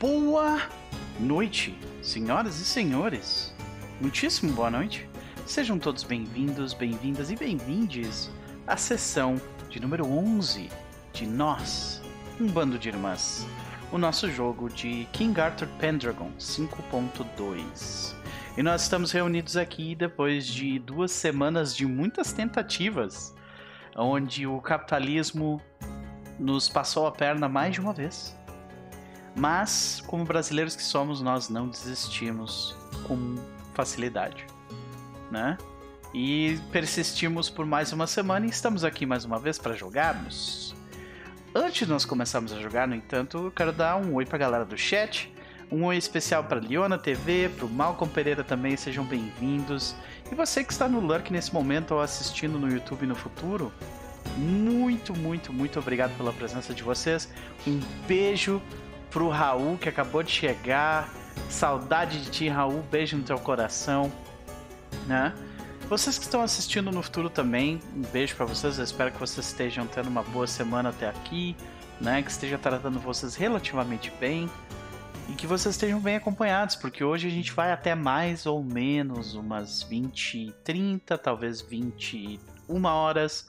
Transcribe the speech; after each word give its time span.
Boa 0.00 0.62
noite, 1.18 1.76
senhoras 2.00 2.60
e 2.60 2.64
senhores. 2.64 3.52
Muitíssimo 4.00 4.52
boa 4.52 4.70
noite. 4.70 5.10
Sejam 5.44 5.76
todos 5.76 6.04
bem-vindos, 6.04 6.72
bem-vindas 6.72 7.32
e 7.32 7.34
bem-vindes 7.34 8.30
à 8.64 8.76
sessão 8.76 9.42
de 9.68 9.80
número 9.80 10.06
11 10.06 10.68
de 11.12 11.26
Nós, 11.26 12.00
um 12.40 12.46
bando 12.46 12.78
de 12.78 12.88
irmãs. 12.90 13.44
O 13.90 13.98
nosso 13.98 14.30
jogo 14.30 14.68
de 14.68 15.04
King 15.12 15.40
Arthur 15.40 15.66
Pendragon 15.80 16.30
5.2. 16.38 18.14
E 18.56 18.62
nós 18.62 18.82
estamos 18.82 19.10
reunidos 19.10 19.56
aqui 19.56 19.96
depois 19.96 20.46
de 20.46 20.78
duas 20.78 21.10
semanas 21.10 21.74
de 21.74 21.84
muitas 21.84 22.32
tentativas, 22.32 23.34
onde 23.96 24.46
o 24.46 24.60
capitalismo 24.60 25.60
nos 26.38 26.68
passou 26.68 27.04
a 27.04 27.10
perna 27.10 27.48
mais 27.48 27.72
de 27.72 27.80
uma 27.80 27.92
vez. 27.92 28.37
Mas, 29.38 30.02
como 30.04 30.24
brasileiros 30.24 30.74
que 30.74 30.82
somos, 30.82 31.20
nós 31.20 31.48
não 31.48 31.68
desistimos 31.68 32.76
com 33.06 33.36
facilidade, 33.72 34.44
né? 35.30 35.56
E 36.12 36.58
persistimos 36.72 37.48
por 37.48 37.64
mais 37.64 37.92
uma 37.92 38.08
semana 38.08 38.46
e 38.46 38.48
estamos 38.48 38.82
aqui 38.82 39.06
mais 39.06 39.24
uma 39.24 39.38
vez 39.38 39.56
para 39.56 39.76
jogarmos. 39.76 40.74
Antes 41.54 41.86
de 41.86 41.92
nós 41.92 42.04
começarmos 42.04 42.52
a 42.52 42.60
jogar, 42.60 42.88
no 42.88 42.96
entanto, 42.96 43.38
eu 43.38 43.50
quero 43.52 43.72
dar 43.72 43.96
um 43.96 44.14
oi 44.14 44.26
para 44.26 44.36
a 44.36 44.40
galera 44.40 44.64
do 44.64 44.76
chat. 44.76 45.32
Um 45.70 45.84
oi 45.84 45.96
especial 45.96 46.42
para 46.42 46.58
Liona 46.58 46.98
TV, 46.98 47.48
para 47.48 47.64
o 47.64 47.70
Malcolm 47.70 48.12
Pereira 48.12 48.42
também, 48.42 48.76
sejam 48.76 49.04
bem-vindos. 49.04 49.94
E 50.32 50.34
você 50.34 50.64
que 50.64 50.72
está 50.72 50.88
no 50.88 50.98
Lurk 50.98 51.32
nesse 51.32 51.54
momento 51.54 51.94
ou 51.94 52.00
assistindo 52.00 52.58
no 52.58 52.68
YouTube 52.68 53.06
no 53.06 53.14
futuro, 53.14 53.72
muito, 54.36 55.16
muito, 55.16 55.52
muito 55.52 55.78
obrigado 55.78 56.16
pela 56.16 56.32
presença 56.32 56.74
de 56.74 56.82
vocês. 56.82 57.32
Um 57.66 57.78
beijo 58.08 58.60
pro 59.10 59.28
Raul 59.28 59.78
que 59.78 59.88
acabou 59.88 60.22
de 60.22 60.30
chegar. 60.30 61.08
Saudade 61.48 62.22
de 62.22 62.30
ti, 62.30 62.48
Raul. 62.48 62.82
Beijo 62.90 63.16
no 63.16 63.22
teu 63.22 63.38
coração, 63.38 64.12
né? 65.06 65.34
Vocês 65.88 66.18
que 66.18 66.24
estão 66.24 66.42
assistindo 66.42 66.92
no 66.92 67.02
futuro 67.02 67.30
também, 67.30 67.80
um 67.96 68.02
beijo 68.02 68.36
para 68.36 68.44
vocês. 68.44 68.76
Eu 68.76 68.84
espero 68.84 69.10
que 69.10 69.18
vocês 69.18 69.46
estejam 69.46 69.86
tendo 69.86 70.08
uma 70.08 70.22
boa 70.22 70.46
semana 70.46 70.90
até 70.90 71.08
aqui, 71.08 71.56
né? 72.00 72.22
Que 72.22 72.30
esteja 72.30 72.58
tratando 72.58 73.00
vocês 73.00 73.34
relativamente 73.34 74.12
bem 74.20 74.50
e 75.28 75.32
que 75.32 75.46
vocês 75.46 75.74
estejam 75.74 76.00
bem 76.00 76.16
acompanhados, 76.16 76.74
porque 76.74 77.04
hoje 77.04 77.28
a 77.28 77.30
gente 77.30 77.52
vai 77.52 77.70
até 77.70 77.94
mais 77.94 78.46
ou 78.46 78.62
menos 78.62 79.34
umas 79.34 79.82
20, 79.82 80.54
30, 80.64 81.18
talvez 81.18 81.60
21 81.60 82.84
horas. 82.84 83.46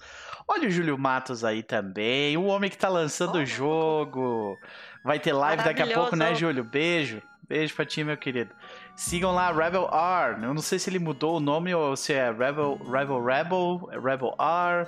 Olha 0.47 0.67
o 0.67 0.71
Júlio 0.71 0.97
Matos 0.97 1.43
aí 1.43 1.61
também, 1.61 2.35
o 2.35 2.45
homem 2.45 2.69
que 2.69 2.77
tá 2.77 2.89
lançando 2.89 3.37
o 3.37 3.45
jogo. 3.45 4.57
Vai 5.03 5.19
ter 5.19 5.33
live 5.33 5.63
daqui 5.63 5.81
a 5.81 5.87
pouco, 5.87 6.15
né, 6.15 6.35
Júlio? 6.35 6.63
Beijo. 6.63 7.21
Beijo 7.47 7.73
pra 7.73 7.83
ti, 7.85 8.03
meu 8.03 8.15
querido. 8.15 8.53
Sigam 8.95 9.33
lá 9.33 9.51
Rebel 9.51 9.89
R. 9.91 10.43
Eu 10.43 10.53
não 10.53 10.61
sei 10.61 10.77
se 10.77 10.89
ele 10.89 10.99
mudou 10.99 11.37
o 11.37 11.39
nome 11.39 11.73
ou 11.73 11.95
se 11.95 12.13
é 12.13 12.31
Rebel 12.31 12.77
Rebel 12.77 13.23
Rebel, 13.23 13.89
Rebel 13.91 14.35
R. 14.37 14.87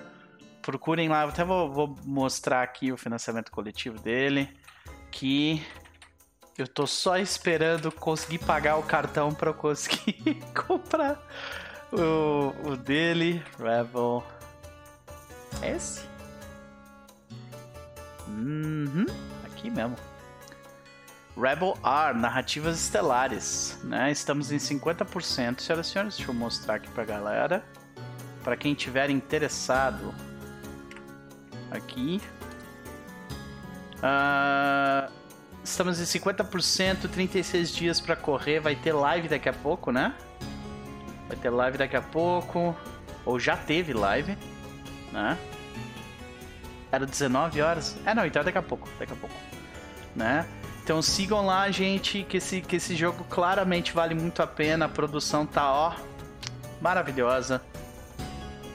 Procurem 0.61 1.09
lá, 1.09 1.23
até 1.23 1.43
vou, 1.43 1.71
vou 1.71 1.97
mostrar 2.05 2.61
aqui 2.61 2.91
o 2.91 2.97
financiamento 2.97 3.51
coletivo 3.51 3.99
dele. 3.99 4.47
Que 5.09 5.65
eu 6.55 6.67
tô 6.67 6.85
só 6.85 7.17
esperando 7.17 7.91
conseguir 7.91 8.37
pagar 8.39 8.77
o 8.77 8.83
cartão 8.83 9.33
para 9.33 9.49
eu 9.49 9.53
conseguir 9.55 10.37
comprar 10.67 11.19
o, 11.91 12.53
o 12.69 12.77
dele. 12.77 13.43
Rebel. 13.57 14.23
Esse? 15.63 16.05
Uhum, 18.27 19.05
aqui 19.61 19.69
mesmo. 19.69 19.95
Rebel 21.37 21.77
R, 21.83 22.17
Narrativas 22.17 22.79
Estelares. 22.79 23.79
Né? 23.83 24.11
Estamos 24.11 24.51
em 24.51 24.57
50%. 24.57 25.61
Senhoras 25.61 25.87
e 25.87 25.89
senhores, 25.89 26.17
deixa 26.17 26.29
eu 26.31 26.35
mostrar 26.35 26.75
aqui 26.75 26.89
pra 26.89 27.05
galera. 27.05 27.63
Para 28.43 28.57
quem 28.57 28.73
tiver 28.73 29.09
interessado. 29.09 30.13
Aqui. 31.69 32.19
Uh, 33.97 35.09
estamos 35.63 36.01
em 36.01 36.19
50%, 36.19 37.07
36 37.09 37.71
dias 37.71 38.01
para 38.01 38.15
correr. 38.15 38.59
Vai 38.59 38.75
ter 38.75 38.91
live 38.91 39.29
daqui 39.29 39.47
a 39.47 39.53
pouco, 39.53 39.91
né? 39.91 40.13
Vai 41.27 41.37
ter 41.37 41.49
live 41.49 41.77
daqui 41.77 41.95
a 41.95 42.01
pouco. 42.01 42.75
Ou 43.23 43.39
já 43.39 43.55
teve 43.55 43.93
live, 43.93 44.35
né? 45.13 45.37
Era 46.91 47.05
19 47.05 47.61
horas? 47.61 47.95
É, 48.05 48.13
não, 48.13 48.25
então 48.25 48.41
é 48.41 48.45
daqui 48.45 48.57
a 48.57 48.63
pouco. 48.63 48.89
Daqui 48.99 49.13
a 49.13 49.15
pouco. 49.15 49.50
Né? 50.15 50.45
Então 50.83 51.01
sigam 51.01 51.45
lá, 51.45 51.69
gente, 51.71 52.23
que 52.23 52.37
esse, 52.37 52.61
que 52.61 52.75
esse 52.75 52.95
jogo 52.95 53.23
claramente 53.29 53.93
vale 53.93 54.15
muito 54.15 54.41
a 54.41 54.47
pena. 54.47 54.85
A 54.85 54.89
produção 54.89 55.45
tá, 55.45 55.71
ó, 55.71 55.93
maravilhosa. 56.81 57.61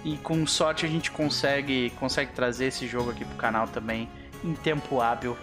E 0.05 0.17
com 0.19 0.47
sorte 0.47 0.87
a 0.87 0.89
gente 0.89 1.11
consegue, 1.11 1.91
consegue 1.99 2.33
trazer 2.33 2.67
esse 2.67 2.87
jogo 2.87 3.11
aqui 3.11 3.25
pro 3.25 3.37
canal 3.37 3.67
também 3.67 4.09
em 4.45 4.55
tempo 4.55 5.01
hábil. 5.01 5.37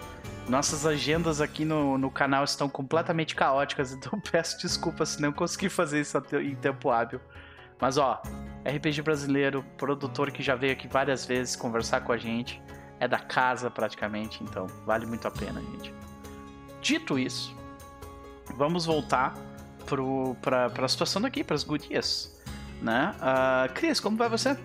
Nossas 0.48 0.86
agendas 0.86 1.40
aqui 1.40 1.64
no, 1.64 1.96
no 1.98 2.10
canal 2.10 2.44
estão 2.44 2.68
completamente 2.68 3.34
caóticas, 3.34 3.92
então 3.94 4.18
peço 4.20 4.58
desculpas 4.58 5.10
se 5.10 5.22
não 5.22 5.32
consegui 5.32 5.68
fazer 5.68 6.00
isso 6.00 6.16
em 6.42 6.54
tempo 6.54 6.90
hábil. 6.90 7.20
Mas 7.80 7.98
ó, 7.98 8.22
RPG 8.64 9.02
brasileiro, 9.02 9.64
produtor 9.76 10.30
que 10.30 10.42
já 10.42 10.54
veio 10.54 10.72
aqui 10.72 10.88
várias 10.88 11.26
vezes 11.26 11.56
conversar 11.56 12.00
com 12.00 12.12
a 12.12 12.16
gente, 12.16 12.62
é 13.04 13.08
da 13.08 13.18
casa 13.18 13.70
praticamente, 13.70 14.42
então 14.42 14.66
vale 14.86 15.04
muito 15.04 15.28
a 15.28 15.30
pena, 15.30 15.60
gente. 15.60 15.94
Dito 16.80 17.18
isso, 17.18 17.54
vamos 18.56 18.86
voltar 18.86 19.34
para 20.40 20.84
a 20.84 20.88
situação 20.88 21.20
daqui, 21.20 21.44
para 21.44 21.54
as 21.54 21.62
gurias. 21.62 22.34
Né? 22.80 23.14
Uh, 23.18 23.72
Cris, 23.74 24.00
como 24.00 24.16
vai 24.16 24.28
você? 24.28 24.56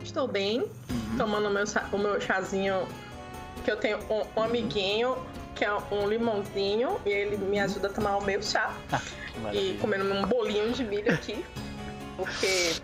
Estou 0.00 0.28
bem, 0.28 0.60
uhum. 0.60 1.16
tomando 1.18 1.50
meu, 1.50 1.64
o 1.92 1.98
meu 1.98 2.20
chazinho, 2.20 2.86
que 3.64 3.70
eu 3.70 3.76
tenho 3.76 3.98
um, 4.10 4.40
um, 4.40 4.42
amiguinho 4.44 5.16
que 5.54 5.64
é 5.64 5.72
um 5.90 6.06
limãozinho, 6.06 7.00
e 7.06 7.08
ele 7.08 7.38
me 7.38 7.58
ajuda 7.58 7.88
a 7.88 7.90
tomar 7.90 8.18
o 8.18 8.24
meu 8.24 8.42
chá. 8.42 8.74
Ah, 9.44 9.54
e 9.54 9.76
comendo 9.82 10.10
um 10.14 10.22
bolinho 10.26 10.72
de 10.72 10.82
milho 10.82 11.12
aqui. 11.12 11.44
Porque. 12.16 12.74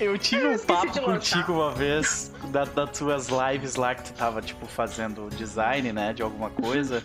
Eu, 0.00 0.18
tive 0.18 0.46
um 0.46 0.58
papo 0.58 1.00
contigo 1.00 1.52
uma 1.52 1.70
vez, 1.70 2.32
da, 2.48 2.64
das 2.64 2.98
tuas 2.98 3.28
lives 3.28 3.76
lá 3.76 3.94
que 3.94 4.04
tu 4.04 4.12
tava, 4.14 4.40
tipo, 4.42 4.66
fazendo 4.66 5.28
design, 5.30 5.92
né, 5.92 6.12
de 6.12 6.22
alguma 6.22 6.50
coisa. 6.50 7.04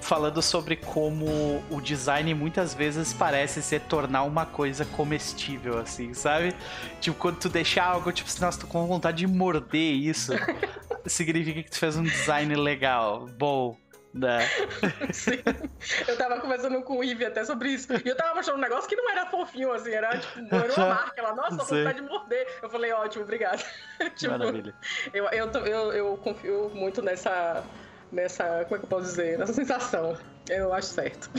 falando 0.00 0.40
sobre 0.40 0.76
como 0.76 1.62
o 1.70 1.80
design 1.80 2.32
muitas 2.34 2.72
vezes 2.74 3.12
parece 3.12 3.62
ser 3.62 3.82
tornar 3.82 4.22
uma 4.22 4.46
coisa 4.46 4.84
comestível, 4.84 5.78
assim, 5.78 6.14
sabe? 6.14 6.54
Tipo, 7.00 7.18
quando 7.18 7.36
tu 7.36 7.48
deixar 7.48 7.84
algo, 7.84 8.10
tipo, 8.10 8.28
se 8.28 8.40
nossa, 8.40 8.58
tô 8.58 8.66
com 8.66 8.86
vontade 8.86 9.18
de 9.18 9.26
morder 9.26 9.92
isso, 9.92 10.32
significa 11.06 11.62
que 11.62 11.70
tu 11.70 11.78
fez 11.78 11.96
um 11.96 12.02
design 12.02 12.54
legal, 12.54 13.26
bom. 13.38 13.76
Né? 14.12 14.40
Sim. 15.12 15.38
Eu 16.06 16.16
tava 16.16 16.40
conversando 16.40 16.82
com 16.82 16.98
o 16.98 17.04
Ivy 17.04 17.26
até 17.26 17.44
sobre 17.44 17.70
isso. 17.70 17.92
E 17.92 18.08
eu 18.08 18.16
tava 18.16 18.34
mostrando 18.34 18.58
um 18.58 18.60
negócio 18.60 18.88
que 18.88 18.96
não 18.96 19.08
era 19.10 19.26
fofinho, 19.26 19.72
assim, 19.72 19.90
era 19.90 20.18
tipo, 20.18 20.54
era 20.54 20.72
uma 20.72 20.86
marca. 20.94 21.20
Ela, 21.20 21.34
nossa, 21.34 21.56
vontade 21.56 22.00
de 22.00 22.06
morder. 22.06 22.46
Eu 22.60 22.68
falei, 22.68 22.92
ótimo, 22.92 23.24
obrigado. 23.24 23.64
tipo, 24.16 24.32
Maravilha. 24.32 24.74
Eu, 25.14 25.26
eu, 25.26 25.50
eu, 25.66 25.92
eu 25.92 26.16
confio 26.18 26.70
muito 26.74 27.00
nessa. 27.02 27.64
Nessa. 28.10 28.64
Como 28.64 28.76
é 28.76 28.78
que 28.78 28.84
eu 28.84 28.88
posso 28.88 29.04
dizer? 29.04 29.38
Nessa 29.38 29.52
sensação. 29.52 30.16
Eu 30.48 30.72
acho 30.74 30.88
certo. 30.88 31.30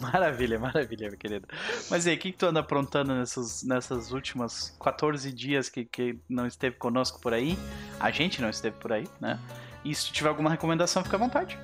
Maravilha, 0.00 0.58
maravilha, 0.58 1.08
meu 1.08 1.16
querido. 1.16 1.46
Mas 1.88 2.06
e 2.06 2.10
aí, 2.10 2.16
o 2.16 2.18
que, 2.18 2.32
que 2.32 2.38
tu 2.38 2.46
anda 2.46 2.58
aprontando 2.58 3.14
nessas, 3.14 3.62
nessas 3.62 4.10
últimas 4.10 4.76
14 4.82 5.32
dias 5.32 5.68
que, 5.68 5.84
que 5.84 6.18
não 6.28 6.44
esteve 6.44 6.74
conosco 6.74 7.20
por 7.20 7.32
aí? 7.32 7.56
A 8.00 8.10
gente 8.10 8.42
não 8.42 8.50
esteve 8.50 8.76
por 8.78 8.92
aí, 8.92 9.06
né? 9.20 9.38
E 9.84 9.94
se 9.94 10.06
tu 10.06 10.12
tiver 10.12 10.28
alguma 10.28 10.50
recomendação, 10.50 11.04
fica 11.04 11.14
à 11.14 11.20
vontade 11.20 11.56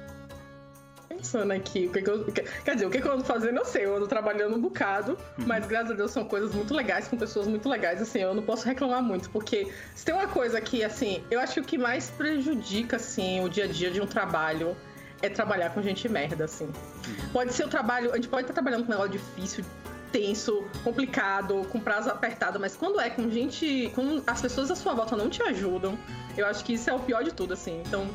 pensando 1.18 1.52
aqui 1.52 1.86
o 1.86 1.92
que, 1.92 2.02
que 2.02 2.10
eu. 2.10 2.24
Quer 2.24 2.74
dizer, 2.74 2.86
o 2.86 2.90
que, 2.90 3.00
que 3.00 3.06
eu 3.06 3.12
ando 3.12 3.24
fazendo, 3.24 3.58
eu 3.58 3.64
sei, 3.64 3.84
eu 3.84 3.96
ando 3.96 4.06
trabalhando 4.06 4.56
um 4.56 4.60
bocado, 4.60 5.18
uhum. 5.38 5.44
mas 5.46 5.66
graças 5.66 5.90
a 5.90 5.94
Deus 5.94 6.10
são 6.10 6.24
coisas 6.24 6.54
muito 6.54 6.72
legais, 6.72 7.08
com 7.08 7.16
pessoas 7.16 7.46
muito 7.46 7.68
legais, 7.68 8.00
assim, 8.00 8.20
eu 8.20 8.34
não 8.34 8.42
posso 8.42 8.66
reclamar 8.66 9.02
muito, 9.02 9.28
porque 9.30 9.72
se 9.94 10.04
tem 10.04 10.14
uma 10.14 10.28
coisa 10.28 10.60
que, 10.60 10.84
assim, 10.84 11.22
eu 11.30 11.40
acho 11.40 11.54
que 11.54 11.60
o 11.60 11.64
que 11.64 11.78
mais 11.78 12.10
prejudica, 12.10 12.96
assim, 12.96 13.44
o 13.44 13.48
dia 13.48 13.64
a 13.64 13.68
dia 13.68 13.90
de 13.90 14.00
um 14.00 14.06
trabalho 14.06 14.76
é 15.20 15.28
trabalhar 15.28 15.70
com 15.70 15.82
gente 15.82 16.08
merda, 16.08 16.44
assim. 16.44 16.66
Uhum. 16.66 17.28
Pode 17.32 17.52
ser 17.52 17.64
o 17.64 17.68
trabalho, 17.68 18.12
a 18.12 18.16
gente 18.16 18.28
pode 18.28 18.42
estar 18.42 18.54
trabalhando 18.54 18.86
com 18.86 18.92
um 18.92 18.96
negócio 18.96 19.12
difícil, 19.12 19.64
tenso, 20.12 20.64
complicado, 20.82 21.66
com 21.70 21.80
prazo 21.80 22.10
apertado, 22.10 22.58
mas 22.58 22.74
quando 22.76 23.00
é 23.00 23.10
com 23.10 23.30
gente. 23.30 23.90
Quando 23.94 24.22
as 24.26 24.40
pessoas 24.40 24.70
à 24.70 24.76
sua 24.76 24.94
volta 24.94 25.16
não 25.16 25.28
te 25.28 25.42
ajudam, 25.42 25.98
eu 26.36 26.46
acho 26.46 26.64
que 26.64 26.74
isso 26.74 26.88
é 26.88 26.94
o 26.94 27.00
pior 27.00 27.22
de 27.22 27.32
tudo, 27.32 27.52
assim. 27.52 27.82
Então 27.86 28.08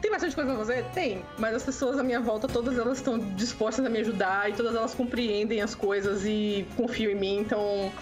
tem 0.00 0.10
bastante 0.10 0.34
coisa 0.34 0.50
pra 0.50 0.58
fazer? 0.58 0.84
Tem. 0.94 1.24
Mas 1.38 1.54
as 1.54 1.62
pessoas 1.62 1.98
à 1.98 2.02
minha 2.02 2.20
volta, 2.20 2.46
todas 2.48 2.78
elas 2.78 2.98
estão 2.98 3.18
dispostas 3.18 3.84
a 3.84 3.88
me 3.88 3.98
ajudar 4.00 4.50
e 4.50 4.52
todas 4.52 4.74
elas 4.74 4.94
compreendem 4.94 5.60
as 5.60 5.74
coisas 5.74 6.24
e 6.24 6.66
confiam 6.76 7.10
em 7.10 7.14
mim. 7.14 7.38
Então, 7.38 7.92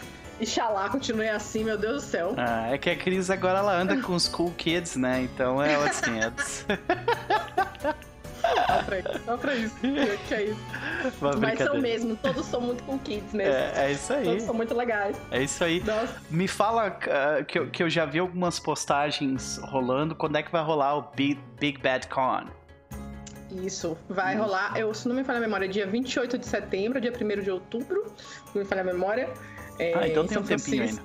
Ixalá, 0.40 0.88
continue 0.88 1.28
assim, 1.28 1.64
meu 1.64 1.78
Deus 1.78 2.02
do 2.02 2.08
céu. 2.08 2.34
Ah, 2.36 2.72
é 2.72 2.78
que 2.78 2.90
a 2.90 2.96
Cris 2.96 3.30
agora 3.30 3.58
ela 3.58 3.76
anda 3.76 4.00
com 4.00 4.14
os 4.14 4.28
cool 4.28 4.52
kids, 4.52 4.96
né? 4.96 5.22
Então 5.22 5.62
ela 5.62 5.88
assim, 5.88 6.18
é... 6.18 6.32
Só 8.66 8.82
pra 8.82 8.98
isso, 8.98 9.24
só 9.24 9.36
pra 9.36 9.54
isso. 9.54 9.76
Que 10.28 10.34
é 10.34 10.42
isso. 10.44 10.60
Mas 11.40 11.58
são 11.58 11.78
mesmo, 11.78 12.16
todos 12.16 12.46
são 12.46 12.60
muito 12.60 12.82
com 12.84 12.98
kids 12.98 13.32
mesmo. 13.32 13.54
É, 13.54 13.72
é, 13.76 13.92
isso 13.92 14.12
aí. 14.12 14.24
Todos 14.24 14.42
são 14.42 14.54
muito 14.54 14.74
legais. 14.74 15.16
É 15.30 15.42
isso 15.42 15.64
aí. 15.64 15.82
Nossa. 15.84 16.20
Me 16.30 16.48
fala 16.48 16.88
uh, 16.88 17.44
que, 17.44 17.58
eu, 17.58 17.70
que 17.70 17.82
eu 17.82 17.90
já 17.90 18.04
vi 18.04 18.18
algumas 18.18 18.58
postagens 18.58 19.58
rolando. 19.64 20.14
Quando 20.14 20.36
é 20.36 20.42
que 20.42 20.50
vai 20.50 20.62
rolar 20.62 20.96
o 20.96 21.02
Big, 21.14 21.40
Big 21.58 21.80
Bad 21.80 22.08
Con? 22.08 22.44
Isso, 23.50 23.96
vai 24.08 24.36
hum. 24.36 24.42
rolar. 24.42 24.76
Eu, 24.76 24.92
se 24.94 25.06
não 25.08 25.14
me 25.14 25.24
falha 25.24 25.38
a 25.38 25.42
memória, 25.42 25.68
dia 25.68 25.86
28 25.86 26.38
de 26.38 26.46
setembro, 26.46 27.00
dia 27.00 27.12
1 27.12 27.42
de 27.42 27.50
outubro. 27.50 28.04
Se 28.16 28.54
não 28.54 28.62
me 28.62 28.68
falha 28.68 28.82
a 28.82 28.84
memória. 28.84 29.30
É, 29.78 29.92
ah, 29.96 30.08
então 30.08 30.26
tem 30.26 30.38
um 30.38 30.42
tempinho 30.42 30.84
ainda. 30.84 31.02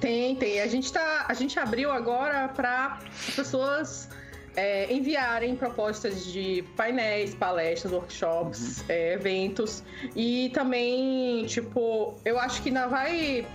Tem, 0.00 0.34
tem. 0.36 0.60
A 0.60 0.66
gente, 0.66 0.92
tá, 0.92 1.26
a 1.28 1.34
gente 1.34 1.58
abriu 1.58 1.92
agora 1.92 2.48
para 2.48 2.98
pessoas 3.36 4.08
é, 4.56 4.92
enviarem 4.92 5.56
propostas 5.56 6.26
de 6.26 6.64
painéis, 6.76 7.34
palestras, 7.34 7.92
workshops, 7.92 8.80
uhum. 8.80 8.84
é, 8.88 9.14
eventos. 9.14 9.82
E 10.14 10.50
também, 10.50 11.44
tipo, 11.46 12.14
eu 12.24 12.38
acho 12.38 12.62
que 12.62 12.68
ainda 12.68 12.86
vai 12.86 13.46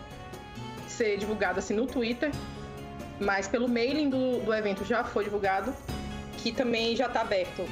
ser 0.87 1.17
divulgado 1.17 1.59
assim 1.59 1.75
no 1.75 1.85
Twitter, 1.85 2.31
mas 3.19 3.47
pelo 3.47 3.67
mailing 3.67 4.09
do, 4.09 4.39
do 4.39 4.53
evento 4.53 4.83
já 4.83 5.03
foi 5.03 5.23
divulgado, 5.25 5.73
que 6.37 6.51
também 6.51 6.95
já 6.95 7.07
está 7.07 7.21
aberto. 7.21 7.65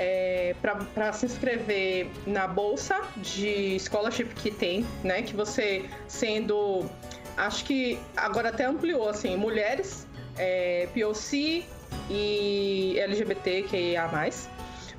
É, 0.00 0.54
para 0.94 1.12
se 1.12 1.26
inscrever 1.26 2.08
na 2.24 2.46
bolsa 2.46 3.00
de 3.16 3.76
scholarship 3.80 4.26
que 4.26 4.48
tem, 4.48 4.86
né? 5.02 5.22
Que 5.22 5.34
você 5.34 5.86
sendo, 6.06 6.88
acho 7.36 7.64
que 7.64 7.98
agora 8.16 8.50
até 8.50 8.64
ampliou 8.64 9.08
assim, 9.08 9.36
mulheres, 9.36 10.06
é, 10.36 10.88
POC, 10.94 11.66
e 12.10 12.98
LGBTQIA+. 12.98 14.08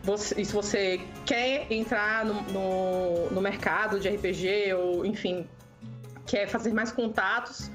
Você, 0.04 0.42
e 0.42 0.46
se 0.46 0.54
você 0.54 1.02
quer 1.26 1.72
entrar 1.72 2.26
no, 2.26 2.42
no, 2.44 3.30
no, 3.32 3.42
mercado 3.42 4.00
de 4.00 4.08
RPG 4.08 4.74
ou, 4.74 5.06
enfim, 5.06 5.48
quer 6.26 6.48
fazer 6.48 6.74
mais 6.74 6.92
contatos, 6.92 7.70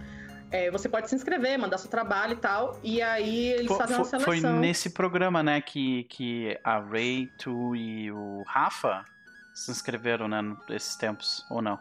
é, 0.50 0.70
você 0.70 0.88
pode 0.88 1.08
se 1.10 1.14
inscrever, 1.14 1.58
mandar 1.58 1.76
seu 1.76 1.90
trabalho 1.90 2.32
e 2.32 2.36
tal, 2.36 2.78
e 2.82 3.02
aí 3.02 3.48
eles 3.48 3.66
foi, 3.66 3.76
fazem 3.76 3.96
uma 3.96 4.04
seleção. 4.04 4.32
Foi 4.32 4.40
nesse 4.40 4.90
programa, 4.90 5.42
né, 5.42 5.60
que, 5.60 6.04
que 6.04 6.58
a 6.64 6.78
Ray, 6.78 7.30
tu 7.38 7.76
e 7.76 8.10
o 8.10 8.42
Rafa 8.46 9.04
se 9.52 9.70
inscreveram, 9.70 10.26
né, 10.26 10.40
nesses 10.68 10.96
tempos, 10.96 11.44
ou 11.50 11.60
não? 11.60 11.78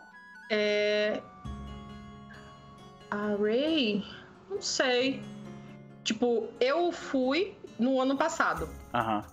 É... 0.50 1.22
A 3.10 3.36
Ray... 3.42 4.04
Não 4.50 4.62
sei. 4.62 5.24
Tipo, 6.04 6.48
eu 6.60 6.92
fui 6.92 7.56
no 7.80 8.00
ano 8.02 8.18
passado. 8.18 8.70
Aham. 8.94 9.24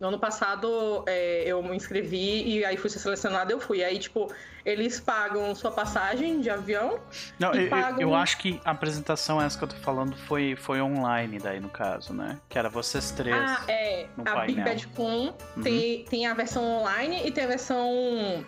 No 0.00 0.08
ano 0.08 0.18
passado 0.18 1.04
é, 1.06 1.44
eu 1.46 1.62
me 1.62 1.76
inscrevi 1.76 2.42
e 2.48 2.64
aí 2.64 2.74
fui 2.78 2.88
ser 2.88 2.98
selecionada, 2.98 3.52
eu 3.52 3.60
fui. 3.60 3.84
Aí, 3.84 3.98
tipo, 3.98 4.32
eles 4.64 4.98
pagam 4.98 5.54
sua 5.54 5.70
passagem 5.70 6.40
de 6.40 6.48
avião. 6.48 6.98
Não, 7.38 7.52
eu, 7.52 7.68
pagam... 7.68 8.00
eu, 8.00 8.14
acho 8.14 8.38
que 8.38 8.58
a 8.64 8.70
apresentação 8.70 9.40
essa 9.42 9.58
que 9.58 9.64
eu 9.64 9.68
tô 9.68 9.76
falando 9.76 10.16
foi, 10.16 10.56
foi 10.56 10.80
online, 10.80 11.38
daí 11.38 11.60
no 11.60 11.68
caso, 11.68 12.14
né? 12.14 12.38
Que 12.48 12.58
era 12.58 12.70
vocês 12.70 13.10
três. 13.10 13.36
Ah, 13.36 13.62
é. 13.68 14.06
a 14.18 14.22
painel. 14.22 14.46
Big 14.46 14.60
Bad 14.62 14.86
Con 14.88 15.34
uhum. 15.56 15.62
tem, 15.62 16.04
tem 16.04 16.26
a 16.26 16.32
versão 16.32 16.64
online 16.64 17.20
e 17.26 17.30
tem 17.30 17.44
a 17.44 17.48
versão. 17.48 17.86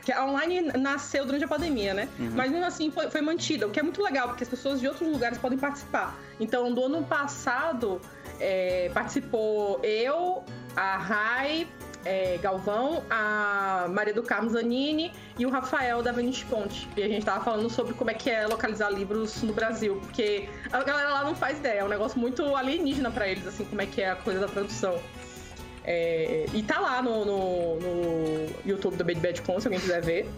Que 0.02 0.10
a 0.10 0.25
online 0.25 0.72
nasceu 0.78 1.26
durante 1.26 1.44
a 1.44 1.49
pandemia, 1.49 1.93
né? 1.93 2.08
Uhum. 2.19 2.31
Mas 2.34 2.50
mesmo 2.50 2.64
assim 2.64 2.90
foi, 2.90 3.10
foi 3.10 3.20
mantida, 3.20 3.66
o 3.66 3.70
que 3.70 3.78
é 3.78 3.82
muito 3.82 4.02
legal, 4.02 4.28
porque 4.28 4.43
as 4.43 4.49
pessoas 4.49 4.81
de 4.81 4.88
outros 4.88 5.06
lugares 5.06 5.37
podem 5.37 5.58
participar. 5.58 6.19
Então, 6.40 6.72
do 6.72 6.84
ano 6.84 7.04
passado, 7.04 8.00
é, 8.40 8.90
participou 8.93 9.81
eu, 9.82 10.44
a 10.76 10.96
Rai 10.96 11.66
é, 12.04 12.38
Galvão, 12.38 13.02
a 13.10 13.86
Maria 13.90 14.12
do 14.12 14.22
Carmo 14.22 14.50
Zanini 14.50 15.12
e 15.38 15.46
o 15.46 15.50
Rafael 15.50 16.02
da 16.02 16.12
Venice 16.12 16.44
Ponte. 16.44 16.88
E 16.96 17.02
a 17.02 17.08
gente 17.08 17.24
tava 17.24 17.44
falando 17.44 17.70
sobre 17.70 17.94
como 17.94 18.10
é 18.10 18.14
que 18.14 18.30
é 18.30 18.46
localizar 18.46 18.90
livros 18.90 19.42
no 19.42 19.52
Brasil, 19.52 20.00
porque 20.00 20.48
a 20.72 20.82
galera 20.82 21.10
lá 21.10 21.24
não 21.24 21.34
faz 21.34 21.58
ideia, 21.58 21.80
é 21.80 21.84
um 21.84 21.88
negócio 21.88 22.19
muito 22.19 22.56
alienígena 22.56 23.10
para 23.10 23.28
eles, 23.28 23.46
assim, 23.46 23.64
como 23.64 23.80
é 23.80 23.86
que 23.86 24.02
é 24.02 24.10
a 24.10 24.16
coisa 24.16 24.40
da 24.40 24.48
tradução. 24.48 24.98
É, 25.84 26.46
e 26.52 26.62
tá 26.62 26.78
lá 26.78 27.02
no, 27.02 27.25
no, 27.25 27.76
no 27.76 28.48
YouTube 28.64 28.96
do 28.96 29.04
Bad 29.04 29.20
Bad 29.20 29.42
Con, 29.42 29.60
se 29.60 29.66
alguém 29.66 29.80
quiser 29.80 30.02
ver. 30.02 30.30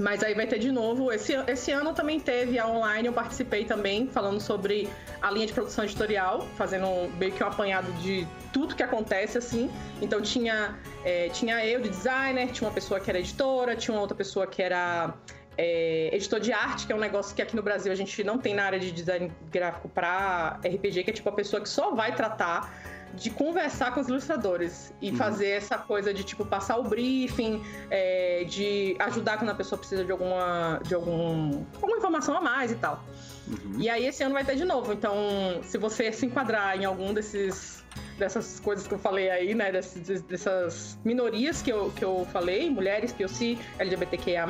Mas 0.00 0.22
aí 0.22 0.34
vai 0.34 0.46
ter 0.46 0.58
de 0.58 0.72
novo. 0.72 1.12
Esse, 1.12 1.34
esse 1.46 1.70
ano 1.70 1.92
também 1.92 2.18
teve 2.18 2.58
a 2.58 2.66
online, 2.66 3.06
eu 3.06 3.12
participei 3.12 3.64
também, 3.64 4.08
falando 4.08 4.40
sobre 4.40 4.88
a 5.22 5.30
linha 5.30 5.46
de 5.46 5.52
produção 5.52 5.84
editorial, 5.84 6.46
fazendo 6.56 7.10
meio 7.16 7.32
que 7.32 7.42
um 7.42 7.46
apanhado 7.46 7.92
de 7.94 8.26
tudo 8.52 8.74
que 8.74 8.82
acontece, 8.82 9.38
assim. 9.38 9.70
Então 10.02 10.20
tinha, 10.20 10.76
é, 11.04 11.28
tinha 11.28 11.64
eu 11.64 11.80
de 11.80 11.88
designer, 11.88 12.50
tinha 12.50 12.68
uma 12.68 12.74
pessoa 12.74 12.98
que 12.98 13.08
era 13.08 13.18
editora, 13.18 13.76
tinha 13.76 13.94
uma 13.94 14.00
outra 14.00 14.16
pessoa 14.16 14.46
que 14.46 14.62
era 14.62 15.14
é, 15.56 16.10
editor 16.12 16.40
de 16.40 16.52
arte, 16.52 16.86
que 16.86 16.92
é 16.92 16.96
um 16.96 17.00
negócio 17.00 17.34
que 17.34 17.42
aqui 17.42 17.54
no 17.54 17.62
Brasil 17.62 17.92
a 17.92 17.94
gente 17.94 18.22
não 18.24 18.38
tem 18.38 18.54
na 18.54 18.64
área 18.64 18.78
de 18.78 18.90
design 18.90 19.30
gráfico 19.50 19.88
para 19.88 20.58
RPG, 20.64 21.04
que 21.04 21.10
é 21.10 21.12
tipo 21.12 21.28
a 21.28 21.32
pessoa 21.32 21.62
que 21.62 21.68
só 21.68 21.94
vai 21.94 22.14
tratar 22.14 22.72
de 23.16 23.30
conversar 23.30 23.92
com 23.94 24.00
os 24.00 24.08
ilustradores 24.08 24.92
e 25.00 25.10
uhum. 25.10 25.16
fazer 25.16 25.48
essa 25.48 25.78
coisa 25.78 26.12
de 26.12 26.24
tipo 26.24 26.44
passar 26.44 26.76
o 26.76 26.84
briefing, 26.84 27.62
é, 27.90 28.44
de 28.44 28.96
ajudar 28.98 29.38
quando 29.38 29.50
a 29.50 29.54
pessoa 29.54 29.78
precisa 29.78 30.04
de 30.04 30.12
alguma 30.12 30.80
de 30.84 30.94
algum 30.94 31.64
alguma 31.76 31.96
informação 31.96 32.36
a 32.36 32.40
mais 32.40 32.72
e 32.72 32.76
tal. 32.76 33.02
Uhum. 33.46 33.78
E 33.78 33.88
aí 33.88 34.06
esse 34.06 34.22
ano 34.22 34.34
vai 34.34 34.44
ter 34.44 34.56
de 34.56 34.64
novo. 34.64 34.92
Então, 34.92 35.14
se 35.62 35.78
você 35.78 36.10
se 36.12 36.26
enquadrar 36.26 36.76
em 36.80 36.84
algum 36.84 37.12
desses 37.12 37.84
dessas 38.18 38.60
coisas 38.60 38.86
que 38.86 38.94
eu 38.94 38.98
falei 38.98 39.30
aí, 39.30 39.54
né, 39.54 39.72
dessas, 39.72 40.22
dessas 40.22 40.98
minorias 41.04 41.62
que 41.62 41.70
eu, 41.70 41.90
que 41.90 42.04
eu 42.04 42.26
falei, 42.32 42.70
mulheres, 42.70 43.12
POC, 43.12 43.58
LGBTQIA+, 43.78 44.46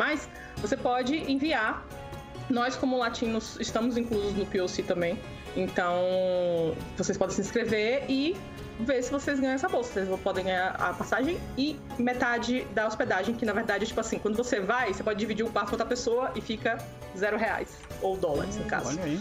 você 0.58 0.76
pode 0.76 1.30
enviar. 1.30 1.86
Nós, 2.50 2.76
como 2.76 2.98
latinos, 2.98 3.56
estamos 3.58 3.96
inclusos 3.96 4.34
no 4.34 4.44
POC 4.44 4.82
também. 4.82 5.18
Então, 5.56 6.74
vocês 6.96 7.16
podem 7.16 7.34
se 7.34 7.40
inscrever 7.40 8.04
e 8.08 8.36
ver 8.80 9.02
se 9.02 9.10
vocês 9.10 9.38
ganham 9.38 9.54
essa 9.54 9.68
bolsa. 9.68 10.04
Vocês 10.04 10.20
podem 10.20 10.44
ganhar 10.44 10.70
a 10.70 10.92
passagem 10.92 11.38
e 11.56 11.78
metade 11.98 12.66
da 12.74 12.86
hospedagem, 12.86 13.34
que 13.34 13.46
na 13.46 13.52
verdade 13.52 13.84
é 13.84 13.86
tipo 13.86 14.00
assim, 14.00 14.18
quando 14.18 14.36
você 14.36 14.60
vai, 14.60 14.92
você 14.92 15.02
pode 15.02 15.18
dividir 15.18 15.44
o 15.44 15.50
quarto 15.50 15.68
com 15.68 15.74
outra 15.74 15.86
pessoa 15.86 16.32
e 16.34 16.40
fica 16.40 16.78
zero 17.16 17.36
reais. 17.36 17.78
Ou 18.02 18.16
dólares, 18.16 18.56
no 18.56 18.64
caso. 18.64 18.88
Olha 18.88 19.04
aí. 19.04 19.20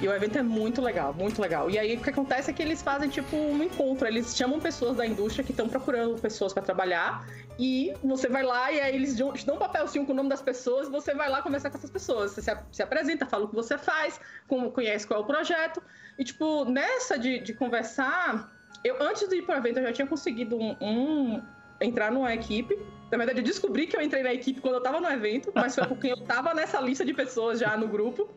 E 0.00 0.06
o 0.06 0.12
evento 0.12 0.36
é 0.36 0.42
muito 0.42 0.82
legal, 0.82 1.14
muito 1.14 1.40
legal. 1.40 1.70
E 1.70 1.78
aí 1.78 1.96
o 1.96 2.00
que 2.00 2.10
acontece 2.10 2.50
é 2.50 2.52
que 2.52 2.62
eles 2.62 2.82
fazem 2.82 3.08
tipo 3.08 3.34
um 3.34 3.62
encontro, 3.62 4.06
eles 4.06 4.36
chamam 4.36 4.60
pessoas 4.60 4.98
da 4.98 5.06
indústria 5.06 5.42
que 5.42 5.52
estão 5.52 5.68
procurando 5.68 6.20
pessoas 6.20 6.52
para 6.52 6.62
trabalhar 6.62 7.26
e 7.58 7.94
você 8.02 8.28
vai 8.28 8.42
lá 8.42 8.70
e 8.70 8.80
aí 8.80 8.94
eles 8.94 9.16
dão 9.16 9.32
um 9.54 9.58
papelzinho 9.58 10.04
com 10.04 10.12
o 10.12 10.14
nome 10.14 10.28
das 10.28 10.42
pessoas, 10.42 10.88
você 10.88 11.14
vai 11.14 11.28
lá 11.28 11.42
conversar 11.42 11.70
com 11.70 11.78
essas 11.78 11.90
pessoas, 11.90 12.32
você 12.32 12.42
se, 12.42 12.50
se 12.72 12.82
apresenta, 12.82 13.26
fala 13.26 13.44
o 13.44 13.48
que 13.48 13.54
você 13.54 13.78
faz, 13.78 14.20
como, 14.46 14.70
conhece 14.70 15.06
qual 15.06 15.20
é 15.20 15.22
o 15.22 15.26
projeto 15.26 15.82
e 16.18 16.24
tipo 16.24 16.64
nessa 16.64 17.18
de, 17.18 17.38
de 17.38 17.54
conversar, 17.54 18.52
eu 18.84 19.02
antes 19.02 19.28
de 19.28 19.36
ir 19.36 19.42
pro 19.42 19.54
evento 19.56 19.78
eu 19.78 19.84
já 19.84 19.92
tinha 19.92 20.06
conseguido 20.06 20.56
um, 20.56 20.76
um 20.80 21.42
entrar 21.80 22.10
numa 22.10 22.32
equipe. 22.34 22.78
Na 23.10 23.18
verdade, 23.18 23.40
eu 23.40 23.44
descobri 23.44 23.86
que 23.86 23.96
eu 23.96 24.00
entrei 24.00 24.22
na 24.22 24.34
equipe 24.34 24.60
quando 24.60 24.74
eu 24.74 24.80
tava 24.80 25.00
no 25.00 25.08
evento, 25.08 25.52
mas 25.54 25.74
foi 25.74 25.86
porque 25.86 26.08
eu 26.08 26.20
tava 26.22 26.54
nessa 26.54 26.80
lista 26.80 27.04
de 27.04 27.14
pessoas 27.14 27.60
já 27.60 27.76
no 27.76 27.86
grupo. 27.86 28.28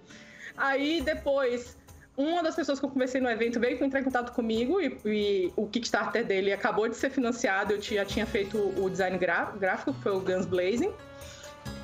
Aí 0.56 1.02
depois, 1.02 1.78
uma 2.20 2.44
das 2.44 2.54
pessoas 2.54 2.80
que 2.82 2.86
eu 2.86 2.90
conversei 2.90 3.22
no 3.22 3.30
evento 3.30 3.62
veio 3.62 3.82
entrar 3.82 4.02
em 4.02 4.04
contato 4.04 4.34
comigo 4.34 4.82
e, 4.82 4.98
e 5.06 5.54
o 5.56 5.66
Kickstarter 5.68 6.26
dele 6.26 6.52
acabou 6.52 6.90
de 6.90 6.98
ser 6.98 7.10
financiado. 7.10 7.72
Eu 7.74 7.82
já 7.82 8.04
tinha 8.04 8.26
feito 8.26 8.58
o 8.78 8.90
design 8.90 9.18
gráfico, 9.18 9.94
que 9.94 10.02
foi 10.02 10.12
o 10.12 10.20
Guns 10.20 10.46
Blazing. 10.46 10.92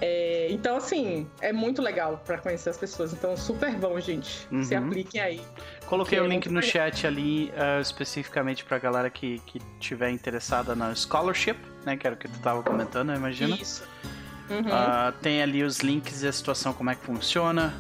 É, 0.01 0.48
então, 0.50 0.75
assim, 0.75 1.25
é 1.39 1.54
muito 1.54 1.82
legal 1.82 2.22
para 2.25 2.38
conhecer 2.38 2.70
as 2.70 2.77
pessoas. 2.77 3.13
Então, 3.13 3.38
super 3.38 3.72
bom, 3.75 3.98
gente. 4.01 4.46
Uhum. 4.51 4.62
Se 4.62 4.75
apliquem 4.75 5.22
aí. 5.22 5.42
Coloquei 5.86 6.20
o 6.20 6.25
é 6.25 6.27
link 6.27 6.48
no 6.50 6.60
legal. 6.60 6.70
chat 6.70 7.08
ali, 7.08 7.50
uh, 7.51 7.80
especificamente 7.80 8.65
pra 8.65 8.77
galera 8.77 9.10
que, 9.10 9.39
que 9.46 9.62
tiver 9.80 10.10
interessada 10.10 10.75
na 10.75 10.94
scholarship, 10.96 11.58
né? 11.86 11.96
Que 11.96 12.08
era 12.08 12.13
o 12.13 12.20
que 12.20 12.27
tu 12.27 12.39
tava 12.39 12.62
comentando, 12.62 13.12
eu 13.12 13.15
imagino. 13.15 13.56
Isso. 13.56 13.88
Uhum. 14.50 14.60
Uh, 14.60 15.13
tem 15.22 15.42
ali 15.42 15.63
os 15.63 15.80
links 15.80 16.24
e 16.24 16.27
a 16.27 16.32
situação, 16.34 16.74
como 16.74 16.89
é 16.89 16.96
que 16.96 17.06
funciona 17.06 17.74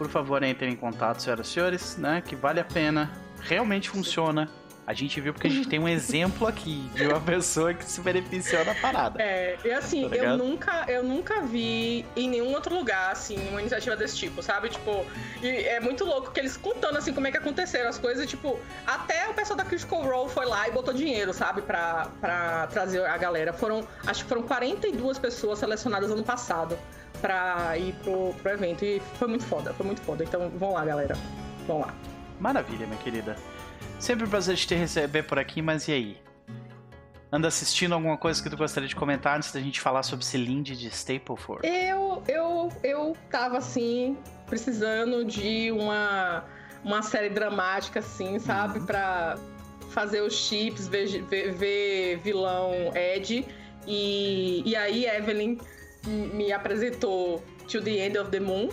por 0.00 0.08
favor, 0.08 0.42
entrem 0.42 0.72
em 0.72 0.76
contato, 0.76 1.20
senhoras 1.20 1.46
e 1.46 1.50
senhores, 1.50 1.96
né? 1.98 2.22
Que 2.26 2.34
vale 2.34 2.58
a 2.58 2.64
pena, 2.64 3.12
realmente 3.42 3.90
funciona. 3.90 4.48
A 4.86 4.94
gente 4.94 5.20
viu 5.20 5.34
porque 5.34 5.46
a 5.46 5.50
gente 5.50 5.68
tem 5.68 5.78
um 5.78 5.86
exemplo 5.86 6.46
aqui 6.46 6.90
de 6.94 7.06
uma 7.06 7.20
pessoa 7.20 7.74
que 7.74 7.84
se 7.84 8.00
beneficiou 8.00 8.64
da 8.64 8.74
parada. 8.74 9.22
É, 9.22 9.58
e 9.62 9.70
assim, 9.70 10.08
tá 10.08 10.16
eu 10.16 10.38
nunca, 10.38 10.86
eu 10.88 11.04
nunca 11.04 11.42
vi 11.42 12.06
em 12.16 12.30
nenhum 12.30 12.54
outro 12.54 12.74
lugar, 12.74 13.12
assim, 13.12 13.36
uma 13.50 13.60
iniciativa 13.60 13.94
desse 13.94 14.16
tipo, 14.16 14.42
sabe? 14.42 14.70
Tipo, 14.70 15.04
e 15.42 15.48
é 15.48 15.80
muito 15.80 16.02
louco 16.02 16.32
que 16.32 16.40
eles 16.40 16.56
contando, 16.56 16.96
assim, 16.96 17.12
como 17.12 17.26
é 17.26 17.30
que 17.30 17.36
aconteceram 17.36 17.90
as 17.90 17.98
coisas, 17.98 18.26
tipo, 18.26 18.58
até 18.86 19.28
o 19.28 19.34
pessoal 19.34 19.58
da 19.58 19.66
Critical 19.66 20.00
Role 20.02 20.30
foi 20.30 20.46
lá 20.46 20.66
e 20.66 20.72
botou 20.72 20.94
dinheiro, 20.94 21.34
sabe? 21.34 21.60
Pra, 21.60 22.08
pra 22.18 22.68
trazer 22.68 23.04
a 23.04 23.18
galera. 23.18 23.52
Foram, 23.52 23.86
acho 24.06 24.22
que 24.22 24.28
foram 24.30 24.42
42 24.44 25.18
pessoas 25.18 25.58
selecionadas 25.58 26.10
ano 26.10 26.24
passado 26.24 26.78
pra 27.20 27.76
ir 27.78 27.94
pro, 28.02 28.34
pro 28.42 28.52
evento. 28.52 28.84
E 28.84 29.00
foi 29.18 29.28
muito 29.28 29.44
foda, 29.44 29.72
foi 29.74 29.86
muito 29.86 30.00
foda. 30.02 30.24
Então 30.24 30.50
vão 30.50 30.72
lá, 30.72 30.84
galera. 30.84 31.16
Vão 31.66 31.80
lá. 31.80 31.94
Maravilha, 32.38 32.86
minha 32.86 32.98
querida. 32.98 33.36
Sempre 33.98 34.24
um 34.24 34.28
prazer 34.28 34.56
de 34.56 34.66
te 34.66 34.74
receber 34.74 35.24
por 35.24 35.38
aqui, 35.38 35.60
mas 35.60 35.86
e 35.88 35.92
aí? 35.92 36.30
Anda 37.32 37.46
assistindo 37.46 37.92
alguma 37.92 38.16
coisa 38.16 38.42
que 38.42 38.50
tu 38.50 38.56
gostaria 38.56 38.88
de 38.88 38.96
comentar 38.96 39.36
antes 39.36 39.52
da 39.52 39.60
gente 39.60 39.80
falar 39.80 40.02
sobre 40.02 40.24
Cilinde 40.24 40.76
de 40.76 40.88
Stapleford? 40.88 41.64
Eu, 41.64 42.22
eu, 42.26 42.72
eu 42.82 43.16
tava 43.30 43.58
assim, 43.58 44.16
precisando 44.46 45.24
de 45.24 45.70
uma, 45.70 46.44
uma 46.82 47.02
série 47.02 47.28
dramática, 47.28 48.00
assim, 48.00 48.38
sabe? 48.40 48.80
Uhum. 48.80 48.86
Pra 48.86 49.38
fazer 49.90 50.22
os 50.22 50.34
chips, 50.34 50.88
ver, 50.88 51.22
ver, 51.24 51.52
ver 51.52 52.16
vilão 52.18 52.72
Ed. 52.96 53.46
E, 53.86 54.62
e 54.68 54.74
aí 54.74 55.06
Evelyn 55.06 55.56
me 56.06 56.52
apresentou 56.52 57.42
To 57.68 57.80
the 57.80 58.06
End 58.06 58.18
of 58.18 58.30
the 58.30 58.40
Moon. 58.40 58.68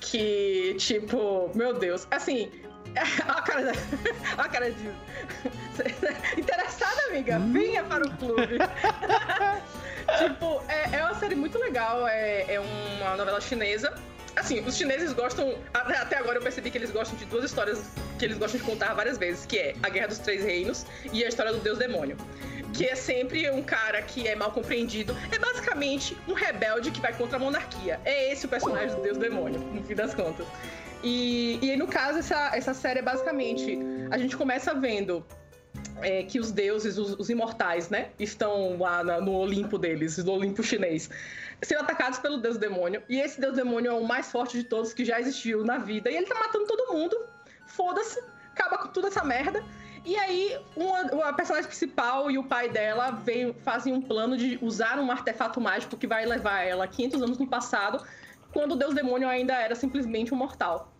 Que, 0.00 0.74
tipo, 0.78 1.50
meu 1.54 1.74
Deus, 1.74 2.06
assim, 2.10 2.50
a 3.28 3.42
cara, 3.42 3.72
a 4.38 4.48
cara 4.48 4.70
de. 4.70 4.90
Interessada, 6.40 7.02
amiga? 7.08 7.38
Hum. 7.38 7.52
Venha 7.52 7.84
para 7.84 8.06
o 8.06 8.16
clube. 8.16 8.58
tipo, 10.18 10.62
é, 10.68 10.96
é 10.96 11.04
uma 11.04 11.14
série 11.14 11.34
muito 11.34 11.58
legal. 11.58 12.06
É, 12.08 12.54
é 12.54 12.60
uma 12.60 13.16
novela 13.16 13.40
chinesa. 13.40 13.94
Assim, 14.36 14.60
os 14.60 14.76
chineses 14.76 15.12
gostam. 15.12 15.54
Até 15.74 16.16
agora 16.16 16.38
eu 16.38 16.42
percebi 16.42 16.70
que 16.70 16.78
eles 16.78 16.90
gostam 16.90 17.18
de 17.18 17.24
duas 17.26 17.44
histórias 17.44 17.90
que 18.18 18.24
eles 18.24 18.38
gostam 18.38 18.60
de 18.60 18.66
contar 18.66 18.94
várias 18.94 19.18
vezes, 19.18 19.46
que 19.46 19.58
é 19.58 19.74
a 19.82 19.88
Guerra 19.88 20.08
dos 20.08 20.18
Três 20.18 20.44
Reinos 20.44 20.86
e 21.12 21.24
a 21.24 21.28
história 21.28 21.52
do 21.52 21.58
Deus 21.58 21.78
Demônio. 21.78 22.16
Que 22.72 22.86
é 22.86 22.94
sempre 22.94 23.50
um 23.50 23.62
cara 23.62 24.00
que 24.02 24.26
é 24.26 24.34
mal 24.34 24.52
compreendido. 24.52 25.16
É 25.30 25.38
basicamente 25.38 26.16
um 26.28 26.32
rebelde 26.32 26.90
que 26.90 27.00
vai 27.00 27.12
contra 27.12 27.36
a 27.36 27.40
monarquia. 27.40 28.00
É 28.04 28.32
esse 28.32 28.46
o 28.46 28.48
personagem 28.48 28.96
do 28.96 29.02
Deus 29.02 29.18
Demônio, 29.18 29.60
no 29.60 29.82
fim 29.82 29.94
das 29.94 30.14
contas. 30.14 30.46
E, 31.02 31.58
e 31.62 31.70
aí, 31.70 31.76
no 31.76 31.86
caso, 31.86 32.18
essa, 32.18 32.54
essa 32.54 32.74
série 32.74 32.98
é 32.98 33.02
basicamente. 33.02 33.78
A 34.10 34.18
gente 34.18 34.36
começa 34.36 34.74
vendo 34.74 35.24
é, 36.02 36.22
que 36.22 36.38
os 36.38 36.50
deuses, 36.50 36.98
os, 36.98 37.18
os, 37.18 37.30
imortais, 37.30 37.88
né, 37.88 38.10
estão 38.18 38.78
lá 38.78 39.02
na, 39.02 39.20
no 39.20 39.32
Olimpo 39.32 39.78
deles, 39.78 40.18
no 40.18 40.32
Olimpo 40.32 40.62
chinês, 40.62 41.10
sendo 41.62 41.82
atacados 41.82 42.18
pelo 42.18 42.38
deus 42.38 42.58
demônio. 42.58 43.02
E 43.08 43.20
esse 43.20 43.40
deus 43.40 43.56
demônio 43.56 43.90
é 43.90 43.94
o 43.94 44.04
mais 44.04 44.30
forte 44.30 44.58
de 44.58 44.64
todos 44.64 44.92
que 44.92 45.04
já 45.04 45.18
existiu 45.20 45.64
na 45.64 45.78
vida. 45.78 46.10
E 46.10 46.16
ele 46.16 46.26
tá 46.26 46.38
matando 46.38 46.66
todo 46.66 46.92
mundo. 46.92 47.16
Foda-se, 47.66 48.20
acaba 48.52 48.78
com 48.78 48.88
toda 48.88 49.08
essa 49.08 49.24
merda. 49.24 49.64
E 50.04 50.16
aí, 50.16 50.58
uma, 50.76 51.28
a 51.28 51.32
personagem 51.32 51.68
principal 51.68 52.30
e 52.30 52.38
o 52.38 52.44
pai 52.44 52.68
dela 52.68 53.10
veio, 53.10 53.54
fazem 53.62 53.92
um 53.92 54.00
plano 54.00 54.36
de 54.36 54.58
usar 54.62 54.98
um 54.98 55.10
artefato 55.10 55.60
mágico 55.60 55.96
que 55.96 56.06
vai 56.06 56.24
levar 56.24 56.60
ela 56.60 56.86
500 56.86 57.22
anos 57.22 57.38
no 57.38 57.46
passado 57.46 58.02
quando 58.52 58.72
o 58.72 58.76
deus 58.76 58.94
demônio 58.94 59.28
ainda 59.28 59.54
era 59.54 59.74
simplesmente 59.74 60.32
um 60.32 60.36
mortal. 60.36 60.92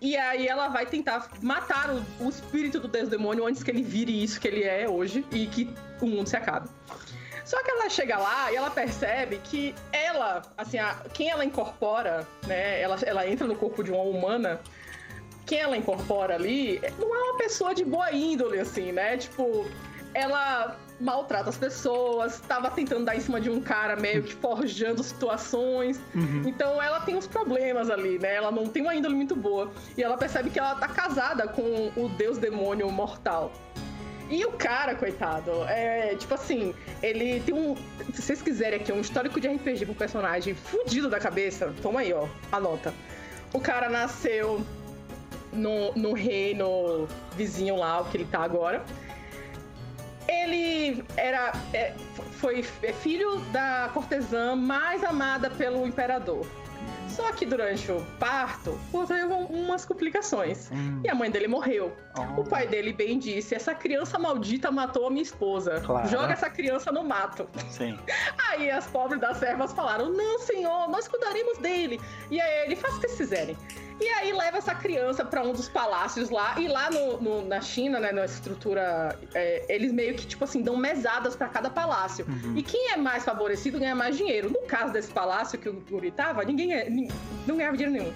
E 0.00 0.16
aí 0.16 0.46
ela 0.46 0.68
vai 0.68 0.86
tentar 0.86 1.28
matar 1.42 1.90
o, 1.90 2.24
o, 2.24 2.28
espírito 2.28 2.78
do 2.78 2.86
deus 2.86 3.08
demônio 3.08 3.44
antes 3.44 3.62
que 3.62 3.70
ele 3.70 3.82
vire 3.82 4.22
isso 4.22 4.40
que 4.40 4.46
ele 4.46 4.62
é 4.62 4.88
hoje 4.88 5.26
e 5.32 5.46
que 5.46 5.68
o 6.00 6.06
mundo 6.06 6.28
se 6.28 6.36
acabe. 6.36 6.68
Só 7.44 7.62
que 7.62 7.70
ela 7.70 7.88
chega 7.88 8.18
lá 8.18 8.52
e 8.52 8.56
ela 8.56 8.70
percebe 8.70 9.40
que 9.42 9.74
ela, 9.90 10.42
assim, 10.56 10.78
a, 10.78 10.94
quem 11.12 11.30
ela 11.30 11.44
incorpora, 11.44 12.26
né? 12.46 12.80
Ela, 12.80 12.96
ela 13.04 13.26
entra 13.26 13.46
no 13.46 13.56
corpo 13.56 13.82
de 13.82 13.90
uma 13.90 14.02
humana. 14.02 14.60
Quem 15.48 15.60
ela 15.60 15.76
incorpora 15.76 16.34
ali 16.34 16.78
não 16.98 17.14
é 17.14 17.18
uma 17.30 17.38
pessoa 17.38 17.74
de 17.74 17.82
boa 17.82 18.12
índole, 18.12 18.60
assim, 18.60 18.92
né? 18.92 19.16
Tipo, 19.16 19.66
ela 20.12 20.76
maltrata 21.00 21.48
as 21.48 21.56
pessoas, 21.56 22.34
estava 22.34 22.70
tentando 22.70 23.06
dar 23.06 23.16
em 23.16 23.20
cima 23.20 23.40
de 23.40 23.48
um 23.48 23.58
cara 23.60 23.96
meio 23.96 24.22
que 24.22 24.34
forjando 24.34 25.02
situações. 25.02 25.98
Uhum. 26.14 26.42
Então 26.46 26.82
ela 26.82 27.00
tem 27.00 27.16
uns 27.16 27.26
problemas 27.26 27.88
ali, 27.88 28.18
né? 28.18 28.34
Ela 28.34 28.50
não 28.50 28.66
tem 28.68 28.82
uma 28.82 28.94
índole 28.94 29.14
muito 29.14 29.34
boa. 29.34 29.72
E 29.96 30.02
ela 30.02 30.18
percebe 30.18 30.50
que 30.50 30.58
ela 30.58 30.74
tá 30.74 30.88
casada 30.88 31.48
com 31.48 31.90
o 31.96 32.10
deus 32.10 32.36
demônio 32.36 32.90
mortal. 32.90 33.50
E 34.28 34.44
o 34.44 34.52
cara, 34.52 34.94
coitado, 34.94 35.64
é 35.66 36.14
tipo 36.16 36.34
assim, 36.34 36.74
ele 37.02 37.40
tem 37.40 37.54
um. 37.54 37.74
Se 38.12 38.20
vocês 38.20 38.42
quiserem 38.42 38.78
aqui, 38.78 38.92
um 38.92 39.00
histórico 39.00 39.40
de 39.40 39.48
RPG 39.48 39.86
com 39.86 39.92
um 39.92 39.94
personagem 39.94 40.54
fudido 40.54 41.08
da 41.08 41.18
cabeça, 41.18 41.72
toma 41.80 42.00
aí, 42.00 42.12
ó, 42.12 42.28
anota. 42.52 42.92
O 43.54 43.60
cara 43.60 43.88
nasceu 43.88 44.60
no, 45.52 45.92
no 45.94 46.12
reino 46.12 47.06
vizinho 47.36 47.76
lá, 47.76 48.00
o 48.00 48.04
que 48.06 48.16
ele 48.16 48.26
tá 48.26 48.40
agora. 48.40 48.84
Ele 50.28 51.02
era, 51.16 51.52
é, 51.72 51.94
foi 52.32 52.64
é 52.82 52.92
filho 52.92 53.40
da 53.52 53.90
cortesã 53.94 54.54
mais 54.54 55.02
amada 55.02 55.48
pelo 55.50 55.86
imperador. 55.86 56.46
Só 57.18 57.32
que 57.32 57.44
durante 57.44 57.90
o 57.90 58.00
parto, 58.20 58.78
ocorreu 58.92 59.28
umas 59.50 59.84
complicações. 59.84 60.70
Hum. 60.70 61.00
E 61.02 61.08
a 61.08 61.14
mãe 61.16 61.28
dele 61.28 61.48
morreu. 61.48 61.92
Oh. 62.16 62.42
O 62.42 62.44
pai 62.44 62.68
dele 62.68 62.92
bem 62.92 63.18
disse: 63.18 63.56
Essa 63.56 63.74
criança 63.74 64.20
maldita 64.20 64.70
matou 64.70 65.08
a 65.08 65.10
minha 65.10 65.24
esposa. 65.24 65.80
Claro. 65.80 66.08
Joga 66.08 66.32
essa 66.32 66.48
criança 66.48 66.92
no 66.92 67.02
mato. 67.02 67.48
Sim. 67.70 67.98
Aí 68.50 68.70
as 68.70 68.86
pobres 68.86 69.20
das 69.20 69.38
servas 69.38 69.72
falaram: 69.72 70.12
Não, 70.12 70.38
senhor, 70.38 70.88
nós 70.88 71.08
cuidaremos 71.08 71.58
dele. 71.58 72.00
E 72.30 72.40
aí 72.40 72.66
ele: 72.66 72.76
Faça 72.76 72.98
o 72.98 73.00
que 73.00 73.08
vocês 73.08 73.18
quiserem. 73.18 73.56
E 74.00 74.08
aí 74.08 74.32
leva 74.32 74.58
essa 74.58 74.74
criança 74.74 75.24
para 75.24 75.42
um 75.42 75.52
dos 75.52 75.68
palácios 75.68 76.30
lá. 76.30 76.54
E 76.58 76.68
lá 76.68 76.90
no, 76.90 77.20
no, 77.20 77.44
na 77.44 77.60
China, 77.60 77.98
né, 77.98 78.12
na 78.12 78.24
estrutura, 78.24 79.18
é, 79.34 79.64
eles 79.68 79.92
meio 79.92 80.14
que, 80.14 80.26
tipo 80.26 80.44
assim, 80.44 80.62
dão 80.62 80.76
mesadas 80.76 81.34
para 81.34 81.48
cada 81.48 81.68
palácio. 81.68 82.24
Uhum. 82.28 82.56
E 82.56 82.62
quem 82.62 82.92
é 82.92 82.96
mais 82.96 83.24
favorecido 83.24 83.78
ganha 83.78 83.94
mais 83.94 84.16
dinheiro. 84.16 84.50
No 84.50 84.60
caso 84.66 84.92
desse 84.92 85.10
palácio 85.10 85.58
que 85.58 85.68
o 85.68 85.72
Guri 85.72 86.10
tava, 86.10 86.44
ninguém 86.44 86.72
é, 86.72 86.88
não 87.46 87.56
ganhava 87.56 87.76
dinheiro 87.76 87.98
nenhum. 88.00 88.14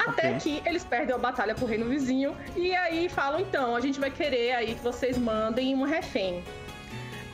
Até 0.00 0.30
okay. 0.30 0.60
que 0.60 0.68
eles 0.68 0.82
perdem 0.82 1.14
a 1.14 1.18
batalha 1.18 1.54
pro 1.54 1.66
reino 1.66 1.86
vizinho. 1.86 2.36
E 2.56 2.74
aí 2.74 3.08
falam, 3.08 3.40
então, 3.40 3.76
a 3.76 3.80
gente 3.80 4.00
vai 4.00 4.10
querer 4.10 4.52
aí 4.52 4.74
que 4.74 4.80
vocês 4.80 5.16
mandem 5.16 5.74
um 5.74 5.82
refém. 5.82 6.42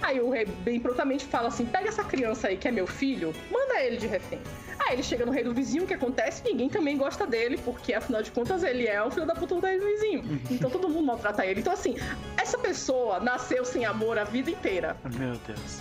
Aí 0.02 0.20
o 0.20 0.30
rei 0.30 0.44
bem 0.44 0.78
prontamente 0.78 1.24
fala 1.24 1.48
assim: 1.48 1.64
pega 1.64 1.88
essa 1.88 2.04
criança 2.04 2.48
aí 2.48 2.56
que 2.56 2.68
é 2.68 2.70
meu 2.70 2.86
filho, 2.86 3.34
manda 3.50 3.80
ele 3.80 3.96
de 3.96 4.06
refém. 4.06 4.40
Aí 4.78 4.94
ele 4.94 5.02
chega 5.02 5.24
no 5.24 5.32
rei 5.32 5.42
do 5.42 5.54
vizinho, 5.54 5.84
o 5.84 5.86
que 5.86 5.94
acontece? 5.94 6.42
Ninguém 6.44 6.68
também 6.68 6.96
gosta 6.96 7.26
dele, 7.26 7.58
porque 7.58 7.94
afinal 7.94 8.22
de 8.22 8.30
contas 8.30 8.62
ele 8.62 8.86
é 8.86 9.02
o 9.02 9.10
filho 9.10 9.26
da 9.26 9.34
puta 9.34 9.54
do 9.54 9.60
rei 9.60 9.78
do 9.78 9.86
vizinho. 9.86 10.20
Uhum. 10.22 10.40
Então 10.50 10.70
todo 10.70 10.88
mundo 10.88 11.06
maltrata 11.06 11.44
ele. 11.44 11.60
Então, 11.60 11.72
assim, 11.72 11.96
essa 12.36 12.58
pessoa 12.58 13.20
nasceu 13.20 13.64
sem 13.64 13.84
amor 13.84 14.18
a 14.18 14.24
vida 14.24 14.50
inteira. 14.50 14.96
Meu 15.18 15.36
Deus. 15.46 15.80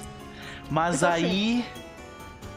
Mas 0.70 0.98
então, 0.98 1.10
assim, 1.10 1.26
aí. 1.26 1.60
Assim, 1.60 1.66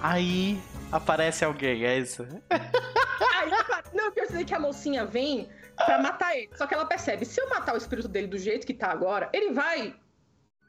aí 0.00 0.62
aparece 0.92 1.45
alguém, 1.45 1.85
é 1.85 1.99
isso? 1.99 2.26
Aí, 2.50 3.50
não, 3.92 4.07
eu 4.07 4.12
quero 4.12 4.28
dizer 4.28 4.45
que 4.45 4.54
a 4.54 4.61
mocinha 4.61 5.04
vem 5.04 5.49
pra 5.76 5.99
matar 5.99 6.37
ele. 6.37 6.50
Só 6.54 6.66
que 6.66 6.75
ela 6.75 6.87
percebe: 6.87 7.25
se 7.25 7.40
eu 7.40 7.49
matar 7.49 7.75
o 7.75 7.78
espírito 7.78 8.09
dele 8.09 8.26
do 8.26 8.38
jeito 8.38 8.66
que 8.66 8.75
tá 8.75 8.90
agora, 8.90 9.28
ele 9.33 9.52
vai 9.52 9.95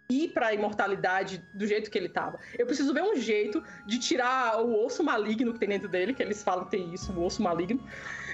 ir 0.10 0.30
para 0.30 0.48
a 0.48 0.54
imortalidade 0.54 1.44
do 1.54 1.68
jeito 1.68 1.92
que 1.92 1.98
ele 1.98 2.10
tava. 2.10 2.40
Eu 2.58 2.66
preciso 2.66 2.94
ver 2.94 3.04
um 3.04 3.16
jeito 3.16 3.64
de 3.86 4.00
tirar 4.00 4.60
o 4.60 4.84
osso 4.86 5.04
maligno 5.04 5.54
que 5.54 5.60
tem 5.60 5.70
dentro 5.70 5.88
dele, 5.88 6.14
que 6.14 6.24
eles 6.24 6.42
falam 6.42 6.66
que 6.66 6.72
tem 6.72 6.94
isso, 6.94 7.12
o 7.14 7.24
osso 7.24 7.44
maligno. 7.44 7.80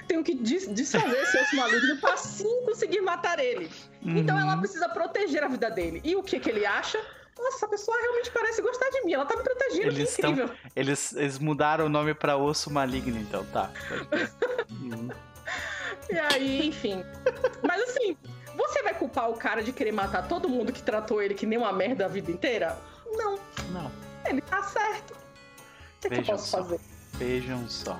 Tenho 0.08 0.24
que 0.24 0.34
desfazer 0.34 1.20
esse 1.20 1.36
osso 1.36 1.56
maligno 1.56 2.00
para 2.00 2.16
sim 2.16 2.64
conseguir 2.64 3.00
matar 3.02 3.38
ele. 3.38 3.70
Uhum. 4.02 4.16
Então 4.16 4.38
ela 4.38 4.56
precisa 4.56 4.88
proteger 4.88 5.44
a 5.44 5.48
vida 5.48 5.70
dele. 5.70 6.00
E 6.02 6.16
o 6.16 6.22
que 6.22 6.40
que 6.40 6.48
ele 6.48 6.64
acha? 6.64 6.98
Nossa, 7.38 7.56
essa 7.56 7.68
pessoa 7.68 8.00
realmente 8.00 8.30
parece 8.30 8.62
gostar 8.62 8.88
de 8.88 9.02
mim. 9.04 9.12
Ela 9.12 9.26
tá 9.26 9.36
me 9.36 9.42
protegendo, 9.42 9.88
eles 9.88 10.16
que 10.16 10.22
incrível. 10.22 10.48
Tão, 10.48 10.56
eles, 10.74 11.12
eles 11.14 11.38
mudaram 11.38 11.86
o 11.86 11.88
nome 11.88 12.14
para 12.14 12.36
osso 12.38 12.72
maligno, 12.72 13.18
então, 13.18 13.44
tá. 13.46 13.70
uhum. 14.70 15.10
E 16.08 16.18
aí, 16.18 16.68
enfim. 16.68 17.04
Mas 17.62 17.82
assim, 17.82 18.16
você 18.56 18.82
vai 18.82 18.94
culpar 18.94 19.30
o 19.30 19.34
cara 19.34 19.62
de 19.62 19.72
querer 19.72 19.92
matar 19.92 20.26
todo 20.26 20.48
mundo 20.48 20.72
que 20.72 20.82
tratou 20.82 21.22
ele 21.22 21.34
que 21.34 21.46
nem 21.46 21.58
uma 21.58 21.72
merda 21.72 22.06
a 22.06 22.08
vida 22.08 22.30
inteira? 22.30 22.76
Não. 23.12 23.38
Não. 23.70 23.92
Ele 24.24 24.40
tá 24.40 24.62
certo. 24.62 25.12
O 25.12 26.00
que, 26.00 26.08
que 26.08 26.20
eu 26.20 26.24
posso 26.24 26.48
só. 26.48 26.58
fazer? 26.58 26.80
Vejam 27.14 27.68
só. 27.68 27.98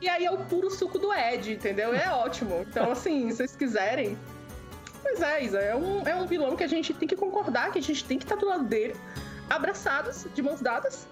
E 0.00 0.08
aí 0.08 0.24
é 0.24 0.30
o 0.30 0.38
puro 0.38 0.70
suco 0.70 0.98
do 0.98 1.12
Ed, 1.12 1.52
entendeu? 1.52 1.94
É 1.94 2.10
ótimo. 2.10 2.66
Então, 2.68 2.90
assim, 2.90 3.30
se 3.30 3.36
vocês 3.36 3.54
quiserem. 3.54 4.18
Pois 5.02 5.20
é, 5.20 5.44
Isa, 5.44 5.58
é 5.58 5.76
um, 5.76 6.06
é 6.06 6.14
um 6.14 6.26
vilão 6.26 6.56
que 6.56 6.64
a 6.64 6.68
gente 6.68 6.92
tem 6.94 7.06
que 7.06 7.16
concordar, 7.16 7.72
que 7.72 7.78
a 7.78 7.82
gente 7.82 8.04
tem 8.04 8.18
que 8.18 8.24
estar 8.24 8.36
do 8.36 8.46
lado 8.46 8.64
dele, 8.64 8.96
abraçados, 9.50 10.26
de 10.34 10.42
mãos 10.42 10.60
dadas. 10.60 11.06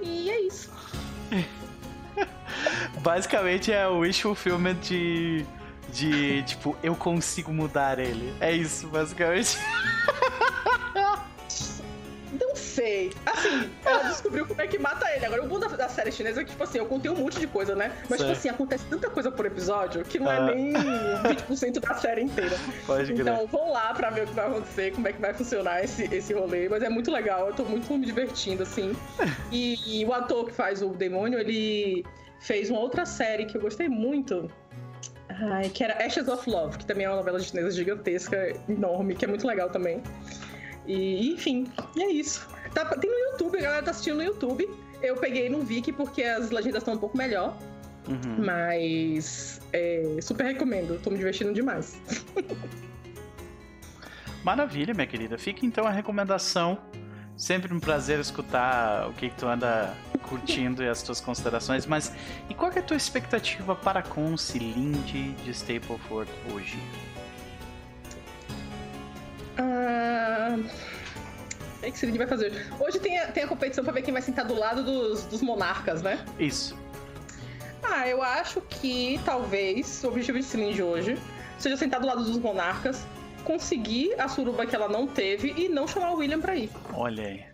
E 0.00 0.30
é 0.30 0.40
isso. 0.40 0.70
Basicamente 3.00 3.72
é 3.72 3.86
o 3.88 3.98
wish 3.98 4.22
fulfillment 4.22 4.76
de 4.76 5.44
de 5.90 6.42
tipo, 6.44 6.76
eu 6.82 6.94
consigo 6.94 7.52
mudar 7.52 7.98
ele. 7.98 8.34
É 8.40 8.52
isso, 8.52 8.86
basicamente. 8.88 9.58
Não 12.40 12.56
sei. 12.56 13.12
Assim, 13.24 13.70
ela 13.84 14.02
descobriu 14.04 14.46
como 14.46 14.60
é 14.60 14.66
que 14.66 14.78
mata 14.78 15.08
ele. 15.14 15.24
Agora, 15.24 15.44
o 15.44 15.48
bom 15.48 15.58
da, 15.58 15.68
da 15.68 15.88
série 15.88 16.10
chinesa 16.10 16.40
é 16.40 16.44
que, 16.44 16.50
tipo 16.50 16.62
assim, 16.62 16.78
eu 16.78 16.86
contei 16.86 17.10
um 17.10 17.16
monte 17.16 17.38
de 17.38 17.46
coisa, 17.46 17.74
né? 17.74 17.92
Mas, 18.08 18.20
tipo 18.20 18.32
assim, 18.32 18.48
acontece 18.48 18.84
tanta 18.86 19.08
coisa 19.08 19.30
por 19.30 19.46
episódio 19.46 20.04
que 20.04 20.18
não 20.18 20.30
é 20.30 20.36
ah. 20.36 20.46
nem 20.46 20.72
20% 20.72 21.80
da 21.80 21.94
série 21.94 22.22
inteira. 22.22 22.56
Pode 22.86 23.12
então, 23.12 23.46
vou 23.46 23.70
lá 23.70 23.94
pra 23.94 24.10
ver 24.10 24.24
o 24.24 24.26
que 24.26 24.34
vai 24.34 24.46
acontecer, 24.46 24.92
como 24.92 25.06
é 25.06 25.12
que 25.12 25.20
vai 25.20 25.32
funcionar 25.32 25.84
esse, 25.84 26.12
esse 26.12 26.32
rolê. 26.32 26.68
Mas 26.68 26.82
é 26.82 26.88
muito 26.88 27.10
legal, 27.10 27.46
eu 27.46 27.54
tô 27.54 27.64
muito 27.64 27.96
me 27.96 28.04
divertindo, 28.04 28.62
assim. 28.62 28.96
E, 29.52 30.00
e 30.00 30.04
o 30.04 30.12
ator 30.12 30.46
que 30.46 30.52
faz 30.52 30.82
o 30.82 30.88
demônio, 30.88 31.38
ele 31.38 32.04
fez 32.40 32.70
uma 32.70 32.80
outra 32.80 33.06
série 33.06 33.46
que 33.46 33.56
eu 33.56 33.60
gostei 33.60 33.88
muito. 33.88 34.50
Ai, 35.28 35.68
que 35.70 35.82
era 35.82 36.04
Ashes 36.04 36.28
of 36.28 36.48
Love, 36.48 36.78
que 36.78 36.86
também 36.86 37.06
é 37.06 37.08
uma 37.08 37.16
novela 37.16 37.40
chinesa 37.40 37.70
gigantesca, 37.70 38.54
enorme, 38.68 39.14
que 39.14 39.24
é 39.24 39.28
muito 39.28 39.46
legal 39.46 39.70
também. 39.70 40.02
E, 40.86 41.32
enfim, 41.32 41.66
é 41.98 42.10
isso. 42.10 42.46
Tá, 42.74 42.84
tem 42.96 43.10
no 43.10 43.18
YouTube, 43.30 43.58
a 43.58 43.62
galera 43.62 43.82
tá 43.82 43.90
assistindo 43.90 44.16
no 44.16 44.22
YouTube. 44.22 44.68
Eu 45.02 45.16
peguei 45.16 45.48
no 45.48 45.62
Viki 45.62 45.92
porque 45.92 46.22
as 46.22 46.50
legendas 46.50 46.82
estão 46.82 46.94
um 46.94 46.98
pouco 46.98 47.16
melhor. 47.16 47.56
Uhum. 48.06 48.44
Mas 48.44 49.62
é, 49.72 50.18
super 50.20 50.44
recomendo, 50.44 51.00
tô 51.02 51.10
me 51.10 51.16
divertindo 51.16 51.54
demais. 51.54 51.98
Maravilha, 54.44 54.92
minha 54.92 55.06
querida. 55.06 55.38
Fica 55.38 55.64
então 55.64 55.86
a 55.86 55.90
recomendação. 55.90 56.78
Sempre 57.36 57.72
um 57.72 57.80
prazer 57.80 58.20
escutar 58.20 59.08
o 59.08 59.14
que, 59.14 59.30
que 59.30 59.36
tu 59.36 59.46
anda 59.46 59.94
curtindo 60.28 60.82
e 60.82 60.88
as 60.88 61.02
tuas 61.02 61.20
considerações. 61.20 61.86
Mas 61.86 62.12
e 62.48 62.54
qual 62.54 62.70
é 62.72 62.78
a 62.78 62.82
tua 62.82 62.96
expectativa 62.96 63.74
para 63.74 64.02
com 64.02 64.32
o 64.32 64.38
cilindre 64.38 65.32
de 65.44 65.50
Stapleford 65.50 66.30
hoje? 66.52 66.78
Ah, 69.56 70.56
o 71.88 71.92
que 71.92 71.98
Cilindre 71.98 72.18
vai 72.18 72.26
fazer? 72.26 72.52
Hoje 72.80 72.98
tem 72.98 73.18
a, 73.18 73.26
tem 73.26 73.44
a 73.44 73.46
competição 73.46 73.84
para 73.84 73.92
ver 73.92 74.02
quem 74.02 74.12
vai 74.12 74.22
sentar 74.22 74.44
do 74.44 74.54
lado 74.54 74.82
dos, 74.82 75.24
dos 75.24 75.42
monarcas, 75.42 76.02
né? 76.02 76.24
Isso. 76.38 76.76
Ah, 77.82 78.08
eu 78.08 78.22
acho 78.22 78.60
que 78.62 79.20
talvez 79.24 80.02
o 80.02 80.08
objetivo 80.08 80.38
de 80.38 80.44
Cilindre 80.44 80.82
hoje 80.82 81.18
seja 81.58 81.76
sentar 81.76 82.00
do 82.00 82.06
lado 82.06 82.24
dos 82.24 82.38
monarcas, 82.38 83.06
conseguir 83.44 84.18
a 84.18 84.28
suruba 84.28 84.66
que 84.66 84.74
ela 84.74 84.88
não 84.88 85.06
teve 85.06 85.54
e 85.56 85.68
não 85.68 85.86
chamar 85.86 86.12
o 86.12 86.16
William 86.16 86.40
pra 86.40 86.56
ir. 86.56 86.70
Olha 86.92 87.24
aí. 87.24 87.53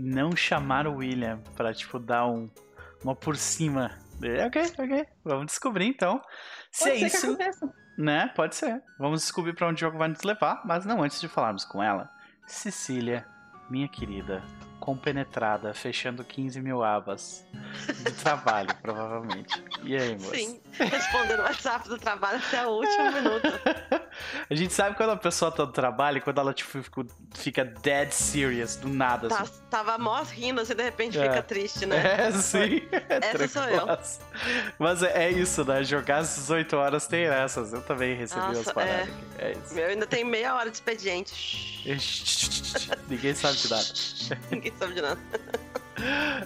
Não 0.00 0.36
chamar 0.36 0.86
o 0.86 0.96
William 0.96 1.40
pra, 1.56 1.74
tipo, 1.74 1.98
dar 1.98 2.26
um, 2.26 2.48
uma 3.02 3.16
por 3.16 3.36
cima. 3.36 3.98
É, 4.22 4.46
ok, 4.46 4.62
ok. 4.78 5.06
Vamos 5.24 5.46
descobrir 5.46 5.86
então. 5.86 6.22
Se 6.70 6.84
Pode 6.84 7.04
é 7.04 7.06
isso. 7.06 7.38
Né? 7.96 8.32
Pode 8.36 8.54
ser. 8.54 8.80
Vamos 8.96 9.22
descobrir 9.22 9.54
para 9.54 9.66
onde 9.66 9.82
o 9.82 9.86
jogo 9.86 9.98
vai 9.98 10.06
nos 10.06 10.22
levar, 10.22 10.62
mas 10.64 10.86
não 10.86 11.02
antes 11.02 11.20
de 11.20 11.26
falarmos 11.26 11.64
com 11.64 11.82
ela. 11.82 12.08
Cecília, 12.46 13.26
minha 13.68 13.88
querida, 13.88 14.42
compenetrada, 14.78 15.74
fechando 15.74 16.24
15 16.24 16.60
mil 16.60 16.82
abas 16.82 17.44
de 18.04 18.12
trabalho, 18.12 18.68
provavelmente. 18.80 19.62
E 19.82 19.96
aí, 19.96 20.12
moça? 20.12 20.34
Sim, 20.34 20.60
respondendo 20.72 21.40
o 21.40 21.42
WhatsApp 21.42 21.88
do 21.88 21.98
trabalho 21.98 22.38
até 22.38 22.66
o 22.66 22.70
último 22.70 23.12
minuto. 23.12 23.48
A 24.48 24.54
gente 24.54 24.72
sabe 24.72 24.96
quando 24.96 25.10
a 25.10 25.16
pessoa 25.16 25.50
tá 25.50 25.64
no 25.64 25.72
trabalho, 25.72 26.20
quando 26.22 26.40
ela 26.40 26.52
tipo, 26.52 26.78
fica 27.34 27.64
dead 27.64 28.10
serious, 28.12 28.76
do 28.76 28.88
nada. 28.88 29.28
Tá, 29.28 29.42
assim. 29.42 29.52
Tava 29.70 29.98
mó 29.98 30.22
rindo, 30.22 30.60
assim, 30.60 30.74
de 30.74 30.82
repente 30.82 31.18
é. 31.18 31.22
fica 31.22 31.42
triste, 31.42 31.86
né? 31.86 32.28
É, 32.28 32.32
sim. 32.32 32.82
É 32.92 33.18
Essa 33.20 33.48
sou 33.48 33.64
eu. 33.64 33.86
Mas 34.78 35.02
é, 35.02 35.24
é, 35.24 35.30
isso, 35.30 35.64
né? 35.64 35.82
Jogar 35.84 36.18
às 36.18 36.34
18 36.36 36.76
horas 36.76 37.06
tem 37.06 37.24
essas. 37.24 37.72
Eu 37.72 37.82
também 37.82 38.14
recebi 38.14 38.40
Nossa, 38.40 38.60
as 38.60 38.72
paradas. 38.72 39.08
É. 39.38 39.50
é 39.50 39.52
isso. 39.52 39.78
Eu 39.78 39.88
ainda 39.88 40.06
tenho 40.06 40.26
meia 40.26 40.54
hora 40.54 40.70
de 40.70 40.76
expediente. 40.76 41.82
Ninguém 43.08 43.34
sabe 43.34 43.56
de 43.56 43.70
nada. 43.70 43.86
Ninguém 44.50 44.72
sabe 44.78 44.94
de 44.94 45.02
nada. 45.02 45.20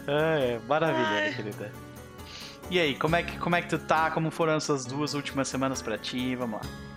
É, 0.06 0.58
maravilha, 0.66 1.34
querida. 1.34 1.72
E 2.70 2.80
aí, 2.80 2.94
como 2.94 3.16
é, 3.16 3.22
que, 3.22 3.36
como 3.38 3.54
é 3.54 3.60
que 3.60 3.68
tu 3.68 3.78
tá? 3.78 4.10
Como 4.10 4.30
foram 4.30 4.54
essas 4.54 4.86
duas 4.86 5.14
últimas 5.14 5.48
semanas 5.48 5.82
pra 5.82 5.98
ti? 5.98 6.34
Vamos 6.36 6.60
lá. 6.60 6.91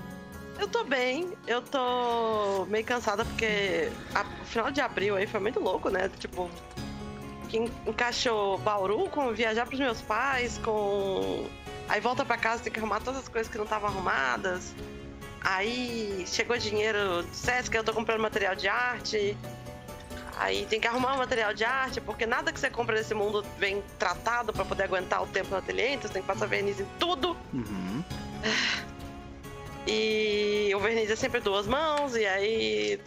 Eu 0.65 0.69
tô 0.69 0.83
bem, 0.83 1.31
eu 1.45 1.61
tô 1.61 2.65
meio 2.65 2.83
cansada 2.83 3.23
porque 3.23 3.91
a, 4.15 4.21
o 4.41 4.45
final 4.45 4.71
de 4.71 4.81
abril 4.81 5.15
aí 5.15 5.27
foi 5.27 5.39
muito 5.39 5.59
louco, 5.59 5.91
né? 5.91 6.09
Tipo, 6.17 6.49
que 7.47 7.59
encaixou 7.85 8.57
Bauru 8.57 9.07
com 9.11 9.31
viajar 9.31 9.67
pros 9.67 9.79
meus 9.79 10.01
pais, 10.01 10.59
com. 10.63 11.47
Aí 11.87 12.01
volta 12.01 12.25
pra 12.25 12.35
casa, 12.35 12.63
tem 12.63 12.73
que 12.73 12.79
arrumar 12.79 12.99
todas 12.99 13.21
as 13.21 13.27
coisas 13.27 13.49
que 13.49 13.59
não 13.59 13.65
estavam 13.65 13.89
arrumadas. 13.89 14.73
Aí 15.39 16.25
chegou 16.25 16.57
dinheiro 16.57 17.21
do 17.21 17.35
Sesc, 17.35 17.77
eu 17.77 17.83
tô 17.83 17.93
comprando 17.93 18.21
material 18.21 18.55
de 18.55 18.67
arte. 18.67 19.37
Aí 20.35 20.65
tem 20.65 20.81
que 20.81 20.87
arrumar 20.87 21.13
o 21.13 21.19
material 21.19 21.53
de 21.53 21.63
arte, 21.63 22.01
porque 22.01 22.25
nada 22.25 22.51
que 22.51 22.59
você 22.59 22.71
compra 22.71 22.95
nesse 22.95 23.13
mundo 23.13 23.45
vem 23.59 23.83
tratado 23.99 24.51
para 24.51 24.65
poder 24.65 24.85
aguentar 24.85 25.21
o 25.21 25.27
tempo 25.27 25.51
no 25.51 25.57
ateliê, 25.57 25.89
então 25.89 26.07
você 26.07 26.13
tem 26.13 26.23
que 26.23 26.27
passar 26.27 26.47
verniz 26.47 26.79
em 26.79 26.87
tudo. 26.97 27.37
Uhum. 27.53 28.03
E 29.87 30.73
o 30.75 30.79
verniz 30.79 31.09
é 31.11 31.15
sempre 31.15 31.39
duas 31.39 31.67
mãos, 31.67 32.15
e 32.15 32.25
aí 32.25 32.99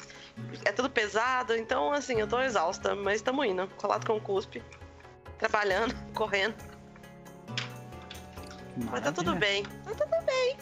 é 0.64 0.72
tudo 0.72 0.88
pesado, 0.88 1.54
então 1.56 1.92
assim, 1.92 2.20
eu 2.20 2.26
tô 2.26 2.40
exausta, 2.40 2.94
mas 2.94 3.16
estamos 3.16 3.44
indo, 3.46 3.66
colado 3.76 4.06
com 4.06 4.16
o 4.16 4.20
cuspe, 4.20 4.62
trabalhando, 5.38 5.94
correndo. 6.14 6.54
Maravilha. 8.76 8.90
Mas 8.92 9.02
tá 9.02 9.12
tudo 9.12 9.34
bem, 9.34 9.62
tá 9.64 9.90
tudo 9.90 10.24
bem. 10.24 10.56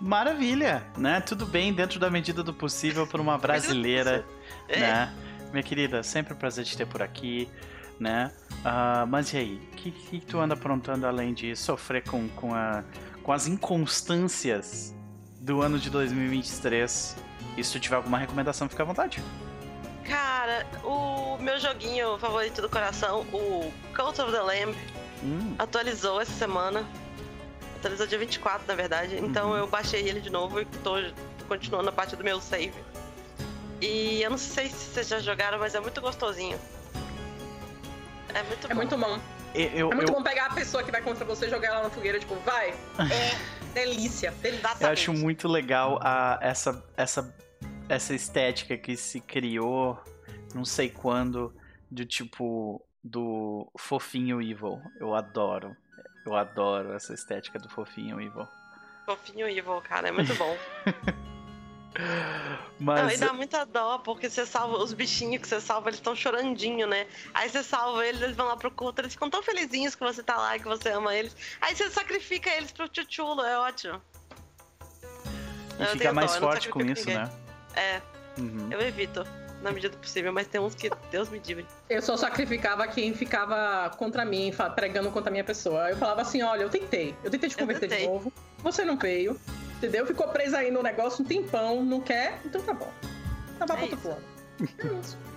Maravilha, 0.00 0.82
né? 0.96 1.20
Tudo 1.20 1.46
bem 1.46 1.72
dentro 1.72 1.98
da 1.98 2.10
medida 2.10 2.42
do 2.42 2.52
possível 2.52 3.06
para 3.06 3.20
uma 3.20 3.38
brasileira, 3.38 4.24
é. 4.68 4.80
né? 4.80 5.14
Minha 5.50 5.62
querida, 5.62 6.02
sempre 6.02 6.34
um 6.34 6.36
prazer 6.36 6.64
te 6.64 6.76
ter 6.76 6.86
por 6.86 7.02
aqui, 7.02 7.48
né? 7.98 8.30
Uh, 8.60 9.06
mas 9.06 9.32
e 9.32 9.38
aí, 9.38 9.54
o 9.72 9.76
que, 9.76 9.90
que 9.90 10.20
tu 10.20 10.38
anda 10.38 10.54
aprontando 10.54 11.06
além 11.06 11.32
de 11.32 11.54
sofrer 11.56 12.02
com, 12.04 12.28
com, 12.30 12.54
a, 12.54 12.84
com 13.22 13.32
as 13.32 13.46
inconstâncias 13.46 14.94
do 15.46 15.62
ano 15.62 15.78
de 15.78 15.88
2023. 15.88 17.16
E 17.56 17.64
se 17.64 17.72
tu 17.72 17.78
tiver 17.78 17.96
alguma 17.96 18.18
recomendação, 18.18 18.68
fica 18.68 18.82
à 18.82 18.86
vontade. 18.86 19.22
Cara, 20.04 20.66
o 20.84 21.38
meu 21.38 21.58
joguinho 21.58 22.18
favorito 22.18 22.60
do 22.60 22.68
coração, 22.68 23.20
o 23.32 23.72
Cult 23.94 24.20
of 24.20 24.32
the 24.32 24.40
Lamb, 24.40 24.76
hum. 25.22 25.54
atualizou 25.56 26.20
essa 26.20 26.32
semana. 26.32 26.84
Atualizou 27.76 28.06
dia 28.08 28.18
24, 28.18 28.66
na 28.66 28.74
verdade. 28.74 29.16
Então 29.18 29.50
uhum. 29.50 29.56
eu 29.56 29.66
baixei 29.68 30.08
ele 30.08 30.20
de 30.20 30.30
novo 30.30 30.60
e 30.60 30.64
tô 30.82 30.96
continuando 31.46 31.88
a 31.88 31.92
parte 31.92 32.16
do 32.16 32.24
meu 32.24 32.40
save. 32.40 32.74
E 33.80 34.22
eu 34.22 34.30
não 34.30 34.38
sei 34.38 34.68
se 34.68 34.94
vocês 34.94 35.06
já 35.06 35.20
jogaram, 35.20 35.58
mas 35.58 35.74
é 35.74 35.80
muito 35.80 36.00
gostosinho. 36.00 36.58
É 38.34 38.42
muito 38.42 38.66
é 38.66 38.68
bom. 38.68 38.72
É 38.72 38.74
muito 38.74 38.98
bom. 38.98 39.20
Eu, 39.54 39.92
é 39.92 39.94
muito 39.94 40.10
eu... 40.10 40.16
bom 40.16 40.22
pegar 40.22 40.46
a 40.46 40.54
pessoa 40.54 40.82
que 40.82 40.90
vai 40.90 41.00
contra 41.02 41.24
você 41.24 41.46
e 41.46 41.50
jogar 41.50 41.68
ela 41.68 41.82
na 41.84 41.90
fogueira, 41.90 42.18
tipo, 42.18 42.34
vai. 42.36 42.70
É. 42.70 43.65
Delícia, 43.76 44.32
exatamente. 44.42 44.82
Eu 44.82 44.88
acho 44.88 45.12
muito 45.12 45.46
legal 45.46 45.98
a, 46.00 46.38
essa, 46.40 46.82
essa, 46.96 47.36
essa 47.90 48.14
estética 48.14 48.74
que 48.78 48.96
se 48.96 49.20
criou, 49.20 50.02
não 50.54 50.64
sei 50.64 50.88
quando, 50.88 51.54
de 51.92 52.06
tipo, 52.06 52.82
do 53.04 53.70
fofinho 53.78 54.40
evil. 54.40 54.80
Eu 54.98 55.14
adoro. 55.14 55.76
Eu 56.24 56.34
adoro 56.34 56.94
essa 56.94 57.12
estética 57.12 57.58
do 57.58 57.68
fofinho 57.68 58.18
evil. 58.18 58.48
Fofinho 59.04 59.46
evil, 59.46 59.82
cara, 59.82 60.08
é 60.08 60.10
muito 60.10 60.34
bom. 60.36 60.56
Mas... 62.78 63.02
Não, 63.02 63.10
e 63.10 63.16
dá 63.16 63.32
muita 63.32 63.64
dó, 63.64 63.98
porque 63.98 64.28
você 64.28 64.44
salva 64.44 64.76
os 64.76 64.92
bichinhos 64.92 65.40
que 65.40 65.48
você 65.48 65.60
salva, 65.60 65.88
eles 65.88 65.98
estão 65.98 66.14
chorandinho, 66.14 66.86
né? 66.86 67.06
Aí 67.32 67.48
você 67.48 67.62
salva 67.62 68.06
eles, 68.06 68.20
eles 68.20 68.36
vão 68.36 68.46
lá 68.46 68.56
pro 68.56 68.70
culto, 68.70 69.00
eles 69.00 69.12
ficam 69.12 69.30
tão 69.30 69.42
felizinhos 69.42 69.94
que 69.94 70.02
você 70.02 70.22
tá 70.22 70.36
lá 70.36 70.56
e 70.56 70.60
que 70.60 70.66
você 70.66 70.90
ama 70.90 71.14
eles. 71.14 71.34
Aí 71.60 71.74
você 71.74 71.88
sacrifica 71.90 72.50
eles 72.50 72.72
pro 72.72 72.88
tchutchulo, 72.88 73.42
é 73.42 73.58
ótimo. 73.58 74.00
E 75.78 75.82
eu 75.82 75.88
fica 75.88 76.12
mais 76.12 76.32
dó, 76.34 76.40
forte 76.40 76.68
com 76.68 76.80
isso, 76.80 77.06
ninguém. 77.06 77.16
né? 77.16 77.30
É. 77.74 78.02
Uhum. 78.38 78.68
Eu 78.70 78.80
evito, 78.80 79.24
na 79.62 79.72
medida 79.72 79.96
do 79.96 80.00
possível, 80.00 80.32
mas 80.32 80.46
tem 80.46 80.60
uns 80.60 80.74
que 80.74 80.90
Deus 81.10 81.28
me 81.28 81.38
livre. 81.38 81.66
Eu 81.88 82.02
só 82.02 82.16
sacrificava 82.16 82.86
quem 82.86 83.14
ficava 83.14 83.90
contra 83.96 84.24
mim, 84.24 84.52
pregando 84.74 85.10
contra 85.10 85.30
a 85.30 85.32
minha 85.32 85.44
pessoa. 85.44 85.90
Eu 85.90 85.96
falava 85.96 86.22
assim: 86.22 86.42
olha, 86.42 86.62
eu 86.62 86.70
tentei. 86.70 87.14
Eu 87.24 87.30
tentei 87.30 87.48
te 87.48 87.56
converter 87.56 87.88
tentei. 87.88 88.06
de 88.06 88.12
novo. 88.12 88.32
Você 88.58 88.84
não 88.84 88.96
veio. 88.96 89.38
Entendeu? 89.76 90.06
Ficou 90.06 90.28
presa 90.28 90.58
aí 90.58 90.70
no 90.70 90.82
negócio 90.82 91.22
um 91.22 91.26
tempão, 91.26 91.84
não 91.84 92.00
quer, 92.00 92.40
então 92.44 92.60
tá 92.62 92.72
bom. 92.72 92.92
Tá 93.58 93.66
bom, 93.66 93.74
é 93.74 93.96
plano. 93.96 94.22
É 94.60 95.00
isso. 95.00 95.18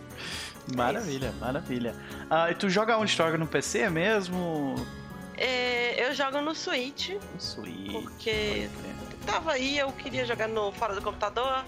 Maravilha, 0.76 1.28
é 1.28 1.32
maravilha. 1.40 1.96
Ah, 2.30 2.52
e 2.52 2.56
tu 2.56 2.70
joga 2.70 2.96
onde? 2.98 3.12
Joga 3.12 3.38
no 3.40 3.48
PC 3.48 3.90
mesmo? 3.90 4.76
É, 5.36 6.06
eu 6.06 6.14
jogo 6.14 6.42
no 6.42 6.54
Switch. 6.54 7.10
No 7.10 7.40
Switch. 7.40 7.92
Porque 7.92 8.70
tava 9.26 9.54
aí, 9.54 9.80
eu 9.80 9.92
queria 9.94 10.26
jogar 10.26 10.48
no 10.48 10.72
fora 10.72 10.94
do 10.94 11.02
computador. 11.02 11.66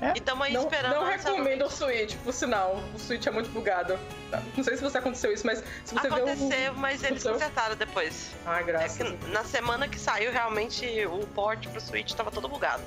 É? 0.00 0.12
E 0.16 0.20
tamo 0.20 0.42
aí 0.42 0.52
não, 0.52 0.62
esperando. 0.62 0.94
Não 0.94 1.04
recomendo 1.04 1.64
o 1.66 1.70
Switch, 1.70 2.16
por 2.24 2.32
sinal. 2.32 2.82
O 2.94 2.98
Switch 2.98 3.26
é 3.26 3.30
muito 3.30 3.50
bugado. 3.50 3.98
Não 4.56 4.64
sei 4.64 4.76
se 4.76 4.82
você 4.82 4.98
aconteceu 4.98 5.32
isso, 5.32 5.46
mas 5.46 5.62
se 5.84 5.94
você 5.94 6.06
Aconteceu, 6.06 6.74
mas 6.74 7.02
eles 7.04 7.22
seu... 7.22 7.32
consertaram 7.32 7.76
depois. 7.76 8.34
Ah, 8.46 8.62
graças. 8.62 9.00
É 9.00 9.28
na 9.28 9.44
semana 9.44 9.88
que 9.88 9.98
saiu, 9.98 10.32
realmente, 10.32 10.86
o 11.06 11.26
port 11.28 11.66
pro 11.68 11.80
Switch 11.80 12.12
tava 12.14 12.30
todo 12.30 12.48
bugado. 12.48 12.82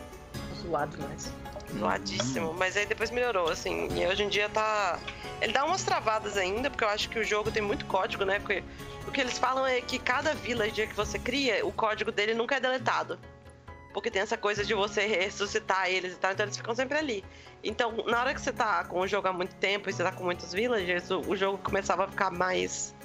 zoado 0.62 0.98
demais. 0.98 1.32
Zoadíssimo. 1.78 2.52
Hum. 2.52 2.56
Mas 2.58 2.78
aí 2.78 2.86
depois 2.86 3.12
melhorou, 3.12 3.50
assim. 3.50 3.88
E 3.96 4.06
hoje 4.08 4.24
em 4.24 4.30
dia 4.30 4.50
tá. 4.50 5.00
Ele 5.42 5.54
dá 5.54 5.66
umas 5.66 5.84
travadas 5.84 6.38
ainda, 6.38 6.70
porque 6.70 6.84
eu 6.84 6.90
acho 6.90 7.10
que 7.10 7.20
o 7.20 7.24
jogo 7.24 7.52
tem 7.52 7.62
muito 7.62 7.86
código, 7.86 8.24
né? 8.24 8.40
Porque 8.40 8.64
o 9.08 9.12
que 9.12 9.22
eles 9.22 9.38
falam 9.38 9.66
é 9.66 9.82
que 9.82 10.00
cada 10.00 10.34
village 10.34 10.88
que 10.88 10.96
você 10.96 11.20
cria, 11.20 11.66
o 11.66 11.72
código 11.72 12.12
dele 12.12 12.34
nunca 12.34 12.56
é 12.56 12.60
deletado. 12.60 13.20
Porque 13.94 14.10
tem 14.10 14.22
essa 14.22 14.38
coisa 14.38 14.66
de 14.66 14.74
você 14.74 15.06
ressuscitar 15.06 15.88
eles 15.90 16.14
e 16.14 16.16
tal, 16.18 16.32
então 16.32 16.46
eles 16.46 16.58
ficam 16.58 16.74
sempre 16.74 16.98
ali. 16.98 17.24
Então, 17.64 17.96
na 18.08 18.20
hora 18.20 18.34
que 18.34 18.42
você 18.42 18.52
tá 18.52 18.84
com 18.86 19.00
o 19.00 19.08
jogo 19.08 19.28
há 19.28 19.34
muito 19.34 19.56
tempo 19.56 19.90
e 19.90 19.94
você 19.94 20.04
tá 20.04 20.12
com 20.12 20.24
muitos 20.24 20.52
villagers, 20.52 21.10
o, 21.12 21.20
o 21.22 21.36
jogo 21.36 21.58
começava 21.60 22.06
a 22.06 22.08
ficar 22.08 22.32
mais 22.32 22.96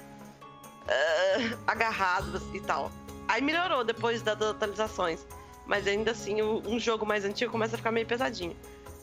uh, 0.83 1.57
agarrado 1.67 2.41
e 2.53 2.59
tal. 2.59 2.91
Aí 3.27 3.41
melhorou 3.41 3.83
depois 3.83 4.21
das 4.21 4.41
atualizações. 4.41 5.25
Mas 5.67 5.85
ainda 5.85 6.11
assim, 6.11 6.41
um 6.41 6.79
jogo 6.79 7.05
mais 7.05 7.23
antigo 7.23 7.51
começa 7.51 7.75
a 7.75 7.77
ficar 7.77 7.91
meio 7.91 8.07
pesadinho. 8.07 8.57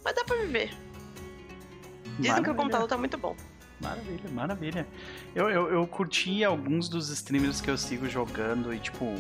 Mas 0.05 0.17
dá 0.17 0.25
pra 0.25 0.37
viver. 0.37 0.71
Dizem 2.19 2.33
maravilha. 2.33 2.43
que 2.43 2.51
o 2.51 2.55
computador 2.55 2.89
tá 2.89 2.99
muito 2.99 3.17
bom. 3.17 3.37
Maravilha, 3.81 4.31
maravilha. 4.33 4.87
Eu, 5.35 5.49
eu, 5.49 5.69
eu 5.73 5.87
curti 5.87 6.43
alguns 6.43 6.89
dos 6.89 7.09
streamers 7.11 7.61
que 7.61 7.71
eu 7.71 7.79
sigo 7.79 8.09
jogando 8.09 8.75
e, 8.75 8.81
tipo, 8.81 9.15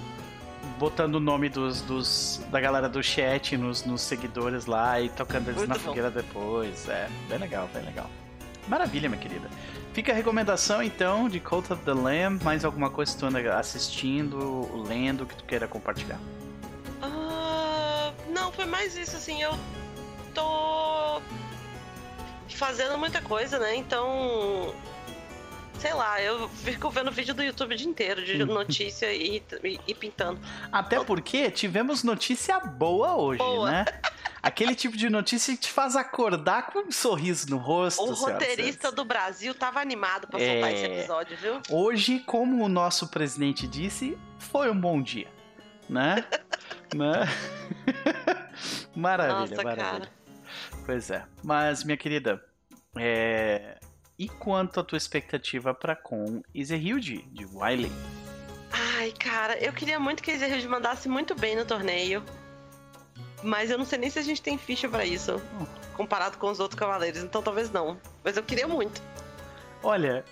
botando 0.78 1.16
o 1.16 1.20
nome 1.20 1.48
dos, 1.48 1.80
dos, 1.82 2.40
da 2.50 2.60
galera 2.60 2.88
do 2.88 3.02
chat 3.02 3.56
nos, 3.56 3.84
nos 3.84 4.02
seguidores 4.02 4.66
lá 4.66 5.00
e 5.00 5.08
tocando 5.08 5.48
eles 5.48 5.58
Muito 5.58 5.68
na 5.68 5.74
bom. 5.76 5.80
fogueira 5.80 6.10
depois. 6.10 6.88
É, 6.88 7.08
bem 7.28 7.38
legal, 7.38 7.68
bem 7.72 7.82
legal. 7.84 8.08
Maravilha, 8.68 9.08
minha 9.08 9.20
querida. 9.20 9.48
Fica 9.92 10.12
a 10.12 10.14
recomendação 10.14 10.82
então 10.82 11.28
de 11.28 11.40
Cult 11.40 11.72
of 11.72 11.82
the 11.84 11.94
Lamb. 11.94 12.42
Mais 12.44 12.64
alguma 12.64 12.90
coisa 12.90 13.12
que 13.12 13.18
tu 13.18 13.26
anda 13.26 13.58
assistindo, 13.58 14.84
lendo, 14.86 15.24
que 15.24 15.34
tu 15.36 15.44
queira 15.44 15.66
compartilhar? 15.66 16.18
Uh, 17.02 18.12
não, 18.32 18.52
foi 18.52 18.66
mais 18.66 18.96
isso, 18.96 19.16
assim, 19.16 19.40
eu 19.40 19.52
tô 20.34 21.22
fazendo 22.48 22.98
muita 22.98 23.20
coisa, 23.22 23.58
né? 23.58 23.76
Então 23.76 24.74
sei 25.78 25.94
lá, 25.94 26.20
eu 26.20 26.48
fico 26.48 26.90
vendo 26.90 27.10
vídeo 27.10 27.34
do 27.34 27.42
YouTube 27.42 27.74
o 27.74 27.76
dia 27.76 27.88
inteiro 27.88 28.24
de 28.24 28.38
notícia 28.44 29.12
e, 29.12 29.42
e, 29.62 29.80
e, 29.86 29.94
pintando. 29.94 30.40
Até 30.72 31.02
porque 31.02 31.50
tivemos 31.50 32.02
notícia 32.02 32.58
boa 32.60 33.14
hoje, 33.16 33.38
boa. 33.38 33.70
né? 33.70 33.84
Aquele 34.42 34.76
tipo 34.76 34.96
de 34.96 35.10
notícia 35.10 35.52
que 35.54 35.62
te 35.62 35.72
faz 35.72 35.96
acordar 35.96 36.70
com 36.70 36.86
um 36.86 36.92
sorriso 36.92 37.50
no 37.50 37.56
rosto. 37.56 38.02
O 38.02 38.12
roteirista 38.12 38.92
do 38.92 39.04
Brasil 39.04 39.52
tava 39.54 39.80
animado 39.80 40.28
pra 40.28 40.38
soltar 40.38 40.70
é... 40.70 40.72
esse 40.72 40.84
episódio, 40.84 41.36
viu? 41.36 41.60
Hoje, 41.68 42.20
como 42.20 42.64
o 42.64 42.68
nosso 42.68 43.08
presidente 43.08 43.66
disse, 43.66 44.16
foi 44.38 44.70
um 44.70 44.80
bom 44.80 45.02
dia, 45.02 45.26
né? 45.88 46.24
né? 46.94 47.26
maravilha, 48.94 49.38
Nossa, 49.40 49.62
maravilha. 49.64 49.84
Cara. 49.84 50.08
Pois 50.84 51.10
é. 51.10 51.24
Mas, 51.42 51.82
minha 51.82 51.96
querida, 51.96 52.40
é... 52.96 53.75
E 54.18 54.28
quanto 54.28 54.80
à 54.80 54.84
tua 54.84 54.96
expectativa 54.96 55.74
para 55.74 55.94
com 55.94 56.42
Ezrehild, 56.54 57.22
de 57.32 57.44
Wiley? 57.44 57.92
Ai, 58.72 59.12
cara, 59.12 59.58
eu 59.58 59.72
queria 59.72 60.00
muito 60.00 60.22
que 60.22 60.30
Ezrehild 60.30 60.66
mandasse 60.68 61.08
muito 61.08 61.34
bem 61.34 61.54
no 61.54 61.66
torneio. 61.66 62.22
Mas 63.42 63.70
eu 63.70 63.76
não 63.76 63.84
sei 63.84 63.98
nem 63.98 64.08
se 64.08 64.18
a 64.18 64.22
gente 64.22 64.40
tem 64.40 64.56
ficha 64.56 64.88
para 64.88 65.04
isso, 65.04 65.40
comparado 65.94 66.38
com 66.38 66.50
os 66.50 66.58
outros 66.58 66.78
cavaleiros, 66.78 67.22
então 67.22 67.42
talvez 67.42 67.70
não. 67.70 67.98
Mas 68.24 68.36
eu 68.36 68.42
queria 68.42 68.66
muito. 68.66 69.02
Olha, 69.82 70.24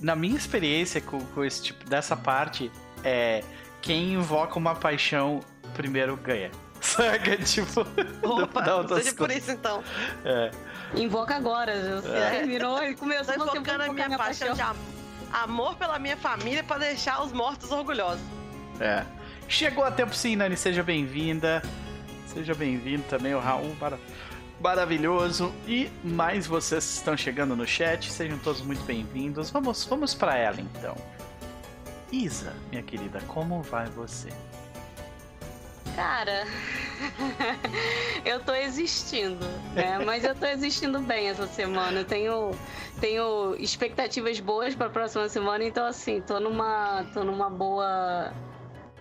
na 0.00 0.16
minha 0.16 0.36
experiência 0.36 1.00
com, 1.00 1.24
com 1.26 1.44
esse 1.44 1.62
tipo 1.62 1.88
dessa 1.88 2.16
parte, 2.16 2.70
é 3.04 3.42
quem 3.80 4.14
invoca 4.14 4.58
uma 4.58 4.74
paixão 4.74 5.40
primeiro 5.74 6.16
ganha. 6.16 6.50
Saca? 6.82 7.36
Tipo. 7.38 7.80
Opa, 8.22 8.62
não, 8.62 8.88
seja 8.88 9.14
por 9.14 9.30
isso 9.30 9.50
então. 9.50 9.82
É. 10.24 10.50
Invoca 10.94 11.34
agora. 11.34 12.00
Você 12.02 12.08
é. 12.08 12.30
terminou 12.30 12.82
e 12.82 12.94
começou 12.94 13.34
Tô 13.34 13.44
invocando 13.44 13.84
a 13.84 13.92
minha, 13.92 14.06
minha 14.06 14.18
paixão, 14.18 14.48
paixão 14.48 14.74
de 14.74 15.32
amor 15.32 15.76
pela 15.76 15.98
minha 15.98 16.16
família 16.16 16.62
para 16.62 16.78
deixar 16.78 17.22
os 17.22 17.32
mortos 17.32 17.70
orgulhosos. 17.70 18.22
É. 18.80 19.04
Chegou 19.48 19.84
a 19.84 19.90
tempo 19.90 20.14
sim, 20.14 20.36
Nani. 20.36 20.56
Seja 20.56 20.82
bem-vinda. 20.82 21.62
Seja 22.26 22.54
bem-vindo 22.54 23.04
também, 23.08 23.34
o 23.34 23.38
Raul. 23.38 23.74
Para 23.78 23.98
maravilhoso. 24.60 25.52
E 25.66 25.90
mais 26.02 26.46
vocês 26.46 26.84
estão 26.84 27.16
chegando 27.16 27.54
no 27.56 27.66
chat, 27.66 28.10
sejam 28.10 28.38
todos 28.38 28.62
muito 28.62 28.82
bem-vindos. 28.84 29.50
Vamos, 29.50 29.84
vamos 29.84 30.14
para 30.14 30.36
ela 30.36 30.60
então. 30.60 30.96
Isa, 32.10 32.52
minha 32.70 32.82
querida, 32.82 33.20
como 33.26 33.62
vai 33.62 33.86
você? 33.86 34.28
Cara, 35.94 36.44
eu 38.24 38.40
tô 38.40 38.54
existindo, 38.54 39.44
né? 39.74 39.98
Mas 40.04 40.24
eu 40.24 40.34
tô 40.34 40.46
existindo 40.46 41.00
bem 41.00 41.28
essa 41.28 41.46
semana. 41.46 42.00
Eu 42.00 42.04
tenho, 42.04 42.50
tenho 43.00 43.54
expectativas 43.56 44.40
boas 44.40 44.74
para 44.74 44.86
a 44.86 44.90
próxima 44.90 45.28
semana, 45.28 45.64
então 45.64 45.84
assim, 45.84 46.20
tô 46.22 46.40
numa, 46.40 47.04
tô 47.12 47.22
numa 47.22 47.50
boa, 47.50 48.32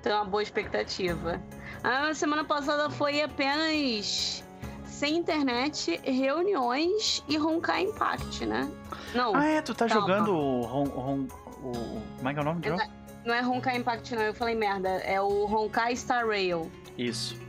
tenho 0.04 0.16
uma 0.16 0.26
boa 0.26 0.44
expectativa. 0.44 1.42
A 1.84 2.14
semana 2.14 2.44
passada 2.44 2.90
foi 2.90 3.22
apenas 3.22 4.44
sem 4.86 5.18
internet, 5.18 6.00
reuniões 6.04 7.24
e 7.28 7.38
Honkai 7.40 7.84
Impact, 7.84 8.46
né? 8.46 8.70
Não. 9.16 9.36
Ah, 9.36 9.46
é, 9.46 9.62
tu 9.62 9.74
tá 9.74 9.88
calma. 9.88 10.02
jogando 10.02 10.34
o, 10.34 10.62
o, 10.62 11.28
o, 11.64 12.02
Como 12.18 12.30
é 12.30 12.34
que 12.34 12.40
é 12.40 12.42
o 12.42 12.46
nome 12.46 12.62
do 12.62 12.70
jogo? 12.70 13.01
Não 13.24 13.34
é 13.34 13.42
Honkai 13.46 13.78
Impact, 13.78 14.16
não, 14.16 14.22
eu 14.24 14.34
falei 14.34 14.56
merda. 14.56 14.90
É 14.90 15.22
o 15.22 15.46
Honkai 15.46 15.96
Star 15.96 16.28
Rail. 16.28 16.72
Isso. 16.98 17.40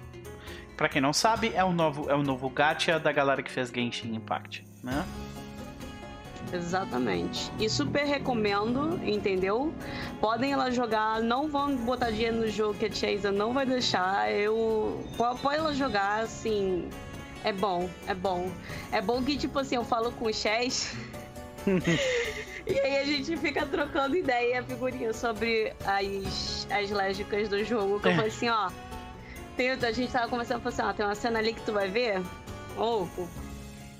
Pra 0.76 0.88
quem 0.88 1.00
não 1.00 1.12
sabe, 1.12 1.52
é 1.54 1.64
o 1.64 1.72
novo, 1.72 2.10
é 2.10 2.14
o 2.14 2.22
novo 2.22 2.48
gacha 2.50 2.98
da 2.98 3.12
galera 3.12 3.42
que 3.42 3.50
fez 3.50 3.70
Genshin 3.70 4.14
Impact, 4.14 4.64
né? 4.82 5.04
Exatamente. 6.52 7.50
E 7.58 7.68
super 7.68 8.04
recomendo, 8.04 9.00
entendeu? 9.04 9.72
Podem 10.20 10.52
ela 10.52 10.70
jogar, 10.70 11.20
não 11.20 11.48
vão 11.48 11.76
botar 11.76 12.10
dinheiro 12.10 12.36
no 12.36 12.48
jogo 12.48 12.74
que 12.74 13.06
a 13.06 13.10
Isa 13.10 13.32
não 13.32 13.52
vai 13.52 13.64
deixar. 13.64 14.30
Eu. 14.30 15.02
Pode 15.16 15.56
ela 15.56 15.72
jogar, 15.74 16.20
assim. 16.20 16.88
É 17.44 17.52
bom, 17.52 17.88
é 18.06 18.14
bom. 18.14 18.50
É 18.90 19.00
bom 19.00 19.22
que, 19.22 19.36
tipo 19.36 19.58
assim, 19.58 19.76
eu 19.76 19.84
falo 19.84 20.12
com 20.12 20.26
o 20.26 20.32
Chess. 20.32 20.96
e 22.66 22.78
aí 22.78 22.98
a 22.98 23.04
gente 23.04 23.36
fica 23.36 23.66
trocando 23.66 24.16
ideia, 24.16 24.62
figurinha 24.62 25.12
sobre 25.12 25.72
as, 25.84 26.66
as 26.70 26.90
lésbicas 26.90 27.48
do 27.48 27.62
jogo. 27.64 28.00
Que 28.00 28.08
eu 28.08 28.14
falo 28.14 28.26
assim, 28.28 28.48
ó 28.48 28.70
tem, 29.56 29.70
a 29.70 29.92
gente 29.92 30.12
tava 30.12 30.28
conversando, 30.28 30.66
assim, 30.66 30.82
ó, 30.82 30.92
tem 30.92 31.04
uma 31.04 31.14
cena 31.14 31.38
ali 31.38 31.52
que 31.52 31.60
tu 31.62 31.72
vai 31.72 31.88
ver, 31.88 32.22
ou 32.76 33.08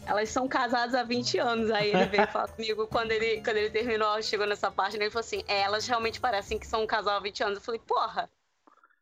elas 0.06 0.28
são 0.30 0.48
casadas 0.48 0.94
há 0.94 1.02
20 1.02 1.38
anos. 1.38 1.70
Aí 1.70 1.90
ele 1.90 2.06
veio 2.06 2.26
falar 2.28 2.48
comigo 2.52 2.86
quando 2.86 3.12
ele, 3.12 3.42
quando 3.42 3.56
ele 3.56 3.70
terminou, 3.70 4.20
chegou 4.22 4.46
nessa 4.46 4.70
parte, 4.70 4.96
né, 4.96 5.04
ele 5.04 5.10
falou 5.10 5.24
assim: 5.24 5.44
é, 5.46 5.60
elas 5.62 5.86
realmente 5.86 6.20
parecem 6.20 6.58
que 6.58 6.66
são 6.66 6.82
um 6.82 6.86
casal 6.86 7.16
há 7.16 7.20
20 7.20 7.44
anos. 7.44 7.58
Eu 7.58 7.64
falei, 7.64 7.80
porra, 7.86 8.30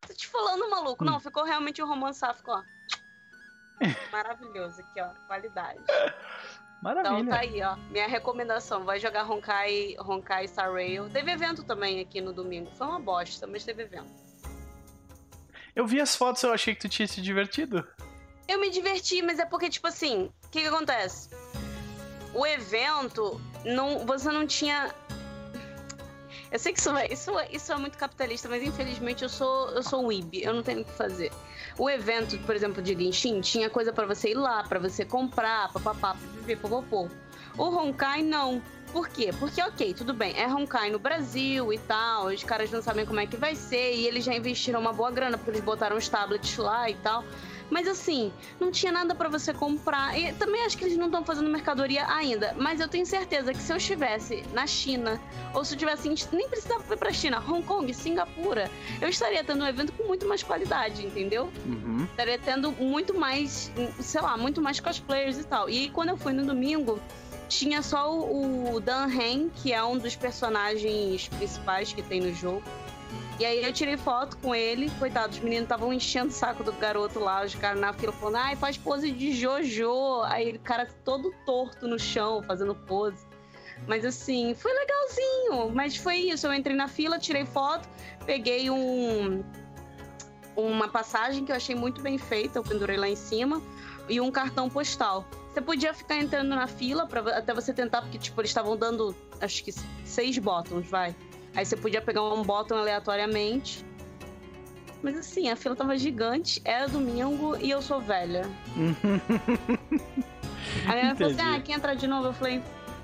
tô 0.05 0.13
te 0.13 0.27
falando, 0.27 0.69
maluco. 0.69 1.03
Não, 1.03 1.17
hum. 1.17 1.19
ficou 1.19 1.43
realmente 1.43 1.81
um 1.81 1.87
romance 1.87 2.19
sáfico, 2.19 2.51
ó. 2.51 2.61
Maravilhoso 4.11 4.81
aqui, 4.81 5.01
ó. 5.01 5.09
Qualidade. 5.27 5.79
Maravilha. 6.81 7.19
Então 7.19 7.27
tá 7.27 7.39
aí, 7.39 7.61
ó. 7.61 7.75
Minha 7.91 8.07
recomendação: 8.07 8.83
vai 8.83 8.99
jogar 8.99 9.29
Honkai, 9.29 9.95
Honkai 9.99 10.47
Star 10.47 10.73
Rail. 10.73 11.09
Teve 11.09 11.31
evento 11.31 11.63
também 11.63 11.99
aqui 11.99 12.19
no 12.19 12.33
domingo. 12.33 12.71
Foi 12.75 12.87
uma 12.87 12.99
bosta, 12.99 13.45
mas 13.45 13.63
teve 13.63 13.83
evento. 13.83 14.11
Eu 15.75 15.85
vi 15.85 16.01
as 16.01 16.15
fotos, 16.15 16.43
eu 16.43 16.51
achei 16.51 16.75
que 16.75 16.81
tu 16.81 16.89
tinha 16.89 17.07
se 17.07 17.21
divertido. 17.21 17.87
Eu 18.47 18.59
me 18.59 18.69
diverti, 18.69 19.21
mas 19.21 19.39
é 19.39 19.45
porque, 19.45 19.69
tipo 19.69 19.87
assim, 19.87 20.29
o 20.45 20.49
que, 20.49 20.61
que 20.61 20.67
acontece? 20.67 21.29
O 22.33 22.45
evento, 22.45 23.39
não, 23.63 24.05
você 24.05 24.29
não 24.31 24.45
tinha. 24.45 24.93
Eu 26.51 26.59
sei 26.59 26.73
que 26.73 26.79
isso 26.79 26.89
é, 26.95 27.07
isso, 27.07 27.39
é, 27.39 27.47
isso 27.51 27.71
é 27.71 27.77
muito 27.77 27.97
capitalista, 27.97 28.49
mas 28.49 28.61
infelizmente 28.61 29.23
eu 29.23 29.29
sou, 29.29 29.69
eu 29.69 29.81
sou 29.81 30.07
weeb, 30.07 30.41
eu 30.43 30.53
não 30.53 30.61
tenho 30.61 30.81
o 30.81 30.85
que 30.85 30.91
fazer. 30.91 31.31
O 31.77 31.89
evento, 31.89 32.37
por 32.39 32.53
exemplo, 32.53 32.81
de 32.81 32.93
Genshin, 32.93 33.39
tinha 33.39 33.69
coisa 33.69 33.93
para 33.93 34.05
você 34.05 34.31
ir 34.31 34.35
lá, 34.35 34.61
para 34.63 34.77
você 34.77 35.05
comprar, 35.05 35.71
papapá, 35.71 36.13
viver, 36.35 36.57
popopô. 36.57 37.07
O 37.57 37.63
Honkai, 37.63 38.21
não. 38.21 38.61
Por 38.91 39.07
quê? 39.07 39.31
Porque, 39.39 39.61
ok, 39.61 39.93
tudo 39.93 40.13
bem, 40.13 40.37
é 40.37 40.45
Honkai 40.45 40.91
no 40.91 40.99
Brasil 40.99 41.71
e 41.71 41.77
tal, 41.79 42.25
os 42.25 42.43
caras 42.43 42.69
não 42.69 42.81
sabem 42.81 43.05
como 43.05 43.21
é 43.21 43.25
que 43.25 43.37
vai 43.37 43.55
ser, 43.55 43.93
e 43.93 44.05
eles 44.05 44.25
já 44.25 44.33
investiram 44.33 44.81
uma 44.81 44.91
boa 44.91 45.09
grana, 45.09 45.37
porque 45.37 45.51
eles 45.51 45.61
botaram 45.61 45.95
os 45.95 46.09
tablets 46.09 46.57
lá 46.57 46.89
e 46.89 46.95
tal. 46.95 47.23
Mas 47.71 47.87
assim, 47.87 48.31
não 48.59 48.69
tinha 48.69 48.91
nada 48.91 49.15
para 49.15 49.29
você 49.29 49.53
comprar. 49.53 50.19
E 50.19 50.33
também 50.33 50.63
acho 50.65 50.77
que 50.77 50.83
eles 50.83 50.97
não 50.97 51.05
estão 51.07 51.23
fazendo 51.23 51.49
mercadoria 51.49 52.05
ainda. 52.07 52.53
Mas 52.57 52.81
eu 52.81 52.87
tenho 52.87 53.05
certeza 53.05 53.53
que 53.53 53.59
se 53.59 53.71
eu 53.71 53.77
estivesse 53.77 54.43
na 54.53 54.67
China, 54.67 55.19
ou 55.53 55.63
se 55.63 55.73
eu 55.73 55.79
tivesse. 55.79 56.11
Nem 56.31 56.49
precisava 56.49 56.83
ir 56.93 56.97
pra 56.97 57.13
China, 57.13 57.39
Hong 57.39 57.63
Kong, 57.63 57.91
Singapura, 57.93 58.69
eu 58.99 59.07
estaria 59.07 59.43
tendo 59.43 59.63
um 59.63 59.67
evento 59.67 59.93
com 59.93 60.03
muito 60.03 60.27
mais 60.27 60.43
qualidade, 60.43 61.05
entendeu? 61.05 61.49
Uhum. 61.65 62.03
Estaria 62.03 62.37
tendo 62.37 62.71
muito 62.73 63.13
mais, 63.13 63.71
sei 63.99 64.21
lá, 64.21 64.35
muito 64.37 64.61
mais 64.61 64.79
cosplayers 64.79 65.39
e 65.39 65.43
tal. 65.45 65.69
E 65.69 65.89
quando 65.89 66.09
eu 66.09 66.17
fui 66.17 66.33
no 66.33 66.45
domingo, 66.45 66.99
tinha 67.47 67.81
só 67.81 68.11
o, 68.11 68.79
Dan 68.79 69.05
Han, 69.05 69.49
que 69.49 69.73
é 69.73 69.83
um 69.83 69.97
dos 69.97 70.15
personagens 70.15 71.27
principais 71.29 71.93
que 71.93 72.01
tem 72.01 72.19
no 72.19 72.33
jogo. 72.33 72.63
E 73.41 73.45
aí 73.45 73.63
eu 73.63 73.73
tirei 73.73 73.97
foto 73.97 74.37
com 74.37 74.53
ele, 74.53 74.87
coitado, 74.99 75.33
os 75.33 75.39
meninos 75.39 75.63
estavam 75.63 75.91
enchendo 75.91 76.29
o 76.29 76.31
saco 76.31 76.63
do 76.63 76.71
garoto 76.73 77.19
lá, 77.19 77.43
os 77.43 77.55
caras 77.55 77.81
na 77.81 77.91
fila 77.91 78.11
falando, 78.11 78.35
ai, 78.35 78.55
faz 78.55 78.77
pose 78.77 79.09
de 79.09 79.33
Jojo. 79.33 80.21
Aí 80.25 80.51
o 80.51 80.59
cara 80.59 80.87
todo 81.03 81.33
torto 81.43 81.87
no 81.87 81.97
chão, 81.97 82.43
fazendo 82.43 82.75
pose. 82.75 83.25
Mas 83.87 84.05
assim, 84.05 84.53
foi 84.53 84.71
legalzinho. 84.71 85.73
Mas 85.73 85.97
foi 85.97 86.17
isso. 86.17 86.45
Eu 86.45 86.53
entrei 86.53 86.75
na 86.75 86.87
fila, 86.87 87.17
tirei 87.17 87.43
foto, 87.43 87.89
peguei 88.27 88.69
um 88.69 89.43
uma 90.55 90.87
passagem 90.87 91.43
que 91.43 91.51
eu 91.51 91.55
achei 91.55 91.73
muito 91.73 91.99
bem 91.99 92.19
feita, 92.19 92.59
eu 92.59 92.63
pendurei 92.63 92.97
lá 92.97 93.09
em 93.09 93.15
cima, 93.15 93.59
e 94.07 94.21
um 94.21 94.29
cartão 94.29 94.69
postal. 94.69 95.25
Você 95.51 95.61
podia 95.61 95.95
ficar 95.95 96.17
entrando 96.17 96.49
na 96.49 96.67
fila 96.67 97.07
para 97.07 97.39
até 97.39 97.55
você 97.55 97.73
tentar, 97.73 98.03
porque 98.03 98.19
tipo, 98.19 98.39
eles 98.39 98.51
estavam 98.51 98.77
dando 98.77 99.15
acho 99.39 99.63
que 99.63 99.73
seis 100.05 100.37
botões, 100.37 100.87
vai. 100.87 101.15
Aí 101.55 101.65
você 101.65 101.75
podia 101.75 102.01
pegar 102.01 102.23
um 102.23 102.43
botão 102.43 102.77
aleatoriamente. 102.77 103.85
Mas 105.03 105.17
assim, 105.17 105.49
a 105.49 105.55
fila 105.55 105.75
tava 105.75 105.97
gigante, 105.97 106.61
era 106.63 106.87
domingo 106.87 107.57
e 107.57 107.71
eu 107.71 107.81
sou 107.81 107.99
velha. 107.99 108.47
Aí 110.87 110.99
ela 110.99 111.15
falou 111.15 111.33
assim: 111.33 111.41
ah, 111.41 111.59
quer 111.59 111.73
entrar 111.73 111.95
de 111.95 112.07
novo? 112.07 112.27
Eu 112.27 112.33
falei, 112.33 112.61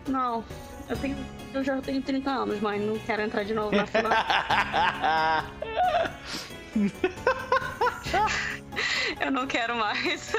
não, 0.08 0.44
eu 0.88 0.98
tenho. 0.98 1.18
Eu 1.54 1.64
já 1.64 1.82
tenho 1.82 2.02
30 2.02 2.30
anos, 2.30 2.62
mãe, 2.62 2.80
não 2.80 2.98
quero 3.00 3.24
entrar 3.24 3.44
de 3.44 3.54
novo 3.54 3.76
na 3.76 3.88
fila. 3.88 4.10
eu 9.20 9.32
não 9.32 9.48
quero 9.48 9.76
mais. 9.76 10.34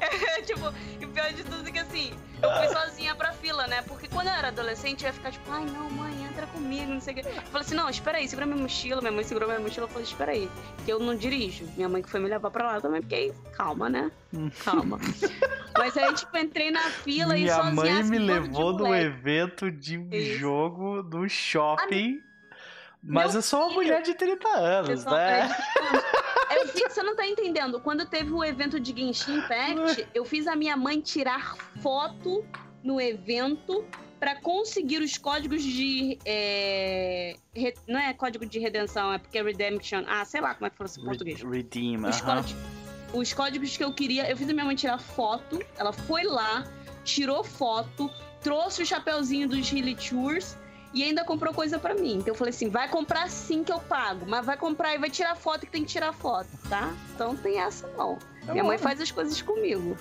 É, 0.00 0.42
tipo, 0.42 0.72
e 1.00 1.04
o 1.04 1.08
pior 1.08 1.32
de 1.32 1.44
tudo 1.44 1.68
é 1.68 1.72
que 1.72 1.78
assim, 1.78 2.12
eu 2.42 2.50
fui 2.50 2.68
sozinha 2.68 3.14
pra 3.14 3.32
fila, 3.32 3.66
né? 3.66 3.82
Porque 3.82 4.08
quando 4.08 4.28
eu 4.28 4.32
era 4.32 4.48
adolescente, 4.48 5.02
eu 5.02 5.08
ia 5.08 5.12
ficar 5.12 5.30
tipo, 5.30 5.50
ai 5.50 5.64
não, 5.64 5.90
mãe, 5.90 6.24
entra 6.24 6.46
comigo, 6.48 6.92
não 6.92 7.00
sei 7.00 7.14
o 7.14 7.16
quê. 7.16 7.22
Eu 7.26 7.42
falei 7.42 7.66
assim, 7.66 7.74
não, 7.74 7.88
espera 7.88 8.18
aí, 8.18 8.28
segura 8.28 8.46
minha 8.46 8.60
mochila. 8.60 9.00
Minha 9.00 9.12
mãe 9.12 9.24
segurou 9.24 9.48
minha 9.48 9.60
mochila. 9.60 9.86
Eu 9.86 9.90
falei, 9.90 10.04
espera 10.04 10.32
aí, 10.32 10.50
que 10.84 10.92
eu 10.92 10.98
não 10.98 11.14
dirijo. 11.14 11.66
Minha 11.76 11.88
mãe 11.88 12.02
que 12.02 12.10
foi 12.10 12.20
me 12.20 12.28
levar 12.28 12.50
pra 12.50 12.66
lá 12.66 12.80
também, 12.80 13.00
porque 13.00 13.32
calma, 13.56 13.88
né? 13.88 14.10
Calma. 14.64 14.98
Mas 15.78 15.96
aí, 15.96 16.12
tipo, 16.14 16.36
entrei 16.36 16.70
na 16.70 16.82
fila 16.82 17.34
minha 17.34 17.46
e 17.46 17.50
sozinha. 17.50 17.72
Minha 17.72 17.84
mãe 17.84 18.00
assim, 18.00 18.10
me 18.10 18.18
de 18.18 18.24
levou 18.24 18.72
no 18.72 18.94
evento 18.94 19.70
de 19.70 19.96
Isso. 20.10 20.38
jogo 20.38 21.02
do 21.02 21.28
shopping. 21.28 22.22
Ah, 22.22 22.31
Mas 23.02 23.32
meu 23.32 23.38
eu 23.38 23.42
sou 23.42 23.60
uma 23.60 23.68
filho. 23.70 23.80
mulher 23.82 24.02
de 24.02 24.14
30 24.14 24.48
anos, 24.48 25.04
né? 25.04 25.48
é 26.50 26.54
Eu 26.62 26.68
você 26.90 27.02
não 27.02 27.16
tá 27.16 27.26
entendendo. 27.26 27.80
Quando 27.80 28.04
teve 28.06 28.30
o 28.30 28.44
evento 28.44 28.78
de 28.78 28.94
Genshin 28.96 29.38
Impact, 29.38 30.06
eu 30.14 30.24
fiz 30.24 30.46
a 30.46 30.54
minha 30.54 30.76
mãe 30.76 31.00
tirar 31.00 31.56
foto 31.82 32.44
no 32.84 33.00
evento 33.00 33.84
pra 34.20 34.36
conseguir 34.40 35.00
os 35.02 35.16
códigos 35.18 35.62
de. 35.62 36.18
é, 36.24 37.34
re- 37.54 37.74
não 37.88 37.98
é 37.98 38.12
código 38.12 38.44
de 38.46 38.58
redenção, 38.58 39.12
é 39.12 39.18
porque 39.18 39.38
é 39.38 39.42
redemption. 39.42 40.04
Ah, 40.06 40.24
sei 40.24 40.40
lá 40.40 40.54
como 40.54 40.66
é 40.66 40.70
que 40.70 40.76
fala 40.76 40.88
isso 40.88 41.00
em 41.00 41.04
português. 41.04 41.42
Re- 41.42 41.48
Redeem, 41.56 41.96
Os, 41.96 42.20
aham. 42.20 42.36
códigos, 42.36 42.54
os 43.14 43.32
códigos 43.32 43.76
que 43.76 43.82
eu 43.84 43.92
queria, 43.92 44.30
eu 44.30 44.36
fiz 44.36 44.48
a 44.48 44.52
minha 44.52 44.64
mãe 44.66 44.76
tirar 44.76 44.98
foto. 44.98 45.58
Ela 45.76 45.92
foi 45.92 46.22
lá, 46.24 46.64
tirou 47.02 47.42
foto, 47.42 48.08
trouxe 48.42 48.82
o 48.82 48.86
chapeuzinho 48.86 49.48
dos 49.48 49.72
Hilly 49.72 49.96
Tours 49.96 50.56
e 50.94 51.02
ainda 51.02 51.24
comprou 51.24 51.54
coisa 51.54 51.78
pra 51.78 51.94
mim. 51.94 52.16
Então 52.16 52.28
eu 52.28 52.34
falei 52.34 52.50
assim: 52.50 52.68
vai 52.68 52.88
comprar 52.88 53.28
sim 53.30 53.64
que 53.64 53.72
eu 53.72 53.80
pago, 53.80 54.26
mas 54.26 54.44
vai 54.44 54.56
comprar 54.56 54.94
e 54.94 54.98
vai 54.98 55.10
tirar 55.10 55.34
foto 55.34 55.60
que 55.60 55.72
tem 55.72 55.84
que 55.84 55.90
tirar 55.90 56.12
foto, 56.12 56.48
tá? 56.68 56.92
Então 57.14 57.36
tem 57.36 57.58
essa 57.58 57.86
não. 57.96 58.18
É 58.46 58.52
minha 58.52 58.64
mãe 58.64 58.78
faz 58.78 59.00
as 59.00 59.10
coisas 59.10 59.40
comigo. 59.40 59.96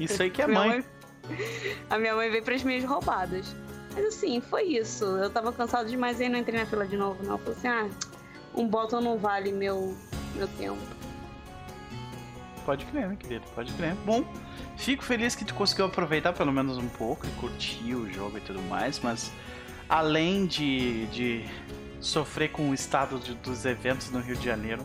Isso 0.00 0.22
aí 0.22 0.30
que 0.30 0.42
é 0.42 0.46
Minha 0.46 0.60
mãe. 0.60 0.84
A 1.90 1.98
minha 1.98 2.14
mãe 2.14 2.30
veio 2.30 2.42
pras 2.42 2.62
minhas 2.62 2.84
roubadas. 2.84 3.54
Mas 3.94 4.06
assim, 4.06 4.40
foi 4.40 4.64
isso. 4.64 5.04
Eu 5.04 5.30
tava 5.30 5.52
cansado 5.52 5.88
demais 5.88 6.20
e 6.20 6.24
aí 6.24 6.28
não 6.28 6.38
entrei 6.38 6.58
na 6.58 6.66
fila 6.66 6.86
de 6.86 6.96
novo, 6.96 7.22
não. 7.22 7.32
Eu 7.32 7.38
falei 7.38 7.54
assim: 7.54 7.68
ah, 7.68 7.88
um 8.54 8.66
botão 8.66 9.00
não 9.00 9.18
vale 9.18 9.52
meu, 9.52 9.96
meu 10.34 10.48
tempo. 10.48 10.78
Pode 12.64 12.84
crer, 12.86 13.08
meu 13.08 13.16
querido, 13.16 13.46
pode 13.54 13.72
crer. 13.72 13.94
Bom, 14.04 14.22
fico 14.76 15.02
feliz 15.02 15.34
que 15.34 15.42
tu 15.42 15.54
conseguiu 15.54 15.86
aproveitar 15.86 16.34
pelo 16.34 16.52
menos 16.52 16.76
um 16.76 16.88
pouco 16.88 17.26
e 17.26 17.30
curtir 17.40 17.94
o 17.94 18.12
jogo 18.12 18.36
e 18.36 18.40
tudo 18.42 18.60
mais, 18.62 19.00
mas 19.00 19.32
além 19.88 20.46
de, 20.46 21.06
de 21.06 21.44
sofrer 22.00 22.50
com 22.50 22.70
o 22.70 22.74
estado 22.74 23.18
de- 23.18 23.34
dos 23.34 23.64
eventos 23.64 24.10
no 24.10 24.20
Rio 24.20 24.36
de 24.36 24.44
Janeiro, 24.44 24.84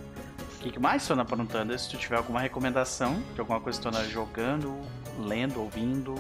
o 0.60 0.70
que 0.72 0.80
mais 0.80 1.06
tu 1.06 1.14
anda 1.14 1.24
aprontando? 1.24 1.78
Se 1.78 1.90
tu 1.90 1.98
tiver 1.98 2.16
alguma 2.18 2.40
recomendação 2.40 3.22
de 3.34 3.40
alguma 3.40 3.60
coisa 3.60 3.78
que 3.80 3.84
tu 3.84 3.90
anda 3.90 4.06
jogando, 4.10 4.80
lendo, 5.20 5.60
ouvindo, 5.62 6.16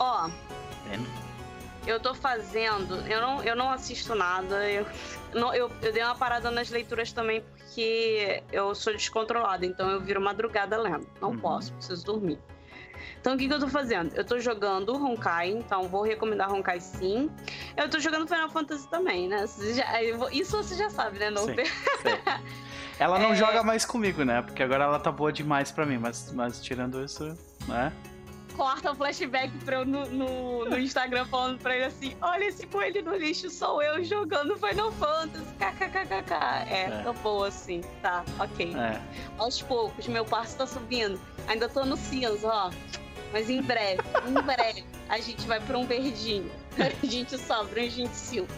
Ó, 0.00 0.28
vendo. 0.88 1.04
Eu 1.84 1.98
tô 1.98 2.14
fazendo, 2.14 2.94
eu 3.08 3.20
não, 3.20 3.42
eu 3.42 3.56
não 3.56 3.70
assisto 3.70 4.14
nada, 4.14 4.70
eu, 4.70 4.86
não, 5.34 5.52
eu, 5.54 5.68
eu 5.82 5.92
dei 5.92 6.02
uma 6.04 6.14
parada 6.14 6.50
nas 6.52 6.70
leituras 6.70 7.10
também 7.12 7.40
porque 7.40 8.42
eu 8.52 8.74
sou 8.76 8.92
descontrolada, 8.92 9.66
então 9.66 9.90
eu 9.90 10.00
viro 10.00 10.20
madrugada 10.20 10.76
lendo. 10.76 11.06
Não 11.20 11.30
Uhum. 11.30 11.38
posso, 11.38 11.72
preciso 11.72 12.04
dormir. 12.04 12.38
Então 13.20 13.34
o 13.34 13.38
que, 13.38 13.46
que 13.48 13.54
eu 13.54 13.58
tô 13.60 13.68
fazendo? 13.68 14.14
Eu 14.14 14.24
tô 14.24 14.38
jogando 14.38 14.94
Honkai, 14.94 15.50
então 15.50 15.88
vou 15.88 16.02
recomendar 16.02 16.52
Honkai 16.52 16.80
sim. 16.80 17.30
Eu 17.76 17.88
tô 17.88 17.98
jogando 17.98 18.26
Final 18.26 18.48
Fantasy 18.48 18.88
também, 18.88 19.28
né? 19.28 19.44
Isso 20.32 20.56
você 20.56 20.74
já 20.74 20.90
sabe, 20.90 21.18
né? 21.18 21.30
Não 21.30 21.44
Sim. 21.44 21.56
Ela 22.98 23.18
não 23.18 23.32
É. 23.32 23.36
joga 23.36 23.62
mais 23.62 23.84
comigo, 23.84 24.24
né? 24.24 24.42
Porque 24.42 24.62
agora 24.62 24.84
ela 24.84 24.98
tá 24.98 25.12
boa 25.12 25.32
demais 25.32 25.70
pra 25.70 25.84
mim, 25.86 25.98
mas, 25.98 26.32
mas 26.32 26.60
tirando 26.62 27.02
isso, 27.04 27.36
né? 27.66 27.92
Corta 28.58 28.90
o 28.90 28.94
flashback 28.94 29.50
pra 29.64 29.76
eu 29.76 29.86
no, 29.86 30.04
no, 30.10 30.64
no 30.68 30.78
Instagram 30.78 31.24
falando 31.26 31.58
pra 31.60 31.74
ele 31.76 31.84
assim: 31.84 32.14
olha 32.20 32.44
esse 32.44 32.66
coelho 32.66 33.02
no 33.04 33.16
lixo, 33.16 33.48
sou 33.48 33.80
eu 33.82 34.02
jogando 34.04 34.56
Final 34.56 34.90
Fantasy. 34.92 35.46
KKKKK. 35.58 36.34
É, 36.68 36.82
É. 36.90 37.02
tô 37.04 37.12
boa 37.14 37.48
assim, 37.48 37.80
tá, 38.02 38.24
ok. 38.38 38.74
É. 38.76 39.00
Aos 39.38 39.62
poucos, 39.62 40.06
meu 40.08 40.24
passo 40.24 40.58
tá 40.58 40.66
subindo. 40.66 41.18
Ainda 41.46 41.68
tô 41.68 41.84
no 41.86 41.96
cinza, 41.96 42.46
ó. 42.48 42.70
Mas 43.32 43.48
em 43.48 43.62
breve, 43.62 44.02
em 44.26 44.34
breve, 44.42 44.84
a 45.08 45.18
gente 45.20 45.46
vai 45.46 45.60
pra 45.60 45.78
um 45.78 45.86
verdinho. 45.86 46.50
A 46.78 47.06
gente 47.06 47.36
sobe, 47.38 47.80
a 47.80 47.88
gente 47.90 48.14
silva. 48.14 48.54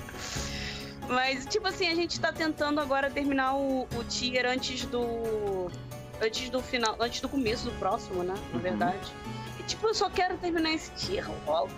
Mas, 1.09 1.47
tipo 1.47 1.67
assim, 1.67 1.89
a 1.89 1.95
gente 1.95 2.21
tá 2.21 2.31
tentando 2.33 2.79
agora 2.81 3.11
terminar 3.11 3.55
o, 3.57 3.83
o 3.97 4.05
tier 4.05 4.47
antes 4.47 4.85
do. 4.87 5.69
Antes 6.23 6.51
do 6.51 6.61
final. 6.63 6.97
Antes 7.01 7.21
do 7.21 7.29
começo 7.29 7.65
do 7.65 7.73
próximo, 7.79 8.23
né? 8.23 8.35
Na 8.35 8.57
Uhum. 8.57 8.59
verdade. 8.61 9.13
Tipo, 9.71 9.87
eu 9.87 9.95
só 9.95 10.11
quero 10.11 10.37
terminar 10.39 10.73
esse 10.73 10.91
tier 10.97 11.25
logo. 11.47 11.71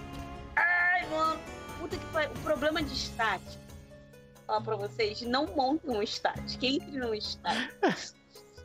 Ai, 0.57 1.07
mano. 1.11 1.39
Puta 1.79 1.97
que 1.99 2.07
pariu. 2.07 2.31
O 2.33 2.39
problema 2.39 2.83
de 2.83 2.95
stat. 2.95 3.43
Vou 3.45 4.47
falar 4.47 4.61
pra 4.63 4.77
vocês, 4.77 5.21
não 5.23 5.47
montem 5.49 5.91
um. 5.91 6.03
Que 6.59 6.67
entre 6.77 6.99
no 6.99 7.15
stat. 7.15 7.61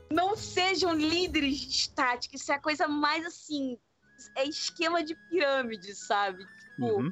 não 0.09 0.37
sejam 0.37 0.93
líderes 0.93 1.59
de 1.59 1.89
que 2.29 2.37
isso 2.37 2.51
é 2.53 2.55
a 2.55 2.61
coisa 2.61 2.87
mais 2.87 3.25
assim. 3.25 3.77
É 4.37 4.45
esquema 4.45 5.03
de 5.03 5.13
pirâmide, 5.29 5.93
sabe? 5.93 6.45
Tipo, 6.45 6.85
Uhum. 6.85 7.11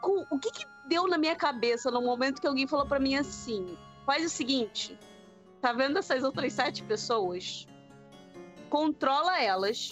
com- 0.00 0.26
o 0.30 0.38
que 0.38 0.52
que 0.52 0.64
deu 0.86 1.08
na 1.08 1.18
minha 1.18 1.34
cabeça 1.34 1.90
no 1.90 2.00
momento 2.02 2.40
que 2.40 2.46
alguém 2.46 2.68
falou 2.68 2.86
pra 2.86 3.00
mim 3.00 3.16
assim: 3.16 3.76
faz 4.06 4.24
o 4.24 4.28
seguinte, 4.28 4.96
tá 5.60 5.72
vendo 5.72 5.98
essas 5.98 6.22
outras 6.22 6.52
sete 6.52 6.84
pessoas? 6.84 7.66
Controla 8.70 9.40
elas, 9.42 9.90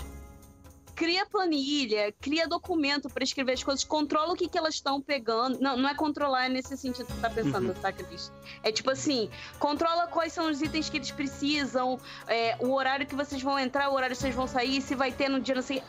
cria 0.94 1.24
planilha, 1.26 2.12
cria 2.20 2.46
documento 2.46 3.08
pra 3.08 3.24
escrever 3.24 3.52
as 3.52 3.62
coisas, 3.64 3.84
controla 3.84 4.32
o 4.32 4.36
que 4.36 4.48
que 4.48 4.58
elas 4.58 4.74
estão 4.74 5.00
pegando. 5.00 5.58
Não, 5.60 5.76
não 5.76 5.88
é 5.88 5.94
controlar 5.94 6.48
nesse 6.48 6.76
sentido 6.76 7.06
que 7.06 7.12
você 7.12 7.20
tá 7.20 7.30
pensando, 7.30 7.68
Uhum. 7.68 7.74
tá, 7.74 7.90
Cris? 7.92 8.32
É 8.62 8.70
tipo 8.70 8.90
assim, 8.90 9.30
controla 9.58 10.06
quais 10.06 10.32
são 10.32 10.50
os 10.50 10.60
itens 10.62 10.88
que 10.88 10.98
eles 10.98 11.10
precisam, 11.10 11.98
é, 12.26 12.56
o 12.60 12.72
horário 12.72 13.06
que 13.06 13.14
vocês 13.14 13.42
vão 13.42 13.58
entrar, 13.58 13.88
o 13.90 13.94
horário 13.94 14.14
que 14.14 14.22
vocês 14.22 14.34
vão 14.34 14.46
sair, 14.46 14.80
se 14.82 14.94
vai 14.94 15.10
ter 15.12 15.28
no 15.28 15.40
dia, 15.40 15.54
não 15.54 15.62
sei. 15.62 15.82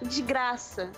De 0.00 0.20
graça. 0.22 0.90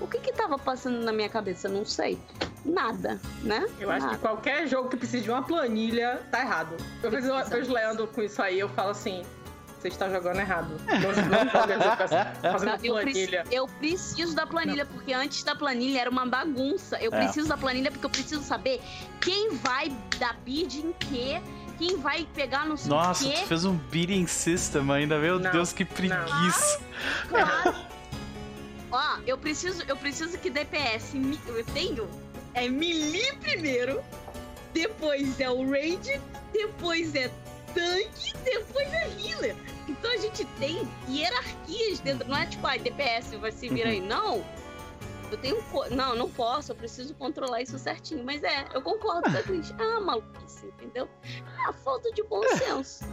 O 0.00 0.06
que 0.06 0.18
que 0.18 0.32
tava 0.32 0.58
passando 0.58 0.98
na 1.04 1.12
minha 1.12 1.28
cabeça? 1.28 1.68
Não 1.68 1.84
sei. 1.84 2.18
Nada, 2.64 3.20
né? 3.42 3.66
Eu 3.78 3.90
acho 3.90 4.06
que 4.06 4.12
Nada. 4.12 4.18
qualquer 4.18 4.66
jogo 4.66 4.88
que 4.88 4.96
precise 4.96 5.22
de 5.22 5.30
uma 5.30 5.42
planilha 5.42 6.22
tá 6.30 6.40
errado. 6.40 6.76
Eu 7.02 7.10
vejo, 7.10 7.26
eu 7.28 7.34
Precisa. 7.34 7.56
vejo 7.56 7.70
o 7.70 7.74
Leandro 7.74 8.06
com 8.08 8.22
isso 8.22 8.40
aí, 8.42 8.58
eu 8.58 8.68
falo 8.70 8.90
assim: 8.90 9.22
você 9.84 9.88
está 9.88 10.08
jogando 10.08 10.38
errado. 10.40 10.80
Não, 10.88 11.44
não 11.44 11.50
fazendo 11.50 12.70
Não, 12.70 12.78
eu, 12.82 12.94
planilha. 12.94 13.42
preciso, 13.42 13.54
eu 13.54 13.68
preciso 13.68 14.34
da 14.34 14.46
planilha, 14.46 14.86
porque 14.86 15.12
antes 15.12 15.42
da 15.42 15.54
planilha 15.54 16.00
era 16.00 16.10
uma 16.10 16.24
bagunça. 16.24 16.96
Eu 17.02 17.12
É. 17.12 17.18
preciso 17.24 17.48
da 17.48 17.56
planilha 17.56 17.90
porque 17.90 18.06
eu 18.06 18.10
preciso 18.10 18.42
saber 18.42 18.80
quem 19.20 19.54
vai 19.56 19.94
dar 20.18 20.34
bid 20.44 20.78
em 20.78 20.92
quê, 20.98 21.42
quem 21.76 21.98
vai 21.98 22.26
pegar 22.34 22.64
no 22.64 22.78
sei 22.78 22.90
o 22.90 22.94
Nossa, 22.94 23.24
quê. 23.24 23.32
tu 23.42 23.46
fez 23.46 23.64
um 23.66 23.76
beating 23.76 24.26
system 24.26 24.90
ainda, 24.90 25.18
meu 25.18 25.38
Não, 25.38 25.50
Deus, 25.50 25.72
que 25.72 25.84
preguiça. 25.84 26.80
Claro. 27.28 27.74
Ó, 28.90 29.18
eu 29.26 29.36
preciso, 29.36 29.82
eu 29.86 29.96
preciso 29.96 30.38
que 30.38 30.48
DPS 30.48 31.14
eu 31.46 31.64
tenho 31.74 32.08
é 32.54 32.68
melee 32.68 33.32
primeiro, 33.40 34.00
depois 34.72 35.40
é 35.40 35.50
o 35.50 35.68
range, 35.68 36.20
depois 36.52 37.14
é 37.14 37.28
tanque, 37.74 38.32
depois 38.44 38.92
é 38.92 39.08
healer. 39.20 39.56
Então 39.88 40.10
a 40.10 40.16
gente 40.16 40.44
tem 40.58 40.88
hierarquias 41.08 42.00
dentro, 42.00 42.28
não 42.28 42.36
é 42.36 42.46
tipo, 42.46 42.66
ai, 42.66 42.78
DPS 42.78 43.34
vai 43.36 43.52
se 43.52 43.68
vir 43.68 43.86
aí, 43.86 44.00
não. 44.00 44.44
Eu 45.30 45.38
tenho. 45.38 45.64
Não, 45.90 46.14
não 46.14 46.30
posso, 46.30 46.72
eu 46.72 46.76
preciso 46.76 47.14
controlar 47.14 47.62
isso 47.62 47.78
certinho. 47.78 48.22
Mas 48.24 48.42
é, 48.44 48.66
eu 48.72 48.80
concordo 48.80 49.30
com 49.30 49.36
a 49.36 49.42
Cris. 49.42 49.74
Ah, 49.78 50.00
maluquice, 50.00 50.66
entendeu? 50.66 51.08
É 51.58 51.68
a 51.68 51.72
falta 51.72 52.10
de 52.12 52.22
bom 52.22 52.42
senso. 52.56 53.04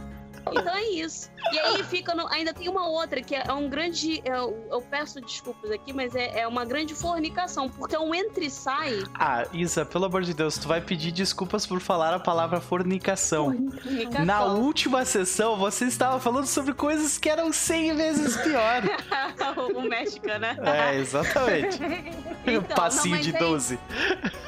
Então 0.50 0.74
é 0.74 0.82
isso. 0.90 1.30
E 1.52 1.58
aí 1.58 1.82
fica. 1.84 2.14
no- 2.14 2.26
Ainda 2.28 2.52
tem 2.52 2.68
uma 2.68 2.86
outra 2.88 3.20
que 3.22 3.34
é 3.34 3.52
um 3.52 3.68
grande. 3.68 4.20
Eu, 4.24 4.66
eu 4.70 4.80
peço 4.82 5.20
desculpas 5.20 5.70
aqui, 5.70 5.92
mas 5.92 6.14
é, 6.14 6.40
é 6.40 6.46
uma 6.48 6.64
grande 6.64 6.94
fornicação. 6.94 7.68
Porque 7.68 7.94
é 7.94 7.98
um 7.98 8.14
entra 8.14 8.42
e 8.44 8.50
sai. 8.50 9.02
Ah, 9.14 9.44
Isa, 9.52 9.84
pelo 9.84 10.06
amor 10.06 10.22
de 10.22 10.34
Deus, 10.34 10.56
tu 10.58 10.66
vai 10.68 10.80
pedir 10.80 11.12
desculpas 11.12 11.66
por 11.66 11.80
falar 11.80 12.14
a 12.14 12.20
palavra 12.20 12.60
fornicação. 12.60 13.52
Fornicação. 13.82 14.24
Na 14.24 14.44
última 14.44 15.04
sessão, 15.04 15.56
você 15.56 15.84
estava 15.86 16.18
falando 16.20 16.46
sobre 16.46 16.74
coisas 16.74 17.18
que 17.18 17.28
eram 17.28 17.52
100 17.52 17.94
vezes 17.96 18.36
pior. 18.38 18.82
o 19.76 19.82
México, 19.82 20.26
né? 20.26 20.56
É, 20.62 20.96
exatamente. 20.96 21.78
Então, 22.44 22.76
Passinho 22.76 23.14
não, 23.14 23.22
de 23.22 23.32
mas 23.32 23.40
é 23.40 23.44
12. 23.46 23.78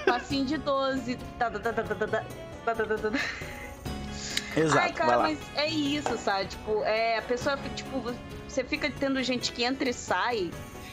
Passinho 0.05 0.45
de 0.45 0.57
12. 0.59 1.17
Tá, 1.39 1.49
tá, 1.49 1.59
tá, 1.61 1.73
tá, 1.73 1.83
tá, 1.85 1.95
tá, 1.95 2.07
tá, 2.07 2.25
tá, 2.65 2.75
tá, 2.75 2.85
tá, 2.85 3.11
tá. 3.11 3.19
Exato, 4.57 4.79
Ai, 4.79 4.93
cara, 4.93 5.19
mas 5.19 5.39
é 5.57 5.69
isso, 5.69 6.17
sabe? 6.19 6.47
Tipo, 6.47 6.83
é, 6.85 7.19
a 7.19 7.23
pessoa, 7.23 7.59
tipo, 7.75 8.15
você 8.49 8.63
fica 8.63 8.91
tendo 8.91 9.23
gente 9.23 9.53
que 9.53 9.65
entra 9.65 9.89
e 9.89 9.93
sai. 9.93 10.51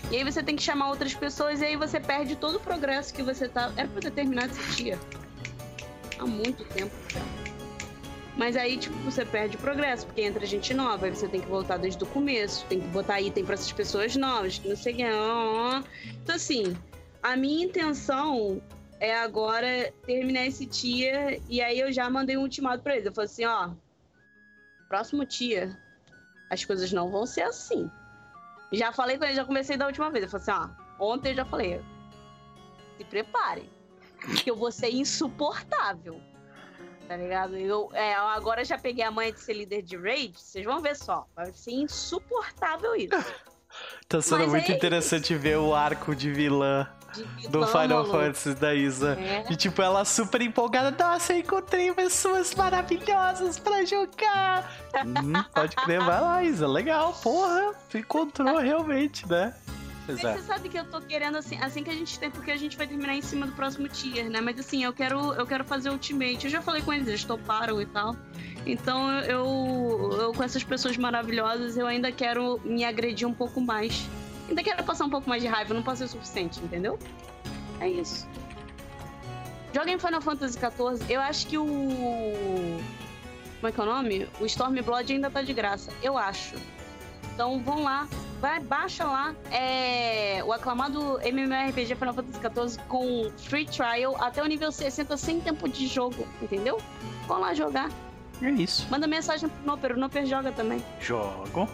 E 0.09 0.15
aí 0.15 0.23
você 0.23 0.41
tem 0.41 0.55
que 0.55 0.63
chamar 0.63 0.89
outras 0.89 1.13
pessoas 1.13 1.61
e 1.61 1.65
aí 1.65 1.75
você 1.75 1.99
perde 1.99 2.35
todo 2.35 2.55
o 2.55 2.59
progresso 2.59 3.13
que 3.13 3.21
você 3.21 3.47
tá. 3.47 3.71
Era 3.77 3.87
pra 3.87 4.01
ter 4.01 4.11
terminado 4.11 4.51
esse 4.51 4.83
dia. 4.83 4.99
Há 6.17 6.25
muito 6.25 6.63
tempo. 6.65 6.91
Mas 8.35 8.55
aí, 8.55 8.77
tipo, 8.77 8.95
você 8.99 9.25
perde 9.25 9.57
o 9.57 9.59
progresso, 9.59 10.05
porque 10.05 10.21
entra 10.21 10.45
gente 10.45 10.73
nova, 10.73 11.05
aí 11.05 11.13
você 11.13 11.27
tem 11.27 11.41
que 11.41 11.47
voltar 11.47 11.77
desde 11.77 12.01
o 12.03 12.07
começo, 12.07 12.65
tem 12.67 12.79
que 12.79 12.87
botar 12.87 13.21
item 13.21 13.45
pra 13.45 13.53
essas 13.53 13.71
pessoas 13.71 14.15
novas, 14.15 14.57
que 14.57 14.67
não 14.67 14.75
sei 14.75 14.93
o 14.93 14.95
que. 14.95 15.03
Então, 15.03 16.35
assim, 16.35 16.75
a 17.21 17.35
minha 17.35 17.65
intenção 17.65 18.61
é 19.01 19.17
agora 19.17 19.91
terminar 20.05 20.45
esse 20.45 20.67
tia 20.67 21.41
e 21.49 21.59
aí 21.59 21.79
eu 21.79 21.91
já 21.91 22.07
mandei 22.07 22.37
um 22.37 22.43
ultimato 22.43 22.83
pra 22.83 22.93
eles. 22.93 23.07
Eu 23.07 23.11
falei 23.11 23.25
assim, 23.25 23.45
ó, 23.45 23.71
próximo 24.87 25.25
tia, 25.25 25.75
as 26.51 26.63
coisas 26.63 26.93
não 26.93 27.09
vão 27.09 27.25
ser 27.25 27.41
assim. 27.41 27.89
Já 28.71 28.93
falei 28.93 29.17
com 29.17 29.25
eles, 29.25 29.35
já 29.35 29.43
comecei 29.43 29.75
da 29.75 29.87
última 29.87 30.11
vez. 30.11 30.23
Eu 30.23 30.29
falei 30.29 30.43
assim, 30.43 30.75
ó, 30.99 31.03
ontem 31.03 31.31
eu 31.31 31.35
já 31.35 31.45
falei, 31.45 31.81
se 32.95 33.03
preparem, 33.05 33.67
que 34.43 34.51
eu 34.51 34.55
vou 34.55 34.71
ser 34.71 34.91
insuportável. 34.91 36.21
Tá 37.07 37.17
ligado? 37.17 37.57
Eu, 37.57 37.89
é, 37.93 38.13
eu 38.15 38.27
agora 38.27 38.63
já 38.63 38.77
peguei 38.77 39.03
a 39.03 39.09
manha 39.09 39.33
de 39.33 39.39
ser 39.39 39.53
líder 39.53 39.81
de 39.81 39.97
raid, 39.97 40.39
vocês 40.39 40.63
vão 40.63 40.79
ver 40.79 40.95
só. 40.95 41.27
Vai 41.35 41.51
ser 41.51 41.71
insuportável 41.71 42.95
isso. 42.95 43.09
Tá 44.05 44.21
sendo 44.21 44.39
Mas 44.39 44.49
muito 44.49 44.69
é 44.69 44.75
interessante 44.75 45.33
ver 45.33 45.57
o 45.57 45.73
arco 45.73 46.13
de 46.13 46.29
vilã 46.29 46.85
do 47.49 47.67
Final. 47.67 48.05
Fantasy 48.05 48.55
da 48.55 48.73
Isa. 48.73 49.17
É. 49.19 49.45
E 49.49 49.55
tipo, 49.55 49.81
ela 49.81 50.05
super 50.05 50.41
empolgada. 50.41 50.95
Nossa, 50.97 51.33
eu 51.33 51.39
encontrei 51.39 51.91
pessoas 51.93 52.53
maravilhosas 52.55 53.59
pra 53.59 53.83
jogar. 53.85 54.71
Hum, 55.05 55.33
pode 55.53 55.75
crer, 55.75 55.99
vai 55.99 56.21
lá, 56.21 56.43
Isa. 56.43 56.67
Legal, 56.67 57.13
porra. 57.13 57.73
Tu 57.89 57.97
encontrou 57.99 58.57
realmente, 58.57 59.27
né? 59.27 59.53
Exato. 60.07 60.39
você 60.39 60.45
sabe 60.45 60.69
que 60.69 60.77
eu 60.77 60.85
tô 60.85 60.99
querendo 61.01 61.37
assim, 61.37 61.57
assim 61.61 61.83
que 61.83 61.89
a 61.89 61.93
gente 61.93 62.19
tem, 62.19 62.29
porque 62.31 62.51
a 62.51 62.57
gente 62.57 62.75
vai 62.75 62.87
terminar 62.87 63.15
em 63.15 63.21
cima 63.21 63.45
do 63.45 63.53
próximo 63.53 63.87
tier, 63.87 64.29
né? 64.29 64.41
Mas 64.41 64.59
assim, 64.59 64.83
eu 64.83 64.91
quero, 64.91 65.33
eu 65.33 65.45
quero 65.45 65.63
fazer 65.63 65.89
ultimate. 65.89 66.45
Eu 66.45 66.49
já 66.49 66.61
falei 66.61 66.81
com 66.81 66.91
eles, 66.91 67.07
eles 67.07 67.23
toparam 67.23 67.81
e 67.81 67.85
tal. 67.85 68.15
Então 68.65 69.11
eu, 69.21 70.17
eu 70.19 70.33
com 70.33 70.43
essas 70.43 70.63
pessoas 70.63 70.97
maravilhosas, 70.97 71.77
eu 71.77 71.87
ainda 71.87 72.11
quero 72.11 72.59
me 72.63 72.83
agredir 72.83 73.27
um 73.27 73.33
pouco 73.33 73.61
mais. 73.61 74.07
Ainda 74.51 74.63
quero 74.63 74.83
passar 74.83 75.05
um 75.05 75.09
pouco 75.09 75.29
mais 75.29 75.41
de 75.41 75.47
raiva, 75.47 75.73
não 75.73 75.81
posso 75.81 75.99
ser 75.99 76.03
o 76.03 76.07
suficiente, 76.09 76.59
entendeu? 76.59 76.99
É 77.79 77.87
isso. 77.87 78.27
Joguem 79.73 79.97
Final 79.97 80.21
Fantasy 80.21 80.59
XIV. 80.59 81.09
Eu 81.09 81.21
acho 81.21 81.47
que 81.47 81.57
o. 81.57 81.63
Como 83.55 83.67
é 83.69 83.71
que 83.71 83.79
é 83.79 83.83
o 83.83 83.85
nome? 83.85 84.27
O 84.41 84.45
Stormblood 84.45 85.13
ainda 85.13 85.29
tá 85.29 85.41
de 85.41 85.53
graça. 85.53 85.89
Eu 86.03 86.17
acho. 86.17 86.55
Então 87.33 87.61
vão 87.63 87.81
lá, 87.81 88.09
vai, 88.41 88.59
baixa 88.59 89.05
lá 89.05 89.33
é, 89.51 90.43
o 90.43 90.51
aclamado 90.51 91.17
MMORPG 91.23 91.95
Final 91.95 92.13
Fantasy 92.13 92.39
XIV 92.41 92.83
com 92.89 93.31
free 93.37 93.65
trial 93.65 94.21
até 94.21 94.43
o 94.43 94.45
nível 94.47 94.69
60 94.69 95.15
sem 95.15 95.39
tempo 95.39 95.69
de 95.69 95.87
jogo, 95.87 96.27
entendeu? 96.41 96.77
Vão 97.25 97.39
lá 97.39 97.53
jogar. 97.53 97.89
É 98.41 98.49
isso. 98.49 98.85
Manda 98.91 99.07
mensagem 99.07 99.47
pro 99.47 99.65
Noper, 99.65 99.93
o 99.93 99.97
Noper 99.97 100.25
joga 100.25 100.51
também. 100.51 100.83
Jogo. 100.99 101.69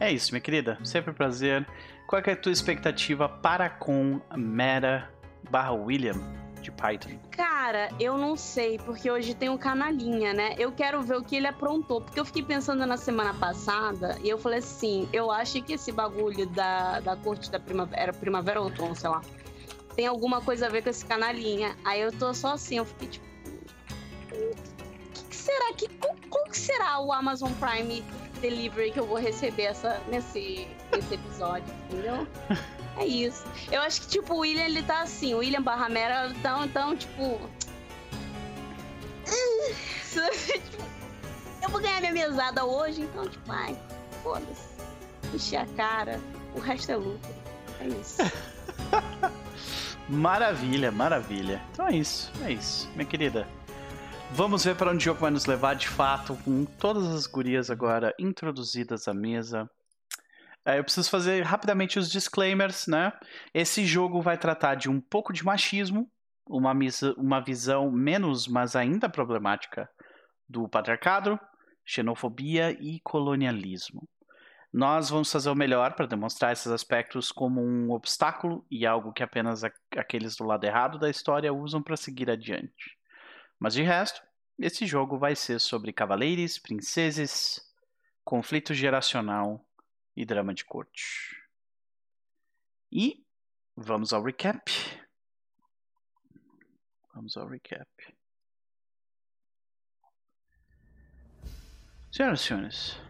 É 0.00 0.12
isso, 0.12 0.32
minha 0.32 0.40
querida. 0.40 0.78
Sempre 0.84 1.10
um 1.10 1.14
prazer. 1.14 1.66
Qual 2.06 2.22
é 2.24 2.32
a 2.32 2.36
tua 2.36 2.52
expectativa 2.52 3.28
para 3.28 3.68
com 3.68 4.20
Mera 4.36 5.10
barra 5.50 5.72
William 5.72 6.14
de 6.60 6.70
Python? 6.70 7.18
Cara, 7.30 7.90
eu 7.98 8.16
não 8.16 8.36
sei, 8.36 8.78
porque 8.78 9.10
hoje 9.10 9.34
tem 9.34 9.48
um 9.48 9.58
canalinha, 9.58 10.32
né? 10.32 10.54
Eu 10.58 10.72
quero 10.72 11.02
ver 11.02 11.16
o 11.16 11.22
que 11.22 11.36
ele 11.36 11.46
aprontou, 11.46 12.00
porque 12.00 12.18
eu 12.18 12.24
fiquei 12.24 12.42
pensando 12.42 12.86
na 12.86 12.96
semana 12.96 13.34
passada 13.34 14.18
e 14.22 14.28
eu 14.28 14.38
falei 14.38 14.60
assim: 14.60 15.08
eu 15.12 15.30
acho 15.30 15.60
que 15.62 15.74
esse 15.74 15.92
bagulho 15.92 16.46
da, 16.46 17.00
da 17.00 17.16
corte 17.16 17.50
da 17.50 17.60
primavera, 17.60 18.00
era 18.00 18.12
primavera 18.12 18.60
ou 18.60 18.66
outono, 18.66 18.94
sei 18.94 19.10
lá, 19.10 19.20
tem 19.94 20.06
alguma 20.06 20.40
coisa 20.40 20.66
a 20.66 20.68
ver 20.68 20.82
com 20.82 20.90
esse 20.90 21.04
canalinha. 21.04 21.76
Aí 21.84 22.00
eu 22.00 22.12
tô 22.12 22.32
só 22.32 22.54
assim, 22.54 22.78
eu 22.78 22.84
fiquei 22.84 23.08
tipo. 23.08 23.26
Será 25.48 25.72
que. 25.72 25.88
Qual, 26.28 26.44
será 26.52 27.00
o 27.00 27.10
Amazon 27.10 27.50
Prime 27.54 28.04
Delivery 28.42 28.92
que 28.92 29.00
eu 29.00 29.06
vou 29.06 29.16
receber 29.16 29.62
essa, 29.62 29.98
nesse, 30.08 30.68
nesse 30.92 31.14
episódio, 31.14 31.74
entendeu? 31.86 32.28
É 32.98 33.06
isso. 33.06 33.46
Eu 33.72 33.80
acho 33.80 34.02
que, 34.02 34.08
tipo, 34.08 34.34
o 34.34 34.40
William, 34.40 34.64
ele 34.64 34.82
tá 34.82 35.00
assim, 35.00 35.32
o 35.32 35.38
William 35.38 35.62
Barramera 35.62 36.34
tão, 36.42 36.68
tão, 36.68 36.94
tipo... 36.94 37.40
Eu 41.62 41.70
vou 41.70 41.80
ganhar 41.80 42.00
minha 42.00 42.12
mesada 42.12 42.64
hoje, 42.64 43.02
então, 43.02 43.26
tipo, 43.26 43.50
ai, 43.50 43.76
foda-se. 44.22 44.68
Encher 45.34 45.60
a 45.60 45.66
cara, 45.76 46.20
o 46.54 46.60
resto 46.60 46.92
é 46.92 46.96
lucro. 46.96 47.34
É 47.80 47.88
isso. 47.88 48.18
Maravilha, 50.08 50.90
maravilha. 50.90 51.60
Então 51.70 51.86
é 51.86 51.96
isso, 51.96 52.32
é 52.42 52.52
isso, 52.52 52.88
minha 52.94 53.04
querida. 53.04 53.46
Vamos 54.32 54.64
ver 54.64 54.76
para 54.76 54.90
onde 54.90 54.98
o 54.98 55.04
jogo 55.04 55.20
vai 55.20 55.30
nos 55.30 55.46
levar 55.46 55.74
de 55.74 55.88
fato, 55.88 56.36
com 56.44 56.64
todas 56.64 57.06
as 57.08 57.26
gurias 57.26 57.70
agora 57.70 58.14
introduzidas 58.18 59.08
à 59.08 59.14
mesa. 59.14 59.68
É, 60.64 60.78
eu 60.78 60.84
preciso 60.84 61.10
fazer 61.10 61.42
rapidamente 61.42 61.98
os 61.98 62.10
disclaimers, 62.10 62.86
né? 62.86 63.12
Esse 63.54 63.86
jogo 63.86 64.20
vai 64.20 64.36
tratar 64.36 64.74
de 64.74 64.88
um 64.88 65.00
pouco 65.00 65.32
de 65.32 65.44
machismo, 65.44 66.10
uma, 66.46 66.72
uma 67.16 67.40
visão 67.40 67.90
menos, 67.90 68.46
mas 68.46 68.76
ainda 68.76 69.08
problemática 69.08 69.88
do 70.48 70.68
patriarcado, 70.68 71.40
xenofobia 71.84 72.70
e 72.72 73.00
colonialismo. 73.00 74.06
Nós 74.70 75.08
vamos 75.08 75.32
fazer 75.32 75.48
o 75.48 75.54
melhor 75.54 75.94
para 75.94 76.06
demonstrar 76.06 76.52
esses 76.52 76.70
aspectos 76.70 77.32
como 77.32 77.62
um 77.62 77.90
obstáculo 77.90 78.64
e 78.70 78.86
algo 78.86 79.12
que 79.12 79.22
apenas 79.22 79.62
aqueles 79.96 80.36
do 80.36 80.44
lado 80.44 80.64
errado 80.64 80.98
da 80.98 81.08
história 81.08 81.52
usam 81.52 81.82
para 81.82 81.96
seguir 81.96 82.30
adiante. 82.30 82.97
Mas 83.58 83.74
de 83.74 83.82
resto, 83.82 84.22
esse 84.58 84.86
jogo 84.86 85.18
vai 85.18 85.34
ser 85.34 85.60
sobre 85.60 85.92
cavaleiros, 85.92 86.58
princeses, 86.58 87.60
conflito 88.24 88.72
geracional 88.72 89.64
e 90.16 90.24
drama 90.24 90.54
de 90.54 90.64
corte. 90.64 91.36
E 92.90 93.24
vamos 93.76 94.12
ao 94.12 94.22
recap. 94.22 94.70
Vamos 97.14 97.36
ao 97.36 97.48
recap. 97.48 97.88
Senhoras 102.10 102.40
e 102.40 102.44
senhores, 102.44 103.00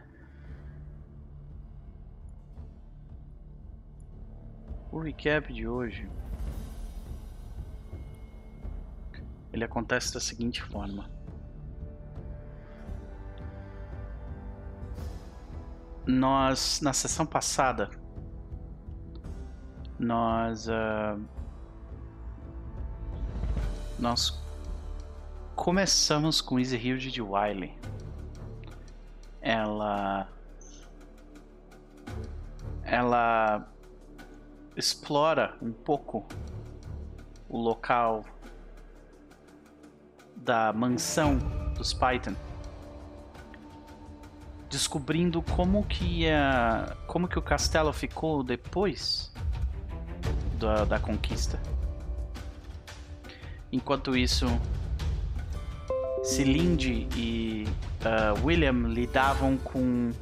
o 4.91 4.99
recap 4.99 5.53
de 5.53 5.69
hoje 5.69 6.11
ele 9.53 9.65
acontece 9.65 10.13
da 10.13 10.21
seguinte 10.21 10.63
forma. 10.63 11.11
Nós, 16.07 16.81
na 16.81 16.93
sessão 16.93 17.27
passada, 17.27 17.91
nós. 19.99 20.69
ah, 20.69 21.19
nós 23.99 24.41
começamos 25.57 26.41
com 26.41 26.59
Easy 26.59 26.77
Hilde 26.77 27.11
de 27.11 27.21
Wiley. 27.21 27.77
Ela. 29.41 30.29
Ela 32.85 33.69
explora 34.77 35.59
um 35.61 35.73
pouco 35.73 36.27
o 37.49 37.59
local 37.59 38.25
da 40.39 40.73
mansão 40.73 41.39
dos 41.77 41.93
Python, 41.93 42.35
descobrindo 44.69 45.43
como 45.43 45.85
que 45.85 46.29
a, 46.31 46.97
como 47.07 47.29
que 47.29 47.39
o 47.39 47.43
castelo 47.43 47.93
ficou 47.93 48.43
depois 48.43 49.33
da, 50.59 50.85
da 50.85 50.99
conquista. 50.99 51.61
Enquanto 53.71 54.17
isso, 54.17 54.47
Cilinde 56.25 57.07
e 57.15 57.67
uh, 58.01 58.45
William 58.45 58.89
lidavam 58.89 59.57
com 59.59 60.13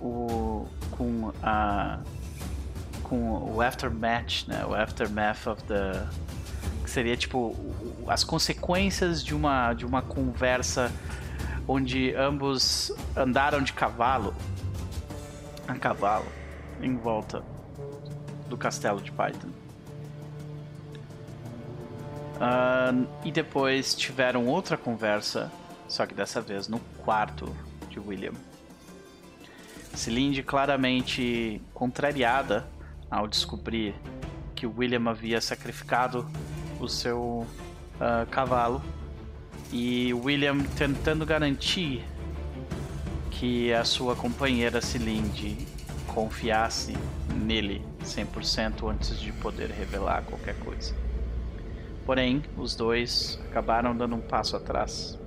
o 0.00 0.66
com 0.90 1.32
a 1.42 1.98
com 3.02 3.52
o 3.54 3.60
aftermath, 3.60 4.46
né? 4.48 4.64
O 4.64 4.74
aftermath 4.74 5.46
of 5.46 5.62
the 5.64 6.06
seria 6.92 7.16
tipo 7.16 7.56
as 8.06 8.22
consequências 8.22 9.24
de 9.24 9.34
uma 9.34 9.72
de 9.72 9.86
uma 9.86 10.02
conversa 10.02 10.92
onde 11.66 12.14
ambos 12.14 12.92
andaram 13.16 13.62
de 13.62 13.72
cavalo 13.72 14.34
a 15.66 15.74
cavalo 15.74 16.26
em 16.82 16.94
volta 16.96 17.42
do 18.48 18.58
castelo 18.58 19.00
de 19.00 19.10
Python. 19.10 19.48
Uh, 22.36 23.06
e 23.24 23.30
depois 23.30 23.94
tiveram 23.94 24.46
outra 24.46 24.76
conversa, 24.76 25.50
só 25.88 26.04
que 26.04 26.12
dessa 26.12 26.40
vez 26.40 26.66
no 26.66 26.80
quarto 27.04 27.54
de 27.88 28.00
William. 28.00 28.32
Celinde 29.94 30.42
claramente 30.42 31.62
contrariada 31.72 32.66
ao 33.08 33.28
descobrir 33.28 33.94
que 34.54 34.66
William 34.66 35.08
havia 35.08 35.40
sacrificado 35.40 36.26
o 36.82 36.88
seu 36.88 37.18
uh, 37.18 38.26
cavalo 38.30 38.82
e 39.72 40.12
William 40.12 40.58
tentando 40.76 41.24
garantir 41.24 42.04
que 43.30 43.72
a 43.72 43.84
sua 43.84 44.16
companheira 44.16 44.80
Celinde 44.80 45.66
confiasse 46.06 46.94
nele 47.34 47.82
100% 48.02 48.90
antes 48.90 49.18
de 49.18 49.32
poder 49.32 49.70
revelar 49.70 50.22
qualquer 50.22 50.58
coisa. 50.58 50.94
Porém, 52.04 52.42
os 52.56 52.74
dois 52.74 53.40
acabaram 53.48 53.96
dando 53.96 54.16
um 54.16 54.20
passo 54.20 54.56
atrás. 54.56 55.18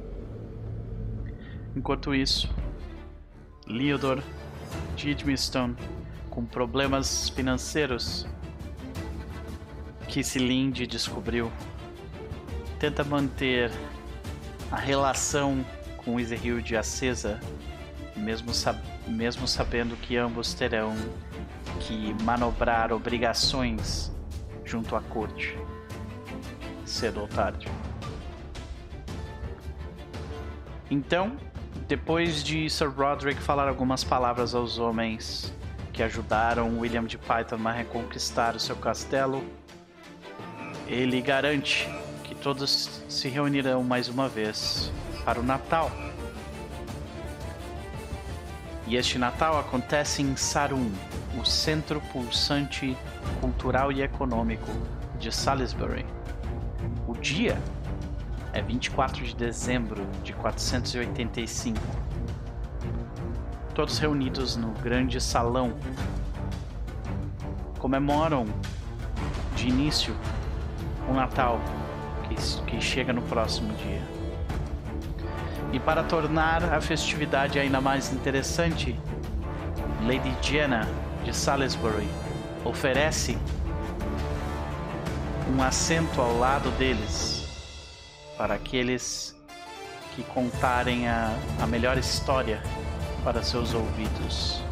Enquanto 1.76 2.14
isso, 2.14 2.54
Leodor 3.66 4.22
Edmiston, 4.98 5.76
com 6.30 6.46
problemas 6.46 7.30
financeiros 7.30 8.28
que 10.08 10.24
Cilinde 10.24 10.88
descobriu, 10.88 11.52
tenta 12.80 13.04
manter 13.04 13.72
a 14.72 14.78
relação 14.78 15.66
com 15.98 16.20
Iserhild 16.20 16.76
acesa, 16.76 17.40
mesmo, 18.16 18.54
sab 18.54 18.80
mesmo 19.08 19.48
sabendo 19.48 19.96
que 19.96 20.18
ambos 20.18 20.54
terão 20.54 20.96
que 21.80 22.16
manobrar 22.24 22.92
obrigações 22.92 24.12
junto 24.64 24.96
à 24.96 25.02
corte, 25.02 25.58
cedo 26.86 27.22
ou 27.22 27.28
tarde. 27.28 27.68
Então, 30.90 31.36
depois 31.88 32.44
de 32.44 32.70
Sir 32.70 32.90
Roderick 32.90 33.42
falar 33.42 33.68
algumas 33.68 34.04
palavras 34.04 34.56
aos 34.56 34.80
homens 34.80 35.54
que 35.92 36.04
ajudaram 36.04 36.80
William 36.80 37.06
de 37.06 37.18
Python 37.18 37.68
a 37.68 37.72
reconquistar 37.72 38.56
o 38.56 38.60
seu 38.60 38.76
castelo, 38.76 39.44
ele 40.88 41.22
garante 41.22 41.90
que 42.24 42.36
todos 42.36 43.02
se 43.10 43.28
reunirão 43.28 43.84
mais 43.84 44.08
uma 44.08 44.30
vez 44.30 44.92
para 45.24 45.40
o 45.40 45.44
Natal. 45.44 45.92
E 48.88 48.96
este 48.96 49.18
Natal 49.18 49.60
acontece 49.60 50.22
em 50.22 50.36
Sarum, 50.36 50.92
o 51.40 51.44
centro 51.44 52.00
pulsante 52.14 52.96
cultural 53.42 53.92
e 53.92 54.04
econômico 54.04 54.72
de 55.20 55.32
Salisbury. 55.32 56.06
O 57.08 57.14
dia 57.14 57.60
é 58.54 58.62
24 58.62 59.24
de 59.26 59.36
dezembro 59.36 60.06
de 60.24 60.34
485. 60.34 61.80
Todos 63.74 63.98
reunidos 63.98 64.56
no 64.56 64.72
grande 64.72 65.20
salão 65.20 65.74
comemoram 67.80 68.46
de 69.56 69.68
início 69.68 70.16
o 71.08 71.14
Natal 71.14 71.60
que, 72.28 72.36
que 72.64 72.82
chega 72.82 73.14
no 73.14 73.22
próximo 73.22 73.74
dia. 73.74 74.02
E 75.74 75.80
para 75.80 76.04
tornar 76.04 76.64
a 76.74 76.80
festividade 76.80 77.60
ainda 77.60 77.82
mais 77.82 78.12
interessante, 78.12 78.98
Lady 80.02 80.34
Jenna 80.42 80.88
de 81.24 81.36
Salisbury 81.36 82.08
oferece 82.64 83.38
um 85.54 85.62
assento 85.62 86.22
ao 86.22 86.38
lado 86.38 86.72
deles 86.72 87.46
para 88.38 88.56
aqueles 88.56 89.36
que 90.16 90.24
contarem 90.24 91.08
a, 91.08 91.36
a 91.62 91.68
melhor 91.68 91.98
história 91.98 92.62
para 93.24 93.44
seus 93.44 93.74
ouvidos. 93.74 94.64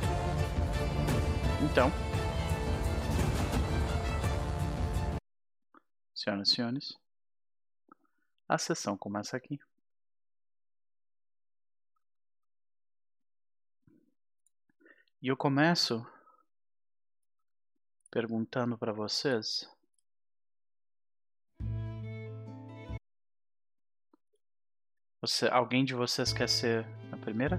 Então, 1.61 1.91
senhoras 6.23 6.49
e 6.49 6.55
senhores, 6.55 6.97
a 8.47 8.57
sessão 8.57 8.97
começa 8.97 9.35
aqui. 9.35 9.59
E 15.21 15.27
eu 15.27 15.35
começo 15.35 16.05
perguntando 18.09 18.77
para 18.77 18.93
vocês 18.93 19.69
Você, 25.21 25.47
alguém 25.47 25.85
de 25.85 25.95
vocês 25.95 26.33
quer 26.33 26.49
ser 26.49 26.85
a 27.09 27.15
primeira? 27.15 27.57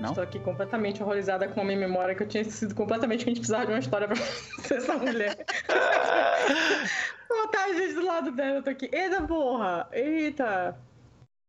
Não? 0.00 0.10
Estou 0.10 0.24
aqui 0.24 0.38
completamente 0.38 1.02
horrorizada 1.02 1.48
com 1.48 1.60
a 1.60 1.64
minha 1.64 1.78
memória 1.78 2.14
que 2.14 2.22
eu 2.22 2.28
tinha 2.28 2.42
esquecido 2.42 2.74
completamente 2.74 3.24
que 3.24 3.30
a 3.30 3.34
gente 3.34 3.38
precisava 3.38 3.66
de 3.66 3.72
uma 3.72 3.78
história 3.78 4.06
pra 4.06 4.16
ser 4.62 4.76
essa 4.76 4.96
mulher. 4.96 5.46
Botar 7.28 7.64
a 7.64 7.72
gente 7.72 7.94
do 7.94 8.04
lado 8.04 8.30
dela, 8.32 8.58
eu 8.58 8.62
tô 8.62 8.70
aqui. 8.70 8.90
Eita 8.92 9.22
porra! 9.22 9.88
Eita! 9.92 10.76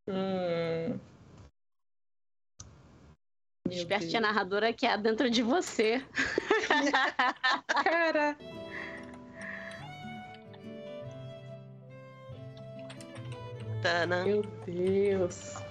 Hum. 0.08 0.98
Desperte 3.68 4.16
a 4.16 4.22
narradora 4.22 4.72
que 4.72 4.86
há 4.86 4.96
dentro 4.96 5.30
de 5.30 5.44
você. 5.44 6.02
Cara. 7.84 8.38
Tana. 13.82 14.24
Meu 14.24 14.42
Deus. 14.66 15.67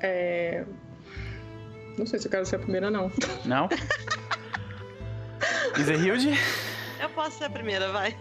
É... 0.00 0.64
Não 1.98 2.06
sei 2.06 2.18
se 2.18 2.26
eu 2.26 2.30
quero 2.30 2.46
ser 2.46 2.56
a 2.56 2.58
primeira, 2.60 2.90
não. 2.90 3.10
Não? 3.44 3.68
Iserhilde? 5.78 6.30
Eu 7.00 7.08
posso 7.10 7.38
ser 7.38 7.44
a 7.44 7.50
primeira, 7.50 7.90
vai. 7.92 8.16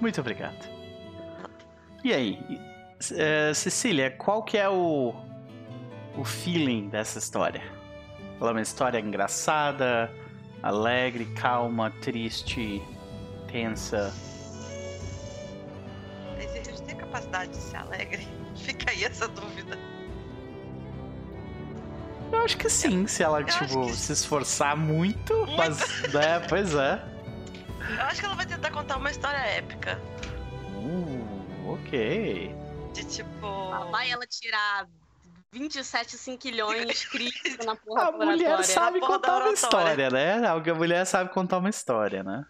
Muito 0.00 0.20
obrigado. 0.20 0.68
E 2.04 2.12
aí, 2.12 2.38
uh, 2.40 3.54
Cecília, 3.54 4.10
qual 4.12 4.42
que 4.42 4.56
é 4.56 4.68
o, 4.68 5.14
o 6.16 6.24
feeling 6.24 6.88
dessa 6.88 7.18
história? 7.18 7.62
Ela 8.40 8.50
é 8.50 8.52
uma 8.52 8.62
história 8.62 9.00
engraçada, 9.00 10.10
alegre, 10.62 11.24
calma, 11.36 11.90
triste, 12.00 12.80
tensa. 13.50 14.12
Mas 16.36 16.54
eles 16.54 16.80
têm 16.80 16.96
capacidade 16.96 17.50
de 17.50 17.56
ser 17.56 17.76
alegre? 17.76 18.28
Fica 18.54 18.90
aí 18.90 19.04
essa 19.04 19.26
dúvida. 19.26 19.76
Eu 22.32 22.38
acho 22.44 22.56
que 22.56 22.68
sim, 22.68 23.06
se 23.06 23.22
ela, 23.22 23.42
tipo, 23.42 23.86
que... 23.86 23.96
se 23.96 24.12
esforçar 24.12 24.76
muito, 24.76 25.34
muito. 25.34 25.56
mas. 25.56 25.80
É, 26.14 26.40
pois 26.48 26.74
é. 26.74 27.02
Eu 27.96 28.04
acho 28.04 28.20
que 28.20 28.26
ela 28.26 28.34
vai 28.34 28.46
tentar 28.46 28.70
contar 28.70 28.96
uma 28.96 29.10
história 29.10 29.38
épica. 29.38 30.00
Uh, 30.76 31.72
ok. 31.72 32.54
De 32.92 33.04
tipo. 33.04 33.46
Ah, 33.46 33.88
vai 33.90 34.10
ela 34.10 34.26
tirar 34.26 34.86
27 35.52 36.16
cinquilhões 36.16 37.04
críticos 37.08 37.64
na 37.64 37.74
porra 37.74 38.08
A 38.08 38.12
mulher 38.12 38.62
sabe 38.64 39.00
contar 39.00 39.38
uma 39.38 39.52
história, 39.52 40.10
né? 40.10 40.46
A 40.46 40.74
mulher 40.74 41.06
sabe 41.06 41.30
contar 41.30 41.58
uma 41.58 41.70
história, 41.70 42.22
né? 42.22 42.44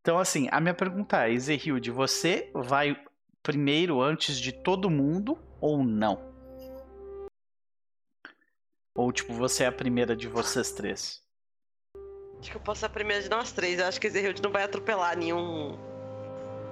Então, 0.00 0.18
assim, 0.18 0.48
a 0.52 0.60
minha 0.60 0.74
pergunta 0.74 1.26
é, 1.26 1.32
Ezehilde, 1.32 1.90
você 1.90 2.50
vai 2.54 2.96
primeiro 3.42 4.00
antes 4.00 4.38
de 4.38 4.52
todo 4.52 4.90
mundo 4.90 5.38
ou 5.60 5.84
não? 5.84 6.35
Ou, 8.96 9.12
tipo, 9.12 9.34
você 9.34 9.64
é 9.64 9.66
a 9.66 9.72
primeira 9.72 10.16
de 10.16 10.26
vocês 10.26 10.72
três? 10.72 11.22
Acho 12.40 12.50
que 12.50 12.56
eu 12.56 12.60
posso 12.60 12.80
ser 12.80 12.86
a 12.86 12.90
primeira 12.90 13.22
de 13.22 13.28
nós 13.28 13.52
três. 13.52 13.78
Eu 13.78 13.86
acho 13.86 14.00
que 14.00 14.06
Ezehilde 14.06 14.42
não 14.42 14.50
vai 14.50 14.62
atropelar 14.62 15.16
nenhum 15.16 15.72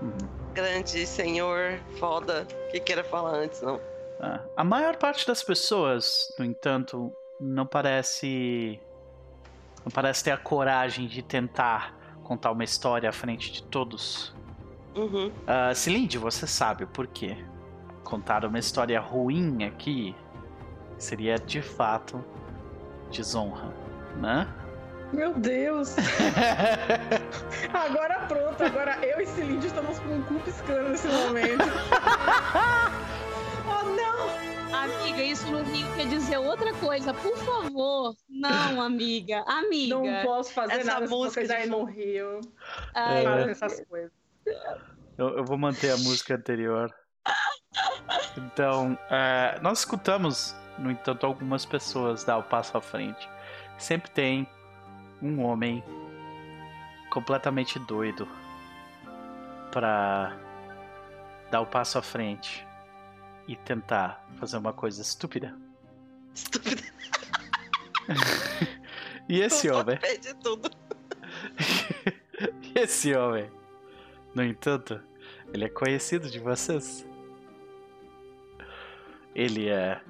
uhum. 0.01 0.19
grande 0.55 1.07
senhor 1.07 1.79
foda 1.99 2.47
que 2.71 2.81
queira 2.81 3.05
falar 3.05 3.37
antes, 3.37 3.61
não. 3.61 3.81
Ah, 4.21 4.41
a 4.57 4.65
maior 4.65 4.97
parte 4.97 5.27
das 5.27 5.43
pessoas, 5.43 6.29
no 6.39 6.45
entanto, 6.45 7.13
não 7.41 7.67
parece. 7.67 8.81
Não 9.85 9.91
parece 9.93 10.25
ter 10.25 10.31
a 10.31 10.39
coragem 10.39 11.07
de 11.07 11.23
tentar 11.23 11.95
contar 12.23 12.53
uma 12.53 12.65
história 12.65 13.09
à 13.09 13.13
frente 13.13 13.53
de 13.53 13.63
todos. 13.65 14.35
Uhum. 14.97 15.27
Uh, 15.27 15.75
Cilinde, 15.75 16.17
você 16.17 16.47
sabe 16.47 16.85
o 16.85 16.87
porquê. 16.87 17.37
Contar 18.03 18.47
uma 18.47 18.59
história 18.59 18.99
ruim 18.99 19.65
aqui 19.65 20.15
seria 20.99 21.37
de 21.37 21.61
fato 21.63 22.25
desonra, 23.11 23.73
né? 24.21 24.47
Meu 25.13 25.33
Deus! 25.35 25.95
agora 27.73 28.27
pronto, 28.27 28.63
agora 28.65 28.99
eu 29.07 29.21
e 29.21 29.27
Cilinde 29.27 29.69
estamos 29.69 29.99
com 30.01 30.17
um 30.17 30.23
cu 30.23 30.41
piscando 30.41 30.89
nesse 30.91 31.07
momento. 31.07 31.65
oh 33.69 33.85
não! 33.95 34.75
Amiga, 34.77 35.23
isso 35.23 35.47
no 35.53 35.63
Rio 35.63 35.87
quer 35.95 36.09
dizer 36.09 36.39
outra 36.39 36.75
coisa, 36.75 37.15
por 37.15 37.37
favor. 37.39 38.17
Não, 38.29 38.83
amiga, 38.83 39.45
amiga. 39.47 39.95
Não 39.95 40.23
posso 40.25 40.53
fazer 40.53 40.81
Essa 40.81 40.95
nada 40.95 41.07
música 41.07 41.43
se 41.43 41.47
de 41.47 41.53
aí 41.53 41.67
no 41.69 41.85
Rio. 41.85 42.41
Ai, 42.93 43.25
É. 43.25 43.51
Essas 43.51 43.81
coisas. 43.87 44.11
Eu, 45.17 45.39
eu 45.39 45.45
vou 45.45 45.57
manter 45.57 45.91
a 45.91 45.97
música 45.97 46.35
anterior. 46.35 46.93
Então, 48.37 48.99
é, 49.09 49.59
nós 49.63 49.79
escutamos, 49.81 50.55
no 50.79 50.91
entanto, 50.91 51.25
algumas 51.25 51.65
pessoas 51.65 52.25
dar 52.25 52.39
o 52.39 52.43
passo 52.43 52.77
à 52.77 52.81
frente. 52.81 53.29
Sempre 53.79 54.11
tem 54.11 54.47
um 55.23 55.43
homem 55.43 55.83
completamente 57.11 57.79
doido 57.79 58.29
pra 59.71 60.37
dar 61.51 61.61
o 61.61 61.67
passo 61.67 61.99
à 61.99 62.03
frente 62.03 62.67
e 63.47 63.57
tentar 63.57 64.25
fazer 64.39 64.57
uma 64.57 64.73
coisa 64.73 65.03
estúpida. 65.03 65.55
Estúpido. 66.35 66.83
E 69.29 69.41
esse 69.41 69.71
homem, 69.71 69.97
Perdi 69.97 70.35
tudo. 70.35 70.71
e 72.75 72.79
esse 72.79 73.15
homem, 73.15 73.51
no 74.35 74.45
entanto, 74.45 75.01
ele 75.53 75.65
é 75.65 75.69
conhecido 75.69 76.29
de 76.29 76.39
vocês. 76.39 77.07
Ele 79.35 79.69
é 79.69 80.01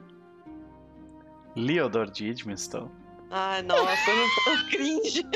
Leodor 1.56 2.10
de 2.10 2.28
Edmiston. 2.28 2.90
Ai, 3.30 3.62
nossa, 3.62 4.10
eu 4.10 4.16
não 4.16 4.28
tô 4.44 4.66
cringe. 4.70 5.24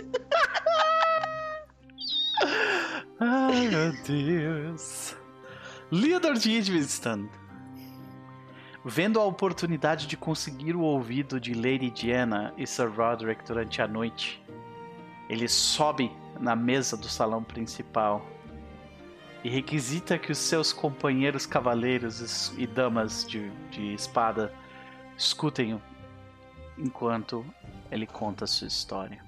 Ai, 3.21 3.69
meu 3.69 3.93
Deus. 4.05 5.17
Leodor 5.91 6.35
de 6.35 6.53
Edmiston. 6.53 7.29
Vendo 8.85 9.21
a 9.21 9.25
oportunidade 9.25 10.07
de 10.07 10.17
conseguir 10.17 10.75
o 10.77 10.81
ouvido 10.81 11.41
de 11.41 11.55
Lady 11.55 11.91
Diana 11.91 12.53
e 12.57 12.67
Sir 12.67 12.89
Roderick 12.91 13.45
durante 13.45 13.83
a 13.83 13.89
noite, 13.89 14.43
ele 15.29 15.49
sobe 15.49 16.11
na 16.41 16.57
mesa 16.57 16.97
do 16.97 17.09
salão 17.09 17.43
principal 17.43 18.25
e 19.45 19.49
requisita 19.49 20.19
que 20.19 20.33
os 20.33 20.39
seus 20.39 20.73
companheiros 20.73 21.47
cavaleiros 21.47 22.53
e 22.57 22.67
damas 22.67 23.27
de, 23.27 23.51
de 23.71 23.95
espada 23.95 24.53
escutem-o 25.17 25.88
enquanto 26.79 27.45
ele 27.91 28.07
conta 28.07 28.45
a 28.45 28.47
sua 28.47 28.69
história. 28.69 29.23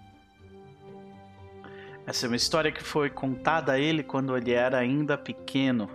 Essa 2.06 2.26
é 2.26 2.28
uma 2.28 2.36
história 2.36 2.72
que 2.72 2.82
foi 2.82 3.10
contada 3.10 3.72
a 3.72 3.78
ele 3.78 4.02
quando 4.02 4.36
ele 4.36 4.52
era 4.52 4.78
ainda 4.78 5.18
pequeno 5.18 5.88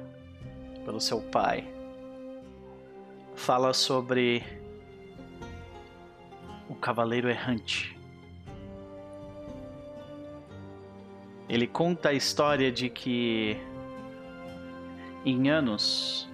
pelo 0.86 1.02
seu 1.02 1.22
pai. 1.22 1.68
Fala 3.36 3.74
sobre 3.74 4.44
o 6.70 6.76
cavaleiro 6.76 7.30
errante. 7.30 7.98
Ele 11.50 11.68
conta 11.68 12.10
a 12.10 12.14
história 12.14 12.72
de 12.72 12.90
que 12.90 13.58
em 15.26 15.50
anos 15.50 16.30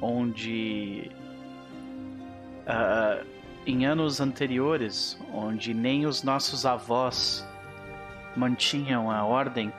onde 0.00 1.10
ah, 2.66 3.24
em 3.66 3.84
anos 3.84 4.20
anteriores, 4.20 5.18
onde 5.32 5.74
nem 5.74 6.06
os 6.06 6.22
nossos 6.22 6.64
avós 6.64 7.44
mantinham 8.36 9.10
a 9.10 9.24
ordem 9.24 9.72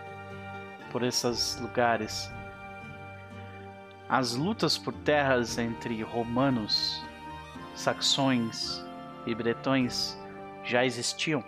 por 0.92 1.04
esses 1.04 1.58
lugares, 1.62 2.30
as 4.10 4.36
lutas 4.36 4.78
por 4.78 4.94
terras 4.94 5.58
entre 5.58 6.02
romanos, 6.02 7.02
saxões 7.74 8.86
e 9.26 9.34
bretões 9.34 10.18
já 10.66 10.86
existiam. 10.86 11.44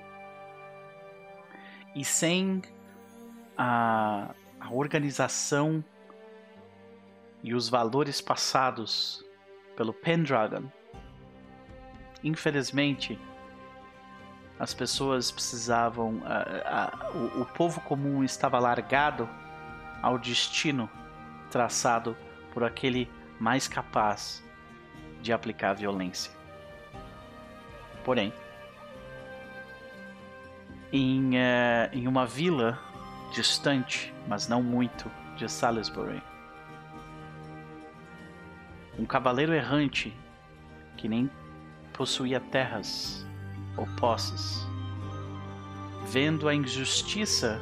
E 1.93 2.05
sem 2.05 2.61
a, 3.57 4.33
a 4.61 4.73
organização 4.73 5.83
e 7.43 7.53
os 7.53 7.67
valores 7.67 8.21
passados 8.21 9.25
pelo 9.75 9.93
Pendragon, 9.93 10.69
infelizmente, 12.23 13.19
as 14.59 14.73
pessoas 14.73 15.31
precisavam. 15.31 16.21
a- 16.25 16.89
a- 17.05 17.09
o, 17.11 17.41
o 17.41 17.45
povo 17.45 17.79
comum 17.81 18.23
estava 18.23 18.59
largado 18.59 19.27
ao 20.01 20.17
destino 20.17 20.89
traçado 21.51 22.15
por 22.53 22.63
aquele 22.63 23.09
mais 23.39 23.67
capaz 23.67 24.43
de 25.21 25.31
aplicar 25.33 25.73
violência. 25.73 26.31
Porém, 28.03 28.33
em, 30.91 31.37
eh, 31.37 31.89
em 31.93 32.07
uma 32.07 32.25
vila 32.25 32.79
distante, 33.33 34.13
mas 34.27 34.47
não 34.47 34.63
muito, 34.63 35.11
de 35.35 35.47
Salisbury, 35.49 36.21
um 38.97 39.05
cavaleiro 39.05 39.53
errante 39.53 40.15
que 40.97 41.07
nem 41.07 41.29
possuía 41.99 42.39
terras 42.39 43.27
ou 43.75 43.85
posses, 43.97 44.65
vendo 46.07 46.47
a 46.47 46.55
injustiça 46.55 47.59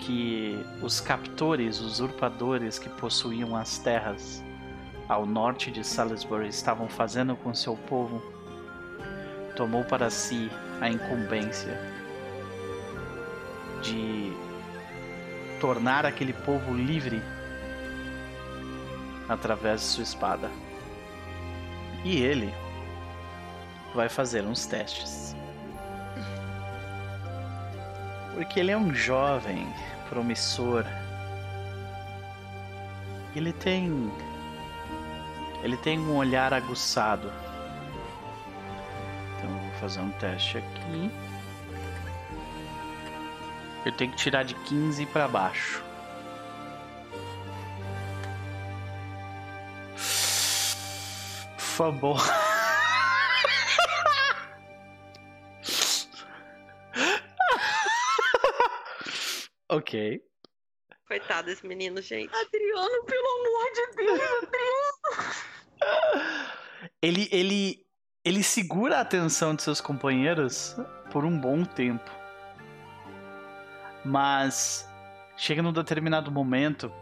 que 0.00 0.58
os 0.82 1.02
captores, 1.02 1.80
usurpadores 1.80 2.78
que 2.78 2.88
possuíam 2.88 3.54
as 3.54 3.76
terras 3.76 4.42
ao 5.06 5.26
norte 5.26 5.70
de 5.70 5.84
Salisbury 5.84 6.48
estavam 6.48 6.88
fazendo 6.88 7.36
com 7.36 7.52
seu 7.52 7.76
povo, 7.76 8.22
tomou 9.54 9.84
para 9.84 10.08
si 10.08 10.50
a 10.80 10.88
incumbência 10.88 11.78
de 13.82 14.32
tornar 15.60 16.06
aquele 16.06 16.32
povo 16.32 16.72
livre 16.72 17.20
através 19.28 19.82
de 19.82 19.86
sua 19.88 20.04
espada. 20.04 20.67
E 22.04 22.16
ele 22.22 22.54
vai 23.94 24.08
fazer 24.08 24.44
uns 24.44 24.66
testes. 24.66 25.34
Porque 28.34 28.60
ele 28.60 28.70
é 28.70 28.76
um 28.76 28.94
jovem 28.94 29.66
promissor. 30.08 30.84
Ele 33.34 33.52
tem 33.52 34.10
ele 35.62 35.76
tem 35.76 35.98
um 35.98 36.16
olhar 36.16 36.54
aguçado. 36.54 37.32
Então 39.36 39.50
eu 39.50 39.62
vou 39.62 39.72
fazer 39.80 40.00
um 40.00 40.10
teste 40.12 40.58
aqui. 40.58 41.10
Eu 43.84 43.92
tenho 43.92 44.10
que 44.12 44.16
tirar 44.16 44.44
de 44.44 44.54
15 44.54 45.06
para 45.06 45.26
baixo. 45.26 45.87
Fumble. 51.78 52.16
ok. 59.70 60.20
Coitado 61.06 61.46
desse 61.46 61.64
menino, 61.64 62.02
gente. 62.02 62.34
Adriano, 62.34 63.04
pelo 63.04 63.28
amor 63.28 63.70
de 63.74 63.86
Deus. 63.94 64.48
Ele, 67.00 67.28
ele, 67.30 67.86
ele 68.24 68.42
segura 68.42 68.98
a 68.98 69.02
atenção 69.02 69.54
de 69.54 69.62
seus 69.62 69.80
companheiros 69.80 70.74
por 71.12 71.24
um 71.24 71.38
bom 71.38 71.64
tempo. 71.64 72.10
Mas 74.04 74.84
chega 75.36 75.62
num 75.62 75.72
determinado 75.72 76.28
momento 76.28 76.92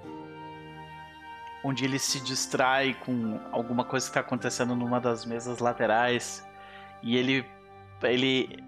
onde 1.67 1.85
ele 1.85 1.99
se 1.99 2.21
distrai 2.21 2.95
com 2.95 3.41
alguma 3.51 3.85
coisa 3.85 4.07
que 4.07 4.11
está 4.11 4.21
acontecendo 4.21 4.77
numa 4.77 5.01
das 5.01 5.25
mesas 5.27 5.59
laterais 5.59 6.47
e 7.03 7.17
ele 7.17 7.45
ele 8.03 8.65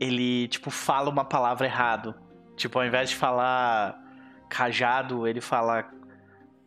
ele 0.00 0.46
tipo 0.46 0.70
fala 0.70 1.10
uma 1.10 1.24
palavra 1.24 1.66
errado. 1.66 2.14
Tipo, 2.56 2.78
ao 2.78 2.86
invés 2.86 3.10
de 3.10 3.16
falar 3.16 4.00
cajado, 4.48 5.26
ele 5.26 5.40
fala 5.40 5.88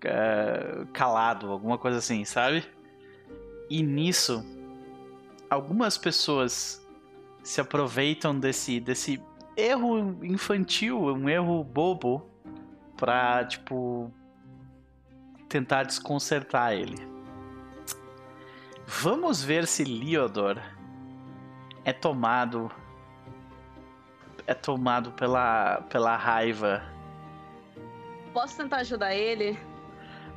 uh, 0.06 0.86
calado, 0.94 1.50
alguma 1.50 1.78
coisa 1.78 1.98
assim, 2.00 2.26
sabe? 2.26 2.66
E 3.70 3.82
nisso, 3.82 4.46
algumas 5.50 5.98
pessoas 5.98 6.86
se 7.44 7.60
aproveitam 7.60 8.38
desse, 8.38 8.80
desse 8.80 9.22
erro 9.56 10.24
infantil, 10.24 10.98
um 10.98 11.28
erro 11.28 11.64
bobo, 11.64 12.30
pra, 12.96 13.44
tipo, 13.46 14.12
tentar 15.52 15.84
desconcertar 15.84 16.72
ele. 16.72 16.98
Vamos 18.88 19.44
ver 19.44 19.68
se 19.68 19.84
Leodor 19.84 20.58
é 21.84 21.92
tomado 21.92 22.72
é 24.48 24.54
tomado 24.54 25.12
pela 25.12 25.82
pela 25.90 26.16
raiva. 26.16 26.82
Posso 28.34 28.56
tentar 28.56 28.78
ajudar 28.78 29.14
ele? 29.14 29.60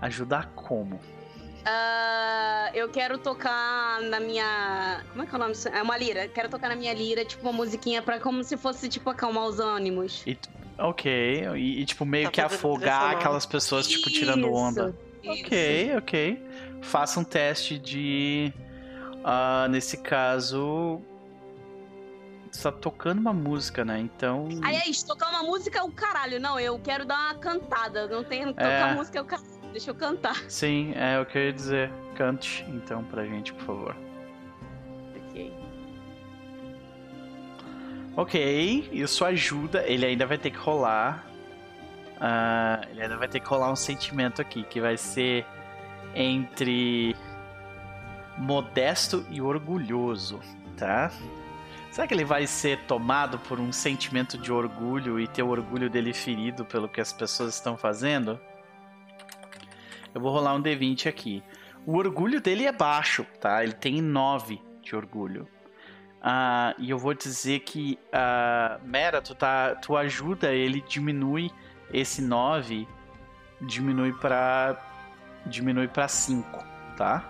Ajudar 0.00 0.46
como? 0.56 0.96
Uh, 0.96 2.74
eu 2.74 2.90
quero 2.90 3.16
tocar 3.16 4.02
na 4.02 4.18
minha. 4.18 5.02
Como 5.10 5.22
é 5.22 5.26
que 5.26 5.34
é 5.34 5.36
o 5.36 5.38
nome? 5.38 5.54
É 5.72 5.82
uma 5.82 5.96
lira. 5.96 6.28
Quero 6.28 6.50
tocar 6.50 6.68
na 6.68 6.76
minha 6.76 6.92
lira, 6.92 7.24
tipo, 7.24 7.42
uma 7.42 7.52
musiquinha 7.52 8.02
pra 8.02 8.20
como 8.20 8.44
se 8.44 8.56
fosse, 8.56 8.86
tipo, 8.88 9.08
acalmar 9.08 9.44
os 9.44 9.58
ânimos. 9.60 10.22
E, 10.26 10.36
ok. 10.78 11.46
E, 11.56 11.80
e, 11.80 11.84
tipo, 11.84 12.04
meio 12.04 12.26
tá 12.26 12.30
que 12.30 12.40
afogar 12.40 13.12
aquelas 13.12 13.46
pessoas, 13.46 13.86
tipo, 13.86 14.10
tirando 14.10 14.52
onda. 14.52 14.94
Isso. 15.22 15.44
Ok, 15.44 15.96
ok. 15.96 16.46
Faça 16.82 17.20
um 17.20 17.24
teste 17.24 17.78
de. 17.78 18.52
Uh, 19.24 19.68
nesse 19.70 19.96
caso, 19.98 21.00
tá 22.62 22.70
tocando 22.70 23.18
uma 23.20 23.32
música, 23.32 23.84
né? 23.84 23.98
Então. 23.98 24.48
Aí 24.62 24.76
é 24.76 24.88
isso, 24.88 25.06
tocar 25.06 25.30
uma 25.30 25.42
música 25.42 25.78
é 25.78 25.82
o 25.82 25.90
caralho. 25.90 26.38
Não, 26.38 26.60
eu 26.60 26.78
quero 26.78 27.04
dar 27.04 27.32
uma 27.32 27.34
cantada. 27.34 28.06
Não 28.06 28.22
tem 28.22 28.46
tocar 28.46 28.92
é... 28.92 28.94
música 28.94 29.18
é 29.18 29.22
o 29.22 29.24
caralho. 29.24 29.54
Deixa 29.72 29.90
eu 29.90 29.94
cantar. 29.94 30.44
Sim, 30.48 30.92
é 30.94 31.18
o 31.18 31.26
que 31.26 31.36
eu 31.36 31.42
ia 31.42 31.52
dizer. 31.52 31.90
Cante 32.14 32.64
então 32.68 33.02
pra 33.02 33.24
gente, 33.24 33.52
por 33.54 33.62
favor. 33.64 33.96
Ok, 38.16 38.90
isso 38.92 39.24
ajuda. 39.24 39.84
Ele 39.86 40.06
ainda 40.06 40.26
vai 40.26 40.38
ter 40.38 40.50
que 40.50 40.58
rolar. 40.58 41.26
Uh, 42.16 42.90
ele 42.90 43.02
ainda 43.02 43.16
vai 43.16 43.28
ter 43.28 43.40
que 43.40 43.46
rolar 43.46 43.72
um 43.72 43.76
sentimento 43.76 44.40
aqui, 44.40 44.62
que 44.62 44.80
vai 44.80 44.96
ser 44.96 45.44
entre 46.14 47.16
modesto 48.38 49.26
e 49.30 49.40
orgulhoso, 49.40 50.40
tá? 50.76 51.10
Será 51.90 52.06
que 52.06 52.14
ele 52.14 52.24
vai 52.24 52.46
ser 52.46 52.80
tomado 52.86 53.38
por 53.38 53.60
um 53.60 53.72
sentimento 53.72 54.38
de 54.38 54.52
orgulho 54.52 55.20
e 55.20 55.28
ter 55.28 55.42
o 55.42 55.48
orgulho 55.48 55.90
dele 55.90 56.12
ferido 56.12 56.64
pelo 56.64 56.88
que 56.88 57.00
as 57.00 57.12
pessoas 57.12 57.54
estão 57.54 57.76
fazendo? 57.76 58.40
Eu 60.14 60.20
vou 60.20 60.32
rolar 60.32 60.54
um 60.54 60.62
D20 60.62 61.08
aqui. 61.08 61.42
O 61.84 61.96
orgulho 61.96 62.40
dele 62.40 62.64
é 62.66 62.72
baixo, 62.72 63.26
tá? 63.40 63.62
Ele 63.62 63.74
tem 63.74 64.00
9 64.00 64.60
de 64.82 64.96
orgulho. 64.96 65.48
Uh, 66.24 66.72
e 66.78 66.88
eu 66.88 66.98
vou 66.98 67.12
dizer 67.12 67.60
que, 67.60 67.98
uh, 68.06 68.80
Mera, 68.82 69.20
tu, 69.20 69.34
tá, 69.34 69.74
tu 69.74 69.94
ajuda 69.94 70.54
ele, 70.54 70.80
diminui 70.80 71.50
esse 71.92 72.22
9, 72.22 72.88
diminui 73.60 74.10
para 74.14 74.74
diminui 75.44 75.86
para 75.86 76.08
5, 76.08 76.64
tá? 76.96 77.22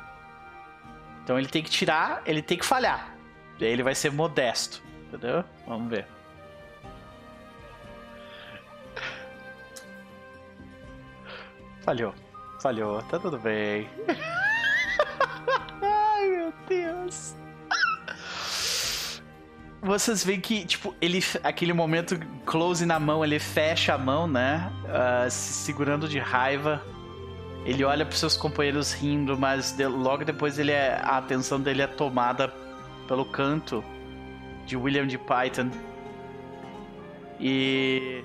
Então 1.25 1.37
ele 1.37 1.49
tem 1.49 1.61
que 1.61 1.71
tirar, 1.71 2.23
ele 2.25 2.41
tem 2.41 2.57
que 2.57 2.65
falhar. 2.65 3.17
E 3.59 3.65
aí 3.65 3.73
ele 3.73 3.83
vai 3.83 3.97
ser 3.97 4.13
modesto, 4.13 4.81
entendeu? 5.09 5.45
Vamos 5.67 5.91
ver. 5.91 6.07
Falhou. 11.83 12.15
Falhou, 12.61 13.03
tá 13.03 13.19
tudo 13.19 13.39
bem. 13.39 13.91
Ai, 15.83 16.29
meu 16.29 16.53
Deus. 16.69 17.35
Vocês 19.85 20.25
veem 20.25 20.41
que, 20.41 20.65
tipo, 20.65 20.95
ele. 20.99 21.23
Aquele 21.43 21.75
momento 21.75 22.19
close 22.47 22.87
na 22.87 22.99
mão, 22.99 23.23
ele 23.23 23.39
fecha 23.39 23.93
a 23.93 23.99
mão, 23.99 24.27
né? 24.27 24.73
Uh, 24.85 25.31
se 25.31 25.53
segurando 25.53 26.09
de 26.09 26.19
raiva. 26.19 26.83
Ele 27.67 27.85
olha 27.85 28.05
pros 28.07 28.19
seus 28.19 28.35
companheiros 28.35 28.95
rindo, 28.95 29.39
mas 29.39 29.73
de, 29.73 29.87
logo 29.87 30.25
depois 30.25 30.59
ele 30.59 30.73
é, 30.73 30.99
a 31.03 31.19
atenção 31.19 31.61
dele 31.61 31.83
é 31.83 31.87
tomada 31.87 32.49
pelo 33.07 33.27
canto 33.27 33.85
de 34.67 34.75
William 34.75 35.07
de 35.07 35.19
Python. 35.19 35.71
E 37.39 38.25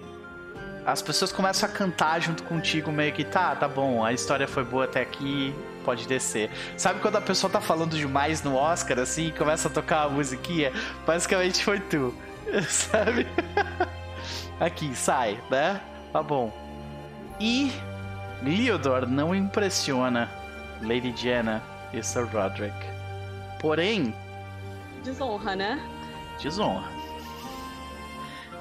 as 0.86 1.02
pessoas 1.02 1.32
começam 1.32 1.70
a 1.70 1.72
cantar 1.72 2.22
junto 2.22 2.44
contigo, 2.44 2.92
meio 2.92 3.14
que 3.14 3.24
tá, 3.24 3.56
tá 3.56 3.68
bom, 3.68 4.04
a 4.04 4.14
história 4.14 4.48
foi 4.48 4.64
boa 4.64 4.86
até 4.86 5.02
aqui, 5.02 5.54
pode 5.90 6.08
descer. 6.08 6.52
Sabe 6.78 7.00
quando 7.00 7.16
a 7.16 7.22
pessoa 7.22 7.52
tá 7.52 7.60
falando 7.60 7.98
demais 7.98 8.44
no 8.44 8.56
Oscar, 8.56 9.00
assim, 9.00 9.30
e 9.30 9.32
começa 9.32 9.68
a 9.68 9.72
tocar 9.72 10.04
a 10.04 10.10
musiquinha? 10.10 10.72
Basicamente 11.04 11.64
foi 11.64 11.80
tu, 11.80 12.14
sabe? 12.70 13.26
aqui, 14.60 14.96
sai, 14.96 15.40
né? 15.50 15.82
Tá 16.14 16.22
bom. 16.22 16.54
E 17.40 17.72
Leodor 18.44 19.08
não 19.08 19.34
impressiona 19.34 20.30
Lady 20.80 21.12
Jenna 21.18 21.64
e 21.92 22.04
Sir 22.04 22.28
Roderick. 22.28 22.78
Porém. 23.60 24.14
Desonra, 25.04 25.56
né? 25.56 25.82
Desonra. 26.40 26.88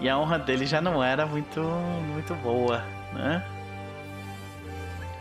E 0.01 0.09
a 0.09 0.18
honra 0.18 0.39
dele 0.39 0.64
já 0.64 0.81
não 0.81 1.05
era 1.05 1.26
muito, 1.26 1.61
muito 1.61 2.35
boa, 2.37 2.83
né? 3.12 3.45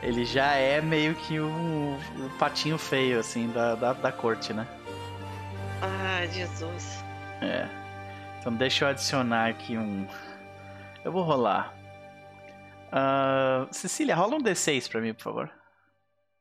Ele 0.02 0.26
já 0.26 0.54
é 0.54 0.80
meio 0.80 1.16
que 1.16 1.40
o, 1.40 1.48
o 1.48 2.38
patinho 2.38 2.78
feio, 2.78 3.20
assim, 3.20 3.50
da, 3.52 3.76
da, 3.76 3.94
da 3.94 4.12
corte, 4.12 4.54
né? 4.54 4.68
Ai, 5.82 6.28
Jesus. 6.28 7.04
É. 7.42 7.68
Então 8.40 8.54
deixa 8.54 8.86
eu 8.86 8.90
adicionar 8.90 9.50
aqui 9.50 9.78
um. 9.78 10.08
Eu 11.04 11.12
vou 11.12 11.24
rolar. 11.24 11.74
Uh, 12.88 13.74
Cecília, 13.74 14.16
rola 14.16 14.36
um 14.36 14.42
D6 14.42 14.90
pra 14.90 15.02
mim, 15.02 15.14
por 15.14 15.24
favor. 15.24 15.52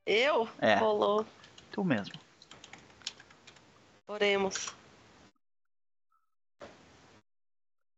Eu? 0.05 0.49
É. 0.61 0.77
Rolou. 0.77 1.27
Tu 1.73 1.83
mesmo. 1.83 2.15
Oremos. 4.07 4.75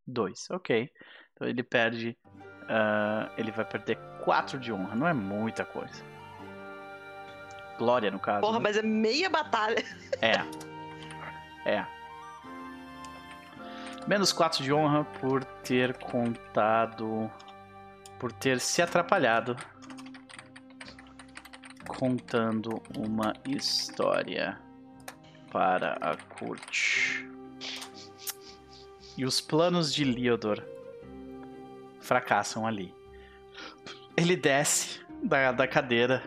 2, 0.07 0.51
ok. 0.51 0.91
Então 1.35 1.47
ele 1.47 1.63
perde. 1.63 2.17
Uh, 2.65 3.31
ele 3.37 3.51
vai 3.51 3.65
perder 3.65 3.99
4 4.25 4.59
de 4.59 4.73
honra. 4.73 4.95
Não 4.95 5.07
é 5.07 5.13
muita 5.13 5.65
coisa. 5.65 6.03
Glória, 7.79 8.11
no 8.11 8.19
caso. 8.19 8.41
Porra, 8.41 8.59
né? 8.59 8.63
mas 8.63 8.77
é 8.77 8.83
meia 8.83 9.31
batalha. 9.31 9.85
É. 10.21 10.45
É. 11.65 11.87
Menos 14.07 14.33
4 14.33 14.65
de 14.65 14.73
honra 14.73 15.05
por 15.21 15.45
ter 15.45 15.97
contado. 15.99 17.31
Por 18.19 18.33
ter 18.33 18.59
se 18.59 18.83
atrapalhado. 18.83 19.57
Contando 21.87 22.83
uma 22.97 23.33
história 23.47 24.59
para 25.53 25.93
a 26.01 26.17
corte. 26.17 27.29
E 29.17 29.25
os 29.25 29.41
planos 29.41 29.93
de 29.93 30.05
Leodor 30.05 30.63
fracassam 32.01 32.67
ali. 32.67 32.98
Ele 34.23 34.37
desce 34.37 35.01
da, 35.23 35.53
da 35.53 35.67
cadeira. 35.67 36.23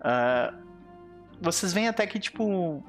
Uh, 0.00 0.56
vocês 1.40 1.72
veem 1.72 1.88
até 1.88 2.06
que, 2.06 2.18
tipo, 2.18 2.82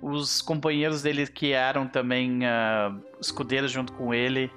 os 0.00 0.40
companheiros 0.40 1.02
dele 1.02 1.26
que 1.26 1.52
eram 1.52 1.86
também 1.86 2.40
uh, 2.40 3.00
escudeiros 3.20 3.70
junto 3.70 3.92
com 3.92 4.14
ele, 4.14 4.50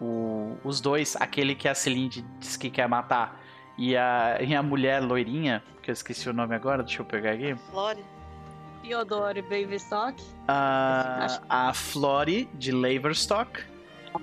o, 0.00 0.56
os 0.64 0.80
dois, 0.80 1.16
aquele 1.16 1.54
que 1.54 1.68
a 1.68 1.74
Celine 1.74 2.24
diz 2.38 2.56
que 2.56 2.70
quer 2.70 2.88
matar, 2.88 3.40
e 3.76 3.96
a, 3.96 4.38
e 4.40 4.54
a 4.54 4.62
mulher 4.62 5.02
loirinha, 5.02 5.62
que 5.82 5.90
eu 5.90 5.92
esqueci 5.92 6.28
o 6.28 6.32
nome 6.32 6.54
agora, 6.54 6.82
deixa 6.82 7.02
eu 7.02 7.06
pegar 7.06 7.32
aqui. 7.32 7.54
Flore. 7.70 8.04
Theodore 8.82 9.42
Baverstock. 9.42 10.22
Uh, 10.22 11.42
a 11.48 11.72
Flore 11.74 12.48
de 12.54 12.72
Laverstock 12.72 13.60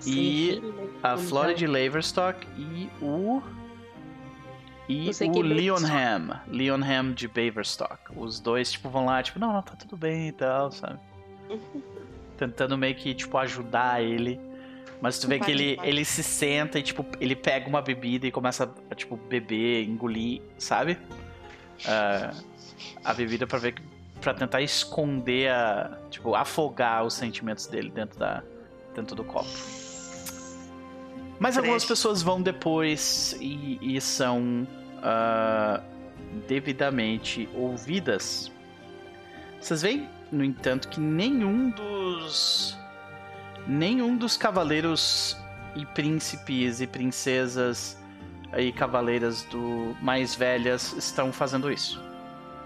e 0.05 0.61
a 1.03 1.18
Florida 1.18 1.72
Laverstock 1.72 2.47
e 2.57 2.89
o. 3.01 3.41
E 4.88 5.09
o 5.09 5.41
Leonham. 5.41 6.39
Leonham 6.47 7.11
de 7.11 7.27
Baverstock. 7.27 8.11
Os 8.15 8.39
dois, 8.39 8.71
tipo, 8.71 8.89
vão 8.89 9.05
lá, 9.05 9.21
tipo, 9.23 9.39
não, 9.39 9.51
não, 9.51 9.61
tá 9.61 9.75
tudo 9.75 9.97
bem 9.97 10.29
e 10.29 10.31
tal, 10.31 10.71
sabe? 10.71 10.99
Tentando 12.38 12.77
meio 12.77 12.95
que, 12.95 13.13
tipo, 13.13 13.38
ajudar 13.38 14.03
ele. 14.03 14.39
Mas 15.01 15.19
tu 15.19 15.27
vê 15.27 15.39
que 15.39 15.51
ele, 15.51 15.77
ele 15.83 16.05
se 16.05 16.23
senta 16.23 16.79
e, 16.79 16.83
tipo, 16.83 17.05
ele 17.19 17.36
pega 17.36 17.67
uma 17.67 17.81
bebida 17.81 18.27
e 18.27 18.31
começa 18.31 18.73
a, 18.89 18.95
tipo, 18.95 19.15
beber, 19.15 19.83
engolir, 19.83 20.41
sabe? 20.57 20.97
Uh, 21.81 22.43
a 23.03 23.13
bebida 23.13 23.45
pra 23.45 23.57
ver 23.57 23.75
para 24.21 24.33
tentar 24.33 24.61
esconder 24.61 25.51
a, 25.51 25.99
tipo, 26.09 26.33
afogar 26.36 27.03
os 27.03 27.13
sentimentos 27.13 27.67
dele 27.67 27.89
dentro 27.89 28.17
da 28.17 28.41
dentro 28.95 29.15
do 29.15 29.23
copo. 29.23 29.49
Mas 31.39 31.57
algumas 31.57 31.83
pessoas 31.83 32.21
vão 32.21 32.41
depois 32.41 33.36
e, 33.41 33.77
e 33.81 33.99
são 33.99 34.67
uh, 34.99 35.83
devidamente 36.47 37.49
ouvidas. 37.53 38.51
Vocês 39.59 39.81
veem, 39.81 40.09
no 40.31 40.43
entanto, 40.43 40.88
que 40.88 40.99
nenhum 40.99 41.69
dos 41.71 42.77
nenhum 43.67 44.15
dos 44.15 44.38
cavaleiros 44.38 45.36
e 45.75 45.86
príncipes 45.88 46.81
e 46.81 46.88
princesas 46.88 47.97
e 48.55 48.71
cavaleiras 48.71 49.41
do 49.43 49.95
mais 50.01 50.36
velhas 50.36 50.93
estão 50.93 51.33
fazendo 51.33 51.71
isso. 51.71 52.01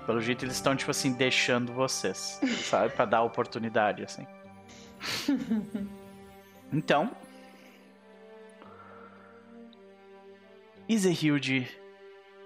Pelo 0.06 0.22
jeito 0.22 0.44
eles 0.44 0.56
estão 0.56 0.76
tipo 0.76 0.92
assim 0.92 1.14
deixando 1.14 1.72
vocês, 1.72 2.40
sabe, 2.70 2.94
para 2.94 3.06
dar 3.06 3.24
oportunidade 3.24 4.04
assim. 4.04 4.28
Então, 6.72 7.10
Iserhilde 10.90 11.68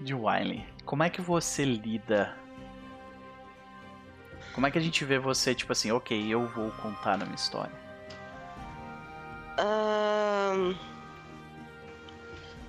de 0.02 0.14
Wiley, 0.14 0.66
como 0.86 1.02
é 1.02 1.10
que 1.10 1.22
você 1.22 1.64
lida? 1.64 2.38
Como 4.54 4.68
é 4.68 4.72
que 4.72 4.78
a 4.78 4.82
gente 4.82 5.06
vê 5.06 5.18
você, 5.18 5.56
tipo 5.56 5.72
assim, 5.72 5.91
ok, 5.91 6.28
eu 6.32 6.46
vou 6.48 6.70
contar 6.72 7.14
a 7.14 7.26
minha 7.26 7.36
história? 7.36 7.74
Ahn, 9.58 10.76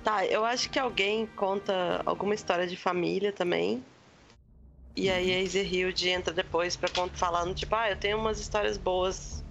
Tá, 0.05 0.23
eu 0.23 0.45
acho 0.45 0.69
que 0.69 0.77
alguém 0.77 1.25
conta 1.25 2.01
alguma 2.05 2.35
história 2.35 2.67
de 2.67 2.77
família 2.77 3.33
também. 3.33 3.83
E 4.95 5.09
aí 5.09 5.33
a 5.33 5.41
Ezerhilde 5.41 6.07
entra 6.07 6.31
depois 6.31 6.75
pra 6.75 6.87
falando, 7.11 7.55
tipo, 7.55 7.75
ah, 7.75 7.89
eu 7.89 7.97
tenho 7.97 8.19
umas 8.19 8.39
histórias 8.39 8.77
boas 8.77 9.43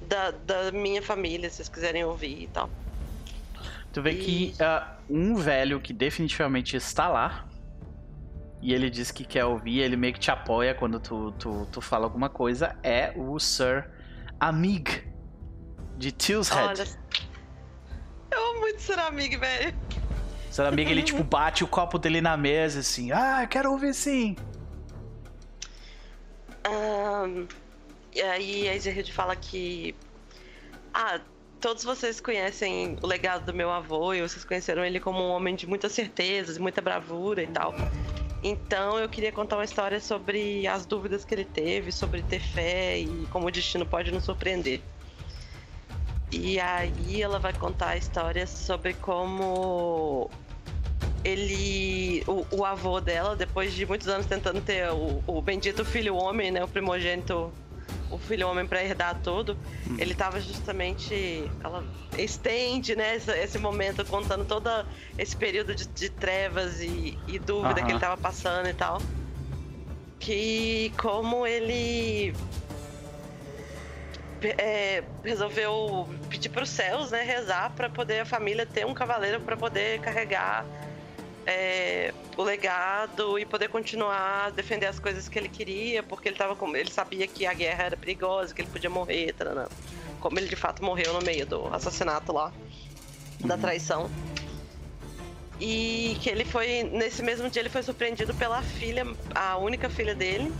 da, 0.00 0.30
da 0.30 0.72
minha 0.72 1.02
família, 1.02 1.50
se 1.50 1.56
vocês 1.56 1.68
quiserem 1.68 2.02
ouvir 2.02 2.44
e 2.44 2.46
tal. 2.46 2.70
Tu 3.94 4.02
vê 4.02 4.12
que 4.16 4.52
ah, 4.58 4.96
um 5.08 5.36
velho 5.36 5.80
que 5.80 5.92
definitivamente 5.92 6.76
está 6.76 7.06
lá, 7.06 7.46
e 8.60 8.74
ele 8.74 8.90
diz 8.90 9.12
que 9.12 9.24
quer 9.24 9.44
ouvir, 9.44 9.78
ele 9.78 9.96
meio 9.96 10.12
que 10.12 10.18
te 10.18 10.32
apoia 10.32 10.74
quando 10.74 10.98
tu, 10.98 11.30
tu, 11.38 11.68
tu 11.70 11.80
fala 11.80 12.04
alguma 12.04 12.28
coisa, 12.28 12.76
é 12.82 13.12
o 13.14 13.38
Sir 13.38 13.88
Amig 14.40 15.06
de 15.96 16.10
Tillshead. 16.10 16.80
Olha. 16.80 16.88
Eu 18.32 18.50
amo 18.50 18.60
muito 18.62 18.82
ser 18.82 18.98
amigo, 18.98 19.38
velho. 19.38 19.72
Sir 20.50 20.62
Amig, 20.62 20.90
ele 20.90 21.04
tipo 21.04 21.22
bate 21.22 21.62
o 21.62 21.68
copo 21.68 21.96
dele 21.96 22.20
na 22.20 22.36
mesa 22.36 22.80
assim, 22.80 23.12
ah, 23.12 23.46
quero 23.48 23.70
ouvir 23.70 23.94
sim. 23.94 24.34
Ahn, 26.64 27.46
e 28.12 28.20
aí 28.20 28.68
a 28.68 28.74
Ezerhilde 28.74 29.12
fala 29.12 29.36
que. 29.36 29.94
Ah, 30.92 31.20
todos 31.64 31.82
vocês 31.82 32.20
conhecem 32.20 32.98
o 33.00 33.06
legado 33.06 33.46
do 33.46 33.54
meu 33.54 33.70
avô 33.70 34.12
e 34.12 34.20
vocês 34.20 34.44
conheceram 34.44 34.84
ele 34.84 35.00
como 35.00 35.18
um 35.18 35.30
homem 35.30 35.54
de 35.54 35.66
muitas 35.66 35.92
certezas, 35.92 36.58
muita 36.58 36.82
bravura 36.82 37.42
e 37.42 37.46
tal. 37.46 37.74
Então 38.42 38.98
eu 38.98 39.08
queria 39.08 39.32
contar 39.32 39.56
uma 39.56 39.64
história 39.64 39.98
sobre 39.98 40.66
as 40.66 40.84
dúvidas 40.84 41.24
que 41.24 41.34
ele 41.34 41.46
teve, 41.46 41.90
sobre 41.90 42.20
ter 42.20 42.40
fé 42.40 42.98
e 42.98 43.26
como 43.30 43.46
o 43.46 43.50
destino 43.50 43.86
pode 43.86 44.12
nos 44.12 44.24
surpreender. 44.24 44.82
E 46.30 46.60
aí 46.60 47.22
ela 47.22 47.38
vai 47.38 47.54
contar 47.54 47.92
a 47.92 47.96
história 47.96 48.46
sobre 48.46 48.92
como 48.92 50.30
ele. 51.24 52.22
O, 52.26 52.44
o 52.58 52.64
avô 52.66 53.00
dela, 53.00 53.34
depois 53.34 53.72
de 53.72 53.86
muitos 53.86 54.08
anos 54.08 54.26
tentando 54.26 54.60
ter 54.60 54.90
o, 54.90 55.24
o 55.26 55.40
bendito 55.40 55.82
filho 55.82 56.14
homem, 56.14 56.50
né? 56.50 56.62
O 56.62 56.68
primogênito, 56.68 57.50
o 58.10 58.18
filho 58.18 58.48
homem 58.48 58.66
pra 58.66 58.82
herdar 58.82 59.20
tudo, 59.22 59.56
ele 59.98 60.14
tava 60.14 60.40
justamente. 60.40 61.50
Ela 61.62 61.84
estende, 62.18 62.94
né, 62.94 63.16
esse, 63.16 63.30
esse 63.32 63.58
momento 63.58 64.04
contando 64.04 64.44
todo 64.44 64.70
esse 65.18 65.36
período 65.36 65.74
de, 65.74 65.86
de 65.86 66.08
trevas 66.10 66.80
e, 66.80 67.18
e 67.26 67.38
dúvida 67.38 67.80
Aham. 67.80 67.86
que 67.86 67.92
ele 67.92 68.00
tava 68.00 68.16
passando 68.16 68.68
e 68.68 68.74
tal. 68.74 69.00
Que 70.18 70.92
como 70.96 71.46
ele 71.46 72.34
é, 74.58 75.02
resolveu 75.22 76.08
pedir 76.28 76.48
para 76.48 76.62
os 76.62 76.70
céus, 76.70 77.10
né, 77.10 77.22
rezar 77.22 77.70
para 77.70 77.88
poder 77.88 78.20
a 78.20 78.24
família 78.24 78.66
ter 78.66 78.86
um 78.86 78.94
cavaleiro 78.94 79.40
para 79.40 79.56
poder 79.56 80.00
carregar 80.00 80.64
é, 81.46 82.12
o 82.36 82.42
legado 82.42 83.38
e 83.38 83.44
poder 83.44 83.68
continuar 83.68 84.46
a 84.46 84.50
defender 84.50 84.86
as 84.86 84.98
coisas 84.98 85.28
que 85.28 85.38
ele 85.38 85.48
queria, 85.48 86.02
porque 86.02 86.28
ele 86.28 86.36
tava 86.36 86.56
com, 86.56 86.74
ele 86.76 86.90
sabia 86.90 87.26
que 87.26 87.46
a 87.46 87.52
guerra 87.52 87.84
era 87.84 87.96
perigosa, 87.96 88.54
que 88.54 88.62
ele 88.62 88.70
podia 88.70 88.90
morrer, 88.90 89.32
taranã. 89.32 89.66
como 90.20 90.38
ele 90.38 90.48
de 90.48 90.56
fato 90.56 90.82
morreu 90.82 91.12
no 91.12 91.22
meio 91.22 91.46
do 91.46 91.66
assassinato 91.68 92.32
lá, 92.32 92.52
da 93.40 93.56
traição. 93.56 94.10
E 95.60 96.16
que 96.20 96.28
ele 96.28 96.44
foi 96.44 96.82
nesse 96.82 97.22
mesmo 97.22 97.48
dia 97.48 97.62
ele 97.62 97.68
foi 97.68 97.82
surpreendido 97.82 98.34
pela 98.34 98.60
filha, 98.62 99.06
a 99.34 99.56
única 99.56 99.88
filha 99.88 100.14
dele, 100.14 100.52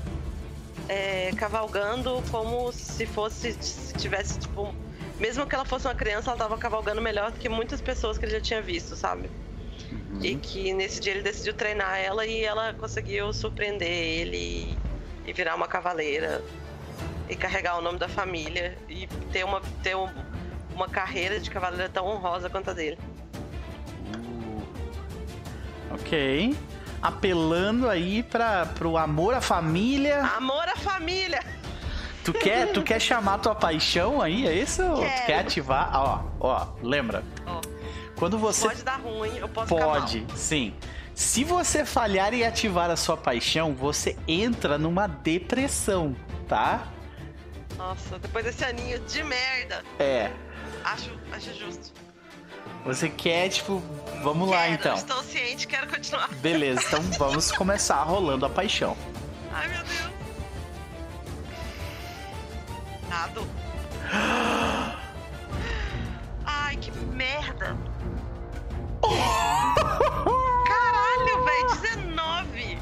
é, 0.89 1.33
cavalgando 1.37 2.23
como 2.31 2.71
se 2.73 3.07
fosse 3.07 3.55
se 3.55 3.95
tivesse 3.95 4.39
tipo 4.39 4.75
mesmo 5.19 5.47
que 5.47 5.55
ela 5.55 5.65
fosse 5.65 5.87
uma 5.87 5.95
criança 5.95 6.31
ela 6.31 6.39
tava 6.39 6.59
cavalgando 6.59 7.01
melhor 7.01 7.31
do 7.31 7.39
que 7.39 7.49
muitas 7.49 7.81
pessoas 7.81 8.19
que 8.19 8.25
ele 8.27 8.33
já 8.33 8.41
tinha 8.41 8.61
visto 8.61 8.95
sabe 8.95 9.31
e 10.21 10.35
que 10.37 10.73
nesse 10.73 11.01
dia 11.01 11.13
ele 11.13 11.23
decidiu 11.23 11.55
treinar 11.55 11.99
ela 11.99 12.25
e 12.27 12.45
ela 12.45 12.73
conseguiu 12.75 13.33
surpreender 13.33 13.89
ele 13.89 14.77
e, 15.27 15.33
virar 15.33 15.55
uma 15.55 15.67
cavaleira 15.67 16.43
e 17.29 17.35
carregar 17.35 17.79
o 17.79 17.83
nome 17.83 17.99
da 17.99 18.09
família 18.09 18.77
e 18.89 19.07
ter 19.33 19.45
uma 19.45 19.61
ter 19.83 19.97
um- 19.97 20.09
uma 20.75 20.89
carreira 20.89 21.39
de 21.41 21.51
cavaleira 21.51 21.89
tão 21.89 22.07
honrosa 22.07 22.49
quanto 22.51 22.71
a 22.71 22.73
dele 22.73 22.99
Ok. 25.91 26.55
Apelando 27.03 27.89
aí 27.89 28.23
para 28.23 28.67
pro 28.67 28.97
amor 28.97 29.35
à 29.35 29.41
família. 29.41 30.23
amor 30.37 30.67
à 30.69 30.77
família 30.77 31.41
Tu 32.25 32.33
quer, 32.33 32.73
tu 32.73 32.83
quer 32.83 32.99
chamar 32.99 33.37
tua 33.39 33.55
paixão 33.55 34.23
aí, 34.23 34.49
é 34.49 34.55
isso? 34.55 34.83
Tu 34.83 35.01
Quero. 35.01 35.27
quer 35.27 35.39
ativar? 35.41 35.91
Ó, 35.93 36.21
ó, 36.41 36.67
lembra? 36.83 37.23
Ó, 37.47 37.61
Quando 38.25 38.39
você 38.39 38.67
pode 38.67 38.83
dar 38.83 38.97
ruim 39.01 39.37
eu 39.37 39.47
posso 39.47 39.69
pode, 39.69 40.25
sim. 40.35 40.73
Se 41.15 41.45
você 41.45 41.85
falhar 41.85 42.33
em 42.33 42.43
ativar 42.43 42.91
a 42.91 42.97
sua 42.97 43.19
paixão, 43.19 43.75
você 43.75 44.17
entra 44.27 44.79
numa 44.79 45.07
depressão, 45.07 46.17
tá? 46.49 46.89
nossa 47.77 48.19
depois 48.19 48.47
desse 48.47 48.65
aninho 48.65 48.99
de 49.01 49.23
merda 49.25 49.83
É. 49.99 50.31
acho 50.85 51.11
acho 51.33 51.53
justo 51.53 51.93
Você 52.87 53.11
quer, 53.11 53.51
tipo, 53.51 53.83
vamos 54.23 54.49
lá 54.49 54.63
Quero, 54.63 54.75
então. 54.75 54.95
estou 54.95 55.23
ciente 55.23 55.67
quero 55.67 55.87
continuar 55.89 56.29
Beleza, 56.37 56.81
então 56.87 57.03
vamos 57.19 57.53
começar 57.53 58.03
rolando 58.05 58.47
a 58.47 58.49
paixão. 58.49 58.97
ai 59.53 59.69
meu 59.69 59.85
Deus 59.85 60.11
Nado. 63.11 63.47
Ai, 66.47 66.77
que 66.77 66.91
merda. 66.91 67.77
Caralho, 70.67 71.45
velho, 71.45 71.67
19. 71.81 72.79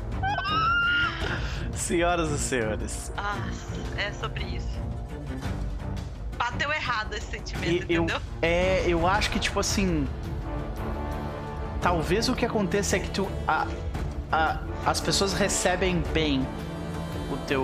Senhoras 1.74 2.30
e 2.30 2.38
senhores, 2.38 3.12
Ah, 3.16 3.36
é 3.96 4.12
sobre 4.12 4.44
isso. 4.44 4.80
Bateu 6.38 6.72
errado 6.72 7.14
esse 7.14 7.26
sentimento, 7.30 7.86
E- 7.88 7.94
eu, 7.94 8.02
entendeu? 8.04 8.20
é, 8.40 8.84
eu 8.86 9.06
acho 9.06 9.30
que, 9.30 9.38
tipo 9.38 9.58
assim. 9.60 10.06
Talvez 11.80 12.28
o 12.28 12.34
que 12.34 12.44
aconteça 12.46 12.96
é 12.96 13.00
que 13.00 13.10
tu. 13.10 13.28
a- 13.46 13.66
a- 14.30 14.58
as 14.86 15.00
pessoas 15.00 15.32
recebem 15.32 16.00
bem 16.12 16.46
o 17.32 17.36
teu. 17.46 17.62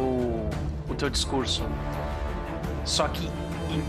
o 0.91 0.95
teu 0.97 1.09
discurso. 1.11 1.65
Só 2.85 3.07
que 3.09 3.31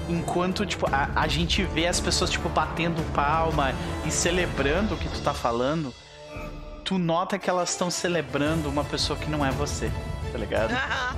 enquanto, 0.08 0.66
tipo, 0.66 0.88
a, 0.92 1.10
a 1.16 1.28
gente 1.28 1.64
vê 1.64 1.88
as 1.88 2.00
pessoas, 2.00 2.30
tipo, 2.30 2.50
batendo 2.50 3.02
palma 3.14 3.74
e 4.06 4.12
celebrando 4.12 4.96
o 4.96 4.98
que 4.98 5.08
tu 5.08 5.22
tá 5.22 5.34
falando, 5.34 5.94
tu 6.84 6.98
nota 6.98 7.38
que 7.38 7.50
elas 7.50 7.70
estão 7.70 7.90
celebrando 7.90 8.70
uma 8.70 8.84
pessoa 8.84 9.18
que 9.18 9.30
não 9.30 9.46
é 9.46 9.52
você, 9.52 9.92
tá 10.32 10.38
ligado? 10.38 10.74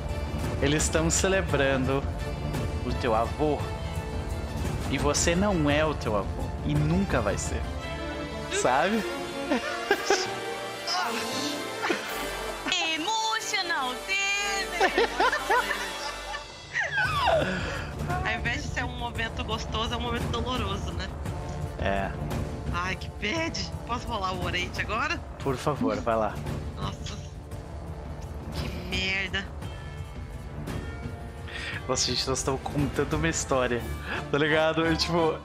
Eles 0.62 0.84
estão 0.84 1.10
celebrando 1.10 2.04
o 2.86 2.94
teu 2.96 3.16
avô. 3.16 3.58
E 4.92 4.98
você 4.98 5.36
não 5.36 5.70
é 5.70 5.86
o 5.86 5.94
teu 5.94 6.16
avô. 6.18 6.44
E 6.66 6.76
nunca 6.76 7.22
vai 7.22 7.38
ser. 7.38 7.62
Sabe? 8.52 9.04
Emotional! 12.94 13.96
Ao 18.32 18.40
invés 18.40 18.64
de 18.64 18.70
ser 18.70 18.86
um 18.86 18.98
momento 18.98 19.44
gostoso, 19.44 19.94
é 19.94 19.98
um 19.98 20.02
momento 20.02 20.28
doloroso, 20.32 20.92
né? 20.94 21.08
É. 21.80 22.12
Ai, 22.74 22.96
que 22.96 23.10
bad. 23.20 23.60
Posso 23.86 24.08
rolar 24.08 24.32
o 24.34 24.46
orate 24.46 24.80
agora? 24.80 25.18
Por 25.40 25.58
favor, 25.58 26.00
vai 26.00 26.16
lá. 26.16 26.34
Nossa. 26.78 27.18
Que 28.54 28.70
merda. 28.90 29.46
Nossa, 31.88 32.08
gente, 32.10 32.28
nós 32.30 32.38
estamos 32.38 32.62
contando 32.62 33.14
uma 33.16 33.28
história. 33.28 33.82
Tá 34.32 34.38
ligado? 34.38 34.86
Eu, 34.86 34.96
tipo, 34.96 35.38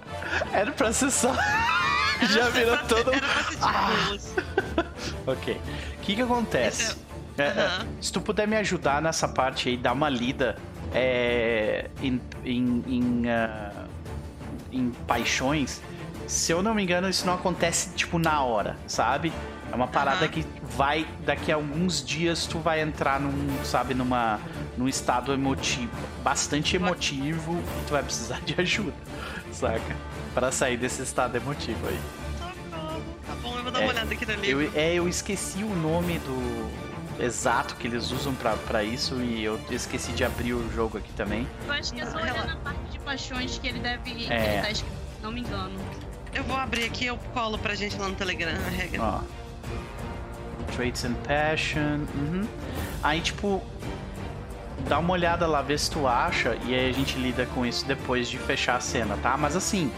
era 0.52 0.70
pra 0.70 0.92
ser 0.92 1.10
só. 1.10 1.34
Já 2.30 2.48
virou 2.50 2.78
todo. 2.86 3.12
Era 3.12 3.20
pra 3.20 3.42
ser 3.42 3.50
tipo 3.50 3.66
Ah. 3.66 4.86
Ok. 5.26 5.60
O 5.96 6.00
que 6.02 6.14
que 6.14 6.22
acontece? 6.22 6.96
É, 7.36 7.42
é, 7.42 7.48
Aham. 7.48 7.86
se 8.00 8.12
tu 8.12 8.20
puder 8.20 8.46
me 8.46 8.56
ajudar 8.56 9.02
nessa 9.02 9.26
parte 9.26 9.68
aí, 9.68 9.76
dar 9.76 9.92
uma 9.92 10.08
lida 10.08 10.56
é, 10.94 11.88
em, 12.02 12.20
em, 12.44 12.84
em, 12.86 13.30
ah, 13.30 13.86
em 14.72 14.90
paixões, 15.06 15.80
se 16.26 16.52
eu 16.52 16.62
não 16.62 16.74
me 16.74 16.82
engano, 16.82 17.08
isso 17.08 17.26
não 17.26 17.34
acontece, 17.34 17.90
tipo, 17.94 18.18
na 18.18 18.42
hora, 18.42 18.76
sabe? 18.86 19.32
É 19.70 19.74
uma 19.74 19.88
parada 19.88 20.24
Aham. 20.24 20.28
que 20.28 20.44
vai, 20.62 21.06
daqui 21.24 21.50
a 21.50 21.56
alguns 21.56 22.04
dias, 22.04 22.46
tu 22.46 22.58
vai 22.58 22.80
entrar 22.80 23.20
num, 23.20 23.64
sabe, 23.64 23.94
numa, 23.94 24.40
num 24.76 24.88
estado 24.88 25.32
emotivo, 25.32 25.90
bastante 26.22 26.76
emotivo, 26.76 27.52
e 27.80 27.84
tu 27.86 27.92
vai 27.92 28.02
precisar 28.02 28.40
de 28.42 28.54
ajuda, 28.60 28.94
saca? 29.52 29.96
Pra 30.34 30.52
sair 30.52 30.76
desse 30.76 31.02
estado 31.02 31.36
emotivo 31.36 31.86
aí. 31.88 31.98
Tá 33.26 33.34
bom, 33.42 33.56
eu 33.56 33.62
vou 33.62 33.72
dar 33.72 33.80
É, 33.80 33.84
uma 33.84 33.92
olhada 33.92 34.12
aqui 34.12 34.26
no 34.26 34.34
livro. 34.34 34.62
Eu, 34.62 34.70
é, 34.74 34.94
eu 34.94 35.08
esqueci 35.08 35.62
o 35.64 35.74
nome 35.74 36.18
do 36.20 36.85
exato 37.20 37.74
que 37.76 37.86
eles 37.86 38.10
usam 38.10 38.34
pra, 38.34 38.52
pra 38.56 38.82
isso 38.82 39.16
e 39.22 39.44
eu 39.44 39.58
esqueci 39.70 40.12
de 40.12 40.24
abrir 40.24 40.52
o 40.54 40.72
jogo 40.72 40.98
aqui 40.98 41.12
também. 41.14 41.46
Eu 41.66 41.72
acho 41.72 41.92
que 41.94 42.00
é 42.00 42.06
só 42.06 42.18
olhar 42.18 42.46
na 42.46 42.56
parte 42.56 42.80
de 42.90 42.98
paixões 43.00 43.58
que 43.58 43.66
ele 43.68 43.78
deve. 43.80 44.14
que 44.14 44.32
É. 44.32 44.54
ele 44.54 44.62
tá 44.62 44.70
escrito, 44.70 44.94
se 45.16 45.22
não 45.22 45.32
me 45.32 45.40
engano. 45.40 45.74
Eu 46.34 46.44
vou 46.44 46.56
abrir 46.56 46.84
aqui, 46.84 47.06
eu 47.06 47.16
colo 47.32 47.56
pra 47.58 47.74
gente 47.74 47.96
lá 47.96 48.08
no 48.08 48.14
Telegram 48.14 48.52
a 48.52 48.70
regra. 48.70 49.02
Ó. 49.02 49.20
Traits 50.74 51.04
and 51.04 51.14
Passion. 51.26 52.04
Uhum. 52.14 52.46
Aí, 53.02 53.20
tipo, 53.20 53.62
dá 54.88 54.98
uma 54.98 55.12
olhada 55.12 55.46
lá, 55.46 55.62
vê 55.62 55.76
se 55.78 55.90
tu 55.90 56.06
acha, 56.06 56.56
e 56.66 56.74
aí 56.74 56.90
a 56.90 56.92
gente 56.92 57.16
lida 57.18 57.46
com 57.46 57.64
isso 57.64 57.86
depois 57.86 58.28
de 58.28 58.38
fechar 58.38 58.76
a 58.76 58.80
cena, 58.80 59.16
tá? 59.22 59.36
Mas 59.36 59.56
assim, 59.56 59.90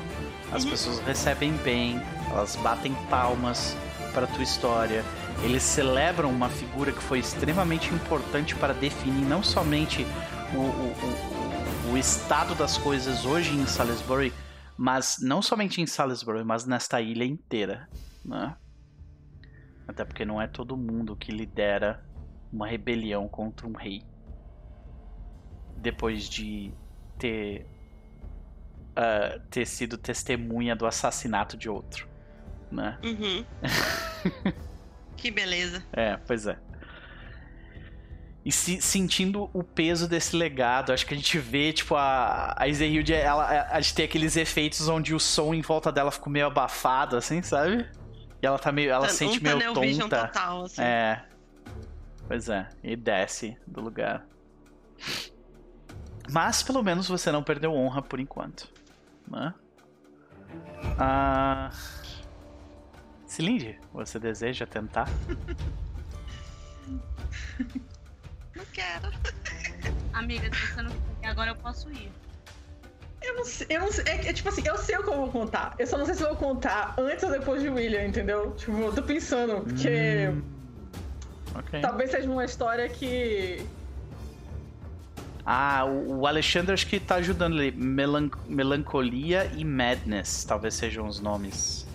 as 0.53 0.65
Uhum. 0.65 0.71
pessoas 0.71 0.99
recebem 1.01 1.53
bem, 1.65 2.01
elas 2.31 2.55
batem 2.57 2.95
palmas 3.11 3.77
pra 4.13 4.27
tua 4.27 4.43
história. 4.43 5.05
Eles 5.43 5.63
celebram 5.63 6.31
uma 6.31 6.49
figura 6.49 6.93
que 6.93 7.01
foi 7.03 7.21
extremamente 7.21 7.93
importante 7.95 8.55
para 8.57 8.75
definir 8.75 9.25
não 9.25 9.43
somente 9.43 10.05
o, 10.53 10.59
o, 10.59 11.91
o, 11.91 11.93
o- 11.93 11.97
estado 11.99 12.55
das 12.55 12.77
coisas 12.77 13.25
hoje 13.25 13.55
em 13.55 13.67
Salisbury, 13.67 14.33
mas 14.77 15.17
não 15.21 15.41
somente 15.41 15.81
em 15.81 15.87
Salisbury, 15.87 16.45
mas 16.45 16.65
nesta 16.67 17.01
ilha 17.01 17.25
inteira, 17.25 17.89
né? 18.25 18.55
Até 19.87 20.05
porque 20.05 20.25
não 20.25 20.41
é 20.41 20.47
todo 20.47 20.77
mundo 20.77 21.17
que 21.17 21.33
lidera 21.33 22.05
uma 22.53 22.67
rebelião 22.67 23.27
contra 23.29 23.67
um 23.67 23.73
rei. 23.73 24.03
Depois 25.79 26.29
de 26.29 26.73
ter 27.19 27.67
ah, 28.95 29.41
ter 29.51 29.67
sido 29.67 29.97
testemunha 29.97 30.77
do 30.77 30.87
assassinato 30.87 31.57
de 31.57 31.69
outro, 31.71 32.07
né? 32.71 32.99
Uhum. 33.03 33.45
que 35.19 35.31
beleza. 35.31 35.83
É, 35.93 36.17
pois 36.17 36.47
é. 36.47 36.57
E 38.45 38.53
se, 38.53 38.81
sentindo 38.81 39.51
o 39.53 39.63
peso 39.63 40.09
desse 40.09 40.35
legado, 40.35 40.93
acho 40.93 41.05
que 41.05 41.13
a 41.13 41.17
gente 41.17 41.39
vê, 41.39 41.71
tipo, 41.73 41.95
a, 41.95 42.55
a 42.57 42.67
ela, 42.67 43.69
a 43.71 43.81
gente 43.81 43.95
tem 43.95 44.05
aqueles 44.07 44.37
efeitos 44.37 44.89
onde 44.89 45.15
o 45.15 45.21
som 45.21 45.53
em 45.53 45.61
volta 45.61 45.93
dela 45.93 46.11
ficou 46.11 46.33
meio 46.33 46.47
abafado, 46.47 47.17
assim, 47.17 47.43
sabe? 47.43 47.87
E 48.41 48.47
ela 48.47 48.59
tá 48.59 48.73
meio. 48.73 48.91
Ela 48.91 49.07
um 49.07 49.11
sente 49.11 49.43
meio 49.43 49.59
vision 49.79 50.09
tonta. 50.09 50.29
total, 50.29 50.65
assim. 50.65 50.81
É. 50.81 51.25
Pois 52.27 52.49
é. 52.49 52.69
E 52.83 52.97
desce 52.97 53.57
do 53.67 53.81
lugar. 53.81 54.25
Mas 56.31 56.63
pelo 56.63 56.83
menos 56.83 57.09
você 57.09 57.33
não 57.33 57.43
perdeu 57.43 57.75
honra 57.75 58.01
por 58.01 58.21
enquanto. 58.21 58.69
Né? 59.31 59.53
Ah. 60.99 61.71
Cilinde, 63.29 63.79
você 63.93 64.19
deseja 64.19 64.67
tentar? 64.67 65.09
Não 68.57 68.65
quero. 68.73 69.13
Amiga, 70.13 70.51
se 70.53 70.67
você 70.75 70.83
não 70.83 70.91
quer, 71.21 71.29
agora 71.29 71.51
eu 71.51 71.57
posso 71.57 71.89
ir. 71.93 72.11
Eu 73.23 73.35
não 73.37 73.45
sei, 73.45 73.67
eu 73.71 73.81
não 73.81 73.93
sei. 73.93 74.05
É, 74.07 74.19
que, 74.19 74.33
tipo 74.33 74.49
assim, 74.49 74.63
eu 74.67 74.77
sei 74.79 74.97
o 74.97 75.03
que 75.03 75.09
eu 75.11 75.17
vou 75.17 75.29
contar. 75.31 75.75
Eu 75.79 75.87
só 75.87 75.99
não 75.99 76.07
sei 76.07 76.15
se 76.15 76.23
eu 76.23 76.29
vou 76.29 76.37
contar 76.37 76.95
antes 76.99 77.23
ou 77.23 77.31
depois 77.31 77.61
de 77.63 77.69
William, 77.69 78.05
entendeu? 78.05 78.53
Tipo, 78.57 78.73
eu 78.79 78.93
tô 78.93 79.03
pensando, 79.03 79.61
porque 79.63 80.29
Hum, 80.29 80.43
Ok. 81.57 81.81
talvez 81.81 82.11
seja 82.11 82.29
uma 82.31 82.45
história 82.45 82.89
que. 82.89 83.65
Ah, 85.45 85.85
o, 85.85 86.21
o 86.21 86.27
Alexandre 86.27 86.73
acho 86.73 86.87
que 86.87 86.99
tá 86.99 87.17
ajudando 87.17 87.55
ali. 87.55 87.71
Melan- 87.73 88.31
melancolia 88.49 89.51
e 89.57 89.65
Madness, 89.65 90.45
talvez 90.45 90.75
sejam 90.75 91.07
os 91.07 91.21
nomes. 91.21 91.87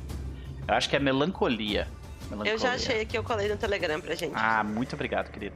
Eu 0.68 0.74
acho 0.76 0.90
que 0.90 0.96
é 0.96 1.00
Melancolia. 1.00 1.88
Eu 2.24 2.38
Melancolia. 2.38 2.58
já 2.58 2.74
achei 2.74 3.02
aqui, 3.02 3.18
eu 3.18 3.24
colei 3.24 3.48
no 3.50 3.58
Telegram 3.58 4.00
pra 4.00 4.16
gente. 4.16 4.34
Ah, 4.36 4.64
muito 4.64 4.94
obrigado, 4.94 5.30
querido. 5.32 5.56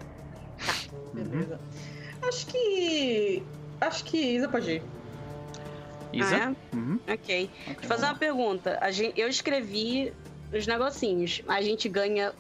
Uhum. 1.16 1.24
Beleza. 1.24 1.60
Acho 2.28 2.46
que. 2.48 3.44
Acho 3.80 4.04
que 4.04 4.18
Isa 4.18 4.48
pode 4.50 4.72
ir. 4.72 4.84
Isa? 6.14 6.36
Ah, 6.38 6.76
Uhum. 6.76 7.00
é? 7.08 7.14
Ok. 7.14 7.50
Ok, 7.50 7.50
Deixa 7.68 7.82
eu 7.84 7.88
fazer 7.88 8.06
uma 8.06 8.16
pergunta. 8.16 8.78
A 8.82 8.92
gente, 8.92 9.20
eu 9.20 9.28
escrevi 9.28 10.14
os 10.54 10.66
negocinhos. 10.68 11.42
A 11.48 11.62
gente 11.62 11.88
ganha. 11.90 12.34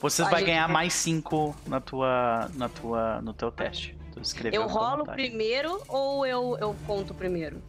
Vocês 0.00 0.26
A 0.26 0.30
vai 0.30 0.40
gente 0.40 0.48
ganhar 0.50 0.68
mais 0.68 0.92
5 0.94 1.56
na 1.66 1.80
tua, 1.80 2.50
na 2.54 2.68
tua, 2.68 3.20
no 3.22 3.32
teu 3.32 3.50
teste. 3.50 3.96
Tu 4.12 4.20
escreveu 4.20 4.62
Eu 4.62 4.68
rolo 4.68 5.04
primeiro 5.04 5.80
ou 5.88 6.24
eu, 6.26 6.56
eu 6.60 6.76
conto 6.86 7.12
primeiro? 7.14 7.60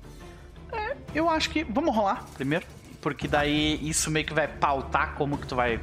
Eu 1.13 1.29
acho 1.29 1.49
que 1.49 1.63
vamos 1.63 1.95
rolar 1.95 2.25
primeiro, 2.35 2.65
porque 3.05 3.27
daí 3.27 3.77
isso 3.87 4.09
meio 4.09 4.25
que 4.25 4.33
vai 4.33 4.47
pautar 4.47 5.13
como 5.13 5.37
que 5.37 5.45
tu 5.45 5.55
vai 5.55 5.79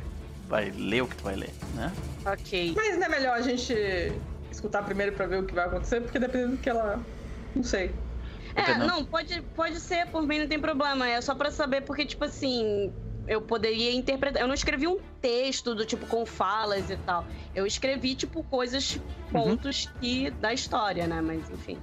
vai 0.49 0.73
ler 0.73 1.03
o 1.03 1.07
que 1.07 1.15
tu 1.15 1.23
vai 1.23 1.37
ler, 1.37 1.53
né? 1.73 1.93
Ok. 2.27 2.73
Mas 2.75 2.99
não 2.99 3.07
é 3.07 3.09
melhor 3.09 3.37
a 3.37 3.41
gente 3.41 3.73
escutar 4.51 4.83
primeiro 4.83 5.13
pra 5.13 5.27
ver 5.27 5.39
o 5.39 5.47
que 5.47 5.55
vai 5.55 5.67
acontecer, 5.67 6.01
porque 6.01 6.19
dependendo 6.19 6.57
do 6.57 6.59
que 6.59 6.69
ela. 6.69 7.01
Não 7.55 7.63
sei. 7.63 7.95
É, 8.57 8.63
Entendeu? 8.63 8.89
não, 8.89 9.05
pode, 9.05 9.41
pode 9.55 9.79
ser, 9.79 10.09
por 10.09 10.27
mim 10.27 10.41
não 10.41 10.49
tem 10.49 10.59
problema. 10.59 11.09
É 11.09 11.21
só 11.21 11.33
pra 11.33 11.53
saber, 11.53 11.83
porque, 11.83 12.05
tipo 12.05 12.25
assim, 12.25 12.93
eu 13.29 13.41
poderia 13.41 13.93
interpretar. 13.93 14.43
Eu 14.43 14.49
não 14.49 14.55
escrevi 14.55 14.89
um 14.89 14.99
texto 15.21 15.77
do 15.77 15.87
tipo 15.87 16.05
com 16.09 16.27
falas 16.27 16.91
e 16.91 16.97
tal. 16.97 17.25
Eu 17.55 17.65
escrevi, 17.65 18.17
tipo, 18.17 18.43
coisas, 18.43 18.99
pontos 19.31 19.89
que 20.01 20.29
da 20.33 20.53
história, 20.53 21.07
né? 21.07 21.21
Mas 21.21 21.49
enfim. 21.49 21.79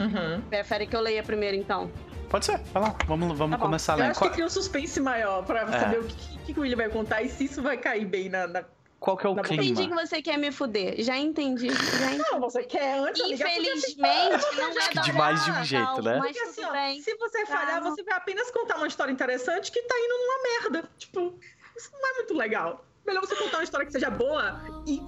Uhum. 0.00 0.40
Prefere 0.48 0.86
que 0.86 0.96
eu 0.96 1.02
leia 1.02 1.22
primeiro, 1.22 1.54
então. 1.54 1.90
Pode 2.30 2.46
ser, 2.46 2.58
vai 2.72 2.82
lá, 2.84 2.94
vamos, 3.06 3.36
vamos 3.36 3.58
Tá 3.58 3.62
começar 3.64 3.94
Eu 3.94 3.98
lendo. 3.98 4.10
acho 4.12 4.20
Qual, 4.20 4.30
que 4.30 4.34
cria 4.34 4.46
um 4.46 4.50
suspense 4.50 5.00
maior 5.00 5.44
pra 5.44 5.62
É. 5.62 5.80
saber 5.80 5.98
o 5.98 6.04
que, 6.04 6.38
que, 6.46 6.54
que 6.54 6.58
o 6.60 6.62
William 6.62 6.76
vai 6.76 6.88
contar 6.88 7.22
e 7.22 7.28
se 7.28 7.44
isso 7.44 7.60
vai 7.60 7.76
cair 7.76 8.04
bem 8.06 8.28
na. 8.28 8.46
na- 8.46 8.64
qual 9.00 9.16
que 9.16 9.26
é 9.26 9.30
o 9.30 9.34
Tá 9.34 9.42
bom. 9.42 9.54
Entendi 9.54 9.68
que 9.72 9.74
clima? 9.86 10.06
você 10.06 10.20
quer 10.22 10.36
me 10.36 10.52
fuder. 10.52 11.02
Já 11.02 11.16
entendi. 11.16 11.68
Já 11.70 12.12
entendi. 12.12 12.30
Não, 12.30 12.38
você 12.38 12.62
quer 12.62 12.98
antes 13.00 13.20
amiga, 13.22 13.34
Infelizmente, 13.48 14.46
não 14.56 14.70
é 14.80 14.94
da 14.94 15.00
De 15.00 15.12
mais 15.14 15.44
de 15.44 15.50
um 15.50 15.64
jeito, 15.64 15.84
tal, 15.86 16.02
né? 16.02 16.18
Mas 16.18 16.26
Porque 16.32 16.38
assim, 16.40 16.60
tudo 16.60 16.68
ó, 16.68 16.72
bem. 16.72 17.00
se 17.02 17.16
você 17.16 17.46
falhar, 17.46 17.80
Tá. 17.82 17.90
você 17.90 18.02
vai 18.04 18.14
apenas 18.16 18.50
contar 18.50 18.76
uma 18.76 18.86
história 18.86 19.10
interessante 19.10 19.72
que 19.72 19.82
tá 19.82 19.94
indo 19.98 20.14
numa 20.18 20.70
merda. 20.78 20.88
Tipo, 20.98 21.34
isso 21.76 21.90
não 21.92 22.10
é 22.10 22.12
muito 22.14 22.34
legal. 22.34 22.84
Melhor 23.06 23.20
você 23.22 23.34
contar 23.36 23.56
uma 23.56 23.64
história 23.64 23.86
que 23.86 23.92
seja 23.92 24.10
boa 24.10 24.60
e 24.86 25.00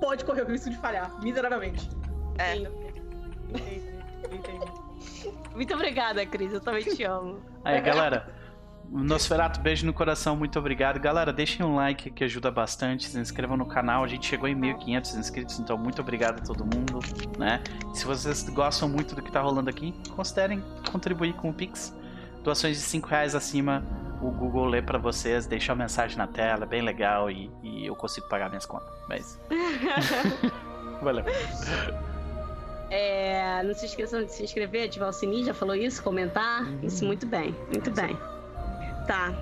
pode 0.00 0.24
correr 0.24 0.42
o 0.42 0.46
risco 0.50 0.68
de 0.68 0.76
falhar, 0.76 1.18
miseravelmente. 1.22 1.88
É. 2.38 2.56
Entendi. 2.56 3.82
Entendi. 4.32 4.87
Muito 5.54 5.74
obrigada, 5.74 6.24
Cris. 6.24 6.52
Eu 6.52 6.60
também 6.60 6.82
te 6.82 7.02
amo. 7.04 7.42
Aí, 7.64 7.80
galera, 7.80 8.32
Nosferato, 8.90 9.60
beijo 9.60 9.84
no 9.84 9.92
coração, 9.92 10.34
muito 10.34 10.58
obrigado. 10.58 10.98
Galera, 10.98 11.30
deixem 11.30 11.64
um 11.64 11.74
like 11.74 12.10
que 12.10 12.24
ajuda 12.24 12.50
bastante, 12.50 13.06
se 13.06 13.18
inscrevam 13.18 13.56
no 13.56 13.66
canal, 13.66 14.02
a 14.02 14.06
gente 14.06 14.26
chegou 14.26 14.48
em 14.48 14.56
1.500 14.56 15.18
inscritos, 15.18 15.60
então 15.60 15.76
muito 15.76 16.00
obrigado 16.00 16.40
a 16.40 16.42
todo 16.42 16.64
mundo, 16.64 17.00
né? 17.38 17.62
Se 17.92 18.06
vocês 18.06 18.48
gostam 18.48 18.88
muito 18.88 19.14
do 19.14 19.22
que 19.22 19.30
tá 19.30 19.42
rolando 19.42 19.68
aqui, 19.68 19.94
considerem 20.16 20.64
contribuir 20.90 21.34
com 21.34 21.50
o 21.50 21.54
Pix. 21.54 21.94
Doações 22.42 22.78
de 22.78 22.82
5 22.82 23.08
reais 23.08 23.34
acima, 23.34 23.84
o 24.22 24.30
Google 24.30 24.64
lê 24.64 24.80
pra 24.80 24.98
vocês, 24.98 25.46
deixa 25.46 25.72
a 25.72 25.76
mensagem 25.76 26.16
na 26.16 26.26
tela, 26.26 26.64
é 26.64 26.66
bem 26.66 26.80
legal 26.80 27.30
e, 27.30 27.50
e 27.62 27.86
eu 27.86 27.94
consigo 27.94 28.26
pagar 28.28 28.48
minhas 28.48 28.64
contas. 28.64 28.88
Mas. 29.06 29.38
Valeu. 31.02 31.24
É, 32.90 33.62
não 33.64 33.74
se 33.74 33.86
esqueçam 33.86 34.24
de 34.24 34.32
se 34.32 34.42
inscrever, 34.42 34.86
ativar 34.86 35.08
o 35.10 35.12
sininho, 35.12 35.44
já 35.44 35.54
falou 35.54 35.74
isso, 35.74 36.02
comentar. 36.02 36.62
Uhum. 36.62 36.80
Isso, 36.82 37.04
muito 37.04 37.26
bem, 37.26 37.54
muito 37.72 37.90
bem. 37.90 38.16
Tá. 39.06 39.32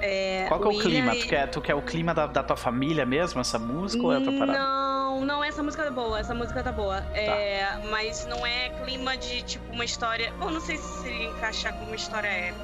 É, 0.00 0.46
Qual 0.48 0.60
que 0.60 0.66
é 0.66 0.70
o 0.70 0.78
clima? 0.78 1.14
e- 1.14 1.20
Tu 1.20 1.28
quer, 1.28 1.46
tu 1.48 1.60
quer 1.60 1.74
o 1.74 1.82
clima 1.82 2.12
da, 2.14 2.26
da 2.26 2.42
tua 2.42 2.56
família 2.56 3.06
mesmo, 3.06 3.40
essa 3.40 3.58
música, 3.58 4.02
ou 4.02 4.12
é 4.12 4.16
outra 4.18 4.32
parada? 4.32 4.58
Não, 4.58 5.24
não, 5.24 5.44
essa 5.44 5.62
música 5.62 5.84
tá 5.84 5.90
boa, 5.90 6.18
essa 6.18 6.34
música 6.34 6.62
tá 6.62 6.72
boa. 6.72 6.98
É, 7.14 7.64
mas 7.90 8.26
não 8.26 8.44
é 8.44 8.70
clima 8.84 9.16
de 9.16 9.42
tipo 9.42 9.72
uma 9.72 9.84
história. 9.84 10.32
Bom, 10.38 10.50
não 10.50 10.60
sei 10.60 10.76
se 10.78 11.08
encaixar 11.24 11.72
como 11.74 11.86
uma 11.86 11.96
história 11.96 12.26
épica. 12.28 12.62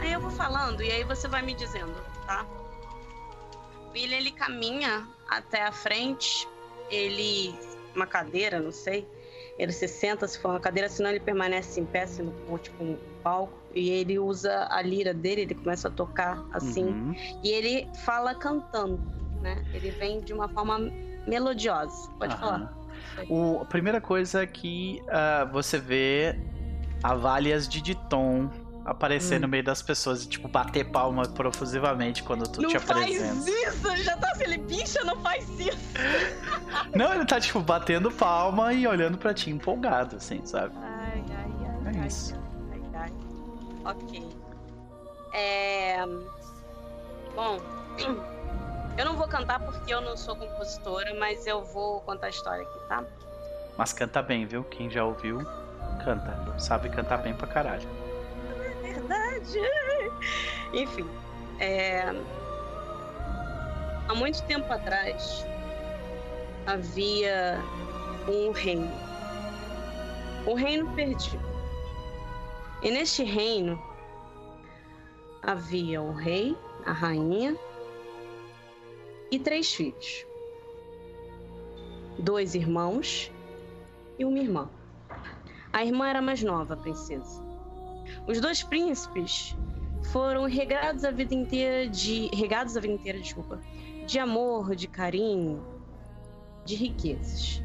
Aí 0.00 0.12
eu 0.12 0.20
vou 0.20 0.30
falando 0.30 0.82
e 0.82 0.90
aí 0.90 1.04
você 1.04 1.26
vai 1.28 1.42
me 1.42 1.54
dizendo, 1.54 1.94
tá? 2.26 2.44
O 3.88 3.92
William 3.94 4.16
ele 4.16 4.30
caminha 4.32 5.06
até 5.28 5.62
a 5.62 5.72
frente, 5.72 6.46
ele. 6.90 7.54
Uma 7.94 8.06
cadeira, 8.06 8.58
não 8.58 8.72
sei. 8.72 9.06
Ele 9.62 9.72
se 9.72 9.86
senta 9.86 10.26
se 10.26 10.38
for 10.40 10.48
uma 10.50 10.60
cadeira, 10.60 10.88
senão 10.88 11.10
ele 11.10 11.20
permanece 11.20 11.80
em 11.80 11.84
pé, 11.84 12.04
não 12.18 12.32
for 12.46 12.58
tipo 12.58 12.82
um 12.82 12.98
palco. 13.22 13.52
E 13.74 13.90
ele 13.90 14.18
usa 14.18 14.66
a 14.70 14.82
lira 14.82 15.14
dele, 15.14 15.42
ele 15.42 15.54
começa 15.54 15.88
a 15.88 15.90
tocar 15.90 16.44
assim. 16.52 16.86
Uhum. 16.86 17.14
E 17.42 17.50
ele 17.50 17.88
fala 18.04 18.34
cantando. 18.34 19.00
né? 19.40 19.64
Ele 19.72 19.90
vem 19.92 20.20
de 20.20 20.32
uma 20.32 20.48
forma 20.48 20.78
melodiosa. 21.26 22.10
Pode 22.18 22.34
Aham. 22.34 22.40
falar. 22.40 22.82
O, 23.28 23.60
a 23.60 23.64
primeira 23.64 24.00
coisa 24.00 24.42
é 24.42 24.46
que 24.46 25.02
ah, 25.08 25.48
você 25.52 25.78
vê 25.78 26.36
avalias 27.02 27.68
de 27.68 27.80
Diton 27.80 28.48
aparecer 28.84 29.38
Hum. 29.38 29.42
no 29.42 29.48
meio 29.48 29.62
das 29.64 29.80
pessoas 29.82 30.24
e, 30.24 30.28
tipo, 30.28 30.48
bater 30.48 30.84
palma 30.90 31.26
profusivamente 31.28 32.22
quando 32.22 32.44
tu 32.48 32.60
te 32.66 32.74
não 32.74 32.80
faz 32.80 32.90
apresenta. 33.02 33.50
isso! 33.50 33.88
Ele 33.90 34.02
já 34.02 34.16
tá 34.16 34.28
assim, 34.32 34.44
ele, 34.44 34.58
bicha, 34.58 35.04
não 35.04 35.16
faz 35.20 35.48
isso! 35.58 35.78
Não, 36.94 37.14
ele 37.14 37.24
tá, 37.24 37.40
tipo, 37.40 37.60
batendo 37.60 38.10
palma 38.10 38.72
e 38.74 38.86
olhando 38.86 39.16
pra 39.16 39.32
ti 39.32 39.50
empolgado, 39.50 40.16
assim, 40.16 40.44
sabe? 40.44 40.74
Ai, 40.82 41.24
ai, 41.30 41.52
ai. 41.86 41.94
É 41.96 42.00
ai, 42.00 42.06
isso. 42.06 42.34
Ai, 42.70 42.82
ai. 42.94 43.12
Ok. 43.84 44.28
É... 45.32 46.04
Bom, 47.34 47.58
eu 48.98 49.04
não 49.06 49.16
vou 49.16 49.26
cantar 49.26 49.58
porque 49.60 49.92
eu 49.94 50.00
não 50.02 50.16
sou 50.16 50.36
compositora, 50.36 51.14
mas 51.18 51.46
eu 51.46 51.64
vou 51.64 52.00
contar 52.02 52.26
a 52.26 52.30
história 52.30 52.62
aqui, 52.62 52.78
tá? 52.88 53.04
Mas 53.78 53.92
canta 53.94 54.20
bem, 54.22 54.44
viu? 54.44 54.62
Quem 54.64 54.90
já 54.90 55.02
ouviu, 55.04 55.38
canta. 56.04 56.58
Sabe 56.58 56.90
cantar 56.90 57.18
bem 57.18 57.32
pra 57.32 57.46
caralho. 57.46 57.88
Verdade. 58.92 59.58
Enfim, 60.72 61.08
é... 61.58 62.02
há 64.08 64.14
muito 64.14 64.42
tempo 64.44 64.72
atrás 64.72 65.46
havia 66.66 67.58
um 68.28 68.50
reino, 68.52 68.90
um 70.46 70.54
reino 70.54 70.90
perdido. 70.94 71.52
E 72.82 72.90
neste 72.90 73.22
reino 73.22 73.80
havia 75.42 76.02
o 76.02 76.12
rei, 76.12 76.56
a 76.84 76.92
rainha 76.92 77.56
e 79.30 79.38
três 79.38 79.72
filhos, 79.72 80.26
dois 82.18 82.54
irmãos 82.54 83.30
e 84.18 84.24
uma 84.24 84.38
irmã. 84.38 84.68
A 85.72 85.84
irmã 85.84 86.08
era 86.08 86.20
mais 86.20 86.42
nova, 86.42 86.74
a 86.74 86.76
princesa. 86.76 87.41
Os 88.26 88.40
dois 88.40 88.62
príncipes 88.62 89.56
foram 90.12 90.46
regados 90.46 91.04
a 91.04 91.10
vida 91.10 91.34
inteira 91.34 91.88
de 91.88 92.28
regados 92.34 92.76
a 92.76 92.80
vida 92.80 92.94
inteira, 92.94 93.18
desculpa, 93.18 93.60
de 94.06 94.18
amor, 94.18 94.74
de 94.74 94.88
carinho, 94.88 95.64
de 96.64 96.74
riquezas. 96.74 97.62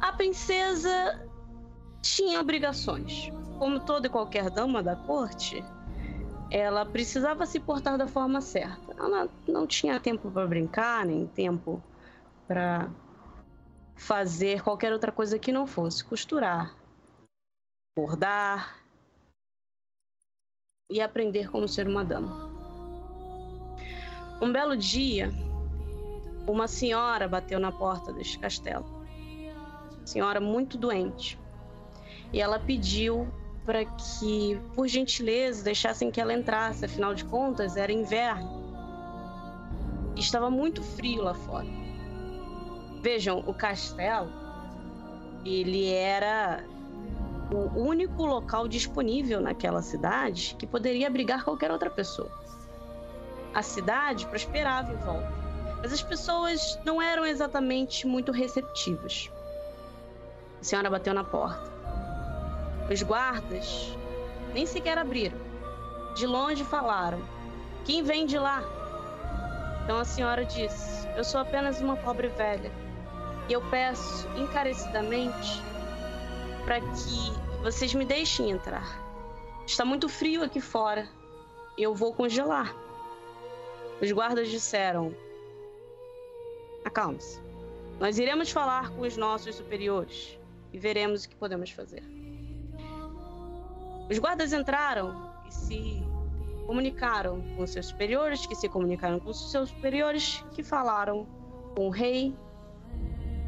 A 0.00 0.12
princesa 0.12 1.26
tinha 2.00 2.40
obrigações. 2.40 3.30
Como 3.58 3.78
toda 3.78 4.08
e 4.08 4.10
qualquer 4.10 4.50
dama 4.50 4.82
da 4.82 4.96
corte, 4.96 5.64
ela 6.50 6.84
precisava 6.84 7.46
se 7.46 7.60
portar 7.60 7.96
da 7.96 8.08
forma 8.08 8.40
certa. 8.40 8.92
Ela 8.98 9.28
não 9.46 9.66
tinha 9.66 10.00
tempo 10.00 10.30
para 10.30 10.46
brincar, 10.46 11.06
nem 11.06 11.26
tempo 11.28 11.82
para 12.48 12.90
fazer 13.94 14.62
qualquer 14.62 14.92
outra 14.92 15.12
coisa 15.12 15.38
que 15.38 15.52
não 15.52 15.66
fosse 15.66 16.04
costurar, 16.04 16.74
bordar, 17.96 18.81
e 20.90 21.00
aprender 21.00 21.50
como 21.50 21.66
ser 21.66 21.86
uma 21.86 22.04
dama. 22.04 22.50
Um 24.40 24.52
belo 24.52 24.76
dia, 24.76 25.30
uma 26.46 26.66
senhora 26.66 27.28
bateu 27.28 27.60
na 27.60 27.70
porta 27.70 28.12
deste 28.12 28.38
castelo. 28.38 28.84
Senhora 30.04 30.40
muito 30.40 30.76
doente. 30.76 31.38
E 32.32 32.40
ela 32.40 32.58
pediu 32.58 33.28
para 33.64 33.84
que, 33.84 34.60
por 34.74 34.88
gentileza, 34.88 35.62
deixassem 35.62 36.10
que 36.10 36.20
ela 36.20 36.34
entrasse, 36.34 36.84
afinal 36.84 37.14
de 37.14 37.24
contas, 37.24 37.76
era 37.76 37.92
inverno. 37.92 38.62
Estava 40.16 40.50
muito 40.50 40.82
frio 40.82 41.22
lá 41.22 41.34
fora. 41.34 41.68
Vejam, 43.00 43.38
o 43.46 43.54
castelo, 43.54 44.30
ele 45.44 45.86
era 45.92 46.64
o 47.52 47.80
único 47.80 48.24
local 48.24 48.66
disponível 48.66 49.40
naquela 49.40 49.82
cidade 49.82 50.56
que 50.58 50.66
poderia 50.66 51.06
abrigar 51.06 51.44
qualquer 51.44 51.70
outra 51.70 51.90
pessoa. 51.90 52.30
A 53.54 53.62
cidade 53.62 54.26
prosperava 54.26 54.92
em 54.92 54.96
volta, 54.96 55.32
mas 55.82 55.92
as 55.92 56.02
pessoas 56.02 56.78
não 56.84 57.00
eram 57.00 57.26
exatamente 57.26 58.06
muito 58.06 58.32
receptivas. 58.32 59.30
A 60.60 60.64
senhora 60.64 60.88
bateu 60.88 61.12
na 61.12 61.24
porta. 61.24 61.70
Os 62.90 63.02
guardas 63.02 63.96
nem 64.54 64.64
sequer 64.64 64.96
abriram. 64.96 65.38
De 66.14 66.26
longe 66.26 66.64
falaram: 66.64 67.20
Quem 67.84 68.02
vem 68.02 68.26
de 68.26 68.38
lá? 68.38 68.62
Então 69.84 69.98
a 69.98 70.04
senhora 70.04 70.44
disse: 70.44 71.06
Eu 71.16 71.24
sou 71.24 71.40
apenas 71.40 71.80
uma 71.80 71.96
pobre 71.96 72.28
velha. 72.28 72.70
E 73.48 73.52
eu 73.52 73.60
peço 73.70 74.28
encarecidamente 74.36 75.62
para 76.72 76.80
que 76.80 77.62
vocês 77.62 77.92
me 77.92 78.02
deixem 78.02 78.50
entrar. 78.50 78.98
Está 79.66 79.84
muito 79.84 80.08
frio 80.08 80.42
aqui 80.42 80.58
fora. 80.58 81.06
Eu 81.76 81.94
vou 81.94 82.14
congelar. 82.14 82.74
Os 84.00 84.10
guardas 84.10 84.48
disseram: 84.48 85.14
Acalme-se. 86.82 87.42
Nós 88.00 88.18
iremos 88.18 88.50
falar 88.50 88.88
com 88.88 89.02
os 89.02 89.18
nossos 89.18 89.56
superiores 89.56 90.38
e 90.72 90.78
veremos 90.78 91.24
o 91.24 91.28
que 91.28 91.36
podemos 91.36 91.70
fazer. 91.70 92.02
Os 94.10 94.18
guardas 94.18 94.54
entraram 94.54 95.30
e 95.46 95.52
se 95.52 96.02
comunicaram 96.66 97.42
com 97.54 97.66
seus 97.66 97.84
superiores, 97.84 98.46
que 98.46 98.54
se 98.54 98.66
comunicaram 98.66 99.20
com 99.20 99.30
seus 99.34 99.68
superiores, 99.68 100.42
que 100.52 100.62
falaram 100.62 101.26
com 101.76 101.88
o 101.88 101.90
rei, 101.90 102.34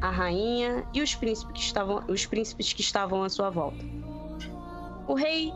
a 0.01 0.09
rainha 0.09 0.85
e 0.93 1.01
os 1.01 1.15
príncipes 1.15 1.53
que 1.53 1.59
estavam, 1.59 2.03
os 2.07 2.25
príncipes 2.25 2.73
que 2.73 2.81
estavam 2.81 3.23
à 3.23 3.29
sua 3.29 3.49
volta. 3.49 3.83
O 5.07 5.13
rei 5.13 5.51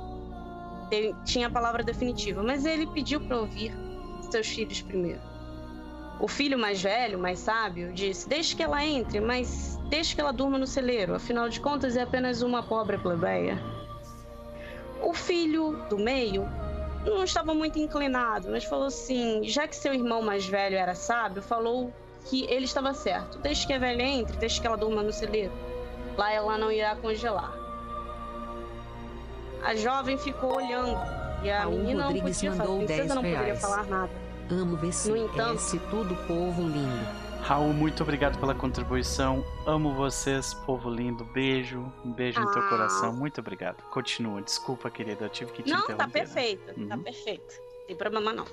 tinha 1.25 1.47
a 1.47 1.49
palavra 1.49 1.83
definitiva, 1.83 2.41
mas 2.41 2.65
ele 2.65 2.87
pediu 2.87 3.21
para 3.21 3.37
ouvir 3.37 3.71
seus 4.29 4.47
filhos 4.47 4.81
primeiro. 4.81 5.21
O 6.19 6.27
filho 6.27 6.59
mais 6.59 6.81
velho, 6.81 7.17
mais 7.17 7.39
sábio, 7.39 7.93
disse: 7.93 8.27
Deixe 8.27 8.55
que 8.55 8.61
ela 8.61 8.83
entre, 8.85 9.21
mas 9.21 9.79
deixe 9.89 10.13
que 10.13 10.21
ela 10.21 10.33
durma 10.33 10.57
no 10.57 10.67
celeiro. 10.67 11.15
Afinal 11.15 11.47
de 11.47 11.59
contas, 11.59 11.95
é 11.95 12.01
apenas 12.01 12.41
uma 12.41 12.61
pobre 12.61 12.97
plebeia. 12.97 13.57
O 15.01 15.13
filho 15.13 15.77
do 15.89 15.97
meio 15.97 16.45
não 17.05 17.23
estava 17.23 17.53
muito 17.53 17.79
inclinado, 17.79 18.49
mas 18.49 18.65
falou 18.65 18.87
assim: 18.87 19.43
já 19.43 19.67
que 19.67 19.75
seu 19.75 19.93
irmão 19.93 20.21
mais 20.21 20.45
velho 20.45 20.75
era 20.75 20.93
sábio, 20.93 21.41
falou 21.41 21.93
que 22.25 22.43
ele 22.45 22.65
estava 22.65 22.93
certo. 22.93 23.39
Deixe 23.39 23.65
que 23.65 23.73
a 23.73 23.79
velha 23.79 24.03
entre, 24.03 24.37
deixe 24.37 24.59
que 24.61 24.67
ela 24.67 24.77
durma 24.77 25.01
no 25.03 25.11
celeiro. 25.11 25.51
Lá 26.17 26.31
ela 26.31 26.57
não 26.57 26.71
irá 26.71 26.95
congelar. 26.95 27.53
A 29.63 29.75
jovem 29.75 30.17
ficou 30.17 30.55
olhando 30.57 30.97
e 31.43 31.49
a 31.51 31.65
menina 31.65 32.05
não 32.09 32.19
podia 32.19 32.51
falar. 32.53 32.53
A 32.53 32.57
mandou 32.67 32.77
princesa 32.77 32.97
10 33.03 33.09
não 33.15 33.21
poderia 33.21 33.39
reais. 33.43 33.61
falar 33.61 33.85
nada. 33.85 34.11
Amo 34.51 34.77
VC. 34.77 35.09
No 35.11 35.17
entanto- 35.17 35.79
tudo 35.89 36.15
povo 36.27 36.61
lindo. 36.63 37.29
Raul, 37.41 37.73
muito 37.73 38.03
obrigado 38.03 38.37
pela 38.39 38.53
contribuição. 38.53 39.43
Amo 39.65 39.93
vocês, 39.93 40.53
povo 40.65 40.89
lindo. 40.89 41.23
Beijo. 41.25 41.91
Um 42.03 42.11
beijo 42.11 42.39
no 42.39 42.51
teu 42.51 42.61
Ah. 42.63 42.69
coração. 42.69 43.13
Muito 43.13 43.39
obrigado. 43.39 43.81
Continua. 43.91 44.41
Desculpa, 44.41 44.89
querida. 44.89 45.25
Eu 45.25 45.29
tive 45.29 45.51
que 45.51 45.63
te 45.63 45.69
Não, 45.71 45.79
interromper. 45.79 46.05
tá 46.05 46.11
perfeito. 46.11 46.87
Tá 46.87 46.95
Uhum. 46.95 47.03
perfeito. 47.03 47.53
Não 47.79 47.87
tem 47.87 47.95
problema 47.95 48.33
não. 48.33 48.45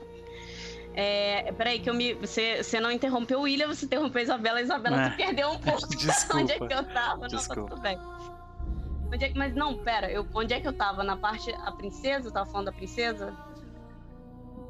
É, 0.99 1.53
peraí, 1.53 1.79
que 1.79 1.91
eu 1.91 1.95
me. 1.95 2.15
Você, 2.15 2.63
você 2.63 2.81
não 2.81 2.91
interrompeu 2.91 3.39
o 3.41 3.43
William, 3.43 3.69
você 3.69 3.85
interrompeu 3.85 4.19
a 4.21 4.23
Isabela. 4.23 4.59
A 4.59 4.63
Isabela 4.63 5.03
É. 5.03 5.11
se 5.11 5.17
perdeu 5.17 5.51
um 5.51 5.59
pouco. 5.59 5.87
Desculpa. 5.91 6.37
onde 6.43 6.53
é 6.53 6.57
que 6.59 6.65
eu 6.75 6.85
tava? 6.85 7.21
Não, 7.21 7.29
Desculpa. 7.29 7.63
tá 7.63 7.69
tudo 7.77 7.83
bem. 7.83 7.99
Onde 9.13 9.25
é 9.25 9.29
que- 9.29 9.39
mas 9.39 9.55
não, 9.55 9.77
pera, 9.79 10.11
eu, 10.11 10.27
onde 10.35 10.55
é 10.55 10.61
que 10.61 10.67
eu 10.67 10.73
tava? 10.73 11.05
Na 11.05 11.17
parte. 11.17 11.53
A 11.65 11.71
princesa? 11.73 12.29
Eu 12.29 12.33
tava 12.33 12.51
falando 12.51 12.67
da 12.67 12.73
princesa? 12.73 13.33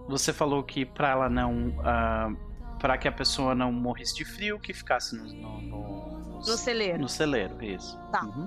Você 0.09 0.33
falou 0.33 0.63
que 0.63 0.85
pra 0.85 1.11
ela 1.11 1.29
não. 1.29 1.73
ah, 1.85 2.31
pra 2.79 2.99
que 2.99 3.09
a 3.09 3.13
pessoa 3.13 3.55
não 3.55 3.73
morresse 3.73 4.15
de 4.15 4.25
frio, 4.25 4.59
que 4.59 4.73
ficasse 4.75 5.17
no. 5.17 5.25
No, 5.33 5.61
no, 5.61 6.19
no- 6.19 6.37
No 6.39 6.43
celeiro. 6.43 6.99
no 6.99 7.09
celeiro, 7.09 7.63
isso. 7.65 7.97
Tá. 8.13 8.25
Uhum. 8.25 8.47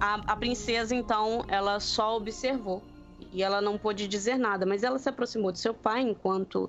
A, 0.00 0.14
a 0.32 0.36
princesa, 0.36 0.94
então, 0.94 1.44
ela 1.48 1.78
só 1.80 2.16
observou. 2.16 2.82
E 3.32 3.42
ela 3.42 3.62
não 3.62 3.78
pôde 3.78 4.06
dizer 4.06 4.36
nada, 4.36 4.66
mas 4.66 4.82
ela 4.82 4.98
se 4.98 5.08
aproximou 5.08 5.50
do 5.50 5.56
seu 5.58 5.72
pai 5.72 6.02
enquanto 6.02 6.68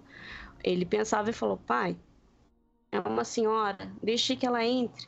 ele 0.63 0.85
pensava 0.85 1.29
e 1.29 1.33
falou: 1.33 1.57
Pai, 1.57 1.97
é 2.91 2.99
uma 2.99 3.23
senhora, 3.23 3.91
deixe 4.01 4.35
que 4.35 4.45
ela 4.45 4.63
entre 4.63 5.07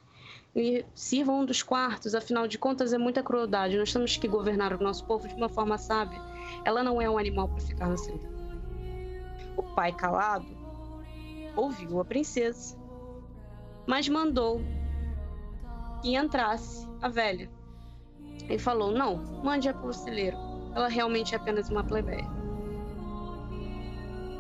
e 0.56 0.86
sirva 0.94 1.34
um 1.34 1.46
dos 1.46 1.62
quartos, 1.62 2.16
afinal 2.16 2.48
de 2.48 2.58
contas 2.58 2.94
é 2.94 2.98
muita 2.98 3.22
crueldade. 3.22 3.78
Nós 3.78 3.92
temos 3.92 4.16
que 4.16 4.28
governar 4.28 4.74
o 4.74 4.82
nosso 4.82 5.06
povo 5.06 5.28
de 5.28 5.34
uma 5.34 5.50
forma 5.50 5.78
sábia. 5.78 6.20
Ela 6.64 6.82
não 6.82 7.02
é 7.02 7.10
um 7.10 7.18
animal 7.18 7.50
para 7.50 7.60
ficar 7.60 7.90
no 7.90 7.98
centro. 7.98 8.30
O 9.58 9.64
pai, 9.64 9.92
calado, 9.92 10.48
ouviu 11.58 12.00
a 12.00 12.06
princesa, 12.06 12.78
mas 13.86 14.08
mandou 14.08 14.62
que 16.02 16.16
entrasse 16.16 16.88
a 17.02 17.10
velha. 17.10 17.52
Ele 18.44 18.60
falou: 18.60 18.92
Não, 18.92 19.18
mande-a 19.44 19.74
para 19.74 19.90
o 19.90 19.94
celeiro. 19.94 20.38
Ela 20.74 20.88
realmente 20.88 21.34
é 21.34 21.38
apenas 21.38 21.70
uma 21.70 21.84
plebeia. 21.84 22.35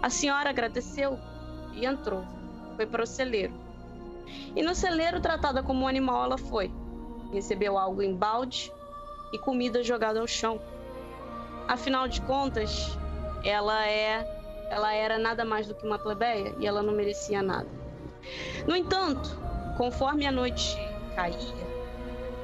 A 0.06 0.10
senhora 0.12 0.52
agradeceu 0.52 1.20
e 1.74 1.84
entrou. 1.84 2.24
foi 2.76 2.86
para 2.86 3.04
o 3.04 3.08
celeiro. 3.08 3.52
E 4.56 4.62
no 4.62 4.76
celeiro, 4.76 5.20
tratada 5.20 5.64
como 5.64 5.84
um 5.84 5.88
animal, 5.88 6.26
ela 6.26 6.38
foi. 6.38 6.72
Recebeu 7.34 7.76
algo 7.76 8.04
em 8.04 8.16
balde 8.16 8.72
e 9.34 9.40
comida 9.40 9.84
jogada 9.84 10.20
ao 10.20 10.28
chão. 10.28 10.62
Afinal 11.68 12.08
de 12.08 12.22
contas, 12.22 12.96
ela 13.44 13.84
é 13.88 14.24
ela 14.70 14.94
era 14.94 15.18
nada 15.18 15.44
mais 15.44 15.66
do 15.66 15.74
que 15.74 15.84
uma 15.84 15.98
plebeia 15.98 16.54
e 16.60 16.68
ela 16.68 16.84
não 16.84 16.94
merecia 16.94 17.42
nada. 17.42 17.68
No 18.68 18.76
entanto, 18.76 19.36
conforme 19.76 20.28
a 20.28 20.32
noite 20.32 20.78
caía, 21.16 21.66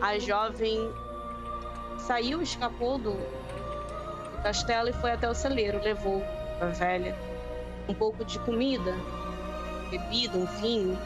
a 0.02 0.18
jovem 0.18 0.80
saiu, 2.00 2.42
escapou 2.42 2.98
do, 2.98 3.16
castelo 4.42 4.90
e 4.90 4.94
foi 4.94 5.12
até 5.12 5.30
o 5.30 5.36
celeiro, 5.36 5.80
levou 5.84 6.24
a 6.60 6.66
velha 6.66 7.31
um 7.88 7.94
pouco 7.94 8.24
de 8.24 8.40
comida, 8.40 8.96
bebida, 9.90 10.38
um 10.38 10.46
vinho, 10.62 10.98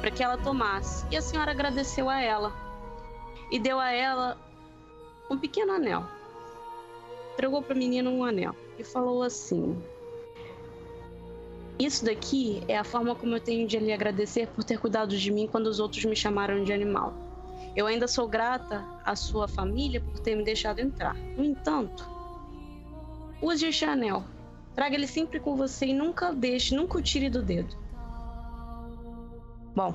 para 0.00 0.10
que 0.10 0.22
ela 0.22 0.36
tomasse. 0.36 1.06
E 1.10 1.16
a 1.16 1.22
senhora 1.22 1.50
agradeceu 1.50 2.08
a 2.08 2.20
ela 2.20 2.52
e 3.50 3.58
deu 3.58 3.80
a 3.80 3.90
ela 3.90 4.36
um 5.30 5.38
pequeno 5.38 5.72
anel. 5.72 6.04
Entregou 7.32 7.62
para 7.62 7.74
a 7.74 7.78
menina 7.78 8.10
um 8.10 8.24
anel 8.24 8.54
e 8.78 8.84
falou 8.84 9.22
assim: 9.22 9.76
Isso 11.78 12.04
daqui 12.04 12.62
é 12.68 12.76
a 12.76 12.84
forma 12.84 13.14
como 13.14 13.34
eu 13.34 13.40
tenho 13.40 13.66
de 13.66 13.78
lhe 13.78 13.92
agradecer 13.92 14.46
por 14.48 14.62
ter 14.62 14.78
cuidado 14.78 15.16
de 15.16 15.32
mim 15.32 15.48
quando 15.50 15.66
os 15.66 15.80
outros 15.80 16.04
me 16.04 16.14
chamaram 16.14 16.62
de 16.64 16.72
animal. 16.72 17.14
Eu 17.74 17.86
ainda 17.86 18.06
sou 18.06 18.28
grata 18.28 18.84
à 19.04 19.16
sua 19.16 19.48
família 19.48 20.00
por 20.00 20.20
ter 20.20 20.36
me 20.36 20.44
deixado 20.44 20.78
entrar. 20.78 21.16
No 21.36 21.44
entanto, 21.44 22.08
use 23.42 23.66
este 23.66 23.84
anel. 23.84 24.22
Traga 24.74 24.94
ele 24.94 25.06
sempre 25.06 25.38
com 25.38 25.56
você 25.56 25.86
e 25.86 25.94
nunca 25.94 26.32
deixe, 26.32 26.74
nunca 26.74 26.98
o 26.98 27.02
tire 27.02 27.30
do 27.30 27.42
dedo. 27.42 27.76
Bom, 29.74 29.94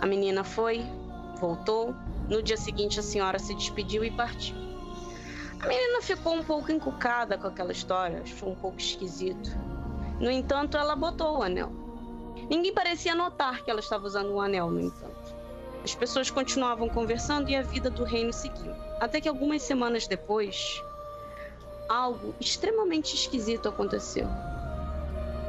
a 0.00 0.06
menina 0.06 0.42
foi, 0.42 0.84
voltou. 1.40 1.94
No 2.28 2.42
dia 2.42 2.56
seguinte, 2.56 2.98
a 2.98 3.02
senhora 3.02 3.38
se 3.38 3.54
despediu 3.54 4.04
e 4.04 4.10
partiu. 4.10 4.56
A 5.60 5.66
menina 5.68 6.02
ficou 6.02 6.34
um 6.34 6.42
pouco 6.42 6.72
encucada 6.72 7.38
com 7.38 7.46
aquela 7.46 7.70
história, 7.70 8.22
achou 8.22 8.50
um 8.50 8.54
pouco 8.54 8.78
esquisito. 8.78 9.50
No 10.18 10.28
entanto, 10.28 10.76
ela 10.76 10.96
botou 10.96 11.38
o 11.38 11.42
anel. 11.42 11.70
Ninguém 12.50 12.74
parecia 12.74 13.14
notar 13.14 13.62
que 13.62 13.70
ela 13.70 13.78
estava 13.78 14.04
usando 14.06 14.32
o 14.32 14.40
anel, 14.40 14.70
no 14.70 14.80
entanto. 14.80 15.36
As 15.84 15.94
pessoas 15.94 16.30
continuavam 16.30 16.88
conversando 16.88 17.48
e 17.48 17.54
a 17.54 17.62
vida 17.62 17.90
do 17.90 18.02
reino 18.02 18.32
seguiu. 18.32 18.72
Até 19.00 19.20
que 19.20 19.28
algumas 19.28 19.62
semanas 19.62 20.06
depois, 20.06 20.82
algo 21.92 22.34
extremamente 22.40 23.14
esquisito 23.14 23.68
aconteceu. 23.68 24.26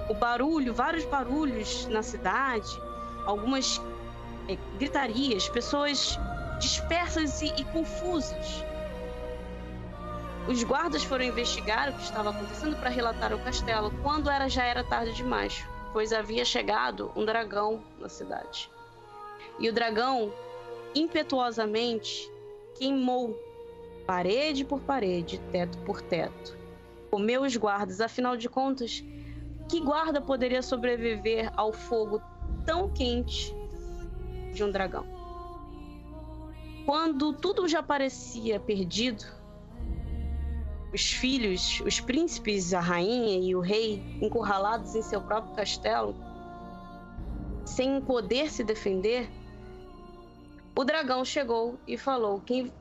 O 0.09 0.13
barulho, 0.13 0.73
vários 0.73 1.05
barulhos 1.05 1.85
na 1.87 2.03
cidade, 2.03 2.69
algumas 3.25 3.81
é, 4.49 4.57
gritarias, 4.77 5.47
pessoas 5.47 6.19
dispersas 6.59 7.41
e, 7.41 7.47
e 7.57 7.63
confusas. 7.65 8.63
Os 10.47 10.61
guardas 10.63 11.03
foram 11.05 11.23
investigar 11.23 11.89
o 11.89 11.93
que 11.93 12.03
estava 12.03 12.31
acontecendo 12.31 12.75
para 12.75 12.89
relatar 12.89 13.31
ao 13.31 13.39
castelo 13.39 13.91
quando 14.03 14.29
era 14.29 14.49
já 14.49 14.65
era 14.65 14.83
tarde 14.83 15.13
demais, 15.13 15.65
pois 15.93 16.11
havia 16.11 16.43
chegado 16.43 17.11
um 17.15 17.23
dragão 17.23 17.81
na 17.97 18.09
cidade. 18.09 18.69
E 19.57 19.69
o 19.69 19.73
dragão, 19.73 20.33
impetuosamente, 20.93 22.29
queimou 22.75 23.39
parede 24.05 24.65
por 24.65 24.81
parede, 24.81 25.39
teto 25.51 25.77
por 25.79 26.01
teto. 26.01 26.57
Comeu 27.09 27.43
os 27.43 27.55
guardas, 27.55 28.01
afinal 28.01 28.35
de 28.35 28.49
contas, 28.49 29.03
que 29.69 29.79
guarda 29.79 30.21
poderia 30.21 30.61
sobreviver 30.61 31.51
ao 31.55 31.71
fogo 31.71 32.21
tão 32.65 32.89
quente 32.89 33.55
de 34.53 34.63
um 34.63 34.71
dragão? 34.71 35.05
Quando 36.85 37.31
tudo 37.33 37.67
já 37.67 37.81
parecia 37.81 38.59
perdido, 38.59 39.23
os 40.93 41.11
filhos, 41.11 41.81
os 41.85 41.99
príncipes, 41.99 42.73
a 42.73 42.79
rainha 42.79 43.39
e 43.39 43.55
o 43.55 43.59
rei, 43.59 44.03
encurralados 44.21 44.93
em 44.93 45.01
seu 45.01 45.21
próprio 45.21 45.55
castelo, 45.55 46.15
sem 47.65 48.01
poder 48.01 48.51
se 48.51 48.63
defender, 48.63 49.29
o 50.75 50.83
dragão 50.83 51.23
chegou 51.23 51.79
e 51.87 51.97
falou, 51.97 52.41
quem 52.41 52.71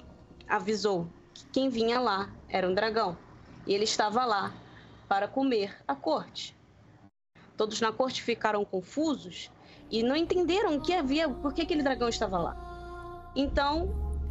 avisou 0.52 1.06
que 1.32 1.46
quem 1.46 1.70
vinha 1.70 1.98
lá 1.98 2.28
era 2.46 2.68
um 2.68 2.74
dragão, 2.74 3.16
e 3.66 3.72
ele 3.72 3.84
estava 3.84 4.26
lá 4.26 4.52
para 5.08 5.26
comer 5.26 5.74
a 5.88 5.94
corte. 5.94 6.54
Todos 7.56 7.80
na 7.80 7.90
corte 7.90 8.22
ficaram 8.22 8.62
confusos 8.62 9.50
e 9.90 10.02
não 10.02 10.14
entenderam 10.14 10.76
o 10.76 10.80
que 10.82 10.92
havia, 10.92 11.26
por 11.26 11.54
que 11.54 11.62
aquele 11.62 11.82
dragão 11.82 12.06
estava 12.06 12.36
lá. 12.36 13.32
Então, 13.34 13.84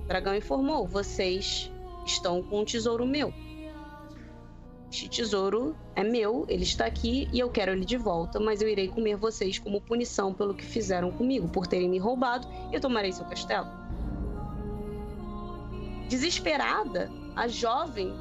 o 0.04 0.08
dragão 0.08 0.36
informou: 0.36 0.86
vocês 0.86 1.72
estão 2.06 2.44
com 2.44 2.62
um 2.62 2.66
tesouro 2.66 3.04
meu. 3.04 3.34
Este 4.92 5.10
tesouro 5.10 5.76
é 5.96 6.04
meu, 6.04 6.46
ele 6.48 6.64
está 6.64 6.86
aqui 6.86 7.30
e 7.34 7.40
eu 7.40 7.50
quero 7.50 7.72
ele 7.72 7.86
de 7.86 7.98
volta, 7.98 8.40
mas 8.40 8.62
eu 8.62 8.70
irei 8.70 8.90
comer 8.90 9.16
vocês 9.16 9.58
como 9.58 9.82
punição 9.82 10.34
pelo 10.34 10.54
que 10.54 10.66
fizeram 10.66 11.12
comigo, 11.12 11.48
por 11.48 11.66
terem 11.66 11.90
me 11.90 11.98
roubado, 11.98 12.48
e 12.72 12.76
eu 12.76 12.82
tomarei 12.82 13.12
seu 13.12 13.26
castelo. 13.26 13.81
Desesperada, 16.12 17.10
a 17.38 17.48
jovem 17.48 18.14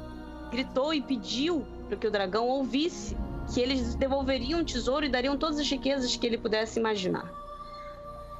gritou 0.49 0.93
e 0.93 1.01
pediu 1.01 1.67
para 1.89 1.97
que 1.97 2.07
o 2.07 2.11
dragão 2.11 2.47
ouvisse 2.47 3.17
que 3.53 3.59
eles 3.59 3.95
devolveriam 3.95 4.61
o 4.61 4.63
tesouro 4.63 5.05
e 5.05 5.09
dariam 5.09 5.35
todas 5.37 5.59
as 5.59 5.69
riquezas 5.69 6.15
que 6.15 6.25
ele 6.25 6.37
pudesse 6.37 6.79
imaginar. 6.79 7.29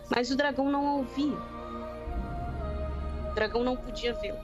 Mas 0.09 0.31
o 0.31 0.37
dragão 0.37 0.71
não 0.71 0.99
ouvia. 0.99 1.35
O 3.29 3.35
dragão 3.35 3.61
não 3.61 3.75
podia 3.75 4.13
vê-lo. 4.13 4.39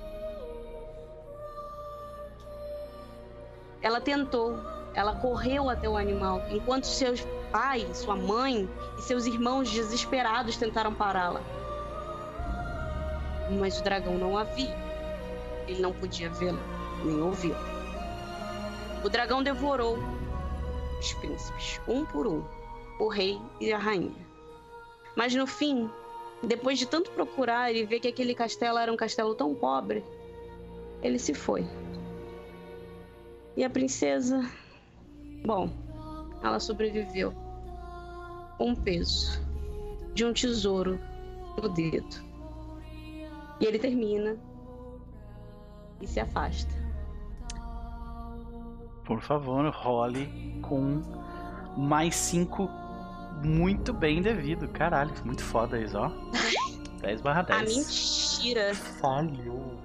Ela 3.81 4.01
tentou, 4.01 4.59
ela 4.93 5.15
correu 5.15 5.69
até 5.69 5.87
o 5.87 5.95
animal, 5.95 6.41
enquanto 6.49 6.83
seus 6.83 7.25
pais, 7.49 7.99
sua 7.99 8.17
mãe 8.17 8.69
e 8.97 9.01
seus 9.03 9.25
irmãos 9.25 9.71
desesperados 9.71 10.57
tentaram 10.57 10.93
pará-la. 10.93 11.39
Mas 13.57 13.79
o 13.79 13.83
dragão 13.85 14.17
não 14.17 14.37
a 14.37 14.43
via. 14.43 14.86
Ele 15.67 15.81
não 15.81 15.93
podia 15.93 16.29
vê-la, 16.29 16.59
nem 17.03 17.21
ouvi-la. 17.21 17.59
O 19.03 19.09
dragão 19.09 19.43
devorou 19.43 19.97
os 20.99 21.13
príncipes, 21.13 21.79
um 21.87 22.05
por 22.05 22.25
um, 22.25 22.43
o 22.99 23.07
rei 23.07 23.39
e 23.59 23.71
a 23.71 23.77
rainha. 23.77 24.25
Mas 25.15 25.33
no 25.35 25.45
fim, 25.45 25.89
depois 26.43 26.77
de 26.77 26.85
tanto 26.85 27.11
procurar 27.11 27.73
e 27.73 27.85
ver 27.85 27.99
que 27.99 28.07
aquele 28.07 28.33
castelo 28.33 28.77
era 28.77 28.91
um 28.91 28.97
castelo 28.97 29.35
tão 29.35 29.53
pobre, 29.53 30.03
ele 31.01 31.19
se 31.19 31.33
foi. 31.33 31.65
E 33.55 33.63
a 33.63 33.69
princesa, 33.69 34.49
bom, 35.45 35.69
ela 36.43 36.59
sobreviveu 36.59 37.33
o 38.59 38.75
peso 38.75 39.41
de 40.13 40.25
um 40.25 40.33
tesouro 40.33 40.99
no 41.61 41.69
dedo. 41.69 42.27
E 43.59 43.65
ele 43.65 43.79
termina 43.79 44.37
e 46.01 46.07
se 46.07 46.19
afasta. 46.19 46.73
Por 49.05 49.21
favor, 49.21 49.65
role 49.69 50.59
com 50.61 51.01
mais 51.77 52.15
cinco 52.15 52.69
muito 53.43 53.93
bem 53.93 54.21
devido. 54.21 54.67
Caralho, 54.67 55.13
muito 55.23 55.43
foda 55.43 55.79
isso, 55.79 55.97
ó. 55.97 56.11
10 57.01 57.21
barra 57.21 57.43
10. 57.43 57.59
A 57.59 57.63
mentira. 57.63 58.75
Falhou. 58.75 59.77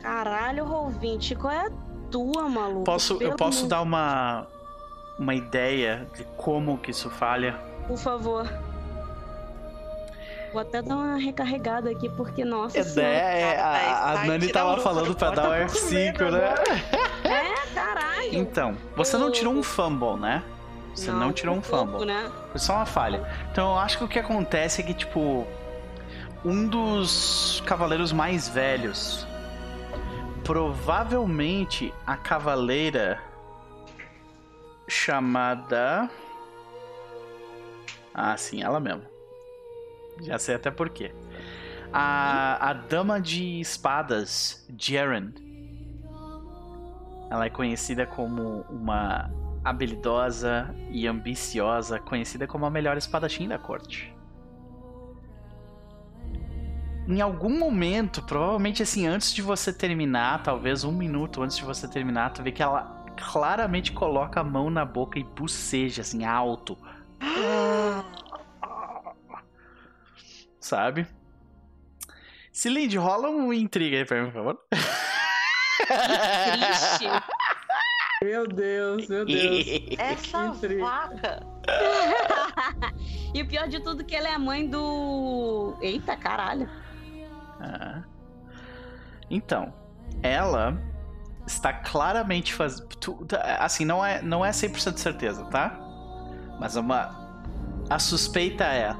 Caralho, 0.00 0.64
Rovinte, 0.64 1.34
qual 1.34 1.52
é 1.52 1.66
a 1.66 1.70
tua, 2.10 2.48
maluco? 2.48 2.84
Posso, 2.84 3.22
eu 3.22 3.36
posso 3.36 3.66
dar 3.66 3.82
uma, 3.82 4.46
uma 5.18 5.34
ideia 5.34 6.08
de 6.14 6.24
como 6.36 6.78
que 6.78 6.90
isso 6.90 7.08
falha? 7.08 7.52
Por 7.86 7.96
favor. 7.96 8.46
Vou 10.52 10.60
até 10.60 10.82
dar 10.82 10.96
uma 10.96 11.16
recarregada 11.16 11.90
aqui, 11.90 12.08
porque, 12.10 12.44
nossa 12.44 12.78
É, 12.78 12.82
senhora. 12.82 13.12
é, 13.12 13.58
a, 13.58 14.10
a 14.10 14.14
Vai 14.16 14.26
Nani 14.28 14.46
tirar 14.48 14.60
tava 14.64 14.80
falando 14.80 15.14
pra 15.14 15.30
dar 15.30 15.44
o 15.44 15.50
bota 15.50 15.66
pro 15.66 15.80
F5, 15.80 15.92
medo 15.94 16.30
né? 16.30 16.54
É, 17.24 17.74
caralho. 17.74 18.34
Então, 18.34 18.76
você 18.94 19.16
não 19.16 19.30
tirou 19.30 19.54
um 19.54 19.62
fumble, 19.62 20.16
né? 20.20 20.42
Você 20.94 21.10
não, 21.10 21.32
tirou 21.32 21.54
um 21.56 21.60
por 21.62 21.70
pouco, 21.70 21.90
fumble. 21.92 22.06
né? 22.06 22.30
Foi 22.50 22.60
só 22.60 22.74
uma 22.74 22.84
falha. 22.84 23.26
Então 23.50 23.70
eu 23.72 23.78
acho 23.78 23.96
que 23.96 24.04
o 24.04 24.08
que 24.08 24.18
acontece 24.18 24.82
é 24.82 24.84
que, 24.84 24.92
tipo, 24.92 25.46
um 26.44 26.66
dos 26.68 27.62
cavaleiros 27.64 28.12
mais 28.12 28.46
velhos. 28.48 29.26
Provavelmente 30.44 31.94
a 32.06 32.14
cavaleira 32.16 33.18
chamada. 34.86 36.10
Ah, 38.12 38.36
sim, 38.36 38.62
ela 38.62 38.78
mesmo. 38.78 39.11
Já 40.20 40.38
sei 40.38 40.54
até 40.54 40.70
por 40.70 40.90
quê. 40.90 41.14
A, 41.92 42.70
a 42.70 42.72
dama 42.72 43.20
de 43.20 43.60
espadas, 43.60 44.66
Jaren. 44.78 45.32
Ela 47.30 47.46
é 47.46 47.50
conhecida 47.50 48.06
como 48.06 48.60
uma 48.68 49.30
habilidosa 49.64 50.74
e 50.90 51.06
ambiciosa, 51.06 51.98
conhecida 51.98 52.46
como 52.46 52.66
a 52.66 52.70
melhor 52.70 52.96
espadachim 52.96 53.48
da 53.48 53.58
corte. 53.58 54.14
Em 57.06 57.20
algum 57.20 57.58
momento, 57.58 58.22
provavelmente 58.22 58.82
assim, 58.82 59.06
antes 59.06 59.32
de 59.32 59.42
você 59.42 59.72
terminar, 59.72 60.42
talvez 60.42 60.84
um 60.84 60.92
minuto 60.92 61.42
antes 61.42 61.56
de 61.56 61.64
você 61.64 61.88
terminar, 61.88 62.32
tu 62.32 62.42
vê 62.42 62.52
que 62.52 62.62
ela 62.62 63.04
claramente 63.16 63.92
coloca 63.92 64.40
a 64.40 64.44
mão 64.44 64.70
na 64.70 64.84
boca 64.84 65.18
e 65.18 65.24
buceja 65.24 66.02
assim, 66.02 66.24
alto. 66.24 66.78
Sabe? 70.62 71.06
Cilinde, 72.52 72.96
rola 72.96 73.28
um 73.28 73.52
intriga 73.52 73.96
aí 73.96 74.04
pra 74.04 74.22
mim, 74.22 74.30
por 74.30 74.34
favor. 74.34 74.58
Que 74.70 75.86
triste. 75.86 77.06
Meu 78.22 78.46
Deus, 78.46 79.08
meu 79.08 79.26
Deus. 79.26 79.66
Essa 79.98 80.46
Intriga. 80.46 80.84
vaca. 80.84 81.46
e 83.34 83.42
o 83.42 83.48
pior 83.48 83.66
de 83.66 83.80
tudo 83.80 84.02
é 84.02 84.04
que 84.04 84.14
ela 84.14 84.28
é 84.28 84.34
a 84.34 84.38
mãe 84.38 84.68
do. 84.68 85.76
Eita, 85.82 86.16
caralho. 86.16 86.70
Ah. 87.60 88.02
Então, 89.28 89.74
ela 90.22 90.80
está 91.44 91.72
claramente 91.72 92.54
fazendo. 92.54 92.86
Assim, 93.58 93.84
não 93.84 94.04
é, 94.04 94.22
não 94.22 94.44
é 94.44 94.50
100% 94.50 94.94
de 94.94 95.00
certeza, 95.00 95.44
tá? 95.46 95.76
Mas 96.60 96.76
uma. 96.76 97.20
A 97.90 97.98
suspeita 97.98 98.64
é. 98.64 98.94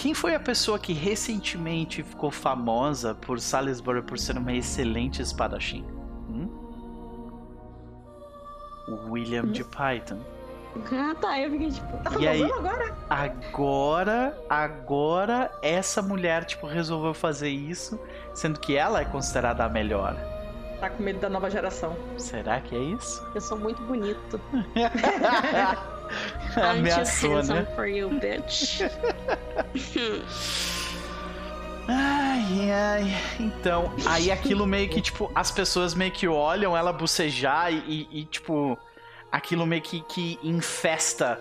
Quem 0.00 0.14
foi 0.14 0.32
a 0.32 0.38
pessoa 0.38 0.78
que 0.78 0.92
recentemente 0.92 2.04
ficou 2.04 2.30
famosa 2.30 3.16
por 3.16 3.40
Salisbury 3.40 4.00
por 4.02 4.16
ser 4.16 4.38
uma 4.38 4.52
excelente 4.52 5.20
espadachim? 5.20 5.84
Hum? 6.30 6.48
William 9.10 9.46
de 9.46 9.64
Python. 9.64 10.20
Ah, 10.92 11.16
tá. 11.20 11.40
Eu 11.40 11.50
fiquei 11.50 11.72
tipo. 11.72 11.96
Tá 11.96 12.12
E 12.16 12.28
aí? 12.28 12.44
agora? 12.44 12.96
Agora, 13.10 14.38
agora 14.48 15.50
essa 15.62 16.00
mulher 16.00 16.44
tipo 16.44 16.68
resolveu 16.68 17.12
fazer 17.12 17.48
isso, 17.48 17.98
sendo 18.32 18.60
que 18.60 18.76
ela 18.76 19.00
é 19.00 19.04
considerada 19.04 19.64
a 19.64 19.68
melhor. 19.68 20.14
Tá 20.78 20.88
com 20.90 21.02
medo 21.02 21.18
da 21.18 21.28
nova 21.28 21.50
geração. 21.50 21.96
Será 22.16 22.60
que 22.60 22.76
é 22.76 22.78
isso? 22.78 23.20
Eu 23.34 23.40
sou 23.40 23.58
muito 23.58 23.82
bonito. 23.82 24.40
Ameaçou, 26.56 27.42
né? 27.42 27.66
for 27.74 27.86
you, 27.86 28.10
bitch. 28.20 28.80
Ai, 31.90 32.70
ai. 32.70 33.16
Então, 33.40 33.94
aí 34.04 34.30
aquilo 34.30 34.66
meio 34.66 34.90
que, 34.90 35.00
tipo, 35.00 35.32
as 35.34 35.50
pessoas 35.50 35.94
meio 35.94 36.12
que 36.12 36.28
olham 36.28 36.76
ela 36.76 36.92
bocejar 36.92 37.72
e, 37.72 37.78
e, 38.12 38.20
e, 38.20 38.24
tipo, 38.26 38.78
aquilo 39.32 39.66
meio 39.66 39.80
que, 39.80 40.02
que 40.02 40.38
infesta 40.42 41.40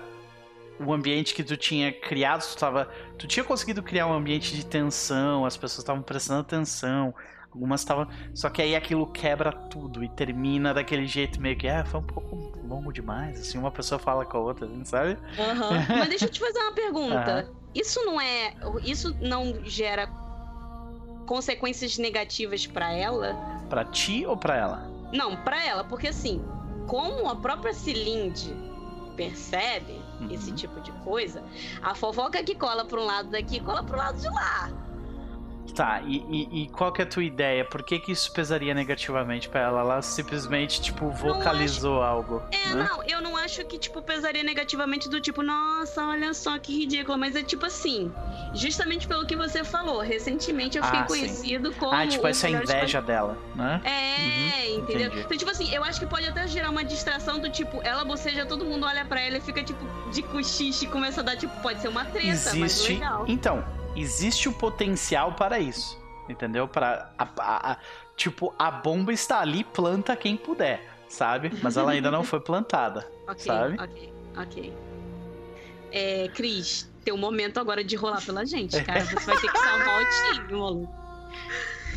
o 0.80 0.94
ambiente 0.94 1.34
que 1.34 1.44
tu 1.44 1.58
tinha 1.58 1.92
criado. 1.92 2.48
Tu, 2.48 2.58
tava, 2.58 2.90
tu 3.18 3.28
tinha 3.28 3.44
conseguido 3.44 3.84
criar 3.84 4.08
um 4.08 4.14
ambiente 4.14 4.56
de 4.56 4.66
tensão, 4.66 5.46
as 5.46 5.58
pessoas 5.58 5.80
estavam 5.80 6.02
prestando 6.02 6.40
atenção. 6.40 7.14
Algumas 7.52 7.82
estavam. 7.82 8.08
Só 8.34 8.50
que 8.50 8.62
aí 8.62 8.76
aquilo 8.76 9.08
quebra 9.08 9.52
tudo 9.52 10.04
e 10.04 10.10
termina 10.10 10.74
daquele 10.74 11.08
jeito 11.08 11.42
meio 11.42 11.58
que, 11.58 11.68
ah, 11.68 11.84
foi 11.86 12.00
um 12.00 12.04
pouco 12.04 12.60
longo 12.68 12.92
demais. 12.94 13.40
Assim, 13.40 13.58
uma 13.58 13.72
pessoa 13.72 13.98
fala 13.98 14.26
com 14.26 14.38
a 14.38 14.42
outra, 14.42 14.66
assim, 14.66 14.84
sabe? 14.86 15.18
Aham. 15.40 15.86
Mas 15.90 16.10
deixa 16.10 16.26
eu 16.26 16.30
te 16.30 16.40
fazer 16.40 16.60
uma 16.60 16.74
pergunta. 16.74 17.32
Aham. 17.32 17.50
Isso 17.74 18.04
não 18.06 18.20
é. 18.20 18.54
Isso 18.84 19.16
não 19.22 19.62
gera 19.66 20.08
consequências 21.26 21.98
negativas 21.98 22.66
pra 22.66 22.92
ela? 22.92 23.34
Pra 23.70 23.84
ti 23.86 24.26
ou 24.26 24.38
pra 24.38 24.56
ela? 24.56 24.90
Não, 25.12 25.36
pra 25.38 25.64
ela, 25.66 25.84
porque 25.84 26.08
assim, 26.08 26.44
como 26.88 27.30
a 27.30 27.36
própria 27.36 27.74
Cilinde 27.74 28.54
percebe 29.16 30.02
Uhum. 30.20 30.32
esse 30.32 30.52
tipo 30.54 30.80
de 30.82 30.92
coisa, 31.04 31.44
a 31.82 31.94
fofoca 31.94 32.44
que 32.44 32.56
cola 32.56 32.86
pra 32.86 33.00
um 33.00 33.06
lado 33.06 33.30
daqui 33.30 33.60
cola 33.60 33.84
pro 33.84 33.96
lado 33.98 34.20
de 34.20 34.28
lá. 34.28 34.70
Tá, 35.76 36.02
e, 36.06 36.18
e- 36.30 36.64
e 36.64 36.68
qual 36.70 36.92
que 36.92 37.02
é 37.02 37.06
a 37.06 37.08
tua 37.08 37.24
ideia? 37.24 37.64
Por 37.64 37.84
que 37.84 38.00
que 38.00 38.12
isso 38.12 38.32
pesaria 38.32 38.74
negativamente 38.74 39.48
pra 39.48 39.62
ela? 39.62 39.82
Ela 39.82 40.02
simplesmente, 40.02 40.82
tipo, 40.82 41.10
vocalizou 41.12 42.02
algo, 42.02 42.42
É, 42.52 42.74
né? 42.74 42.88
não, 42.90 43.04
eu 43.04 43.22
não 43.22 43.38
acho 43.38 43.64
que, 43.66 43.78
tipo, 43.78 44.02
pesaria 44.02 44.44
negativamente 44.44 45.08
do 45.08 45.22
tipo, 45.22 45.44
nossa, 45.44 46.04
olha 46.08 46.34
só 46.34 46.58
que 46.58 46.76
ridículo. 46.80 47.18
Mas 47.18 47.36
é 47.36 47.44
tipo 47.44 47.66
assim, 47.66 48.12
justamente 48.54 49.08
pelo 49.08 49.26
que 49.26 49.36
você 49.36 49.64
falou, 49.64 50.00
recentemente 50.02 50.78
eu 50.78 50.84
fiquei 50.84 51.00
Ah, 51.00 51.04
sim. 51.04 51.08
conhecido 51.08 51.72
como. 51.74 51.94
Ah, 51.94 52.08
tipo, 52.08 52.26
essa 52.28 52.50
inveja 52.50 53.02
dela, 53.02 53.38
né? 53.56 53.82
É, 53.84 54.18
Uhum, 54.72 54.80
entendeu? 54.80 55.08
entendi. 55.08 55.22
Então, 55.26 55.38
tipo 55.38 55.52
assim, 55.52 55.72
eu 55.74 55.84
acho 55.84 56.00
que 56.00 56.06
pode 56.08 56.26
até 56.28 56.48
gerar 56.48 56.70
uma 56.72 56.84
distração 56.84 57.40
do 57.40 57.50
tipo, 57.50 57.80
ela 57.84 58.04
boceja, 58.04 58.46
todo 58.46 58.66
mundo 58.66 58.86
olha 58.86 59.06
pra 59.06 59.22
ela 59.22 59.38
e 59.38 59.42
fica, 59.42 59.64
tipo, 59.64 59.86
de 60.12 60.24
cochiche 60.24 60.86
e 60.86 60.88
começa 60.88 61.22
a 61.22 61.24
dar, 61.24 61.36
tipo, 61.38 61.54
pode 61.62 61.82
ser 61.82 61.88
uma 61.90 62.04
treta, 62.06 62.26
mas 62.56 62.56
Existe. 62.56 62.94
legal. 62.94 63.26
Então, 63.28 63.64
existe 64.00 64.48
o 64.50 64.54
potencial 64.54 65.34
para 65.34 65.60
isso. 65.60 65.98
Entendeu? 66.30 66.68
Para 66.68 67.12
a, 67.18 67.24
a- 67.40 67.72
a- 67.74 67.78
tipo, 68.16 68.54
a 68.60 68.70
bomba 68.70 69.14
está 69.14 69.40
ali, 69.40 69.64
planta 69.64 70.16
quem 70.16 70.36
puder, 70.36 70.86
sabe? 71.08 71.52
Mas 71.62 71.78
ela 71.78 71.92
ainda 71.92 72.12
não 72.12 72.24
foi 72.24 72.40
plantada. 72.40 73.10
Ok, 73.28 73.44
sabe? 73.44 73.76
ok, 73.78 74.14
ok. 74.38 74.74
É, 75.92 76.30
Cris, 76.34 76.90
tem 77.04 77.14
um 77.14 77.18
momento 77.18 77.60
agora 77.60 77.84
de 77.84 77.96
rolar 77.98 78.24
pela 78.26 78.46
gente, 78.46 78.80
cara. 78.86 79.04
Você 79.04 79.26
vai 79.26 79.38
ter 79.38 79.52
que 79.52 79.58
salvar 79.60 80.02
o 80.02 80.06
time, 80.34 80.54
maluco. 80.54 80.94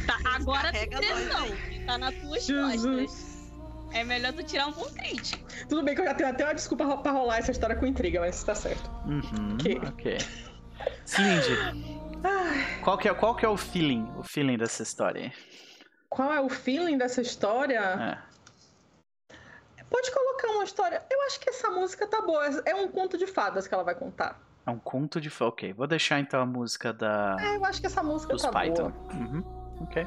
Tá, 0.06 0.16
agora 0.35 0.72
tem 0.72 0.89
pressão, 0.89 1.47
tá 1.86 1.98
nas 1.98 2.14
tuas 2.16 2.44
Jesus. 2.47 2.85
costas. 2.85 3.31
É 3.93 4.05
melhor 4.05 4.32
tu 4.32 4.43
tirar 4.44 4.66
um 4.68 4.72
ponto 4.72 4.93
crítico. 4.94 5.44
Tudo 5.68 5.82
bem 5.82 5.94
que 5.94 6.01
eu 6.01 6.05
já 6.05 6.14
tenho 6.14 6.31
até 6.31 6.44
uma 6.44 6.55
desculpa 6.55 6.97
pra 6.98 7.12
rolar 7.12 7.39
essa 7.39 7.51
história 7.52 7.74
com 7.77 7.86
intriga, 7.86 8.20
mas 8.20 8.43
tá 8.44 8.55
certo. 8.55 8.89
Uhum, 9.06 9.55
Ok. 9.55 9.81
ok. 9.89 10.18
Cindy, 11.05 11.57
qual 12.82 12.97
que, 12.98 13.09
é, 13.09 13.15
qual 13.15 13.35
que 13.35 13.44
é 13.44 13.48
o 13.48 13.57
feeling, 13.57 14.11
o 14.16 14.23
feeling 14.23 14.57
dessa 14.57 14.82
história? 14.82 15.32
Qual 16.09 16.32
é 16.32 16.40
o 16.40 16.48
feeling 16.48 16.98
dessa 16.98 17.20
história? 17.20 17.81
É. 17.81 19.35
Pode 19.89 20.11
colocar 20.12 20.48
uma 20.48 20.65
história. 20.65 21.02
Eu 21.11 21.20
acho 21.23 21.40
que 21.40 21.51
essa 21.51 21.69
música 21.70 22.07
tá 22.07 22.20
boa. 22.23 22.47
É 22.65 22.74
um 22.74 22.89
conto 22.89 23.19
de 23.19 23.27
fadas 23.27 23.66
que 23.66 23.74
ela 23.74 23.82
vai 23.82 23.94
contar. 23.94 24.39
É 24.66 24.70
um 24.70 24.78
conto 24.78 25.20
de... 25.20 25.28
fa- 25.31 25.47
Ok, 25.47 25.73
vou 25.73 25.86
deixar 25.86 26.20
então 26.20 26.40
a 26.40 26.47
música 26.47 26.93
da... 26.93 27.36
É, 27.40 27.57
eu 27.57 27.65
acho 27.65 27.81
que 27.81 27.86
essa 27.86 28.02
música 28.02 28.32
dos 28.35 28.43
tá 28.43 28.51
Python. 28.52 28.90
boa. 28.90 29.15
Uhum, 29.15 29.44
ok. 29.82 30.07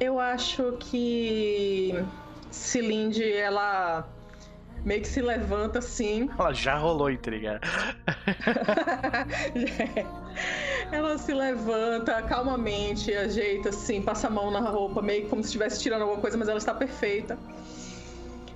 Eu 0.00 0.18
acho 0.18 0.76
que 0.80 1.92
Cilinde, 2.50 3.30
ela 3.32 4.08
meio 4.84 5.02
que 5.02 5.08
se 5.08 5.20
levanta 5.20 5.78
assim. 5.78 6.28
Ela 6.38 6.52
já 6.52 6.76
rolou 6.76 7.10
intriga. 7.10 7.60
ela 10.92 11.18
se 11.18 11.32
levanta 11.32 12.22
calmamente, 12.22 13.12
ajeita 13.12 13.70
assim, 13.70 14.02
passa 14.02 14.26
a 14.26 14.30
mão 14.30 14.50
na 14.50 14.60
roupa, 14.60 15.02
meio 15.02 15.28
como 15.28 15.42
se 15.42 15.48
estivesse 15.48 15.82
tirando 15.82 16.02
alguma 16.02 16.20
coisa, 16.20 16.36
mas 16.36 16.48
ela 16.48 16.58
está 16.58 16.74
perfeita. 16.74 17.38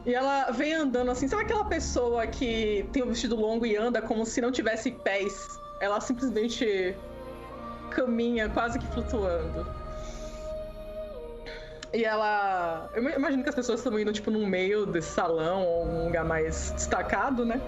E 0.06 0.14
ela 0.14 0.50
vem 0.50 0.74
andando 0.74 1.10
assim, 1.10 1.26
sabe 1.26 1.44
aquela 1.44 1.64
pessoa 1.64 2.26
que 2.26 2.86
tem 2.92 3.02
o 3.02 3.06
vestido 3.06 3.36
longo 3.36 3.64
e 3.64 3.76
anda 3.76 4.02
como 4.02 4.26
se 4.26 4.40
não 4.40 4.52
tivesse 4.52 4.90
pés? 4.90 5.58
Ela 5.80 6.00
simplesmente 6.00 6.94
caminha 7.90 8.48
quase 8.50 8.78
que 8.78 8.86
flutuando. 8.88 9.66
E 11.94 12.04
ela. 12.04 12.90
Eu 12.92 13.08
imagino 13.08 13.44
que 13.44 13.48
as 13.48 13.54
pessoas 13.54 13.78
estão 13.78 13.96
indo, 13.96 14.12
tipo, 14.12 14.28
no 14.28 14.44
meio 14.44 14.84
desse 14.84 15.12
salão 15.12 15.64
ou 15.64 15.86
um 15.86 16.04
lugar 16.06 16.24
mais 16.24 16.72
destacado, 16.72 17.44
né? 17.44 17.60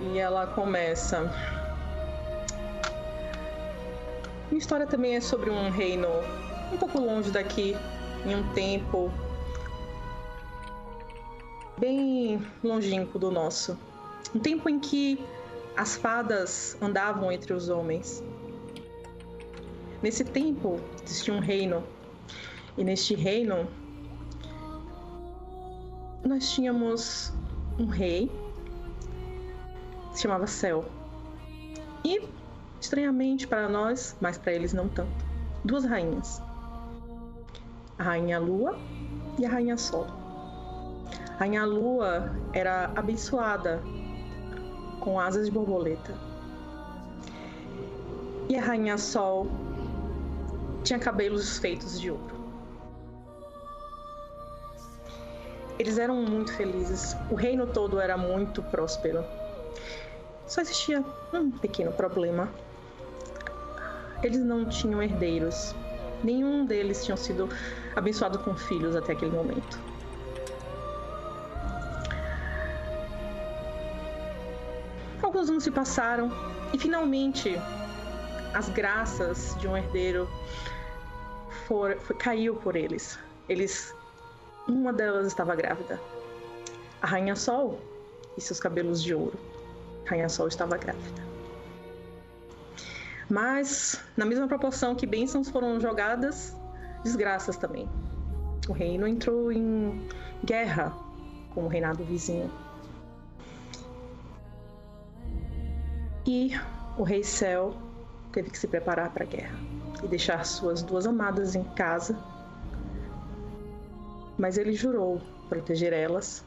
E 0.00 0.18
ela 0.18 0.46
começa. 0.46 1.30
Minha 4.50 4.58
história 4.58 4.86
também 4.86 5.16
é 5.16 5.20
sobre 5.20 5.50
um 5.50 5.68
reino 5.68 6.08
um 6.72 6.78
pouco 6.78 6.98
longe 6.98 7.30
daqui, 7.30 7.76
em 8.24 8.34
um 8.34 8.54
tempo 8.54 9.12
bem 11.78 12.40
longínquo 12.64 13.18
do 13.18 13.30
nosso. 13.30 13.78
Um 14.34 14.38
tempo 14.38 14.70
em 14.70 14.80
que 14.80 15.22
as 15.76 15.96
fadas 15.96 16.78
andavam 16.80 17.30
entre 17.30 17.52
os 17.52 17.68
homens. 17.68 18.24
Nesse 20.06 20.22
tempo 20.22 20.78
existia 21.02 21.34
um 21.34 21.40
reino, 21.40 21.82
e 22.78 22.84
neste 22.84 23.16
reino 23.16 23.66
nós 26.24 26.48
tínhamos 26.52 27.32
um 27.76 27.86
rei 27.86 28.30
se 30.12 30.22
chamava 30.22 30.46
Céu. 30.46 30.84
E, 32.04 32.22
estranhamente 32.80 33.48
para 33.48 33.68
nós, 33.68 34.16
mas 34.20 34.38
para 34.38 34.52
eles 34.52 34.72
não 34.72 34.88
tanto, 34.88 35.10
duas 35.64 35.84
rainhas. 35.84 36.40
A 37.98 38.04
Rainha 38.04 38.38
Lua 38.38 38.78
e 39.40 39.44
a 39.44 39.48
Rainha 39.48 39.76
Sol. 39.76 40.06
A 41.30 41.36
Rainha 41.38 41.64
Lua 41.64 42.32
era 42.52 42.92
abençoada 42.94 43.82
com 45.00 45.18
asas 45.18 45.46
de 45.46 45.50
borboleta. 45.50 46.14
E 48.48 48.56
a 48.56 48.62
Rainha 48.62 48.96
Sol 48.98 49.65
tinha 50.86 50.98
cabelos 51.00 51.58
feitos 51.58 52.00
de 52.00 52.10
ouro. 52.10 52.36
Eles 55.78 55.98
eram 55.98 56.22
muito 56.22 56.52
felizes. 56.54 57.16
O 57.28 57.34
reino 57.34 57.66
todo 57.66 58.00
era 58.00 58.16
muito 58.16 58.62
próspero. 58.62 59.24
Só 60.46 60.60
existia 60.60 61.04
um 61.34 61.50
pequeno 61.50 61.92
problema. 61.92 62.48
Eles 64.22 64.38
não 64.38 64.64
tinham 64.64 65.02
herdeiros. 65.02 65.74
Nenhum 66.22 66.64
deles 66.64 67.04
tinha 67.04 67.16
sido 67.16 67.48
abençoado 67.94 68.38
com 68.38 68.54
filhos 68.54 68.94
até 68.94 69.12
aquele 69.12 69.32
momento. 69.32 69.78
Alguns 75.20 75.50
anos 75.50 75.64
se 75.64 75.70
passaram 75.72 76.30
e 76.72 76.78
finalmente 76.78 77.56
as 78.54 78.68
graças 78.68 79.54
de 79.58 79.66
um 79.66 79.76
herdeiro 79.76 80.28
for, 81.66 81.98
for, 81.98 82.16
caiu 82.16 82.54
por 82.56 82.76
eles. 82.76 83.18
Eles 83.48 83.94
uma 84.68 84.92
delas 84.92 85.26
estava 85.26 85.54
grávida. 85.54 86.00
A 87.02 87.06
Rainha 87.06 87.36
Sol 87.36 87.80
e 88.36 88.40
seus 88.40 88.58
cabelos 88.58 89.02
de 89.02 89.14
ouro. 89.14 89.38
A 90.06 90.10
Rainha 90.10 90.28
Sol 90.28 90.48
estava 90.48 90.76
grávida. 90.76 91.26
Mas, 93.28 94.00
na 94.16 94.24
mesma 94.24 94.46
proporção 94.46 94.94
que 94.94 95.06
bênçãos 95.06 95.48
foram 95.48 95.80
jogadas, 95.80 96.56
desgraças 97.02 97.56
também. 97.56 97.88
O 98.68 98.72
reino 98.72 99.06
entrou 99.06 99.50
em 99.50 100.06
guerra 100.44 100.92
com 101.52 101.64
o 101.64 101.68
reinado 101.68 102.04
vizinho. 102.04 102.50
E 106.24 106.52
o 106.96 107.02
rei 107.02 107.22
Céu 107.22 107.74
teve 108.32 108.50
que 108.50 108.58
se 108.58 108.66
preparar 108.66 109.10
para 109.10 109.24
a 109.24 109.26
guerra 109.26 109.75
e 110.02 110.08
deixar 110.08 110.44
suas 110.44 110.82
duas 110.82 111.06
amadas 111.06 111.54
em 111.54 111.64
casa 111.64 112.16
mas 114.38 114.58
ele 114.58 114.72
jurou 114.72 115.20
proteger 115.48 115.92
elas 115.92 116.44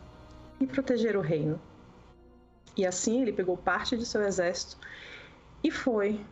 e 0.59 0.67
proteger 0.67 1.15
o 1.17 1.21
reino. 1.21 1.59
E 2.77 2.85
assim 2.85 3.21
ele 3.21 3.33
pegou 3.33 3.57
parte 3.57 3.97
de 3.97 4.05
seu 4.05 4.21
exército 4.21 4.77
e 5.63 5.71
foi 5.71 6.23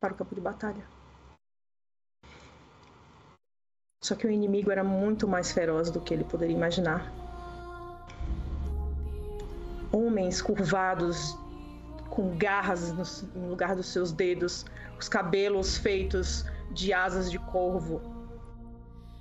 para 0.00 0.12
o 0.12 0.16
campo 0.16 0.34
de 0.34 0.40
batalha. 0.40 0.86
Só 4.02 4.14
que 4.14 4.26
o 4.26 4.30
inimigo 4.30 4.70
era 4.70 4.84
muito 4.84 5.26
mais 5.26 5.50
feroz 5.50 5.90
do 5.90 6.00
que 6.00 6.14
ele 6.14 6.22
poderia 6.22 6.54
imaginar. 6.54 7.12
Homens 9.90 10.40
curvados, 10.40 11.36
com 12.08 12.36
garras 12.36 12.92
no 13.34 13.48
lugar 13.48 13.74
dos 13.74 13.86
seus 13.86 14.12
dedos, 14.12 14.64
os 14.98 15.08
cabelos 15.08 15.76
feitos 15.76 16.44
de 16.70 16.92
asas 16.92 17.30
de 17.30 17.38
corvo, 17.38 18.00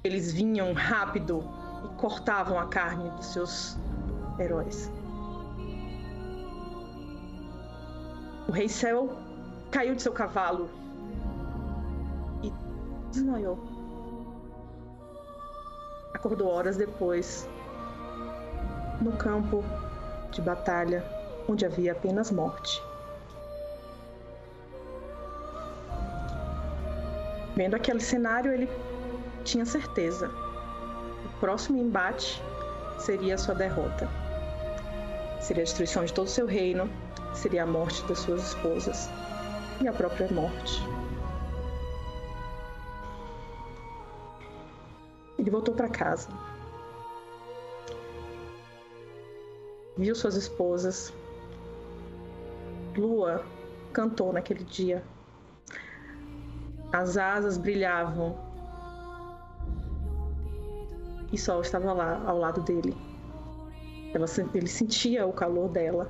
eles 0.04 0.32
vinham 0.32 0.74
rápido 0.74 1.44
e 1.84 1.88
cortavam 1.98 2.60
a 2.60 2.68
carne 2.68 3.10
dos 3.12 3.28
seus 3.28 3.78
heróis. 4.40 4.92
O 8.48 8.52
rei 8.52 8.70
Céu 8.70 9.10
caiu 9.72 9.96
de 9.96 10.02
seu 10.02 10.14
cavalo 10.14 10.70
e 12.44 12.54
desmaiou. 13.12 13.58
Acordou 16.14 16.48
horas 16.50 16.78
depois, 16.78 17.50
no 19.02 19.12
campo 19.14 19.64
de 20.32 20.42
batalha, 20.42 21.04
onde 21.50 21.66
havia 21.66 21.92
apenas 21.92 22.32
morte. 22.32 22.82
Vendo 27.56 27.76
aquele 27.76 28.02
cenário, 28.02 28.52
ele 28.52 28.70
tinha 29.46 29.66
certeza. 29.66 30.28
O 30.28 31.40
próximo 31.40 31.78
embate 31.82 32.42
seria 33.00 33.36
a 33.36 33.38
sua 33.38 33.56
derrota. 33.56 34.10
Seria 35.40 35.64
a 35.64 35.66
destruição 35.66 36.04
de 36.04 36.14
todo 36.14 36.28
o 36.28 36.30
seu 36.30 36.46
reino, 36.46 36.90
seria 37.34 37.64
a 37.64 37.66
morte 37.66 38.04
das 38.08 38.20
suas 38.20 38.48
esposas 38.48 39.10
e 39.82 39.88
a 39.88 39.94
própria 39.94 40.28
morte. 40.32 40.82
Ele 45.38 45.50
voltou 45.50 45.76
para 45.76 45.88
casa. 45.88 46.28
Viu 49.98 50.14
suas 50.14 50.36
esposas. 50.36 51.14
Lua 52.98 53.46
cantou 53.94 54.34
naquele 54.34 54.64
dia. 54.64 55.04
As 56.92 57.18
asas 57.18 57.58
brilhavam 57.58 58.36
e 61.32 61.38
Sol 61.38 61.62
estava 61.62 61.92
lá 61.92 62.24
ao 62.26 62.38
lado 62.38 62.62
dele. 62.62 62.96
Ela, 64.14 64.26
ele 64.54 64.68
sentia 64.68 65.26
o 65.26 65.34
calor 65.34 65.70
dela. 65.70 66.10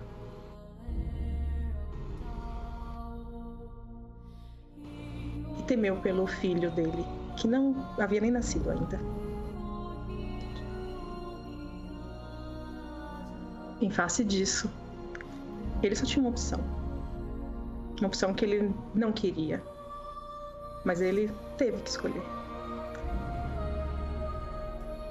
E 5.58 5.64
temeu 5.64 5.98
pelo 5.98 6.28
filho 6.28 6.70
dele, 6.72 7.04
que 7.38 7.48
não 7.48 7.76
havia 8.00 8.22
nem 8.22 8.30
nascido 8.30 8.70
ainda. 8.70 9.00
Em 13.82 13.90
face 13.90 14.24
disso, 14.24 14.70
ele 15.82 15.96
só 15.96 16.06
tinha 16.06 16.22
uma 16.22 16.30
opção. 16.30 16.60
Uma 18.00 18.08
opção 18.08 18.34
que 18.34 18.46
ele 18.46 18.76
não 18.94 19.12
queria. 19.12 19.64
Mas 20.86 21.02
ele 21.02 21.30
teve 21.58 21.82
que 21.82 21.90
escolher 21.90 22.24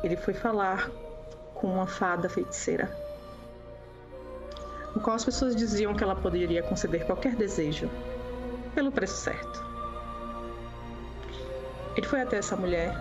ele 0.05 0.17
foi 0.17 0.35
falar 0.35 0.91
com 1.55 1.67
uma 1.67 1.87
fada 1.87 2.29
feiticeira, 2.29 2.95
no 4.95 5.01
qual 5.01 5.17
as 5.17 5.25
pessoas 5.25 5.57
diziam 5.57 5.95
que 5.95 6.05
ela 6.05 6.15
poderia 6.15 6.63
conceder 6.63 7.07
qualquer 7.07 7.35
desejo, 7.35 7.89
pelo 8.75 8.93
preço 8.93 9.17
certo. 9.17 9.65
Ele 11.97 12.07
foi 12.07 12.21
até 12.21 12.37
essa 12.37 12.55
mulher. 12.55 12.95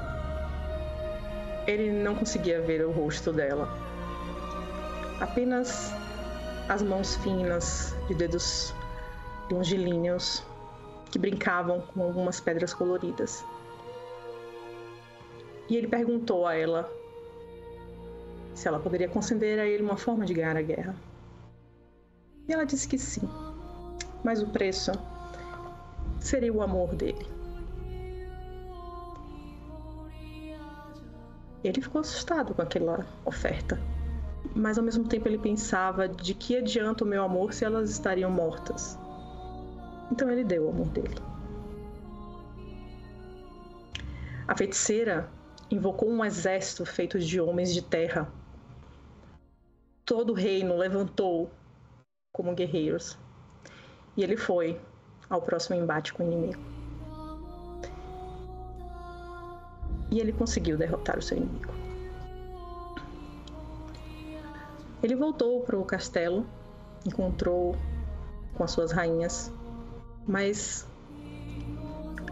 Ele 1.68 1.92
não 1.92 2.16
conseguia 2.16 2.62
ver 2.62 2.86
o 2.86 2.92
rosto 2.92 3.34
dela. 3.34 3.68
Apenas 5.20 5.92
as 6.70 6.82
mãos 6.82 7.16
finas, 7.18 7.94
de 8.08 8.14
dedos 8.14 8.74
longilíneos, 9.52 10.44
que 11.14 11.20
brincavam 11.20 11.80
com 11.80 12.02
algumas 12.02 12.40
pedras 12.40 12.74
coloridas. 12.74 13.46
E 15.70 15.78
ele 15.78 15.88
perguntou 15.88 16.48
a 16.48 16.56
ela 16.56 16.92
se 18.56 18.68
ela 18.68 18.80
poderia 18.80 19.08
conceder 19.08 19.60
a 19.60 19.66
ele 19.68 19.84
uma 19.84 19.96
forma 19.96 20.26
de 20.26 20.34
ganhar 20.34 20.58
a 20.58 20.62
guerra. 20.64 20.96
E 22.48 22.52
ela 22.52 22.66
disse 22.66 22.88
que 22.88 22.98
sim, 22.98 23.30
mas 24.24 24.42
o 24.42 24.48
preço 24.48 24.92
seria 26.20 26.52
o 26.52 26.64
amor 26.64 26.96
dele. 26.96 27.28
Ele 31.64 31.80
ficou 31.80 32.02
assustado 32.02 32.56
com 32.56 32.62
aquela 32.64 33.06
oferta, 33.24 33.80
mas 34.56 34.80
ao 34.80 34.84
mesmo 34.84 35.08
tempo 35.08 35.28
ele 35.28 35.38
pensava 35.38 36.08
de 36.08 36.34
que 36.34 36.58
adianta 36.58 37.04
o 37.04 37.08
meu 37.08 37.24
amor 37.24 37.54
se 37.54 37.64
elas 37.64 37.92
estariam 37.92 38.32
mortas. 38.32 38.98
Então 40.14 40.30
ele 40.30 40.44
deu 40.44 40.68
o 40.68 40.70
amor 40.70 40.90
dele. 40.90 41.16
A 44.48 44.56
feiticeira 44.56 45.28
invocou 45.72 46.08
um 46.08 46.24
exército 46.24 46.86
feito 46.86 47.18
de 47.18 47.42
homens 47.42 47.74
de 47.74 47.82
terra. 47.82 48.32
Todo 50.06 50.30
o 50.30 50.36
reino 50.36 50.78
levantou 50.78 51.50
como 52.32 52.54
guerreiros. 52.54 53.18
E 54.16 54.22
ele 54.22 54.38
foi 54.38 54.80
ao 55.28 55.42
próximo 55.42 55.78
embate 55.78 56.14
com 56.14 56.22
o 56.22 56.28
inimigo. 56.28 56.62
E 60.12 60.20
ele 60.20 60.32
conseguiu 60.32 60.78
derrotar 60.78 61.18
o 61.18 61.24
seu 61.24 61.38
inimigo. 61.38 61.74
Ele 65.02 65.16
voltou 65.16 65.62
para 65.62 65.76
o 65.76 65.84
castelo, 65.84 66.46
encontrou 67.04 67.76
com 68.54 68.64
as 68.64 68.70
suas 68.70 68.92
rainhas, 68.92 69.52
mas 70.28 70.88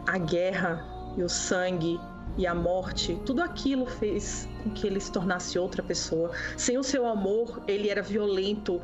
a 0.07 0.17
guerra 0.17 0.85
e 1.17 1.23
o 1.23 1.29
sangue 1.29 1.99
e 2.37 2.47
a 2.47 2.55
morte, 2.55 3.19
tudo 3.25 3.41
aquilo 3.41 3.85
fez 3.85 4.47
com 4.63 4.71
que 4.71 4.87
ele 4.87 4.99
se 4.99 5.11
tornasse 5.11 5.59
outra 5.59 5.83
pessoa. 5.83 6.31
Sem 6.57 6.77
o 6.77 6.83
seu 6.83 7.05
amor, 7.05 7.61
ele 7.67 7.89
era 7.89 8.01
violento 8.01 8.81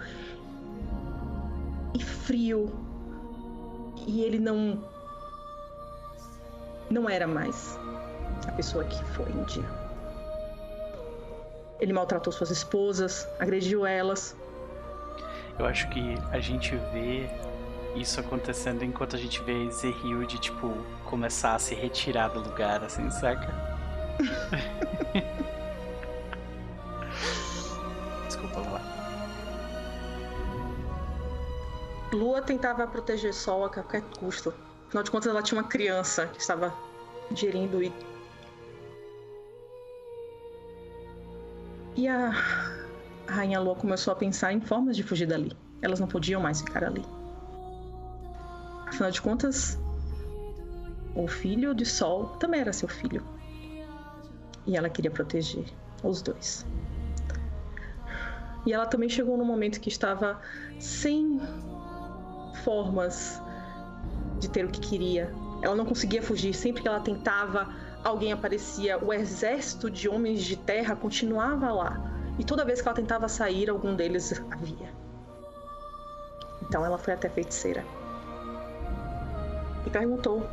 e 1.93 2.03
frio. 2.03 2.69
E 4.05 4.21
ele 4.21 4.39
não 4.39 4.83
não 6.89 7.09
era 7.09 7.27
mais 7.27 7.77
a 8.47 8.51
pessoa 8.51 8.83
que 8.85 9.03
foi 9.13 9.25
um 9.31 9.43
dia. 9.43 9.65
Ele 11.79 11.93
maltratou 11.93 12.31
suas 12.31 12.49
esposas, 12.49 13.27
agrediu 13.39 13.85
elas. 13.85 14.35
Eu 15.59 15.65
acho 15.65 15.89
que 15.89 16.15
a 16.31 16.39
gente 16.39 16.75
vê 16.93 17.29
isso 18.01 18.19
acontecendo 18.19 18.83
enquanto 18.83 19.15
a 19.15 19.19
gente 19.19 19.41
vê 19.43 19.69
Zerhilde, 19.71 20.39
tipo, 20.39 20.73
começar 21.05 21.55
a 21.55 21.59
se 21.59 21.75
retirar 21.75 22.29
do 22.29 22.41
lugar, 22.41 22.83
assim, 22.83 23.09
saca? 23.09 23.53
Desculpa, 28.27 28.59
lá. 28.59 28.81
Lua 32.13 32.41
tentava 32.41 32.87
proteger 32.87 33.33
Sol 33.33 33.65
a 33.65 33.69
qualquer 33.69 34.01
custo. 34.19 34.53
Afinal 34.87 35.03
de 35.03 35.11
contas, 35.11 35.29
ela 35.29 35.41
tinha 35.41 35.59
uma 35.59 35.67
criança 35.67 36.27
que 36.27 36.39
estava 36.39 36.73
gerindo 37.33 37.83
e. 37.83 37.91
E 41.95 42.07
a 42.07 42.31
a 43.27 43.33
Rainha 43.33 43.59
Lua 43.59 43.75
começou 43.75 44.13
a 44.13 44.15
pensar 44.15 44.53
em 44.53 44.61
formas 44.61 44.95
de 44.95 45.03
fugir 45.03 45.27
dali. 45.27 45.51
Elas 45.81 45.99
não 45.99 46.07
podiam 46.07 46.41
mais 46.41 46.61
ficar 46.61 46.83
ali. 46.83 47.03
Afinal 48.87 49.11
de 49.11 49.21
contas, 49.21 49.77
o 51.13 51.27
filho 51.27 51.73
de 51.73 51.85
Sol 51.85 52.27
também 52.39 52.61
era 52.61 52.71
seu 52.71 52.87
filho. 52.87 53.23
E 54.65 54.75
ela 54.77 54.89
queria 54.89 55.11
proteger 55.11 55.65
os 56.03 56.21
dois. 56.21 56.65
E 58.65 58.73
ela 58.73 58.85
também 58.85 59.09
chegou 59.09 59.37
no 59.37 59.45
momento 59.45 59.79
que 59.79 59.89
estava 59.89 60.39
sem 60.79 61.39
formas 62.63 63.41
de 64.39 64.49
ter 64.49 64.65
o 64.65 64.69
que 64.69 64.79
queria. 64.79 65.33
Ela 65.61 65.75
não 65.75 65.85
conseguia 65.85 66.21
fugir. 66.21 66.53
Sempre 66.53 66.81
que 66.81 66.87
ela 66.87 66.99
tentava, 66.99 67.73
alguém 68.03 68.31
aparecia. 68.31 68.97
O 69.03 69.13
exército 69.13 69.89
de 69.89 70.09
homens 70.09 70.43
de 70.43 70.55
terra 70.55 70.95
continuava 70.95 71.71
lá. 71.71 72.13
E 72.37 72.43
toda 72.43 72.63
vez 72.65 72.81
que 72.81 72.87
ela 72.87 72.95
tentava 72.95 73.27
sair, 73.27 73.69
algum 73.69 73.95
deles 73.95 74.41
havia. 74.51 74.93
Então 76.61 76.85
ela 76.85 76.97
foi 76.97 77.13
até 77.13 77.29
feiticeira 77.29 77.85
e 79.87 79.89
perguntou: 79.89 80.45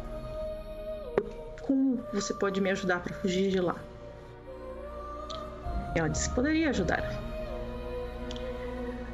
Como 1.62 2.02
você 2.12 2.32
pode 2.32 2.60
me 2.60 2.70
ajudar 2.70 3.00
para 3.00 3.14
fugir 3.14 3.50
de 3.50 3.60
lá? 3.60 3.76
Ela 5.94 6.08
disse 6.08 6.28
que 6.28 6.34
poderia 6.34 6.70
ajudar, 6.70 7.02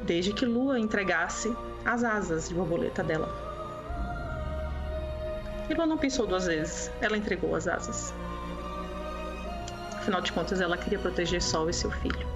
desde 0.04 0.32
que 0.32 0.46
Lua 0.46 0.78
entregasse 0.78 1.54
as 1.84 2.04
asas 2.04 2.48
de 2.48 2.54
borboleta 2.54 3.02
dela. 3.02 3.28
E 5.68 5.74
Lua 5.74 5.86
não 5.86 5.98
pensou 5.98 6.26
duas 6.26 6.46
vezes, 6.46 6.90
ela 7.00 7.16
entregou 7.16 7.54
as 7.54 7.66
asas. 7.66 8.14
Afinal 9.96 10.20
de 10.20 10.32
contas, 10.32 10.60
ela 10.60 10.76
queria 10.76 10.98
proteger 10.98 11.42
Sol 11.42 11.68
e 11.68 11.72
seu 11.72 11.90
filho. 11.90 12.26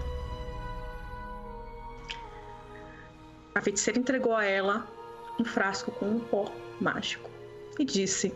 A 3.55 3.61
feiticeira 3.61 3.99
entregou 3.99 4.35
a 4.35 4.45
ela 4.45 4.87
um 5.39 5.45
frasco 5.45 5.91
com 5.91 6.07
um 6.07 6.21
pó 6.21 6.51
mágico 6.81 7.34
e 7.79 7.85
disse: 7.85 8.35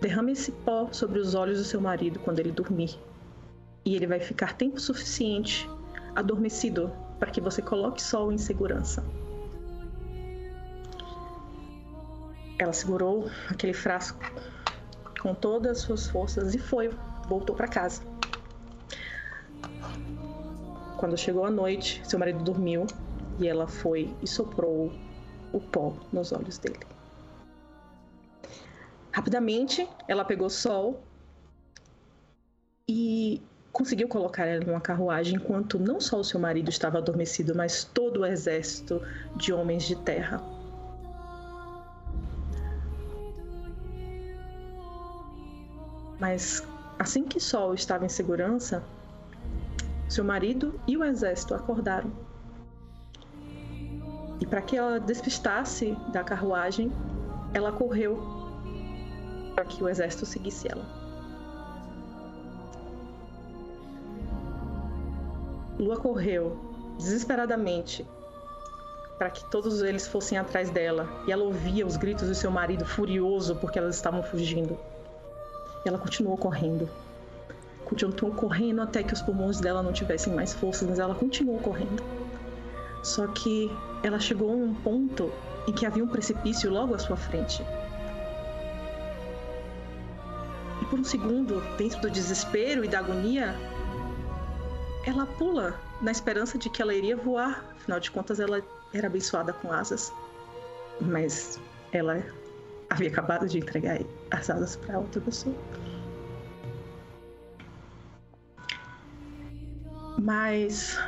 Derrame 0.00 0.32
esse 0.32 0.52
pó 0.52 0.88
sobre 0.92 1.18
os 1.18 1.34
olhos 1.34 1.58
do 1.58 1.64
seu 1.64 1.80
marido 1.80 2.18
quando 2.20 2.38
ele 2.40 2.50
dormir, 2.50 2.98
e 3.84 3.94
ele 3.94 4.06
vai 4.06 4.20
ficar 4.20 4.56
tempo 4.56 4.80
suficiente 4.80 5.68
adormecido 6.14 6.92
para 7.18 7.30
que 7.30 7.40
você 7.40 7.62
coloque 7.62 8.02
sol 8.02 8.32
em 8.32 8.38
segurança. 8.38 9.04
Ela 12.58 12.72
segurou 12.72 13.30
aquele 13.48 13.72
frasco 13.72 14.20
com 15.20 15.34
todas 15.34 15.78
as 15.78 15.78
suas 15.84 16.08
forças 16.08 16.54
e 16.54 16.58
foi, 16.58 16.90
voltou 17.28 17.54
para 17.54 17.68
casa. 17.68 18.02
Quando 20.98 21.16
chegou 21.16 21.44
a 21.44 21.50
noite, 21.50 22.00
seu 22.04 22.18
marido 22.18 22.44
dormiu 22.44 22.86
e 23.38 23.48
ela 23.48 23.66
foi 23.66 24.14
e 24.22 24.26
soprou 24.26 24.92
o 25.52 25.60
pó 25.60 25.94
nos 26.12 26.32
olhos 26.32 26.58
dele. 26.58 26.91
Rapidamente, 29.12 29.88
ela 30.08 30.24
pegou 30.24 30.48
Sol 30.48 31.02
e 32.88 33.42
conseguiu 33.70 34.08
colocar 34.08 34.46
ela 34.46 34.64
numa 34.64 34.80
carruagem 34.80 35.36
enquanto 35.36 35.78
não 35.78 36.00
só 36.00 36.18
o 36.18 36.24
seu 36.24 36.40
marido 36.40 36.70
estava 36.70 36.98
adormecido, 36.98 37.54
mas 37.54 37.84
todo 37.84 38.20
o 38.20 38.26
exército 38.26 39.02
de 39.36 39.52
homens 39.52 39.84
de 39.84 39.96
terra. 39.96 40.42
Mas 46.18 46.66
assim 46.98 47.24
que 47.24 47.38
Sol 47.40 47.74
estava 47.74 48.04
em 48.06 48.08
segurança, 48.08 48.82
seu 50.08 50.24
marido 50.24 50.80
e 50.86 50.96
o 50.96 51.04
exército 51.04 51.54
acordaram 51.54 52.10
e 54.42 54.46
para 54.46 54.60
que 54.60 54.76
ela 54.76 54.98
despistasse 54.98 55.96
da 56.12 56.24
carruagem, 56.24 56.90
ela 57.54 57.70
correu 57.70 58.31
para 59.62 59.64
que 59.64 59.84
o 59.84 59.88
exército 59.88 60.26
seguisse 60.26 60.66
ela. 60.68 60.84
Lua 65.78 65.96
correu 65.96 66.58
desesperadamente 66.98 68.04
para 69.18 69.30
que 69.30 69.48
todos 69.50 69.80
eles 69.82 70.06
fossem 70.06 70.36
atrás 70.36 70.68
dela, 70.70 71.08
e 71.28 71.32
ela 71.32 71.44
ouvia 71.44 71.86
os 71.86 71.96
gritos 71.96 72.26
do 72.26 72.34
seu 72.34 72.50
marido 72.50 72.84
furioso 72.84 73.54
porque 73.56 73.78
elas 73.78 73.94
estavam 73.94 74.20
fugindo. 74.20 74.76
E 75.84 75.88
ela 75.88 75.98
continuou 75.98 76.36
correndo. 76.36 76.90
Continuou 77.84 78.34
correndo 78.34 78.82
até 78.82 79.04
que 79.04 79.12
os 79.12 79.22
pulmões 79.22 79.60
dela 79.60 79.80
não 79.80 79.92
tivessem 79.92 80.34
mais 80.34 80.52
forças, 80.52 80.88
mas 80.88 80.98
ela 80.98 81.14
continuou 81.14 81.60
correndo. 81.60 82.02
Só 83.04 83.28
que 83.28 83.70
ela 84.02 84.18
chegou 84.18 84.50
a 84.50 84.54
um 84.54 84.74
ponto 84.74 85.30
em 85.68 85.72
que 85.72 85.86
havia 85.86 86.02
um 86.02 86.08
precipício 86.08 86.68
logo 86.68 86.94
à 86.94 86.98
sua 86.98 87.16
frente. 87.16 87.64
Por 90.92 91.00
um 91.00 91.04
segundo, 91.04 91.62
dentro 91.78 92.02
do 92.02 92.10
desespero 92.10 92.84
e 92.84 92.88
da 92.88 92.98
agonia, 92.98 93.54
ela 95.06 95.24
pula 95.24 95.80
na 96.02 96.10
esperança 96.10 96.58
de 96.58 96.68
que 96.68 96.82
ela 96.82 96.92
iria 96.92 97.16
voar. 97.16 97.64
Afinal 97.76 97.98
de 97.98 98.10
contas, 98.10 98.38
ela 98.38 98.60
era 98.92 99.06
abençoada 99.06 99.54
com 99.54 99.72
asas. 99.72 100.12
Mas 101.00 101.58
ela 101.92 102.22
havia 102.90 103.08
acabado 103.08 103.48
de 103.48 103.56
entregar 103.56 104.00
as 104.30 104.50
asas 104.50 104.76
para 104.76 104.98
outra 104.98 105.18
pessoa. 105.22 105.56
Mas 110.18 110.98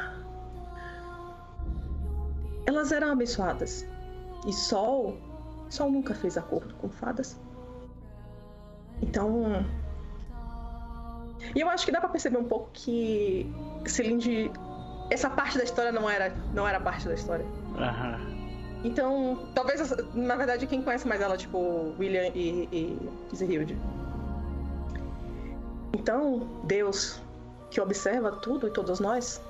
elas 2.65 2.91
eram 2.91 3.13
abençoadas. 3.13 3.87
E 4.47 4.53
Sol, 4.55 5.19
Sol 5.69 5.93
nunca 5.93 6.15
fez 6.15 6.39
acordo 6.39 6.75
com 6.77 6.89
fadas. 6.89 7.39
Então, 9.03 9.65
e 11.55 11.61
eu 11.61 11.69
acho 11.69 11.85
que 11.85 11.93
dá 11.93 12.01
para 12.01 12.09
perceber 12.09 12.39
um 12.39 12.45
pouco 12.45 12.71
que 12.73 13.53
Celinde, 13.87 14.51
essa 15.11 15.29
parte 15.29 15.59
da 15.59 15.65
história 15.65 15.93
não 15.93 16.09
era, 16.09 16.35
não 16.53 16.67
era 16.67 16.81
parte 16.81 17.07
da 17.07 17.15
história. 17.15 17.45
Aham. 17.77 18.35
Então, 18.85 19.49
talvez, 19.55 19.95
na 20.15 20.37
verdade, 20.37 20.67
quem 20.67 20.83
conhece 20.83 21.09
mais 21.09 21.21
ela, 21.21 21.37
tipo, 21.39 21.95
William 21.99 22.31
e, 22.35 22.69
e. 22.71 22.99
Então, 25.95 26.61
Deus, 26.65 27.21
que 27.71 27.81
observa 27.81 28.33
tudo 28.33 28.69
e 28.69 28.71
todos 28.71 29.01
nós, 29.01 29.41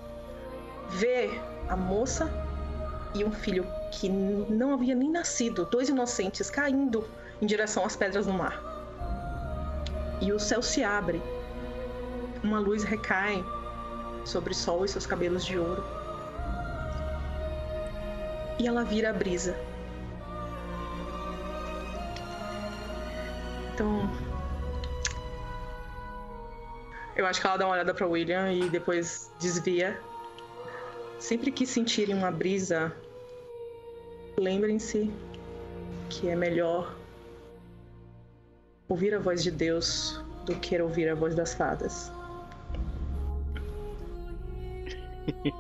vê 0.91 1.31
a 1.69 1.77
moça 1.77 2.31
e 3.13 3.25
um 3.25 3.33
filho 3.33 3.67
que 3.91 4.09
não 4.09 4.75
havia 4.75 4.95
nem 4.95 5.11
nascido, 5.11 5.65
dois 5.67 5.89
inocentes 5.89 6.49
caindo 6.49 7.05
em 7.43 7.47
direção 7.47 7.85
às 7.85 7.97
pedras 7.97 8.27
no 8.27 8.33
mar. 8.33 8.74
E 10.25 10.33
o 10.33 10.41
céu 10.41 10.63
se 10.63 10.83
abre, 10.83 11.21
uma 12.43 12.59
luz 12.59 12.83
recai 12.83 13.45
sobre 14.25 14.53
o 14.53 14.55
sol 14.55 14.83
e 14.83 14.89
seus 14.89 15.05
cabelos 15.05 15.45
de 15.45 15.59
ouro. 15.59 15.85
E 18.59 18.67
ela 18.67 18.85
vira 18.85 19.11
a 19.11 19.13
brisa. 19.13 19.55
Então. 23.75 24.11
Eu 27.15 27.27
acho 27.27 27.39
que 27.39 27.47
ela 27.47 27.59
dá 27.59 27.67
uma 27.67 27.75
olhada 27.75 27.93
para 27.93 28.07
William 28.07 28.51
e 28.51 28.71
depois 28.71 29.31
desvia. 29.39 30.01
Sempre 31.19 31.53
que 31.53 31.67
sentirem 31.67 32.17
uma 32.17 32.31
brisa 32.31 32.91
Lembrem-se 34.37 35.13
que 36.11 36.29
é 36.29 36.35
melhor 36.35 36.97
ouvir 38.95 39.13
a 39.13 39.19
voz 39.19 39.43
de 39.43 39.51
Deus 39.51 40.23
do 40.47 40.55
que 40.55 40.81
ouvir 40.81 41.09
a 41.09 41.17
voz 41.17 41.35
das 41.35 41.53
fadas. 41.53 42.13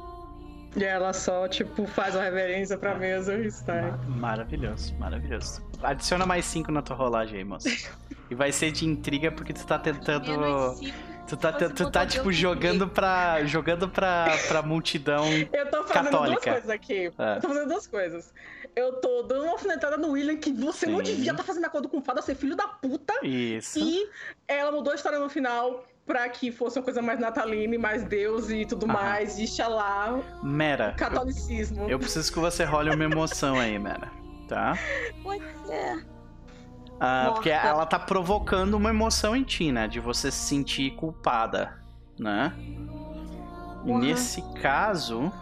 e 0.76 0.84
ela 0.84 1.12
só, 1.12 1.48
tipo, 1.48 1.84
faz 1.88 2.14
uma 2.14 2.22
reverência 2.22 2.78
pra 2.78 2.94
mesa 2.94 3.34
e 3.34 3.46
está. 3.48 3.98
Maravilhoso, 4.06 4.94
maravilhoso. 4.98 5.60
Adiciona 5.82 6.24
mais 6.24 6.44
cinco 6.44 6.70
na 6.70 6.80
tua 6.80 6.94
rolagem 6.94 7.38
aí, 7.38 7.44
moça. 7.44 7.68
e 8.30 8.34
vai 8.36 8.52
ser 8.52 8.70
de 8.70 8.86
intriga 8.86 9.32
porque 9.32 9.52
tu 9.52 9.66
tá 9.66 9.80
tentando. 9.80 10.76
Tu 11.26 11.36
tá, 11.38 11.52
tu, 11.52 11.70
tu 11.70 11.90
tá 11.90 12.06
tipo, 12.06 12.30
jogando 12.30 12.86
pra, 12.86 13.42
jogando 13.46 13.88
pra, 13.88 14.26
pra 14.46 14.60
multidão 14.62 15.24
Eu 15.52 15.70
tô 15.70 15.82
fazendo 15.84 16.04
católica. 16.04 16.40
duas 16.40 16.44
coisas 16.44 16.70
aqui. 16.70 17.10
É. 17.18 17.36
Eu 17.36 17.40
tô 17.40 17.48
fazendo 17.48 17.68
duas 17.68 17.86
coisas. 17.86 18.34
Eu 18.76 18.94
tô 18.94 19.22
dando 19.22 19.44
uma 19.44 19.52
alfinetada 19.52 19.96
no 19.96 20.10
William 20.10 20.36
que 20.36 20.52
você 20.52 20.86
não 20.86 20.98
Sim. 20.98 21.14
devia 21.14 21.30
estar 21.30 21.42
fazendo 21.44 21.64
acordo 21.66 21.88
com 21.88 22.02
fada, 22.02 22.20
ser 22.22 22.34
filho 22.34 22.56
da 22.56 22.66
puta. 22.66 23.14
Isso. 23.22 23.78
E 23.78 24.08
ela 24.48 24.72
mudou 24.72 24.92
a 24.92 24.96
história 24.96 25.18
no 25.18 25.28
final 25.28 25.84
pra 26.04 26.28
que 26.28 26.50
fosse 26.52 26.78
uma 26.78 26.84
coisa 26.84 27.00
mais 27.00 27.18
natalina 27.18 27.74
e 27.74 27.78
mais 27.78 28.04
Deus 28.04 28.50
e 28.50 28.66
tudo 28.66 28.84
Aham. 28.86 28.92
mais. 28.94 29.38
E 29.38 29.46
xalá, 29.46 30.20
Mera, 30.42 30.90
eu, 30.90 30.96
catolicismo. 30.96 31.88
eu 31.88 31.98
preciso 31.98 32.32
que 32.32 32.38
você 32.38 32.64
role 32.64 32.90
uma 32.90 33.04
emoção 33.04 33.58
aí, 33.58 33.78
Mera. 33.78 34.10
Tá? 34.48 34.76
Pode 35.22 35.44
ser. 35.66 36.06
Ah, 37.00 37.30
porque 37.32 37.50
ela 37.50 37.86
tá 37.86 37.98
provocando 37.98 38.74
uma 38.74 38.90
emoção 38.90 39.34
em 39.34 39.42
ti, 39.42 39.72
né? 39.72 39.88
De 39.88 39.98
você 40.00 40.30
se 40.30 40.46
sentir 40.48 40.94
culpada, 40.96 41.78
né? 42.18 42.52
Porra. 43.84 43.98
nesse 44.00 44.42
caso. 44.60 45.32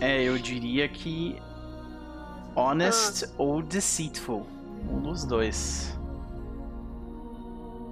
É, 0.00 0.22
eu 0.22 0.38
diria 0.38 0.88
que. 0.88 1.40
Honest 2.54 3.24
Ah. 3.24 3.28
ou 3.38 3.62
deceitful. 3.62 4.46
Um 4.90 5.00
dos 5.00 5.24
dois. 5.24 5.96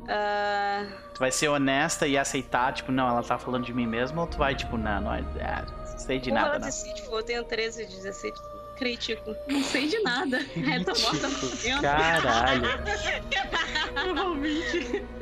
Ah, 0.08 0.84
Tu 1.14 1.18
vai 1.18 1.32
ser 1.32 1.48
honesta 1.48 2.06
e 2.06 2.16
aceitar, 2.18 2.72
tipo, 2.72 2.92
não, 2.92 3.08
ela 3.08 3.22
tá 3.22 3.38
falando 3.38 3.64
de 3.64 3.72
mim 3.72 3.86
mesmo, 3.86 4.20
ou 4.20 4.26
tu 4.26 4.36
vai, 4.38 4.54
tipo, 4.54 4.76
não, 4.76 5.00
não, 5.00 5.14
é, 5.14 5.20
é, 5.38 5.64
não 5.90 5.98
sei 5.98 6.18
de 6.20 6.30
nada, 6.30 6.58
não. 6.58 6.66
decide, 6.66 7.02
eu 7.10 7.22
tenho 7.22 7.42
13 7.42 7.86
de 7.86 7.96
17. 7.96 8.38
Crítico. 8.76 9.34
Não 9.48 9.62
sei 9.62 9.88
de 9.88 9.98
nada. 10.00 10.38
É, 10.54 10.84
tô 10.84 10.92
morta 11.00 11.28
por 11.28 11.38
Crítico, 11.50 11.62
dentro. 11.62 11.82
Caralho. 11.82 12.62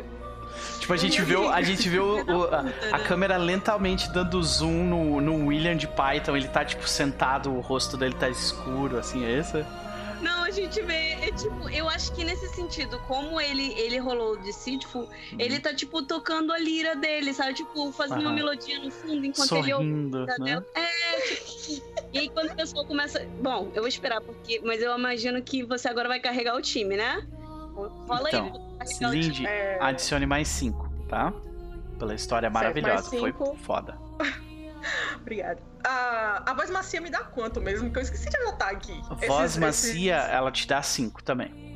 Tipo, 0.85 0.93
a 0.93 0.97
gente 0.99 1.23
vê, 1.23 1.35
o- 1.35 1.49
a, 1.49 1.63
gente 1.63 1.89
o- 1.99 2.17
o- 2.31 2.45
a, 2.55 2.65
a 2.93 2.99
câmera 2.99 3.39
lentamente 3.39 4.13
dando 4.13 4.43
zoom 4.43 4.85
no, 4.85 5.19
no 5.19 5.47
William 5.47 5.75
de 5.75 5.89
Python. 5.89 6.37
Ele 6.37 6.47
tá, 6.47 6.63
tipo, 6.63 6.87
sentado, 6.87 7.51
o 7.51 7.61
rosto 7.61 7.97
dele 7.97 8.15
tá 8.15 8.29
escuro, 8.29 8.99
assim, 8.99 9.25
é 9.25 9.39
esse? 9.39 9.65
Não, 10.21 10.45
a 10.45 10.51
gente 10.51 10.83
vê, 10.83 11.13
é 11.23 11.33
tipo, 11.33 11.71
eu 11.71 11.89
acho 11.89 12.13
que 12.13 12.23
nesse 12.23 12.49
sentido, 12.55 12.99
como 13.09 13.41
ele, 13.41 13.73
ele 13.79 13.99
rolou 13.99 14.37
de 14.37 14.45
Deceitful, 14.45 15.09
ele 15.39 15.59
tá, 15.59 15.73
tipo, 15.75 16.03
tocando 16.03 16.53
a 16.53 16.59
lira 16.59 16.95
dele, 16.95 17.33
sabe? 17.33 17.55
Tipo, 17.55 17.91
fazendo 17.91 18.21
uma 18.21 18.27
Aham. 18.27 18.35
melodia 18.35 18.79
no 18.79 18.91
fundo 18.91 19.25
enquanto 19.25 19.53
ele 19.57 19.73
ouve. 19.73 19.87
Sorrindo, 19.89 20.27
né? 20.39 20.63
É, 20.75 21.21
tipo, 21.21 21.83
e 22.13 22.19
aí 22.19 22.29
quando 22.29 22.51
a 22.51 22.55
pessoa 22.55 22.85
começa. 22.87 23.27
Bom, 23.41 23.71
eu 23.75 23.81
vou 23.81 23.89
esperar, 23.89 24.21
porque. 24.21 24.61
Mas 24.63 24.83
eu 24.83 24.97
imagino 24.97 25.43
que 25.43 25.63
você 25.65 25.89
agora 25.89 26.09
vai 26.09 26.21
carregar 26.21 26.55
o 26.57 26.61
time, 26.63 26.95
né? 26.97 27.23
Rola 27.75 28.29
Então, 28.29 28.77
aí, 28.81 28.87
time. 28.89 29.11
Lindy, 29.11 29.47
É, 29.47 29.79
adicione 29.81 30.27
mais 30.27 30.49
5, 30.49 30.89
tá? 31.09 31.33
Pela 31.99 32.15
história 32.15 32.47
Certo, 32.51 32.55
maravilhosa, 32.55 33.11
foi 33.19 33.35
foda. 33.59 33.99
Obrigada. 35.21 35.61
A, 35.83 36.51
a 36.51 36.55
voz 36.55 36.71
macia 36.71 37.01
me 37.01 37.11
dá 37.11 37.21
quanto 37.25 37.61
mesmo? 37.61 37.91
Que 37.91 37.99
eu 37.99 38.03
esqueci 38.03 38.29
de 38.29 38.37
anotar 38.37 38.69
aqui. 38.71 38.93
Voz 39.27 39.53
Esses- 39.53 39.57
macia, 39.59 40.19
esses- 40.19 40.31
ela 40.33 40.51
te 40.53 40.67
dá 40.67 40.83
5 40.83 41.23
também. 41.23 41.74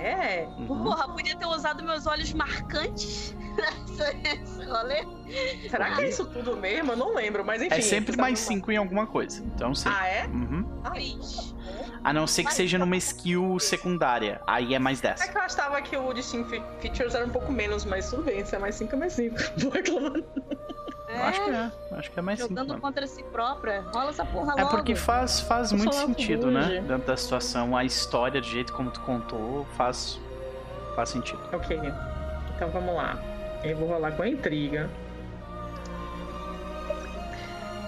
É? 0.00 0.48
Uhum. 0.58 0.66
Porra, 0.82 1.08
podia 1.08 1.36
ter 1.36 1.46
usado 1.46 1.82
meus 1.82 2.06
olhos 2.06 2.32
marcantes 2.32 3.36
nessa- 3.54 4.12
nesse 4.14 4.64
rolê. 4.64 5.04
Será 5.68 5.94
que 5.94 6.02
é 6.02 6.08
isso 6.08 6.24
tudo 6.26 6.56
mesmo? 6.56 6.92
Eu 6.92 6.96
não 6.96 7.14
lembro, 7.14 7.44
mas 7.44 7.60
enfim. 7.60 7.74
É 7.74 7.80
sempre 7.82 8.16
mais 8.16 8.40
bom. 8.40 8.46
5 8.48 8.72
em 8.72 8.76
alguma 8.78 9.06
coisa. 9.06 9.42
Então, 9.44 9.74
sim. 9.74 9.88
Ah, 9.92 10.06
é? 10.06 10.26
Uhum. 10.26 10.64
Cris. 10.92 11.54
A 12.02 12.14
não 12.14 12.26
ser 12.26 12.42
que 12.42 12.46
Mas- 12.46 12.54
seja 12.54 12.78
numa 12.78 12.96
skill 12.96 13.58
secundária. 13.60 14.40
Aí 14.46 14.74
é 14.74 14.78
mais 14.78 15.02
10. 15.02 15.20
É 15.20 15.28
que 15.28 15.36
eu 15.36 15.42
achava 15.42 15.82
que 15.82 15.94
o 15.94 16.12
Distinct 16.14 16.48
Fe- 16.48 16.62
Features 16.80 17.14
era 17.14 17.26
um 17.26 17.30
pouco 17.30 17.52
menos, 17.52 17.84
mas 17.84 18.08
tudo 18.08 18.22
bem, 18.22 18.42
se 18.42 18.56
é 18.56 18.58
mais 18.58 18.74
5 18.76 18.94
é 18.94 18.98
mais 18.98 19.12
5. 19.12 19.36
Vou 19.58 19.70
reclamar. 19.70 20.12
Eu 21.14 21.22
acho 21.24 21.44
que 21.44 21.50
é. 21.50 21.72
Acho 21.92 22.10
que 22.10 22.18
é 22.18 22.22
mais 22.22 22.38
5. 22.40 22.48
Jogando 22.50 22.80
contra 22.80 23.06
si 23.06 23.22
própria. 23.24 23.80
Rola 23.82 24.10
essa 24.10 24.24
porra 24.24 24.54
É 24.56 24.62
logo. 24.62 24.76
porque 24.76 24.94
faz, 24.94 25.40
faz 25.40 25.72
Eu 25.72 25.78
muito 25.78 25.94
sentido, 25.94 26.50
né? 26.50 26.80
Dentro 26.86 27.06
da 27.06 27.16
situação. 27.16 27.76
A 27.76 27.84
história, 27.84 28.40
do 28.40 28.46
jeito 28.46 28.72
como 28.72 28.90
tu 28.90 29.00
contou, 29.00 29.66
faz, 29.76 30.18
faz 30.94 31.08
sentido. 31.10 31.40
Ok. 31.52 31.78
Então 32.56 32.70
vamos 32.70 32.94
lá. 32.94 33.18
Eu 33.64 33.76
vou 33.76 33.88
rolar 33.88 34.12
com 34.12 34.22
a 34.22 34.28
intriga. 34.28 34.88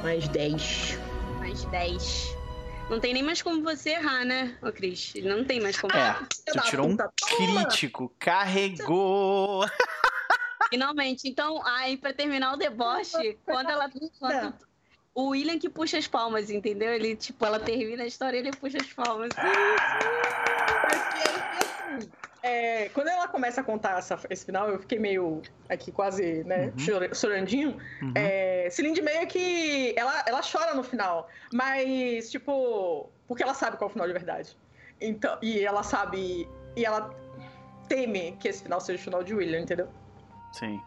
Mais 0.03 0.27
10. 0.29 0.99
Mais 1.39 1.65
10. 1.67 2.37
Não 2.91 2.99
tem 3.01 3.15
nem 3.15 3.23
mais 3.23 3.41
como 3.41 3.63
você 3.63 3.91
errar, 3.91 4.25
né, 4.25 4.55
ô 4.61 4.71
Cris? 4.73 5.15
Não 5.23 5.45
tem 5.45 5.61
mais 5.61 5.81
como. 5.81 5.95
É, 5.95 6.15
tu 6.53 6.61
tirou 6.63 6.89
um 6.89 6.97
crítico. 7.37 8.13
Carregou! 8.19 9.65
Finalmente. 10.73 11.29
Então, 11.29 11.65
aí, 11.67 11.97
pra 11.97 12.13
terminar 12.13 12.55
o 12.55 12.57
deboche, 12.57 13.39
quando 13.45 13.71
ela. 13.71 13.89
Quando 14.19 14.55
o 15.15 15.29
William 15.29 15.59
que 15.59 15.69
puxa 15.69 15.99
as 15.99 16.07
palmas, 16.09 16.49
entendeu? 16.51 16.91
Ele, 16.91 17.15
tipo, 17.15 17.45
ela 17.45 17.61
termina 17.61 18.03
a 18.03 18.07
história 18.07 18.39
e 18.39 18.41
ele 18.41 18.51
puxa 18.53 18.79
as 18.81 18.87
palmas. 18.95 19.29
É, 22.43 22.89
quando 22.89 23.07
ela 23.09 23.29
começa 23.29 23.61
a 23.61 23.65
contar 23.65 23.99
essa- 23.99 24.19
esse 24.29 24.45
final, 24.45 24.69
eu 24.69 24.79
fiquei 24.81 24.99
meio 24.99 25.43
aqui 25.69 25.93
quase, 25.93 26.43
né, 26.45 26.67
Uhum. 26.67 26.73
chora- 26.85 27.15
chorandinho. 27.15 27.77
Uhum. 28.01 28.13
É, 28.17 28.69
Celine 28.71 29.01
meio 29.01 29.27
que. 29.29 29.95
Ela, 29.97 30.25
ela 30.27 30.41
chora 30.43 30.75
no 30.75 30.83
final, 30.83 31.29
mas, 31.53 32.31
tipo. 32.31 33.09
Porque 33.29 33.43
ela 33.43 33.55
sabe 33.55 33.77
qual 33.77 33.89
é 33.89 33.91
o 33.91 33.93
final 33.93 34.07
de 34.09 34.13
verdade. 34.15 34.57
Então, 35.01 35.39
e 35.41 35.61
ela 35.65 35.83
sabe. 35.83 36.49
E 36.75 36.85
ela 36.85 37.15
teme 37.89 38.33
que 38.41 38.49
esse 38.49 38.63
final 38.63 38.81
seja 38.81 38.99
o 39.01 39.05
final 39.05 39.23
de 39.23 39.35
William, 39.35 39.61
entendeu? 39.61 39.89
Sim. 40.53 40.81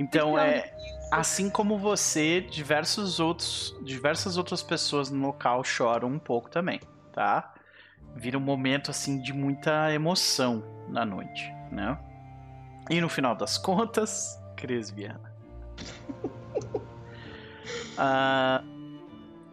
Então 0.00 0.38
é. 0.38 0.72
Assim 1.10 1.48
como 1.48 1.78
você, 1.78 2.40
diversos 2.40 3.20
outros, 3.20 3.76
diversas 3.82 4.36
outras 4.36 4.62
pessoas 4.62 5.10
no 5.10 5.26
local 5.26 5.62
choram 5.62 6.08
um 6.08 6.18
pouco 6.18 6.50
também, 6.50 6.80
tá? 7.12 7.54
Vira 8.16 8.36
um 8.36 8.40
momento 8.40 8.90
assim 8.90 9.20
de 9.20 9.32
muita 9.32 9.92
emoção 9.92 10.64
na 10.88 11.04
noite, 11.04 11.52
né? 11.70 11.96
E 12.90 13.00
no 13.00 13.08
final 13.08 13.36
das 13.36 13.56
contas, 13.56 14.40
Cris 14.56 14.90
Viana. 14.90 15.32
Ah, 17.96 18.62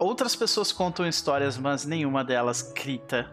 outras 0.00 0.34
pessoas 0.34 0.72
contam 0.72 1.06
histórias, 1.06 1.56
mas 1.56 1.84
nenhuma 1.84 2.24
delas 2.24 2.60
grita. 2.60 3.30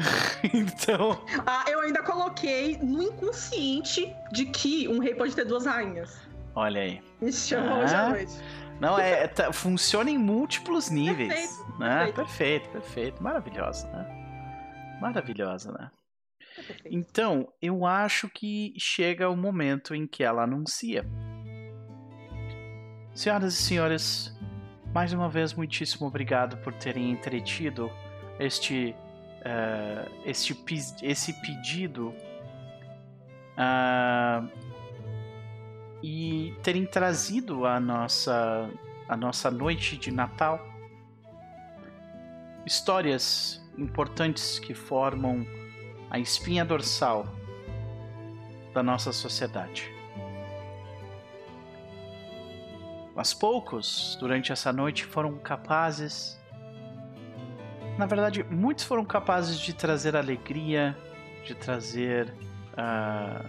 então, 0.54 1.20
Ah, 1.46 1.64
eu 1.68 1.80
ainda 1.80 2.02
coloquei 2.02 2.76
no 2.78 3.02
inconsciente 3.02 4.14
de 4.32 4.46
que 4.46 4.88
um 4.88 4.98
rei 4.98 5.14
pode 5.14 5.34
ter 5.34 5.44
duas 5.44 5.66
rainhas. 5.66 6.20
olha 6.54 6.80
aí. 6.82 7.00
Me 7.20 7.32
chama 7.32 7.70
Ah. 7.72 7.78
hoje 7.84 7.94
à 7.94 8.08
noite. 8.10 8.32
Não, 8.80 8.98
é, 8.98 9.24
é- 9.24 9.28
tá- 9.28 9.52
funciona 9.52 10.08
em 10.10 10.16
múltiplos 10.18 10.88
níveis. 10.88 11.28
Perfeito, 11.32 11.78
né? 11.80 11.96
perfeito. 11.98 12.14
perfeito, 12.14 12.68
perfeito. 12.70 13.22
Maravilhosa, 13.22 13.88
né? 13.88 14.98
Maravilhosa, 15.00 15.72
né? 15.72 15.90
Perfeito. 16.54 16.88
Então, 16.96 17.52
eu 17.60 17.84
acho 17.86 18.28
que 18.28 18.74
chega 18.78 19.28
o 19.28 19.36
momento 19.36 19.94
em 19.94 20.06
que 20.06 20.22
ela 20.22 20.42
anuncia. 20.44 21.04
Senhoras 23.14 23.54
e 23.54 23.56
senhores, 23.62 24.32
mais 24.94 25.12
uma 25.12 25.28
vez, 25.28 25.52
muitíssimo 25.54 26.06
obrigado 26.06 26.56
por 26.58 26.72
terem 26.74 27.10
entretido 27.10 27.90
este, 28.38 28.94
eh, 29.44 30.08
este 30.24 30.56
esse 31.02 31.32
pedido 31.40 32.14
ah, 33.56 34.46
e 36.02 36.54
terem 36.62 36.86
trazido 36.86 37.66
a 37.66 37.80
nossa, 37.80 38.70
a 39.08 39.16
nossa 39.16 39.50
noite 39.50 39.96
de 39.96 40.10
Natal 40.10 40.64
histórias 42.68 43.64
importantes 43.78 44.58
que 44.58 44.74
formam 44.74 45.46
a 46.10 46.18
espinha 46.18 46.64
dorsal 46.64 47.26
da 48.74 48.82
nossa 48.82 49.12
sociedade. 49.12 49.90
Mas 53.14 53.34
poucos, 53.34 54.16
durante 54.20 54.52
essa 54.52 54.72
noite, 54.72 55.04
foram 55.04 55.38
capazes. 55.38 56.37
Na 57.98 58.06
verdade, 58.06 58.44
muitos 58.48 58.84
foram 58.84 59.04
capazes 59.04 59.58
de 59.58 59.72
trazer 59.72 60.14
alegria, 60.16 60.96
de 61.44 61.52
trazer 61.52 62.32
ah, 62.76 63.44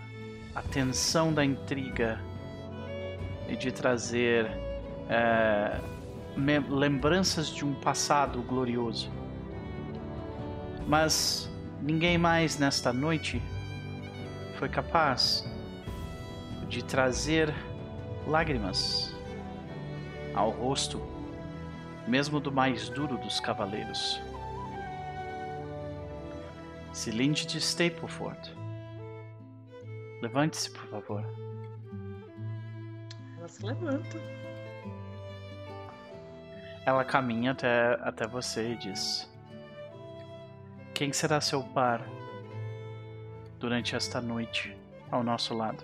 a 0.55 0.61
tensão 0.63 1.31
da 1.31 1.45
intriga 1.45 2.19
e 3.47 3.55
de 3.55 3.71
trazer 3.71 4.49
me- 6.35 6.59
lembranças 6.59 7.47
de 7.49 7.63
um 7.63 7.75
passado 7.75 8.41
glorioso. 8.41 9.11
Mas 10.87 11.47
ninguém 11.79 12.17
mais 12.17 12.57
nesta 12.57 12.91
noite 12.91 13.39
foi 14.57 14.67
capaz 14.67 15.47
de 16.67 16.83
trazer 16.83 17.53
lágrimas 18.27 19.15
ao 20.33 20.49
rosto, 20.49 20.99
mesmo 22.07 22.39
do 22.39 22.51
mais 22.51 22.89
duro 22.89 23.15
dos 23.17 23.39
cavaleiros. 23.39 24.19
Cilinde 26.93 27.45
de 27.45 27.57
Stapleford. 27.59 28.55
Levante-se, 30.21 30.69
por 30.71 30.85
favor. 30.87 31.25
Ela 33.37 33.47
se 33.47 33.65
levanta. 33.65 34.17
ela 36.85 37.05
caminha 37.05 37.51
até, 37.51 37.97
até 38.01 38.27
você 38.27 38.71
e 38.71 38.75
diz: 38.75 39.31
Quem 40.93 41.13
será 41.13 41.39
seu 41.39 41.63
par 41.63 42.01
durante 43.59 43.95
esta 43.95 44.19
noite 44.19 44.75
ao 45.11 45.23
nosso 45.23 45.53
lado? 45.53 45.83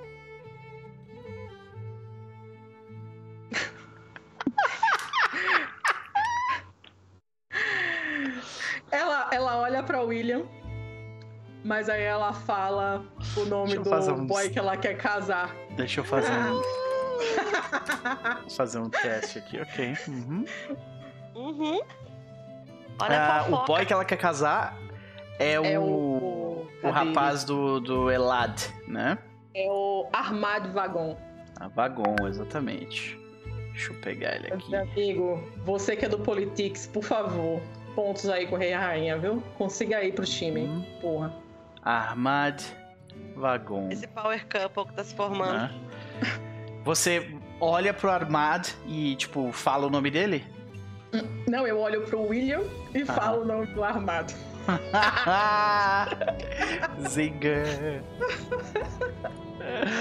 Ela, 8.91 9.29
ela 9.31 9.57
olha 9.59 9.83
pra 9.83 10.01
William, 10.01 10.45
mas 11.65 11.89
aí 11.89 12.03
ela 12.03 12.31
fala 12.31 13.03
o 13.35 13.43
nome 13.45 13.75
do 13.77 13.89
um- 14.13 14.27
boy 14.27 14.49
que 14.49 14.59
ela 14.59 14.77
quer 14.77 14.93
casar. 14.95 15.53
Deixa 15.75 15.99
eu 15.99 16.03
fazer 16.05 16.31
um, 16.31 16.61
fazer 18.55 18.77
um 18.79 18.89
teste 18.89 19.39
aqui, 19.39 19.59
ok. 19.59 19.97
Uhum. 20.07 20.45
Uhum. 21.35 21.81
Olha 23.01 23.19
Ah, 23.39 23.45
o 23.49 23.65
boy 23.65 23.85
que 23.85 23.91
ela 23.91 24.05
quer 24.05 24.17
casar 24.17 24.77
é, 25.39 25.53
É 25.53 25.79
o, 25.79 25.83
o, 25.83 26.67
o, 26.83 26.89
rapaz 26.91 27.43
do, 27.43 27.79
do 27.81 28.11
Elad, 28.11 28.61
né? 28.87 29.17
É 29.53 29.67
o 29.69 30.07
Armado 30.13 30.71
Vagon. 30.71 31.17
A 31.59 31.67
Vagon, 31.67 32.27
exatamente. 32.27 33.19
Deixa 33.71 33.91
eu 33.91 33.99
pegar 33.99 34.35
ele 34.35 34.53
aqui. 34.53 34.69
Meu 34.71 34.81
amigo, 34.83 35.43
você 35.65 35.95
que 35.95 36.05
é 36.05 36.09
do 36.09 36.19
Politics, 36.19 36.87
por 36.87 37.03
favor, 37.03 37.59
pontos 37.95 38.29
aí 38.29 38.47
com 38.47 38.55
o 38.55 38.57
Rei 38.59 38.69
e 38.69 38.73
a 38.73 38.79
Rainha, 38.79 39.17
viu? 39.17 39.41
Consiga 39.57 39.97
aí 39.97 40.11
pro 40.13 40.25
time, 40.25 40.61
Hum. 40.61 40.85
porra. 41.01 41.33
Armad 41.85 42.61
Vagon. 43.35 43.89
Esse 43.91 44.07
power 44.07 44.45
couple 44.47 44.85
que 44.87 44.93
tá 44.93 45.03
se 45.03 45.15
formando. 45.15 45.53
né? 45.53 45.71
Você 46.83 47.29
olha 47.61 47.93
pro 47.93 48.09
Armad 48.09 48.67
e, 48.87 49.15
tipo, 49.15 49.51
fala 49.51 49.87
o 49.87 49.89
nome 49.89 50.09
dele? 50.11 50.45
Não, 51.47 51.65
eu 51.65 51.79
olho 51.79 52.01
pro 52.05 52.21
William 52.27 52.61
e 52.93 53.03
Ah. 53.03 53.13
falo 53.13 53.43
o 53.43 53.45
nome 53.45 53.67
do 53.67 53.83
Armado. 53.83 54.33
Zinga. 57.07 57.63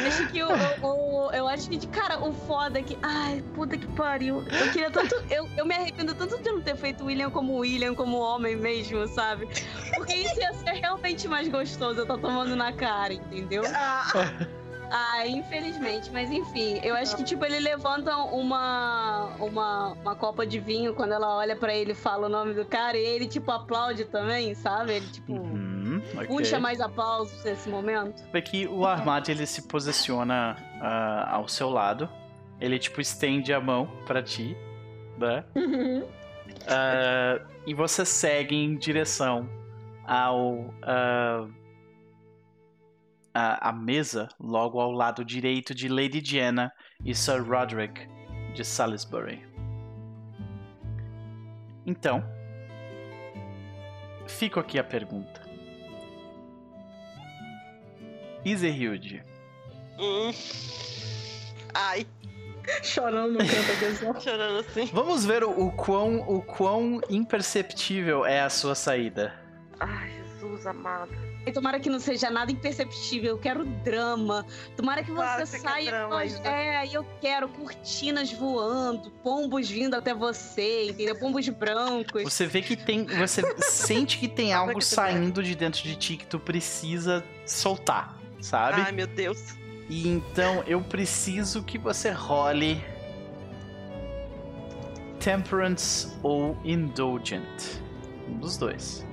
Acho 0.06 0.26
que 0.26 0.42
o, 0.42 0.48
o- 0.82 1.26
o- 1.26 1.30
eu 1.32 1.48
acho 1.48 1.68
que, 1.68 1.86
cara, 1.86 2.18
o 2.20 2.32
foda 2.32 2.78
é 2.78 2.82
que. 2.82 2.98
Ai, 3.02 3.42
puta 3.54 3.76
que 3.76 3.86
pariu. 3.88 4.42
Eu 4.50 4.70
queria 4.70 4.90
tanto. 4.90 5.14
Eu, 5.30 5.48
eu 5.56 5.64
me 5.66 5.74
arrependo 5.74 6.14
tanto 6.14 6.36
de 6.42 6.50
não 6.50 6.60
ter 6.60 6.76
feito 6.76 7.02
o 7.02 7.06
William 7.06 7.30
como 7.30 7.56
William, 7.56 7.94
como 7.94 8.18
homem 8.18 8.56
mesmo, 8.56 9.06
sabe? 9.08 9.48
Porque 9.94 10.14
isso 10.14 10.38
ia 10.40 10.52
ser 10.52 10.72
realmente 10.72 11.26
mais 11.28 11.48
gostoso 11.48 12.00
eu 12.00 12.06
tô 12.06 12.18
tomando 12.18 12.54
na 12.56 12.72
cara, 12.72 13.12
entendeu? 13.14 13.62
Ah, 13.74 14.04
infelizmente, 15.26 16.10
mas 16.12 16.30
enfim, 16.30 16.80
eu 16.82 16.94
acho 16.94 17.16
que 17.16 17.24
tipo 17.24 17.44
ele 17.44 17.58
levanta 17.58 18.16
uma 18.16 19.26
uma, 19.40 19.92
uma 19.92 20.14
copa 20.14 20.46
de 20.46 20.60
vinho 20.60 20.94
quando 20.94 21.12
ela 21.12 21.36
olha 21.36 21.56
pra 21.56 21.74
ele 21.74 21.92
e 21.92 21.94
fala 21.94 22.26
o 22.26 22.30
nome 22.30 22.54
do 22.54 22.64
cara 22.64 22.96
e 22.96 23.04
ele 23.04 23.26
tipo 23.26 23.50
aplaude 23.50 24.04
também, 24.04 24.54
sabe? 24.54 24.92
Ele 24.94 25.06
tipo 25.08 25.32
Uhum, 25.32 26.00
ok. 26.14 26.26
puxa 26.26 26.60
mais 26.60 26.80
aplausos 26.80 27.42
nesse 27.44 27.68
momento. 27.68 28.22
Vê 28.32 28.40
que 28.40 28.66
o 28.68 28.86
Armad 28.86 29.28
ele 29.28 29.46
se 29.46 29.62
posiciona 29.62 30.56
ah, 30.80 31.28
ao 31.36 31.48
seu 31.48 31.70
lado. 31.70 32.08
Ele 32.60 32.78
tipo 32.78 33.00
estende 33.00 33.52
a 33.52 33.60
mão 33.60 33.88
pra 34.06 34.22
ti, 34.22 34.56
né? 35.18 35.44
Uhum. 35.56 36.04
Ah, 36.68 37.40
e 37.66 37.74
você 37.74 38.04
segue 38.04 38.54
em 38.54 38.76
direção 38.76 39.48
ao 40.06 40.72
ah, 40.82 41.46
a, 43.34 43.70
a 43.70 43.72
mesa 43.72 44.28
logo 44.38 44.80
ao 44.80 44.92
lado 44.92 45.24
direito 45.24 45.74
de 45.74 45.88
Lady 45.88 46.20
Diana 46.20 46.72
e 47.04 47.14
Sir 47.14 47.42
Roderick 47.42 48.08
de 48.54 48.64
Salisbury. 48.64 49.44
Então, 51.84 52.24
fico 54.26 54.60
aqui 54.60 54.78
a 54.78 54.84
pergunta. 54.84 55.42
Iserhilde, 58.44 59.22
Hum. 59.98 60.32
Ai, 61.72 62.04
Chorando 62.82 63.32
no 63.32 63.38
canto 63.38 63.72
aqui 63.72 63.94
só. 63.96 64.14
chorando 64.20 64.60
assim. 64.60 64.86
vamos 64.92 65.24
ver 65.24 65.44
o, 65.44 65.66
o 65.66 65.72
quão, 65.72 66.20
o 66.20 66.42
quão 66.42 67.00
imperceptível 67.10 68.24
é 68.24 68.40
a 68.40 68.48
sua 68.50 68.74
saída. 68.74 69.34
Ai, 69.78 70.23
Jesus 70.44 70.66
amado. 70.66 71.10
E 71.46 71.52
tomara 71.52 71.78
que 71.78 71.90
não 71.90 72.00
seja 72.00 72.30
nada 72.30 72.50
imperceptível, 72.50 73.32
eu 73.32 73.38
quero 73.38 73.64
drama. 73.64 74.46
Tomara 74.76 75.02
que 75.02 75.12
Claro 75.12 75.46
você 75.46 75.58
saia. 75.58 75.90
drama, 75.90 76.24
Isa. 76.24 76.40
é, 76.46 76.88
eu 76.90 77.04
quero 77.20 77.48
cortinas 77.48 78.32
voando, 78.32 79.10
pombos 79.22 79.68
vindo 79.68 79.94
até 79.94 80.14
você, 80.14 80.86
entendeu? 80.88 81.18
Pombos 81.18 81.48
brancos. 81.48 82.22
Você 82.22 82.46
vê 82.46 82.62
que 82.62 82.76
tem. 82.76 83.04
Você 83.04 83.42
sente 83.62 84.18
que 84.18 84.28
tem 84.28 84.52
algo 84.52 84.80
saindo 84.80 85.42
de 85.42 85.54
dentro 85.54 85.82
de 85.82 85.96
ti 85.96 86.16
que 86.16 86.26
tu 86.26 86.38
precisa 86.38 87.22
soltar, 87.44 88.18
sabe? 88.40 88.80
Ai, 88.80 88.92
meu 88.92 89.06
Deus. 89.06 89.54
E 89.88 90.08
então 90.08 90.62
eu 90.66 90.80
preciso 90.80 91.62
que 91.62 91.76
você 91.76 92.10
role. 92.10 92.82
Temperance 95.20 96.12
ou 96.22 96.56
Indulgent. 96.64 97.80
Um 98.28 98.38
dos 98.38 98.56
dois. 98.56 99.06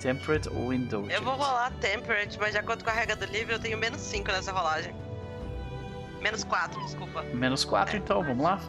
Temperate 0.00 0.48
ou 0.48 0.72
Indulgent. 0.72 1.12
Eu 1.12 1.22
vou 1.22 1.34
rolar 1.34 1.72
Temperate, 1.80 2.38
mas 2.38 2.52
de 2.52 2.58
acordo 2.58 2.84
com 2.84 2.90
a 2.90 2.92
regra 2.92 3.16
do 3.16 3.24
livro, 3.26 3.54
eu 3.54 3.58
tenho 3.58 3.76
menos 3.78 4.00
5 4.00 4.30
nessa 4.30 4.52
rolagem. 4.52 4.94
Menos 6.20 6.42
4, 6.44 6.80
desculpa. 6.84 7.22
Menos 7.22 7.64
4, 7.64 7.96
então, 7.96 8.22
vamos 8.22 8.42
lá? 8.44 8.60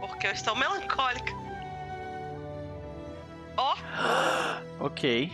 Porque 0.00 0.26
eu 0.26 0.32
estou 0.32 0.54
melancólica. 0.56 1.32
Ó, 3.56 3.74
Ok. 4.84 5.32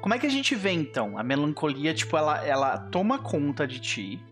Como 0.00 0.14
é 0.14 0.18
que 0.18 0.26
a 0.26 0.30
gente 0.30 0.54
vê 0.54 0.70
então? 0.70 1.18
A 1.18 1.22
melancolia, 1.24 1.92
tipo, 1.92 2.16
ela, 2.16 2.44
ela 2.46 2.78
toma 2.78 3.18
conta 3.18 3.66
de 3.66 3.80
ti, 3.80 4.22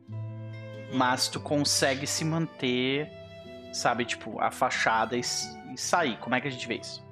mas 0.93 1.27
tu 1.29 1.41
consegue 1.41 2.07
se 2.07 2.25
manter, 2.25 3.11
sabe, 3.73 4.05
tipo, 4.05 4.41
afachada 4.41 5.17
e, 5.17 5.21
s- 5.21 5.49
e 5.75 5.77
sair. 5.79 6.17
Como 6.19 6.35
é 6.37 6.41
que 6.41 6.47
a 6.47 6.51
gente 6.51 6.67
vê 6.69 6.77
isso? 6.77 7.05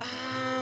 Ahn, 0.00 0.61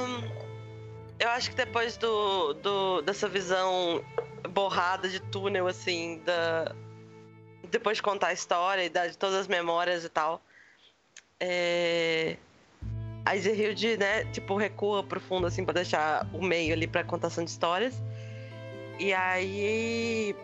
eu 1.20 1.28
acho 1.28 1.50
que 1.50 1.56
depois 1.56 1.96
do, 1.98 2.54
do 2.54 3.02
dessa 3.02 3.28
visão 3.28 4.02
borrada 4.48 5.08
de 5.08 5.20
túnel, 5.20 5.66
assim, 5.68 6.20
da. 6.24 6.74
Depois 7.70 7.98
de 7.98 8.02
contar 8.02 8.28
a 8.28 8.32
história 8.32 8.82
e 8.84 8.88
de 8.88 9.16
todas 9.18 9.36
as 9.36 9.46
memórias 9.46 10.02
e 10.04 10.08
tal. 10.08 10.42
É. 11.38 12.36
A 13.24 13.36
Izerhilde, 13.36 13.98
né, 13.98 14.24
tipo, 14.32 14.56
recua 14.56 15.04
pro 15.04 15.20
fundo, 15.20 15.46
assim, 15.46 15.62
pra 15.62 15.74
deixar 15.74 16.26
o 16.32 16.42
meio 16.42 16.72
ali 16.72 16.86
pra 16.86 17.04
contação 17.04 17.44
de 17.44 17.50
histórias. 17.50 17.94
E 18.98 19.12
aí. 19.12 20.34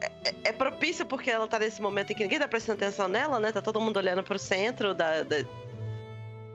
é- 0.00 0.34
É 0.44 0.52
propício 0.52 1.04
porque 1.04 1.30
ela 1.30 1.48
tá 1.48 1.58
nesse 1.58 1.82
momento 1.82 2.12
em 2.12 2.14
que 2.14 2.22
ninguém 2.22 2.38
tá 2.38 2.46
prestando 2.46 2.82
atenção 2.82 3.08
nela, 3.08 3.40
né? 3.40 3.50
Tá 3.50 3.60
todo 3.60 3.80
mundo 3.80 3.96
olhando 3.96 4.22
pro 4.22 4.38
centro 4.38 4.94
da, 4.94 5.22
da, 5.24 5.36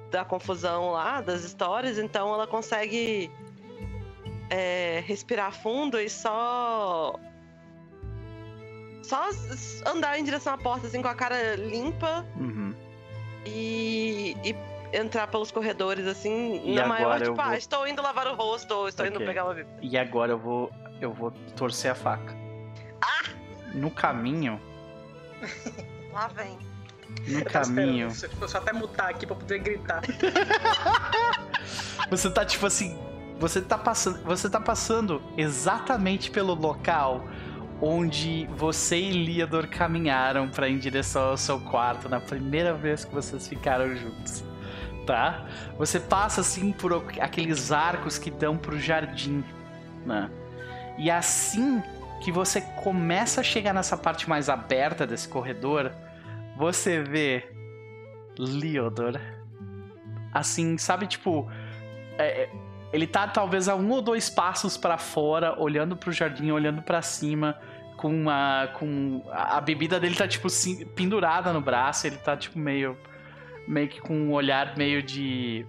da 0.09 0.25
confusão 0.25 0.91
lá, 0.91 1.19
das 1.21 1.43
histórias, 1.43 1.97
então 1.97 2.33
ela 2.33 2.47
consegue 2.47 3.29
é, 4.49 5.03
respirar 5.05 5.51
fundo 5.51 5.99
e 5.99 6.09
só. 6.09 7.13
Só 9.03 9.29
andar 9.87 10.19
em 10.19 10.23
direção 10.23 10.53
à 10.53 10.57
porta, 10.57 10.87
assim, 10.87 11.01
com 11.01 11.07
a 11.07 11.15
cara 11.15 11.55
limpa 11.55 12.25
Uhum. 12.35 12.75
e, 13.45 14.35
e 14.43 14.55
entrar 14.95 15.27
pelos 15.27 15.49
corredores, 15.51 16.05
assim, 16.05 16.61
E 16.63 16.75
na 16.75 16.85
maior, 16.87 17.19
tipo, 17.21 17.39
ah, 17.41 17.45
vou- 17.45 17.53
estou 17.55 17.87
indo 17.87 18.01
lavar 18.01 18.27
o 18.27 18.35
rosto, 18.35 18.71
ou 18.75 18.87
estou 18.87 19.05
indo 19.07 19.15
Ok. 19.15 19.25
pegar 19.25 19.45
uma 19.45 19.53
bebida. 19.55 19.79
E 19.81 19.97
agora 19.97 20.31
eu 20.33 20.37
vou. 20.37 20.71
Eu 21.01 21.13
vou 21.13 21.31
torcer 21.55 21.91
a 21.91 21.95
faca. 21.95 22.35
No 23.73 23.89
caminho. 23.89 24.59
Lá 26.11 26.27
vem. 26.27 26.57
No 27.27 27.39
Eu 27.39 27.45
caminho. 27.45 28.07
esperando, 28.09 28.37
Deixa 28.37 28.43
eu 28.43 28.49
só 28.49 28.57
até 28.57 28.73
mutar 28.73 29.09
aqui 29.09 29.25
pra 29.25 29.35
poder 29.35 29.59
gritar. 29.59 30.01
Você 32.09 32.29
tá 32.31 32.43
tipo 32.45 32.65
assim. 32.65 32.97
Você 33.39 33.61
tá 33.61 33.77
passando. 33.77 34.21
Você 34.23 34.49
tá 34.49 34.59
passando 34.59 35.21
exatamente 35.37 36.29
pelo 36.29 36.53
local 36.53 37.27
onde 37.81 38.45
você 38.57 38.97
e 38.97 39.11
Liador 39.11 39.67
caminharam 39.67 40.51
ir 40.63 40.69
em 40.69 40.77
direção 40.77 41.29
ao 41.29 41.37
seu 41.37 41.59
quarto 41.61 42.09
na 42.09 42.19
primeira 42.19 42.73
vez 42.73 43.05
que 43.05 43.13
vocês 43.13 43.47
ficaram 43.47 43.95
juntos. 43.95 44.43
Tá? 45.07 45.45
Você 45.77 45.99
passa 45.99 46.41
assim 46.41 46.71
por 46.71 46.93
aqueles 47.19 47.71
arcos 47.71 48.19
que 48.19 48.29
dão 48.29 48.57
pro 48.57 48.77
jardim, 48.77 49.43
né? 50.05 50.29
E 50.97 51.09
assim 51.09 51.81
que 52.21 52.31
você 52.31 52.61
começa 52.61 53.41
a 53.41 53.43
chegar 53.43 53.73
nessa 53.73 53.97
parte 53.97 54.29
mais 54.29 54.49
aberta 54.49 55.07
desse 55.07 55.27
corredor, 55.27 55.91
você 56.57 57.01
vê 57.01 57.49
Liodor 58.37 59.19
assim, 60.33 60.77
sabe, 60.77 61.07
tipo, 61.07 61.49
é, 62.17 62.43
é, 62.43 62.49
ele 62.91 63.05
tá 63.05 63.27
talvez 63.27 63.67
a 63.67 63.75
um 63.75 63.89
ou 63.91 64.01
dois 64.01 64.29
passos 64.29 64.75
pra 64.77 64.97
fora, 64.97 65.59
olhando 65.59 65.95
pro 65.95 66.11
jardim, 66.11 66.51
olhando 66.51 66.81
pra 66.81 67.01
cima, 67.01 67.59
com 67.95 68.09
uma. 68.09 68.69
com. 68.73 69.23
A 69.31 69.61
bebida 69.61 69.99
dele 69.99 70.15
tá, 70.15 70.27
tipo, 70.27 70.47
pendurada 70.95 71.53
no 71.53 71.61
braço, 71.61 72.07
ele 72.07 72.17
tá, 72.17 72.35
tipo, 72.35 72.57
meio. 72.57 72.97
meio 73.67 73.87
que 73.87 74.01
com 74.01 74.13
um 74.13 74.33
olhar 74.33 74.75
meio 74.77 75.03
de. 75.03 75.65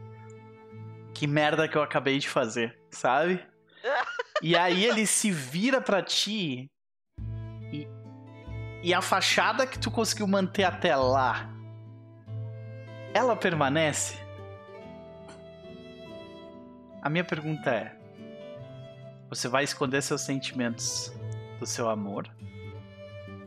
Que 1.12 1.26
merda 1.26 1.68
que 1.68 1.76
eu 1.76 1.82
acabei 1.82 2.18
de 2.18 2.28
fazer, 2.28 2.78
sabe? 2.90 3.40
E 4.42 4.56
aí 4.56 4.86
ele 4.86 5.06
se 5.06 5.30
vira 5.30 5.82
pra 5.82 6.00
ti 6.00 6.70
e, 7.70 7.86
e 8.82 8.94
a 8.94 9.02
fachada 9.02 9.66
que 9.66 9.78
tu 9.78 9.90
conseguiu 9.90 10.26
manter 10.26 10.64
até 10.64 10.96
lá, 10.96 11.50
ela 13.12 13.36
permanece? 13.36 14.19
A 17.02 17.08
minha 17.08 17.24
pergunta 17.24 17.70
é: 17.70 17.92
você 19.28 19.48
vai 19.48 19.64
esconder 19.64 20.02
seus 20.02 20.20
sentimentos 20.22 21.12
do 21.58 21.66
seu 21.66 21.88
amor 21.88 22.28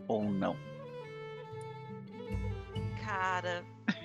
ou 0.07 0.23
não? 0.23 0.55
Cara. 3.05 3.63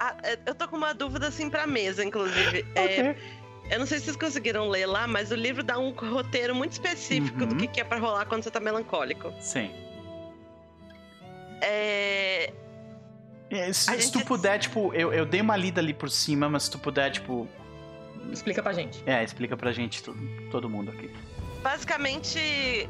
Ah, 0.00 0.16
eu 0.46 0.54
tô 0.54 0.68
com 0.68 0.76
uma 0.76 0.94
dúvida 0.94 1.26
assim 1.26 1.50
pra 1.50 1.66
mesa, 1.66 2.04
inclusive. 2.04 2.64
É, 2.76 3.16
eu 3.68 3.80
não 3.80 3.84
sei 3.84 3.98
se 3.98 4.04
vocês 4.04 4.16
conseguiram 4.16 4.68
ler 4.68 4.86
lá, 4.86 5.08
mas 5.08 5.32
o 5.32 5.34
livro 5.34 5.64
dá 5.64 5.76
um 5.76 5.90
roteiro 5.90 6.54
muito 6.54 6.70
específico 6.70 7.44
do 7.44 7.50
Uhum. 7.54 7.58
que 7.58 7.66
que 7.66 7.80
é 7.80 7.84
pra 7.84 7.98
rolar 7.98 8.24
quando 8.26 8.44
você 8.44 8.50
tá 8.52 8.60
melancólico. 8.60 9.34
Sim. 9.40 9.72
É. 11.60 12.52
É, 13.50 13.72
Se, 13.72 13.86
se 13.86 14.00
gente- 14.00 14.12
tu 14.12 14.24
puder, 14.24 14.60
tipo, 14.60 14.94
eu, 14.94 15.12
eu 15.12 15.26
dei 15.26 15.40
uma 15.40 15.56
lida 15.56 15.80
ali 15.80 15.92
por 15.92 16.08
cima, 16.10 16.48
mas 16.48 16.62
se 16.62 16.70
tu 16.70 16.78
puder, 16.78 17.10
tipo. 17.10 17.48
Explica 18.32 18.62
pra 18.62 18.72
gente. 18.72 19.02
É, 19.06 19.22
explica 19.22 19.56
pra 19.56 19.72
gente, 19.72 20.02
todo, 20.02 20.18
todo 20.50 20.68
mundo 20.68 20.90
aqui. 20.90 21.10
Basicamente, 21.62 22.38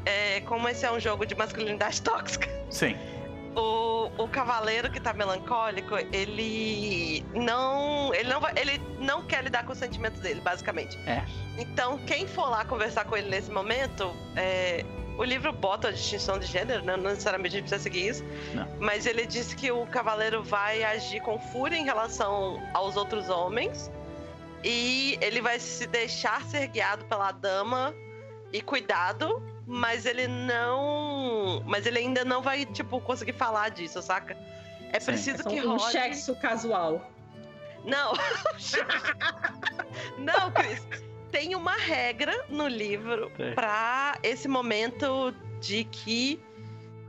é, 0.05 0.41
como 0.41 0.67
esse 0.69 0.85
é 0.85 0.91
um 0.91 0.99
jogo 0.99 1.25
de 1.25 1.35
masculinidade 1.35 2.01
tóxica, 2.03 2.47
Sim. 2.69 2.95
o, 3.55 4.11
o 4.17 4.27
cavaleiro 4.27 4.91
que 4.91 4.99
tá 4.99 5.13
melancólico, 5.13 5.95
ele 6.13 7.25
não. 7.33 8.13
Ele 8.13 8.29
não 8.29 8.39
vai. 8.39 8.53
Ele 8.55 8.79
não 8.99 9.25
quer 9.25 9.43
lidar 9.43 9.65
com 9.65 9.73
os 9.73 9.77
sentimentos 9.79 10.21
dele, 10.21 10.41
basicamente. 10.41 10.97
É. 11.07 11.23
Então, 11.57 11.97
quem 12.05 12.27
for 12.27 12.49
lá 12.49 12.63
conversar 12.63 13.05
com 13.05 13.17
ele 13.17 13.29
nesse 13.29 13.51
momento, 13.51 14.13
é, 14.35 14.85
o 15.19 15.23
livro 15.25 15.51
bota 15.51 15.89
a 15.89 15.91
distinção 15.91 16.39
de 16.39 16.45
gênero, 16.45 16.81
né? 16.85 16.95
não 16.95 17.09
necessariamente 17.09 17.55
a 17.55 17.59
gente 17.59 17.67
precisa 17.67 17.83
seguir 17.83 18.07
isso. 18.07 18.23
Não. 18.53 18.65
Mas 18.79 19.05
ele 19.05 19.25
diz 19.25 19.53
que 19.53 19.69
o 19.69 19.85
cavaleiro 19.87 20.41
vai 20.41 20.81
agir 20.81 21.19
com 21.19 21.37
fúria 21.37 21.75
em 21.75 21.83
relação 21.83 22.61
aos 22.73 22.95
outros 22.95 23.29
homens. 23.29 23.91
E 24.63 25.17
ele 25.21 25.41
vai 25.41 25.59
se 25.59 25.87
deixar 25.87 26.41
ser 26.43 26.67
guiado 26.67 27.05
pela 27.05 27.31
dama 27.31 27.93
e 28.51 28.61
cuidado, 28.61 29.41
mas 29.65 30.05
ele 30.05 30.27
não. 30.27 31.63
Mas 31.65 31.85
ele 31.85 31.99
ainda 31.99 32.25
não 32.25 32.41
vai, 32.41 32.65
tipo, 32.65 32.99
conseguir 33.01 33.33
falar 33.33 33.69
disso, 33.69 34.01
saca? 34.01 34.35
É 34.91 34.99
Sim. 34.99 35.05
preciso 35.11 35.47
É 35.47 35.51
que 35.51 35.61
um, 35.61 35.73
um 35.73 35.77
role. 35.77 35.91
sexo 35.91 36.35
casual. 36.35 37.09
Não. 37.85 38.13
não, 40.17 40.51
Cris. 40.51 40.81
Tem 41.31 41.53
uma 41.55 41.75
regra 41.75 42.45
no 42.49 42.67
livro 42.67 43.31
Tem. 43.37 43.53
pra 43.53 44.17
esse 44.23 44.47
momento 44.47 45.31
de 45.61 45.83
que 45.83 46.41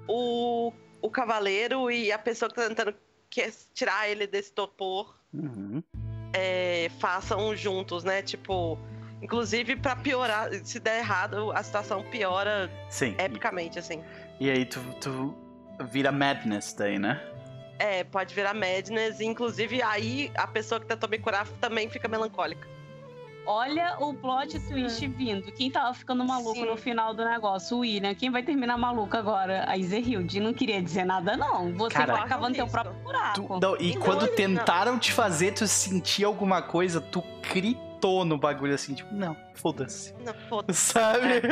o, 0.07 0.73
o 1.01 1.11
cavaleiro 1.11 1.91
e 1.91 2.13
a 2.13 2.19
pessoa 2.19 2.51
que 2.51 2.55
tá 2.55 2.69
tentando 2.69 2.95
que- 3.31 3.51
tirar 3.73 4.09
ele 4.09 4.27
desse 4.27 4.53
torpor 4.53 5.19
Uhum. 5.33 5.83
É, 6.32 6.90
façam 6.98 7.55
juntos, 7.57 8.05
né? 8.05 8.23
Tipo, 8.23 8.78
inclusive 9.23 9.77
pra 9.77 9.97
piorar, 9.97 10.51
se 10.65 10.78
der 10.81 10.98
errado, 10.98 11.52
a 11.52 11.62
situação 11.62 12.02
piora 12.05 12.70
Sim. 12.89 13.15
epicamente, 13.19 13.78
assim. 13.78 14.02
E, 14.39 14.51
aí 14.51 14.65
tu, 14.65 14.81
tu 15.01 15.35
vira 15.90 16.11
madness 16.11 16.73
daí, 16.73 16.98
né? 16.98 17.20
É, 17.78 18.05
pode 18.05 18.35
virar 18.35 18.52
madness, 18.52 19.20
e 19.20 19.24
inclusive 19.24 19.82
aí 19.82 20.31
a 20.35 20.47
pessoa 20.47 20.78
que 20.81 20.86
tentou 20.86 21.09
me 21.09 21.19
curar 21.19 21.47
também 21.61 21.89
fica 21.89 22.07
melancólica. 22.09 22.69
Olha 23.53 23.97
o 23.99 24.15
plot 24.15 24.61
twist 24.61 25.05
vindo. 25.09 25.51
Quem 25.51 25.69
tava 25.73 25.93
ficando 25.93 26.25
maluco 26.25 26.55
Sim. 26.55 26.67
no 26.67 26.77
final 26.77 27.13
do 27.13 27.25
negócio? 27.25 27.77
O 27.77 27.81
William. 27.81 28.15
Quem 28.15 28.31
vai 28.31 28.45
terminar 28.45 28.79
maluco 28.79 29.17
agora? 29.17 29.65
A 29.67 29.77
Izerhilde. 29.77 30.39
Não 30.39 30.55
queria 30.55 30.81
dizer 30.81 31.05
nada, 31.05 31.37
não. 31.37 31.73
Você 31.75 31.95
Cara, 31.97 32.23
cavando 32.29 32.55
teu 32.55 32.69
próprio 32.69 32.95
buraco. 33.03 33.35
Tu- 33.35 33.59
não, 33.61 33.77
e 33.81 33.91
Então, 33.91 34.03
quando 34.03 34.27
ele- 34.27 34.37
tentaram 34.37 34.99
te 35.01 35.13
fazer 35.13 35.53
tu 35.53 35.67
sentir 35.67 36.23
alguma 36.25 36.63
coisa, 36.63 37.01
tu 37.01 37.25
gritou 37.53 38.25
no 38.25 38.39
bagulho 38.39 38.73
assim, 38.73 38.95
tipo, 38.95 39.13
não, 39.13 39.37
foda-se. 39.55 40.15
Não, 40.25 40.33
foda 40.49 40.71
Sabe? 40.73 41.43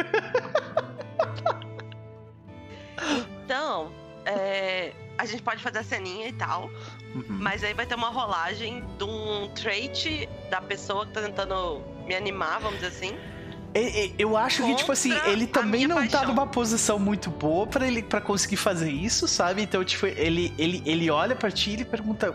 Então, 3.44 3.90
é, 4.24 4.92
a 5.18 5.26
gente 5.26 5.42
pode 5.42 5.62
fazer 5.62 5.80
a 5.80 5.84
ceninha 5.84 6.28
e 6.28 6.32
tal, 6.32 6.70
Uhum. 7.14 7.24
mas 7.28 7.62
aí 7.64 7.74
vai 7.74 7.84
ter 7.84 7.96
uma 7.96 8.08
rolagem 8.08 8.84
de 8.96 9.04
um 9.04 9.48
trait 9.54 10.28
da 10.50 10.60
pessoa 10.60 11.04
que 11.04 11.12
tá 11.12 11.20
tentando 11.22 11.82
me 12.06 12.14
animar, 12.14 12.60
vamos 12.60 12.78
dizer 12.80 12.88
assim. 12.96 13.18
Eu 14.18 14.36
acho 14.36 14.64
que, 14.64 14.74
tipo 14.76 14.90
assim, 14.90 15.12
ele 15.26 15.46
também 15.46 15.86
não 15.86 15.96
tá 16.08 16.18
paixão. 16.18 16.28
numa 16.34 16.46
posição 16.46 16.98
muito 16.98 17.30
boa 17.30 17.64
pra 17.66 17.86
ele 17.86 18.02
para 18.02 18.20
conseguir 18.20 18.56
fazer 18.56 18.90
isso, 18.90 19.28
sabe? 19.28 19.62
Então, 19.62 19.84
tipo, 19.84 20.06
ele, 20.06 20.52
ele, 20.58 20.82
ele 20.84 21.10
olha 21.10 21.36
pra 21.36 21.48
ti 21.50 21.70
e 21.70 21.72
ele 21.74 21.84
pergunta: 21.84 22.34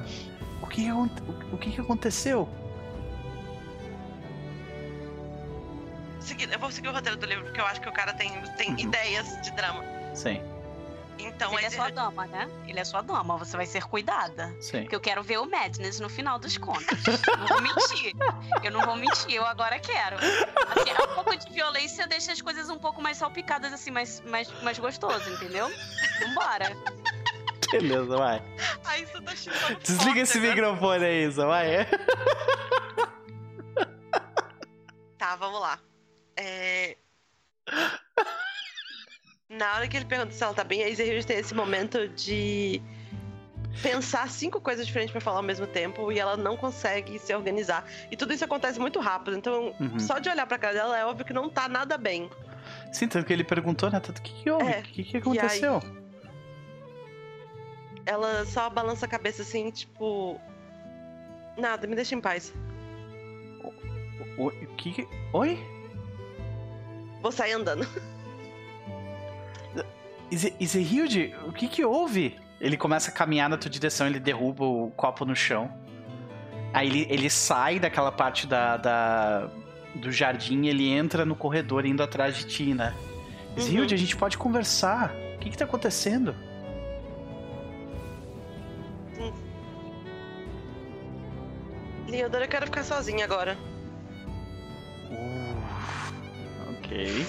O 0.61 0.68
que, 0.68 0.89
o 0.91 1.57
que, 1.57 1.72
que 1.72 1.81
aconteceu? 1.81 2.47
Eu 6.51 6.60
vou 6.60 6.72
seguir 6.72 6.88
o 6.88 6.91
roteiro 6.93 7.18
do 7.18 7.26
livro 7.26 7.43
porque 7.45 7.60
eu 7.60 7.65
acho 7.65 7.81
que 7.81 7.89
o 7.89 7.91
cara 7.91 8.14
tem, 8.14 8.31
tem 8.57 8.69
Uhum. 8.72 8.80
ideias 8.80 9.41
de 9.41 9.51
drama. 9.51 9.84
Sim, 10.14 10.39
Então, 11.19 11.53
Ele 11.57 11.65
é 11.65 11.69
sua 11.69 11.90
dama, 11.90 12.26
né? 12.27 12.49
Ele 12.68 12.80
é 12.80 12.84
sua 12.84 13.02
dama. 13.02 13.38
Você 13.38 13.56
vai 13.56 13.65
ser 13.65 13.84
cuidada. 13.84 14.53
sim. 14.60 14.81
Porque 14.81 14.95
eu 14.95 14.99
quero 14.99 15.23
ver 15.23 15.40
o 15.40 15.45
Madness 15.49 15.99
no 15.99 16.10
final 16.10 16.38
dos 16.40 16.57
contos. 16.57 16.85
não 17.38 17.48
vou 17.48 17.61
mentir. 17.61 18.14
Eu 18.64 18.72
não 18.72 18.81
vou 18.81 18.95
mentir, 18.95 19.34
eu 19.35 19.45
agora 19.45 19.80
quero. 19.80 20.18
Assim, 20.18 20.91
um 21.11 21.15
pouco 21.15 21.35
de 21.38 21.52
violência 21.53 22.07
deixa 22.07 22.31
as 22.31 22.41
coisas 22.41 22.69
um 22.69 22.77
pouco 22.80 23.02
mais 23.02 23.18
salpicadas, 23.18 23.72
assim, 23.73 23.91
mais, 23.91 24.22
mais, 24.22 24.49
mais 24.61 24.80
gostoso, 24.80 25.30
entendeu? 25.30 25.69
Vambora. 26.19 26.76
Beleza, 27.72 28.18
vai. 28.18 28.41
Ai, 28.85 29.02
isso 29.03 29.22
tá 29.22 29.35
chutando 29.35 29.80
Desliga 29.80 30.03
forte 30.03 30.19
esse 30.19 30.38
agora. 30.38 30.56
microfone 30.56 31.06
aí, 31.06 31.23
Isa, 31.26 31.45
vai. 31.48 31.68
Tá, 35.18 35.35
vamos 35.38 35.60
lá. 35.60 35.80
É... 36.35 36.98
Na 39.57 39.75
hora 39.75 39.88
que 39.88 39.95
ele 39.97 40.05
pergunta 40.05 40.31
se 40.31 40.43
ela 40.43 40.53
tá 40.53 40.63
bem, 40.63 40.84
a 40.84 40.89
Izzy 40.89 41.23
tem 41.25 41.38
esse 41.38 41.53
momento 41.53 42.07
de 42.09 42.81
pensar 43.81 44.30
cinco 44.30 44.61
coisas 44.61 44.85
diferentes 44.85 45.11
pra 45.11 45.19
falar 45.21 45.38
ao 45.38 45.43
mesmo 45.43 45.65
tempo 45.67 46.11
e 46.11 46.19
ela 46.19 46.38
não 46.38 46.55
consegue 46.55 47.17
se 47.19 47.34
organizar. 47.35 47.85
E 48.11 48.15
tudo 48.17 48.34
isso 48.34 48.45
acontece 48.45 48.80
muito 48.80 48.99
rápido, 48.99 49.35
então 49.38 49.73
Uhum. 49.80 49.99
só 49.99 50.19
de 50.19 50.30
olhar 50.30 50.45
pra 50.47 50.57
cara 50.57 50.73
dela 50.73 50.97
é 50.97 51.05
óbvio 51.05 51.25
que 51.25 51.34
não 51.34 51.49
tá 51.49 51.67
nada 51.67 51.97
bem. 51.97 52.30
Sim, 52.91 53.07
tanto 53.07 53.25
que 53.25 53.34
ele 53.34 53.43
perguntou, 53.43 53.89
né? 53.91 53.99
Tanto, 53.99 54.19
o 54.19 54.21
que, 54.21 54.34
que 54.43 54.49
houve? 54.49 54.71
É, 54.71 54.80
O 54.80 54.84
que, 54.84 55.03
que 55.03 55.17
aconteceu? 55.17 55.81
Ela 58.05 58.45
só 58.45 58.69
balança 58.69 59.05
a 59.05 59.09
cabeça 59.09 59.41
assim, 59.41 59.69
tipo. 59.71 60.39
Nada, 61.57 61.88
me 61.88 61.95
deixa 61.95 62.15
em 62.15 62.21
paz. 62.21 62.53
O, 64.38 64.47
o 64.47 64.51
que, 64.75 64.91
que. 64.91 65.07
Oi? 65.34 65.59
Vou 67.21 67.31
sair 67.31 67.53
andando. 67.53 67.88
Ize- 70.34 70.53
Izehilde, 70.60 71.35
o 71.47 71.51
que 71.51 71.68
que 71.68 71.85
houve? 71.85 72.35
Ele 72.60 72.76
começa 72.77 73.11
a 73.11 73.14
caminhar 73.14 73.47
na 73.49 73.57
tua 73.57 73.69
direção, 73.69 74.07
ele 74.07 74.19
derruba 74.19 74.64
o 74.65 74.89
copo 74.91 75.26
no 75.26 75.35
chão. 75.35 75.72
Aí 76.73 76.88
ele, 76.88 77.07
ele 77.10 77.30
sai 77.30 77.80
daquela 77.80 78.11
parte 78.11 78.47
da, 78.47 78.77
da- 78.77 79.49
do 79.95 80.11
jardim 80.11 80.64
e 80.64 80.69
ele 80.69 80.89
entra 80.89 81.23
no 81.23 81.35
corredor 81.35 81.85
indo 81.85 82.01
atrás 82.01 82.35
de 82.35 82.45
ti, 82.47 82.73
né? 82.73 82.95
Izehilde, 83.55 83.93
a 83.93 83.97
gente 83.97 84.15
pode 84.15 84.38
conversar. 84.38 85.14
O 85.35 85.39
que 85.39 85.49
que 85.51 85.57
tá 85.57 85.65
acontecendo? 85.65 86.34
Leodora, 92.07 92.45
eu 92.45 92.49
quero 92.49 92.65
ficar 92.65 92.84
sozinha 92.84 93.26
agora. 93.26 93.57
Uh, 95.10 96.73
ok. 96.77 97.26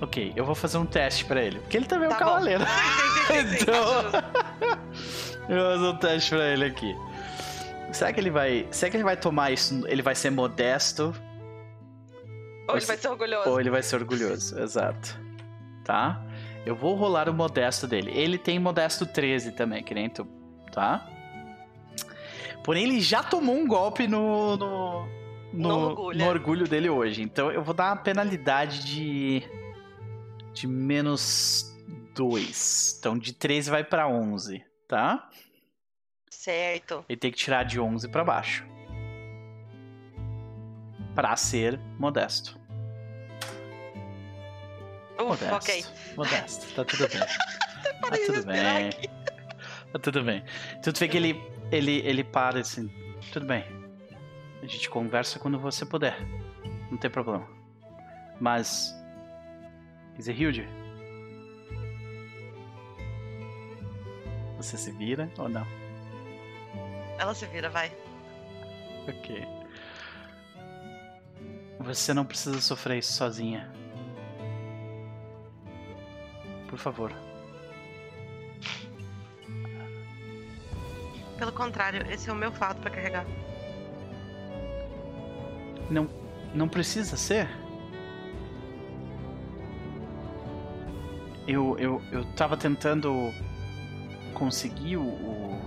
Ok, 0.00 0.32
eu 0.36 0.44
vou 0.44 0.54
fazer 0.54 0.76
um 0.78 0.84
teste 0.86 1.24
pra 1.24 1.40
ele. 1.42 1.58
Porque 1.60 1.76
ele 1.76 1.86
também 1.86 2.06
é 2.06 2.08
um 2.08 2.16
Tá 2.16 2.24
bom. 2.24 2.30
cavaleiro. 2.32 2.64
Então-. 3.30 4.74
Eu 5.48 5.56
vou 5.56 5.72
fazer 5.72 5.86
um 5.88 5.96
teste 5.98 6.30
pra 6.30 6.46
ele 6.48 6.64
aqui. 6.64 6.96
Será 7.92 8.12
que 8.12 8.20
ele 8.20 8.30
vai. 8.30 8.66
Será 8.70 8.90
que 8.90 8.96
ele 8.96 9.04
vai 9.04 9.16
tomar 9.16 9.50
isso? 9.52 9.82
Ele 9.86 10.00
vai 10.02 10.14
ser 10.14 10.30
modesto 10.30 11.14
Ou 12.68 12.76
ele 12.76 12.86
vai 12.86 12.96
ser 12.96 13.08
orgulhoso. 13.08 13.50
ou 13.50 13.60
ele 13.60 13.70
vai 13.70 13.82
ser 13.82 13.96
orgulhoso? 13.96 14.58
Exato. 14.58 15.18
Tá? 15.84 16.22
Eu 16.64 16.74
vou 16.74 16.94
rolar 16.94 17.28
o 17.28 17.34
modesto 17.34 17.86
dele. 17.86 18.10
Ele 18.14 18.38
tem 18.38 18.58
modesto 18.58 19.04
13 19.06 19.52
também, 19.52 19.82
que 19.82 19.92
nem 19.94 20.08
tu. 20.08 20.26
Tá? 20.72 21.06
Porém, 22.62 22.84
ele 22.84 23.00
já 23.00 23.22
tomou 23.22 23.54
um 23.54 23.66
golpe 23.66 24.08
no. 24.08 24.56
No, 24.56 25.06
no, 25.52 25.68
No 25.68 25.78
orgulho, 25.90 26.18
no 26.18 26.26
orgulho 26.26 26.66
dele 26.68 26.88
hoje. 26.88 27.20
Então 27.22 27.50
eu 27.52 27.62
vou 27.62 27.74
dar 27.74 27.90
uma 27.90 27.96
penalidade 27.96 28.82
de. 28.84 29.42
De 30.54 30.66
menos 30.66 31.74
2. 32.14 32.96
Então 32.98 33.18
de 33.18 33.32
13 33.32 33.70
vai 33.70 33.84
pra 33.84 34.08
11, 34.08 34.64
tá? 34.88 35.28
Certo. 36.30 37.04
Ele 37.08 37.18
tem 37.18 37.30
que 37.30 37.36
tirar 37.38 37.64
de 37.64 37.80
11 37.80 38.08
pra 38.08 38.24
baixo. 38.24 38.64
Pra 41.14 41.36
ser 41.36 41.78
modesto. 41.98 42.58
Uf, 45.16 45.22
Modesto. 45.24 45.54
ok. 45.54 45.84
Modesto. 46.16 46.74
Tá 46.74 46.84
tudo 46.84 47.08
bem. 47.08 47.20
Tá 48.00 48.10
de 48.10 48.26
tudo 48.26 48.44
bem. 48.44 48.88
aqui. 48.88 49.08
Tá 49.92 49.98
tudo 49.98 50.22
bem. 50.24 50.44
Então 50.78 50.92
tu 50.92 50.98
vê 51.00 51.08
que 51.08 51.16
ele, 51.16 51.40
ele, 51.70 52.00
ele 52.04 52.22
para 52.24 52.60
assim. 52.60 52.90
Tudo 53.32 53.46
bem. 53.46 53.64
A 54.62 54.66
gente 54.66 54.90
conversa 54.90 55.38
quando 55.38 55.58
você 55.58 55.86
puder. 55.86 56.18
Não 56.90 56.98
tem 56.98 57.10
problema. 57.10 57.48
Mas. 58.40 58.94
Izehilde? 60.18 60.68
Você 64.56 64.76
se 64.76 64.90
vira 64.92 65.30
ou 65.38 65.48
não? 65.48 65.66
Ela 67.18 67.34
se 67.34 67.46
vira, 67.46 67.68
vai. 67.68 67.92
Ok. 69.08 69.46
Você 71.80 72.14
não 72.14 72.24
precisa 72.24 72.60
sofrer 72.60 72.98
isso 72.98 73.12
sozinha. 73.12 73.70
Por 76.68 76.78
favor. 76.78 77.12
Pelo 81.38 81.52
contrário, 81.52 82.10
esse 82.10 82.30
é 82.30 82.32
o 82.32 82.36
meu 82.36 82.50
fato 82.52 82.80
pra 82.80 82.90
carregar. 82.90 83.26
Não, 85.90 86.08
não 86.54 86.68
precisa 86.68 87.16
ser. 87.16 87.48
Eu, 91.46 91.76
eu, 91.78 92.02
eu 92.10 92.24
tava 92.34 92.56
tentando 92.56 93.30
conseguir 94.32 94.96
o, 94.96 95.02
o, 95.02 95.60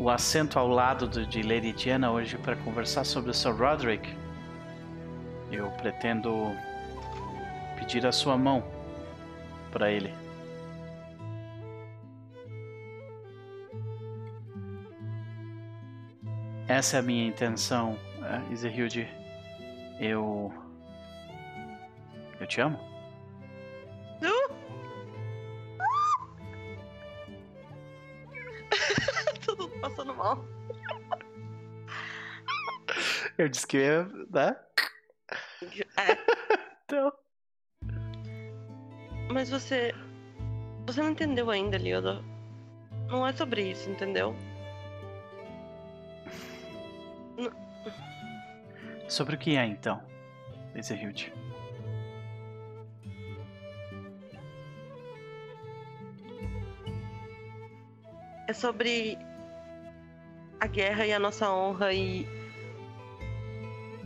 o 0.00 0.10
assento 0.10 0.58
ao 0.58 0.66
lado 0.68 1.06
do, 1.06 1.26
de 1.26 1.42
Lady 1.42 1.72
Diana 1.72 2.10
hoje 2.10 2.38
para 2.38 2.56
conversar 2.56 3.04
sobre 3.04 3.30
o 3.30 3.34
Sir 3.34 3.54
Roderick. 3.54 4.08
Eu 5.52 5.70
pretendo 5.72 6.52
pedir 7.78 8.06
a 8.06 8.12
sua 8.12 8.38
mão 8.38 8.64
para 9.70 9.90
ele. 9.90 10.12
Essa 16.66 16.96
é 16.96 17.00
a 17.00 17.02
minha 17.02 17.26
intenção, 17.26 17.98
uh, 18.20 18.52
Izehilde. 18.52 19.08
Eu. 19.98 20.52
Eu 22.40 22.46
te 22.46 22.60
amo. 22.60 22.89
Todo 29.44 29.68
mundo 29.68 29.80
passando 29.80 30.14
mal. 30.14 30.44
Eu 33.38 33.48
disse 33.48 33.66
que 33.66 33.78
ia. 33.78 34.04
Né? 34.30 34.56
É, 35.96 36.16
Então. 36.84 37.12
mas 39.32 39.48
você. 39.50 39.94
Você 40.86 41.02
não 41.02 41.10
entendeu 41.10 41.50
ainda, 41.50 41.76
Liodo. 41.78 42.24
Não 43.08 43.26
é 43.26 43.32
sobre 43.32 43.70
isso, 43.70 43.88
entendeu? 43.90 44.34
Sobre 49.08 49.34
o 49.34 49.38
que 49.38 49.56
é 49.56 49.64
então, 49.66 50.00
Izehilde? 50.74 51.32
É 58.50 58.52
sobre 58.52 59.16
a 60.58 60.66
guerra 60.66 61.06
e 61.06 61.12
a 61.12 61.20
nossa 61.20 61.48
honra 61.48 61.92
e 61.92 62.26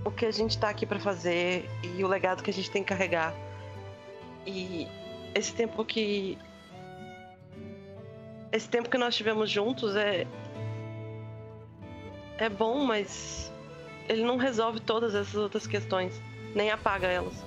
o 0.05 0.11
que 0.11 0.27
a 0.27 0.31
gente 0.31 0.59
tá 0.59 0.69
aqui 0.69 0.85
pra 0.85 1.01
fazer 1.01 1.67
e 1.83 2.05
o 2.05 2.07
legado 2.07 2.43
que 2.43 2.51
a 2.51 2.53
gente 2.53 2.71
tem 2.71 2.83
que 2.83 2.91
carregar. 2.91 3.33
E 4.47 4.87
esse 5.35 5.55
tempo 5.55 5.83
que 5.83 6.37
esse 8.53 8.69
tempo 8.69 8.91
que 8.91 8.99
nós 8.99 9.17
tivemos 9.17 9.49
juntos 9.49 9.97
é 9.97 10.27
é 12.37 12.51
bom, 12.51 12.85
mas 12.85 13.51
ele 14.11 14.25
não 14.25 14.37
resolve 14.37 14.79
todas 14.79 15.15
essas 15.15 15.37
outras 15.37 15.67
questões, 15.67 16.21
nem 16.55 16.71
apaga 16.71 17.07
elas. 17.07 17.43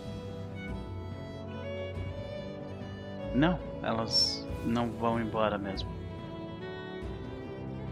Não, 3.36 3.60
elas 3.84 4.48
não 4.66 4.90
vão 4.94 5.22
embora 5.22 5.60
mesmo. 5.60 5.97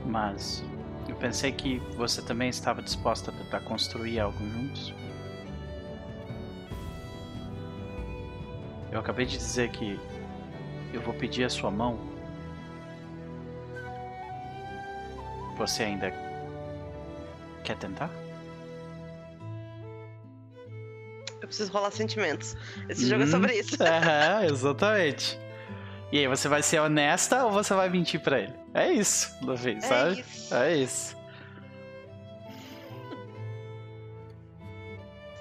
Mas 0.06 0.64
eu 1.10 1.16
pensei 1.16 1.52
que 1.52 1.80
você 1.98 2.22
também 2.22 2.50
estava 2.50 2.82
disposta 2.82 3.32
a 3.32 3.34
tentar 3.34 3.62
construir 3.62 4.20
algo 4.20 4.38
juntos. 4.50 4.94
Eu 8.92 9.00
acabei 9.00 9.26
de 9.26 9.38
dizer 9.38 9.72
que 9.72 10.00
eu 10.94 11.02
vou 11.02 11.14
pedir 11.14 11.44
a 11.44 11.50
sua 11.50 11.70
mão. 11.72 12.00
Você 15.58 15.84
ainda 15.84 16.12
quer 17.64 17.78
tentar? 17.78 18.10
Eu 21.42 21.48
preciso 21.48 21.72
rolar 21.72 21.92
sentimentos. 21.92 22.56
Esse 22.90 23.08
jogo 23.08 23.24
é 23.24 23.26
Hum, 23.26 23.32
sobre 23.32 23.54
isso. 23.54 23.76
Aham, 23.84 24.46
exatamente. 24.46 25.40
E 26.12 26.20
aí, 26.20 26.28
você 26.28 26.48
vai 26.48 26.62
ser 26.62 26.80
honesta 26.80 27.44
ou 27.46 27.52
você 27.52 27.74
vai 27.74 27.90
mentir 27.90 28.20
pra 28.22 28.40
ele? 28.40 28.54
É 28.74 28.92
isso, 28.92 29.36
Luffy, 29.42 29.76
É 29.78 29.82
sabe? 29.82 30.20
isso. 30.22 30.54
É 30.54 30.76
isso. 30.76 31.16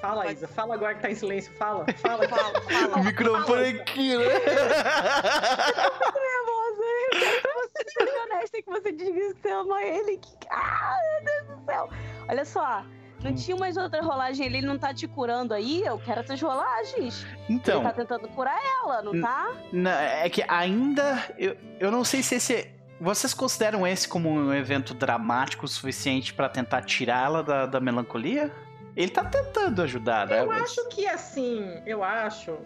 Fala, 0.00 0.30
Isa. 0.30 0.46
Fala 0.46 0.74
agora 0.74 0.94
que 0.94 1.00
tá 1.00 1.10
em 1.10 1.14
silêncio. 1.14 1.50
Fala, 1.54 1.86
fala. 1.96 2.28
Fala, 2.28 2.60
fala. 2.60 2.98
O 2.98 3.04
microfone 3.04 3.80
aqui, 3.80 4.16
né? 4.18 4.24
quero 7.10 7.40
que 7.40 7.48
você 7.54 7.84
seja 7.98 8.22
honesta 8.24 8.58
e 8.58 8.62
que 8.62 8.70
você 8.70 8.92
diga 8.92 9.12
que 9.12 9.40
você 9.40 9.50
ama 9.50 9.82
ele. 9.82 10.18
Que... 10.18 10.36
Ah, 10.50 10.96
meu 11.14 11.24
Deus 11.24 11.58
do 11.58 11.64
céu. 11.64 11.88
Olha 12.28 12.44
só. 12.44 12.84
Não 13.24 13.30
Hum. 13.30 13.34
tinha 13.34 13.56
mais 13.56 13.76
outra 13.78 14.02
rolagem 14.02 14.46
ali, 14.46 14.58
ele 14.58 14.66
não 14.66 14.78
tá 14.78 14.92
te 14.92 15.08
curando 15.08 15.54
aí? 15.54 15.82
Eu 15.82 15.98
quero 15.98 16.20
essas 16.20 16.40
rolagens. 16.40 17.26
Então, 17.48 17.76
Ele 17.80 17.84
tá 17.84 17.92
tentando 17.94 18.28
curar 18.28 18.58
ela, 18.82 19.02
não 19.02 19.18
tá? 19.20 19.50
é 20.22 20.28
que 20.28 20.44
ainda. 20.46 21.18
Eu, 21.38 21.56
eu 21.80 21.90
não 21.90 22.04
sei 22.04 22.22
se 22.22 22.34
esse. 22.34 22.70
Vocês 23.00 23.34
consideram 23.34 23.86
esse 23.86 24.06
como 24.06 24.30
um 24.30 24.52
evento 24.54 24.94
dramático 24.94 25.64
o 25.64 25.68
suficiente 25.68 26.32
pra 26.32 26.48
tentar 26.48 26.82
tirá-la 26.82 27.42
da, 27.42 27.66
da 27.66 27.80
melancolia? 27.80 28.52
Ele 28.94 29.10
tá 29.10 29.24
tentando 29.24 29.82
ajudar, 29.82 30.28
né? 30.28 30.40
Eu 30.40 30.50
acho 30.52 30.88
que 30.90 31.06
assim, 31.06 31.82
eu 31.84 32.04
acho 32.04 32.56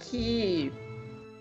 que 0.00 0.72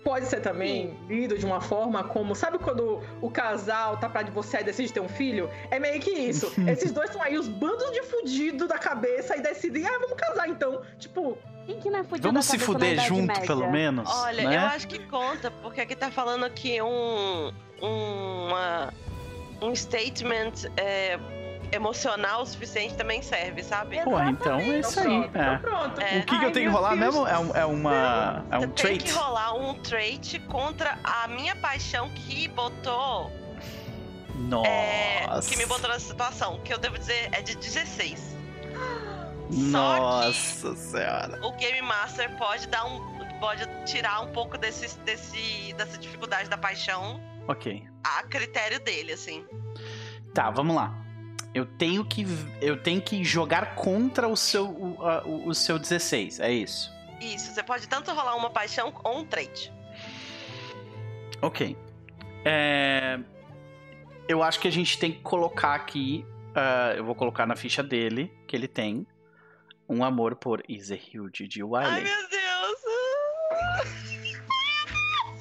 pode 0.07 0.25
ser 0.27 0.39
também 0.39 0.97
lido 1.09 1.37
de 1.37 1.45
uma 1.45 1.59
forma 1.59 2.01
como, 2.01 2.33
sabe 2.33 2.57
quando 2.57 3.01
o 3.19 3.29
casal 3.29 3.97
tá 3.97 4.07
pra 4.07 4.21
divorciar 4.21 4.61
e 4.61 4.65
decide 4.65 4.93
ter 4.93 5.01
um 5.01 5.09
filho? 5.09 5.49
É 5.69 5.79
meio 5.79 5.99
que 5.99 6.11
isso. 6.11 6.49
Esses 6.65 6.93
dois 6.93 7.09
são 7.09 7.21
aí 7.21 7.37
os 7.37 7.49
bandos 7.49 7.91
de 7.91 8.01
fudido 8.03 8.69
da 8.69 8.77
cabeça 8.77 9.35
e 9.35 9.41
decidem, 9.41 9.85
ah, 9.85 9.99
vamos 9.99 10.15
casar 10.15 10.47
então. 10.47 10.81
Tipo, 10.97 11.37
Quem 11.65 11.77
que 11.81 11.89
não 11.89 11.99
é 11.99 12.03
fudido 12.05 12.25
Vamos 12.29 12.47
da 12.47 12.51
se 12.53 12.57
fuder 12.57 12.97
junto, 13.01 13.27
Média? 13.27 13.45
pelo 13.45 13.69
menos. 13.69 14.09
Olha, 14.09 14.47
né? 14.47 14.55
eu 14.55 14.61
acho 14.61 14.87
que 14.87 14.99
conta, 15.07 15.51
porque 15.51 15.81
aqui 15.81 15.93
tá 15.93 16.09
falando 16.09 16.45
aqui 16.45 16.81
um. 16.81 17.51
uma, 17.81 18.93
um 19.61 19.75
statement 19.75 20.53
é, 20.77 21.19
emocional 21.71 22.41
o 22.41 22.45
suficiente 22.45 22.95
também 22.95 23.21
serve, 23.21 23.63
sabe? 23.63 24.01
Pô, 24.03 24.19
então 24.21 24.59
é 24.59 24.79
isso 24.79 24.99
aí. 24.99 25.05
pronto, 25.05 25.27
então 25.29 25.41
é. 25.53 25.57
pronto. 25.57 26.01
É. 26.01 26.17
O 26.19 26.25
que, 26.25 26.37
que 26.39 26.43
eu 26.45 26.47
Ai, 26.47 26.51
tenho 26.51 26.69
que 26.69 26.75
rolar 26.75 26.89
Deus 26.95 26.99
mesmo? 26.99 27.27
É, 27.27 27.39
um- 27.39 27.55
é 27.55 27.65
uma. 27.65 28.45
É 28.51 28.57
Você 28.59 28.65
um 28.65 28.69
tem 28.69 28.85
trait? 28.97 29.03
que 29.03 29.11
rolar 29.11 29.53
um 29.55 29.73
trait 29.81 30.39
contra 30.47 30.97
a 31.03 31.27
minha 31.27 31.55
paixão 31.55 32.09
que 32.11 32.47
botou. 32.49 33.31
Nossa. 34.35 34.67
é, 34.69 35.39
que 35.49 35.57
me 35.57 35.65
botou 35.65 35.89
nessa 35.89 36.07
situação, 36.07 36.59
que 36.59 36.71
eu 36.71 36.77
devo 36.77 36.97
dizer 36.99 37.29
é 37.31 37.41
de 37.41 37.55
16. 37.57 38.35
Nossa 39.49 40.75
senhora. 40.75 41.39
O 41.43 41.51
Game 41.53 41.81
Master 41.81 42.29
pode 42.37 42.67
dar 42.67 42.85
um. 42.85 42.99
pode 43.39 43.65
tirar 43.85 44.21
um 44.21 44.31
pouco 44.31 44.57
desse, 44.57 44.97
desse, 44.99 45.73
dessa 45.77 45.97
dificuldade 45.97 46.49
da 46.49 46.57
paixão 46.57 47.19
Ok. 47.47 47.83
a 48.03 48.23
critério 48.23 48.79
dele, 48.79 49.13
assim. 49.13 49.45
Tá, 50.33 50.49
vamos 50.51 50.75
lá. 50.75 50.93
Eu 51.57 51.65
tenho 51.65 52.05
que. 52.05 52.25
Eu 52.61 52.81
tenho 52.81 53.01
que 53.01 53.23
jogar 53.23 53.73
contra 53.75 54.27
o 54.27 54.37
seu. 54.37 54.65
O, 54.69 55.05
a- 55.05 55.23
o- 55.25 55.53
seu 55.55 55.79
16, 55.79 56.39
é 56.39 56.51
isso. 56.51 56.91
Isso, 57.19 57.51
você 57.51 57.63
pode 57.63 57.87
tanto 57.87 58.11
rolar 58.11 58.35
uma 58.35 58.49
paixão 58.51 58.93
ou 59.03 59.19
um 59.19 59.25
trait. 59.25 59.71
Ok. 61.41 61.75
É, 62.45 63.19
Eu 64.27 64.43
acho 64.43 64.59
que 64.59 64.67
a 64.67 64.71
gente 64.71 64.99
tem 64.99 65.11
que 65.11 65.21
colocar 65.21 65.73
aqui. 65.73 66.25
ah, 66.53 66.93
eu 66.95 67.03
vou 67.05 67.15
colocar 67.15 67.45
na 67.47 67.55
ficha 67.55 67.81
dele 67.81 68.31
que 68.47 68.55
ele 68.55 68.67
tem 68.67 69.05
um 69.89 70.03
amor 70.03 70.35
por 70.35 70.61
Izehilde 70.67 71.47
de 71.47 71.61
Ai, 71.61 71.67
Wiley. 71.67 72.03
meu 72.03 72.29
Deus! 72.29 72.36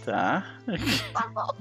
Tá? 0.07 0.45
Tá. 1.13 1.55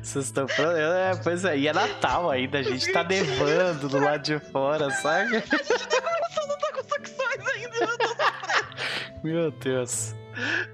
Vocês 0.00 0.26
estão 0.26 0.46
falando. 0.46 0.76
É, 0.76 1.16
pois 1.16 1.44
é, 1.44 1.58
e 1.58 1.66
é 1.66 1.72
Natal 1.72 2.30
ainda, 2.30 2.60
a 2.60 2.62
gente 2.62 2.92
tá 2.92 3.02
nevando 3.02 3.88
do 3.88 3.98
lado 3.98 4.22
de 4.22 4.38
fora, 4.38 4.88
sabe? 4.90 5.40
Só 5.40 6.46
não 6.46 6.58
tá 6.58 6.72
com 6.72 6.82
sucções 6.84 7.48
ainda, 7.54 7.76
eu 7.76 7.98
tô 7.98 8.08
sofrendo. 8.08 9.22
Meu 9.24 9.50
Deus. 9.50 10.14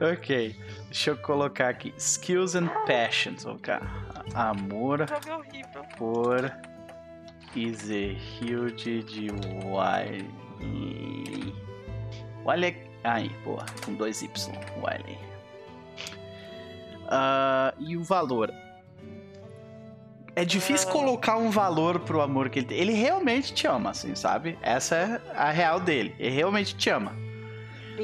Ok. 0.00 0.54
Deixa 0.84 1.10
eu 1.10 1.16
colocar 1.16 1.70
aqui. 1.70 1.94
Skills 1.96 2.54
and 2.54 2.68
passions. 2.86 3.44
Colocar 3.44 3.82
amor 4.34 5.02
é 5.02 5.86
por 5.96 6.52
Ezehild 7.56 9.02
de 9.04 9.28
Wiley. 9.64 11.54
Wiley. 12.44 12.88
Aí, 13.04 13.28
boa. 13.44 13.64
Com 13.84 13.94
dois 13.94 14.22
Y. 14.22 14.52
Wiley. 14.82 15.27
Ah, 17.08 17.72
e 17.78 17.96
o 17.96 18.04
valor? 18.04 18.52
É 20.36 20.44
difícil 20.44 20.88
Ah. 20.88 20.92
colocar 20.92 21.36
um 21.36 21.50
valor 21.50 22.00
pro 22.00 22.20
amor 22.20 22.48
que 22.48 22.60
ele 22.60 22.66
tem. 22.66 22.78
Ele 22.78 22.92
realmente 22.92 23.52
te 23.52 23.66
ama, 23.66 23.90
assim, 23.90 24.14
sabe? 24.14 24.56
Essa 24.62 24.94
é 24.94 25.20
a 25.36 25.50
real 25.50 25.80
dele. 25.80 26.14
Ele 26.18 26.34
realmente 26.34 26.76
te 26.76 26.88
ama. 26.90 27.12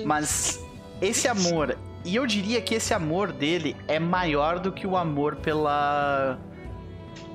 Mas 0.04 0.60
esse 1.00 1.28
amor, 1.28 1.78
e 2.04 2.16
eu 2.16 2.26
diria 2.26 2.60
que 2.60 2.74
esse 2.74 2.92
amor 2.92 3.30
dele 3.30 3.76
é 3.86 4.00
maior 4.00 4.58
do 4.58 4.72
que 4.72 4.86
o 4.86 4.96
amor 4.96 5.36
pela. 5.36 6.36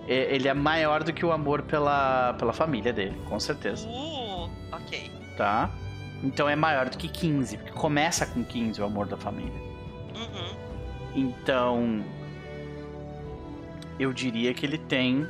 é- 0.07 0.35
Ele 0.35 0.47
é 0.49 0.53
maior 0.53 1.03
do 1.03 1.13
que 1.13 1.25
o 1.25 1.31
amor 1.31 1.61
pela, 1.61 2.33
pela 2.33 2.51
família 2.51 2.91
dele, 2.91 3.15
com 3.29 3.39
certeza, 3.39 3.87
Uh, 3.87 4.49
ok. 4.73 5.09
tá? 5.37 5.69
Então 6.23 6.49
é 6.49 6.55
maior 6.55 6.89
do 6.89 6.97
que 6.97 7.07
15, 7.07 7.57
porque 7.57 7.71
começa 7.71 8.25
com 8.25 8.43
15 8.43 8.81
o 8.81 8.85
amor 8.85 9.05
da 9.07 9.15
família. 9.15 9.53
Uhum. 10.15 10.68
Então. 11.15 12.03
Eu 13.99 14.13
diria 14.13 14.53
que 14.53 14.65
ele 14.65 14.77
tem. 14.77 15.27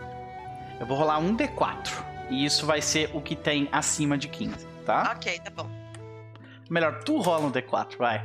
Eu 0.79 0.85
vou 0.85 0.97
rolar 0.97 1.17
um 1.19 1.35
D4. 1.35 2.09
E 2.29 2.45
isso 2.45 2.65
vai 2.65 2.81
ser 2.81 3.09
o 3.13 3.21
que 3.21 3.35
tem 3.35 3.67
acima 3.71 4.17
de 4.17 4.27
15, 4.27 4.65
tá? 4.85 5.13
Ok, 5.15 5.39
tá 5.39 5.49
bom. 5.49 5.69
Melhor, 6.69 7.03
tu 7.03 7.19
rola 7.19 7.47
um 7.47 7.51
D4, 7.51 7.97
vai. 7.97 8.23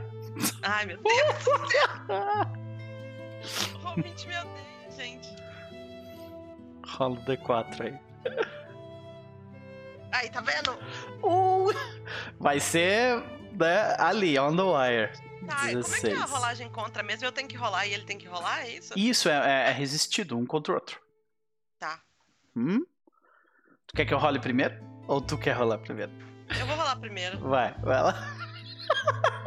Ai, 0.62 0.84
meu 0.84 0.98
Deus 1.02 1.44
do 1.44 1.66
céu. 1.70 1.88
O 3.82 3.88
ouvinte 3.88 4.28
me 4.28 4.34
odeia, 4.36 4.90
gente. 4.96 5.28
Rola 6.86 7.14
um 7.18 7.24
D4 7.24 7.80
aí. 7.80 7.98
Aí, 10.12 10.30
tá 10.30 10.40
vendo? 10.42 10.78
Uh, 11.22 11.72
vai 12.38 12.60
ser 12.60 13.22
né, 13.52 13.96
ali, 13.98 14.38
on 14.38 14.54
the 14.54 14.62
wire. 14.62 15.10
Tá, 15.46 15.56
como 15.56 15.68
é 15.68 15.70
que 15.70 15.76
é 15.76 15.78
a 15.78 15.82
16. 15.82 16.30
rolagem 16.30 16.70
contra 16.70 17.02
mesmo? 17.02 17.24
Eu 17.24 17.32
tenho 17.32 17.48
que 17.48 17.56
rolar 17.56 17.86
e 17.86 17.94
ele 17.94 18.04
tem 18.04 18.16
que 18.18 18.26
rolar, 18.26 18.60
é 18.66 18.70
isso? 18.76 18.92
Isso 18.96 19.28
é, 19.28 19.32
é- 19.66 19.68
é 19.70 19.72
resistido 19.72 20.36
um 20.38 20.44
contra 20.46 20.72
o 20.72 20.76
outro. 20.76 21.00
Tá. 21.78 22.00
Hum? 22.56 22.84
Tu 23.86 23.94
quer 23.96 24.04
que 24.06 24.14
eu 24.14 24.18
role 24.18 24.38
primeiro? 24.40 24.74
Ou 25.06 25.20
tu 25.20 25.36
quer 25.38 25.52
rolar 25.52 25.78
primeiro? 25.78 26.12
Eu 26.58 26.66
vou 26.66 26.76
rolar 26.76 26.96
primeiro. 26.96 27.38
Vai, 27.40 27.72
vai 27.82 28.02
lá. 28.02 28.14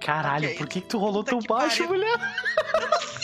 Caralho, 0.00 0.48
Ok. 0.48 0.58
por 0.58 0.68
que, 0.68 0.80
que 0.82 0.88
tu 0.88 0.98
rolou 0.98 1.24
Puta 1.24 1.30
tão 1.30 1.40
baixo, 1.56 1.84
pariu. 1.84 1.88
mulher? 1.98 2.18
O 2.18 3.20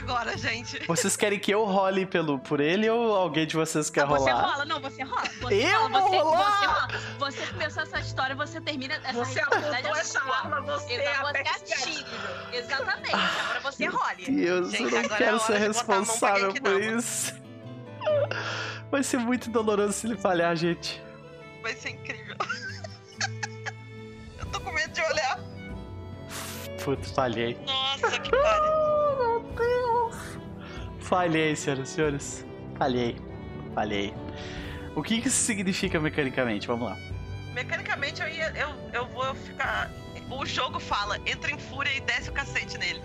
agora, 0.00 0.36
gente. 0.36 0.78
Vocês 0.86 1.16
querem 1.16 1.38
que 1.38 1.50
eu 1.52 1.64
role 1.64 2.06
pelo, 2.06 2.38
por 2.38 2.60
ele 2.60 2.88
ou 2.88 3.14
alguém 3.16 3.46
de 3.46 3.54
vocês 3.56 3.88
quer 3.90 4.02
Ah, 4.02 4.06
você 4.06 4.30
rolar? 4.30 4.46
rola, 4.52 4.64
não, 4.64 4.80
você 4.80 5.02
rola. 5.02 5.22
Você 5.40 5.54
Eu 5.54 5.80
rola, 5.80 6.00
vou 6.00 6.08
você, 6.10 6.18
rolar? 6.18 6.50
Você, 6.50 6.66
rola. 6.66 6.88
você 7.18 7.46
começou 7.52 7.82
essa 7.82 8.00
história, 8.00 8.34
você 8.36 8.60
termina 8.60 8.94
essa 8.94 9.12
Você 9.12 9.38
responsabilidade 9.40 9.86
apontou 9.86 9.96
é 9.96 10.00
essa 10.00 10.20
arma, 10.20 10.60
você 10.62 10.94
é 10.94 11.14
você 11.20 11.38
atire. 11.38 12.06
Exatamente. 12.52 13.14
Agora 13.14 13.60
você 13.60 13.86
role. 13.86 14.24
Deus, 14.30 14.70
Gente, 14.70 14.82
eu 14.84 14.90
não 14.90 14.98
agora 14.98 15.14
é 15.14 15.18
quero 15.18 15.36
a 15.36 15.40
ser 15.40 15.58
responsável 15.58 16.54
por 16.54 16.80
isso. 16.82 17.34
Vai 18.90 19.02
ser 19.02 19.18
muito 19.18 19.50
doloroso 19.50 19.92
se 19.92 20.06
ele 20.06 20.16
falhar, 20.16 20.56
gente. 20.56 21.02
Vai 21.62 21.74
ser 21.74 21.90
incrível. 21.90 22.36
Eu 24.38 24.46
tô 24.46 24.60
com 24.60 24.72
medo 24.72 24.92
de 24.92 25.00
olhar. 25.02 25.38
Putz, 26.82 27.10
falhei. 27.12 27.58
Nossa, 27.66 28.18
que 28.18 28.30
pariu. 28.30 29.39
Falhei, 31.10 31.56
senhoras 31.56 31.88
e 31.90 31.92
senhores. 31.92 32.46
Falhei. 32.78 33.16
Falhei. 33.74 34.14
O 34.94 35.02
que 35.02 35.20
que 35.20 35.26
isso 35.26 35.42
significa 35.44 35.98
mecanicamente? 35.98 36.68
Vamos 36.68 36.88
lá. 36.88 36.96
Mecanicamente, 37.52 38.22
eu, 38.22 38.28
ia, 38.28 38.48
eu, 38.56 38.68
eu 38.92 39.06
vou 39.08 39.34
ficar... 39.34 39.90
O 40.30 40.46
jogo 40.46 40.78
fala, 40.78 41.18
entra 41.26 41.50
em 41.50 41.58
fúria 41.58 41.92
e 41.96 42.00
desce 42.02 42.30
o 42.30 42.32
cacete 42.32 42.78
nele. 42.78 43.02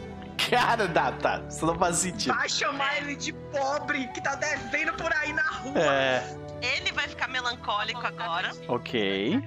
Cara, 0.49 0.87
dá, 0.87 1.11
tá. 1.13 1.41
Isso 1.49 1.65
não 1.65 1.73
faz 1.79 1.95
sentido. 1.97 2.35
Vai 2.35 2.47
chamar 2.47 2.95
ele 2.97 3.15
de 3.15 3.33
pobre 3.33 4.07
que 4.09 4.21
tá 4.21 4.35
devendo 4.35 4.93
por 4.93 5.11
aí 5.11 5.33
na 5.33 5.41
rua. 5.41 5.81
É, 5.81 6.37
Ele 6.61 6.91
vai 6.91 7.07
ficar 7.07 7.27
melancólico 7.27 8.05
agora. 8.05 8.51
ok. 8.67 9.41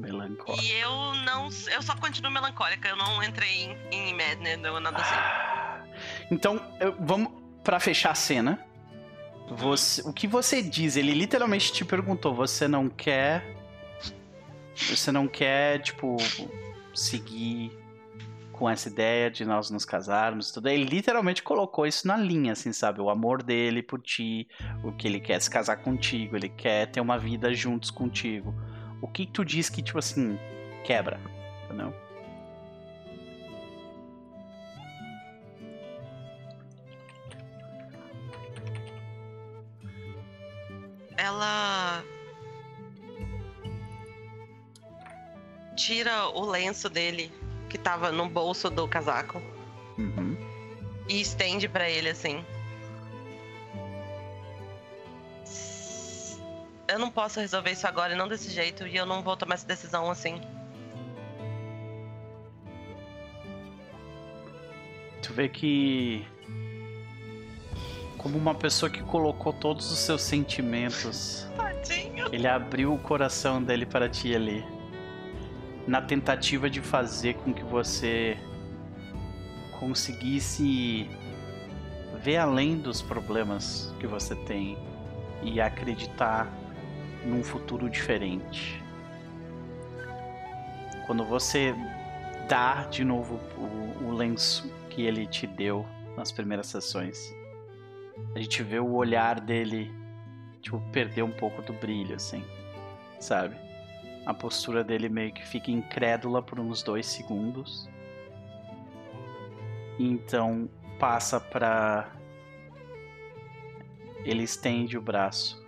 Melancólico. 0.00 0.60
E 0.60 0.72
eu 0.80 1.14
não... 1.24 1.48
Eu 1.70 1.82
só 1.82 1.94
continuo 1.96 2.32
melancólica. 2.32 2.88
Eu 2.88 2.96
não 2.96 3.22
entrei 3.22 3.76
em, 3.92 4.10
em 4.10 4.14
madness 4.14 4.64
ou 4.64 4.80
nada 4.80 4.98
assim. 4.98 5.14
Então, 6.30 6.60
eu- 6.80 6.94
vamos 7.00 7.32
pra 7.62 7.78
fechar 7.80 8.10
a 8.10 8.14
cena. 8.14 8.58
Você, 9.48 10.00
o 10.08 10.12
que 10.12 10.26
você 10.26 10.62
diz? 10.62 10.96
Ele 10.96 11.12
literalmente 11.12 11.72
te 11.72 11.84
perguntou. 11.84 12.34
Você 12.34 12.66
não 12.66 12.88
quer? 12.88 13.44
Você 14.74 15.12
não 15.12 15.28
quer 15.28 15.80
tipo 15.80 16.16
seguir 16.94 17.70
com 18.52 18.70
essa 18.70 18.88
ideia 18.88 19.30
de 19.30 19.44
nós 19.44 19.70
nos 19.70 19.84
casarmos? 19.84 20.50
Tudo? 20.50 20.68
Ele 20.68 20.84
literalmente 20.84 21.42
colocou 21.42 21.86
isso 21.86 22.06
na 22.08 22.16
linha, 22.16 22.52
assim, 22.52 22.72
sabe? 22.72 23.00
O 23.00 23.10
amor 23.10 23.42
dele 23.42 23.82
por 23.82 24.00
ti, 24.00 24.48
o 24.82 24.92
que 24.92 25.06
ele 25.06 25.20
quer 25.20 25.40
se 25.40 25.50
casar 25.50 25.76
contigo, 25.76 26.36
ele 26.36 26.48
quer 26.48 26.86
ter 26.90 27.00
uma 27.00 27.18
vida 27.18 27.52
juntos 27.54 27.90
contigo. 27.90 28.54
O 29.02 29.06
que 29.08 29.26
tu 29.26 29.44
diz 29.44 29.68
que 29.68 29.82
tipo 29.82 29.98
assim 29.98 30.38
quebra? 30.84 31.20
Entendeu? 31.66 31.94
Ela... 41.16 42.02
Tira 45.76 46.28
o 46.28 46.44
lenço 46.44 46.88
dele, 46.88 47.32
que 47.68 47.76
tava 47.76 48.12
no 48.12 48.28
bolso 48.28 48.70
do 48.70 48.86
casaco, 48.86 49.42
Uhum. 49.98 50.36
e 51.08 51.20
estende 51.20 51.68
pra 51.68 51.88
ele 51.90 52.10
assim. 52.10 52.44
Eu 56.86 56.98
não 56.98 57.10
posso 57.10 57.40
resolver 57.40 57.72
isso 57.72 57.86
agora 57.86 58.12
e 58.12 58.16
não 58.16 58.28
desse 58.28 58.50
jeito, 58.50 58.86
e 58.86 58.96
eu 58.96 59.04
não 59.06 59.22
vou 59.22 59.36
tomar 59.36 59.54
essa 59.54 59.66
decisão 59.66 60.10
assim. 60.10 60.40
Tu 65.22 65.32
vê 65.32 65.48
que. 65.48 66.26
Como 68.24 68.38
uma 68.38 68.54
pessoa 68.54 68.88
que 68.88 69.02
colocou 69.02 69.52
todos 69.52 69.92
os 69.92 69.98
seus 69.98 70.22
sentimentos, 70.22 71.46
Tadinho. 71.54 72.26
ele 72.32 72.46
abriu 72.46 72.94
o 72.94 72.98
coração 72.98 73.62
dele 73.62 73.84
para 73.84 74.08
ti 74.08 74.34
ali. 74.34 74.64
Na 75.86 76.00
tentativa 76.00 76.70
de 76.70 76.80
fazer 76.80 77.34
com 77.34 77.52
que 77.52 77.62
você 77.62 78.38
conseguisse 79.78 81.06
ver 82.22 82.38
além 82.38 82.78
dos 82.78 83.02
problemas 83.02 83.94
que 84.00 84.06
você 84.06 84.34
tem 84.34 84.78
e 85.42 85.60
acreditar 85.60 86.50
num 87.26 87.44
futuro 87.44 87.90
diferente. 87.90 88.82
Quando 91.06 91.26
você 91.26 91.74
dá 92.48 92.84
de 92.84 93.04
novo 93.04 93.38
o, 93.58 94.06
o 94.06 94.12
lenço 94.14 94.72
que 94.88 95.02
ele 95.02 95.26
te 95.26 95.46
deu 95.46 95.84
nas 96.16 96.32
primeiras 96.32 96.68
sessões, 96.68 97.34
a 98.34 98.38
gente 98.40 98.62
vê 98.62 98.78
o 98.78 98.92
olhar 98.94 99.40
dele, 99.40 99.90
tipo, 100.60 100.80
perder 100.90 101.22
um 101.22 101.30
pouco 101.30 101.62
do 101.62 101.72
brilho, 101.72 102.16
assim, 102.16 102.44
sabe? 103.20 103.56
A 104.26 104.32
postura 104.32 104.82
dele 104.82 105.08
meio 105.08 105.32
que 105.32 105.46
fica 105.46 105.70
incrédula 105.70 106.42
por 106.42 106.58
uns 106.58 106.82
dois 106.82 107.06
segundos. 107.06 107.88
Então 109.98 110.68
passa 110.98 111.40
pra. 111.40 112.10
Ele 114.24 114.42
estende 114.42 114.96
o 114.96 115.02
braço, 115.02 115.62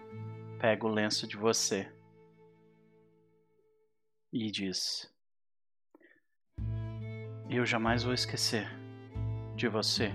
pega 0.58 0.86
o 0.86 0.88
lenço 0.88 1.26
de 1.26 1.36
você 1.36 1.92
e 4.32 4.50
diz: 4.50 5.12
Eu 7.50 7.66
jamais 7.66 8.02
vou 8.02 8.14
esquecer 8.14 8.66
de 9.54 9.68
você, 9.68 10.12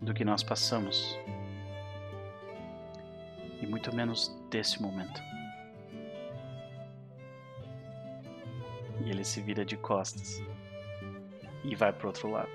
do 0.00 0.14
que 0.14 0.24
nós 0.24 0.42
passamos. 0.42 1.18
e 3.60 3.66
muito 3.66 3.94
menos 3.94 4.34
desse 4.50 4.80
momento. 4.80 5.20
E 9.04 9.10
ele 9.10 9.24
se 9.24 9.40
vira 9.40 9.64
de 9.64 9.76
costas 9.76 10.42
e 11.64 11.74
vai 11.74 11.92
pro 11.92 12.08
outro 12.08 12.30
lado. 12.30 12.50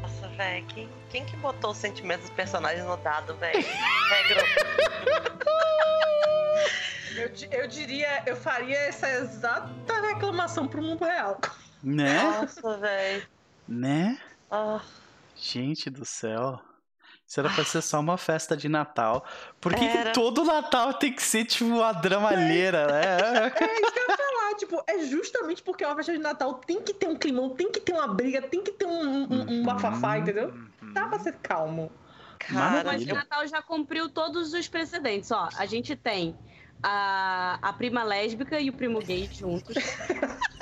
Nossa, 0.00 0.28
velho, 0.28 0.66
quem, 0.66 0.88
quem 1.10 1.24
que 1.24 1.36
botou 1.36 1.70
os 1.70 1.76
sentimentos 1.76 2.26
dos 2.26 2.34
personagens 2.34 2.84
no 2.86 2.96
dado, 2.98 3.34
velho? 3.36 3.64
Regra. 4.08 5.38
Eu, 7.18 7.60
eu 7.62 7.66
diria, 7.68 8.22
eu 8.26 8.36
faria 8.36 8.76
essa 8.78 9.08
exata 9.08 10.00
reclamação 10.00 10.68
pro 10.68 10.80
mundo 10.82 11.04
real. 11.04 11.40
Né? 11.82 12.22
Nossa, 12.22 12.76
velho. 12.78 13.26
Né? 13.66 14.18
Ah, 14.50 14.80
Gente 15.36 15.90
do 15.90 16.04
céu. 16.04 16.60
Isso 17.26 17.38
era 17.40 17.50
pra 17.50 17.64
ser 17.64 17.82
só 17.82 18.00
uma 18.00 18.16
festa 18.16 18.56
de 18.56 18.68
Natal. 18.68 19.24
Por 19.60 19.74
que, 19.74 19.84
Era. 19.84 20.12
todo 20.12 20.44
Natal 20.44 20.94
tem 20.94 21.12
que 21.12 21.22
ser 21.22 21.44
tipo 21.44 21.66
uma 21.66 21.92
dramalheira, 21.92 22.86
né? 22.86 23.52
É 23.54 23.80
isso 23.80 23.92
que 23.92 23.98
eu 23.98 24.08
ia 24.08 24.16
falar, 24.16 24.54
tipo, 24.56 24.82
é 24.86 24.98
justamente 25.00 25.62
porque 25.62 25.84
é 25.84 25.86
uma 25.86 25.96
festa 25.96 26.12
de 26.12 26.18
Natal 26.18 26.54
tem 26.54 26.80
que 26.80 26.94
ter 26.94 27.06
um 27.06 27.14
climão, 27.14 27.50
tem 27.50 27.70
que 27.70 27.80
ter 27.80 27.92
uma 27.92 28.08
briga, 28.08 28.40
tem 28.40 28.62
que 28.62 28.72
ter 28.72 28.86
um, 28.86 29.24
um, 29.30 29.50
um 29.50 29.62
bafafá, 29.62 30.18
entendeu? 30.18 30.48
Uhum. 30.80 30.92
Dá 30.94 31.06
pra 31.06 31.18
ser 31.18 31.34
calmo. 31.42 31.92
cara. 32.38 32.82
Mas 32.84 33.02
o. 33.02 33.14
Natal 33.14 33.46
já 33.46 33.60
cumpriu 33.60 34.08
todos 34.08 34.54
os 34.54 34.66
precedentes. 34.66 35.30
Ó, 35.30 35.50
a 35.58 35.66
gente 35.66 35.94
tem 35.94 36.34
a, 36.82 37.58
a 37.60 37.72
prima 37.72 38.02
lésbica 38.02 38.60
e 38.60 38.70
o 38.70 38.72
primo 38.72 39.00
gay 39.00 39.28
juntos. 39.32 39.76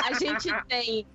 A 0.02 0.12
gente 0.14 0.48
tem 0.68 1.06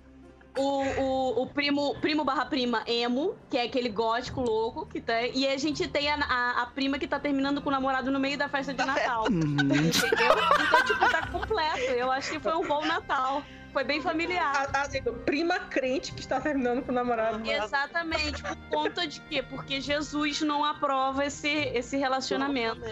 o, 0.56 0.62
o, 0.62 1.42
o 1.42 1.46
primo, 1.46 1.94
primo 2.00 2.24
barra 2.24 2.44
prima 2.44 2.82
emo, 2.86 3.34
que 3.48 3.56
é 3.56 3.62
aquele 3.62 3.88
gótico 3.88 4.40
louco 4.40 4.86
que 4.86 5.00
tem. 5.00 5.36
E 5.36 5.46
a 5.46 5.56
gente 5.56 5.88
tem 5.88 6.10
a, 6.10 6.16
a, 6.16 6.62
a 6.62 6.66
prima 6.66 6.98
que 6.98 7.06
tá 7.06 7.18
terminando 7.18 7.62
com 7.62 7.68
o 7.68 7.72
namorado 7.72 8.10
no 8.10 8.20
meio 8.20 8.36
da 8.36 8.48
festa 8.48 8.72
de 8.72 8.84
Natal. 8.84 9.26
Uhum. 9.32 9.48
Entendeu? 9.50 10.34
Então, 10.66 10.84
tipo, 10.84 11.10
tá 11.10 11.26
completo. 11.28 11.78
Eu 11.78 12.10
acho 12.12 12.32
que 12.32 12.40
foi 12.40 12.54
um 12.54 12.66
bom 12.66 12.84
Natal. 12.84 13.42
Foi 13.72 13.82
bem 13.82 14.02
familiar. 14.02 14.68
A, 14.74 14.82
a, 14.82 15.12
prima 15.24 15.58
crente 15.58 16.12
que 16.12 16.20
está 16.20 16.40
terminando 16.40 16.82
com 16.82 16.92
o 16.92 16.94
namorado. 16.94 17.48
Exatamente. 17.48 18.42
Por 18.42 18.56
conta 18.68 19.06
de 19.06 19.20
quê? 19.22 19.42
Porque 19.42 19.80
Jesus 19.80 20.42
não 20.42 20.64
aprova 20.64 21.24
esse, 21.24 21.48
esse 21.48 21.96
relacionamento. 21.96 22.82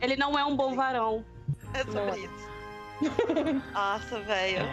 Ele 0.00 0.16
não 0.16 0.38
é 0.38 0.44
um 0.44 0.56
bom 0.56 0.74
varão. 0.74 1.24
É 1.74 1.84
sobre 1.84 2.20
isso. 2.20 3.62
Nossa, 3.72 4.20
velho. 4.20 4.68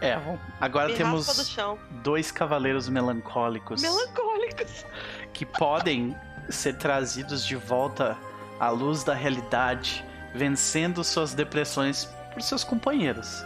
É, 0.00 0.16
bom. 0.18 0.38
Agora 0.60 0.88
Me 0.88 0.94
raspa 0.94 1.32
do 1.32 1.36
temos 1.36 1.48
chão. 1.48 1.78
dois 2.02 2.30
cavaleiros 2.30 2.88
melancólicos 2.88 3.80
Melancólicos. 3.82 4.84
que 5.32 5.44
podem 5.46 6.14
ser 6.50 6.74
trazidos 6.76 7.44
de 7.44 7.56
volta 7.56 8.16
à 8.60 8.68
luz 8.68 9.02
da 9.02 9.14
realidade, 9.14 10.04
vencendo 10.34 11.02
suas 11.02 11.34
depressões 11.34 12.04
por 12.32 12.42
seus 12.42 12.62
companheiros. 12.62 13.44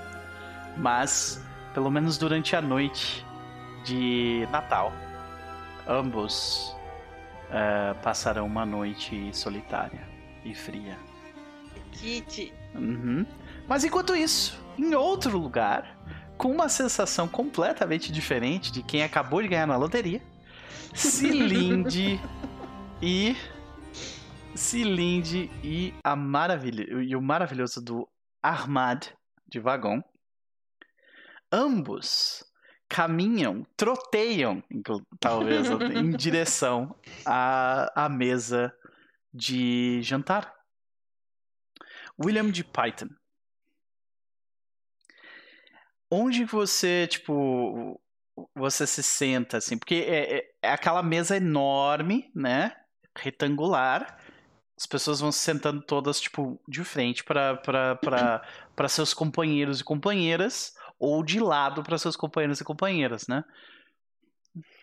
Mas, 0.77 1.43
pelo 1.73 1.91
menos 1.91 2.19
durante 2.19 2.55
a 2.57 2.61
noite 2.61 3.25
de 3.85 4.47
Natal, 4.51 4.93
ambos 5.87 6.77
eh, 7.51 7.95
passarão 8.03 8.47
uma 8.47 8.67
noite 8.67 9.31
solitária 9.33 10.10
e 10.45 10.55
fria. 10.55 10.99
Kit. 11.93 12.53
Uhum. 12.75 13.27
Mas 13.69 13.85
enquanto 13.85 14.15
isso, 14.15 14.61
em 14.79 14.95
outro 14.95 15.39
lugar, 15.39 15.99
com 16.37 16.51
uma 16.51 16.69
sensação 16.69 17.29
completamente 17.29 18.11
diferente 18.11 18.73
de 18.73 18.83
quem 18.83 19.03
acabou 19.03 19.43
de 19.43 19.49
ganhar 19.49 19.67
na 19.67 19.77
loteria, 19.77 20.23
Cilinde 20.95 22.21
e. 23.03 23.37
Cilinde 24.55 25.51
e 25.63 25.95
a 26.03 26.17
maravilha 26.17 26.85
e 27.03 27.15
o 27.15 27.23
maravilhoso 27.23 27.81
do 27.81 28.09
Armad 28.43 29.07
de 29.49 29.61
Vagon. 29.61 30.03
Ambos 31.53 32.45
caminham, 32.89 33.65
troteiam, 33.77 34.63
talvez, 35.21 35.69
em 35.95 36.11
direção 36.11 36.95
à, 37.25 38.05
à 38.05 38.09
mesa 38.09 38.73
de 39.33 40.03
jantar. 40.03 40.55
William 42.23 42.51
de 42.51 42.63
Python. 42.65 43.09
Onde 46.11 46.45
você, 46.45 47.07
tipo, 47.07 48.01
você 48.55 48.87
se 48.87 49.03
senta, 49.03 49.59
assim? 49.59 49.79
Porque 49.79 49.95
é, 50.07 50.39
é- 50.39 50.51
é 50.63 50.73
aquela 50.73 51.03
mesa 51.03 51.37
enorme, 51.37 52.31
né? 52.35 52.77
Retangular. 53.17 54.19
As 54.77 54.87
pessoas 54.87 55.21
vão 55.21 55.31
se 55.31 55.39
sentando 55.41 55.83
todas, 55.83 56.21
tipo, 56.21 56.61
de 56.67 56.83
frente 56.85 57.23
para 57.23 58.89
seus 58.89 59.13
companheiros 59.15 59.81
e 59.81 59.85
companheiras, 59.85 60.75
ou 60.99 61.23
de 61.23 61.39
lado 61.39 61.83
para 61.83 61.99
seus 61.99 62.17
companheiros 62.17 62.61
e 62.61 62.65
companheiras, 62.65 63.29
né? 63.29 63.45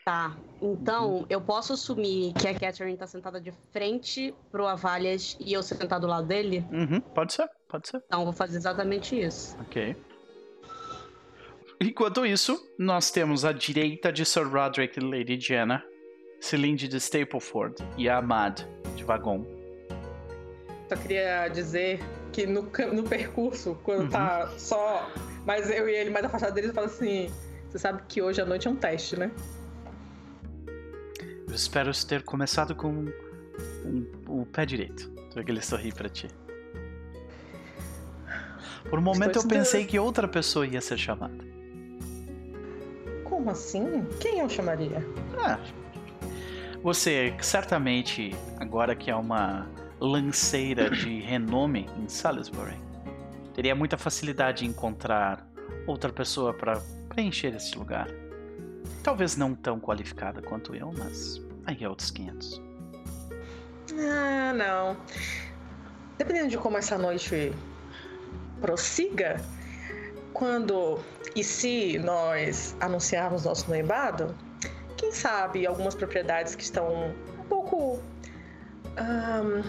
Tá. 0.07 0.37
Então, 0.61 1.25
eu 1.29 1.41
posso 1.41 1.73
assumir 1.73 2.31
que 2.35 2.47
a 2.47 2.57
Catherine 2.57 2.95
tá 2.95 3.05
sentada 3.05 3.41
de 3.41 3.51
frente 3.73 4.33
pro 4.49 4.65
Avalhas 4.65 5.35
e 5.37 5.51
eu 5.51 5.61
sentar 5.61 5.99
do 5.99 6.07
lado 6.07 6.25
dele? 6.25 6.65
Uhum, 6.71 7.01
pode 7.01 7.33
ser, 7.33 7.49
pode 7.67 7.89
ser. 7.89 8.01
Então, 8.07 8.19
eu 8.21 8.23
vou 8.27 8.33
fazer 8.33 8.55
exatamente 8.55 9.19
isso. 9.19 9.57
Ok. 9.59 9.97
Enquanto 11.81 12.25
isso, 12.25 12.57
nós 12.79 13.11
temos 13.11 13.43
à 13.43 13.51
direita 13.51 14.09
de 14.09 14.23
Sir 14.23 14.47
Roderick 14.47 14.97
e 14.97 15.03
Lady 15.03 15.37
Jenna, 15.41 15.83
Celine 16.39 16.77
de 16.77 16.95
Stapleford 16.95 17.75
e 17.97 18.07
a 18.07 18.19
Ahmad 18.19 18.61
de 18.95 19.03
Vagon. 19.03 19.45
Só 20.87 20.95
queria 20.95 21.49
dizer 21.49 21.99
que 22.31 22.47
no, 22.47 22.63
cam- 22.67 22.93
no 22.93 23.03
percurso, 23.03 23.77
quando 23.83 24.03
Uhum. 24.03 24.09
tá 24.09 24.47
só 24.57 25.11
mais 25.45 25.69
eu 25.69 25.89
e 25.89 25.93
ele 25.93 26.11
mais 26.11 26.23
afastado 26.23 26.53
deles, 26.53 26.69
eu 26.69 26.73
falo 26.73 26.87
assim: 26.87 27.29
você 27.69 27.77
sabe 27.77 28.03
que 28.07 28.21
hoje 28.21 28.39
à 28.39 28.45
noite 28.45 28.69
é 28.69 28.71
um 28.71 28.75
teste, 28.77 29.19
né? 29.19 29.29
Espero 31.57 31.91
ter 32.05 32.21
começado 32.21 32.75
com 32.75 32.89
um- 33.83 34.05
o 34.27 34.45
pé 34.45 34.63
direito. 34.63 35.09
Tu 35.31 35.35
vê 35.35 35.43
que 35.43 35.49
ele 35.51 35.61
sorri 35.61 35.91
pra 35.91 36.07
ti. 36.07 36.27
Por 38.87 38.99
um 38.99 39.01
momento 39.01 39.39
eu 39.39 39.47
pensei 39.47 39.83
que 39.85 39.97
outra 39.97 40.27
pessoa 40.27 40.67
ia 40.67 40.79
ser 40.79 40.97
chamada. 40.99 41.33
Como 43.23 43.49
assim? 43.49 44.05
Quem 44.21 44.39
eu 44.39 44.47
chamaria? 44.47 45.03
Ah, 45.43 45.59
você 46.83 47.35
certamente, 47.41 48.35
agora 48.59 48.95
que 48.95 49.09
é 49.09 49.15
uma 49.15 49.67
lanceira 49.99 50.91
de 50.91 51.19
renome 51.21 51.89
em 51.97 52.07
Salisbury, 52.07 52.77
teria 53.55 53.73
muita 53.75 53.97
facilidade 53.97 54.63
em 54.63 54.69
encontrar 54.69 55.45
outra 55.87 56.13
pessoa 56.13 56.53
para 56.53 56.79
preencher 57.09 57.55
esse 57.55 57.75
lugar. 57.77 58.07
Talvez 59.03 59.35
não 59.35 59.55
tão 59.55 59.79
qualificada 59.79 60.39
quanto 60.41 60.75
eu, 60.75 60.93
mas 60.97 61.41
aí 61.67 61.83
é 61.83 61.87
outros 61.87 62.09
500. 62.09 62.61
Ah, 63.99 64.53
não. 64.53 64.97
Dependendo 66.17 66.49
de 66.49 66.57
como 66.57 66.77
essa 66.77 66.97
noite 66.97 67.53
prossiga, 68.59 69.39
quando 70.33 70.99
e 71.35 71.43
se 71.43 71.99
nós 71.99 72.75
anunciarmos 72.79 73.45
nosso 73.45 73.69
noivado, 73.69 74.35
quem 74.95 75.11
sabe 75.11 75.67
algumas 75.67 75.93
propriedades 75.93 76.55
que 76.55 76.63
estão 76.63 77.13
um 77.39 77.43
pouco 77.47 78.01
ahn, 78.97 79.61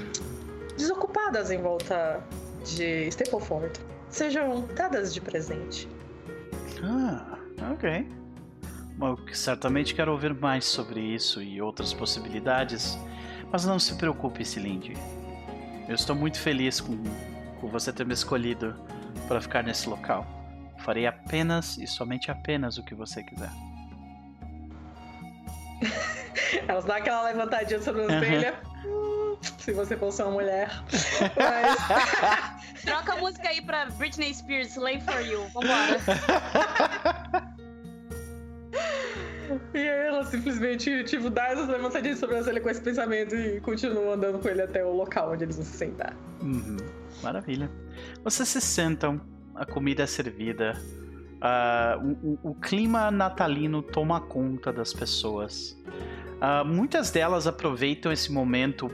desocupadas 0.77 1.51
em 1.51 1.61
volta 1.61 2.23
de 2.65 3.09
Stapleford 3.09 3.79
sejam 4.09 4.67
dadas 4.75 5.13
de 5.13 5.21
presente. 5.21 5.89
Ah, 6.83 7.39
ok. 7.73 8.07
Eu 9.01 9.17
certamente 9.33 9.95
quero 9.95 10.11
ouvir 10.11 10.35
mais 10.35 10.65
sobre 10.65 11.01
isso 11.01 11.41
e 11.41 11.63
outras 11.63 11.95
possibilidades, 11.95 12.99
mas 13.51 13.65
não 13.65 13.79
se 13.79 13.95
preocupe, 13.95 14.45
Cilinde. 14.45 14.95
Eu 15.89 15.95
estou 15.95 16.17
muito 16.17 16.41
feliz 16.41 16.81
com, 16.81 17.03
com 17.61 17.69
você 17.69 17.93
ter 17.93 18.05
me 18.05 18.13
escolhido 18.13 18.75
para 19.29 19.41
ficar 19.41 19.63
nesse 19.63 19.89
local. 19.89 20.27
Farei 20.81 21.07
apenas 21.07 21.79
e 21.79 21.87
somente 21.87 22.31
apenas 22.31 22.77
o 22.77 22.83
que 22.83 22.95
você 22.95 23.23
quiser. 23.23 23.51
Elas 26.67 26.85
dão 26.85 26.97
aquela 26.97 27.23
levantadinha 27.23 27.81
sobre 27.81 28.03
a 28.03 28.05
sobrancelha. 28.05 28.55
Hum, 28.85 29.37
se 29.59 29.73
você 29.73 29.97
fosse 29.97 30.23
uma 30.23 30.33
mulher. 30.33 30.71
Mas 31.39 32.83
Troca 32.83 33.13
a 33.13 33.17
música 33.17 33.49
aí 33.49 33.61
pra 33.61 33.87
Britney 33.87 34.35
Spears, 34.35 34.71
Slave 34.71 35.01
for 35.03 35.21
You. 35.21 35.47
Vambora. 35.49 36.01
E 39.75 39.79
aí 39.79 40.07
ela 40.07 40.25
simplesmente, 40.25 41.05
tipo, 41.05 41.31
dá 41.31 41.49
essas 41.49 41.69
levantadinhas 41.69 42.17
de 42.17 42.21
sobrancelha 42.21 42.61
com 42.61 42.69
esse 42.71 42.81
pensamento 42.81 43.35
e 43.35 43.61
continua 43.61 44.15
andando 44.15 44.39
com 44.39 44.49
ele 44.49 44.63
até 44.63 44.85
o 44.85 44.93
local 44.93 45.33
onde 45.33 45.45
eles 45.45 45.57
vão 45.57 45.65
se 45.65 45.77
sentar. 45.77 46.15
Uhum, 46.43 46.77
Maravilha. 47.23 47.71
Vocês 48.23 48.49
se 48.49 48.61
sentam, 48.61 49.21
a 49.55 49.65
comida 49.67 50.03
é 50.03 50.07
servida, 50.07 50.75
ah, 51.41 51.99
o, 52.23 52.39
o- 52.51 52.55
clima 52.55 53.11
natalino 53.11 53.83
toma 53.83 54.21
conta 54.21 54.73
das 54.73 54.93
pessoas. 54.93 55.77
Ah, 56.41 56.63
muitas 56.65 57.11
delas 57.11 57.47
aproveitam 57.47 58.13
esse 58.13 58.31
momento, 58.33 58.89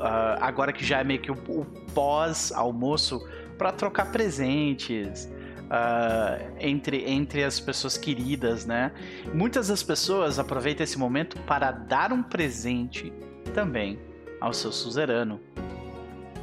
ah, 0.00 0.38
agora 0.40 0.72
que 0.72 0.84
já 0.84 1.00
é 1.00 1.04
meio 1.04 1.20
que 1.20 1.30
o, 1.30 1.34
o 1.48 1.64
pós-almoço, 1.94 3.26
para 3.56 3.72
trocar 3.72 4.10
presentes 4.10 5.28
ah, 5.70 6.36
entre, 6.58 7.08
entre 7.08 7.44
as 7.44 7.60
pessoas 7.60 7.96
queridas, 7.96 8.66
né? 8.66 8.90
Muitas 9.32 9.68
das 9.68 9.84
pessoas 9.84 10.40
aproveitam 10.40 10.82
esse 10.82 10.98
momento 10.98 11.38
para 11.42 11.70
dar 11.70 12.12
um 12.12 12.24
presente 12.24 13.12
também 13.54 13.96
ao 14.40 14.52
seu 14.52 14.72
suzerano. 14.72 15.40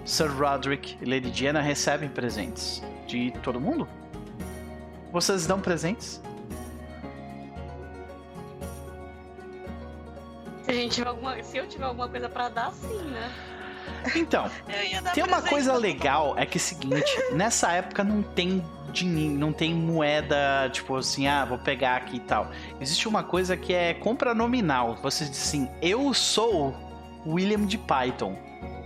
Sir 0.06 0.32
Roderick 0.32 0.98
e 1.02 1.06
Lady 1.06 1.30
Diana 1.30 1.60
recebem 1.60 2.08
presentes 2.08 2.82
de 3.06 3.34
todo 3.44 3.60
mundo. 3.60 3.86
Vocês 5.12 5.46
dão 5.46 5.60
presentes? 5.60 6.22
Se, 10.64 10.72
a 10.72 10.74
gente 10.74 10.96
tiver 10.96 11.10
alguma, 11.10 11.44
se 11.44 11.58
eu 11.58 11.68
tiver 11.68 11.84
alguma 11.84 12.08
coisa 12.08 12.30
pra 12.30 12.48
dar, 12.48 12.72
sim, 12.72 13.04
né? 13.10 13.30
Então, 14.16 14.50
tem 15.14 15.24
uma 15.24 15.42
coisa 15.42 15.74
legal, 15.74 16.34
é 16.38 16.46
que 16.46 16.58
é 16.58 16.60
o 16.60 16.64
seguinte, 16.64 17.34
nessa 17.34 17.74
época 17.74 18.04
não 18.04 18.22
tem 18.24 18.64
dinheiro, 19.06 19.34
não 19.40 19.52
tem 19.54 19.74
moeda, 19.74 20.70
tipo 20.72 20.96
assim, 20.96 21.28
ah, 21.28 21.46
vou 21.46 21.58
pegar 21.58 21.96
aqui 21.98 22.18
e 22.18 22.22
tal. 22.22 22.50
Existe 22.80 23.08
uma 23.08 23.24
coisa 23.24 23.56
que 23.58 23.74
é 23.74 23.94
compra 23.94 24.34
nominal. 24.34 24.96
Você 25.02 25.26
diz 25.26 25.42
assim, 25.48 25.70
eu 25.82 26.14
sou 26.14 26.76
William 27.26 27.66
de 27.66 27.78
Python. 27.78 28.38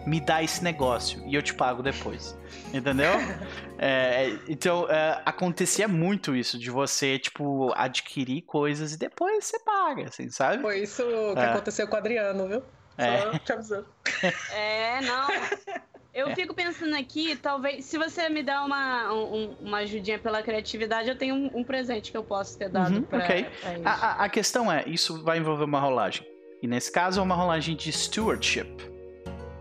Me 0.06 0.20
dá 0.20 0.42
esse 0.42 0.64
negócio 0.64 1.22
e 1.28 1.36
eu 1.36 1.44
te 1.44 1.54
pago 1.54 1.84
depois. 1.84 2.38
Entendeu? 2.74 3.12
É, 3.84 4.38
então, 4.48 4.86
é, 4.92 5.20
acontecia 5.26 5.88
muito 5.88 6.36
isso, 6.36 6.60
de 6.60 6.70
você, 6.70 7.18
tipo, 7.18 7.74
adquirir 7.76 8.44
coisas 8.44 8.94
e 8.94 9.00
depois 9.00 9.46
você 9.46 9.58
paga, 9.62 10.04
assim, 10.08 10.30
sabe? 10.30 10.62
Foi 10.62 10.82
isso 10.82 11.04
que 11.34 11.40
É. 11.40 11.46
aconteceu 11.46 11.88
com 11.88 11.96
o 11.96 11.98
Adriano, 11.98 12.48
viu? 12.48 12.62
É. 12.96 13.22
Só 13.22 13.40
te 13.40 13.54
avisando. 13.54 13.88
É, 14.54 15.02
não. 15.02 15.28
Eu 16.14 16.36
fico 16.36 16.54
pensando 16.54 16.94
aqui, 16.96 17.38
talvez, 17.38 17.86
se 17.86 17.98
você 17.98 18.28
me 18.28 18.44
dá 18.44 18.66
uma, 18.66 19.14
um- 19.14 19.56
uma 19.62 19.78
ajudinha 19.78 20.20
pela 20.20 20.44
criatividade, 20.44 21.08
eu 21.08 21.18
tenho 21.18 21.34
um, 21.36 21.60
um 21.60 21.64
presente 21.64 22.12
que 22.12 22.18
eu 22.18 22.24
posso 22.24 22.58
ter 22.58 22.68
dado 22.70 22.96
Uhum, 22.96 23.02
pra, 23.04 23.20
ok. 23.20 23.46
pra 23.62 23.74
eles. 23.74 23.86
A, 23.86 23.92
a- 23.92 24.24
a 24.26 24.30
questão 24.30 24.70
é, 24.72 24.84
isso 24.88 25.24
vai 25.24 25.38
envolver 25.38 25.64
uma 25.64 25.80
rolagem. 25.80 26.28
E 26.62 26.68
nesse 26.68 26.92
caso 26.92 27.20
é 27.22 27.24
uma 27.24 27.34
rolagem 27.36 27.76
de 27.78 27.92
stewardship. 27.94 28.68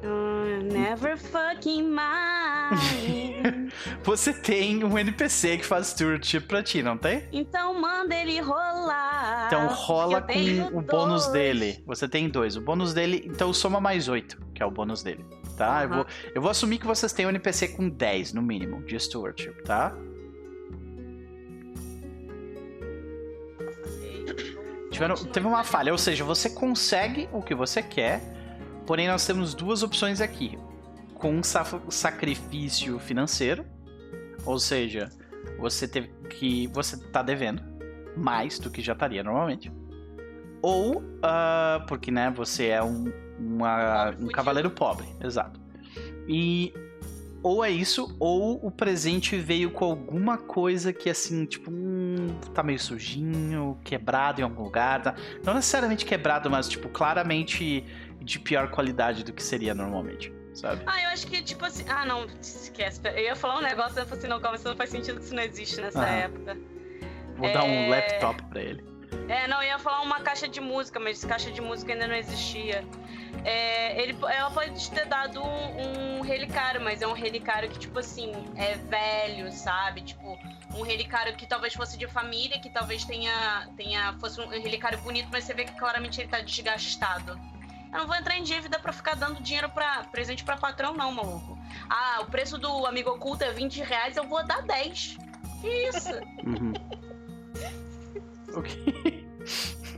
Ah, 0.04 0.39
never 0.62 1.16
fucking 1.16 1.82
mind. 1.82 3.70
Você 4.04 4.32
tem 4.32 4.84
um 4.84 4.98
NPC 4.98 5.58
que 5.58 5.64
faz 5.66 5.88
stewardship 5.88 6.40
pra 6.46 6.62
ti, 6.62 6.82
não 6.82 6.96
tem? 6.96 7.24
então 7.32 7.80
manda 7.80 8.14
ele 8.14 8.40
rolar. 8.40 9.46
Então 9.46 9.66
rola 9.68 10.24
eu 10.28 10.70
com 10.70 10.78
o 10.78 10.82
bônus 10.82 11.22
dois. 11.22 11.32
dele. 11.32 11.82
Você 11.86 12.08
tem 12.08 12.28
dois. 12.28 12.56
O 12.56 12.60
bônus 12.60 12.92
dele, 12.94 13.22
então 13.26 13.52
soma 13.52 13.80
mais 13.80 14.08
oito, 14.08 14.40
que 14.54 14.62
é 14.62 14.66
o 14.66 14.70
bônus 14.70 15.02
dele. 15.02 15.24
Tá? 15.56 15.82
Eu, 15.82 15.88
Aham. 15.88 15.96
vou, 15.96 16.06
eu 16.34 16.42
vou 16.42 16.50
assumir 16.50 16.78
que 16.78 16.86
vocês 16.86 17.12
têm 17.12 17.26
um 17.26 17.30
NPC 17.30 17.68
com 17.68 17.88
10, 17.88 18.32
no 18.32 18.42
mínimo, 18.42 18.82
de 18.84 18.98
stewardship, 18.98 19.62
tá? 19.64 19.94
Tiveram, 24.90 25.14
teve 25.14 25.46
uma 25.46 25.62
falha, 25.64 25.92
ou 25.92 25.98
seja, 25.98 26.24
você 26.24 26.50
consegue 26.50 27.28
o 27.32 27.42
que 27.42 27.54
você 27.54 27.82
quer, 27.82 28.20
porém 28.90 29.06
nós 29.06 29.24
temos 29.24 29.54
duas 29.54 29.84
opções 29.84 30.20
aqui. 30.20 30.58
Com 31.14 31.36
um 31.36 31.42
sa- 31.44 31.80
sacrifício 31.90 32.98
financeiro, 32.98 33.64
ou 34.44 34.58
seja, 34.58 35.10
você 35.60 35.86
teve 35.86 36.08
que. 36.28 36.66
Você 36.72 36.96
tá 36.96 37.22
devendo 37.22 37.62
mais 38.16 38.58
do 38.58 38.68
que 38.68 38.82
já 38.82 38.92
estaria 38.92 39.22
normalmente. 39.22 39.70
Ou, 40.60 41.04
ah, 41.22 41.84
porque 41.86 42.10
né, 42.10 42.32
você 42.34 42.66
é 42.66 42.82
um, 42.82 43.12
uma- 43.38 44.10
um 44.18 44.26
cavaleiro 44.26 44.72
pobre, 44.72 45.06
exato. 45.22 45.60
E 46.26 46.74
ou 47.42 47.64
é 47.64 47.70
isso, 47.70 48.14
ou 48.18 48.66
o 48.66 48.70
presente 48.70 49.36
veio 49.36 49.70
com 49.70 49.84
alguma 49.84 50.36
coisa 50.36 50.92
que 50.92 51.08
assim, 51.08 51.46
tipo, 51.46 51.70
hum, 51.70 52.28
tá 52.52 52.62
meio 52.62 52.78
sujinho, 52.78 53.78
quebrado 53.82 54.40
em 54.40 54.44
algum 54.44 54.64
lugar. 54.64 55.00
Tá? 55.00 55.14
Não 55.44 55.54
necessariamente 55.54 56.04
quebrado, 56.04 56.50
mas 56.50 56.68
tipo, 56.68 56.88
claramente 56.88 57.84
de 58.20 58.38
pior 58.38 58.70
qualidade 58.70 59.24
do 59.24 59.32
que 59.32 59.42
seria 59.42 59.74
normalmente, 59.74 60.32
sabe? 60.54 60.82
Ah, 60.86 61.02
eu 61.02 61.08
acho 61.10 61.26
que, 61.26 61.42
tipo 61.42 61.64
assim. 61.64 61.84
Ah, 61.88 62.04
não, 62.04 62.26
esquece. 62.40 63.00
Eu 63.04 63.18
ia 63.18 63.36
falar 63.36 63.58
um 63.58 63.62
negócio, 63.62 63.98
eu 63.98 64.04
falei 64.04 64.18
assim, 64.18 64.28
não, 64.28 64.40
calma, 64.40 64.56
isso 64.56 64.68
não 64.68 64.76
faz 64.76 64.90
sentido 64.90 65.18
que 65.18 65.24
isso 65.24 65.34
não 65.34 65.42
existe 65.42 65.80
nessa 65.80 66.00
Aham. 66.02 66.16
época. 66.16 66.58
Vou 67.36 67.50
dar 67.50 67.64
um 67.64 67.86
É. 67.86 67.88
laptop 67.88 68.42
pra 68.44 68.60
ele. 68.60 68.84
É, 69.28 69.46
não, 69.48 69.62
eu 69.62 69.68
ia 69.68 69.78
falar 69.78 70.02
uma 70.02 70.20
caixa 70.20 70.46
de 70.48 70.60
música, 70.60 71.00
mas 71.00 71.24
caixa 71.24 71.50
de 71.50 71.60
música 71.60 71.92
ainda 71.92 72.06
não 72.06 72.14
existia. 72.14 72.84
É, 73.44 74.00
ele, 74.02 74.16
ela 74.28 74.50
pode 74.50 74.90
ter 74.90 75.06
dado 75.06 75.42
um, 75.42 76.18
um 76.18 76.20
relicário, 76.20 76.80
mas 76.80 77.00
é 77.00 77.06
um 77.06 77.12
relicário 77.12 77.70
que, 77.70 77.78
tipo 77.78 77.98
assim, 77.98 78.32
é 78.56 78.74
velho, 78.76 79.50
sabe? 79.50 80.02
Tipo, 80.02 80.38
um 80.76 80.82
relicário 80.82 81.34
que 81.36 81.46
talvez 81.46 81.74
fosse 81.74 81.96
de 81.96 82.06
família, 82.06 82.60
que 82.60 82.68
talvez 82.70 83.04
tenha, 83.04 83.68
tenha 83.76 84.12
fosse 84.20 84.40
um 84.40 84.48
relicário 84.48 84.98
bonito, 84.98 85.28
mas 85.32 85.44
você 85.44 85.54
vê 85.54 85.64
que 85.64 85.72
claramente 85.78 86.20
ele 86.20 86.28
tá 86.28 86.40
desgastado. 86.40 87.40
Eu 87.92 88.00
não 88.00 88.06
vou 88.06 88.16
entrar 88.16 88.36
em 88.36 88.42
dívida 88.42 88.78
pra 88.78 88.92
ficar 88.92 89.16
dando 89.16 89.42
dinheiro 89.42 89.68
pra 89.68 90.04
presente 90.04 90.44
pra 90.44 90.56
patrão, 90.56 90.94
não, 90.94 91.12
maluco. 91.12 91.58
Ah, 91.88 92.18
o 92.20 92.26
preço 92.26 92.56
do 92.56 92.86
amigo 92.86 93.10
oculto 93.10 93.42
é 93.42 93.52
20 93.52 93.82
reais, 93.82 94.16
eu 94.16 94.24
vou 94.24 94.44
dar 94.44 94.62
10. 94.62 95.16
Que 95.60 95.68
isso? 95.88 96.14
Uhum. 96.44 96.72
ok. 98.54 99.28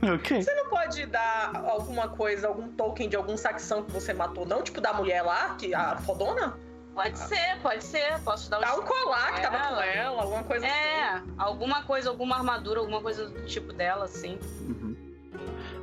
ok. 0.15 0.43
Você 0.43 0.53
não 0.55 0.69
pode 0.69 1.05
dar 1.05 1.55
alguma 1.67 2.09
coisa, 2.09 2.47
algum 2.47 2.67
token 2.69 3.09
de 3.09 3.15
algum 3.15 3.37
saxão 3.37 3.83
que 3.83 3.91
você 3.91 4.11
matou, 4.13 4.45
não? 4.45 4.63
Tipo 4.63 4.81
da 4.81 4.93
mulher 4.93 5.21
lá, 5.21 5.55
que 5.55 5.73
a 5.73 5.97
fodona? 5.97 6.57
Pode 6.93 7.17
ser, 7.17 7.59
pode 7.61 7.83
ser. 7.83 8.19
Posso 8.23 8.49
dar 8.49 8.59
o 8.59 8.61
Dá 8.61 8.75
um 8.75 8.83
colar 8.83 9.33
que 9.33 9.41
tava 9.41 9.57
com 9.57 9.63
Ela. 9.65 9.85
ela, 9.85 10.21
alguma 10.21 10.43
coisa 10.43 10.65
assim. 10.65 10.75
É, 10.75 11.21
alguma 11.37 11.83
coisa, 11.83 12.09
alguma 12.09 12.35
armadura, 12.35 12.79
alguma 12.79 13.01
coisa 13.01 13.29
do 13.29 13.45
tipo 13.45 13.73
dela, 13.73 14.05
assim. 14.05 14.37
Uhum. 14.61 14.92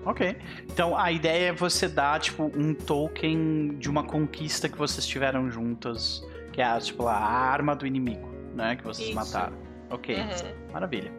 Ok. 0.04 0.36
Então 0.64 0.96
a 0.96 1.12
ideia 1.12 1.48
é 1.48 1.52
você 1.52 1.86
dar, 1.88 2.18
tipo, 2.20 2.50
um 2.56 2.72
token 2.74 3.76
de 3.78 3.88
uma 3.90 4.02
conquista 4.02 4.68
que 4.68 4.78
vocês 4.78 5.06
tiveram 5.06 5.50
juntas, 5.50 6.26
que 6.52 6.60
é 6.60 6.64
a, 6.64 6.78
tipo, 6.80 7.06
a 7.06 7.14
arma 7.16 7.76
do 7.76 7.86
inimigo, 7.86 8.28
né? 8.54 8.76
Que 8.76 8.84
vocês 8.84 9.08
Isso. 9.08 9.14
mataram. 9.16 9.56
Ok. 9.90 10.16
Uhum. 10.16 10.72
Maravilha. 10.72 11.12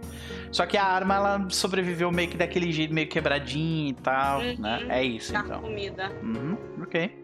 Só 0.51 0.65
que 0.65 0.77
a 0.77 0.83
arma, 0.85 1.15
ela 1.15 1.45
sobreviveu 1.49 2.09
meio 2.11 2.29
que 2.29 2.37
daquele 2.37 2.71
jeito, 2.71 2.93
meio 2.93 3.07
quebradinha 3.07 3.89
e 3.89 3.93
tal, 3.93 4.39
Uhum. 4.39 4.55
né? 4.57 4.85
É 4.89 5.03
isso, 5.03 5.33
Dar 5.33 5.43
então. 5.45 5.61
comida. 5.61 6.09
Uhum, 6.23 6.57
ok. 6.81 7.19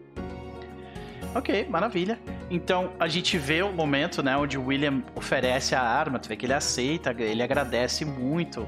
Ok, 1.34 1.66
maravilha. 1.68 2.18
Então 2.50 2.92
a 2.98 3.06
gente 3.08 3.36
vê 3.36 3.62
o 3.62 3.72
momento, 3.72 4.22
né, 4.22 4.36
onde 4.36 4.56
o 4.56 4.66
William 4.66 5.02
oferece 5.14 5.74
a 5.74 5.82
arma, 5.82 6.18
tu 6.18 6.28
vê 6.28 6.36
que 6.36 6.46
ele 6.46 6.54
aceita, 6.54 7.14
ele 7.18 7.42
agradece 7.42 8.04
muito. 8.04 8.66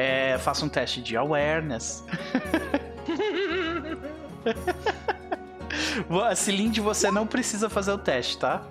É, 0.00 0.38
faça 0.38 0.64
um 0.64 0.68
teste 0.68 1.02
de 1.02 1.16
awareness. 1.16 2.04
Cilinde, 6.36 6.80
você 6.80 7.10
não 7.10 7.26
precisa 7.26 7.68
fazer 7.68 7.90
o 7.90 7.98
teste, 7.98 8.38
tá? 8.38 8.62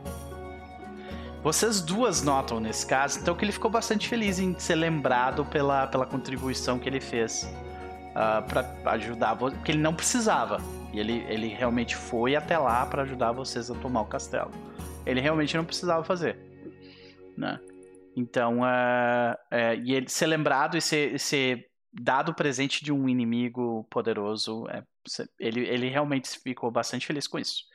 Vocês 1.43 1.81
duas 1.81 2.23
notam 2.23 2.61
nesse 2.61 2.85
caso, 2.85 3.19
então 3.19 3.35
que 3.35 3.43
ele 3.43 3.51
ficou 3.51 3.69
bastante 3.69 4.07
feliz 4.07 4.39
em 4.39 4.57
ser 4.57 4.75
lembrado 4.75 5.43
pela, 5.43 5.85
pela 5.87 6.05
contribuição 6.05 6.79
que 6.79 6.87
ele 6.87 7.01
fez 7.01 7.45
ah, 8.15 8.41
pra 8.47 8.93
ajudar, 8.93 9.35
porque 9.35 9.73
ele 9.73 9.81
não 9.81 9.93
precisava. 9.93 10.61
E 10.93 10.99
ele, 10.99 11.25
ele 11.27 11.49
realmente 11.49 11.93
foi 11.93 12.37
até 12.37 12.57
lá 12.57 12.85
pra 12.85 13.01
ajudar 13.01 13.33
vocês 13.33 13.69
a 13.69 13.75
tomar 13.75 13.99
o 13.99 14.05
castelo. 14.05 14.51
Ele 15.05 15.19
realmente 15.19 15.57
não 15.57 15.65
precisava 15.65 16.05
fazer, 16.05 16.39
né? 17.37 17.59
Então, 18.17 18.65
é, 18.67 19.37
é, 19.51 19.75
e 19.75 19.93
ele 19.93 20.09
ser 20.09 20.25
lembrado 20.25 20.75
e 20.75 20.81
ser, 20.81 21.19
ser 21.19 21.69
dado 21.93 22.29
o 22.29 22.33
presente 22.33 22.83
de 22.83 22.91
um 22.91 23.07
inimigo 23.07 23.85
poderoso, 23.91 24.67
é, 24.69 24.83
ele, 25.39 25.67
ele 25.67 25.87
realmente 25.87 26.27
ficou 26.39 26.71
bastante 26.71 27.05
feliz 27.05 27.27
com 27.27 27.37
isso. 27.37 27.65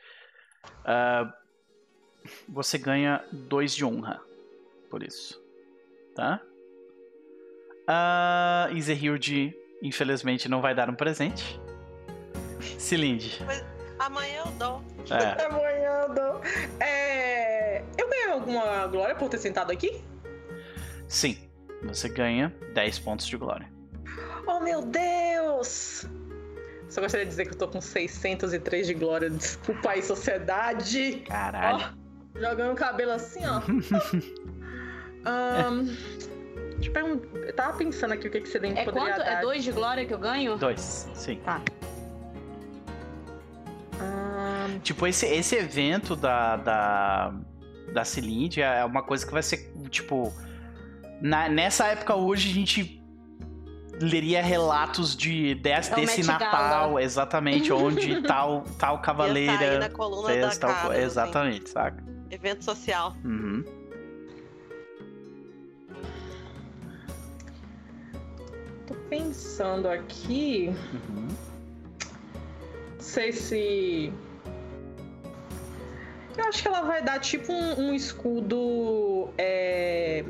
Ah, 0.83 1.33
você 2.49 2.77
ganha 2.77 3.23
dois 3.31 3.73
de 3.73 3.85
honra 3.85 4.21
por 4.89 5.01
isso, 5.01 5.41
tá? 6.13 6.41
Uh, 7.87 8.75
infelizmente, 9.81 10.49
não 10.49 10.61
vai 10.61 10.75
dar 10.75 10.89
um 10.89 10.95
presente. 10.95 11.57
Cilinde. 12.77 13.39
Amanhã 13.97 14.43
eu 14.45 14.51
dou. 14.53 14.83
É, 15.09 15.39
Amanhã 15.47 16.01
eu 16.01 16.13
dou. 16.13 16.41
É... 16.81 17.81
Eu 17.97 18.09
ganhei 18.09 18.29
alguma 18.29 18.87
glória 18.87 19.15
por 19.15 19.29
ter 19.29 19.37
sentado 19.37 19.71
aqui? 19.71 20.03
Sim, 21.13 21.37
você 21.83 22.09
ganha 22.09 22.53
10 22.73 22.99
pontos 22.99 23.25
de 23.27 23.37
glória. 23.37 23.67
Oh, 24.47 24.59
meu 24.59 24.81
Deus! 24.81 26.05
Só 26.89 27.01
gostaria 27.01 27.25
de 27.25 27.29
dizer 27.31 27.45
que 27.45 27.53
eu 27.53 27.57
tô 27.57 27.67
com 27.67 27.79
603 27.81 28.87
de 28.87 28.93
glória. 28.93 29.29
Desculpa 29.29 29.91
aí, 29.91 30.03
sociedade. 30.03 31.23
Caralho. 31.27 31.85
Ó, 32.35 32.39
jogando 32.39 32.73
o 32.73 32.75
cabelo 32.75 33.11
assim, 33.11 33.41
ó. 33.45 33.61
Ahn, 35.25 35.85
Deixa 36.75 36.89
eu 36.89 36.93
perguntar. 36.93 37.37
Eu 37.39 37.53
tava 37.55 37.77
pensando 37.77 38.13
aqui 38.13 38.27
o 38.27 38.31
que, 38.31 38.41
que 38.41 38.49
você 38.49 38.57
É 38.57 38.83
poderia 38.83 39.13
quanto? 39.13 39.17
dar. 39.25 39.39
É 39.39 39.41
dois 39.41 39.63
de 39.63 39.71
glória 39.71 40.05
que 40.05 40.13
eu 40.13 40.19
ganho? 40.19 40.57
Dois, 40.57 41.09
sim. 41.13 41.39
Ah, 41.45 41.61
Tipo, 44.81 45.07
esse, 45.07 45.25
esse 45.25 45.55
evento 45.55 46.15
da, 46.15 46.57
da, 46.57 47.33
da 47.93 48.03
Cilinde 48.03 48.61
é 48.61 48.83
uma 48.83 49.03
coisa 49.03 49.25
que 49.25 49.31
vai 49.31 49.43
ser, 49.43 49.71
tipo... 49.89 50.33
na- 51.23 51.49
nessa 51.49 51.87
época 51.87 52.15
hoje 52.15 52.49
a 52.51 52.53
gente 52.53 53.01
leria 54.01 54.41
relatos 54.43 55.15
de, 55.15 55.55
des- 55.55 55.91
É 55.91 55.95
desse 55.95 56.17
Met 56.23 56.27
Gala. 56.39 56.51
Natal, 56.51 56.99
exatamente, 56.99 57.71
onde 57.71 58.21
tal, 58.27 58.63
tal 58.77 58.95
sair 58.95 58.97
na 58.97 59.01
cavaleira 59.01 59.89
coluna 59.89 60.27
fez 60.27 60.41
da 60.41 60.67
tal 60.67 60.69
casa, 60.75 60.81
coisa. 60.87 60.99
assim. 60.99 61.05
Exatamente, 61.05 61.69
saca? 61.69 62.03
Evento 62.29 62.63
social. 62.65 63.15
Uhum. 63.23 63.63
tô 68.87 68.93
pensando 69.09 69.87
aqui. 69.87 70.69
Uhum. 70.93 71.27
Não 72.95 72.99
sei 72.99 73.31
se. 73.31 74.13
Eu 76.37 76.45
acho 76.45 76.61
que 76.63 76.67
ela 76.67 76.81
vai 76.81 77.03
dar 77.03 77.19
tipo 77.19 77.53
um, 77.53 77.89
um 77.89 77.93
escudo 77.93 79.29
é, 79.37 80.25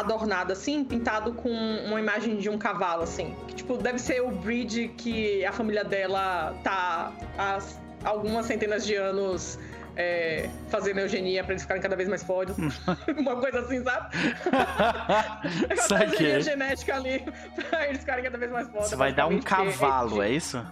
adornado, 0.00 0.52
assim, 0.52 0.84
pintado 0.84 1.32
com 1.32 1.50
uma 1.50 1.98
imagem 1.98 2.36
de 2.36 2.48
um 2.50 2.58
cavalo, 2.58 3.02
assim. 3.02 3.34
Que, 3.48 3.54
tipo, 3.54 3.76
deve 3.78 3.98
ser 3.98 4.20
o 4.22 4.30
bridge 4.30 4.88
que 4.96 5.44
a 5.44 5.52
família 5.52 5.84
dela 5.84 6.54
tá 6.62 7.12
há 7.38 7.58
algumas 8.04 8.46
centenas 8.46 8.84
de 8.86 8.94
anos 8.94 9.58
é, 9.96 10.48
fazendo 10.68 11.00
eugenia 11.00 11.42
pra 11.42 11.52
eles 11.54 11.62
ficarem 11.62 11.82
cada 11.82 11.96
vez 11.96 12.08
mais 12.08 12.22
fortes. 12.22 12.56
uma 13.16 13.36
coisa 13.36 13.60
assim, 13.60 13.82
sabe? 13.82 14.16
Uma 14.46 15.76
Saquei. 15.88 16.08
eugenia 16.08 16.40
genética 16.40 16.94
ali 16.94 17.24
pra 17.70 17.86
eles 17.88 18.00
ficarem 18.00 18.24
cada 18.24 18.36
vez 18.38 18.52
mais 18.52 18.68
fortes. 18.68 18.90
Você 18.90 18.96
vai 18.96 19.12
dar 19.12 19.26
um 19.26 19.40
cavalo, 19.40 20.22
é 20.22 20.30
isso? 20.30 20.64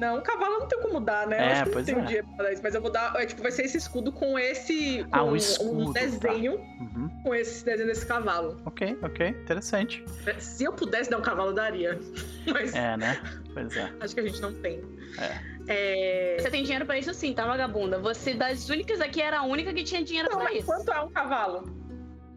Não, 0.00 0.18
um 0.18 0.20
cavalo 0.22 0.58
não 0.60 0.66
tem 0.66 0.80
como 0.80 1.00
dar, 1.00 1.26
né? 1.26 1.36
É, 1.38 1.40
eu 1.48 1.52
acho 1.52 1.64
que 1.64 1.70
pois 1.70 1.86
não 1.86 1.94
tem 1.94 1.94
é. 1.94 1.98
um 2.04 2.08
dia 2.08 2.24
pra 2.36 2.44
dar 2.44 2.52
isso, 2.52 2.62
mas 2.62 2.74
eu 2.74 2.80
vou 2.80 2.90
dar. 2.90 3.14
É, 3.16 3.26
tipo, 3.26 3.42
vai 3.42 3.52
ser 3.52 3.62
esse 3.64 3.76
escudo 3.76 4.10
com 4.10 4.38
esse. 4.38 5.04
Com 5.04 5.08
Ah, 5.18 5.24
um 5.24 5.36
escudo, 5.36 5.88
Um 5.88 5.92
desenho 5.92 6.54
Uhum. 6.80 7.10
com 7.22 7.34
esse 7.34 7.64
desenho 7.64 7.86
desse 7.88 8.06
cavalo. 8.06 8.60
Ok, 8.64 8.98
ok, 9.02 9.28
interessante. 9.28 10.04
Se 10.38 10.64
eu 10.64 10.72
pudesse 10.72 11.10
dar 11.10 11.18
um 11.18 11.22
cavalo, 11.22 11.50
eu 11.50 11.54
daria. 11.54 12.00
Mas 12.52 12.74
É, 12.74 12.96
né? 12.96 13.20
Pois 13.52 13.76
é. 13.76 13.90
acho 14.00 14.14
que 14.14 14.20
a 14.20 14.24
gente 14.26 14.40
não 14.40 14.52
tem. 14.54 14.80
É. 15.18 15.60
É... 15.68 16.36
Você 16.40 16.50
tem 16.50 16.62
dinheiro 16.64 16.86
pra 16.86 16.98
isso 16.98 17.12
sim, 17.14 17.32
tá, 17.34 17.46
vagabunda? 17.46 17.98
Você 17.98 18.34
das 18.34 18.68
únicas 18.68 19.00
aqui 19.00 19.20
era 19.20 19.38
a 19.40 19.42
única 19.42 19.72
que 19.72 19.84
tinha 19.84 20.02
dinheiro 20.02 20.28
Não, 20.30 20.36
pra 20.38 20.44
mas 20.46 20.56
isso. 20.58 20.66
quanto 20.66 20.90
é 20.90 21.00
um 21.00 21.10
cavalo? 21.10 21.64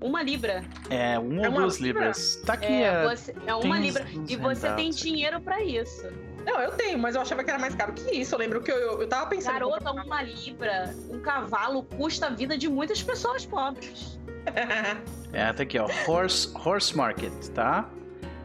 Uma 0.03 0.21
libra. 0.21 0.63
É, 0.89 1.17
um 1.17 1.43
É 1.43 1.47
ou 1.47 1.53
uma 1.53 1.61
duas 1.61 1.77
libra? 1.79 2.01
libras. 2.01 2.35
Tá 2.45 2.53
aqui, 2.53 2.65
É, 2.65 2.81
é, 2.83 3.03
você, 3.09 3.33
é 3.47 3.55
uma 3.55 3.75
uns- 3.77 3.81
libra. 3.81 4.05
uns 4.15 4.29
E 4.29 4.35
você 4.35 4.69
tem 4.73 4.89
dinheiro 4.91 5.39
pra 5.39 5.61
isso. 5.63 6.05
Não, 6.45 6.59
eu 6.59 6.71
tenho, 6.73 6.99
mas 6.99 7.15
eu 7.15 7.21
achava 7.21 7.41
que 7.41 7.49
era 7.49 7.57
mais 7.57 7.73
caro 7.73 7.93
que 7.93 8.11
isso. 8.11 8.35
Eu 8.35 8.39
lembro 8.39 8.61
que 8.61 8.69
eu, 8.69 8.75
eu, 8.75 9.01
eu 9.01 9.07
tava 9.07 9.27
pensando. 9.27 9.53
Garota, 9.53 9.91
uma 9.91 10.21
libra, 10.21 10.93
um 11.09 11.19
cavalo 11.21 11.83
custa 11.83 12.27
a 12.27 12.29
vida 12.29 12.57
de 12.57 12.67
muitas 12.67 13.01
pessoas 13.01 13.45
pobres. 13.45 14.19
comprar- 14.45 14.97
É, 15.31 15.53
tá 15.53 15.63
aqui, 15.63 15.79
ó. 15.79 15.87
Horse, 16.05 16.51
horse 16.65 16.95
Market, 16.97 17.31
tá? 17.55 17.89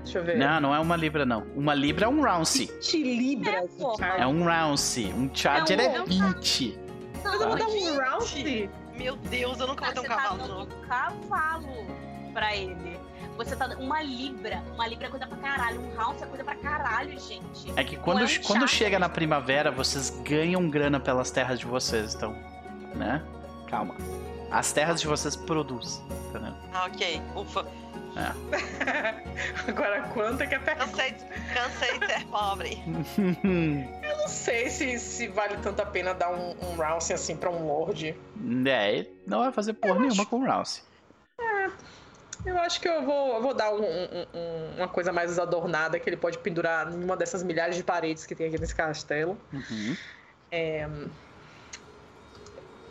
Deixa 0.05 0.21
eu 0.21 0.25
ver. 0.25 0.39
Não, 0.39 0.61
não 0.61 0.75
é 0.75 0.79
uma 0.79 0.95
libra, 0.97 1.27
não. 1.27 1.45
Uma 1.57 1.75
libra 1.75 2.07
é 2.07 2.09
um 2.09 2.23
rounce. 2.23 2.67
20 2.67 3.03
libras. 3.03 3.71
É. 4.17 4.23
É 4.23 4.27
um 4.29 4.45
rounce. 4.45 5.07
Um 5.07 5.29
charger 5.35 5.81
É 5.81 5.97
é, 5.97 6.01
um- 6.01 6.05
20. 6.07 6.79
Mas 7.25 7.41
eu 7.41 7.49
vou 7.49 7.59
dar 7.59 7.67
um 7.67 8.21
Gente. 8.21 8.71
Meu 8.99 9.17
Deus, 9.17 9.61
eu 9.61 9.67
nunca 9.69 9.85
vou 9.85 9.95
ter 9.95 10.01
um 10.01 10.03
você 10.03 10.09
cavalo, 10.09 10.39
tá 10.39 10.47
dando 10.47 10.55
não. 10.55 10.63
um 10.63 10.87
cavalo 10.87 11.87
pra 12.33 12.57
ele. 12.57 12.99
Você 13.37 13.55
tá 13.55 13.69
dando 13.69 13.81
uma 13.81 14.03
libra. 14.03 14.63
Uma 14.75 14.87
libra 14.89 15.07
é 15.07 15.11
coisa 15.11 15.27
pra 15.27 15.37
caralho. 15.39 15.81
Um 15.81 15.95
round 15.97 16.23
é 16.23 16.27
coisa 16.27 16.43
pra 16.45 16.57
caralho, 16.57 17.19
gente. 17.21 17.73
É 17.77 17.85
que 17.85 17.97
quando, 17.97 18.23
é 18.23 18.25
um 18.25 18.43
quando 18.45 18.67
chega 18.67 18.99
na 18.99 19.09
primavera, 19.09 19.71
vocês 19.71 20.11
ganham 20.25 20.69
grana 20.69 20.99
pelas 20.99 21.31
terras 21.31 21.61
de 21.61 21.67
vocês, 21.67 22.17
então. 22.17 22.33
Né? 22.97 23.23
Calma. 23.69 23.95
As 24.51 24.73
terras 24.73 25.01
de 25.01 25.07
vocês 25.07 25.37
produzem, 25.37 26.03
entendeu? 26.29 26.53
Ah, 26.73 26.87
ok. 26.87 27.23
Ufa. 27.37 27.65
Agora, 29.69 30.03
quanto 30.15 30.43
é 30.43 30.47
que 30.47 30.55
é 30.55 30.59
perto? 30.59 30.79
Cansei, 30.79 31.15
cansei 31.55 31.99
de 31.99 32.07
ser 32.07 32.27
pobre. 32.27 32.79
Eu 34.03 34.17
não 34.19 34.29
sei 34.29 34.69
se, 34.71 34.99
se 34.99 35.29
vale 35.29 35.57
tanto 35.59 35.81
a 35.81 35.87
pena 35.87 36.13
dar 36.15 36.31
um, 36.31 36.51
um 36.63 36.77
round 36.77 37.13
assim 37.13 37.37
pra 37.37 37.51
um 37.51 37.67
lord. 37.67 38.17
é, 38.67 39.07
não 39.27 39.41
vai 39.41 39.53
fazer 39.53 39.75
porra 39.75 40.01
nenhuma 40.01 40.27
com 40.27 40.41
o 40.41 40.45
rounce. 40.47 40.83
Eu 42.47 42.57
acho 42.59 42.81
que 42.81 42.89
eu 42.89 43.03
vou, 43.05 43.35
eu 43.35 43.43
vou 43.43 43.53
dar 43.53 43.73
um- 43.73 43.83
um- 43.83 44.27
um- 44.33 44.77
uma 44.77 44.89
coisa 44.89 45.13
mais 45.13 45.39
adornada 45.39 45.99
que 45.99 46.09
ele 46.09 46.17
pode 46.17 46.39
pendurar 46.39 46.91
em 46.93 47.03
uma 47.05 47.17
dessas 47.17 47.43
milhares 47.43 47.77
de 47.77 47.83
paredes 47.83 48.25
que 48.27 48.35
tem 48.35 48.47
aqui 48.47 48.59
nesse 48.59 48.75
castelo. 48.75 49.37
Uhum. 49.53 49.97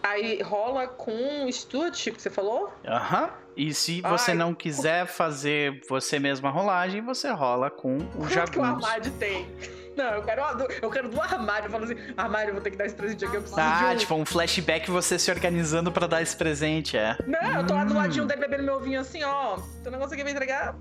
Aí 0.09 0.41
rola 0.41 0.87
com 0.87 1.49
stewardship, 1.51 2.13
que 2.15 2.21
você 2.21 2.29
falou? 2.29 2.71
Aham. 2.85 3.29
E 3.55 3.73
se 3.73 4.01
você 4.01 4.31
Ai. 4.31 4.37
não 4.37 4.53
quiser 4.53 5.07
fazer 5.07 5.81
você 5.89 6.19
mesma 6.19 6.49
a 6.49 6.51
rolagem, 6.51 7.01
você 7.01 7.29
rola 7.31 7.71
com 7.71 7.97
o 7.97 8.27
Quanto 8.31 8.51
que 8.51 8.59
o 8.59 8.63
armário 8.63 9.11
tem? 9.13 9.47
Não, 9.95 10.05
eu 10.13 10.21
quero, 10.23 10.55
do- 10.55 10.67
eu 10.79 10.91
quero 10.91 11.09
do 11.09 11.19
armário. 11.19 11.65
Eu 11.65 11.71
falo 11.71 11.85
assim, 11.85 11.95
armário, 12.15 12.49
eu 12.49 12.53
vou 12.53 12.61
ter 12.61 12.69
que 12.69 12.77
dar 12.77 12.85
esse 12.85 12.93
presente 12.95 13.25
aqui, 13.25 13.35
eu 13.35 13.41
preciso 13.41 13.59
de 13.59 13.67
Ah, 13.67 13.89
um. 13.93 13.97
tipo 13.97 14.13
um 14.13 14.25
flashback 14.25 14.91
você 14.91 15.17
se 15.17 15.31
organizando 15.31 15.91
pra 15.91 16.05
dar 16.05 16.21
esse 16.21 16.35
presente, 16.37 16.95
é. 16.95 17.17
Não, 17.25 17.61
eu 17.61 17.65
tô 17.65 17.73
lá 17.73 17.83
do 17.83 17.93
Hum. 17.95 17.97
ladinho 17.97 18.25
dele 18.27 18.41
bebendo 18.41 18.61
meu 18.63 18.75
ovinho 18.75 18.99
assim, 19.01 19.23
ó. 19.23 19.57
Teu 19.81 19.91
negócio 19.91 20.13
aqui 20.13 20.21
vai 20.23 20.31
entregar. 20.33 20.75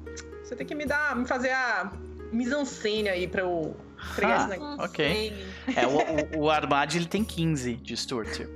Você 0.44 0.54
tem 0.54 0.66
que 0.66 0.74
me 0.74 0.84
dar, 0.84 1.16
me 1.16 1.26
fazer 1.26 1.50
a 1.52 1.90
mise-en-scène 2.30 3.08
aí 3.08 3.26
pra 3.26 3.40
eu 3.40 3.74
entregar 4.12 4.34
Ah. 4.34 4.40
esse 4.40 4.48
negócio. 4.50 4.76
Não 4.76 4.84
ok. 4.84 5.46
É, 5.74 5.86
o, 5.86 6.38
o, 6.40 6.44
o 6.44 6.50
armário 6.50 6.94
ele 6.98 7.06
tem 7.06 7.24
15 7.24 7.74
de 7.76 7.96
stewardship. 7.96 8.50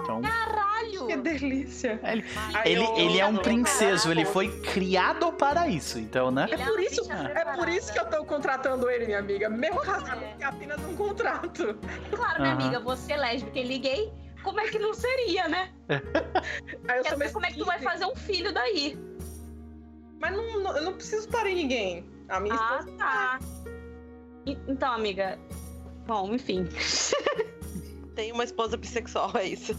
Então, 0.00 0.20
Caralho! 0.22 1.06
Que 1.06 1.16
delícia. 1.16 2.00
ele, 2.02 2.24
Aí 2.54 2.72
ele, 2.72 2.84
eu- 2.84 2.96
ele 2.96 3.20
é 3.20 3.26
um 3.26 3.36
princeso, 3.36 4.10
ele 4.10 4.24
foi 4.24 4.48
criado 4.62 5.32
para 5.32 5.68
isso, 5.68 5.98
então, 5.98 6.30
né? 6.30 6.46
É 6.50 6.54
Ele 6.54 6.64
por 6.64 6.80
isso, 6.80 7.12
é 7.12 7.44
por 7.56 7.68
isso 7.68 7.92
que 7.92 7.98
eu 8.00 8.04
tô 8.06 8.24
contratando 8.24 8.88
ele, 8.90 9.06
minha 9.06 9.18
amiga. 9.18 9.48
Mesmo 9.48 9.80
casado, 9.80 10.22
É. 10.22 10.36
é 10.40 10.44
apenas 10.44 10.80
um 10.84 10.96
contrato. 10.96 11.78
Claro, 12.10 12.40
minha 12.42 12.54
Aham. 12.54 12.62
amiga, 12.62 12.80
você 12.80 13.12
é 13.12 13.16
lésbica 13.16 13.58
e 13.58 13.62
liguei. 13.64 14.12
Como 14.42 14.58
é 14.60 14.66
que 14.68 14.78
não 14.78 14.92
seria, 14.92 15.46
né? 15.48 15.70
Aí 16.88 16.98
eu 16.98 17.04
Quero 17.04 17.32
como 17.32 17.46
é 17.46 17.50
que 17.52 17.58
tu 17.58 17.64
vai 17.64 17.78
fazer 17.78 18.06
um 18.06 18.16
filho 18.16 18.52
daí. 18.52 18.98
Mas 20.20 20.36
não, 20.36 20.58
não- 20.60 20.76
eu 20.76 20.82
não 20.84 20.92
preciso 20.94 21.28
parar 21.28 21.50
em 21.50 21.54
ninguém. 21.56 22.10
A 22.28 22.40
minha 22.40 22.54
Ah, 22.54 22.78
esposa. 22.80 22.96
tá. 22.98 23.38
Então, 24.46 24.92
amiga. 24.92 25.38
Bom, 26.06 26.32
enfim. 26.34 26.68
Tenho 28.14 28.34
uma 28.34 28.44
esposa 28.44 28.76
bissexual, 28.76 29.32
é 29.36 29.46
isso. 29.46 29.74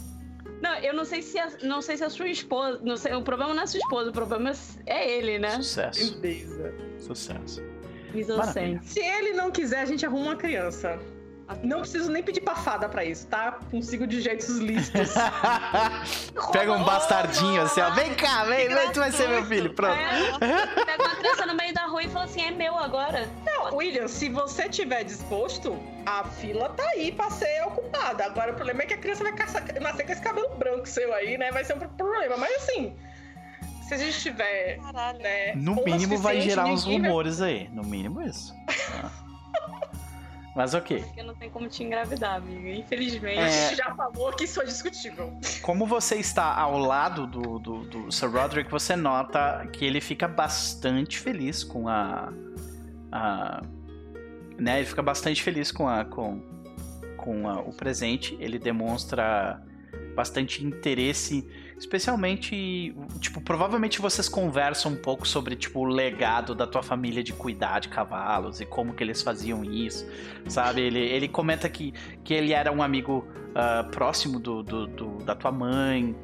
Não, 0.62 0.76
eu 0.76 0.94
não 0.94 1.04
sei 1.04 1.22
se 1.22 1.38
a, 1.38 1.52
não 1.62 1.82
sei 1.82 1.98
se 1.98 2.04
a 2.04 2.10
sua 2.10 2.30
esposa. 2.30 2.80
Não 2.84 2.96
sei, 2.96 3.14
o 3.14 3.22
problema 3.22 3.54
não 3.54 3.62
é 3.62 3.64
a 3.64 3.68
sua 3.68 3.80
esposa, 3.80 4.10
o 4.10 4.14
problema 4.14 4.52
é 4.86 5.12
ele, 5.12 5.38
né? 5.38 5.52
Sucesso, 5.52 6.20
Beleza. 6.20 6.74
sucesso. 7.00 7.62
Se 8.84 9.00
ele 9.00 9.34
não 9.34 9.52
quiser, 9.52 9.80
a 9.80 9.86
gente 9.86 10.06
arruma 10.06 10.28
uma 10.28 10.36
criança. 10.36 11.00
Não 11.61 11.80
preciso 11.82 12.10
nem 12.10 12.24
pedir 12.24 12.41
pra 12.41 12.56
fada 12.56 12.88
pra 12.88 13.03
isso, 13.03 13.28
tá? 13.28 13.60
Consigo 13.70 14.07
de 14.07 14.22
jeitos 14.22 14.57
lícitos. 14.57 15.11
Pega 16.52 16.72
um 16.72 16.84
bastardinho 16.84 17.61
assim, 17.61 17.82
ó. 17.82 17.90
Vem 17.91 18.14
cá, 18.15 18.44
vem, 18.45 18.68
vem, 18.68 18.91
tu 18.91 18.99
vai 18.99 19.11
ser 19.11 19.28
meu 19.28 19.44
filho. 19.45 19.74
Pronto. 19.74 19.94
É, 19.94 20.38
pega 20.86 21.03
uma 21.03 21.15
criança 21.15 21.45
no 21.45 21.53
meio 21.56 21.74
da 21.74 21.86
rua 21.86 22.03
e 22.03 22.10
fala 22.10 22.26
assim: 22.26 22.41
é 22.41 22.52
meu 22.52 22.78
agora. 22.78 23.30
Não, 23.45 23.76
William, 23.76 24.07
se 24.07 24.30
você 24.30 24.70
tiver 24.70 25.03
disposto, 25.03 25.78
a 26.06 26.24
fila 26.24 26.70
tá 26.70 26.84
aí 26.95 27.11
pra 27.11 27.30
ser 27.30 27.61
ocupada. 27.68 28.26
Agora 28.26 28.52
o 28.52 28.56
problema 28.56 28.84
é 28.84 28.86
que 28.86 28.94
a 28.94 28.98
criança 28.98 29.24
vai 29.24 29.34
caçar, 29.34 29.64
nascer 29.82 30.06
com 30.06 30.11
esse 30.11 30.22
cabelo 30.22 30.49
branco 30.56 30.88
seu 30.88 31.14
aí, 31.14 31.38
né? 31.38 31.52
Vai 31.52 31.64
ser 31.65 31.76
um 31.76 31.80
problema. 31.80 32.38
Mas 32.38 32.56
assim, 32.64 32.95
se 33.88 33.94
a 33.94 33.98
gente 33.98 34.20
tiver, 34.20 34.78
Caralho. 34.82 35.20
né? 35.20 35.53
No 35.56 35.76
mínimo 35.84 36.18
vai 36.18 36.40
gerar 36.41 36.65
uns 36.65 36.86
ninguém 36.86 37.02
vai- 37.02 37.10
rumores 37.10 37.41
aí. 37.41 37.70
No 37.72 37.84
mínimo 37.84 38.22
isso. 38.22 38.53
Ah. 39.03 39.23
Mas 40.56 40.74
ok. 40.76 41.02
Porque 41.02 41.24
não 41.24 41.34
tem 41.34 41.50
como 41.50 41.68
te 41.68 41.84
engravidar, 41.84 42.36
amiga. 42.36 42.70
Infelizmente. 42.70 43.40
A 43.40 43.48
É. 43.48 43.70
gente 43.70 43.78
já 43.78 43.96
falou 43.96 44.32
que 44.34 44.44
isso 44.44 44.62
é 44.62 44.66
discutível. 44.66 45.34
Como 45.64 45.88
você 45.88 46.16
está 46.18 46.54
ao 46.56 46.78
lado 46.78 47.26
do, 47.26 47.58
do, 47.58 47.80
do 47.86 48.12
Sir 48.12 48.30
Roderick, 48.30 48.70
você 48.70 48.96
nota 48.96 49.68
que 49.74 49.84
ele 49.84 50.00
fica 50.00 50.28
bastante 50.28 51.18
feliz 51.20 51.64
com 51.64 51.88
a. 51.88 52.32
a 53.12 53.62
né, 54.58 54.78
ele 54.78 54.86
fica 54.86 55.02
bastante 55.02 55.42
feliz 55.42 55.72
com, 55.72 55.88
a, 55.90 56.06
com, 56.06 56.40
com 57.18 57.50
a- 57.50 57.60
o 57.62 57.74
presente. 57.74 58.38
Ele 58.40 58.60
demonstra 58.60 59.60
bastante 60.16 60.64
interesse, 60.64 61.48
especialmente. 61.78 62.95
Tipo, 63.20 63.41
provavelmente 63.41 64.02
vocês 64.02 64.28
conversam 64.30 64.94
um 64.94 64.95
pouco 64.95 65.28
sobre 65.28 65.56
tipo, 65.56 65.80
o 65.80 65.86
legado 65.86 66.54
da 66.56 66.66
tua 66.68 66.84
família 66.84 67.24
de 67.24 67.34
cuidar 67.34 67.80
de 67.80 67.90
cavalos 67.90 68.60
e 68.62 68.66
como 68.66 68.94
que 68.94 69.04
eles 69.04 69.22
faziam 69.22 69.64
isso, 69.64 70.08
sabe? 70.48 70.82
Ele, 70.82 71.00
ele 71.00 71.28
comenta 71.28 71.68
que, 71.70 71.94
que 72.24 72.34
ele 72.34 72.54
era 72.54 72.72
um 72.72 72.82
amigo 72.82 73.28
ah, 73.56 73.86
próximo 73.91 74.40
do, 74.40 74.64
do- 74.64 74.88
do- 74.88 75.18
da 75.24 75.36
tua 75.36 75.52
mãe. 75.52 76.16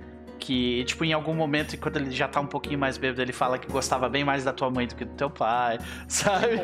Que, 0.42 0.86
tipo, 0.86 1.04
em 1.04 1.12
algum 1.12 1.34
momento, 1.34 1.78
quando 1.78 1.98
ele 1.98 2.12
já 2.12 2.26
tá 2.26 2.40
um 2.40 2.46
pouquinho 2.48 2.80
mais 2.80 2.98
bêbado, 2.98 3.22
ele 3.22 3.34
fala 3.34 3.60
que 3.60 3.70
gostava 3.70 4.08
bem 4.08 4.24
mais 4.24 4.42
da 4.46 4.54
tua 4.54 4.70
mãe 4.72 4.88
do 4.88 4.96
que 4.96 5.04
do 5.04 5.14
teu 5.14 5.30
pai, 5.30 5.78
sabe? 6.08 6.62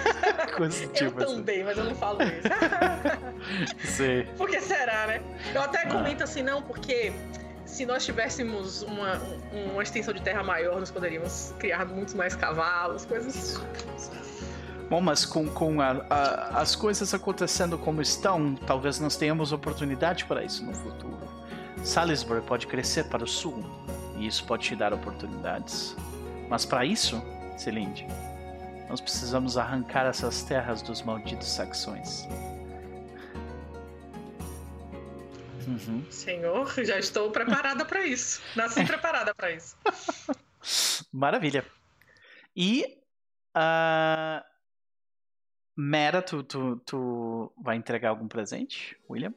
Coisa 0.56 0.86
do 0.86 0.90
Eu 0.90 0.92
tipo 0.94 1.22
assim. 1.22 1.36
também, 1.36 1.62
mas 1.62 1.76
eu 1.76 1.84
não 1.84 1.94
falo 1.94 2.18
isso. 2.22 2.48
Sim. 3.84 4.24
Por 4.38 4.48
que 4.48 4.58
será, 4.62 5.06
né? 5.06 5.20
Eu 5.54 5.60
até 5.60 5.84
comento 5.84 6.24
assim, 6.24 6.42
não, 6.42 6.62
porque 6.62 7.12
se 7.70 7.86
nós 7.86 8.04
tivéssemos 8.04 8.82
uma, 8.82 9.16
um- 9.52 9.72
uma 9.72 9.82
extensão 9.82 10.12
de 10.12 10.20
terra 10.22 10.42
maior, 10.42 10.78
nós 10.80 10.90
poderíamos 10.90 11.54
criar 11.58 11.86
muitos 11.86 12.14
mais 12.14 12.34
cavalos, 12.34 13.04
coisas. 13.04 13.60
Bom, 14.88 15.00
mas 15.00 15.24
com, 15.24 15.46
com 15.48 15.80
a- 15.80 16.04
a- 16.10 16.60
as 16.60 16.74
coisas 16.74 17.14
acontecendo 17.14 17.78
como 17.78 18.02
estão, 18.02 18.54
talvez 18.66 18.98
nós 18.98 19.16
tenhamos 19.16 19.52
oportunidade 19.52 20.24
para 20.24 20.42
isso 20.42 20.64
no 20.64 20.74
futuro. 20.74 21.18
Salisbury 21.84 22.42
pode 22.42 22.66
crescer 22.66 23.04
para 23.04 23.22
o 23.24 23.26
sul, 23.26 23.64
e 24.16 24.26
isso 24.26 24.44
pode 24.44 24.64
te 24.64 24.74
dar 24.76 24.92
oportunidades. 24.92 25.96
Mas 26.48 26.64
para 26.66 26.84
isso, 26.84 27.22
Celinde, 27.56 28.06
nós 28.88 29.00
precisamos 29.00 29.56
arrancar 29.56 30.06
essas 30.06 30.42
terras 30.42 30.82
dos 30.82 31.00
malditos 31.02 31.48
saxões. 31.48 32.28
Uhum. 35.66 36.04
Senhor, 36.10 36.72
já 36.84 36.98
estou 36.98 37.30
preparada 37.30 37.84
pra 37.84 38.06
isso. 38.06 38.40
Nasci 38.56 38.84
preparada 38.84 39.34
pra 39.34 39.50
isso. 39.52 39.76
Maravilha. 41.12 41.64
E. 42.56 42.98
a 43.54 44.44
Mera, 45.76 46.20
tu, 46.20 46.42
tu, 46.42 46.76
tu 46.84 47.52
vai 47.56 47.76
entregar 47.76 48.10
algum 48.10 48.28
presente, 48.28 48.98
William? 49.08 49.32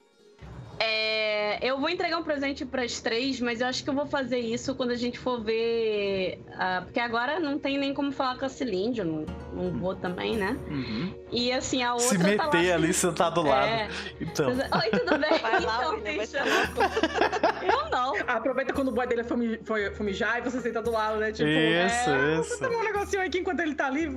É, 0.80 1.60
eu 1.62 1.80
vou 1.80 1.90
entregar 1.90 2.18
um 2.18 2.24
presente 2.24 2.66
pras 2.66 3.00
três, 3.00 3.40
mas 3.40 3.62
eu 3.62 3.68
acho 3.68 3.84
que 3.84 3.90
eu 3.90 3.94
vou 3.94 4.06
fazer 4.06 4.40
isso 4.40 4.76
quando 4.76 4.91
a 4.91 4.95
gente 4.95 5.18
for 5.20 5.41
ver. 5.41 6.40
ah, 6.58 6.82
porque 6.84 7.00
agora 7.00 7.40
não 7.40 7.58
tem 7.58 7.78
nem 7.78 7.94
como 7.94 8.12
falar 8.12 8.38
com 8.38 8.45
a 8.45 8.50
Cilinde, 8.50 9.00
eu 9.00 9.06
não, 9.06 9.26
não 9.54 9.72
vou 9.72 9.95
também, 9.95 10.36
né? 10.36 10.58
Uhum. 10.70 11.14
E 11.32 11.52
assim, 11.52 11.84
a 11.84 11.94
outra. 11.94 12.08
Se 12.10 12.18
tá 12.18 12.24
meter 12.24 12.70
lá, 12.70 12.76
ali 12.76 12.94
sentado 12.94 13.36
do 13.41 13.48
lado. 13.48 13.68
É. 13.68 13.88
Então. 14.20 14.50
Oi, 14.50 15.00
tudo 15.00 15.18
bem? 15.20 15.40
Vai 15.40 15.60
lá, 15.62 15.80
então, 15.84 16.00
deixa 16.02 16.38
eu- 16.40 17.70
Eu 17.70 17.90
não. 17.90 18.16
Aproveita 18.28 18.74
quando 18.74 18.90
o 18.90 18.91
boy 18.91 19.08
dele 19.08 19.24
foi, 19.24 19.60
foi 19.64 19.94
fumijar 19.95 20.40
e 20.40 20.41
você 20.41 20.60
senta 20.60 20.82
do 20.82 20.91
lado, 20.91 21.18
né? 21.20 21.32
Tipo, 21.32 21.48
Isso, 21.50 22.10
é, 22.10 22.40
isso. 22.40 22.60
Vou 22.60 22.70
tomar 22.70 22.82
um 22.82 22.84
negocinho 22.84 23.22
aqui 23.22 23.40
enquanto 23.40 23.60
ele 23.62 23.76
tá 23.76 23.88
ali 23.88 24.12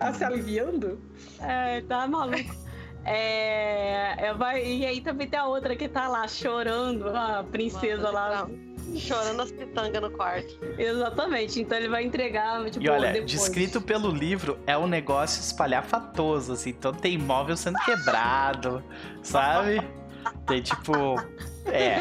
ah, 0.00 0.12
se 0.12 0.24
aliviando. 0.24 1.00
É, 1.40 1.80
tá 1.82 2.06
maluco. 2.06 2.54
É, 3.04 4.26
é, 4.26 4.34
vai, 4.34 4.64
e 4.64 4.86
aí 4.86 5.00
também 5.00 5.26
tem 5.26 5.38
a 5.38 5.46
outra 5.46 5.74
que 5.74 5.88
tá 5.88 6.08
lá 6.08 6.26
chorando, 6.28 7.08
a 7.08 7.44
princesa 7.50 8.10
lá. 8.10 8.48
Chorando 8.96 9.40
as 9.42 9.52
pitangas 9.52 10.02
no 10.02 10.10
quarto. 10.10 10.58
Exatamente, 10.76 11.60
então 11.60 11.78
ele 11.78 11.88
vai 11.88 12.04
entregar, 12.04 12.62
tipo, 12.68 12.84
E 12.84 12.88
olha, 12.90 13.12
depois. 13.12 13.30
descrito 13.30 13.80
pelo 13.80 14.10
livro, 14.10 14.58
é 14.66 14.76
um 14.76 14.86
negócio 14.86 15.40
espalhafatoso, 15.40 16.52
assim. 16.52 16.70
Então 16.70 16.92
tem 16.92 17.14
imóvel 17.14 17.56
sendo 17.56 17.78
quebrado, 17.78 18.84
sabe? 19.22 19.80
Tem 20.46 20.62
tipo. 20.62 20.92
É, 21.66 21.96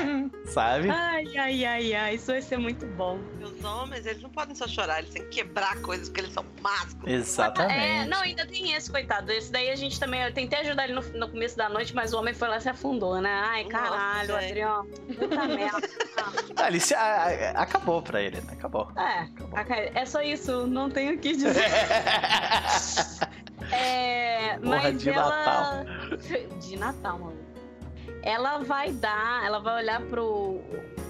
sabe? 0.46 0.90
Ai, 0.90 1.38
ai, 1.38 1.66
ai, 1.66 1.94
ai, 1.94 2.16
isso 2.16 2.28
vai 2.32 2.42
ser 2.42 2.58
muito 2.58 2.84
bom. 2.88 3.20
E 3.40 3.44
os 3.44 3.64
homens, 3.64 4.06
eles 4.08 4.22
não 4.22 4.30
podem 4.32 4.56
só 4.56 4.68
chorar, 4.68 5.00
eles 5.00 5.12
têm 5.12 5.22
que 5.24 5.30
quebrar 5.44 5.80
coisas 5.82 6.10
porque 6.10 6.22
eles 6.22 6.34
são 6.34 6.44
másculos. 6.62 7.08
Exatamente. 7.14 7.80
É, 7.80 8.06
não, 8.08 8.22
ainda 8.22 8.46
tem 8.48 8.74
esse, 8.74 8.90
coitado. 8.90 9.32
Esse 9.32 9.52
daí 9.52 9.70
a 9.70 9.76
gente 9.76 10.00
também. 10.00 10.22
Eu 10.24 10.34
tentei 10.34 10.60
ajudar 10.62 10.86
ele 10.86 10.94
no, 10.94 11.02
no 11.02 11.30
começo 11.30 11.56
da 11.56 11.70
noite, 11.70 11.94
mas 11.94 12.12
o 12.12 12.18
homem 12.20 12.34
foi 12.34 12.48
lá 12.48 12.58
e 12.58 12.62
se 12.62 12.70
afundou, 12.70 13.22
né? 13.22 13.30
Ai, 13.32 13.64
Nossa, 13.66 13.78
caralho, 13.78 14.34
gente. 14.40 14.46
Adriano. 14.50 14.86
Puta 15.20 15.46
merda. 15.48 15.90
Ah, 16.56 16.68
ele 16.68 16.80
se- 16.80 16.96
a- 16.96 17.26
a- 17.56 17.62
acabou 17.62 18.02
pra 18.02 18.20
ele, 18.22 18.42
né? 18.42 18.54
Acabou. 18.54 18.92
É, 18.98 19.28
a- 19.56 20.00
é 20.02 20.06
só 20.06 20.22
isso, 20.24 20.66
não 20.66 20.90
tenho 20.90 21.16
o 21.16 21.18
que 21.20 21.34
dizer. 21.38 21.54
É, 23.72 24.58
Porra, 24.62 24.82
mas 24.84 25.02
de 25.02 25.10
ela. 25.12 25.86
De 26.60 26.76
Natal, 26.78 27.20
mano. 27.20 27.41
Ela 28.24 28.60
vai 28.60 28.92
dar, 28.92 29.46
ela 29.46 29.60
vai 29.60 29.84
olhar 29.84 30.02
pro. 30.02 30.62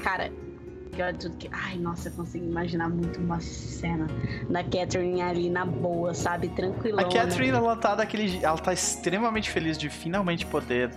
Cara, 0.01 0.31
que 0.91 1.01
olha 1.01 1.13
tudo 1.13 1.37
que. 1.37 1.49
Ai, 1.51 1.77
nossa, 1.77 2.09
eu 2.09 2.13
consigo 2.13 2.45
imaginar 2.45 2.89
muito 2.89 3.19
uma 3.19 3.39
cena 3.39 4.07
da 4.49 4.63
Catherine 4.63 5.21
ali 5.21 5.49
na 5.49 5.65
boa, 5.65 6.13
sabe? 6.13 6.49
Tranquilona. 6.49 7.07
A 7.07 7.11
Catherine, 7.11 7.55
ela 7.55 7.75
tá 7.75 7.95
daquele. 7.95 8.43
Ela 8.43 8.57
tá 8.57 8.73
extremamente 8.73 9.49
feliz 9.49 9.77
de 9.77 9.89
finalmente 9.89 10.45
poder 10.45 10.91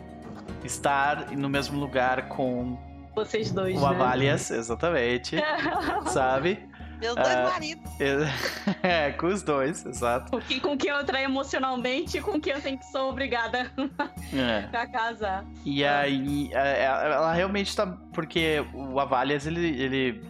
estar 0.65 1.31
no 1.32 1.49
mesmo 1.49 1.78
lugar 1.78 2.28
com 2.28 2.78
Vocês 3.15 3.51
dois, 3.51 3.77
o 3.77 3.81
né? 3.81 3.86
Avalias, 3.86 4.51
exatamente. 4.51 5.36
sabe? 6.12 6.69
Meus 7.05 7.14
dois 7.16 7.28
Ah. 7.36 7.51
maridos. 7.51 7.90
É, 8.82 9.12
com 9.12 9.26
os 9.26 9.43
dois, 9.43 9.85
exato. 9.86 10.31
Com 10.31 10.40
quem- 10.40 10.60
com 10.60 10.76
quem 10.76 10.90
eu 10.90 11.05
traio 11.05 11.24
emocionalmente 11.26 12.18
e 12.18 12.20
com 12.20 12.40
quem 12.40 12.52
eu 12.55 12.60
tenho 12.60 12.78
que 12.78 12.85
sou 12.86 13.10
obrigada 13.10 13.70
É. 14.32 14.76
a 14.76 14.86
casar. 14.86 15.44
E 15.64 15.85
aí, 15.85 16.51
é, 16.52 16.85
ela 16.85 17.32
realmente 17.32 17.74
tá. 17.76 17.86
Porque 18.12 18.64
o 18.74 18.98
Avalias, 19.01 19.47
ele, 19.47 19.66
ele 19.81 20.22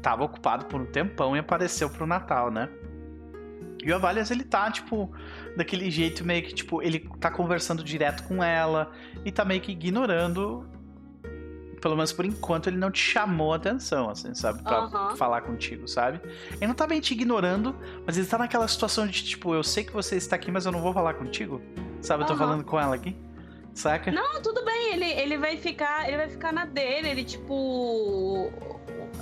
tava 0.00 0.24
ocupado 0.24 0.66
por 0.66 0.80
um 0.80 0.86
tempão 0.86 1.36
e 1.36 1.38
apareceu 1.38 1.88
pro 1.90 2.06
Natal, 2.06 2.50
né? 2.50 2.68
E 3.84 3.90
o 3.90 3.96
Avalias, 3.96 4.30
ele 4.30 4.44
tá, 4.44 4.70
tipo, 4.70 5.12
daquele 5.56 5.90
jeito 5.90 6.24
meio 6.24 6.42
que, 6.44 6.54
tipo, 6.54 6.80
ele 6.82 7.00
tá 7.20 7.30
conversando 7.30 7.82
direto 7.82 8.22
com 8.28 8.42
ela 8.42 8.92
e 9.24 9.32
tá 9.32 9.44
meio 9.44 9.60
que 9.60 9.72
ignorando. 9.72 10.68
Pelo 11.82 11.96
menos 11.96 12.12
por 12.12 12.24
enquanto 12.24 12.68
ele 12.68 12.76
não 12.76 12.92
te 12.92 13.00
chamou 13.00 13.52
a 13.52 13.56
atenção, 13.56 14.08
assim, 14.08 14.32
sabe? 14.34 14.62
Pra 14.62 14.78
Aham. 14.78 15.16
falar 15.16 15.40
contigo, 15.40 15.88
sabe? 15.88 16.20
Ele 16.52 16.68
não 16.68 16.74
tá 16.74 16.86
bem 16.86 17.00
te 17.00 17.12
ignorando, 17.12 17.74
mas 18.06 18.16
ele 18.16 18.26
tá 18.26 18.38
naquela 18.38 18.68
situação 18.68 19.04
de, 19.04 19.24
tipo, 19.24 19.52
eu 19.52 19.64
sei 19.64 19.82
que 19.82 19.92
você 19.92 20.16
está 20.16 20.36
aqui, 20.36 20.52
mas 20.52 20.64
eu 20.64 20.70
não 20.70 20.80
vou 20.80 20.92
falar 20.94 21.14
contigo. 21.14 21.60
Sabe? 22.00 22.22
Eu 22.22 22.28
tô 22.28 22.36
falando 22.36 22.64
com 22.64 22.78
ela 22.78 22.94
aqui. 22.94 23.16
Saca? 23.74 24.12
Não, 24.12 24.40
tudo 24.42 24.64
bem, 24.64 24.92
ele, 24.92 25.06
ele 25.06 25.38
vai 25.38 25.56
ficar. 25.56 26.06
Ele 26.06 26.18
vai 26.18 26.28
ficar 26.28 26.52
na 26.52 26.64
dele, 26.66 27.08
ele 27.08 27.24
tipo. 27.24 28.52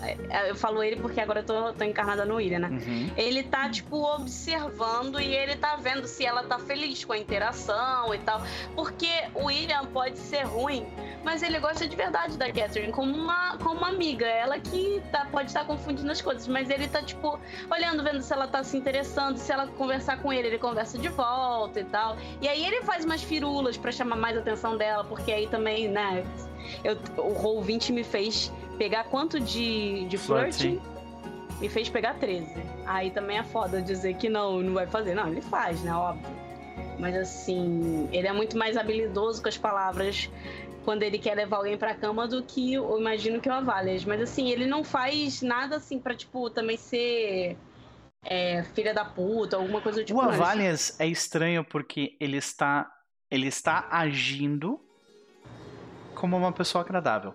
É, 0.03 0.51
Eu 0.51 0.55
falo 0.55 0.83
ele 0.83 0.97
porque 0.97 1.21
agora 1.21 1.41
eu 1.41 1.45
tô, 1.45 1.73
tô 1.73 1.85
encarnada 1.85 2.25
no 2.25 2.37
William, 2.37 2.61
né? 2.61 2.69
Uhum. 2.69 3.11
Ele 3.17 3.43
tá, 3.43 3.69
tipo, 3.69 3.97
observando 3.97 5.21
e 5.21 5.35
ele 5.35 5.57
tá 5.57 5.77
vendo 5.77 6.07
se 6.07 6.25
ela 6.25 6.43
tá 6.45 6.59
feliz 6.59 7.05
com 7.05 7.13
a 7.13 7.19
interação 7.19 8.15
e 8.15 8.19
tal. 8.19 8.43
Porque 8.75 9.11
o 9.35 9.47
William 9.47 9.85
pode 9.87 10.19
ser 10.19 10.43
ruim, 10.43 10.87
mas 11.25 11.43
ele 11.43 11.59
gosta 11.59 11.87
de 11.87 11.95
verdade 11.97 12.37
da 12.37 12.47
Catherine 12.53 12.93
como 12.93 13.15
uma, 13.15 13.57
como 13.59 13.79
uma 13.79 13.89
amiga. 13.89 14.27
Ela 14.27 14.59
que 14.59 15.03
tá, 15.11 15.27
pode 15.31 15.49
estar 15.49 15.65
confundindo 15.65 16.11
as 16.11 16.21
coisas, 16.21 16.47
mas 16.47 16.71
ele 16.71 16.89
tá, 16.89 17.03
tipo, 17.03 17.39
olhando, 17.71 18.03
vendo 18.03 18.23
se 18.23 18.33
ela 18.33 18.47
tá 18.47 18.63
se 18.63 18.77
interessando, 18.77 19.37
se 19.37 19.53
ela 19.53 19.67
conversar 19.67 20.21
com 20.21 20.33
ele, 20.33 20.49
ele 20.49 20.59
conversa 20.59 20.99
de 20.99 21.09
volta 21.09 21.81
e 21.81 21.85
tal. 21.85 22.17
E 22.41 22.49
aí 22.49 22.65
ele 22.65 22.83
faz 22.83 23.05
umas 23.05 23.23
firulas 23.23 23.77
pra 23.77 23.93
chamar 23.93 24.17
mais 24.17 24.37
a 24.37 24.41
atenção 24.41 24.77
dela, 24.77 25.05
porque 25.05 25.33
aí 25.33 25.47
também, 25.49 25.89
né? 25.89 26.25
Eu, 26.85 26.95
o 27.17 27.35
Roll20 27.35 27.93
me 27.93 28.05
fez 28.05 28.53
pegar 28.79 29.05
quanto 29.05 29.39
de, 29.39 30.07
de 30.07 30.19
Flirting. 30.19 30.81
Me 31.61 31.69
fez 31.69 31.89
pegar 31.89 32.15
13. 32.15 32.47
Aí 32.87 33.11
também 33.11 33.39
é 33.39 33.45
foda 33.45 33.83
dizer 33.83 34.15
que 34.15 34.29
não, 34.29 34.63
não 34.63 34.75
vai 34.75 34.87
fazer. 34.87 35.15
Não, 35.15 35.29
ele 35.29 35.43
faz, 35.43 35.83
né? 35.83 35.95
Óbvio. 35.95 36.27
Mas 36.99 37.15
assim, 37.17 38.09
ele 38.13 38.27
é 38.27 38.33
muito 38.33 38.57
mais 38.57 38.77
habilidoso 38.77 39.43
com 39.43 39.49
as 39.49 39.59
palavras 39.59 40.31
quando 40.85 41.03
ele 41.03 41.19
quer 41.19 41.35
levar 41.35 41.59
alguém 41.59 41.77
pra 41.77 41.95
cama 41.95 42.27
do 42.27 42.43
que 42.43 42.75
eu 42.75 42.99
imagino 42.99 43.41
que 43.41 43.49
o 43.49 43.53
Avalias. 43.53 44.05
Mas 44.05 44.23
assim, 44.23 44.51
ele 44.51 44.67
não 44.67 44.83
faz 44.83 45.43
nada 45.43 45.77
assim 45.77 45.99
pra, 45.99 46.15
tipo, 46.15 46.49
também 46.51 46.77
ser 46.77 47.57
é, 48.25 48.63
filha 48.75 48.95
da 48.95 49.05
puta, 49.05 49.57
alguma 49.57 49.81
coisa 49.81 50.01
do 50.01 50.05
tipo. 50.05 50.19
o. 50.19 50.23
Avalias 50.23 50.99
é 50.99 51.07
estranho 51.07 51.65
porque 51.65 52.17
ele 52.21 52.37
está 52.37 52.91
ele 53.31 53.47
está 53.47 53.87
agindo 53.91 54.81
como 56.21 56.37
uma 56.37 56.53
pessoa 56.53 56.85
agradável. 56.85 57.35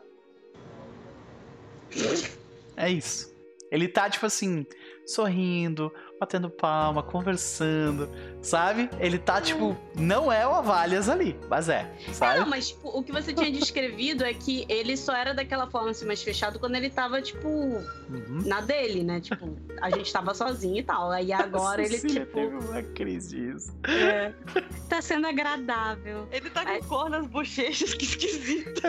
É 2.78 2.88
isso. 2.88 3.34
Ele 3.72 3.88
tá 3.88 4.07
tipo 4.07 4.28
assim, 4.28 4.64
sorrindo, 5.07 5.91
batendo 6.19 6.49
palma, 6.49 7.03
conversando, 7.03 8.09
sabe? 8.41 8.89
Ele 8.99 9.19
tá 9.19 9.41
tipo, 9.41 9.75
não 9.97 10.31
é 10.31 10.47
o 10.47 10.51
Avalias 10.55 11.09
ali, 11.09 11.37
mas 11.49 11.67
é, 11.67 11.91
É, 12.07 12.13
sabe? 12.13 12.39
não, 12.39 12.47
mas 12.47 12.69
tipo, 12.69 12.87
o 12.87 13.03
que 13.03 13.11
você 13.11 13.33
tinha 13.33 13.51
descrevido 13.51 14.23
é 14.23 14.33
que 14.33 14.65
ele 14.69 14.95
só 14.95 15.13
era 15.13 15.33
daquela 15.33 15.67
forma 15.67 15.89
assim, 15.91 16.05
mais 16.05 16.23
fechado 16.23 16.57
quando 16.57 16.75
ele 16.75 16.89
tava, 16.89 17.21
tipo, 17.21 17.47
Uhum. 17.47 18.43
na 18.45 18.61
dele, 18.61 19.03
né? 19.03 19.19
Tipo, 19.19 19.57
a 19.81 19.89
gente 19.89 20.11
tava 20.13 20.33
sozinho 20.33 20.77
e 20.77 20.83
tal. 20.83 21.11
Aí 21.11 21.31
agora 21.33 21.81
ele, 21.83 21.97
Cecília 21.97 22.21
tipo. 22.25 22.33
teve 22.33 22.55
uma 22.55 22.81
crise 22.81 23.35
disso. 23.35 23.73
é, 23.87 24.31
tá 24.87 25.01
sendo 25.01 25.27
agradável. 25.27 26.27
Ele 26.31 26.49
tá 26.49 26.63
com 26.65 26.79
cor 26.87 27.09
nas 27.09 27.27
bochechas, 27.27 27.93
que 27.93 28.05
esquisito. 28.05 28.81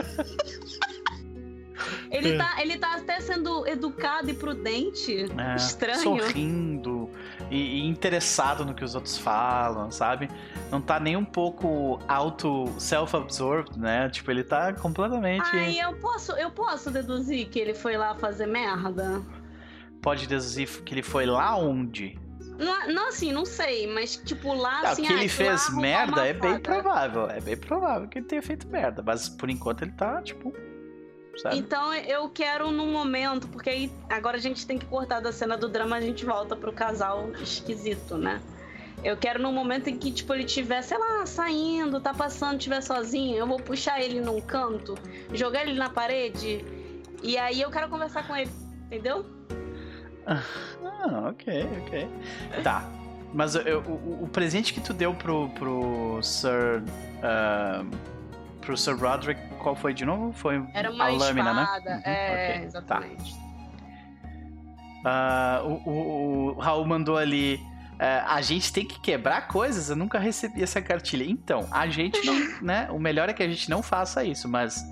Ele 2.10 2.38
tá, 2.38 2.56
ele 2.62 2.78
tá 2.78 2.94
até 2.94 3.20
sendo 3.20 3.66
educado 3.66 4.30
e 4.30 4.34
prudente. 4.34 5.26
É, 5.38 5.56
Estranho. 5.56 6.00
Sorrindo, 6.22 7.05
e, 7.50 7.80
e 7.80 7.86
interessado 7.86 8.64
no 8.64 8.74
que 8.74 8.84
os 8.84 8.94
outros 8.94 9.18
falam, 9.18 9.90
sabe? 9.90 10.28
Não 10.70 10.80
tá 10.80 10.98
nem 10.98 11.16
um 11.16 11.24
pouco 11.24 12.00
auto 12.08 12.66
self-absorbed, 12.78 13.78
né? 13.78 14.08
Tipo, 14.08 14.30
ele 14.30 14.44
tá 14.44 14.72
completamente. 14.72 15.48
Aí 15.54 15.78
eu 15.78 15.94
posso, 15.96 16.32
eu 16.32 16.50
posso 16.50 16.90
deduzir 16.90 17.48
que 17.48 17.58
ele 17.58 17.74
foi 17.74 17.96
lá 17.96 18.14
fazer 18.14 18.46
merda? 18.46 19.22
Pode 20.02 20.26
deduzir 20.26 20.68
que 20.82 20.94
ele 20.94 21.02
foi 21.02 21.26
lá 21.26 21.56
onde? 21.56 22.18
Não, 22.58 22.88
não 22.88 23.08
assim, 23.08 23.32
não 23.32 23.44
sei, 23.44 23.86
mas 23.86 24.16
tipo 24.16 24.54
lá 24.54 24.80
Ah, 24.82 24.90
assim. 24.90 25.02
que 25.02 25.12
ah, 25.12 25.16
ele 25.16 25.28
fui 25.28 25.44
lá 25.44 25.58
fez 25.58 25.76
merda 25.76 26.26
é 26.26 26.32
bem 26.32 26.58
provável. 26.58 27.28
É 27.30 27.40
bem 27.40 27.56
provável 27.56 28.08
que 28.08 28.18
ele 28.18 28.26
tenha 28.26 28.42
feito 28.42 28.66
merda. 28.68 29.02
Mas 29.04 29.28
por 29.28 29.50
enquanto 29.50 29.82
ele 29.82 29.92
tá, 29.92 30.22
tipo. 30.22 30.52
Sabe? 31.42 31.58
Então 31.58 31.92
eu 31.94 32.28
quero 32.28 32.70
num 32.70 32.90
momento, 32.92 33.46
porque 33.48 33.68
aí 33.70 33.92
agora 34.08 34.36
a 34.36 34.40
gente 34.40 34.66
tem 34.66 34.78
que 34.78 34.86
cortar 34.86 35.20
da 35.20 35.32
cena 35.32 35.56
do 35.56 35.68
drama, 35.68 35.96
a 35.96 36.00
gente 36.00 36.24
volta 36.24 36.56
pro 36.56 36.72
casal 36.72 37.30
esquisito, 37.42 38.16
né? 38.16 38.40
Eu 39.04 39.16
quero 39.16 39.40
num 39.40 39.52
momento 39.52 39.88
em 39.88 39.96
que, 39.98 40.10
tipo, 40.10 40.32
ele 40.32 40.44
estiver, 40.44 40.80
sei 40.82 40.96
lá, 40.98 41.26
saindo, 41.26 42.00
tá 42.00 42.14
passando, 42.14 42.56
estiver 42.56 42.80
sozinho, 42.80 43.36
eu 43.36 43.46
vou 43.46 43.58
puxar 43.58 44.00
ele 44.00 44.20
num 44.20 44.40
canto, 44.40 44.94
jogar 45.34 45.62
ele 45.66 45.78
na 45.78 45.90
parede, 45.90 46.64
e 47.22 47.36
aí 47.36 47.60
eu 47.60 47.70
quero 47.70 47.88
conversar 47.90 48.26
com 48.26 48.34
ele, 48.34 48.50
entendeu? 48.86 49.24
Ah, 50.26 51.28
ok, 51.30 51.68
ok. 51.82 52.08
Tá. 52.62 52.88
Mas 53.34 53.54
eu- 53.54 53.80
o, 53.82 54.24
o 54.24 54.28
presente 54.28 54.72
que 54.72 54.80
tu 54.80 54.92
deu 54.94 55.12
pro, 55.14 55.50
pro 55.50 56.18
Sir. 56.22 56.82
ah, 57.22 57.84
pro 58.66 58.76
Sir 58.76 58.96
Roderick, 58.98 59.40
qual 59.58 59.74
foi 59.76 59.94
de 59.94 60.04
novo? 60.04 60.32
Foi 60.32 60.62
Era 60.74 60.90
uma 60.90 61.04
a 61.04 61.08
lâmina, 61.10 61.50
espada. 61.62 61.90
né? 61.90 61.96
Uhum, 61.96 62.02
é, 62.04 62.50
ok, 62.56 62.64
exatamente. 62.66 63.36
Ah, 65.04 65.62
o, 65.64 65.88
o- 65.88 66.46
o 66.56 66.58
Raul 66.58 66.84
mandou 66.84 67.16
ali. 67.16 67.60
ah, 67.98 68.34
a 68.34 68.42
gente 68.42 68.72
tem 68.72 68.84
que 68.84 68.98
quebrar 69.00 69.46
coisas? 69.48 69.88
Eu 69.88 69.96
nunca 69.96 70.18
recebi 70.18 70.62
essa 70.62 70.82
cartilha. 70.82 71.24
Então, 71.24 71.66
a 71.70 71.86
gente 71.86 72.24
não. 72.26 72.34
né? 72.62 72.88
O 72.90 72.98
melhor 72.98 73.28
é 73.28 73.32
que 73.32 73.42
a 73.42 73.48
gente 73.48 73.70
não 73.70 73.82
faça 73.82 74.24
isso, 74.24 74.48
mas. 74.48 74.84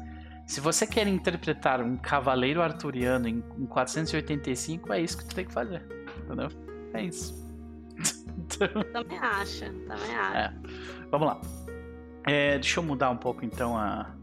Se 0.46 0.60
você 0.60 0.86
quer 0.86 1.06
interpretar 1.08 1.80
um 1.80 1.96
cavaleiro 1.96 2.60
arturiano 2.60 3.26
em, 3.26 3.42
em 3.58 3.64
485, 3.66 4.92
é 4.92 5.00
isso 5.00 5.16
que 5.16 5.24
tu 5.24 5.34
tem 5.34 5.46
que 5.46 5.52
fazer. 5.52 5.82
Entendeu? 6.24 6.48
É 6.92 7.02
isso. 7.02 7.42
Então, 8.36 8.68
Também 8.92 9.18
acha, 9.18 9.66
também 9.86 10.14
acha. 10.16 10.38
É. 10.38 10.52
Vamos 11.10 11.28
lá. 11.28 11.40
É, 12.26 12.58
deixa 12.58 12.80
eu 12.80 12.84
mudar 12.84 13.10
um 13.10 13.16
pouco 13.16 13.44
então 13.44 13.76
a. 13.76 14.14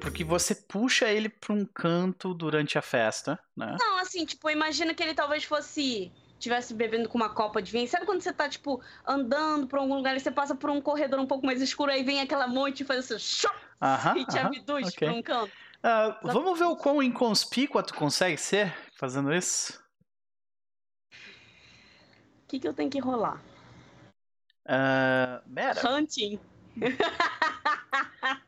Porque 0.00 0.22
você 0.24 0.54
puxa 0.54 1.08
ele 1.08 1.28
pra 1.28 1.52
um 1.54 1.64
canto 1.64 2.34
durante 2.34 2.76
a 2.76 2.82
festa, 2.82 3.38
né? 3.56 3.76
Não, 3.78 3.98
assim, 3.98 4.24
tipo, 4.24 4.50
imagina 4.50 4.94
que 4.94 5.02
ele 5.02 5.14
talvez 5.14 5.44
fosse. 5.44 6.12
Tivesse 6.38 6.74
bebendo 6.74 7.08
com 7.08 7.16
uma 7.16 7.30
copa 7.30 7.62
de 7.62 7.72
vinho. 7.72 7.88
Sabe 7.88 8.04
quando 8.04 8.20
você 8.20 8.32
tá, 8.32 8.46
tipo, 8.48 8.82
andando 9.06 9.66
pra 9.66 9.80
algum 9.80 9.94
lugar 9.94 10.14
e 10.14 10.20
você 10.20 10.30
passa 10.30 10.54
por 10.54 10.68
um 10.68 10.80
corredor 10.80 11.18
um 11.18 11.26
pouco 11.26 11.46
mais 11.46 11.62
escuro, 11.62 11.90
aí 11.90 12.02
vem 12.02 12.20
aquela 12.20 12.46
monte 12.46 12.80
e 12.80 12.84
faz 12.84 13.10
assim, 13.10 13.48
Aham. 13.80 14.18
e 14.18 14.26
te 14.26 14.38
aham, 14.38 14.46
abduz 14.48 14.88
ok. 14.88 15.08
pra 15.08 15.16
um 15.16 15.22
canto. 15.22 15.52
Ah, 15.82 16.20
vamos 16.22 16.58
ver 16.58 16.64
o 16.66 16.76
quão 16.76 17.02
inconspícua 17.02 17.82
tu 17.82 17.94
consegue 17.94 18.36
ser 18.36 18.74
fazendo 18.96 19.32
isso? 19.32 19.78
O 22.42 22.46
que, 22.48 22.58
que 22.58 22.68
eu 22.68 22.74
tenho 22.74 22.90
que 22.90 22.98
rolar? 22.98 23.40
Ah, 24.66 25.42
Mera, 25.46 25.80
Hunting. 25.86 26.38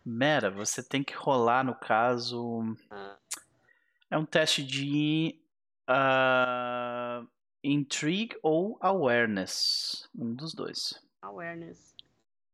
Mera, 0.04 0.50
você 0.50 0.82
tem 0.82 1.02
que 1.02 1.14
rolar, 1.14 1.64
no 1.64 1.74
caso. 1.74 2.76
Ah. 2.90 3.18
É 4.10 4.18
um 4.18 4.24
teste 4.24 4.62
de. 4.64 5.40
ah, 5.86 7.24
intrigue 7.62 8.38
ou 8.42 8.78
awareness. 8.80 10.08
Um 10.14 10.34
dos 10.34 10.54
dois. 10.54 10.94
Awareness. 11.22 11.94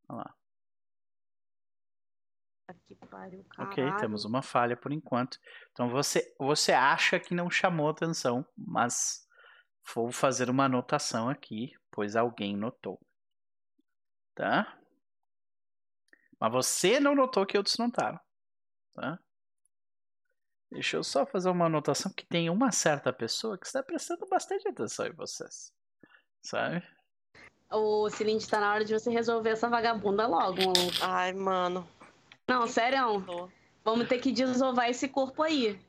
Olha 0.09 0.19
lá. 0.19 0.35
Que 2.87 2.95
pariu, 2.95 3.45
Ok, 3.59 3.85
temos 3.99 4.25
uma 4.25 4.41
falha 4.41 4.77
por 4.77 4.93
enquanto. 4.93 5.39
Então 5.73 5.91
você, 5.91 6.35
você 6.39 6.73
acha 6.73 7.21
que 7.21 7.35
não 7.35 7.51
chamou 7.51 7.91
atenção, 7.91 8.47
mas 8.57 9.29
vou 9.95 10.11
fazer 10.11 10.49
uma 10.49 10.65
anotação 10.65 11.29
aqui, 11.29 11.75
pois 11.91 12.17
alguém 12.17 12.57
notou. 12.57 12.99
Tá? 14.35 14.79
Mas 16.43 16.51
você 16.51 16.99
não 16.99 17.15
notou 17.15 17.47
que 17.47 17.57
outros 17.57 17.79
notaram. 17.79 18.19
Tá? 18.97 19.17
Deixa 20.73 20.97
eu 20.97 21.05
só 21.05 21.25
fazer 21.25 21.49
uma 21.49 21.67
anotação 21.67 22.13
que 22.13 22.27
tem 22.27 22.51
uma 22.51 22.73
certa 22.73 23.13
pessoa 23.13 23.57
que 23.57 23.65
está 23.65 23.81
prestando 23.81 24.27
bastante 24.27 24.67
atenção 24.67 25.07
em 25.07 25.13
vocês. 25.13 25.73
Sabe? 26.43 26.83
O 27.71 28.11
Cilinde 28.11 28.49
tá 28.49 28.59
na 28.59 28.75
hora 28.75 28.85
de 28.85 28.93
você 28.93 29.09
resolver 29.09 29.51
essa 29.51 29.69
vagabunda 29.69 30.27
logo, 30.27 30.57
maluco. 30.57 30.97
Ai, 31.03 31.33
mano. 31.33 31.89
Não, 32.49 32.67
sério. 32.67 33.23
Vamos 33.85 34.09
ter 34.09 34.19
que 34.19 34.33
desovar 34.33 34.91
esse 34.91 35.09
corpo 35.09 35.45
aí. 35.45 35.81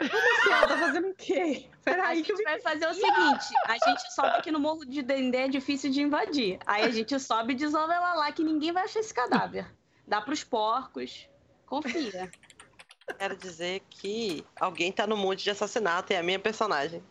Ela 0.46 0.68
tá 0.68 0.78
fazendo 0.78 1.08
o 1.08 1.16
quê? 1.16 1.68
A 1.68 1.84
Peraí 1.84 2.22
que 2.22 2.32
eu 2.32 2.38
gente 2.38 2.46
vai 2.46 2.62
fazer 2.62 2.86
o 2.86 2.94
seguinte: 2.94 3.56
a 3.66 3.90
gente 3.90 4.14
sobe 4.14 4.38
aqui 4.38 4.52
no 4.52 4.60
Morro 4.60 4.86
de 4.86 5.02
Dendê, 5.02 5.38
é 5.40 5.48
difícil 5.48 5.90
de 5.90 6.04
invadir. 6.04 6.60
Aí 6.64 6.84
a 6.84 6.92
gente 6.92 7.20
sobe 7.20 7.54
e 7.54 7.56
desova 7.56 7.92
ela 7.92 8.14
lá, 8.14 8.32
que 8.32 8.44
ninguém 8.44 8.72
vai 8.72 8.84
achar 8.84 9.00
esse 9.00 9.14
cadáver. 9.14 9.66
Dá 10.08 10.22
pros 10.22 10.44
porcos. 10.44 11.30
Confia. 11.66 12.32
Quero 13.18 13.36
dizer 13.36 13.82
que 13.90 14.46
alguém 14.56 14.92
tá 14.92 15.06
no 15.06 15.18
monte 15.18 15.44
de 15.44 15.50
assassinato 15.50 16.14
e 16.14 16.16
é 16.16 16.20
a 16.20 16.24
minha 16.24 16.40
personagem. 16.40 17.04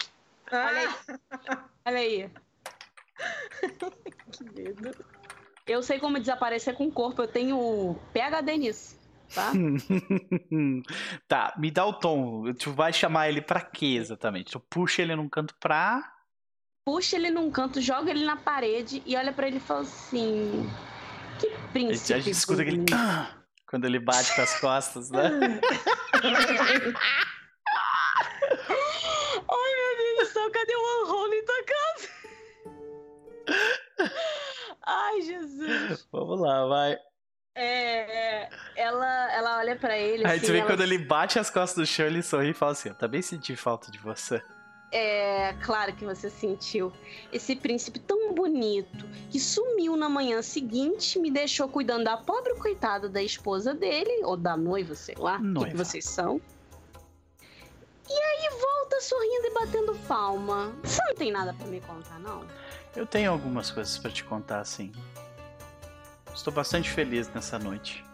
Olha 0.51 0.79
aí. 0.79 0.89
Olha 1.85 1.99
aí. 1.99 2.31
que 4.33 4.45
medo. 4.45 5.05
Eu 5.67 5.83
sei 5.83 5.99
como 6.01 6.19
desaparecer 6.19 6.75
com 6.75 6.87
o 6.87 6.93
corpo, 6.93 7.23
eu 7.23 7.29
tenho 7.29 7.97
PHD 8.13 8.57
nisso, 8.57 8.99
tá? 9.33 9.53
tá, 11.29 11.55
me 11.57 11.71
dá 11.71 11.87
o 11.87 11.93
tom. 11.93 12.53
Tu 12.55 12.73
vai 12.73 12.93
chamar 12.93 13.29
ele 13.29 13.41
pra 13.41 13.61
quê 13.61 13.95
exatamente? 13.97 14.53
Tu 14.53 14.61
puxa 14.61 15.03
ele 15.03 15.15
num 15.15 15.29
canto 15.29 15.55
pra. 15.61 16.13
Puxa 16.85 17.17
ele 17.17 17.31
num 17.31 17.51
canto, 17.51 17.81
joga 17.81 18.11
ele 18.11 18.25
na 18.25 18.37
parede 18.37 19.03
e 19.07 19.15
olha 19.17 19.33
pra 19.33 19.47
ele 19.47 19.59
e 19.59 19.61
fala 19.61 19.83
assim: 19.83 20.69
Que 21.49 21.55
A 21.55 21.69
príncipe. 21.73 22.15
gente 22.21 22.31
escuta 22.31 22.63
aquele. 22.63 22.77
bonito." 22.79 22.95
"Ah", 22.95 23.31
Quando 23.69 23.87
ele 23.87 23.99
bate 23.99 24.35
com 24.35 24.43
as 24.43 24.61
costas, 24.61 25.11
né? 25.11 25.23
Ai, 29.49 29.73
meu 29.75 29.97
Deus 29.97 30.19
do 30.29 30.33
céu, 30.33 30.51
cadê 30.51 30.75
o 30.77 31.05
Unholy 31.05 31.43
casa? 31.67 32.09
Ai, 34.87 35.21
Jesus. 35.23 36.07
Vamos 36.13 36.41
lá, 36.41 36.67
vai. 36.67 36.99
É, 37.55 38.49
ela, 38.77 39.33
ela 39.35 39.59
olha 39.59 39.77
pra 39.77 39.97
ele 39.99 40.25
Aí 40.27 40.39
assim, 40.39 40.47
tu 40.47 40.53
vê 40.53 40.59
ela- 40.59 40.67
quando 40.67 40.83
ele 40.83 40.97
bate 40.99 41.39
as 41.39 41.51
costas 41.51 41.77
do 41.77 41.87
chão, 41.87 42.07
ele 42.07 42.23
sorri 42.23 42.51
e 42.51 42.55
fala 42.55 42.73
assim: 42.73 42.89
Eu 42.89 42.95
também 42.95 43.21
senti 43.21 43.55
falta 43.57 43.91
de 43.91 43.99
você. 43.99 44.43
É, 44.95 45.55
claro 45.65 45.95
que 45.95 46.05
você 46.05 46.29
sentiu. 46.29 46.93
Esse 47.33 47.57
príncipe 47.57 47.99
tão 47.99 48.35
bonito 48.35 49.07
que 49.31 49.41
sumiu 49.41 49.97
na 49.97 50.07
manhã 50.07 50.43
seguinte, 50.43 51.19
me 51.19 51.31
deixou 51.31 51.67
cuidando 51.67 52.05
da 52.05 52.19
pobre 52.19 52.55
coitada 52.57 53.09
da 53.09 53.23
esposa 53.23 53.73
dele, 53.73 54.23
ou 54.23 54.37
da 54.37 54.55
noiva, 54.55 54.95
sei 54.95 55.15
lá, 55.17 55.37
o 55.37 55.39
que 55.39 55.45
Noiva. 55.45 55.85
vocês 55.85 56.05
são. 56.05 56.39
E 58.07 58.13
aí 58.13 58.51
volta 58.51 59.01
sorrindo 59.01 59.47
e 59.47 59.55
batendo 59.55 59.95
palma. 60.07 60.71
Você 60.83 61.03
não 61.07 61.15
tem 61.15 61.33
nada 61.33 61.55
pra 61.55 61.67
me 61.67 61.81
contar, 61.81 62.19
não? 62.19 62.45
Eu 62.95 63.07
tenho 63.07 63.33
algumas 63.33 63.71
coisas 63.71 63.97
pra 63.97 64.11
te 64.11 64.23
contar, 64.23 64.61
assim. 64.61 64.93
Estou 66.35 66.53
bastante 66.53 66.91
feliz 66.91 67.33
nessa 67.33 67.59
noite. 67.59 68.05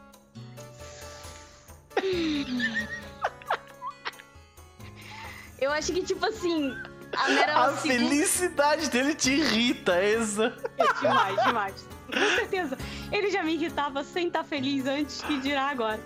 Eu 5.60 5.72
acho 5.72 5.93
que, 5.93 6.02
tipo 6.02 6.24
assim, 6.24 6.74
a 7.16 7.28
Mera 7.30 7.52
é 7.52 7.55
A 7.55 7.72
felicidade 7.72 8.90
dele 8.90 9.14
te 9.14 9.32
irrita, 9.32 10.02
Eza. 10.02 10.55
demais, 11.01 11.44
demais. 11.44 11.89
Com 12.06 12.36
certeza. 12.36 12.78
Ele 13.10 13.30
já 13.30 13.43
me 13.43 13.55
irritava 13.55 14.02
sem 14.05 14.28
estar 14.28 14.44
feliz 14.44 14.86
antes 14.86 15.22
que 15.22 15.40
dirá 15.40 15.70
agora. 15.70 16.01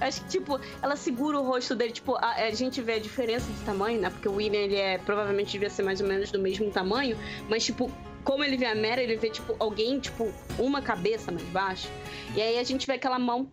Eu 0.00 0.06
Acho 0.06 0.22
que, 0.22 0.28
tipo, 0.28 0.60
ela 0.82 0.96
segura 0.96 1.38
o 1.38 1.42
rosto 1.42 1.74
dele, 1.74 1.92
tipo, 1.92 2.16
a, 2.16 2.34
a 2.34 2.50
gente 2.50 2.82
vê 2.82 2.94
a 2.94 2.98
diferença 2.98 3.50
de 3.50 3.64
tamanho, 3.64 4.00
né? 4.00 4.10
Porque 4.10 4.28
o 4.28 4.34
William, 4.34 4.60
ele 4.60 4.76
é, 4.76 4.98
provavelmente 4.98 5.52
devia 5.52 5.70
ser 5.70 5.82
mais 5.82 6.00
ou 6.00 6.06
menos 6.06 6.30
do 6.30 6.38
mesmo 6.38 6.70
tamanho, 6.70 7.16
mas, 7.48 7.64
tipo, 7.64 7.90
como 8.22 8.44
ele 8.44 8.56
vê 8.56 8.66
a 8.66 8.74
Mera, 8.74 9.02
ele 9.02 9.16
vê, 9.16 9.30
tipo, 9.30 9.56
alguém, 9.58 10.00
tipo, 10.00 10.32
uma 10.58 10.82
cabeça 10.82 11.30
mais 11.30 11.46
baixo. 11.48 11.88
E 12.34 12.42
aí 12.42 12.58
a 12.58 12.64
gente 12.64 12.86
vê 12.86 12.94
aquela 12.94 13.18
mão 13.18 13.50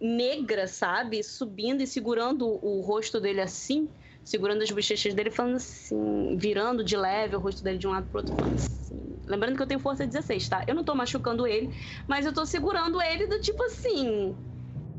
negra, 0.00 0.66
sabe? 0.66 1.22
Subindo 1.22 1.80
e 1.80 1.86
segurando 1.86 2.46
o, 2.46 2.78
o 2.78 2.80
rosto 2.80 3.20
dele 3.20 3.40
assim, 3.40 3.88
segurando 4.26 4.60
as 4.62 4.70
bochechas 4.72 5.14
dele, 5.14 5.30
falando 5.30 5.54
assim, 5.54 6.36
virando 6.36 6.82
de 6.82 6.96
leve 6.96 7.36
o 7.36 7.38
rosto 7.38 7.62
dele 7.62 7.78
de 7.78 7.86
um 7.86 7.92
lado 7.92 8.08
pro 8.08 8.18
outro, 8.18 8.34
falando 8.34 8.54
assim. 8.54 9.16
Lembrando 9.24 9.56
que 9.56 9.62
eu 9.62 9.66
tenho 9.66 9.78
força 9.78 10.04
16, 10.04 10.48
tá? 10.48 10.64
Eu 10.66 10.74
não 10.74 10.82
tô 10.82 10.94
machucando 10.96 11.46
ele, 11.46 11.72
mas 12.08 12.26
eu 12.26 12.32
tô 12.32 12.44
segurando 12.44 13.00
ele 13.00 13.28
do 13.28 13.40
tipo 13.40 13.62
assim. 13.62 14.36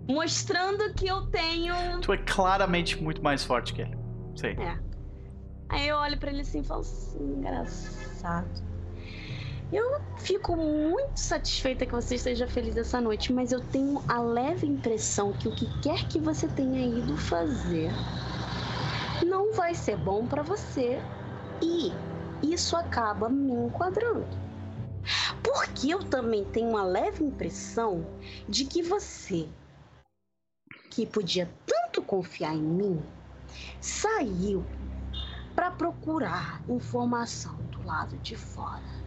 Mostrando 0.07 0.93
que 0.93 1.05
eu 1.05 1.27
tenho. 1.27 1.99
Tu 2.01 2.13
é 2.13 2.17
claramente 2.17 3.01
muito 3.03 3.21
mais 3.21 3.43
forte 3.43 3.73
que 3.73 3.81
ele. 3.81 3.97
Sei. 4.33 4.55
Aí 5.67 5.89
eu 5.89 5.97
olho 5.97 6.17
pra 6.17 6.31
ele 6.31 6.41
assim 6.41 6.61
e 6.61 6.63
falo 6.63 6.79
assim, 6.79 7.19
engraçado. 7.19 8.65
Eu 9.73 9.99
fico 10.19 10.55
muito 10.55 11.17
satisfeita 11.17 11.85
que 11.85 11.91
você 11.91 12.15
esteja 12.15 12.47
feliz 12.47 12.77
essa 12.77 13.01
noite, 13.01 13.33
mas 13.33 13.51
eu 13.51 13.59
tenho 13.59 14.01
a 14.07 14.21
leve 14.21 14.65
impressão 14.65 15.33
que 15.33 15.49
o 15.49 15.51
que 15.53 15.67
quer 15.81 16.07
que 16.07 16.17
você 16.17 16.47
tenha 16.47 16.85
ido 16.85 17.17
fazer 17.17 17.91
não 19.25 19.53
vai 19.53 19.73
ser 19.73 19.97
bom 19.97 20.25
para 20.25 20.43
você 20.43 20.99
e 21.61 21.91
isso 22.41 22.75
acaba 22.75 23.29
me 23.29 23.53
enquadrando. 23.53 24.27
Porque 25.43 25.89
eu 25.93 26.03
também 26.03 26.43
tenho 26.45 26.69
uma 26.69 26.83
leve 26.83 27.23
impressão 27.23 28.05
de 28.47 28.65
que 28.65 28.81
você, 28.81 29.47
que 30.89 31.05
podia 31.05 31.49
tanto 31.65 32.01
confiar 32.01 32.53
em 32.53 32.61
mim, 32.61 33.01
saiu 33.79 34.65
para 35.55 35.71
procurar 35.71 36.61
informação 36.69 37.55
do 37.71 37.83
lado 37.85 38.17
de 38.17 38.35
fora. 38.35 38.97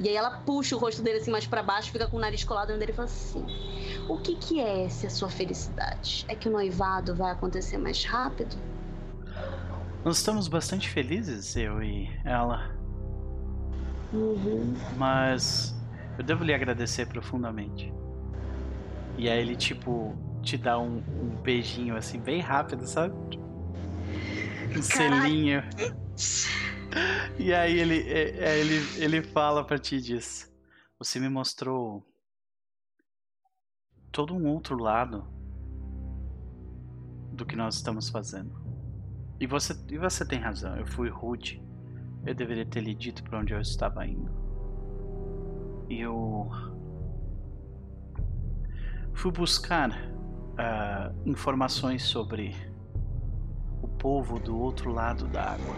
E 0.00 0.08
aí 0.08 0.16
ela 0.16 0.38
puxa 0.40 0.74
o 0.74 0.78
rosto 0.78 1.02
dele 1.02 1.18
assim 1.18 1.30
mais 1.30 1.46
para 1.46 1.62
baixo, 1.62 1.92
fica 1.92 2.08
com 2.08 2.16
o 2.16 2.20
nariz 2.20 2.42
colado 2.42 2.72
onde 2.72 2.82
ele 2.82 2.92
fala 2.92 3.06
assim: 3.06 3.46
"O 4.08 4.18
que 4.18 4.34
que 4.34 4.60
é 4.60 4.84
essa 4.84 5.08
sua 5.08 5.30
felicidade? 5.30 6.24
É 6.28 6.34
que 6.34 6.48
o 6.48 6.52
noivado 6.52 7.14
vai 7.14 7.30
acontecer 7.30 7.78
mais 7.78 8.04
rápido?" 8.04 8.73
Nós 10.04 10.18
estamos 10.18 10.48
bastante 10.48 10.90
felizes, 10.90 11.56
eu 11.56 11.82
e 11.82 12.10
ela. 12.24 12.76
Uhum. 14.12 14.74
Mas 14.98 15.74
eu 16.18 16.22
devo 16.24 16.44
lhe 16.44 16.52
agradecer 16.52 17.06
profundamente. 17.06 17.90
E 19.16 19.30
aí 19.30 19.40
ele, 19.40 19.56
tipo, 19.56 20.14
te 20.42 20.58
dá 20.58 20.78
um, 20.78 20.98
um 20.98 21.40
beijinho 21.42 21.96
assim, 21.96 22.20
bem 22.20 22.40
rápido, 22.40 22.86
sabe? 22.86 23.14
Um 24.76 24.82
selinho. 24.82 25.62
E 27.38 27.52
aí 27.52 27.76
ele, 27.76 28.00
é, 28.08 28.30
é, 28.38 28.58
ele, 28.58 29.02
ele 29.02 29.22
fala 29.22 29.64
pra 29.64 29.78
ti 29.78 29.96
e 29.96 30.00
diz: 30.00 30.52
Você 30.98 31.18
me 31.18 31.28
mostrou 31.28 32.06
todo 34.12 34.34
um 34.34 34.46
outro 34.46 34.76
lado 34.76 35.26
do 37.32 37.44
que 37.44 37.56
nós 37.56 37.74
estamos 37.74 38.10
fazendo. 38.10 38.63
E 39.44 39.46
você, 39.46 39.76
e 39.90 39.98
você 39.98 40.24
tem 40.24 40.38
razão, 40.38 40.74
eu 40.74 40.86
fui 40.86 41.10
rude. 41.10 41.62
Eu 42.24 42.34
deveria 42.34 42.64
ter 42.64 42.80
lhe 42.80 42.94
dito 42.94 43.22
para 43.22 43.40
onde 43.40 43.52
eu 43.52 43.60
estava 43.60 44.06
indo. 44.06 44.32
E 45.86 46.00
eu 46.00 46.48
fui 49.12 49.30
buscar 49.30 49.90
ah, 50.56 51.12
informações 51.26 52.04
sobre 52.04 52.56
o 53.82 53.86
povo 53.86 54.38
do 54.40 54.58
outro 54.58 54.90
lado 54.90 55.28
da 55.28 55.42
água. 55.42 55.76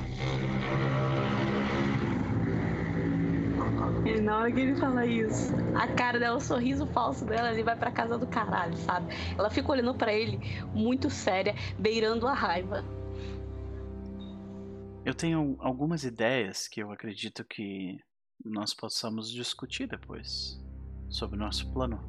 E 4.05 4.21
na 4.21 4.39
hora 4.39 4.53
que 4.53 4.61
ele 4.61 4.77
fala 4.77 5.05
isso, 5.05 5.53
a 5.75 5.89
cara 5.89 6.21
dela, 6.21 6.37
o 6.37 6.41
sorriso 6.41 6.87
falso 6.87 7.25
dela, 7.25 7.51
ele 7.51 7.65
vai 7.65 7.75
pra 7.75 7.91
casa 7.91 8.17
do 8.17 8.29
caralho, 8.29 8.77
sabe? 8.77 9.13
Ela 9.37 9.51
fica 9.51 9.73
olhando 9.73 9.93
pra 9.93 10.13
ele 10.13 10.39
muito 10.73 11.11
séria, 11.11 11.53
beirando 11.77 12.29
a 12.29 12.33
raiva. 12.33 12.85
Eu 15.07 15.15
tenho 15.15 15.57
algumas 15.61 16.03
ideias 16.03 16.67
que 16.67 16.83
eu 16.83 16.91
acredito 16.91 17.45
que 17.45 17.97
nós 18.45 18.75
possamos 18.75 19.31
discutir 19.31 19.87
depois 19.87 20.61
sobre 21.09 21.37
o 21.37 21.39
nosso 21.39 21.73
plano. 21.73 22.01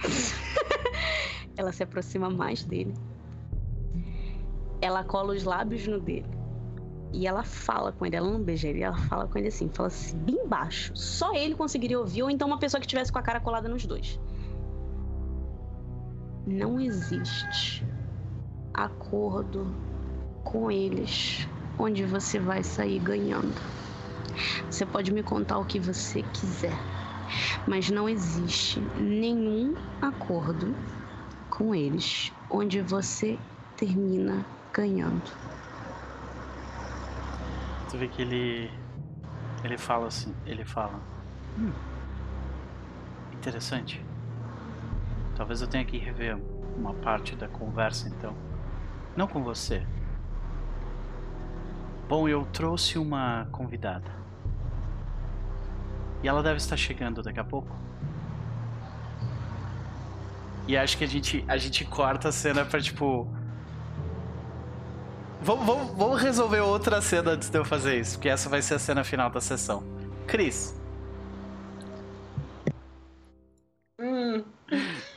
Ela 1.56 1.70
se 1.70 1.84
aproxima 1.84 2.28
mais 2.28 2.64
dele. 2.64 2.94
Ela 4.82 5.04
cola 5.04 5.32
os 5.32 5.44
lábios 5.44 5.86
no 5.86 6.00
dele. 6.00 6.26
E 7.12 7.28
ela 7.28 7.44
fala 7.44 7.92
com 7.92 8.04
ele, 8.04 8.16
ela 8.16 8.28
não 8.28 8.42
beija 8.42 8.66
ele, 8.66 8.82
ela 8.82 8.98
fala 8.98 9.28
com 9.28 9.38
ele 9.38 9.46
assim, 9.46 9.68
fala 9.68 9.86
assim, 9.86 10.18
bem 10.18 10.48
baixo. 10.48 10.90
Só 10.96 11.32
ele 11.32 11.54
conseguiria 11.54 12.00
ouvir, 12.00 12.24
ou 12.24 12.30
então 12.30 12.48
uma 12.48 12.58
pessoa 12.58 12.80
que 12.80 12.88
tivesse 12.88 13.12
com 13.12 13.20
a 13.20 13.22
cara 13.22 13.38
colada 13.38 13.68
nos 13.68 13.86
dois. 13.86 14.18
Não 16.44 16.80
existe 16.80 17.86
acordo 18.74 19.72
com 20.42 20.70
eles 20.70 21.48
onde 21.78 22.04
você 22.04 22.38
vai 22.38 22.62
sair 22.62 22.98
ganhando. 22.98 23.54
Você 24.70 24.84
pode 24.84 25.12
me 25.12 25.22
contar 25.22 25.58
o 25.58 25.64
que 25.64 25.78
você 25.78 26.22
quiser, 26.22 26.76
mas 27.66 27.88
não 27.90 28.08
existe 28.08 28.80
nenhum 28.98 29.74
acordo 30.02 30.74
com 31.48 31.74
eles 31.74 32.32
onde 32.50 32.80
você 32.80 33.38
termina 33.76 34.44
ganhando. 34.72 35.22
Tu 37.90 37.96
vê 37.98 38.08
que 38.08 38.22
ele. 38.22 38.70
Ele 39.62 39.78
fala 39.78 40.08
assim. 40.08 40.34
Ele 40.44 40.64
fala. 40.64 41.00
"Hum, 41.56 41.72
interessante. 43.32 44.04
Talvez 45.36 45.60
eu 45.62 45.68
tenha 45.68 45.84
que 45.84 45.96
rever 45.96 46.36
uma 46.76 46.92
parte 46.94 47.36
da 47.36 47.46
conversa 47.48 48.08
então. 48.08 48.34
Não 49.16 49.26
com 49.26 49.42
você. 49.42 49.86
Bom, 52.08 52.28
eu 52.28 52.44
trouxe 52.52 52.98
uma 52.98 53.48
convidada. 53.50 54.10
E 56.22 56.28
ela 56.28 56.42
deve 56.42 56.56
estar 56.56 56.76
chegando 56.76 57.22
daqui 57.22 57.40
a 57.40 57.44
pouco. 57.44 57.74
E 60.66 60.76
acho 60.76 60.96
que 60.96 61.04
a 61.04 61.06
gente, 61.06 61.44
a 61.46 61.56
gente 61.56 61.84
corta 61.84 62.28
a 62.28 62.32
cena 62.32 62.64
pra 62.64 62.80
tipo. 62.80 63.28
Vamos, 65.42 65.66
vamos, 65.66 65.96
vamos 65.96 66.22
resolver 66.22 66.60
outra 66.60 67.02
cena 67.02 67.32
antes 67.32 67.50
de 67.50 67.58
eu 67.58 67.64
fazer 67.64 68.00
isso, 68.00 68.16
porque 68.16 68.30
essa 68.30 68.48
vai 68.48 68.62
ser 68.62 68.74
a 68.74 68.78
cena 68.78 69.04
final 69.04 69.28
da 69.28 69.42
sessão. 69.42 69.84
Cris, 70.26 70.74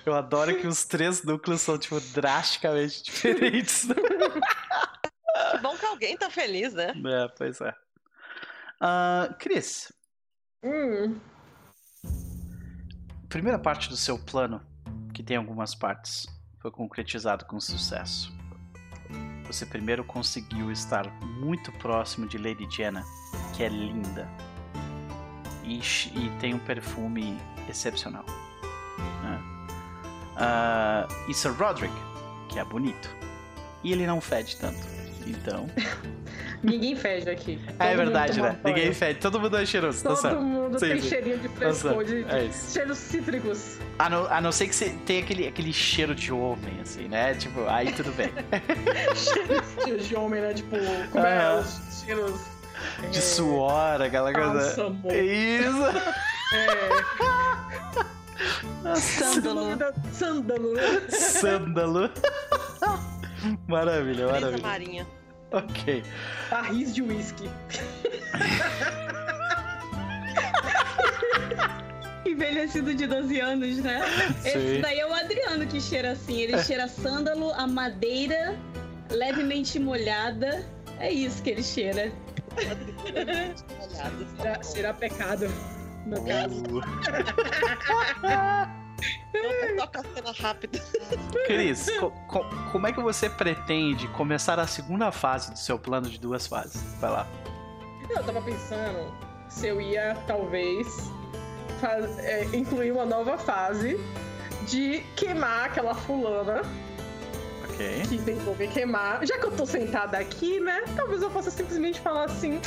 eu 0.10 0.16
adoro 0.16 0.56
que 0.60 0.68
os 0.68 0.86
três 0.86 1.24
núcleos 1.24 1.62
são, 1.62 1.78
tipo, 1.78 2.00
drasticamente 2.00 3.04
diferentes. 3.04 3.88
Que 5.52 5.60
bom 5.60 5.78
que 5.78 5.86
alguém 5.86 6.18
tá 6.18 6.30
feliz, 6.30 6.74
né? 6.74 6.94
é, 7.06 7.28
pois 7.38 7.62
é. 7.62 7.74
Ah, 8.82 9.36
Cris, 9.40 9.92
hum. 10.64 11.20
primeira 13.30 13.58
parte 13.58 13.88
do 13.88 13.96
seu 13.96 14.18
plano, 14.20 14.62
que 15.14 15.24
tem 15.24 15.38
algumas 15.38 15.74
partes, 15.76 16.28
foi 16.60 16.72
concretizado 16.72 17.46
com 17.46 17.60
sucesso. 17.60 18.36
Você 19.46 19.66
primeiro 19.66 20.04
conseguiu 20.04 20.72
estar 20.72 21.10
muito 21.22 21.72
próximo 21.74 22.28
de 22.28 22.38
Lady 22.38 22.68
Jenna, 22.70 23.04
que 23.56 23.64
é 23.64 23.70
linda. 23.70 24.28
E, 25.64 25.80
e 25.80 26.40
tem 26.40 26.54
um 26.54 26.60
perfume 26.60 27.38
excepcional. 27.70 28.26
né? 29.24 29.57
Ah, 30.38 31.08
e 31.28 31.34
Sir 31.34 31.52
Roderick, 31.54 31.94
que 32.50 32.60
é 32.60 32.64
bonito. 32.64 33.10
E 33.84 33.92
ele 33.92 34.06
não 34.08 34.22
fede 34.22 34.56
tanto. 34.58 34.78
Então. 35.26 35.68
Ninguém 36.64 36.96
fede 36.96 37.30
aqui. 37.30 37.60
é 37.68 37.72
Todo 37.72 37.88
mundo 37.90 37.98
verdade, 37.98 38.42
né? 38.42 38.58
Ninguém 38.64 38.84
banho. 38.86 38.96
fede. 38.96 39.20
Todo 39.20 39.40
mundo 39.40 39.58
é 39.58 39.66
cheiroso. 39.66 40.02
tá 40.02 40.10
Todo 40.10 40.22
certo. 40.22 40.42
mundo 40.42 40.80
Sim, 40.80 40.88
tem 40.88 41.02
cheirinho 41.02 41.38
de 41.38 41.50
Tá 41.50 41.56
frescor, 41.56 42.04
de, 42.04 42.24
É 42.24 42.40
de 42.40 42.46
isso. 42.50 42.74
cheiros 42.74 42.98
cítricos. 42.98 43.78
A 44.00 44.10
não, 44.10 44.26
a 44.26 44.42
não 44.42 44.52
ser 44.52 44.68
que 44.68 44.76
você 44.76 44.90
tenha 45.06 45.22
aquele, 45.22 45.48
aquele 45.48 45.72
cheiro 45.74 46.16
de 46.16 46.32
homem, 46.34 46.80
assim, 46.82 47.08
né? 47.08 47.36
Tipo, 47.36 47.68
aí 47.68 47.92
tudo 47.92 48.12
bem. 48.14 48.32
cheiros 49.84 50.08
de 50.08 50.16
homem, 50.16 50.42
né? 50.42 50.54
Tipo, 50.54 50.76
como 51.12 51.26
é? 51.26 51.38
Ah. 51.46 51.60
Os 51.62 52.02
cheiros. 52.04 52.42
De 53.12 53.18
é, 53.18 53.22
suor, 53.22 54.02
aquela 54.02 54.32
coisa. 54.34 54.54
bálsamo. 54.54 55.02
Isso! 55.12 55.98
É, 56.54 58.08
Sândalo. 58.96 59.78
Sândalo. 60.14 60.74
Sândalo. 61.10 62.10
Maravilha, 63.68 64.28
Brisa 64.28 64.42
maravilha. 64.42 64.68
Marinha. 64.68 65.08
Ok. 65.52 66.04
Barris 66.50 66.94
de 66.94 67.02
uísque. 67.02 67.50
Envelhecido 72.26 72.94
de 72.94 73.08
12 73.08 73.40
anos, 73.40 73.78
né? 73.78 74.02
Esse 74.44 74.76
Sim. 74.76 74.82
daí 74.82 75.00
é 75.00 75.08
o 75.08 75.14
Adriano 75.14 75.66
que 75.66 75.80
cheira 75.80 76.12
assim. 76.12 76.42
Ele 76.42 76.62
cheira 76.64 76.88
sândalo, 76.88 77.54
a 77.54 77.66
madeira, 77.66 78.58
levemente 79.10 79.80
molhada. 79.80 80.66
É 81.00 81.10
isso 81.12 81.42
que 81.42 81.52
ele 81.52 81.64
cheira. 81.64 82.12
Será 84.62 84.94
pecado, 84.94 85.48
no 86.08 86.24
caso. 86.26 86.64
Toca 89.78 90.00
a 90.00 90.04
cena 90.16 90.32
rápida. 90.42 90.80
Cris, 91.46 91.90
co- 92.00 92.12
co- 92.28 92.46
como 92.72 92.88
é 92.88 92.92
que 92.94 93.00
você 93.02 93.30
pretende 93.30 94.08
começar 94.10 94.60
a 94.60 94.66
segunda 94.68 95.12
fase 95.12 95.52
do 95.52 95.58
seu 95.60 95.78
plano 95.78 96.10
de 96.10 96.20
duas 96.20 96.48
fases? 96.48 96.82
Vai 97.00 97.12
lá. 97.12 97.28
Eu 98.10 98.24
tava 98.24 98.42
pensando 98.42 99.14
se 99.50 99.68
eu 99.68 99.80
ia, 99.80 100.18
talvez, 100.26 100.88
faz- 101.80 102.18
é, 102.20 102.46
incluir 102.54 102.92
uma 102.92 103.06
nova 103.06 103.38
fase 103.38 104.00
de 104.68 105.02
queimar 105.16 105.66
aquela 105.66 105.94
fulana 105.94 106.62
Ok. 107.66 108.04
que 108.08 108.18
me 108.58 108.68
queimar. 108.70 109.26
Já 109.26 109.38
que 109.38 109.46
eu 109.46 109.52
tô 109.52 109.66
sentada 109.66 110.18
aqui, 110.18 110.60
né? 110.60 110.84
Talvez 110.96 111.22
eu 111.22 111.30
possa 111.30 111.52
simplesmente 111.52 112.00
falar 112.00 112.24
assim. 112.26 112.60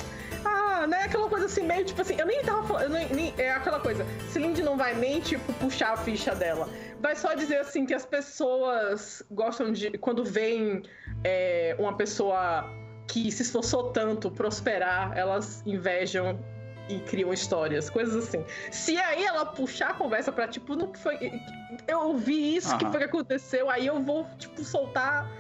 Ah, 0.44 0.86
né? 0.86 1.02
Aquela 1.04 1.28
coisa 1.28 1.46
assim, 1.46 1.62
meio 1.62 1.84
tipo 1.84 2.00
assim. 2.00 2.14
Eu 2.18 2.26
nem 2.26 2.42
tava 2.42 2.66
falando. 2.66 2.92
nem- 2.92 3.08
nem- 3.10 3.34
é 3.38 3.50
aquela 3.52 3.80
coisa. 3.80 4.04
Cindy 4.30 4.62
não 4.62 4.76
vai 4.76 4.94
nem, 4.94 5.20
tipo, 5.20 5.52
puxar 5.54 5.92
a 5.92 5.96
ficha 5.96 6.34
dela. 6.34 6.68
Vai 7.00 7.14
só 7.16 7.34
dizer 7.34 7.58
assim 7.58 7.84
que 7.86 7.94
as 7.94 8.04
pessoas 8.06 9.22
gostam 9.30 9.72
de. 9.72 9.96
Quando 9.98 10.24
veem 10.24 10.82
é, 11.24 11.74
uma 11.78 11.96
pessoa 11.96 12.64
que 13.06 13.30
se 13.32 13.42
esforçou 13.42 13.90
tanto 13.92 14.30
prosperar, 14.30 15.16
elas 15.16 15.62
invejam 15.66 16.38
e 16.88 16.98
criam 17.00 17.32
histórias, 17.32 17.88
coisas 17.90 18.16
assim. 18.28 18.44
Se 18.70 18.96
aí 18.98 19.24
ela 19.24 19.46
puxar 19.46 19.90
a 19.90 19.94
conversa 19.94 20.32
pra, 20.32 20.48
tipo, 20.48 20.76
que 20.88 20.98
foi. 20.98 21.40
Eu 21.86 22.00
ouvi 22.00 22.56
isso, 22.56 22.76
que 22.78 22.86
foi 22.86 22.98
que 22.98 23.04
aconteceu, 23.04 23.70
aí 23.70 23.86
eu 23.86 24.00
vou, 24.02 24.26
tipo, 24.38 24.64
soltar 24.64 25.30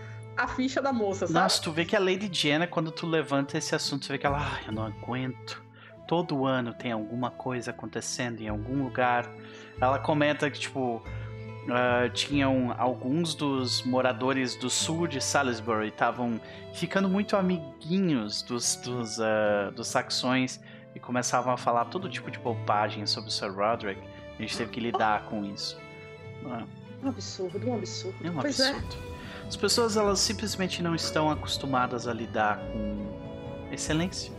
a 0.42 0.48
ficha 0.48 0.80
da 0.80 0.92
moça, 0.92 1.26
sabe? 1.26 1.38
Nossa, 1.38 1.62
tu 1.62 1.72
vê 1.72 1.84
que 1.84 1.94
a 1.96 2.00
Lady 2.00 2.28
Diana, 2.28 2.66
quando 2.66 2.90
tu 2.90 3.06
levanta 3.06 3.58
esse 3.58 3.74
assunto, 3.74 4.06
tu 4.06 4.12
vê 4.12 4.18
que 4.18 4.26
ela, 4.26 4.38
ah, 4.38 4.60
eu 4.66 4.72
não 4.72 4.84
aguento. 4.84 5.62
Todo 6.06 6.44
ano 6.44 6.74
tem 6.74 6.92
alguma 6.92 7.30
coisa 7.30 7.70
acontecendo 7.70 8.40
em 8.40 8.48
algum 8.48 8.82
lugar. 8.82 9.30
Ela 9.80 9.98
comenta 9.98 10.50
que, 10.50 10.58
tipo, 10.58 11.02
ah, 11.70 12.08
tinham 12.12 12.74
alguns 12.78 13.34
dos 13.34 13.82
moradores 13.82 14.56
do 14.56 14.68
sul 14.68 15.06
de 15.06 15.20
Salisbury 15.20 15.88
estavam 15.88 16.40
ficando 16.74 17.08
muito 17.08 17.36
amiguinhos 17.36 18.42
dos, 18.42 18.76
dos, 18.76 19.20
ah, 19.20 19.70
dos 19.74 19.86
saxões 19.88 20.60
e 20.94 20.98
começavam 20.98 21.52
a 21.52 21.56
falar 21.56 21.84
todo 21.86 22.08
tipo 22.08 22.30
de 22.30 22.38
bobagem 22.38 23.06
sobre 23.06 23.28
o 23.30 23.32
Sir 23.32 23.52
Roderick. 23.54 24.00
A 24.38 24.42
gente 24.42 24.56
teve 24.56 24.70
que 24.70 24.80
lidar 24.80 25.24
com 25.26 25.44
isso. 25.44 25.78
Ah, 26.46 26.64
Um 27.04 27.08
absurdo, 27.08 27.68
um 27.68 27.74
absurdo. 27.74 28.16
é 28.26 28.30
um 28.30 28.34
pois 28.34 28.60
absurdo. 28.60 29.09
As 29.50 29.56
pessoas 29.56 29.96
elas 29.96 30.20
simplesmente 30.20 30.80
não 30.80 30.94
estão 30.94 31.28
acostumadas 31.28 32.06
a 32.06 32.12
lidar 32.12 32.60
com 32.70 33.72
excelência. 33.72 34.32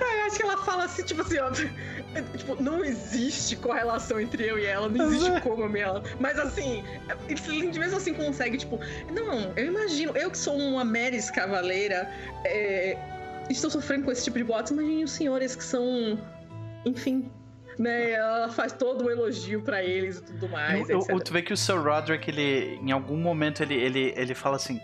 Eu 0.00 0.26
acho 0.26 0.36
que 0.36 0.42
ela 0.42 0.56
fala 0.56 0.84
assim, 0.84 1.04
tipo 1.04 1.22
assim, 1.22 1.38
ó. 1.38 1.48
Tipo, 2.36 2.60
não 2.60 2.84
existe 2.84 3.54
correlação 3.54 4.18
entre 4.18 4.48
eu 4.48 4.58
e 4.58 4.66
ela, 4.66 4.88
não 4.88 5.06
existe 5.06 5.40
como 5.42 5.62
eu 5.62 5.76
e 5.76 5.80
ela. 5.80 6.02
Mas 6.18 6.36
assim, 6.36 6.82
Lindy 7.46 7.78
mesmo 7.78 7.98
assim 7.98 8.12
consegue, 8.12 8.58
tipo, 8.58 8.80
não, 9.12 9.52
eu 9.54 9.66
imagino, 9.66 10.10
eu 10.16 10.28
que 10.28 10.38
sou 10.38 10.56
uma 10.56 10.84
Meris 10.84 11.30
cavaleira, 11.30 12.12
é, 12.44 12.98
estou 13.48 13.70
sofrendo 13.70 14.06
com 14.06 14.10
esse 14.10 14.24
tipo 14.24 14.38
de 14.38 14.44
boatos, 14.44 14.72
imagine 14.72 15.04
os 15.04 15.12
senhores 15.12 15.54
que 15.54 15.62
são, 15.62 16.18
enfim, 16.84 17.30
né? 17.80 18.12
Ela 18.12 18.48
faz 18.50 18.72
todo 18.72 19.04
um 19.04 19.10
elogio 19.10 19.62
pra 19.62 19.82
eles 19.82 20.18
e 20.18 20.22
tudo 20.22 20.48
mais. 20.48 20.88
Eu- 20.88 21.00
eu- 21.08 21.20
tu 21.20 21.32
vê 21.32 21.42
que 21.42 21.52
o 21.52 21.56
Sir 21.56 21.80
Roderick, 21.82 22.30
ele, 22.30 22.76
em 22.82 22.92
algum 22.92 23.16
momento, 23.16 23.62
ele, 23.62 23.74
ele, 23.74 24.12
ele 24.16 24.34
fala 24.34 24.56
assim: 24.56 24.80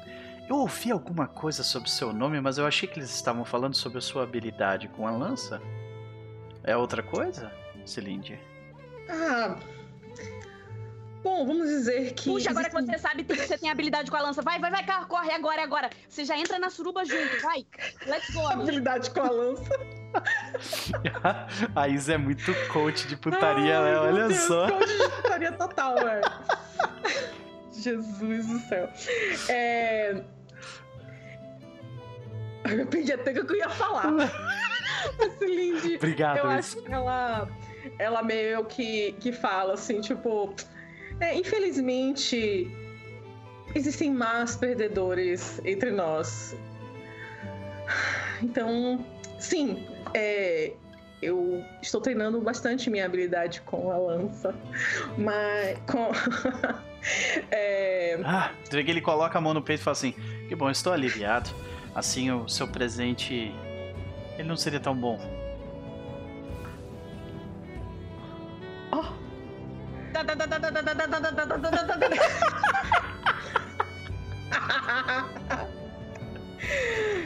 Eu 0.48 0.56
ouvi 0.56 0.90
alguma 0.90 1.26
coisa 1.26 1.62
sobre 1.64 1.88
o 1.88 1.92
seu 1.92 2.12
nome, 2.12 2.40
mas 2.40 2.56
eu 2.56 2.66
achei 2.66 2.88
que 2.88 2.98
eles 2.98 3.10
estavam 3.14 3.44
falando 3.44 3.74
sobre 3.74 3.98
a 3.98 4.00
sua 4.00 4.22
habilidade 4.22 4.88
com 4.88 5.06
a 5.06 5.10
lança. 5.10 5.60
É 6.64 6.76
outra 6.76 7.02
coisa, 7.02 7.52
Celinde? 7.84 8.38
Ah. 9.08 9.56
Bom, 11.22 11.44
vamos 11.44 11.68
dizer 11.68 12.12
que. 12.14 12.30
Puxa, 12.30 12.50
agora 12.50 12.70
que 12.70 12.76
você 12.80 12.98
sabe 12.98 13.24
que 13.24 13.34
você 13.34 13.58
tem 13.58 13.68
habilidade 13.68 14.08
com 14.10 14.16
a 14.16 14.22
lança. 14.22 14.40
Vai, 14.42 14.60
vai, 14.60 14.70
vai, 14.70 14.84
corre 15.08 15.32
agora, 15.32 15.62
agora. 15.62 15.90
Você 16.08 16.24
já 16.24 16.38
entra 16.38 16.58
na 16.58 16.70
suruba 16.70 17.04
junto, 17.04 17.42
vai. 17.42 17.66
Let's 18.06 18.30
go, 18.32 18.46
amigo. 18.46 18.62
habilidade 18.62 19.10
com 19.10 19.20
a 19.20 19.30
lança. 19.30 19.80
a 21.74 21.88
Isa 21.88 22.14
é 22.14 22.18
muito 22.18 22.52
coach 22.68 23.06
de 23.06 23.16
putaria, 23.16 23.78
Ai, 23.78 23.84
né? 23.84 23.98
Olha 23.98 24.28
Deus, 24.28 24.40
só. 24.40 24.70
coach 24.70 24.86
de 24.86 25.08
putaria 25.08 25.52
total, 25.52 25.94
velho. 25.96 26.22
Jesus 27.72 28.46
do 28.46 28.58
céu. 28.60 28.88
É... 29.48 30.22
Eu 32.64 32.86
perdi 32.86 33.12
até 33.12 33.30
o 33.30 33.46
que 33.46 33.52
eu 33.52 33.56
ia 33.56 33.68
falar. 33.68 34.06
A 35.20 35.38
Celine, 35.38 35.96
Obrigado, 35.96 36.38
eu 36.38 36.46
acho 36.46 36.82
que 36.82 36.92
ela, 36.92 37.48
ela 37.98 38.22
meio 38.22 38.64
que, 38.64 39.12
que 39.20 39.30
fala 39.30 39.74
assim, 39.74 40.00
tipo... 40.00 40.52
é, 41.20 41.34
infelizmente, 41.34 42.68
existem 43.74 44.10
más 44.10 44.56
perdedores 44.56 45.60
entre 45.64 45.92
nós. 45.92 46.56
Então, 48.42 49.04
sim, 49.38 49.86
é, 50.16 50.72
eu 51.20 51.62
estou 51.82 52.00
treinando 52.00 52.40
bastante 52.40 52.88
minha 52.88 53.04
habilidade 53.04 53.60
com 53.60 53.90
a 53.90 53.98
lança, 53.98 54.54
mas 55.18 55.78
com 55.90 56.10
é, 57.50 58.18
Ah, 58.24 58.50
ele 58.72 59.00
coloca 59.00 59.36
a 59.36 59.40
mão 59.40 59.52
no 59.52 59.62
peito 59.62 59.80
e 59.80 59.82
fala 59.82 59.92
assim: 59.92 60.12
Que 60.48 60.54
bom, 60.54 60.70
estou 60.70 60.92
aliviado. 60.92 61.50
Assim 61.94 62.30
o 62.30 62.48
seu 62.48 62.66
presente. 62.68 63.54
Ele 64.38 64.48
não 64.48 64.56
seria 64.56 64.80
tão 64.80 64.94
bom. 64.94 65.18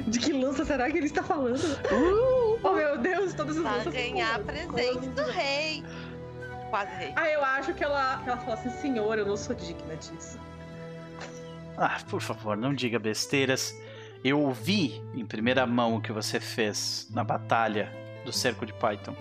De 0.07 0.19
que 0.19 0.33
lança 0.33 0.65
será 0.65 0.91
que 0.91 0.97
ele 0.99 1.07
está 1.07 1.23
falando? 1.23 1.61
oh 2.63 2.73
meu 2.73 2.99
Deus, 2.99 3.33
todas 3.35 3.57
as 3.57 3.63
Pra 3.63 3.73
lanças. 3.77 3.93
ganhar 3.93 4.39
boas. 4.41 4.47
presente 4.67 5.09
do 5.09 5.23
rei. 5.25 5.85
Quase 6.71 6.91
rei. 6.97 7.13
Ah, 7.17 7.29
eu 7.29 7.45
acho 7.45 7.75
que 7.75 7.83
ela, 7.85 8.21
que 8.23 8.29
ela 8.29 8.39
fala 8.39 8.55
assim, 8.55 8.71
senhor, 8.81 9.19
eu 9.19 9.27
não 9.27 9.37
sou 9.37 9.55
digna 9.55 9.97
disso. 9.97 10.39
Ah, 11.77 11.99
por 12.09 12.21
favor, 12.21 12.57
não 12.57 12.73
diga 12.75 12.99
besteiras. 12.99 13.75
Eu 14.23 14.39
ouvi 14.41 15.03
em 15.15 15.25
primeira 15.25 15.67
mão 15.67 15.97
o 15.97 16.01
que 16.01 16.13
você 16.13 16.39
fez 16.39 17.09
na 17.11 17.25
batalha 17.25 17.91
do 18.25 18.33
cerco 18.33 18.67
de 18.67 18.73
Python. 18.75 19.17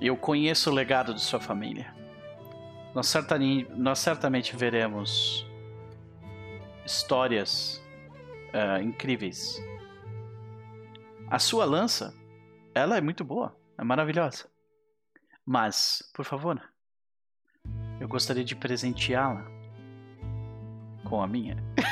Eu 0.00 0.16
conheço 0.16 0.70
o 0.70 0.74
legado 0.74 1.14
de 1.14 1.22
sua 1.22 1.40
família. 1.40 1.94
Nós, 2.94 3.08
certani- 3.08 3.66
nós 3.74 3.98
certamente 3.98 4.54
veremos 4.54 5.46
histórias 6.84 7.82
ah, 8.56 8.80
incríveis. 8.82 9.62
A 11.30 11.38
sua 11.38 11.66
lança, 11.66 12.14
ela 12.74 12.96
é 12.96 13.00
muito 13.00 13.22
boa, 13.22 13.54
é 13.76 13.84
maravilhosa. 13.84 14.48
Mas, 15.44 16.02
por 16.14 16.24
favor, 16.24 16.58
eu 18.00 18.08
gostaria 18.08 18.44
de 18.44 18.56
presenteá-la 18.56 19.44
com 21.04 21.22
a 21.22 21.26
minha. 21.26 21.62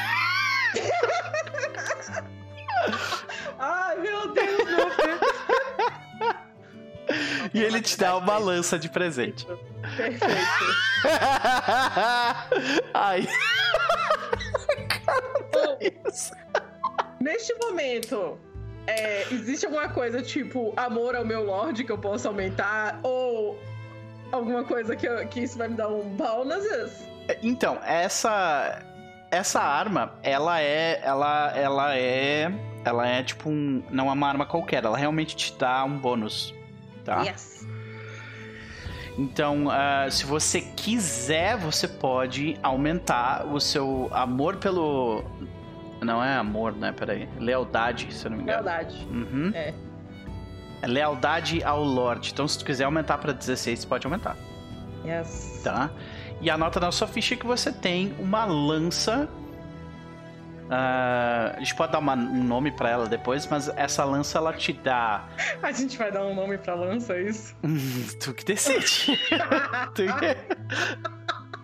Ai, 3.58 3.98
meu 3.98 4.32
Deus, 4.32 4.64
meu 4.64 4.96
Deus. 4.96 5.20
E 7.52 7.60
ele 7.60 7.80
te 7.80 7.98
dá 7.98 8.16
uma 8.16 8.38
lança 8.38 8.78
de 8.78 8.88
presente. 8.88 9.44
Perfeito. 9.96 10.24
Ai, 12.94 13.26
Neste 17.20 17.54
momento, 17.54 18.38
é, 18.86 19.22
existe 19.32 19.64
alguma 19.66 19.88
coisa 19.88 20.22
tipo 20.22 20.72
amor 20.76 21.14
ao 21.16 21.24
meu 21.24 21.44
lord 21.44 21.82
que 21.84 21.90
eu 21.92 21.98
posso 21.98 22.28
aumentar? 22.28 23.00
Ou 23.02 23.58
alguma 24.32 24.64
coisa 24.64 24.94
que, 24.94 25.06
eu- 25.06 25.26
que 25.28 25.40
isso 25.40 25.56
vai 25.56 25.68
me 25.68 25.74
dar 25.76 25.88
um 25.88 26.02
bonuses? 26.10 27.02
então, 27.42 27.78
essa 27.84 28.82
essa 29.30 29.60
arma, 29.60 30.12
ela 30.22 30.60
é 30.60 31.00
ela 31.02 31.52
ela 31.56 31.96
é 31.96 32.52
ela 32.84 33.08
é 33.08 33.22
tipo 33.22 33.48
um 33.48 33.82
não 33.90 34.08
é 34.10 34.12
uma 34.12 34.28
arma 34.28 34.44
qualquer, 34.46 34.84
ela 34.84 34.96
realmente 34.98 35.34
te 35.34 35.54
dá 35.58 35.82
um 35.84 35.98
bônus, 35.98 36.54
tá? 37.04 37.22
Yes. 37.22 37.66
Então, 39.16 39.70
ah, 39.70 40.08
se 40.10 40.26
você 40.26 40.60
quiser, 40.60 41.56
você 41.56 41.86
pode 41.86 42.58
aumentar 42.62 43.46
o 43.46 43.60
seu 43.60 44.08
amor 44.12 44.56
pelo 44.56 45.24
não 46.04 46.22
é 46.22 46.36
amor, 46.36 46.72
né? 46.76 46.92
Peraí. 46.92 47.28
Lealdade, 47.38 48.12
se 48.14 48.24
eu 48.26 48.30
não 48.30 48.36
me 48.38 48.42
engano. 48.44 48.62
Verdade. 48.62 49.06
Uhum. 49.10 49.50
É. 49.54 49.72
É 50.82 50.86
lealdade 50.86 51.62
ao 51.64 51.82
Lorde. 51.82 52.30
Então, 52.32 52.46
se 52.46 52.58
tu 52.58 52.64
quiser 52.64 52.84
aumentar 52.84 53.16
pra 53.18 53.32
16, 53.32 53.80
você 53.80 53.86
pode 53.86 54.06
aumentar, 54.06 54.36
Yes. 55.04 55.60
tá? 55.64 55.90
E 56.40 56.50
anota 56.50 56.78
na 56.78 56.92
sua 56.92 57.08
ficha 57.08 57.34
que 57.36 57.46
você 57.46 57.72
tem 57.72 58.14
uma 58.18 58.44
lança. 58.44 59.26
ah, 60.70 61.52
a 61.56 61.58
gente 61.58 61.74
pode 61.74 61.92
dar 61.92 61.98
uma- 61.98 62.14
um 62.14 62.42
nome 62.42 62.70
pra 62.72 62.88
ela 62.90 63.06
depois, 63.06 63.46
mas 63.46 63.68
essa 63.76 64.02
lança 64.04 64.38
ela 64.38 64.52
te 64.52 64.72
dá. 64.72 65.24
A 65.62 65.70
gente 65.72 65.96
vai 65.98 66.10
dar 66.10 66.24
um 66.24 66.34
nome 66.34 66.56
pra 66.58 66.74
lança, 66.74 67.12
é 67.14 67.22
isso? 67.22 67.54
tu 68.22 68.32
que 68.34 68.44
decide. 68.44 69.18
tu 69.94 70.02
que... 70.04 70.36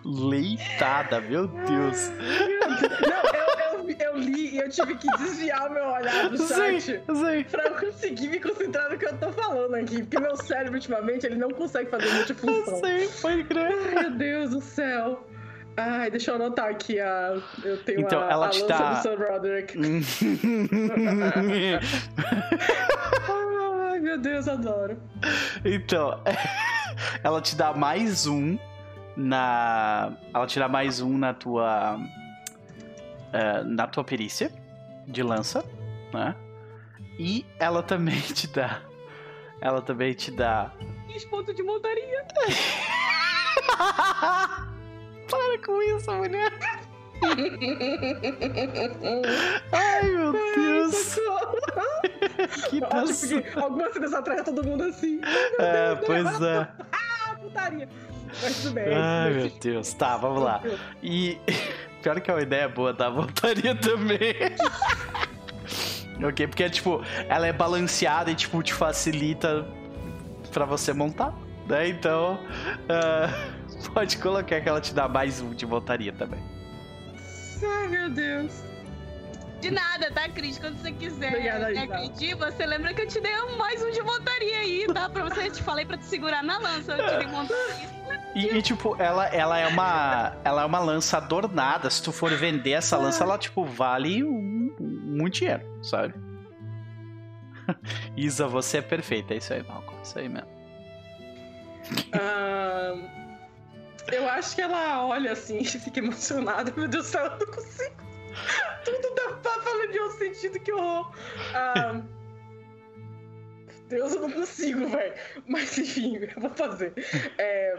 Leitada, 0.05 1.19
meu 1.21 1.47
Deus. 1.47 2.09
Não, 2.09 3.23
eu, 3.33 3.70
eu, 3.70 3.70
eu 3.99 4.17
li 4.17 4.55
e 4.55 4.57
eu 4.59 4.69
tive 4.69 4.95
que 4.95 5.07
desviar 5.17 5.69
o 5.69 5.73
meu 5.73 5.85
olhar 5.85 6.29
do 6.29 6.37
chat 6.37 6.81
Sim, 6.81 6.97
sim. 6.97 7.43
pra 7.49 7.63
eu 7.65 7.75
conseguir 7.75 8.27
me 8.29 8.39
concentrar 8.39 8.89
no 8.89 8.97
que 8.97 9.05
eu 9.05 9.17
tô 9.17 9.31
falando 9.31 9.75
aqui. 9.75 9.99
Porque 10.03 10.19
meu 10.19 10.35
cérebro, 10.35 10.75
ultimamente, 10.75 11.25
ele 11.25 11.35
não 11.35 11.49
consegue 11.51 11.89
fazer 11.89 12.09
multifunção. 12.13 12.75
Sim, 12.75 13.09
pode 13.21 13.43
crer. 13.45 13.71
Ai, 13.95 14.01
meu 14.03 14.11
Deus 14.11 14.49
do 14.51 14.61
céu. 14.61 15.27
Ai, 15.77 16.11
deixa 16.11 16.31
eu 16.31 16.35
anotar 16.35 16.67
aqui 16.69 16.99
a. 16.99 17.37
Eu 17.63 17.77
tenho 17.83 18.01
Então, 18.01 18.21
a, 18.21 18.29
ela 18.31 18.45
a 18.47 18.49
te 18.49 18.61
lança 18.61 18.73
dá- 18.77 18.93
do 18.93 19.01
Sir 19.01 19.17
Roderick. 19.17 19.77
Ai, 23.89 23.99
meu 23.99 24.17
Deus, 24.17 24.47
adoro. 24.47 24.97
então, 25.63 26.19
ela 27.23 27.41
te 27.41 27.55
dá 27.55 27.73
mais 27.73 28.27
um 28.27 28.57
na. 29.15 30.11
Ela 30.33 30.45
te 30.47 30.59
dá 30.59 30.67
mais 30.67 31.01
um 31.01 31.17
na 31.17 31.33
tua. 31.33 31.99
Eh, 33.33 33.63
na 33.63 33.87
tua 33.87 34.03
perícia 34.03 34.51
de 35.07 35.23
lança, 35.23 35.63
né? 36.13 36.35
E 37.17 37.45
ela 37.59 37.81
também 37.83 38.19
te 38.19 38.47
dá. 38.47 38.81
Ela 39.61 39.81
também 39.81 40.13
te 40.13 40.31
dá. 40.31 40.71
10 41.07 41.25
pontos 41.25 41.55
de 41.55 41.63
montaria. 41.63 42.25
Para 45.29 45.57
com 45.63 45.81
isso, 45.83 46.11
mulher! 46.11 46.51
Ai, 49.71 50.03
meu 50.03 50.31
Deus! 50.31 50.95
Socorro. 50.95 51.57
Que 52.69 52.79
dança! 52.79 53.27
porque 53.27 53.59
algumas 53.59 53.93
cenas 53.93 54.13
atrás 54.13 54.43
todo 54.43 54.63
mundo 54.63 54.83
assim. 54.83 55.21
É, 55.59 55.95
pois 55.95 56.41
é. 56.41 56.67
Ah, 56.91 57.35
putaria. 57.39 57.87
Mas 58.41 58.61
tudo 58.61 58.73
bem. 58.73 58.93
Ai, 58.93 59.29
meu 59.31 59.49
Deus. 59.49 59.93
Tá, 59.93 60.17
vamos 60.17 60.41
lá. 60.41 60.61
E 61.03 61.37
pior 62.01 62.19
que 62.19 62.29
é 62.29 62.33
uma 62.33 62.41
ideia 62.41 62.67
boa, 62.67 62.93
tá? 62.93 63.07
Voltaria 63.11 63.75
também. 63.75 64.35
ok, 66.23 66.47
porque, 66.47 66.69
tipo, 66.69 67.03
ela 67.29 67.47
é 67.47 67.53
balanceada 67.53 68.31
e, 68.31 68.35
tipo, 68.35 68.61
te 68.63 68.73
facilita 68.73 69.65
pra 70.51 70.65
você 70.65 70.93
montar, 70.93 71.33
né? 71.67 71.87
Então, 71.87 72.39
ah, 72.89 73.29
pode 73.93 74.17
colocar 74.17 74.59
que 74.59 74.67
ela 74.67 74.81
te 74.81 74.93
dá 74.93 75.07
mais 75.07 75.41
um 75.41 75.51
de 75.51 75.65
montaria 75.65 76.11
também. 76.11 76.39
Ai, 77.63 77.87
meu 77.87 78.09
Deus. 78.09 78.71
De 79.61 79.69
nada, 79.69 80.09
tá, 80.11 80.27
Cris? 80.27 80.57
Quando 80.57 80.81
você 80.81 80.91
quiser 80.91 81.27
Obrigada, 81.27 81.69
me 81.69 81.77
agredir, 81.77 82.35
você 82.35 82.65
lembra 82.65 82.95
que 82.95 83.01
eu 83.01 83.07
te 83.07 83.21
dei 83.21 83.31
mais 83.59 83.83
um 83.83 83.91
de 83.91 84.01
montaria 84.01 84.57
aí, 84.57 84.87
tá? 84.91 85.07
Pra 85.07 85.23
você, 85.25 85.47
eu 85.47 85.51
te 85.51 85.61
falei 85.61 85.85
pra 85.85 85.97
te 85.97 86.05
segurar 86.05 86.43
na 86.43 86.57
lança, 86.57 86.93
eu 86.93 87.07
te 87.07 87.17
dei 87.17 87.27
montaria. 87.27 87.90
E, 88.33 88.57
e, 88.57 88.61
tipo, 88.61 88.95
ela, 89.01 89.27
ela 89.27 89.59
é 89.59 89.67
uma 89.67 90.37
ela 90.43 90.61
é 90.61 90.65
uma 90.65 90.79
lança 90.79 91.17
adornada. 91.17 91.89
Se 91.89 92.01
tu 92.01 92.11
for 92.11 92.31
vender 92.31 92.71
essa 92.71 92.97
lança, 92.97 93.23
ela, 93.23 93.37
tipo, 93.37 93.65
vale 93.65 94.23
muito 94.23 95.39
dinheiro, 95.39 95.63
sabe? 95.83 96.13
Isa, 98.15 98.47
você 98.47 98.77
é 98.77 98.81
perfeita. 98.81 99.33
É 99.33 99.37
isso 99.37 99.53
aí, 99.53 99.63
Malcolm. 99.63 99.97
É 99.99 100.01
isso 100.01 100.19
aí 100.19 100.29
mesmo. 100.29 100.49
Ah, 102.13 102.95
eu 104.11 104.29
acho 104.29 104.55
que 104.55 104.61
ela 104.61 105.05
olha 105.05 105.33
assim 105.33 105.59
e 105.59 105.65
fica 105.65 105.99
emocionada. 105.99 106.73
Meu 106.75 106.87
Deus 106.87 107.05
do 107.05 107.09
céu, 107.11 107.25
eu 107.25 107.31
não 107.31 107.47
consigo. 107.47 107.95
Tudo 108.85 109.11
tá 109.41 109.59
falando 109.61 109.91
de 109.91 109.99
um 109.99 110.09
sentido 110.11 110.59
que 110.59 110.71
horror. 110.71 111.11
Ah, 111.53 112.01
Deus, 113.91 114.13
eu 114.15 114.21
não 114.21 114.31
consigo, 114.31 114.87
velho. 114.87 115.13
Mas 115.47 115.77
enfim, 115.77 116.17
eu 116.35 116.41
vou 116.41 116.49
fazer. 116.49 116.93
É, 117.37 117.75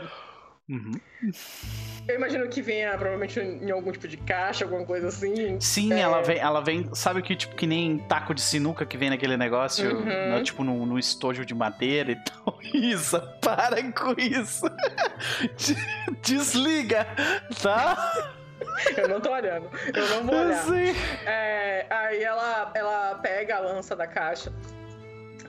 Uhum. 0.68 0.92
eu 2.08 2.14
imagino 2.14 2.48
que 2.48 2.62
venha 2.62 2.90
provavelmente 2.92 3.38
em 3.40 3.68
algum 3.70 3.90
tipo 3.90 4.06
de 4.06 4.16
caixa, 4.16 4.64
alguma 4.64 4.86
coisa 4.86 5.08
assim. 5.08 5.60
Sim, 5.60 5.92
É. 5.92 5.98
ela 5.98 6.22
vem, 6.22 6.38
ela 6.38 6.60
vem, 6.60 6.88
sabe 6.94 7.20
que 7.20 7.34
tipo 7.34 7.56
que 7.56 7.66
nem 7.66 7.98
taco 7.98 8.32
de 8.32 8.40
sinuca 8.40 8.86
que 8.86 8.96
vem 8.96 9.10
naquele 9.10 9.36
negócio, 9.36 9.92
Uhum. 9.92 10.04
né, 10.04 10.40
tipo 10.42 10.62
no, 10.62 10.86
no 10.86 10.98
estojo 11.00 11.44
de 11.44 11.52
madeira 11.52 12.12
e 12.12 12.16
tal. 12.16 12.58
Isa, 12.72 13.20
para 13.42 13.82
com 13.92 14.14
isso. 14.16 14.64
Des- 15.58 15.76
Desliga, 16.22 17.06
tá? 17.60 18.32
Eu 18.96 19.08
não 19.08 19.20
tô 19.20 19.32
olhando. 19.32 19.68
Eu 19.94 20.08
não 20.10 20.24
vou 20.26 20.36
olhar. 20.36 20.62
Sim. 20.62 20.94
É, 21.26 21.86
aí 21.90 22.22
ela, 22.22 22.70
ela 22.74 23.14
pega 23.16 23.56
a 23.56 23.60
lança 23.60 23.96
da 23.96 24.06
caixa 24.06 24.52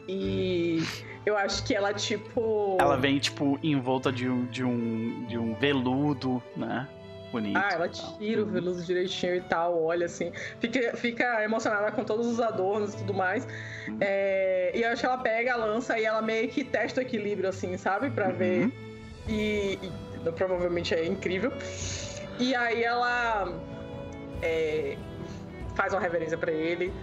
e 0.08 0.84
eu 1.26 1.38
acho 1.38 1.64
que 1.64 1.74
ela, 1.74 1.94
tipo. 1.94 2.78
Ela 2.80 2.98
vem 2.98 3.18
tipo 3.20 3.58
em 3.64 3.80
volta 3.80 4.12
de 4.12 4.28
um 4.28 4.46
de 4.48 4.64
um 4.64 5.26
de 5.26 5.38
um 5.38 5.54
veludo, 5.56 6.42
né? 6.56 6.88
Bonito. 7.32 7.58
Ah, 7.58 7.70
ela 7.74 7.90
tira 7.90 8.44
o 8.44 8.46
veludo 8.46 8.84
direitinho 8.84 9.36
e 9.36 9.42
tal, 9.42 9.82
olha 9.84 10.06
assim. 10.06 10.32
Fica, 10.60 10.96
fica 10.96 11.44
emocionada 11.44 11.92
com 11.92 12.04
todos 12.04 12.28
os 12.28 12.40
adornos 12.40 12.94
e 12.94 12.98
tudo 12.98 13.14
mais. 13.14 13.48
É, 14.00 14.72
e 14.76 14.84
eu 14.84 14.92
acho 14.92 15.02
que 15.02 15.06
ela 15.08 15.18
pega 15.18 15.54
a 15.54 15.56
lança 15.56 15.98
e 15.98 16.06
ela 16.06 16.22
meio 16.22 16.48
que 16.50 16.64
testa 16.64 17.00
o 17.00 17.04
equilíbrio, 17.04 17.50
assim, 17.50 17.76
sabe? 17.76 18.12
Pra 18.12 18.28
Uhum. 18.28 18.36
ver. 18.36 18.72
E, 19.28 19.80
e 19.82 20.32
provavelmente 20.36 20.94
é 20.94 21.08
incrível. 21.08 21.52
E 22.38 22.54
aí 22.54 22.84
ela 22.84 23.52
é, 24.44 24.96
faz 25.76 25.92
uma 25.92 26.00
reverência 26.02 26.38
pra 26.38 26.52
ele 26.52 26.94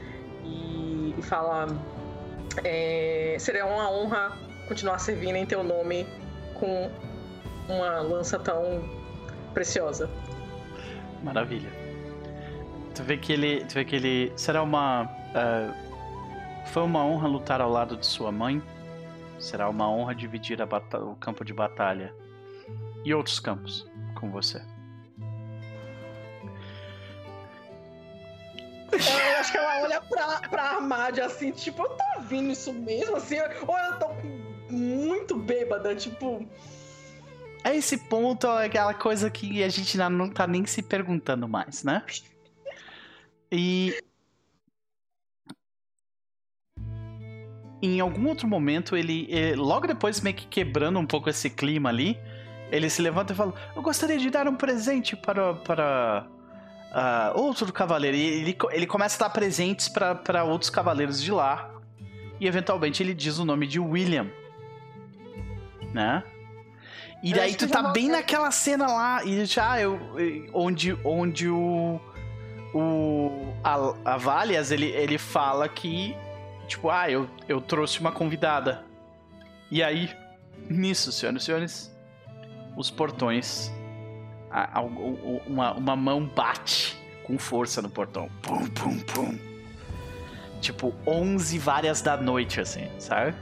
e, 0.44 1.12
e 1.18 1.22
fala: 1.22 1.66
é, 2.64 3.36
Seria 3.38 3.66
uma 3.66 3.90
honra 3.90 4.36
continuar 4.68 4.98
servindo 4.98 5.36
em 5.36 5.46
teu 5.46 5.62
nome 5.62 6.06
com 6.54 6.90
uma 7.68 8.00
lança 8.00 8.38
tão 8.38 8.82
preciosa. 9.54 10.08
Maravilha. 11.22 11.70
Tu 12.94 13.02
vê 13.02 13.16
que 13.16 13.32
ele, 13.32 13.64
tu 13.64 13.74
vê 13.74 13.84
que 13.84 13.96
ele 13.96 14.32
será 14.36 14.62
uma 14.62 15.08
ah, 15.34 15.72
foi 16.66 16.82
uma 16.82 17.04
honra 17.04 17.26
lutar 17.26 17.60
ao 17.60 17.70
lado 17.70 17.96
de 17.96 18.06
sua 18.06 18.30
mãe. 18.30 18.62
Será 19.38 19.68
uma 19.68 19.90
honra 19.90 20.14
dividir 20.14 20.58
o 20.62 21.16
campo 21.16 21.44
de 21.44 21.52
batalha 21.52 22.14
e 23.04 23.14
outros 23.14 23.40
campos 23.40 23.88
com 24.14 24.30
você. 24.30 24.62
Eu 28.92 29.36
acho 29.38 29.52
que 29.52 29.58
ela 29.58 29.82
olha 29.82 30.00
pra, 30.00 30.40
pra 30.48 30.62
Armádia 30.62 31.26
assim, 31.26 31.50
tipo, 31.52 31.82
eu 31.82 31.90
tô 31.90 32.04
ouvindo 32.16 32.50
isso 32.50 32.72
mesmo, 32.72 33.16
assim, 33.16 33.36
ou 33.66 33.78
eu 33.78 33.98
tô 33.98 34.08
muito 34.70 35.36
bêbada, 35.36 35.94
tipo. 35.94 36.46
A 37.62 37.74
esse 37.74 37.96
ponto 37.96 38.46
é 38.46 38.66
aquela 38.66 38.94
coisa 38.94 39.30
que 39.30 39.62
a 39.62 39.68
gente 39.68 39.98
não 39.98 40.30
tá 40.30 40.46
nem 40.46 40.64
se 40.64 40.82
perguntando 40.82 41.46
mais, 41.46 41.84
né? 41.84 42.02
E. 43.52 43.94
Em 47.82 47.98
algum 47.98 48.28
outro 48.28 48.46
momento, 48.46 48.94
ele, 48.94 49.26
eh, 49.30 49.54
Logo 49.56 49.86
depois, 49.86 50.20
meio 50.20 50.36
que 50.36 50.46
quebrando 50.46 50.98
um 50.98 51.06
pouco 51.06 51.30
esse 51.30 51.48
clima 51.48 51.88
ali, 51.88 52.18
ele 52.70 52.88
se 52.88 53.02
levanta 53.02 53.32
e 53.32 53.36
fala: 53.36 53.54
Eu 53.74 53.82
gostaria 53.82 54.18
de 54.18 54.30
dar 54.30 54.48
um 54.48 54.56
presente 54.56 55.16
para. 55.16 55.54
para 55.54 56.26
ah, 56.92 57.32
outro 57.34 57.72
cavaleiro. 57.72 58.16
E 58.16 58.20
ele, 58.22 58.58
ele 58.72 58.86
começa 58.86 59.22
a 59.24 59.28
dar 59.28 59.32
presentes 59.34 59.88
para- 59.88 60.44
outros 60.44 60.70
cavaleiros 60.70 61.22
de 61.22 61.30
lá. 61.32 61.70
E 62.40 62.46
eventualmente 62.46 63.02
ele 63.02 63.14
diz 63.14 63.38
o 63.38 63.44
nome 63.44 63.66
de 63.66 63.78
William. 63.78 64.26
Né? 65.92 66.22
E 67.22 67.34
daí 67.34 67.54
tu 67.54 67.68
tá 67.68 67.90
bem 67.90 68.08
naquela 68.08 68.50
cena 68.50 68.86
lá, 68.86 69.22
e 69.24 69.44
já 69.44 69.78
eu, 69.80 70.00
eu- 70.18 70.48
onde, 70.54 70.96
onde 71.04 71.48
o. 71.48 72.00
O. 72.72 73.52
A, 73.64 74.14
a 74.14 74.16
Valias, 74.16 74.70
ele, 74.70 74.86
ele 74.86 75.18
fala 75.18 75.68
que. 75.68 76.16
Tipo, 76.66 76.88
ah, 76.88 77.10
eu, 77.10 77.28
eu 77.48 77.60
trouxe 77.60 77.98
uma 78.00 78.12
convidada. 78.12 78.84
E 79.70 79.82
aí, 79.82 80.08
nisso, 80.68 81.10
senhoras 81.12 81.42
e 81.42 81.44
senhores, 81.46 81.96
os 82.76 82.90
portões. 82.90 83.70
A- 84.50 84.78
a- 84.78 84.82
uma, 84.82 85.72
uma 85.74 85.96
mão 85.96 86.24
bate 86.26 86.96
com 87.24 87.38
força 87.38 87.80
no 87.80 87.88
portão. 87.90 88.28
Pum, 88.42 88.66
pum, 88.68 88.98
pum. 89.00 89.38
Tipo, 90.60 90.94
11 91.06 91.58
várias 91.58 92.02
da 92.02 92.16
noite, 92.16 92.60
assim, 92.60 92.88
sabe? 92.98 93.34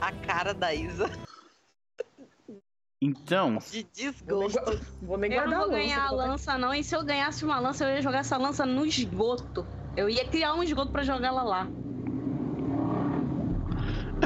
A 0.00 0.10
cara 0.26 0.52
da 0.54 0.74
Isa 0.74 1.08
Então, 3.00 3.58
de 3.58 3.84
Vou 4.26 4.38
nem, 4.40 4.48
desgosto. 4.48 4.80
vou 5.02 5.18
nem 5.18 5.32
Eu 5.32 5.48
não 5.48 5.50
vou 5.50 5.56
a 5.56 5.66
lança, 5.66 5.76
ganhar 5.76 6.06
a 6.06 6.10
lança, 6.12 6.58
não. 6.58 6.72
E 6.74 6.84
se 6.84 6.94
eu 6.96 7.04
ganhasse 7.04 7.44
uma 7.44 7.58
lança, 7.58 7.84
eu 7.84 7.96
ia 7.96 8.02
jogar 8.02 8.18
essa 8.18 8.36
lança 8.36 8.64
no 8.64 8.86
esgoto. 8.86 9.66
Eu 9.96 10.08
ia 10.08 10.24
criar 10.26 10.54
um 10.54 10.62
esgoto 10.62 10.92
pra 10.92 11.02
jogar 11.02 11.28
ela 11.28 11.42
lá. 11.42 11.64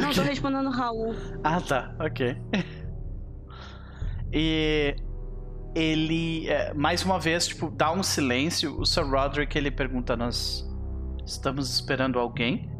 Não, 0.01 0.13
tô 0.15 0.21
respondendo 0.23 0.67
o 0.67 0.71
Raul. 0.71 1.15
Ah, 1.43 1.59
tá, 1.61 1.95
ok. 1.99 2.37
E 4.33 4.97
ele, 5.75 6.49
é, 6.49 6.73
mais 6.75 7.05
uma 7.05 7.19
vez, 7.19 7.47
tipo, 7.49 7.71
dá 7.71 7.93
um 7.93 8.03
silêncio. 8.03 8.79
O 8.81 8.87
Sir 8.87 9.05
Roderick 9.05 9.57
ele 9.57 9.71
pergunta: 9.71 10.17
Nós 10.17 10.69
estamos 11.25 11.75
esperando 11.75 12.19
alguém? 12.19 12.71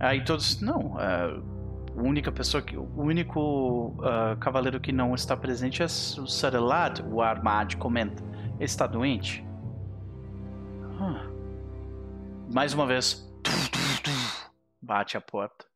Aí 0.00 0.24
todos, 0.24 0.60
não. 0.60 0.98
é, 1.00 1.52
a 1.96 2.00
única 2.00 2.32
pessoa 2.32 2.62
que, 2.62 2.76
o 2.76 3.00
único 3.00 3.94
ah, 4.02 4.36
cavaleiro 4.40 4.80
que 4.80 4.92
não 4.92 5.14
está 5.14 5.36
presente 5.36 5.82
é 5.82 5.84
o 5.84 6.26
Sir 6.26 6.54
Elad, 6.54 7.00
o 7.02 7.20
Armad 7.20 7.76
comenta. 7.76 8.22
Ele 8.54 8.64
está 8.64 8.86
doente? 8.86 9.44
Ah. 10.98 11.28
Mais 12.52 12.72
uma 12.72 12.86
vez. 12.86 13.30
Bate 14.80 15.16
a 15.16 15.20
porta. 15.20 15.66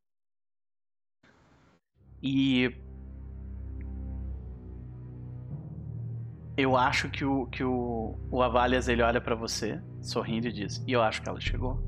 E. 2.21 2.75
Eu 6.57 6.75
acho 6.75 7.07
que 7.11 7.23
o, 7.23 7.45
que 7.45 7.63
o, 7.63 8.17
o 8.31 8.41
Avalias 8.41 8.87
ele 8.87 9.03
olha 9.03 9.21
pra 9.21 9.35
você, 9.35 9.79
sorrindo 10.01 10.47
e 10.47 10.51
diz: 10.51 10.83
E 10.87 10.91
eu 10.91 11.03
acho 11.03 11.21
que 11.21 11.29
ela 11.29 11.39
chegou. 11.39 11.79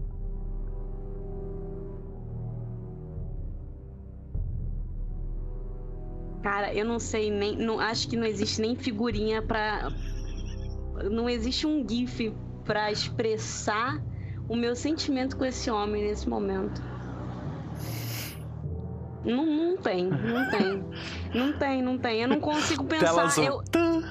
Cara, 6.43 6.71
eu 6.73 6.85
não 6.85 6.99
sei 6.99 7.31
nem. 7.31 7.57
Não, 7.57 7.79
acho 7.79 8.07
que 8.07 8.15
não 8.15 8.25
existe 8.25 8.61
nem 8.61 8.75
figurinha 8.75 9.41
pra. 9.41 9.89
Não 11.11 11.27
existe 11.27 11.65
um 11.65 11.87
GIF 11.87 12.31
pra 12.63 12.91
expressar 12.91 13.99
o 14.47 14.55
meu 14.55 14.75
sentimento 14.75 15.35
com 15.35 15.45
esse 15.45 15.71
homem 15.71 16.03
nesse 16.03 16.29
momento. 16.29 16.88
Não, 19.25 19.45
não 19.45 19.77
tem, 19.77 20.05
não 20.09 20.49
tem. 20.49 20.83
Não 21.33 21.57
tem, 21.57 21.81
não 21.81 21.97
tem. 21.97 22.21
Eu 22.21 22.27
não 22.29 22.39
consigo 22.39 22.83
pensar. 22.85 23.27
Eu, 23.43 23.61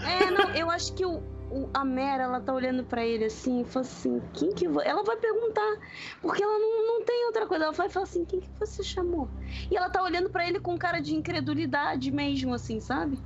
é, 0.06 0.30
não, 0.30 0.50
eu 0.54 0.70
acho 0.70 0.92
que 0.92 1.04
o, 1.06 1.16
o- 1.50 1.70
a 1.72 1.82
Mera, 1.84 2.24
ela 2.24 2.40
tá 2.40 2.52
olhando 2.52 2.84
pra 2.84 3.04
ele 3.06 3.24
assim 3.24 3.62
e 3.62 3.64
fala 3.64 3.86
assim, 3.86 4.20
quem 4.34 4.50
que... 4.52 4.68
vo-" 4.68 4.82
Ela 4.82 5.02
vai 5.02 5.16
perguntar, 5.16 5.78
porque 6.20 6.42
ela 6.42 6.58
não, 6.58 6.86
não 6.86 7.04
tem 7.04 7.24
outra 7.26 7.46
coisa. 7.46 7.64
Ela 7.64 7.72
vai 7.72 7.88
falar 7.88 8.04
assim, 8.04 8.24
quem 8.26 8.40
que 8.40 8.50
você 8.60 8.82
chamou? 8.82 9.28
E 9.70 9.76
ela 9.76 9.88
tá 9.88 10.02
olhando 10.02 10.28
pra 10.28 10.46
ele 10.46 10.60
com 10.60 10.76
cara 10.76 11.00
de 11.00 11.14
incredulidade 11.14 12.10
mesmo, 12.10 12.52
assim, 12.52 12.78
sabe? 12.78 13.18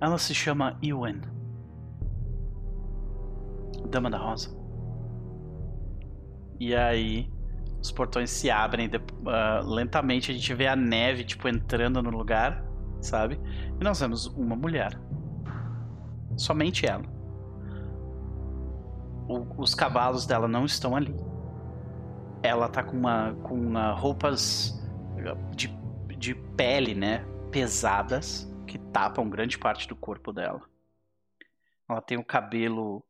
Ela 0.00 0.18
se 0.18 0.34
chama 0.34 0.78
Ewan. 0.82 1.20
Dama 3.90 4.08
da 4.08 4.18
Rosa. 4.18 4.56
E 6.60 6.74
aí, 6.74 7.28
os 7.82 7.90
portões 7.90 8.30
se 8.30 8.48
abrem 8.50 8.88
de- 8.88 9.00
ah, 9.26 9.60
lentamente. 9.64 10.30
A 10.30 10.34
gente 10.34 10.54
vê 10.54 10.68
a 10.68 10.76
neve, 10.76 11.24
tipo, 11.24 11.48
entrando 11.48 12.00
no 12.00 12.10
lugar, 12.10 12.64
sabe? 13.00 13.38
E 13.80 13.84
nós 13.84 13.98
vemos 14.00 14.26
uma 14.26 14.54
mulher. 14.54 14.98
Somente 16.36 16.86
ela. 16.86 17.04
O- 19.28 19.46
os 19.60 19.74
cavalos 19.74 20.26
dela 20.26 20.46
não 20.48 20.64
estão 20.64 20.94
ali. 20.94 21.14
Ela 22.42 22.68
tá 22.68 22.82
com 22.82 22.96
uma 22.96 23.34
com 23.42 23.76
ah, 23.76 23.92
roupas 23.92 24.80
de, 25.54 25.68
de 26.16 26.34
pele, 26.56 26.94
né? 26.94 27.24
Pesadas 27.50 28.50
que 28.66 28.78
tapam 28.78 29.28
grande 29.28 29.58
parte 29.58 29.86
do 29.88 29.94
corpo 29.96 30.32
dela. 30.32 30.62
Ela 31.88 32.00
tem 32.00 32.16
o 32.16 32.24
cabelo 32.24 33.02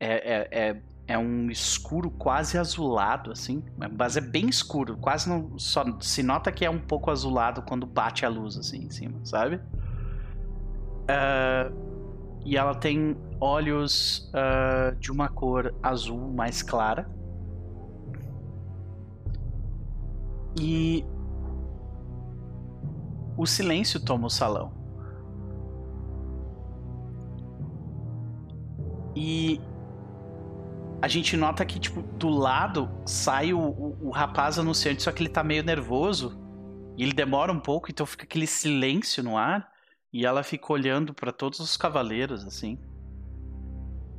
é, 0.00 0.14
é, 0.34 0.48
é, 0.50 0.82
é 1.06 1.18
um 1.18 1.50
escuro 1.50 2.10
quase 2.10 2.56
azulado 2.56 3.30
assim, 3.30 3.62
mas 3.98 4.16
é 4.16 4.20
bem 4.20 4.48
escuro, 4.48 4.96
quase 4.96 5.28
não 5.28 5.58
só 5.58 5.84
se 6.00 6.22
nota 6.22 6.50
que 6.50 6.64
é 6.64 6.70
um 6.70 6.78
pouco 6.78 7.10
azulado 7.10 7.62
quando 7.62 7.86
bate 7.86 8.24
a 8.24 8.28
luz 8.28 8.56
assim 8.56 8.84
em 8.84 8.90
cima, 8.90 9.20
sabe? 9.24 9.60
Ah, 11.08 11.70
e 12.44 12.56
ela 12.56 12.74
tem 12.74 13.16
olhos 13.40 14.30
ah, 14.34 14.94
de 14.98 15.10
uma 15.12 15.28
cor 15.28 15.74
azul 15.82 16.32
mais 16.32 16.62
clara. 16.62 17.08
E 20.58 21.04
o 23.36 23.44
silêncio 23.44 24.00
toma 24.00 24.26
o 24.26 24.30
salão. 24.30 24.72
E 29.16 29.60
a 31.04 31.08
gente 31.08 31.36
nota 31.36 31.66
que, 31.66 31.78
tipo, 31.78 32.00
do 32.00 32.30
lado 32.30 32.88
sai 33.04 33.52
o, 33.52 33.58
o, 33.60 34.08
o 34.08 34.10
rapaz 34.10 34.58
anunciante, 34.58 35.02
só 35.02 35.12
que 35.12 35.22
ele 35.22 35.28
tá 35.28 35.44
meio 35.44 35.62
nervoso. 35.62 36.40
E 36.96 37.02
ele 37.02 37.12
demora 37.12 37.52
um 37.52 37.60
pouco, 37.60 37.90
então 37.90 38.06
fica 38.06 38.24
aquele 38.24 38.46
silêncio 38.46 39.22
no 39.22 39.36
ar. 39.36 39.70
E 40.10 40.24
ela 40.24 40.42
fica 40.42 40.72
olhando 40.72 41.12
pra 41.12 41.30
todos 41.30 41.60
os 41.60 41.76
cavaleiros, 41.76 42.46
assim. 42.46 42.78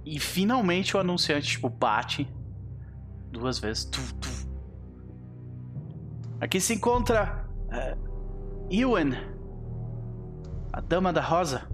E 0.05 0.19
finalmente 0.19 0.95
o 0.95 0.99
anunciante, 0.99 1.47
tipo, 1.47 1.69
bate 1.69 2.31
duas 3.31 3.57
vezes. 3.57 3.85
Tu, 3.85 3.99
tu. 4.21 4.29
Aqui 6.39 6.61
se 6.61 6.75
encontra 6.75 7.49
Ewan, 8.69 9.13
a 10.71 10.81
Dama 10.81 11.11
da 11.11 11.21
Rosa. 11.21 11.67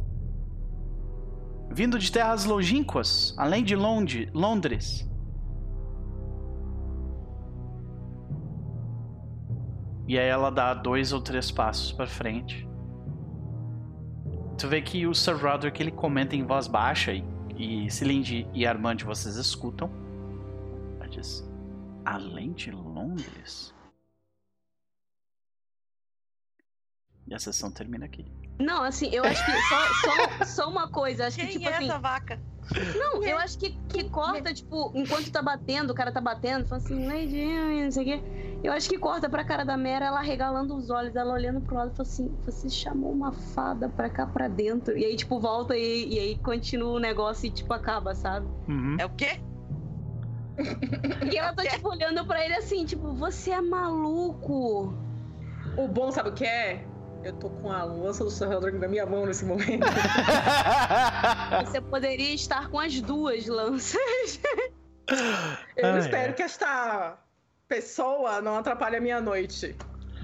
Vindo 1.73 1.97
de 1.97 2.11
terras 2.11 2.43
longínquas, 2.43 3.33
além 3.37 3.63
de 3.63 3.75
Londe, 3.75 4.29
Londres. 4.33 5.09
E 10.05 10.19
aí 10.19 10.27
ela 10.27 10.49
dá 10.49 10.73
dois 10.73 11.13
ou 11.13 11.21
três 11.21 11.49
passos 11.49 11.93
pra 11.93 12.05
frente. 12.05 12.67
Tu 14.57 14.67
vê 14.67 14.81
que 14.81 15.07
o 15.07 15.15
Sir 15.15 15.37
Roderick 15.37 15.81
ele 15.81 15.91
comenta 15.91 16.35
em 16.35 16.45
voz 16.45 16.67
baixa 16.67 17.13
e, 17.13 17.23
e 17.55 17.89
Cilinde 17.89 18.45
e 18.53 18.65
Armand 18.67 18.97
vocês 19.05 19.37
escutam. 19.37 19.89
Ela 20.97 21.07
diz: 21.07 21.49
Além 22.03 22.51
de 22.51 22.69
Londres? 22.69 23.73
E 27.25 27.33
a 27.33 27.39
sessão 27.39 27.71
termina 27.71 28.05
aqui. 28.05 28.40
Não, 28.61 28.83
assim, 28.83 29.09
eu 29.11 29.23
acho 29.23 29.45
que 29.45 29.51
só, 29.51 29.85
só, 29.85 30.45
só 30.45 30.69
uma 30.69 30.89
coisa, 30.89 31.27
acho 31.27 31.37
Quem 31.37 31.47
que, 31.47 31.53
tipo 31.53 31.69
é 31.69 31.73
assim. 31.73 31.89
essa 31.89 31.99
vaca? 31.99 32.39
Não, 32.95 33.23
eu 33.23 33.37
acho 33.37 33.57
que, 33.57 33.71
que 33.89 34.05
corta, 34.05 34.53
tipo, 34.53 34.91
enquanto 34.95 35.29
tá 35.31 35.41
batendo, 35.41 35.91
o 35.91 35.95
cara 35.95 36.11
tá 36.11 36.21
batendo, 36.21 36.65
fala 36.65 36.81
assim, 36.81 37.05
Lady 37.05 37.37
Emily, 37.37 37.83
não 37.83 37.91
sei 37.91 38.03
o 38.03 38.05
quê. 38.05 38.23
Eu 38.63 38.71
acho 38.71 38.87
que 38.87 38.97
corta 38.97 39.27
pra 39.27 39.43
cara 39.43 39.65
da 39.65 39.75
Mera, 39.75 40.05
ela 40.05 40.21
regalando 40.21 40.75
os 40.75 40.89
olhos, 40.89 41.15
ela 41.15 41.33
olhando 41.33 41.59
pro 41.61 41.75
lado 41.75 41.91
e 41.91 41.97
fala 41.97 42.07
assim, 42.07 42.37
você 42.45 42.69
chamou 42.69 43.11
uma 43.11 43.33
fada 43.33 43.89
pra 43.89 44.09
cá 44.09 44.25
pra 44.27 44.47
dentro. 44.47 44.97
E 44.97 45.03
aí, 45.03 45.15
tipo, 45.15 45.39
volta 45.39 45.75
e, 45.75 46.13
e 46.13 46.19
aí 46.19 46.37
continua 46.37 46.91
o 46.93 46.99
negócio 46.99 47.47
e, 47.47 47.49
tipo, 47.49 47.73
acaba, 47.73 48.13
sabe? 48.13 48.47
Uhum. 48.69 48.95
É 48.99 49.05
o 49.05 49.09
quê? 49.09 49.41
E 51.31 51.37
ela 51.37 51.53
tá, 51.53 51.63
tipo, 51.63 51.89
olhando 51.89 52.25
pra 52.25 52.45
ele 52.45 52.53
assim, 52.53 52.85
tipo, 52.85 53.13
você 53.13 53.51
é 53.51 53.61
maluco. 53.61 54.93
O 55.75 55.87
bom, 55.87 56.11
sabe 56.11 56.29
o 56.29 56.33
que 56.33 56.45
é? 56.45 56.85
Eu 57.23 57.33
tô 57.33 57.49
com 57.49 57.71
a 57.71 57.83
lança 57.83 58.23
do 58.23 58.31
Sir 58.31 58.47
Roderick 58.47 58.79
na 58.79 58.87
minha 58.87 59.05
mão 59.05 59.25
nesse 59.25 59.45
momento. 59.45 59.85
Você 61.65 61.79
poderia 61.81 62.33
estar 62.33 62.69
com 62.69 62.79
as 62.79 62.99
duas 63.01 63.45
lanças. 63.47 64.39
Eu 65.77 65.89
Ai, 65.93 65.99
espero 65.99 66.27
ai. 66.29 66.33
que 66.33 66.41
esta 66.41 67.17
pessoa 67.67 68.41
não 68.41 68.57
atrapalhe 68.57 68.95
a 68.95 69.01
minha 69.01 69.21
noite. 69.21 69.75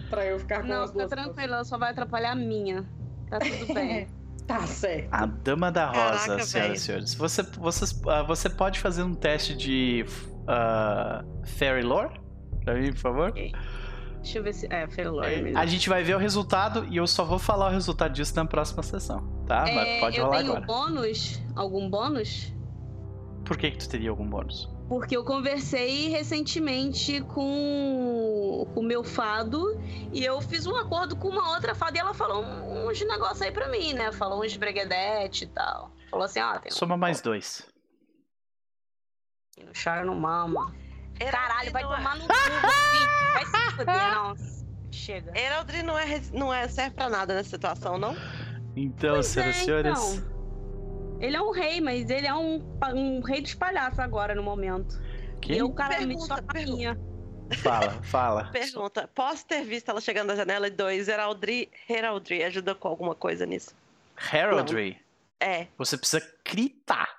Pra 0.09 0.26
eu 0.26 0.40
ficar 0.40 0.61
com 0.61 0.67
Não, 0.67 0.84
as 0.84 0.92
fica 0.92 1.06
duas. 1.08 1.11
tranquila, 1.11 1.56
ela 1.58 1.66
só 1.66 1.77
vai 1.77 1.92
atrapalhar 1.92 2.32
a 2.32 2.35
minha. 2.35 2.84
Tá 3.30 3.40
tudo 3.40 3.67
bem. 3.76 4.08
Tá 4.48 4.66
certo. 4.66 5.09
A 5.11 5.26
Dama 5.26 5.69
da 5.72 5.88
Rosa, 5.88 6.26
Caraca, 6.27 6.43
senhoras 6.45 6.80
e 6.82 6.84
senhores. 6.85 7.14
Você, 7.16 7.43
vocês, 7.43 8.01
ah, 8.08 8.24
você 8.24 8.50
pode 8.50 8.80
fazer 8.80 9.03
um 9.03 9.14
teste 9.14 9.56
de 9.56 10.06
ah, 10.48 11.24
Fairy 11.58 11.84
Lore? 11.84 12.19
Pra 12.64 12.74
mim, 12.76 12.92
por 12.93 13.00
favor? 13.00 13.34
Deixa 14.27 14.39
eu 14.39 14.43
ver 14.43 14.53
se. 14.53 14.67
É, 14.69 14.85
Ferlor. 14.88 15.23
A 15.56 15.65
gente 15.65 15.88
vai 15.88 16.03
ver 16.03 16.14
o 16.15 16.19
resultado 16.19 16.85
e 16.91 16.97
eu 16.97 17.07
só 17.07 17.23
vou 17.23 17.39
falar 17.39 17.67
o 17.67 17.69
resultado 17.72 18.11
disso 18.11 18.35
na 18.35 18.43
próxima 18.45 18.83
sessão, 18.83 19.25
tá? 19.45 19.61
Mas 19.61 19.88
É, 19.88 19.99
pode 20.01 20.17
eu 20.17 20.25
rolar 20.25 20.38
tenho 20.39 20.51
agora. 20.51 20.65
bônus? 20.65 21.41
Algum 21.56 21.89
bônus? 21.89 22.51
Por 23.45 23.57
que, 23.57 23.72
que 23.72 23.77
tu 23.77 23.88
teria 23.88 24.09
algum 24.09 24.27
bônus? 24.30 24.69
Porque 24.89 25.15
eu 25.15 25.23
conversei 25.23 26.09
recentemente 26.09 27.22
com 27.22 28.67
o 28.75 28.81
meu 28.83 29.01
fado 29.01 29.80
e 30.11 30.25
eu 30.25 30.41
fiz 30.41 30.65
um 30.65 30.75
acordo 30.75 31.15
com 31.15 31.30
uma 31.30 31.53
outra 31.53 31.73
fada 31.73 31.97
e 31.97 31.99
ela 32.01 32.14
falou 32.14 32.43
um- 32.43 32.88
uns 32.89 32.99
negócios 33.01 33.41
aí 33.41 33.51
pra 33.51 33.69
mim, 33.69 33.93
né? 33.93 34.11
Falou 34.11 34.43
uns 34.43 34.57
breguedete 34.57 35.45
e 35.45 35.47
tal. 35.47 35.91
Falou 36.11 36.25
assim, 36.25 36.41
ó, 36.41 36.59
tem 36.59 36.69
um 36.72 36.75
Soma 36.75 36.97
mais 36.97 37.22
dois. 37.22 37.65
no 39.57 39.72
chora 39.73 40.03
no 40.06 40.15
mama. 40.15 40.73
Caralho, 41.32 41.72
vai 41.72 41.84
não 41.84 41.94
é- 41.94 41.98
tomar 41.98 42.16
no 42.18 42.22
cu. 42.28 42.34
Vai 43.34 43.46
se 43.46 43.72
fuder, 43.76 44.12
não. 44.16 44.36
Chega. 44.92 45.38
Heraldry 45.38 45.84
não 45.84 45.98
é, 45.98 46.22
não 46.34 46.54
é 46.54 46.68
serve 46.68 46.96
pra 46.96 47.08
nada 47.10 47.36
nessa 47.36 47.50
situação, 47.50 47.98
não? 47.98 48.16
Então, 48.76 49.14
Pois 49.16 49.28
senhoras 49.28 49.56
e 49.58 49.60
é, 49.62 49.64
senhores. 49.66 50.14
então. 50.14 51.18
Ele 51.20 51.36
é 51.36 51.42
um 51.42 51.52
rei, 51.52 51.82
mas 51.82 52.10
ele 52.10 52.26
é 52.28 52.34
um, 52.34 52.64
um 52.96 53.22
rei 53.22 53.42
dos 53.42 53.54
palhaços 53.54 54.00
agora, 54.00 54.34
no 54.36 54.42
momento. 54.44 55.00
Que? 55.42 55.54
E 55.54 55.58
eu, 55.60 55.70
cara, 55.72 56.00
me 56.06 56.20
só 56.20 56.42
pergunta. 56.42 57.00
Fala, 57.62 57.92
fala. 58.04 58.46
Pergunta: 58.52 59.08
posso 59.14 59.46
ter 59.46 59.64
visto 59.64 59.90
ela 59.90 60.02
chegando 60.02 60.28
na 60.28 60.36
janela 60.36 60.68
e 60.68 60.72
dois, 60.72 61.08
Heraldry, 61.08 61.70
Heraldry 61.90 62.44
ajuda 62.44 62.76
com 62.76 62.88
alguma 62.88 63.16
coisa 63.16 63.46
nisso? 63.46 63.76
Heraldry. 64.34 65.00
É. 65.40 65.68
Você 65.78 65.98
precisa 65.98 66.28
gritar. 66.44 67.18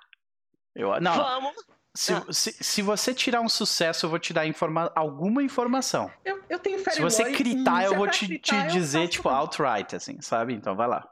Eu, 0.75 0.99
não, 1.01 1.15
Vamos! 1.15 1.55
Se, 1.95 2.13
Ah. 2.13 2.23
se, 2.31 2.51
se 2.63 2.81
você 2.81 3.13
tirar 3.13 3.41
um 3.41 3.49
sucesso, 3.49 4.05
eu 4.05 4.09
vou 4.09 4.19
te 4.19 4.31
dar 4.33 4.45
informa 4.45 4.91
alguma 4.95 5.41
informação. 5.43 6.11
Eu, 6.23 6.41
eu 6.49 6.59
tenho 6.59 6.79
fé 6.79 6.91
Se 6.91 7.01
você 7.01 7.31
gritar, 7.31 7.81
e 7.81 7.85
eu 7.85 7.93
é 7.93 7.97
vou 7.97 8.07
te, 8.07 8.27
gritar, 8.27 8.67
te 8.67 8.73
dizer, 8.73 9.07
tipo, 9.07 9.23
tudo. 9.29 9.35
outright, 9.35 9.95
assim, 9.95 10.19
sabe? 10.21 10.53
Então 10.53 10.75
vai 10.75 10.87
lá. 10.87 11.07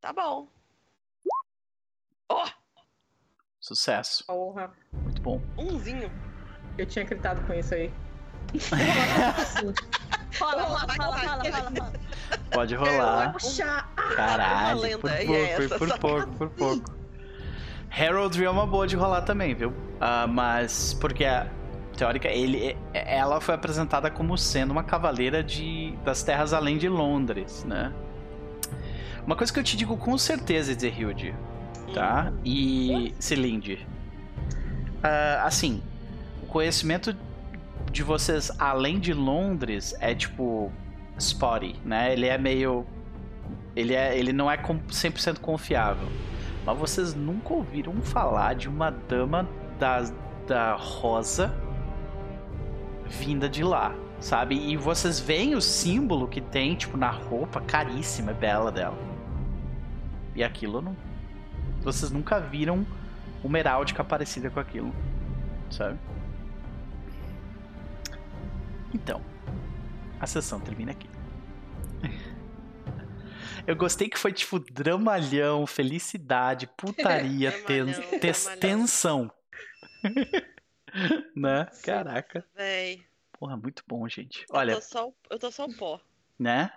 Tá 0.00 0.12
bom. 0.12 0.48
Oh, 2.28 2.44
Sucesso. 3.58 4.24
Porra. 4.26 4.72
Muito 4.92 5.20
bom. 5.20 5.40
Umzinho. 5.58 6.10
Eu 6.78 6.86
tinha 6.86 7.04
gritado 7.04 7.40
com 7.46 7.52
isso 7.52 7.74
aí. 7.74 7.92
Fala, 10.32 10.62
fala, 10.64 10.78
fala, 10.94 11.18
fala, 11.18 11.44
fala, 11.44 11.70
fala. 11.72 11.92
Pode 12.52 12.74
rolar. 12.76 13.32
Poxa! 13.32 13.84
Caralho, 14.14 14.80
lenda, 14.80 14.98
por 14.98 15.10
pouco, 15.10 15.34
é 15.34 15.68
por 15.68 15.98
pouco, 15.98 16.26
por 16.36 16.50
pouco. 16.50 16.99
Heraldry 17.96 18.44
é 18.44 18.50
uma 18.50 18.66
boa 18.66 18.86
de 18.86 18.96
rolar 18.96 19.22
também, 19.22 19.54
viu? 19.54 19.72
Ah, 20.00 20.26
mas 20.26 20.94
porque 20.94 21.24
a 21.24 21.46
teórica, 21.96 22.28
ele, 22.28 22.76
ela 22.94 23.40
foi 23.40 23.54
apresentada 23.54 24.10
como 24.10 24.36
sendo 24.38 24.70
uma 24.70 24.82
cavaleira 24.82 25.42
de, 25.42 25.92
das 26.04 26.22
terras 26.22 26.52
além 26.52 26.78
de 26.78 26.88
Londres, 26.88 27.64
né? 27.64 27.92
Uma 29.26 29.36
coisa 29.36 29.52
que 29.52 29.58
eu 29.58 29.64
te 29.64 29.76
digo 29.76 29.96
com 29.96 30.16
certeza, 30.16 30.72
Zerhilde, 30.72 31.34
tá? 31.92 32.32
E 32.44 33.14
Cilinde. 33.18 33.86
Ah, 35.02 35.42
assim, 35.44 35.82
o 36.42 36.46
conhecimento 36.46 37.14
de 37.90 38.02
vocês 38.02 38.50
além 38.58 38.98
de 38.98 39.12
Londres 39.12 39.94
é 40.00 40.14
tipo 40.14 40.72
spotty, 41.18 41.76
né? 41.84 42.12
Ele 42.12 42.26
é 42.26 42.38
meio 42.38 42.86
ele 43.76 43.94
é 43.94 44.16
ele 44.18 44.32
não 44.32 44.50
é 44.50 44.56
com- 44.56 44.78
100% 44.90 45.38
confiável. 45.40 46.08
Mas 46.70 46.78
vocês 46.78 47.14
nunca 47.14 47.52
ouviram 47.52 48.00
falar 48.00 48.54
de 48.54 48.68
uma 48.68 48.90
dama 48.90 49.48
da, 49.76 50.02
da 50.46 50.74
rosa 50.74 51.52
vinda 53.06 53.48
de 53.48 53.64
lá, 53.64 53.92
sabe? 54.20 54.54
E 54.54 54.76
vocês 54.76 55.18
veem 55.18 55.56
o 55.56 55.60
símbolo 55.60 56.28
que 56.28 56.40
tem, 56.40 56.76
tipo, 56.76 56.96
na 56.96 57.10
roupa 57.10 57.60
caríssima, 57.60 58.32
bela 58.32 58.70
dela. 58.70 58.96
E 60.32 60.44
aquilo 60.44 60.80
não. 60.80 60.96
Vocês 61.82 62.12
nunca 62.12 62.38
viram 62.38 62.86
uma 63.42 63.58
heráldica 63.58 64.04
parecida 64.04 64.48
com 64.48 64.60
aquilo, 64.60 64.94
sabe? 65.72 65.98
Então, 68.94 69.20
a 70.20 70.26
sessão 70.26 70.60
termina 70.60 70.92
aqui. 70.92 71.10
Eu 73.70 73.76
gostei 73.76 74.08
que 74.08 74.18
foi 74.18 74.32
tipo 74.32 74.58
dramalhão, 74.58 75.64
felicidade, 75.66 76.66
putaria, 76.76 77.52
ten- 77.52 77.84
Dramalhão, 78.18 78.58
tensão. 78.58 79.32
né? 81.36 81.66
Caraca. 81.82 82.44
Véi. 82.56 83.04
Porra, 83.38 83.56
muito 83.56 83.82
bom, 83.86 84.08
gente. 84.08 84.40
Eu 84.50 84.56
Olha, 84.56 84.74
tô 84.74 84.80
só, 84.80 85.08
o- 85.08 85.14
eu 85.30 85.38
tô 85.38 85.50
só 85.50 85.66
o 85.66 85.74
pó. 85.74 86.00
né? 86.38 86.70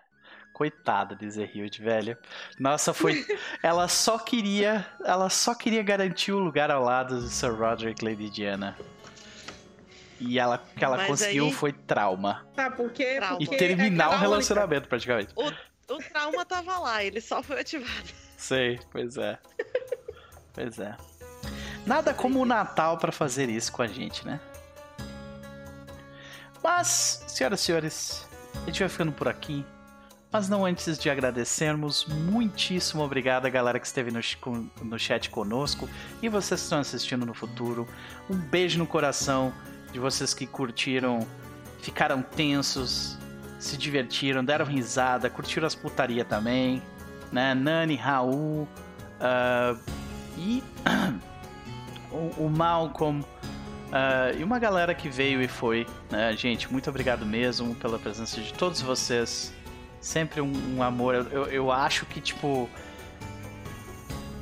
Coitada 0.54 1.16
de 1.16 1.28
Zerhild, 1.32 1.82
velho. 1.82 2.16
Nossa, 2.60 2.94
foi. 2.94 3.26
ela 3.64 3.88
só 3.88 4.20
queria. 4.20 4.86
Ela 5.04 5.30
só 5.30 5.56
queria 5.56 5.82
garantir 5.82 6.32
o 6.32 6.38
lugar 6.38 6.70
ao 6.70 6.84
lado 6.84 7.16
do 7.22 7.28
Sir 7.28 7.52
Roderick 7.56 8.06
e 8.06 8.08
Lady 8.10 8.30
Diana. 8.30 8.78
E 10.20 10.38
ela, 10.38 10.58
o 10.64 10.78
que 10.78 10.86
ela 10.86 10.98
Mas 10.98 11.08
conseguiu 11.08 11.46
aí- 11.46 11.54
foi 11.54 11.74
trauma. 11.74 12.46
Tá, 12.56 12.70
porque. 12.70 13.16
Trauma. 13.16 13.38
E 13.42 13.48
terminar 13.48 14.14
é 14.14 14.16
o 14.16 14.20
relacionamento, 14.20 14.88
praticamente. 14.88 15.34
O 15.36 15.52
trauma 15.98 16.46
tava 16.46 16.78
lá, 16.80 17.04
ele 17.04 17.22
só 17.22 17.42
foi 17.42 17.60
ativado. 17.60 18.10
Sei, 18.38 18.80
pois 18.92 19.18
é. 19.18 19.38
Pois 20.54 20.78
é. 20.80 20.96
Nada 21.86 22.14
como 22.14 22.40
o 22.40 22.46
Natal 22.46 22.98
pra 22.98 23.12
fazer 23.12 23.50
isso 23.50 23.72
com 23.72 23.82
a 23.82 23.88
gente, 23.88 24.26
né? 24.26 24.40
Mas, 26.64 27.24
senhoras 27.28 27.60
e 27.60 27.64
senhores, 27.64 28.28
a 28.62 28.66
gente 28.66 28.80
vai 28.80 28.90
ficando 28.90 29.12
por 29.12 29.28
aqui. 29.28 29.66
Mas 30.32 30.50
não 30.50 30.66
antes 30.66 30.98
de 30.98 31.10
agradecermos, 31.10 32.06
muitíssimo 32.08 33.04
obrigado 33.04 33.46
a 33.46 33.50
galera 33.50 33.80
que 33.80 33.86
esteve 33.86 34.10
no, 34.10 34.20
no 34.82 34.98
chat 34.98 35.30
conosco 35.30 35.88
e 36.24 36.30
vocês 36.30 36.62
que 36.62 36.66
estão 36.66 36.80
assistindo 36.80 37.24
no 37.24 37.36
futuro. 37.36 37.88
Um 38.28 38.36
beijo 38.36 38.80
no 38.80 38.88
coração 38.88 39.54
de 39.92 40.00
vocês 40.00 40.34
que 40.34 40.48
curtiram, 40.48 41.28
ficaram 41.82 42.24
tensos, 42.24 43.16
se 43.64 43.78
divertiram, 43.78 44.44
deram 44.44 44.66
risada, 44.66 45.30
curtiram 45.30 45.66
as 45.66 45.76
putaria 45.76 46.26
também 46.26 46.82
né? 47.34 47.56
Nani, 47.56 47.96
Raul 47.96 48.68
ah, 49.20 49.76
e 50.38 50.64
o, 52.12 52.46
o 52.46 52.50
Malcolm 52.50 53.26
ah, 53.92 54.32
e 54.38 54.44
uma 54.44 54.60
galera 54.60 54.94
que 54.94 55.10
veio 55.10 55.42
e 55.42 55.48
foi, 55.48 55.88
né? 56.12 56.32
Gente, 56.38 56.72
muito 56.72 56.90
obrigado 56.90 57.26
mesmo 57.26 57.74
pela 57.76 57.98
presença 57.98 58.40
de 58.40 58.54
todos 58.54 58.82
vocês. 58.82 59.52
Sempre 60.00 60.42
um, 60.42 60.78
um 60.78 60.84
amor. 60.84 61.16
Eu, 61.16 61.24
eu, 61.32 61.46
eu 61.46 61.72
acho 61.72 62.06
que, 62.06 62.20
tipo, 62.20 62.70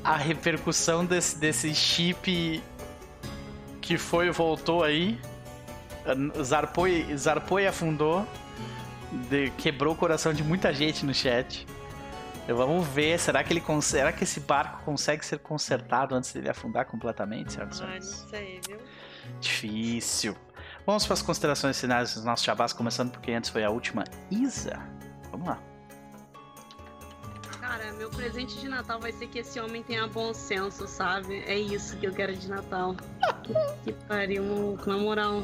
a 0.03 0.17
repercussão 0.17 1.06
desse, 1.06 1.38
desse 1.40 1.74
chip 1.74 2.61
que 3.80 3.98
foi 3.98 4.27
e 4.27 4.32
voltou 4.32 4.83
aí, 4.83 5.19
ah, 6.06 6.43
zarpou 6.43 6.88
e, 6.88 7.16
zarpou 7.16 7.59
e 7.59 7.67
afundou, 7.67 8.27
de- 9.30 9.52
quebrou 9.52 9.94
o 9.94 9.98
coração 9.98 10.34
de 10.34 10.44
muita 10.44 10.74
gente 10.74 11.06
no 11.06 11.14
chat. 11.14 11.66
Então, 12.44 12.58
vamos 12.58 12.88
ver, 12.88 13.20
será 13.20 13.44
que 13.44 13.54
ele 13.54 13.64
será 13.82 14.12
que 14.12 14.24
esse 14.24 14.40
barco 14.40 14.84
consegue 14.84 15.26
ser 15.26 15.40
consertado 15.40 16.16
antes 16.16 16.34
dele 16.34 16.50
afundar 16.50 16.86
completamente, 16.86 17.54
senhoras 17.54 17.80
e 17.80 17.84
Ai, 17.84 18.00
não 18.00 18.02
sei, 18.02 18.62
viu? 18.68 18.78
Difícil. 19.40 20.36
Vamos 20.86 21.06
para 21.06 21.14
as 21.14 21.22
considerações 21.22 21.80
finais 21.80 22.16
dos 22.16 22.26
nossos 22.26 22.46
jabás, 22.46 22.74
começando 22.74 23.12
porque 23.12 23.32
antes 23.32 23.50
foi 23.50 23.64
a 23.64 23.70
última. 23.70 24.04
Isa, 24.32 24.80
vamos 25.32 25.48
lá. 25.48 25.60
Cara, 27.60 27.94
meu 27.94 28.10
presente 28.10 28.60
de 28.60 28.68
Natal 28.68 29.00
vai 29.00 29.12
ser 29.12 29.28
que 29.28 29.40
esse 29.40 29.60
homem 29.60 29.84
tenha 29.84 30.08
bom 30.08 30.34
senso, 30.34 30.88
sabe? 30.88 31.44
É 31.46 31.58
isso 31.58 31.96
que 31.98 32.08
eu 32.08 32.12
quero 32.12 32.36
de 32.36 32.50
Natal. 32.50 32.96
que 33.86 33.94
pariu, 33.94 34.78
na 34.86 34.98
moral. 34.98 35.44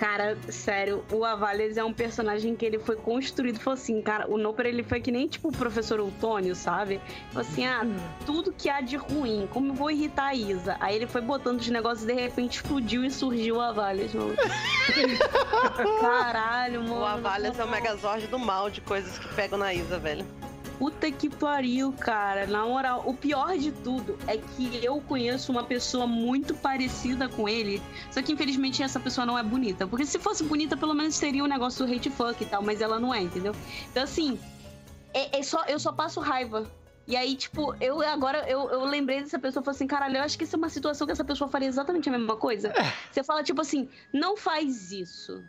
Cara, 0.00 0.34
sério, 0.48 1.04
o 1.12 1.26
Avalias 1.26 1.76
é 1.76 1.84
um 1.84 1.92
personagem 1.92 2.56
que 2.56 2.64
ele 2.64 2.78
foi 2.78 2.96
construído. 2.96 3.60
Foi 3.60 3.74
assim, 3.74 4.00
cara, 4.00 4.26
o 4.30 4.38
Noper 4.38 4.64
ele 4.64 4.82
foi 4.82 4.98
que 4.98 5.12
nem 5.12 5.28
tipo 5.28 5.48
o 5.48 5.52
professor 5.52 5.98
Eutônio, 5.98 6.54
sabe? 6.54 6.98
Foi 7.30 7.42
assim, 7.42 7.66
ah, 7.66 7.82
tudo 8.24 8.50
que 8.50 8.70
há 8.70 8.80
de 8.80 8.96
ruim, 8.96 9.46
como 9.52 9.72
eu 9.72 9.74
vou 9.74 9.90
irritar 9.90 10.28
a 10.28 10.34
Isa? 10.34 10.78
Aí 10.80 10.96
ele 10.96 11.06
foi 11.06 11.20
botando 11.20 11.60
os 11.60 11.68
negócios 11.68 12.08
e 12.08 12.14
de 12.14 12.18
repente 12.18 12.54
explodiu 12.54 13.04
e 13.04 13.10
surgiu 13.10 13.56
o 13.56 13.60
Avalias, 13.60 14.14
maluco. 14.14 14.40
Caralho, 16.00 16.82
mano. 16.82 17.00
O 17.02 17.04
Avalias 17.04 17.58
é 17.58 17.64
o 17.64 17.68
megazord 17.68 18.26
do 18.26 18.38
mal 18.38 18.70
de 18.70 18.80
coisas 18.80 19.18
que 19.18 19.28
pegam 19.34 19.58
na 19.58 19.74
Isa, 19.74 19.98
velho. 19.98 20.24
Puta 20.80 21.12
que 21.12 21.28
pariu, 21.28 21.92
cara. 21.92 22.46
Na 22.46 22.64
moral, 22.64 23.02
o 23.04 23.12
pior 23.12 23.58
de 23.58 23.70
tudo 23.70 24.18
é 24.26 24.38
que 24.38 24.82
eu 24.82 24.98
conheço 25.02 25.52
uma 25.52 25.62
pessoa 25.62 26.06
muito 26.06 26.54
parecida 26.54 27.28
com 27.28 27.46
ele. 27.46 27.82
Só 28.10 28.22
que 28.22 28.32
infelizmente 28.32 28.82
essa 28.82 28.98
pessoa 28.98 29.26
não 29.26 29.38
é 29.38 29.42
bonita. 29.42 29.86
Porque 29.86 30.06
se 30.06 30.18
fosse 30.18 30.42
bonita, 30.42 30.78
pelo 30.78 30.94
menos 30.94 31.18
teria 31.18 31.44
o 31.44 31.46
negócio 31.46 31.84
do 31.84 31.92
hate 31.92 32.08
fuck 32.08 32.42
e 32.42 32.46
tal, 32.46 32.62
mas 32.62 32.80
ela 32.80 32.98
não 32.98 33.14
é, 33.14 33.20
entendeu? 33.20 33.54
Então 33.90 34.02
assim, 34.02 34.40
é, 35.12 35.40
é 35.40 35.42
só, 35.42 35.66
eu 35.66 35.78
só 35.78 35.92
passo 35.92 36.18
raiva. 36.18 36.66
E 37.06 37.14
aí, 37.14 37.36
tipo, 37.36 37.74
eu 37.78 38.00
agora 38.00 38.48
eu, 38.48 38.70
eu 38.70 38.82
lembrei 38.86 39.20
dessa 39.20 39.38
pessoa 39.38 39.60
e 39.60 39.64
falei 39.66 39.76
assim, 39.76 39.86
caralho, 39.86 40.16
eu 40.16 40.22
acho 40.22 40.38
que 40.38 40.44
isso 40.44 40.56
é 40.56 40.58
uma 40.58 40.70
situação 40.70 41.06
que 41.06 41.12
essa 41.12 41.24
pessoa 41.24 41.50
faria 41.50 41.68
exatamente 41.68 42.08
a 42.08 42.12
mesma 42.12 42.36
coisa. 42.36 42.72
Você 43.12 43.22
fala, 43.22 43.42
tipo 43.42 43.60
assim, 43.60 43.86
não 44.14 44.34
faz 44.34 44.92
isso. 44.92 45.44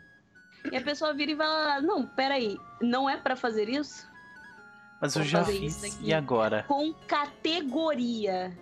E 0.69 0.75
a 0.75 0.81
pessoa 0.81 1.13
vira 1.13 1.31
e 1.31 1.35
vai, 1.35 1.81
não, 1.81 2.05
peraí, 2.05 2.57
não 2.81 3.09
é 3.09 3.15
pra 3.15 3.37
fazer 3.37 3.69
isso? 3.69 4.10
Mas 5.01 5.15
eu 5.15 5.23
já 5.23 5.43
fiz, 5.43 5.97
e 5.99 6.13
agora? 6.13 6.63
com 6.67 6.93
categoria. 7.07 8.55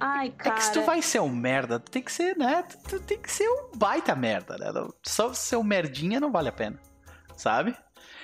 Ai, 0.00 0.28
É 0.28 0.30
cara. 0.30 0.54
que 0.56 0.62
se 0.62 0.72
tu 0.72 0.82
vai 0.82 1.02
ser 1.02 1.20
um 1.20 1.28
merda, 1.28 1.78
tu 1.80 1.90
tem 1.90 2.02
que 2.02 2.12
ser, 2.12 2.36
né? 2.36 2.62
Tu, 2.62 2.78
tu 2.88 3.00
tem 3.00 3.18
que 3.18 3.30
ser 3.30 3.48
um 3.48 3.76
baita 3.76 4.14
merda, 4.16 4.56
né? 4.56 4.72
Só 5.02 5.34
ser 5.34 5.56
um 5.56 5.64
merdinha 5.64 6.20
não 6.20 6.30
vale 6.30 6.48
a 6.48 6.52
pena, 6.52 6.80
sabe? 7.36 7.76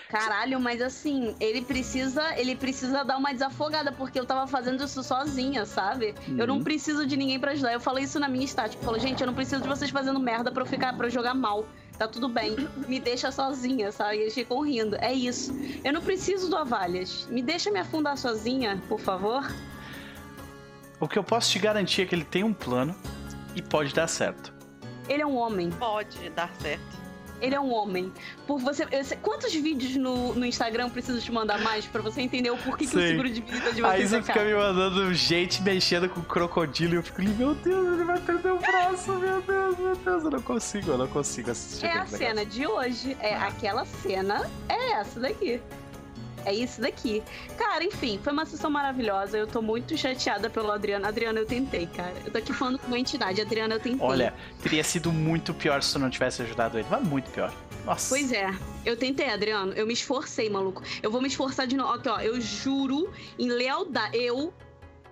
Caralho, 0.08 0.60
mas 0.60 0.80
assim, 0.80 1.34
ele 1.40 1.62
precisa, 1.62 2.38
ele 2.38 2.54
precisa 2.54 3.04
dar 3.04 3.16
uma 3.16 3.32
desafogada, 3.32 3.90
porque 3.90 4.20
eu 4.20 4.24
tava 4.24 4.46
fazendo 4.46 4.84
isso 4.84 5.02
sozinha, 5.02 5.66
sabe? 5.66 6.14
Eu 6.38 6.46
não 6.46 6.58
Uhum. 6.58 6.62
preciso 6.64 7.04
de 7.04 7.16
ninguém 7.16 7.40
pra 7.40 7.50
ajudar. 7.52 7.72
Eu 7.72 7.80
falei 7.80 8.04
isso 8.04 8.20
na 8.20 8.28
minha 8.28 8.44
estática. 8.44 8.80
Eu 8.80 8.84
falei, 8.86 9.00
gente, 9.00 9.20
eu 9.20 9.26
não 9.26 9.34
preciso 9.34 9.60
de 9.62 9.68
vocês 9.68 9.90
fazendo 9.90 10.20
merda 10.20 10.52
pra 10.52 10.62
eu 10.62 10.66
ficar 10.66 10.96
para 10.96 11.08
jogar 11.08 11.34
mal. 11.34 11.66
Tá 11.98 12.08
tudo 12.08 12.28
bem. 12.28 12.56
Me 12.88 12.98
deixa 12.98 13.30
sozinha, 13.30 13.92
sabe? 13.92 14.16
E 14.16 14.20
eles 14.22 14.34
ficam 14.34 14.60
rindo. 14.60 14.96
É 14.96 15.12
isso. 15.12 15.54
Eu 15.84 15.92
não 15.92 16.02
preciso 16.02 16.50
do 16.50 16.56
Avalhas. 16.56 17.26
Me 17.30 17.40
deixa 17.42 17.70
me 17.70 17.78
afundar 17.78 18.18
sozinha, 18.18 18.82
por 18.88 19.00
favor. 19.00 19.48
O 20.98 21.08
que 21.08 21.18
eu 21.18 21.24
posso 21.24 21.50
te 21.50 21.58
garantir 21.58 22.02
é 22.02 22.06
que 22.06 22.14
ele 22.14 22.24
tem 22.24 22.42
um 22.42 22.52
plano 22.52 22.94
e 23.54 23.62
pode 23.62 23.94
dar 23.94 24.08
certo. 24.08 24.52
Ele 25.08 25.22
é 25.22 25.26
um 25.26 25.36
homem. 25.36 25.70
Pode 25.70 26.30
dar 26.30 26.50
certo. 26.60 27.03
Ele 27.40 27.54
é 27.54 27.60
um 27.60 27.72
homem. 27.72 28.12
Por 28.46 28.58
você, 28.58 28.86
sei- 29.04 29.18
quantos 29.18 29.52
vídeos 29.52 29.96
no, 29.96 30.34
no 30.34 30.46
Instagram 30.46 30.88
preciso 30.88 31.20
te 31.20 31.30
mandar 31.32 31.60
mais 31.60 31.84
pra 31.84 32.00
você 32.00 32.20
entender 32.22 32.50
o 32.50 32.56
porquê 32.56 32.86
que 32.86 32.96
o 32.96 33.00
seguro 33.00 33.28
de 33.28 33.40
vida 33.42 33.72
de 33.72 33.84
A 33.84 33.88
vocês 33.90 34.04
Isa 34.04 34.18
é 34.18 34.22
fica 34.22 34.44
me 34.44 34.54
mandando 34.54 35.12
gente 35.14 35.62
mexendo 35.62 36.08
com 36.08 36.22
crocodilo 36.22 36.94
e 36.94 36.96
eu 36.96 37.02
fico 37.02 37.20
ali, 37.20 37.30
meu 37.30 37.54
Deus, 37.54 37.92
ele 37.94 38.04
vai 38.04 38.18
perder 38.20 38.52
o 38.52 38.58
braço, 38.58 39.12
meu 39.12 39.42
Deus, 39.42 39.78
meu 39.78 39.96
Deus, 39.96 40.24
eu 40.24 40.30
não 40.30 40.42
consigo, 40.42 40.90
eu 40.92 40.98
não 40.98 41.08
consigo 41.08 41.50
assistir 41.50 41.86
É 41.86 41.98
a 41.98 42.06
cena 42.06 42.44
de 42.46 42.66
hoje. 42.66 43.16
É 43.20 43.34
Ah. 43.34 43.48
aquela 43.48 43.84
cena. 43.84 44.48
É 44.68 44.92
essa 44.92 45.18
daqui. 45.20 45.60
É 46.44 46.52
isso 46.52 46.80
daqui. 46.80 47.22
Cara, 47.56 47.82
enfim, 47.84 48.20
foi 48.22 48.32
uma 48.32 48.44
sessão 48.44 48.70
maravilhosa. 48.70 49.36
Eu 49.38 49.46
tô 49.46 49.62
muito 49.62 49.96
chateada 49.96 50.50
pelo 50.50 50.70
Adriano. 50.70 51.06
Adriano, 51.06 51.38
eu 51.38 51.46
tentei, 51.46 51.86
cara. 51.86 52.14
Eu 52.24 52.30
tô 52.30 52.38
aqui 52.38 52.52
falando 52.52 52.78
com 52.78 52.86
uma 52.86 52.98
entidade. 52.98 53.40
Adriano, 53.40 53.74
eu 53.74 53.80
tentei. 53.80 54.06
Olha, 54.06 54.34
teria 54.62 54.84
sido 54.84 55.12
muito 55.12 55.54
pior 55.54 55.82
se 55.82 55.92
tu 55.92 55.98
não 55.98 56.10
tivesse 56.10 56.42
ajudado 56.42 56.78
ele. 56.78 56.86
Mas 56.90 57.02
muito 57.02 57.30
pior. 57.30 57.52
Nossa. 57.84 58.08
Pois 58.08 58.32
é, 58.32 58.50
eu 58.84 58.96
tentei, 58.96 59.28
Adriano. 59.28 59.72
Eu 59.72 59.86
me 59.86 59.92
esforcei, 59.92 60.48
maluco. 60.48 60.82
Eu 61.02 61.10
vou 61.10 61.20
me 61.20 61.28
esforçar 61.28 61.66
de 61.66 61.76
novo. 61.76 61.92
Aqui, 61.92 62.08
ó. 62.08 62.20
Eu 62.20 62.40
juro 62.40 63.10
em 63.38 63.48
lealdade. 63.48 64.16
Eu, 64.16 64.52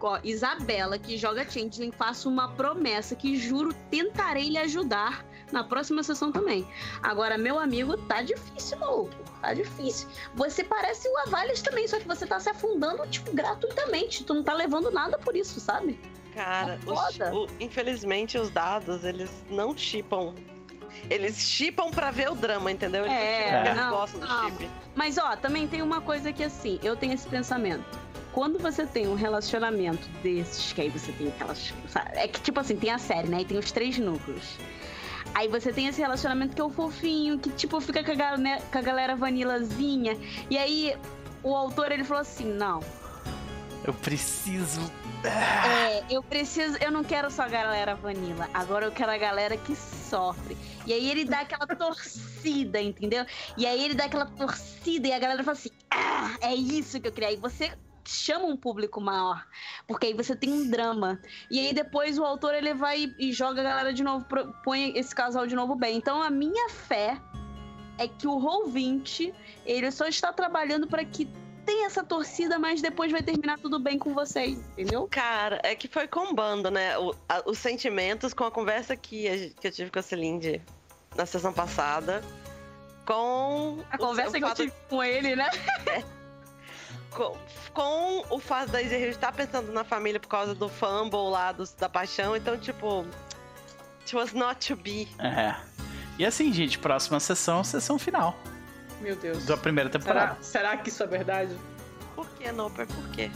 ó, 0.00 0.18
Isabela, 0.24 0.98
que 0.98 1.16
joga 1.16 1.48
Changeling, 1.48 1.92
faço 1.92 2.28
uma 2.28 2.48
promessa 2.48 3.14
que 3.14 3.36
juro 3.36 3.74
tentarei 3.90 4.48
lhe 4.48 4.58
ajudar 4.58 5.24
na 5.50 5.62
próxima 5.62 6.02
sessão 6.02 6.32
também. 6.32 6.66
Agora, 7.02 7.36
meu 7.36 7.58
amigo, 7.58 7.96
tá 7.96 8.22
difícil, 8.22 8.78
maluco. 8.78 9.31
Tá 9.42 9.52
difícil. 9.52 10.08
Você 10.36 10.62
parece 10.62 11.08
o 11.08 11.18
Avalias 11.26 11.60
também, 11.60 11.86
só 11.88 11.98
que 11.98 12.06
você 12.06 12.24
tá 12.24 12.38
se 12.38 12.48
afundando, 12.48 13.04
tipo, 13.08 13.34
gratuitamente. 13.34 14.22
Tu 14.22 14.32
não 14.32 14.42
tá 14.42 14.54
levando 14.54 14.90
nada 14.90 15.18
por 15.18 15.34
isso, 15.36 15.58
sabe? 15.58 15.98
Cara, 16.32 16.78
Tá 16.86 16.92
os- 16.92 17.18
o- 17.34 17.48
infelizmente 17.58 18.38
os 18.38 18.48
dados, 18.50 19.04
eles 19.04 19.30
não 19.50 19.76
chipam. 19.76 20.32
Eles 21.10 21.36
chipam 21.38 21.90
pra 21.90 22.10
ver 22.12 22.30
o 22.30 22.34
drama, 22.36 22.70
entendeu? 22.70 23.04
Eles 23.04 23.16
É, 23.16 23.60
eles 23.66 23.76
não, 23.76 23.90
gostam 23.90 24.20
do 24.20 24.26
não. 24.26 24.50
chip. 24.50 24.70
Mas, 24.94 25.18
ó, 25.18 25.34
também 25.36 25.66
tem 25.66 25.82
uma 25.82 26.00
coisa 26.00 26.32
que, 26.32 26.44
assim, 26.44 26.78
eu 26.82 26.94
tenho 26.96 27.12
esse 27.12 27.26
pensamento. 27.26 27.84
Quando 28.32 28.58
você 28.58 28.86
tem 28.86 29.08
um 29.08 29.14
relacionamento 29.14 30.08
desses, 30.22 30.72
que 30.72 30.80
aí 30.82 30.88
você 30.88 31.10
tem 31.12 31.28
aquelas. 31.28 31.74
sabe? 31.88 32.10
É 32.16 32.28
que, 32.28 32.40
tipo 32.40 32.60
assim, 32.60 32.76
tem 32.76 32.90
a 32.90 32.98
série, 32.98 33.28
né? 33.28 33.40
E 33.40 33.44
tem 33.44 33.58
os 33.58 33.72
três 33.72 33.98
núcleos. 33.98 34.56
Aí 35.34 35.48
você 35.48 35.72
tem 35.72 35.86
esse 35.86 36.00
relacionamento 36.00 36.54
que 36.54 36.60
é 36.60 36.64
o 36.64 36.70
fofinho, 36.70 37.38
que, 37.38 37.50
tipo, 37.50 37.80
fica 37.80 38.04
com 38.04 38.12
a, 38.12 38.14
galera, 38.14 38.62
com 38.62 38.78
a 38.78 38.82
galera 38.82 39.16
vanilazinha. 39.16 40.16
E 40.50 40.58
aí, 40.58 40.96
o 41.42 41.54
autor, 41.54 41.90
ele 41.90 42.04
falou 42.04 42.20
assim: 42.20 42.44
não, 42.44 42.80
Eu 43.84 43.94
preciso. 43.94 44.80
é, 45.24 46.04
eu 46.10 46.22
preciso. 46.22 46.76
Eu 46.78 46.90
não 46.90 47.02
quero 47.02 47.30
só 47.30 47.42
a 47.42 47.48
galera 47.48 47.94
vanilla. 47.94 48.48
Agora 48.54 48.86
eu 48.86 48.92
quero 48.92 49.10
a 49.10 49.18
galera 49.18 49.56
que 49.56 49.74
sofre. 49.74 50.56
E 50.86 50.92
aí 50.92 51.10
ele 51.10 51.24
dá 51.24 51.40
aquela 51.40 51.66
torcida, 51.76 52.80
entendeu? 52.80 53.24
E 53.56 53.66
aí 53.66 53.84
ele 53.84 53.94
dá 53.94 54.04
aquela 54.04 54.26
torcida 54.26 55.08
e 55.08 55.12
a 55.12 55.18
galera 55.18 55.42
fala 55.42 55.56
assim: 55.56 55.70
ah, 55.90 56.36
é 56.40 56.54
isso 56.54 57.00
que 57.00 57.08
eu 57.08 57.12
queria. 57.12 57.30
Aí 57.30 57.36
você 57.36 57.72
chama 58.04 58.44
um 58.46 58.56
público 58.56 59.00
maior. 59.00 59.46
Porque 59.86 60.06
aí 60.06 60.14
você 60.14 60.34
tem 60.36 60.52
um 60.52 60.68
drama. 60.70 61.20
E 61.50 61.58
aí 61.58 61.72
depois 61.72 62.18
o 62.18 62.24
autor 62.24 62.54
ele 62.54 62.74
vai 62.74 63.12
e 63.18 63.32
joga 63.32 63.60
a 63.60 63.64
galera 63.64 63.92
de 63.92 64.02
novo, 64.02 64.26
põe 64.64 64.96
esse 64.98 65.14
casal 65.14 65.46
de 65.46 65.54
novo 65.54 65.74
bem. 65.74 65.96
Então 65.96 66.22
a 66.22 66.30
minha 66.30 66.68
fé 66.70 67.20
é 67.98 68.08
que 68.08 68.26
o 68.26 68.38
Roll20 68.40 69.32
ele 69.66 69.90
só 69.90 70.06
está 70.06 70.32
trabalhando 70.32 70.86
para 70.86 71.04
que 71.04 71.28
tenha 71.64 71.86
essa 71.86 72.02
torcida, 72.02 72.58
mas 72.58 72.82
depois 72.82 73.12
vai 73.12 73.22
terminar 73.22 73.56
tudo 73.58 73.78
bem 73.78 73.96
com 73.98 74.12
vocês, 74.12 74.58
entendeu? 74.72 75.06
Cara, 75.08 75.60
é 75.62 75.76
que 75.76 75.86
foi 75.86 76.08
combando, 76.08 76.70
né? 76.72 76.98
O- 76.98 77.14
a- 77.28 77.42
os 77.46 77.58
sentimentos 77.58 78.34
com 78.34 78.42
a 78.44 78.50
conversa 78.50 78.96
que, 78.96 79.28
a 79.28 79.60
que 79.60 79.68
eu 79.68 79.70
tive 79.70 79.90
com 79.90 79.98
a 80.00 80.02
Celinde 80.02 80.60
na 81.14 81.24
sessão 81.24 81.52
passada. 81.52 82.20
Com. 83.06 83.78
A 83.90 83.98
conversa 83.98 84.38
que 84.38 84.44
eu 84.44 84.54
tive 84.54 84.72
com 84.88 85.02
ele, 85.04 85.36
né? 85.36 85.48
com, 87.12 87.36
com 87.72 88.24
o 88.34 88.38
fato 88.38 88.70
da 88.70 88.80
Izzy 88.82 88.96
estar 89.08 89.32
pensando 89.32 89.72
na 89.72 89.84
família 89.84 90.18
por 90.20 90.28
causa 90.28 90.54
do 90.54 90.68
fumble 90.68 91.30
lá 91.30 91.52
do- 91.52 91.68
da 91.78 91.88
paixão. 91.88 92.36
Então, 92.36 92.56
tipo. 92.58 93.06
It 94.00 94.16
was 94.16 94.32
not 94.32 94.66
to 94.66 94.76
be. 94.76 95.08
É. 95.18 95.54
E 96.18 96.26
assim, 96.26 96.52
gente, 96.52 96.78
próxima 96.78 97.18
sessão, 97.20 97.62
sessão 97.64 97.98
final 97.98 98.36
Meu 99.00 99.14
Deus. 99.16 99.46
da 99.46 99.56
primeira 99.56 99.88
temporada. 99.88 100.36
Será, 100.42 100.70
será 100.70 100.76
que 100.76 100.88
isso 100.90 101.02
é 101.02 101.06
verdade? 101.06 101.56
Por 102.14 102.28
que, 102.30 102.50
Noper? 102.52 102.86
Por 102.86 103.08
quê? 103.10 103.30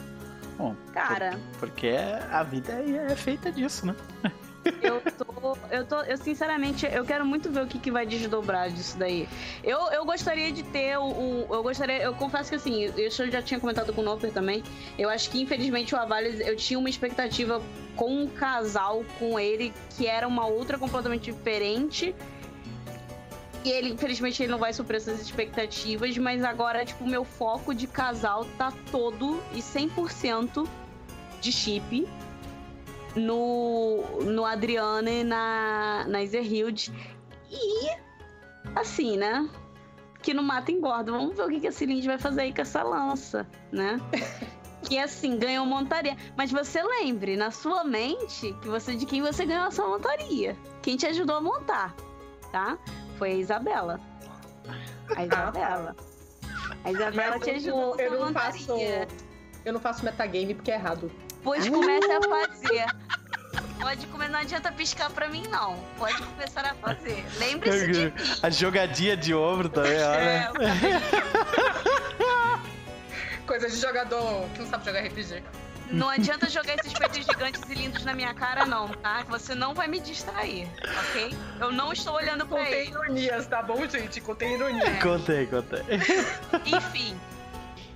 Bom, 0.59 0.75
Cara, 0.93 1.39
porque 1.61 1.93
a 2.31 2.43
vida 2.43 2.73
é 2.73 3.13
é 3.13 3.17
feita 3.17 3.51
disso, 3.53 3.87
né? 3.87 3.95
eu 4.83 5.01
tô, 5.17 5.57
eu 5.71 5.85
tô, 5.87 6.01
eu 6.03 6.17
sinceramente, 6.17 6.87
eu 6.87 7.05
quero 7.05 7.25
muito 7.25 7.51
ver 7.51 7.63
o 7.63 7.67
que, 7.67 7.79
que 7.79 7.91
vai 7.91 8.07
desdobrar 8.07 8.71
disso 8.71 8.97
daí. 8.99 9.29
Eu, 9.63 9.79
eu 9.93 10.05
gostaria 10.05 10.51
de 10.53 10.63
ter 10.63 10.99
o, 10.99 11.05
o- 11.05 11.47
eu 11.51 11.63
gostaria, 11.63 12.03
eu 12.03 12.15
confesso 12.15 12.51
que 12.51 12.57
assim, 12.57 12.85
isso 12.97 13.23
eu 13.23 13.31
já 13.31 13.43
tinha 13.43 13.59
comentado 13.61 13.93
com 13.93 14.01
o 14.01 14.05
Noper 14.05 14.31
também. 14.33 14.63
Eu 14.99 15.09
acho 15.09 15.31
que 15.31 15.41
infelizmente 15.41 15.95
o 15.95 15.99
Avales, 15.99 16.41
eu 16.41 16.57
tinha 16.57 16.79
uma 16.79 16.89
expectativa 16.91 17.61
com 17.95 18.23
um 18.23 18.27
casal 18.29 19.05
com 19.19 19.39
ele 19.39 19.73
que 19.97 20.07
era 20.07 20.27
uma 20.29 20.47
outra 20.47 20.79
completamente 20.79 21.31
diferente. 21.33 22.15
E 23.65 23.71
ele, 23.71 23.91
infelizmente, 23.91 24.41
ele 24.43 24.53
não 24.53 24.59
vai 24.59 24.73
suprir 24.73 24.99
essas 24.99 25.21
expectativas, 25.21 26.17
mas 26.19 26.45
agora, 26.45 26.85
tipo, 26.85 27.03
o 27.03 27.09
meu 27.09 27.25
foco 27.25 27.75
de 27.75 27.89
casal 27.89 28.45
tá 28.57 28.73
todo 28.93 29.43
e 29.53 29.59
100% 29.61 30.69
de 31.41 31.51
chip 31.51 32.07
no, 33.17 34.03
no 34.23 34.45
Adriana 34.45 35.11
e 35.11 35.25
na, 35.25 36.05
na 36.07 36.23
Izerhild. 36.23 36.93
E, 37.51 37.91
assim, 38.75 39.17
né? 39.17 39.49
Que 40.23 40.35
no 40.35 40.43
mata 40.43 40.71
engorda. 40.71 41.13
Vamos 41.13 41.37
ver 41.37 41.43
o 41.43 41.49
que, 41.49 41.61
que 41.61 41.69
a 41.69 41.73
Cilinde 41.73 42.07
vai 42.07 42.19
fazer 42.19 42.43
aí 42.43 42.55
com 42.55 42.61
essa 42.61 42.83
lança, 42.83 43.47
né? 43.73 43.99
que, 44.87 44.99
assim, 44.99 45.39
ganhou 45.39 45.65
montaria. 45.65 46.17
Mas 46.37 46.53
você 46.53 46.83
lembre, 46.83 47.37
na 47.37 47.51
sua 47.51 47.85
mente, 47.85 48.53
que 48.61 48.69
você 48.69 48.95
de 48.95 49.07
quem 49.07 49.23
você 49.23 49.47
ganhou 49.47 49.65
a 49.65 49.71
sua 49.71 49.89
montaria. 49.89 50.57
Quem 50.83 50.97
te 50.97 51.07
ajudou 51.07 51.37
a 51.37 51.41
montar, 51.41 51.95
tá? 52.53 52.79
Foi 53.19 53.31
a 53.31 53.35
Isabela. 53.35 54.01
A 55.17 55.25
Isabela. 55.25 55.97
A 56.85 56.93
Isabela 56.93 57.37
Mas 57.37 57.45
te 57.45 57.51
eu, 57.51 57.57
ajudou 57.57 57.95
a 57.95 58.03
eu 58.03 58.11
sua 58.11 58.27
não 58.27 58.33
faço. 58.33 58.73
Eu 59.65 59.73
não 59.73 59.81
faço 59.81 60.05
metagame 60.05 60.55
porque 60.55 60.71
é 60.71 60.75
errado. 60.75 61.11
Pois 61.47 61.69
comece 61.69 62.11
a 62.11 62.21
fazer. 62.23 62.87
Pode 63.81 64.05
comer, 64.09 64.29
não 64.31 64.41
adianta 64.41 64.73
piscar 64.73 65.09
pra 65.11 65.29
mim, 65.29 65.45
não. 65.49 65.77
Pode 65.97 66.21
começar 66.21 66.63
a 66.67 66.75
fazer. 66.75 67.25
Lembre-se 67.39 67.87
de 67.93 68.05
mim. 68.07 68.13
A 68.43 68.51
jogadinha 68.51 69.17
de 69.17 69.33
ombro 69.33 69.69
também, 69.69 69.93
É, 69.93 70.09
olha. 70.09 70.41
acabei- 70.49 70.69
Coisa 73.47 73.71
de 73.71 73.77
jogador 73.77 74.49
que 74.55 74.59
não 74.61 74.67
sabe 74.67 74.85
jogar 74.87 75.01
RPG. 75.07 75.43
não 75.93 76.09
adianta 76.09 76.51
jogar 76.51 76.75
esses 76.75 76.93
peitos 76.93 77.19
gigantes 77.25 77.63
e 77.71 77.75
lindos 77.75 78.05
na 78.05 78.13
minha 78.13 78.35
cara, 78.35 78.67
não, 78.67 78.89
tá? 78.89 79.23
Você 79.29 79.55
não 79.55 79.73
vai 79.73 79.87
me 79.87 80.01
distrair, 80.01 80.69
ok? 81.11 81.33
Eu 81.61 81.71
não 81.71 81.93
estou 81.93 82.15
olhando 82.15 82.45
pra 82.45 82.69
ele. 82.69 82.91
ironias, 82.91 83.47
tá 83.47 83.63
bom, 83.63 83.89
gente? 83.89 84.21
Contém 84.21 84.55
ironia. 84.55 84.99
Contei, 85.01 85.47
contei. 85.47 85.81
Enfim. 86.67 87.17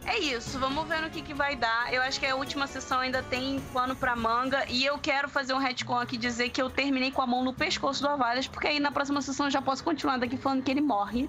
É 0.07 0.19
isso, 0.19 0.59
vamos 0.59 0.89
ver 0.89 1.01
no 1.03 1.11
que, 1.11 1.23
que 1.23 1.35
vai 1.35 1.55
dar. 1.55 1.93
Eu 1.93 2.03
acho 2.03 2.19
que 2.19 2.27
a 2.27 2.35
última 2.35 2.67
sessão 2.67 2.99
ainda 3.01 3.23
tem 3.23 3.61
pano 3.73 3.95
pra 3.95 4.17
manga. 4.17 4.65
E 4.69 4.85
eu 4.85 4.99
quero 4.99 5.29
fazer 5.29 5.53
um 5.53 5.59
retcon 5.59 5.99
aqui 5.99 6.17
dizer 6.17 6.51
que 6.51 6.61
eu 6.61 6.69
terminei 6.71 7.11
com 7.13 7.23
a 7.23 7.27
mão 7.27 7.45
no 7.45 7.53
pescoço 7.55 8.03
do 8.03 8.09
Avalias, 8.09 8.49
porque 8.49 8.67
aí 8.67 8.81
na 8.81 8.91
próxima 8.91 9.21
sessão 9.23 9.47
eu 9.47 9.51
já 9.51 9.63
posso 9.63 9.85
continuar 9.85 10.19
daqui 10.19 10.37
falando 10.37 10.63
que 10.63 10.71
ele 10.71 10.81
morre. 10.81 11.29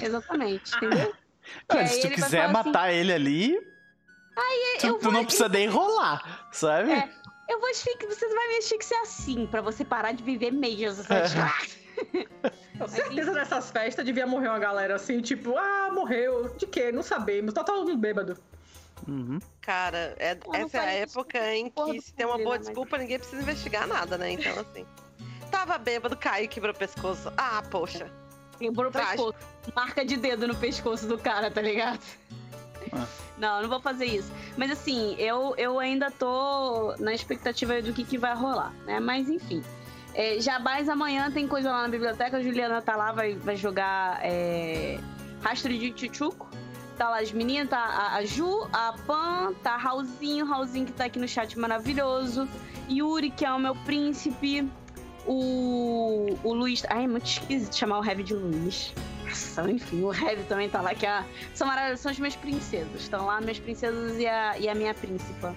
Exatamente, 0.00 0.74
entendeu? 0.76 1.12
Ah, 1.68 1.78
aí 1.78 1.86
se 1.88 2.00
tu 2.02 2.10
quiser 2.10 2.42
assim, 2.44 2.52
matar 2.52 2.92
ele 2.92 3.12
ali, 3.12 3.58
tu, 4.78 4.86
eu 4.86 4.94
tu 4.98 5.04
vou- 5.04 5.12
não 5.12 5.24
precisa 5.24 5.48
nem 5.48 5.66
rolar, 5.66 6.48
sabe? 6.52 6.92
É. 6.92 7.08
Eu 7.48 7.58
vou 7.58 7.68
asfixi- 7.70 8.06
você 8.06 8.28
vai 8.32 8.48
me 8.48 8.56
asfixiar 8.58 9.00
assim, 9.02 9.46
pra 9.46 9.60
você 9.60 9.84
parar 9.84 10.12
de 10.12 10.22
viver 10.22 10.52
meias. 10.52 10.98
sabe? 11.08 11.28
Com 12.80 12.88
certeza 12.88 13.30
nessas 13.32 13.70
festas 13.70 14.04
devia 14.06 14.26
morrer 14.26 14.48
uma 14.48 14.58
galera 14.58 14.94
assim, 14.94 15.20
tipo, 15.20 15.54
ah, 15.58 15.90
morreu. 15.92 16.48
De 16.56 16.66
quê? 16.66 16.90
Não 16.90 17.02
sabemos. 17.02 17.52
Tá 17.52 17.62
todo 17.62 17.86
mundo 17.86 17.98
bêbado. 17.98 18.38
Uhum. 19.06 19.38
Cara, 19.60 20.14
é- 20.18 20.38
essa 20.54 20.78
é 20.78 20.80
a 20.80 20.92
época 20.92 21.54
em 21.54 21.70
que 21.70 22.00
se 22.00 22.14
tem 22.14 22.24
uma 22.24 22.38
boa 22.38 22.56
né, 22.56 22.64
desculpa, 22.64 22.96
ninguém 22.96 23.18
precisa 23.18 23.42
investigar 23.42 23.86
nada, 23.86 24.16
né? 24.16 24.32
Então, 24.32 24.52
assim. 24.60 24.86
Tava 25.50 25.76
bêbado, 25.76 26.16
caiu 26.16 26.44
e 26.44 26.48
quebrou 26.48 26.72
o 26.72 26.76
pescoço. 26.76 27.30
Ah, 27.36 27.62
poxa. 27.70 28.10
Quebrou 28.58 28.88
o 28.88 28.92
pescoço. 28.92 29.34
Marca 29.74 30.04
de 30.04 30.16
dedo 30.16 30.48
no 30.48 30.54
pescoço 30.54 31.06
do 31.06 31.18
cara, 31.18 31.50
tá 31.50 31.60
ligado? 31.60 32.00
Ah. 32.92 33.06
Não, 33.36 33.62
não 33.62 33.68
vou 33.68 33.80
fazer 33.80 34.06
isso. 34.06 34.30
Mas 34.56 34.70
assim, 34.70 35.14
eu, 35.18 35.54
eu 35.56 35.78
ainda 35.78 36.10
tô 36.10 36.94
na 36.98 37.12
expectativa 37.12 37.80
do 37.82 37.92
que, 37.92 38.04
que 38.04 38.16
vai 38.18 38.34
rolar, 38.34 38.72
né? 38.86 39.00
Mas 39.00 39.28
enfim. 39.28 39.62
É, 40.14 40.40
Jabás 40.40 40.88
amanhã 40.88 41.30
tem 41.30 41.46
coisa 41.46 41.70
lá 41.70 41.82
na 41.82 41.88
biblioteca, 41.88 42.36
a 42.36 42.42
Juliana 42.42 42.82
tá 42.82 42.96
lá, 42.96 43.12
vai, 43.12 43.34
vai 43.34 43.56
jogar 43.56 44.18
é, 44.22 44.98
Rastro 45.42 45.72
de 45.72 45.92
Tchutchuco. 45.92 46.48
Tá 46.96 47.08
lá 47.08 47.20
as 47.20 47.32
meninas, 47.32 47.70
tá 47.70 47.78
a, 47.78 48.16
a 48.16 48.24
Ju, 48.24 48.68
a 48.72 48.94
Pan, 49.06 49.54
tá 49.62 49.76
Raulzinho, 49.76 50.44
Raulzinho 50.44 50.84
que 50.84 50.92
tá 50.92 51.04
aqui 51.06 51.18
no 51.18 51.26
chat 51.26 51.58
maravilhoso. 51.58 52.46
Yuri, 52.90 53.30
que 53.30 53.44
é 53.44 53.52
o 53.52 53.58
meu 53.58 53.74
príncipe. 53.74 54.68
O, 55.26 56.36
o 56.42 56.52
Luiz. 56.52 56.84
Ai, 56.88 57.04
é 57.04 57.06
muito 57.06 57.26
esquisito 57.26 57.74
chamar 57.74 58.00
o 58.00 58.04
Heavy 58.04 58.22
de 58.22 58.34
Luiz. 58.34 58.92
Nossa, 59.24 59.70
enfim, 59.70 60.02
o 60.02 60.12
Heavy 60.12 60.42
também 60.44 60.68
tá 60.68 60.80
lá, 60.80 60.94
que 60.94 61.06
é, 61.06 61.24
são 61.54 61.68
são 61.96 62.10
as 62.10 62.18
minhas 62.18 62.36
princesas. 62.36 63.00
Estão 63.00 63.26
lá, 63.26 63.40
minhas 63.40 63.58
princesas 63.58 64.18
e 64.18 64.26
a, 64.26 64.58
e 64.58 64.68
a 64.68 64.74
minha 64.74 64.92
príncipa. 64.92 65.54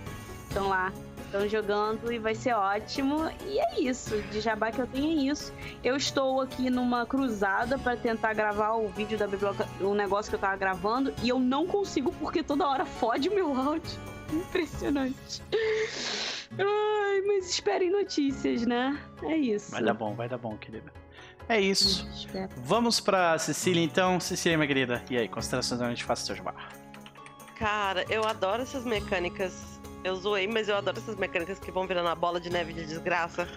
estão 0.48 0.70
lá. 0.70 0.94
Estão 1.34 1.50
jogando 1.50 2.14
e 2.14 2.20
vai 2.20 2.36
ser 2.36 2.54
ótimo. 2.54 3.28
E 3.48 3.58
é 3.58 3.80
isso. 3.82 4.22
De 4.32 4.40
jabá 4.40 4.72
que 4.72 4.80
eu 4.80 4.86
tenho 4.86 5.20
é 5.20 5.32
isso. 5.32 5.52
Eu 5.84 5.96
estou 5.96 6.40
aqui 6.40 6.70
numa 6.70 7.08
cruzada 7.08 7.80
para 7.80 7.98
tentar 7.98 8.36
gravar 8.36 8.74
o 8.74 8.88
vídeo 8.90 9.18
da 9.18 9.26
biblioteca, 9.26 9.68
o 9.84 9.96
negócio 9.96 10.30
que 10.30 10.36
eu 10.36 10.40
tava 10.40 10.56
gravando. 10.58 11.12
E 11.24 11.30
eu 11.30 11.40
não 11.40 11.66
consigo 11.66 12.12
porque 12.20 12.44
toda 12.44 12.68
hora 12.68 12.86
fode 12.86 13.32
meu 13.32 13.52
áudio. 13.52 14.00
Impressionante. 14.32 15.42
Ai, 16.52 17.22
mas 17.26 17.50
esperem 17.50 17.90
notícias, 17.90 18.64
né? 18.68 18.96
É 19.24 19.36
isso. 19.36 19.72
Vai 19.72 19.82
dar 19.82 19.96
bom, 19.96 20.14
vai 20.14 20.30
dar 20.30 20.38
bom, 20.38 20.56
querida. 20.56 20.94
É 21.50 21.60
isso. 21.60 22.08
Espero. 22.14 22.50
Vamos 22.58 23.00
pra 23.00 23.40
Cecília 23.40 23.84
então. 23.84 24.20
Cecília, 24.20 24.56
minha 24.56 24.68
querida. 24.68 25.04
E 25.10 25.18
aí, 25.18 25.28
considerações 25.28 25.82
gente 25.82 26.04
faça 26.04 26.28
seu 26.28 26.36
jabá. 26.36 26.54
Cara, 27.56 28.06
eu 28.08 28.24
adoro 28.24 28.62
essas 28.62 28.86
mecânicas. 28.86 29.73
Eu 30.04 30.16
zoei, 30.16 30.48
mas 30.48 30.68
eu 30.68 30.76
adoro 30.76 30.98
essas 30.98 31.16
mecânicas 31.16 31.60
que 31.60 31.72
vão 31.72 31.88
virando 31.88 32.10
a 32.10 32.16
bola 32.16 32.40
de 32.40 32.50
neve 32.50 32.74
de 32.74 32.86
desgraça. 32.86 33.48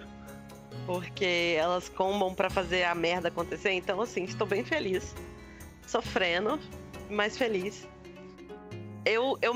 Porque 0.87 1.57
elas 1.59 1.89
combam 1.89 2.33
pra 2.35 2.49
fazer 2.49 2.85
a 2.85 2.95
merda 2.95 3.29
acontecer. 3.29 3.73
Então, 3.73 4.01
assim, 4.01 4.25
estou 4.25 4.47
bem 4.47 4.65
feliz. 4.65 5.15
Sofrendo, 5.87 6.61
mas 7.11 7.37
feliz. 7.37 7.89
Eu, 9.05 9.37
eu, 9.43 9.55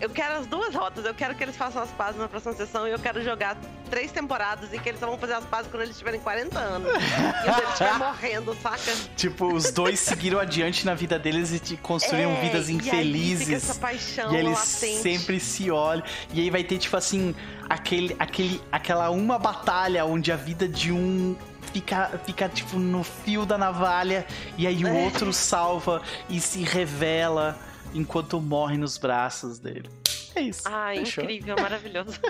eu 0.00 0.10
quero 0.10 0.36
as 0.36 0.46
duas 0.46 0.74
rotas. 0.74 1.04
Eu 1.04 1.14
quero 1.14 1.34
que 1.34 1.42
eles 1.42 1.56
façam 1.56 1.82
as 1.82 1.90
pazes 1.90 2.20
na 2.20 2.28
próxima 2.28 2.52
sessão 2.54 2.86
e 2.86 2.90
eu 2.90 2.98
quero 2.98 3.22
jogar 3.22 3.56
três 3.90 4.10
temporadas 4.12 4.72
em 4.72 4.78
que 4.78 4.88
eles 4.88 5.00
só 5.00 5.06
vão 5.06 5.16
fazer 5.18 5.34
as 5.34 5.44
pazes 5.44 5.70
quando 5.70 5.82
eles 5.84 5.96
tiverem 5.96 6.20
40 6.20 6.58
anos. 6.58 6.88
e 6.90 7.48
eles 7.48 7.68
estiverem 7.70 7.98
morrendo, 7.98 8.56
saca? 8.62 8.92
Tipo, 9.16 9.52
os 9.54 9.70
dois 9.72 9.98
seguiram 10.00 10.38
adiante 10.38 10.84
na 10.84 10.94
vida 10.94 11.18
deles 11.18 11.52
e 11.70 11.76
construíram 11.78 12.32
É, 12.32 12.40
vidas 12.40 12.68
E 12.68 12.72
aí 12.72 12.78
fica 12.80 12.96
infelizes. 12.96 13.50
essa 13.64 13.74
paixão 13.76 14.32
E 14.32 14.36
eles 14.36 14.52
latente. 14.58 15.02
sempre 15.02 15.40
se 15.40 15.70
olham. 15.70 16.04
E 16.32 16.40
aí 16.40 16.50
vai 16.50 16.62
ter, 16.64 16.78
tipo 16.78 16.96
assim, 16.96 17.34
aquele, 17.68 18.14
aquele, 18.18 18.60
aquela 18.70 19.10
uma 19.10 19.38
batalha 19.38 20.04
onde 20.04 20.30
a 20.32 20.36
vida 20.36 20.68
de 20.68 20.92
um 20.92 21.36
fica, 21.72 22.20
fica, 22.24 22.48
tipo, 22.48 22.78
no 22.78 23.02
fio 23.04 23.46
da 23.46 23.56
navalha. 23.56 24.26
E 24.58 24.66
aí 24.66 24.84
o 24.84 24.88
É. 24.88 25.04
outro 25.04 25.32
salva 25.32 26.02
e 26.28 26.40
se 26.40 26.62
revela 26.62 27.56
enquanto 27.98 28.40
morre 28.40 28.76
nos 28.76 28.98
braços 28.98 29.58
dele. 29.58 29.88
É 30.34 30.40
isso. 30.42 30.62
Ai, 30.66 30.98
Fechou. 30.98 31.24
incrível, 31.24 31.56
maravilhoso. 31.60 32.20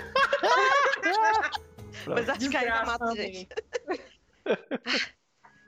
Mas 2.07 2.29
acho 2.29 2.49
que 2.49 2.57
ainda 2.57 2.85
mata 2.85 3.15
gente. 3.15 3.47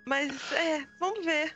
Mas, 0.05 0.51
é, 0.53 0.85
vamos 0.99 1.25
ver. 1.25 1.55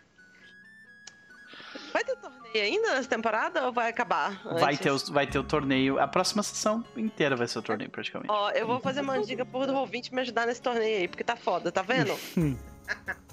Vai 1.94 2.04
ter 2.04 2.16
torneio 2.18 2.64
ainda 2.66 2.96
nessa 2.96 3.08
temporada 3.10 3.66
ou 3.66 3.72
vai 3.72 3.90
acabar? 3.90 4.42
Vai 4.60 4.76
ter, 4.76 4.92
os- 4.92 5.10
vai 5.10 5.26
ter 5.28 5.40
o 5.40 5.44
torneio. 5.44 6.00
A 6.00 6.08
próxima 6.08 6.42
sessão 6.44 6.84
inteira 6.98 7.36
vai 7.36 7.48
ser 7.48 7.60
o 7.60 7.62
torneio, 7.62 7.90
praticamente. 7.90 8.32
Ó, 8.32 8.50
eu 8.52 8.66
vou 8.68 8.80
fazer 8.80 9.02
mandiga 9.02 9.46
por 9.46 9.66
do 9.66 9.74
ouvinte 9.76 10.14
me 10.14 10.22
ajudar 10.22 10.46
nesse 10.48 10.62
torneio 10.62 10.98
aí, 11.00 11.08
porque 11.08 11.24
tá 11.24 11.36
foda, 11.36 11.72
tá 11.72 11.82
vendo? 11.82 12.14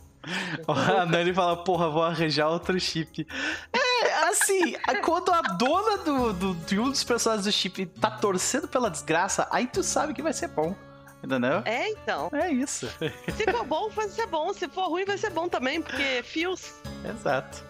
A 0.68 1.06
Nani 1.06 1.32
fala, 1.32 1.56
porra, 1.64 1.88
vou 1.88 2.02
arranjar 2.02 2.48
outro 2.48 2.78
chip. 2.78 3.26
É, 3.72 4.12
assim, 4.28 4.74
quando 5.02 5.32
a 5.32 5.40
dona 5.40 5.98
do, 5.98 6.32
do- 6.32 6.54
de 6.66 6.78
um 6.78 6.90
dos 6.90 7.02
personagens 7.02 7.46
do 7.46 7.52
chip 7.52 7.86
tá 7.86 8.10
torcendo 8.10 8.68
pela 8.68 8.90
desgraça, 8.90 9.48
aí 9.50 9.66
tu 9.66 9.82
sabe 9.82 10.12
que 10.14 10.22
vai 10.22 10.32
ser 10.32 10.48
bom. 10.48 10.74
Entendeu? 11.22 11.62
É, 11.66 11.88
então. 11.90 12.30
É 12.32 12.50
isso. 12.50 12.88
Se 13.36 13.44
for 13.50 13.64
bom, 13.66 13.90
vai 13.90 14.08
ser 14.08 14.26
bom. 14.26 14.52
Se 14.54 14.66
for 14.68 14.88
ruim, 14.88 15.04
vai 15.04 15.18
ser 15.18 15.30
bom 15.30 15.48
também, 15.48 15.82
porque 15.82 16.22
fios. 16.22 16.72
Exato. 17.04 17.62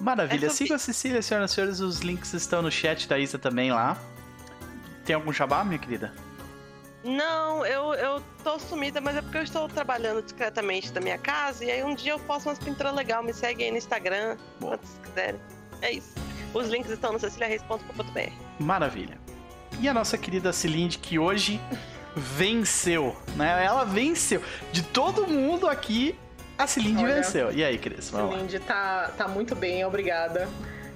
Maravilha. 0.00 0.46
Essa 0.46 0.56
Siga 0.56 0.74
a 0.74 0.78
Cecília, 0.78 1.22
senhoras 1.22 1.52
e 1.52 1.54
senhores. 1.54 1.78
Os 1.80 2.00
links 2.00 2.32
estão 2.34 2.62
no 2.62 2.70
chat 2.72 3.08
da 3.08 3.16
Isa 3.16 3.38
também 3.38 3.70
lá. 3.72 3.96
Tem 5.04 5.14
algum 5.14 5.32
jabá, 5.32 5.62
minha 5.64 5.78
querida? 5.78 6.12
Não, 7.04 7.66
eu, 7.66 7.92
eu 7.94 8.22
tô 8.42 8.58
sumida, 8.58 9.00
mas 9.00 9.16
é 9.16 9.22
porque 9.22 9.36
eu 9.36 9.42
estou 9.42 9.68
trabalhando 9.68 10.22
discretamente 10.22 10.90
da 10.90 11.00
minha 11.00 11.18
casa 11.18 11.64
e 11.64 11.70
aí 11.70 11.84
um 11.84 11.94
dia 11.94 12.12
eu 12.12 12.18
posto 12.18 12.48
umas 12.48 12.58
pinturas 12.58 12.94
legais. 12.94 13.24
Me 13.24 13.34
segue 13.34 13.62
aí 13.64 13.70
no 13.70 13.76
Instagram, 13.76 14.36
Boa. 14.58 14.78
quantos 14.78 14.90
quiserem. 15.02 15.40
É 15.82 15.92
isso. 15.92 16.14
Os 16.54 16.68
links 16.68 16.90
estão 16.90 17.12
no 17.12 17.20
ceciliareis.com.br. 17.20 18.32
Maravilha. 18.58 19.18
E 19.80 19.88
a 19.88 19.92
nossa 19.92 20.16
querida 20.16 20.52
Cilinde, 20.52 20.98
que 20.98 21.18
hoje 21.18 21.60
venceu, 22.16 23.16
né? 23.36 23.64
Ela 23.64 23.84
venceu. 23.84 24.40
De 24.72 24.82
todo 24.82 25.26
mundo 25.26 25.68
aqui, 25.68 26.18
a 26.56 26.66
Cilinde 26.66 27.04
Olha. 27.04 27.16
venceu. 27.16 27.52
E 27.52 27.62
aí, 27.64 27.76
Cris? 27.76 28.10
Vamos 28.10 28.30
lá. 28.32 28.36
Lindy 28.38 28.60
tá, 28.60 29.10
tá 29.16 29.28
muito 29.28 29.54
bem, 29.54 29.84
obrigada. 29.84 30.48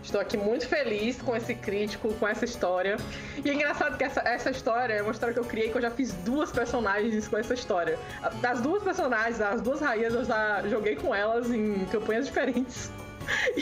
Estou 0.09 0.23
aqui 0.23 0.39
muito 0.39 0.67
feliz 0.67 1.21
com 1.21 1.37
esse 1.37 1.55
crítico, 1.55 2.15
com 2.15 2.27
essa 2.27 2.43
história. 2.43 2.97
E 3.45 3.51
é 3.51 3.53
engraçado 3.53 3.99
que 3.99 4.03
essa, 4.03 4.21
essa 4.21 4.51
história 4.51 4.95
é 4.95 5.03
uma 5.03 5.13
história 5.13 5.35
que 5.35 5.39
eu 5.39 5.45
criei, 5.45 5.69
que 5.69 5.77
eu 5.77 5.83
já 5.83 5.91
fiz 5.91 6.15
duas 6.25 6.51
personagens 6.51 7.29
com 7.29 7.37
essa 7.37 7.53
história. 7.53 7.99
Das 8.41 8.59
duas 8.63 8.83
personagens, 8.83 9.39
as 9.39 9.61
duas 9.61 9.83
rainhas, 9.83 10.15
eu 10.15 10.25
já 10.25 10.67
joguei 10.67 10.97
com 10.97 11.15
elas 11.15 11.51
em 11.51 11.85
campanhas 11.93 12.25
diferentes. 12.25 12.91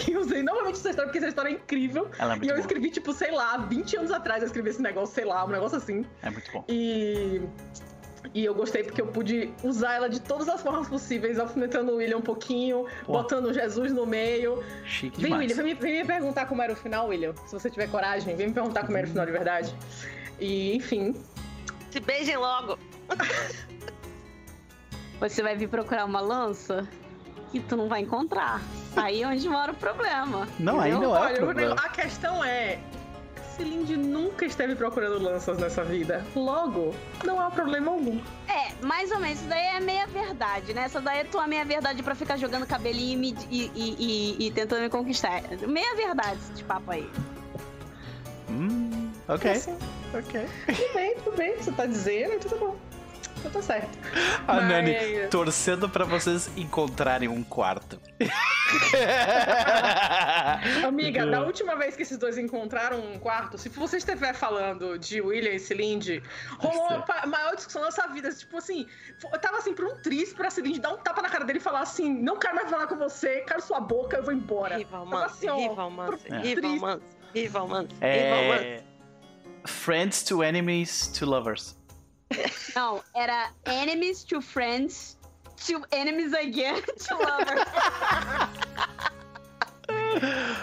E 0.09 0.17
usei 0.17 0.45
novamente 0.45 0.77
essa 0.77 0.91
história, 0.91 1.09
porque 1.09 1.19
essa 1.19 1.27
história 1.27 1.49
é 1.49 1.53
incrível. 1.55 2.09
Ela 2.21 2.35
é 2.35 2.37
E 2.37 2.43
eu 2.43 2.47
boa. 2.47 2.61
escrevi, 2.61 2.89
tipo, 2.89 3.13
sei 3.13 3.33
lá, 3.33 3.57
20 3.57 3.97
anos 3.97 4.13
atrás 4.13 4.41
eu 4.41 4.47
escrevi 4.47 4.71
esse 4.71 4.81
negócio, 4.81 5.13
sei 5.13 5.25
lá, 5.25 5.45
um 5.45 5.49
negócio 5.49 5.77
assim. 5.77 6.07
É 6.23 6.31
muito 6.31 6.53
bom. 6.53 6.65
E. 6.69 7.43
E 8.35 8.45
eu 8.45 8.55
gostei 8.55 8.83
porque 8.83 9.01
eu 9.01 9.07
pude 9.07 9.53
usar 9.63 9.95
ela 9.95 10.09
de 10.09 10.21
todas 10.21 10.49
as 10.49 10.61
formas 10.63 10.89
possíveis, 10.89 11.39
alfinetando 11.39 11.93
o 11.93 11.97
William 11.97 12.19
um 12.19 12.23
pouquinho, 12.23 12.87
Pô. 13.05 13.13
botando 13.13 13.53
Jesus 13.53 13.93
no 13.93 14.07
meio. 14.07 14.63
Chique 14.85 15.21
Vem, 15.21 15.31
demais. 15.31 15.51
William, 15.51 15.57
vem 15.57 15.75
me, 15.75 15.81
vem 15.81 16.03
me 16.03 16.07
perguntar 16.07 16.47
como 16.47 16.63
era 16.63 16.73
o 16.73 16.77
final, 16.77 17.09
William. 17.09 17.35
Se 17.47 17.53
você 17.53 17.71
tiver 17.71 17.91
coragem, 17.91 18.37
vem 18.37 18.49
me 18.49 18.53
perguntar 18.53 18.85
como 18.85 18.97
era 18.97 19.07
o 19.07 19.11
final 19.11 19.27
de 19.27 19.33
verdade. 19.33 19.75
E, 20.41 20.75
enfim. 20.77 21.15
Se 21.91 22.01
beijem 22.01 22.37
logo. 22.37 22.79
Você 25.21 25.43
vai 25.43 25.57
vir 25.57 25.69
procurar 25.69 26.05
uma 26.05 26.21
lança 26.21 26.87
que 27.51 27.61
tu 27.61 27.77
não 27.77 27.89
vai 27.89 28.03
encontrar. 28.03 28.61
Aí 28.95 29.23
é 29.23 29.27
onde 29.27 29.49
mora 29.49 29.73
o 29.73 29.75
problema. 29.75 30.47
Não, 30.59 30.79
aí 30.81 30.91
entendeu? 30.91 31.11
não 31.11 31.17
é 31.17 31.21
o 31.21 31.23
Olha, 31.23 31.35
o 31.35 31.39
problema. 31.39 31.75
a 31.77 31.89
questão 31.89 32.45
é. 32.45 32.79
Cilinde 33.57 33.97
nunca 33.97 34.45
esteve 34.45 34.75
procurando 34.75 35.19
lanças 35.23 35.57
nessa 35.59 35.83
vida. 35.83 36.25
Logo, 36.35 36.95
não 37.25 37.41
há 37.41 37.51
problema 37.51 37.91
algum. 37.91 38.21
É, 38.49 38.73
mais 38.85 39.11
ou 39.11 39.19
menos. 39.19 39.39
Isso 39.41 39.49
daí 39.49 39.77
é 39.77 39.81
meia 39.81 40.07
verdade, 40.07 40.75
né? 40.75 40.83
Essa 40.85 41.01
daí 41.01 41.21
é 41.21 41.25
tua 41.25 41.47
meia 41.47 41.65
verdade 41.65 42.03
pra 42.03 42.15
ficar 42.15 42.37
jogando 42.37 42.67
cabelinho 42.67 43.13
e, 43.13 43.17
me- 43.17 43.37
e, 43.51 43.71
e- 43.75 43.97
e- 43.99 44.47
e 44.47 44.51
tentando 44.51 44.83
me 44.83 44.91
conquistar. 44.91 45.43
Meia 45.67 45.95
verdade 45.97 46.39
esse 46.55 46.63
papo 46.65 46.91
aí. 46.91 47.11
Hum, 48.49 49.11
ok, 49.29 49.51
Assim, 49.51 49.77
ok. 50.15 50.47
tudo 50.67 50.95
bem, 50.95 51.15
tudo 51.17 51.37
bem. 51.37 51.57
Você 51.57 51.73
tá 51.73 51.87
dizendo, 51.87 52.39
tudo 52.41 52.59
bom. 52.59 52.77
Então 53.39 53.51
tá 53.51 53.63
certo. 53.63 53.99
A 54.47 54.55
Mas- 54.55 54.69
Nani 54.69 54.95
torcendo 55.31 55.89
pra 55.89 56.05
vocês 56.05 56.49
encontrarem 56.57 57.29
um 57.29 57.43
quarto. 57.43 58.01
Amiga, 60.87 61.27
da 61.27 61.43
última 61.43 61.75
vez 61.77 61.97
que 61.97 62.03
esses 62.03 62.19
dois 62.19 62.39
encontraram 62.39 63.01
um 63.01 63.19
quarto, 63.19 63.59
se 63.59 63.69
você 63.69 63.99
estiver 63.99 64.35
falando 64.35 64.99
de 64.99 65.21
William 65.21 65.53
e 65.53 65.59
Celinde, 65.59 66.23
rolou 66.59 67.05
a 67.09 67.27
maior 67.27 67.55
discussão 67.55 67.83
da 67.83 67.89
nossa 67.89 68.07
vida. 68.09 68.33
Tipo 68.33 68.57
assim, 68.59 68.87
eu 69.33 69.39
tava 69.39 69.59
assim 69.59 69.75
pra 69.75 69.87
um 69.87 69.97
triz 69.97 70.33
pra 70.33 70.51
Celinde 70.51 70.81
dar 70.81 70.93
um 70.93 70.99
tapa 70.99 71.23
na 71.23 71.29
cara 71.29 71.45
dele 71.45 71.59
e 71.59 71.63
falar 71.63 71.81
assim: 71.81 72.13
não 72.13 72.39
quero 72.39 72.57
mais 72.57 72.71
falar 72.71 72.87
com 72.87 72.97
você, 72.97 73.41
quero 73.43 73.63
sua 73.63 73.81
boca, 73.81 74.17
eu 74.17 74.25
vou 74.25 74.33
embora. 74.33 74.77
Rival 74.77 75.07
Tava 75.07 75.27
assim, 75.27 75.49
ó, 75.49 75.57
Rival 75.57 75.91
Manso. 75.91 76.25
É. 76.27 76.41
Rival. 76.41 77.01
Rival. 77.35 77.69
É... 78.01 78.83
Friends 79.67 80.23
to 80.23 80.43
enemies 80.43 81.09
to 81.09 81.27
lovers. 81.27 81.77
Não, 82.75 83.03
era 83.15 83.51
enemies 83.67 84.25
to 84.25 84.41
friends 84.41 85.16
to 85.67 85.85
enemies 85.93 86.33
again 86.33 86.81
to 86.99 87.17
lovers. 87.17 87.67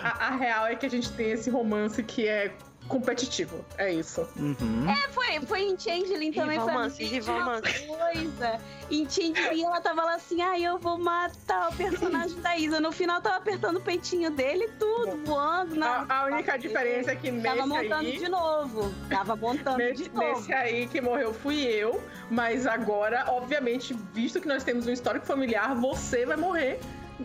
A, 0.03 0.27
a 0.27 0.37
real 0.37 0.65
é 0.65 0.75
que 0.75 0.85
a 0.85 0.89
gente 0.89 1.11
tem 1.11 1.31
esse 1.31 1.49
romance 1.49 2.01
que 2.03 2.27
é 2.27 2.51
competitivo. 2.87 3.63
É 3.77 3.91
isso. 3.93 4.27
Uhum. 4.37 4.87
É, 4.89 5.09
foi, 5.09 5.39
foi 5.45 5.61
em 5.63 5.77
Changeling 5.77 6.31
também, 6.31 6.59
Rival 6.59 6.65
foi 6.65 6.73
a 6.73 6.77
Manso, 6.79 6.97
mesma 6.97 7.15
Rival 7.15 7.39
Manso. 7.45 7.87
coisa. 7.87 8.59
Em 8.91 9.09
Changeling 9.09 9.63
ela 9.63 9.81
tava 9.81 10.03
lá 10.03 10.15
assim, 10.15 10.41
ai, 10.41 10.63
eu 10.63 10.77
vou 10.77 10.97
matar 10.97 11.69
o 11.69 11.75
personagem 11.75 12.39
da 12.41 12.57
Isa. 12.57 12.79
No 12.79 12.91
final 12.91 13.21
tava 13.21 13.37
apertando 13.37 13.77
o 13.77 13.81
peitinho 13.81 14.29
dele, 14.31 14.69
tudo, 14.79 15.23
voando. 15.25 15.75
Na... 15.75 16.05
A, 16.09 16.19
a 16.21 16.25
única 16.25 16.57
diferença 16.57 17.11
é 17.11 17.15
que 17.15 17.31
Tava 17.41 17.55
nesse 17.65 17.67
montando 17.69 18.07
aí. 18.07 18.17
de 18.17 18.29
novo. 18.29 18.93
Tava 19.09 19.35
montando 19.35 19.77
Nesse, 19.77 20.03
de 20.03 20.09
novo. 20.09 20.27
nesse 20.39 20.53
aí 20.53 20.87
que 20.87 21.01
morreu 21.01 21.33
fui 21.33 21.63
eu, 21.63 22.01
mas 22.29 22.67
agora, 22.67 23.25
obviamente, 23.29 23.93
visto 24.13 24.39
que 24.39 24.47
nós 24.47 24.63
temos 24.63 24.85
um 24.87 24.91
histórico 24.91 25.25
familiar, 25.25 25.73
você 25.75 26.25
vai 26.25 26.37
morrer 26.37 26.79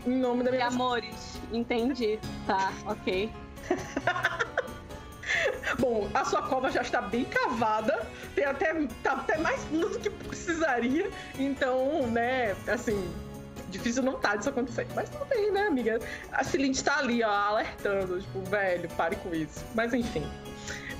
em 0.07 0.17
nome 0.17 0.43
da 0.45 0.51
De 0.51 0.57
minha 0.57 0.69
amores, 0.69 1.39
entendi. 1.53 2.19
Tá, 2.47 2.73
ok. 2.87 3.31
Bom, 5.79 6.09
a 6.15 6.25
sua 6.25 6.43
cova 6.43 6.71
já 6.71 6.83
está 6.83 7.01
bem 7.01 7.25
cavada, 7.25 8.07
tem 8.35 8.45
até, 8.45 8.75
tá 9.03 9.13
até 9.13 9.39
mais 9.39 9.63
fundo 9.65 9.89
do 9.89 9.99
que 9.99 10.11
precisaria, 10.11 11.11
então, 11.39 12.07
né, 12.09 12.57
assim, 12.67 13.13
difícil 13.69 14.03
não 14.03 14.19
tá 14.19 14.37
disso 14.37 14.49
acontecer. 14.49 14.87
Mas 14.95 15.09
tudo 15.09 15.25
bem, 15.27 15.51
né, 15.51 15.67
amiga? 15.67 15.99
A 16.33 16.43
Cilinde 16.43 16.83
tá 16.83 16.99
ali, 16.99 17.23
ó, 17.23 17.31
alertando, 17.31 18.21
tipo, 18.21 18.41
velho, 18.43 18.89
pare 18.91 19.17
com 19.17 19.35
isso. 19.35 19.65
Mas 19.75 19.93
enfim. 19.95 20.27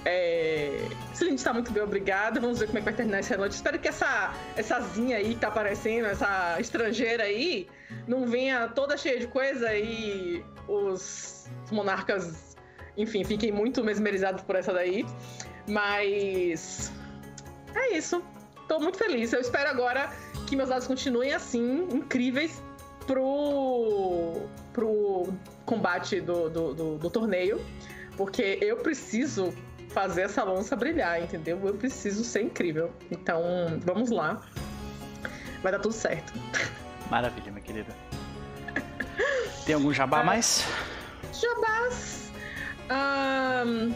É... 0.05 0.89
Celine 1.13 1.37
está 1.37 1.53
muito 1.53 1.73
bem, 1.73 1.83
obrigada. 1.83 2.41
Vamos 2.41 2.61
ver 2.61 2.67
como 2.67 2.79
é 2.79 2.81
que 2.81 2.85
vai 2.87 2.95
terminar 2.95 3.21
esse 3.21 3.31
relógio. 3.31 3.57
Espero 3.57 3.79
que 3.79 3.89
essa, 3.89 4.33
essa 4.57 4.81
zinha 4.81 5.17
aí 5.17 5.35
que 5.35 5.41
tá 5.41 5.49
aparecendo, 5.49 6.07
essa 6.07 6.57
estrangeira 6.61 7.25
aí, 7.25 7.69
não 8.07 8.27
venha 8.27 8.69
toda 8.69 8.97
cheia 8.97 9.19
de 9.19 9.27
coisa 9.27 9.75
e 9.75 10.45
os 10.67 11.47
monarcas, 11.71 12.48
enfim, 12.99 13.25
fiquem 13.25 13.53
muito 13.53 13.83
mesmerizados 13.83 14.43
por 14.43 14.57
essa 14.57 14.73
daí. 14.73 15.07
Mas 15.67 16.93
é 17.75 17.97
isso. 17.97 18.23
Tô 18.67 18.79
muito 18.81 18.99
feliz. 18.99 19.33
Eu 19.33 19.41
espero 19.41 19.71
agora 19.71 20.11
que 20.47 20.57
meus 20.57 20.69
dados 20.69 20.87
continuem 20.87 21.33
assim, 21.33 21.87
incríveis, 21.93 22.63
pro, 23.07 24.43
pro 24.73 25.33
combate 25.65 26.21
do, 26.21 26.51
do, 26.51 26.75
do, 26.75 26.99
do 26.99 27.11
torneio. 27.11 27.65
Porque 28.17 28.59
eu 28.61 28.77
preciso 28.79 29.55
fazer 29.91 30.23
essa 30.23 30.43
lança 30.43 30.75
brilhar, 30.77 31.23
entendeu? 31.23 31.59
Eu 31.65 31.75
preciso 31.75 32.25
ser 32.25 32.43
incrível. 32.43 32.93
Então, 33.11 33.43
vamos 33.85 34.11
lá. 34.11 34.43
Vai 35.63 35.73
dar 35.73 35.79
tudo 35.79 35.95
certo. 35.95 36.33
Maravilha, 37.11 37.51
minha 37.51 37.63
querida. 37.63 37.95
Tem 39.65 39.75
algum 39.75 39.93
jabá 39.93 40.21
Ah. 40.21 40.25
mais? 40.25 40.67
Jabás. 41.33 42.28
Ahn, 42.91 43.93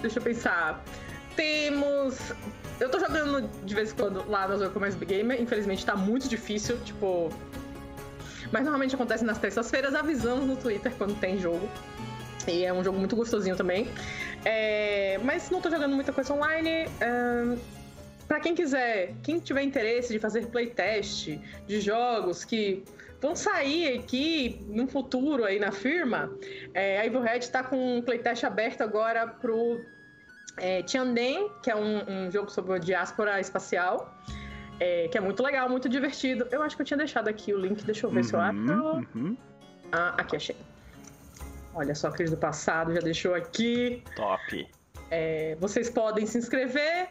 Deixa 0.00 0.18
eu 0.18 0.22
pensar. 0.22 0.82
Temos. 1.34 2.32
Eu 2.80 2.88
tô 2.90 2.98
jogando 3.00 3.48
de 3.64 3.74
vez 3.74 3.90
em 3.90 3.94
quando 3.94 4.28
lá 4.28 4.46
na 4.46 4.56
Zoe 4.56 4.70
Commerce 4.70 4.96
Big 4.96 5.14
Gamer. 5.14 5.40
Infelizmente 5.40 5.84
tá 5.84 5.96
muito 5.96 6.28
difícil, 6.28 6.78
tipo. 6.84 7.30
Mas 8.52 8.62
normalmente 8.62 8.94
acontece 8.94 9.24
nas 9.24 9.38
terças-feiras. 9.38 9.94
Avisamos 9.94 10.46
no 10.46 10.56
Twitter 10.56 10.92
quando 10.96 11.18
tem 11.18 11.38
jogo. 11.38 11.68
E 12.46 12.64
é 12.64 12.72
um 12.72 12.82
jogo 12.82 12.98
muito 12.98 13.14
gostosinho 13.16 13.56
também. 13.56 13.88
É, 14.44 15.18
Mas 15.22 15.50
não 15.50 15.60
tô 15.60 15.68
jogando 15.68 15.94
muita 15.94 16.12
coisa 16.12 16.32
online. 16.32 16.88
Ahn, 17.02 17.56
Pra 18.28 18.40
quem 18.40 18.54
quiser, 18.54 19.14
quem 19.22 19.38
tiver 19.38 19.62
interesse 19.62 20.12
de 20.12 20.18
fazer 20.18 20.46
playtest 20.48 21.38
de 21.66 21.80
jogos 21.80 22.44
que 22.44 22.84
vão 23.20 23.34
sair 23.34 23.98
aqui 23.98 24.64
no 24.68 24.86
futuro 24.86 25.44
aí 25.44 25.58
na 25.58 25.72
firma, 25.72 26.30
é, 26.74 27.00
a 27.00 27.06
Evil 27.06 27.20
Red 27.20 27.38
está 27.38 27.62
com 27.62 27.98
um 27.98 28.02
playtest 28.02 28.44
aberto 28.44 28.82
agora 28.82 29.26
pro 29.26 29.80
é, 30.56 30.82
Tianden, 30.82 31.50
que 31.62 31.70
é 31.70 31.76
um, 31.76 32.26
um 32.26 32.30
jogo 32.30 32.50
sobre 32.50 32.74
a 32.74 32.78
diáspora 32.78 33.40
espacial, 33.40 34.14
é, 34.80 35.08
que 35.08 35.18
é 35.18 35.20
muito 35.20 35.42
legal, 35.42 35.68
muito 35.68 35.88
divertido. 35.88 36.46
Eu 36.50 36.62
acho 36.62 36.76
que 36.76 36.82
eu 36.82 36.86
tinha 36.86 36.98
deixado 36.98 37.28
aqui 37.28 37.52
o 37.52 37.58
link, 37.58 37.84
deixa 37.84 38.06
eu 38.06 38.10
ver 38.10 38.24
se 38.24 38.34
eu 38.34 38.40
acho. 38.40 38.58
Uhum, 38.58 39.06
uhum. 39.14 39.36
Ah, 39.90 40.14
aqui 40.18 40.36
achei. 40.36 40.56
Olha 41.74 41.94
só, 41.94 42.08
a 42.08 42.12
Cris 42.12 42.30
do 42.30 42.36
passado 42.36 42.94
já 42.94 43.00
deixou 43.00 43.34
aqui. 43.34 44.02
Top. 44.16 44.68
É, 45.10 45.56
vocês 45.60 45.88
podem 45.88 46.26
se 46.26 46.38
inscrever. 46.38 47.08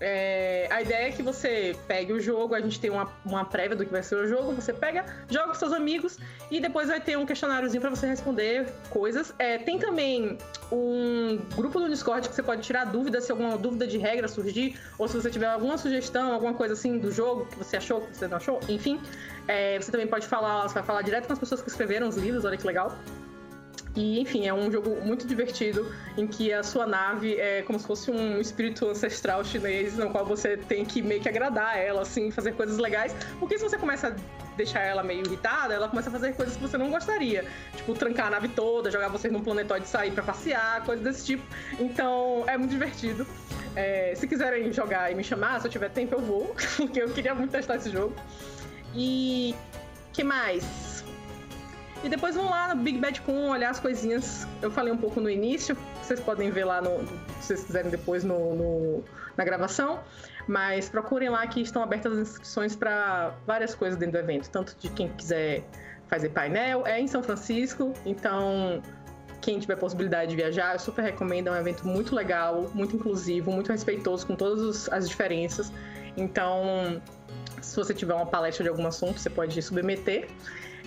É, 0.00 0.66
a 0.70 0.82
ideia 0.82 1.08
é 1.08 1.12
que 1.12 1.22
você 1.22 1.76
pegue 1.86 2.12
o 2.12 2.20
jogo, 2.20 2.54
a 2.54 2.60
gente 2.60 2.80
tem 2.80 2.90
uma, 2.90 3.08
uma 3.24 3.44
prévia 3.44 3.76
do 3.76 3.84
que 3.84 3.92
vai 3.92 4.02
ser 4.02 4.16
o 4.16 4.26
jogo, 4.26 4.52
você 4.52 4.72
pega, 4.72 5.04
joga 5.28 5.48
com 5.48 5.54
seus 5.54 5.72
amigos 5.72 6.18
e 6.50 6.60
depois 6.60 6.88
vai 6.88 7.00
ter 7.00 7.16
um 7.16 7.26
questionáriozinho 7.26 7.80
pra 7.80 7.90
você 7.90 8.06
responder 8.06 8.66
coisas. 8.90 9.32
É, 9.38 9.58
tem 9.58 9.78
também 9.78 10.38
um 10.72 11.38
grupo 11.54 11.78
no 11.78 11.88
Discord 11.88 12.28
que 12.28 12.34
você 12.34 12.42
pode 12.42 12.62
tirar 12.62 12.86
dúvidas, 12.86 13.24
se 13.24 13.32
alguma 13.32 13.56
dúvida 13.56 13.86
de 13.86 13.98
regra 13.98 14.26
surgir, 14.26 14.78
ou 14.98 15.06
se 15.06 15.14
você 15.14 15.30
tiver 15.30 15.46
alguma 15.46 15.78
sugestão, 15.78 16.32
alguma 16.32 16.54
coisa 16.54 16.74
assim 16.74 16.98
do 16.98 17.12
jogo 17.12 17.46
que 17.46 17.58
você 17.58 17.76
achou, 17.76 18.00
que 18.00 18.16
você 18.16 18.26
não 18.26 18.38
achou, 18.38 18.60
enfim. 18.68 19.00
É, 19.46 19.78
você 19.80 19.90
também 19.90 20.06
pode 20.06 20.26
falar, 20.26 20.62
você 20.62 20.74
vai 20.74 20.82
falar 20.82 21.02
direto 21.02 21.26
com 21.26 21.32
as 21.32 21.38
pessoas 21.38 21.62
que 21.62 21.68
escreveram 21.68 22.08
os 22.08 22.16
livros, 22.16 22.44
olha 22.44 22.56
que 22.56 22.66
legal. 22.66 22.96
E, 23.94 24.20
enfim, 24.20 24.46
é 24.46 24.54
um 24.54 24.70
jogo 24.72 24.96
muito 25.04 25.26
divertido 25.26 25.86
em 26.16 26.26
que 26.26 26.50
a 26.50 26.62
sua 26.62 26.86
nave 26.86 27.36
é 27.36 27.60
como 27.62 27.78
se 27.78 27.86
fosse 27.86 28.10
um 28.10 28.40
espírito 28.40 28.88
ancestral 28.88 29.44
chinês, 29.44 29.98
no 29.98 30.08
qual 30.08 30.24
você 30.24 30.56
tem 30.56 30.84
que 30.84 31.02
meio 31.02 31.20
que 31.20 31.28
agradar 31.28 31.78
ela, 31.78 32.00
assim, 32.00 32.30
fazer 32.30 32.52
coisas 32.52 32.78
legais. 32.78 33.14
Porque 33.38 33.58
se 33.58 33.64
você 33.64 33.76
começa 33.76 34.08
a 34.08 34.56
deixar 34.56 34.80
ela 34.80 35.02
meio 35.02 35.26
irritada, 35.26 35.74
ela 35.74 35.88
começa 35.88 36.08
a 36.08 36.12
fazer 36.12 36.34
coisas 36.34 36.56
que 36.56 36.62
você 36.62 36.78
não 36.78 36.90
gostaria. 36.90 37.44
Tipo, 37.76 37.94
trancar 37.94 38.28
a 38.28 38.30
nave 38.30 38.48
toda, 38.48 38.90
jogar 38.90 39.08
vocês 39.08 39.30
num 39.30 39.42
planetóide 39.42 39.84
e 39.84 39.88
sair 39.88 40.10
pra 40.10 40.22
passear, 40.22 40.82
coisas 40.86 41.04
desse 41.04 41.26
tipo. 41.26 41.44
Então, 41.78 42.44
é 42.46 42.56
muito 42.56 42.70
divertido. 42.70 43.26
É, 43.76 44.14
se 44.16 44.26
quiserem 44.26 44.72
jogar 44.72 45.10
e 45.12 45.14
me 45.14 45.24
chamar, 45.24 45.60
se 45.60 45.66
eu 45.66 45.70
tiver 45.70 45.90
tempo 45.90 46.14
eu 46.14 46.20
vou, 46.20 46.56
porque 46.78 47.02
eu 47.02 47.10
queria 47.10 47.34
muito 47.34 47.50
testar 47.50 47.76
esse 47.76 47.90
jogo. 47.90 48.14
E. 48.94 49.54
que 50.14 50.24
mais? 50.24 51.01
E 52.02 52.08
depois 52.08 52.34
vão 52.34 52.50
lá 52.50 52.74
no 52.74 52.82
Big 52.82 52.98
Bad 52.98 53.20
Con 53.22 53.48
olhar 53.48 53.70
as 53.70 53.78
coisinhas. 53.78 54.46
Eu 54.60 54.70
falei 54.70 54.92
um 54.92 54.96
pouco 54.96 55.20
no 55.20 55.30
início, 55.30 55.76
vocês 56.02 56.18
podem 56.18 56.50
ver 56.50 56.64
lá 56.64 56.80
no, 56.80 56.98
se 57.40 57.46
vocês 57.48 57.64
quiserem 57.64 57.90
depois 57.90 58.24
no, 58.24 58.54
no- 58.54 59.04
na 59.36 59.44
gravação. 59.44 60.00
Mas 60.48 60.88
procurem 60.88 61.28
lá 61.28 61.46
que 61.46 61.60
estão 61.60 61.82
abertas 61.82 62.12
as 62.12 62.18
inscrições 62.30 62.74
para 62.74 63.32
várias 63.46 63.74
coisas 63.74 63.96
dentro 63.96 64.14
do 64.14 64.18
evento, 64.18 64.50
tanto 64.50 64.76
de 64.78 64.88
quem 64.90 65.08
quiser 65.10 65.62
fazer 66.08 66.30
painel, 66.30 66.84
é 66.86 67.00
em 67.00 67.06
São 67.06 67.22
Francisco, 67.22 67.94
então 68.04 68.82
quem 69.40 69.58
tiver 69.58 69.76
possibilidade 69.76 70.30
de 70.30 70.36
viajar, 70.36 70.74
eu 70.74 70.78
super 70.78 71.02
recomendo, 71.02 71.48
é 71.48 71.52
um 71.52 71.56
evento 71.56 71.86
muito 71.86 72.14
legal, 72.14 72.70
muito 72.74 72.96
inclusivo, 72.96 73.50
muito 73.50 73.70
respeitoso 73.72 74.26
com 74.26 74.34
todas 74.36 74.92
as 74.92 75.08
diferenças. 75.08 75.72
Então, 76.16 77.00
se 77.62 77.74
você 77.76 77.94
tiver 77.94 78.12
uma 78.14 78.26
palestra 78.26 78.62
de 78.62 78.68
algum 78.68 78.86
assunto, 78.86 79.18
você 79.18 79.30
pode 79.30 79.60
submeter. 79.62 80.28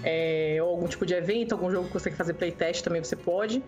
É, 0.03 0.57
ou 0.61 0.69
algum 0.69 0.87
tipo 0.87 1.05
de 1.05 1.13
evento, 1.13 1.53
algum 1.53 1.71
jogo 1.71 1.87
que 1.87 1.93
você 1.93 2.09
quer 2.09 2.17
fazer 2.17 2.33
playtest 2.33 2.83
também 2.83 3.03
você 3.03 3.15
pode. 3.15 3.63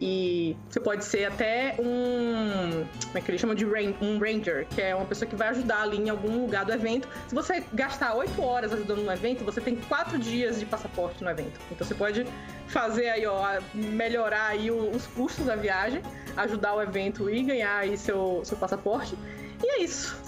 E 0.00 0.56
você 0.68 0.80
pode 0.80 1.04
ser 1.04 1.26
até 1.26 1.76
um. 1.78 2.86
Como 3.04 3.18
é 3.18 3.20
que 3.20 3.30
eles 3.30 3.38
chamam 3.38 3.54
de 3.54 3.66
um 3.66 4.18
ranger, 4.18 4.66
que 4.70 4.80
é 4.80 4.94
uma 4.94 5.04
pessoa 5.04 5.28
que 5.28 5.36
vai 5.36 5.48
ajudar 5.48 5.82
ali 5.82 5.98
em 5.98 6.08
algum 6.08 6.40
lugar 6.40 6.64
do 6.64 6.72
evento. 6.72 7.06
Se 7.28 7.34
você 7.34 7.62
gastar 7.74 8.14
8 8.14 8.42
horas 8.42 8.72
ajudando 8.72 9.02
no 9.02 9.12
evento, 9.12 9.44
você 9.44 9.60
tem 9.60 9.76
4 9.76 10.18
dias 10.18 10.58
de 10.58 10.64
passaporte 10.64 11.22
no 11.22 11.28
evento. 11.28 11.60
Então 11.70 11.86
você 11.86 11.94
pode 11.94 12.26
fazer 12.68 13.10
aí, 13.10 13.26
ó, 13.26 13.60
melhorar 13.74 14.46
aí 14.46 14.70
os 14.70 15.06
custos 15.08 15.44
da 15.44 15.56
viagem, 15.56 16.00
ajudar 16.34 16.74
o 16.74 16.80
evento 16.80 17.28
e 17.28 17.42
ganhar 17.42 17.76
aí 17.76 17.98
seu, 17.98 18.40
seu 18.42 18.56
passaporte. 18.56 19.14
E 19.62 19.66
é 19.66 19.82
isso. 19.82 20.18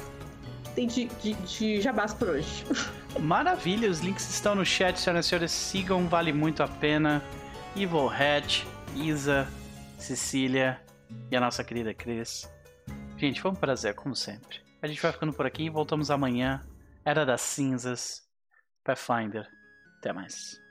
Tem 0.75 0.87
de, 0.87 1.07
de, 1.07 1.35
de 1.35 1.81
jabás 1.81 2.15
por 2.15 2.29
hoje. 2.29 2.65
Maravilha, 3.21 3.91
os 3.91 4.01
links 4.01 4.29
estão 4.31 4.55
no 4.55 4.65
chat, 4.65 4.99
senhoras 4.99 5.27
e 5.27 5.29
senhores. 5.29 5.51
Sigam, 5.51 6.09
vale 6.09 6.33
muito 6.33 6.63
a 6.63 6.69
pena. 6.69 7.23
Evil 7.77 8.09
Hat, 8.09 8.67
Isa, 8.95 9.47
Cecília 9.99 10.81
e 11.31 11.37
a 11.37 11.41
nossa 11.41 11.63
querida 11.63 11.93
Cris. 11.93 12.51
Gente, 13.17 13.41
foi 13.41 13.51
um 13.51 13.55
prazer, 13.55 13.95
como 13.95 14.17
sempre. 14.17 14.61
A 14.81 14.87
gente 14.87 15.01
vai 15.01 15.13
ficando 15.13 15.33
por 15.33 15.47
aqui, 15.47 15.71
voltamos 15.71 16.11
amanhã. 16.11 16.61
Era 17.05 17.25
das 17.25 17.41
Cinzas, 17.41 18.23
Pathfinder. 18.85 19.47
Até 19.99 20.13
mais. 20.13 20.62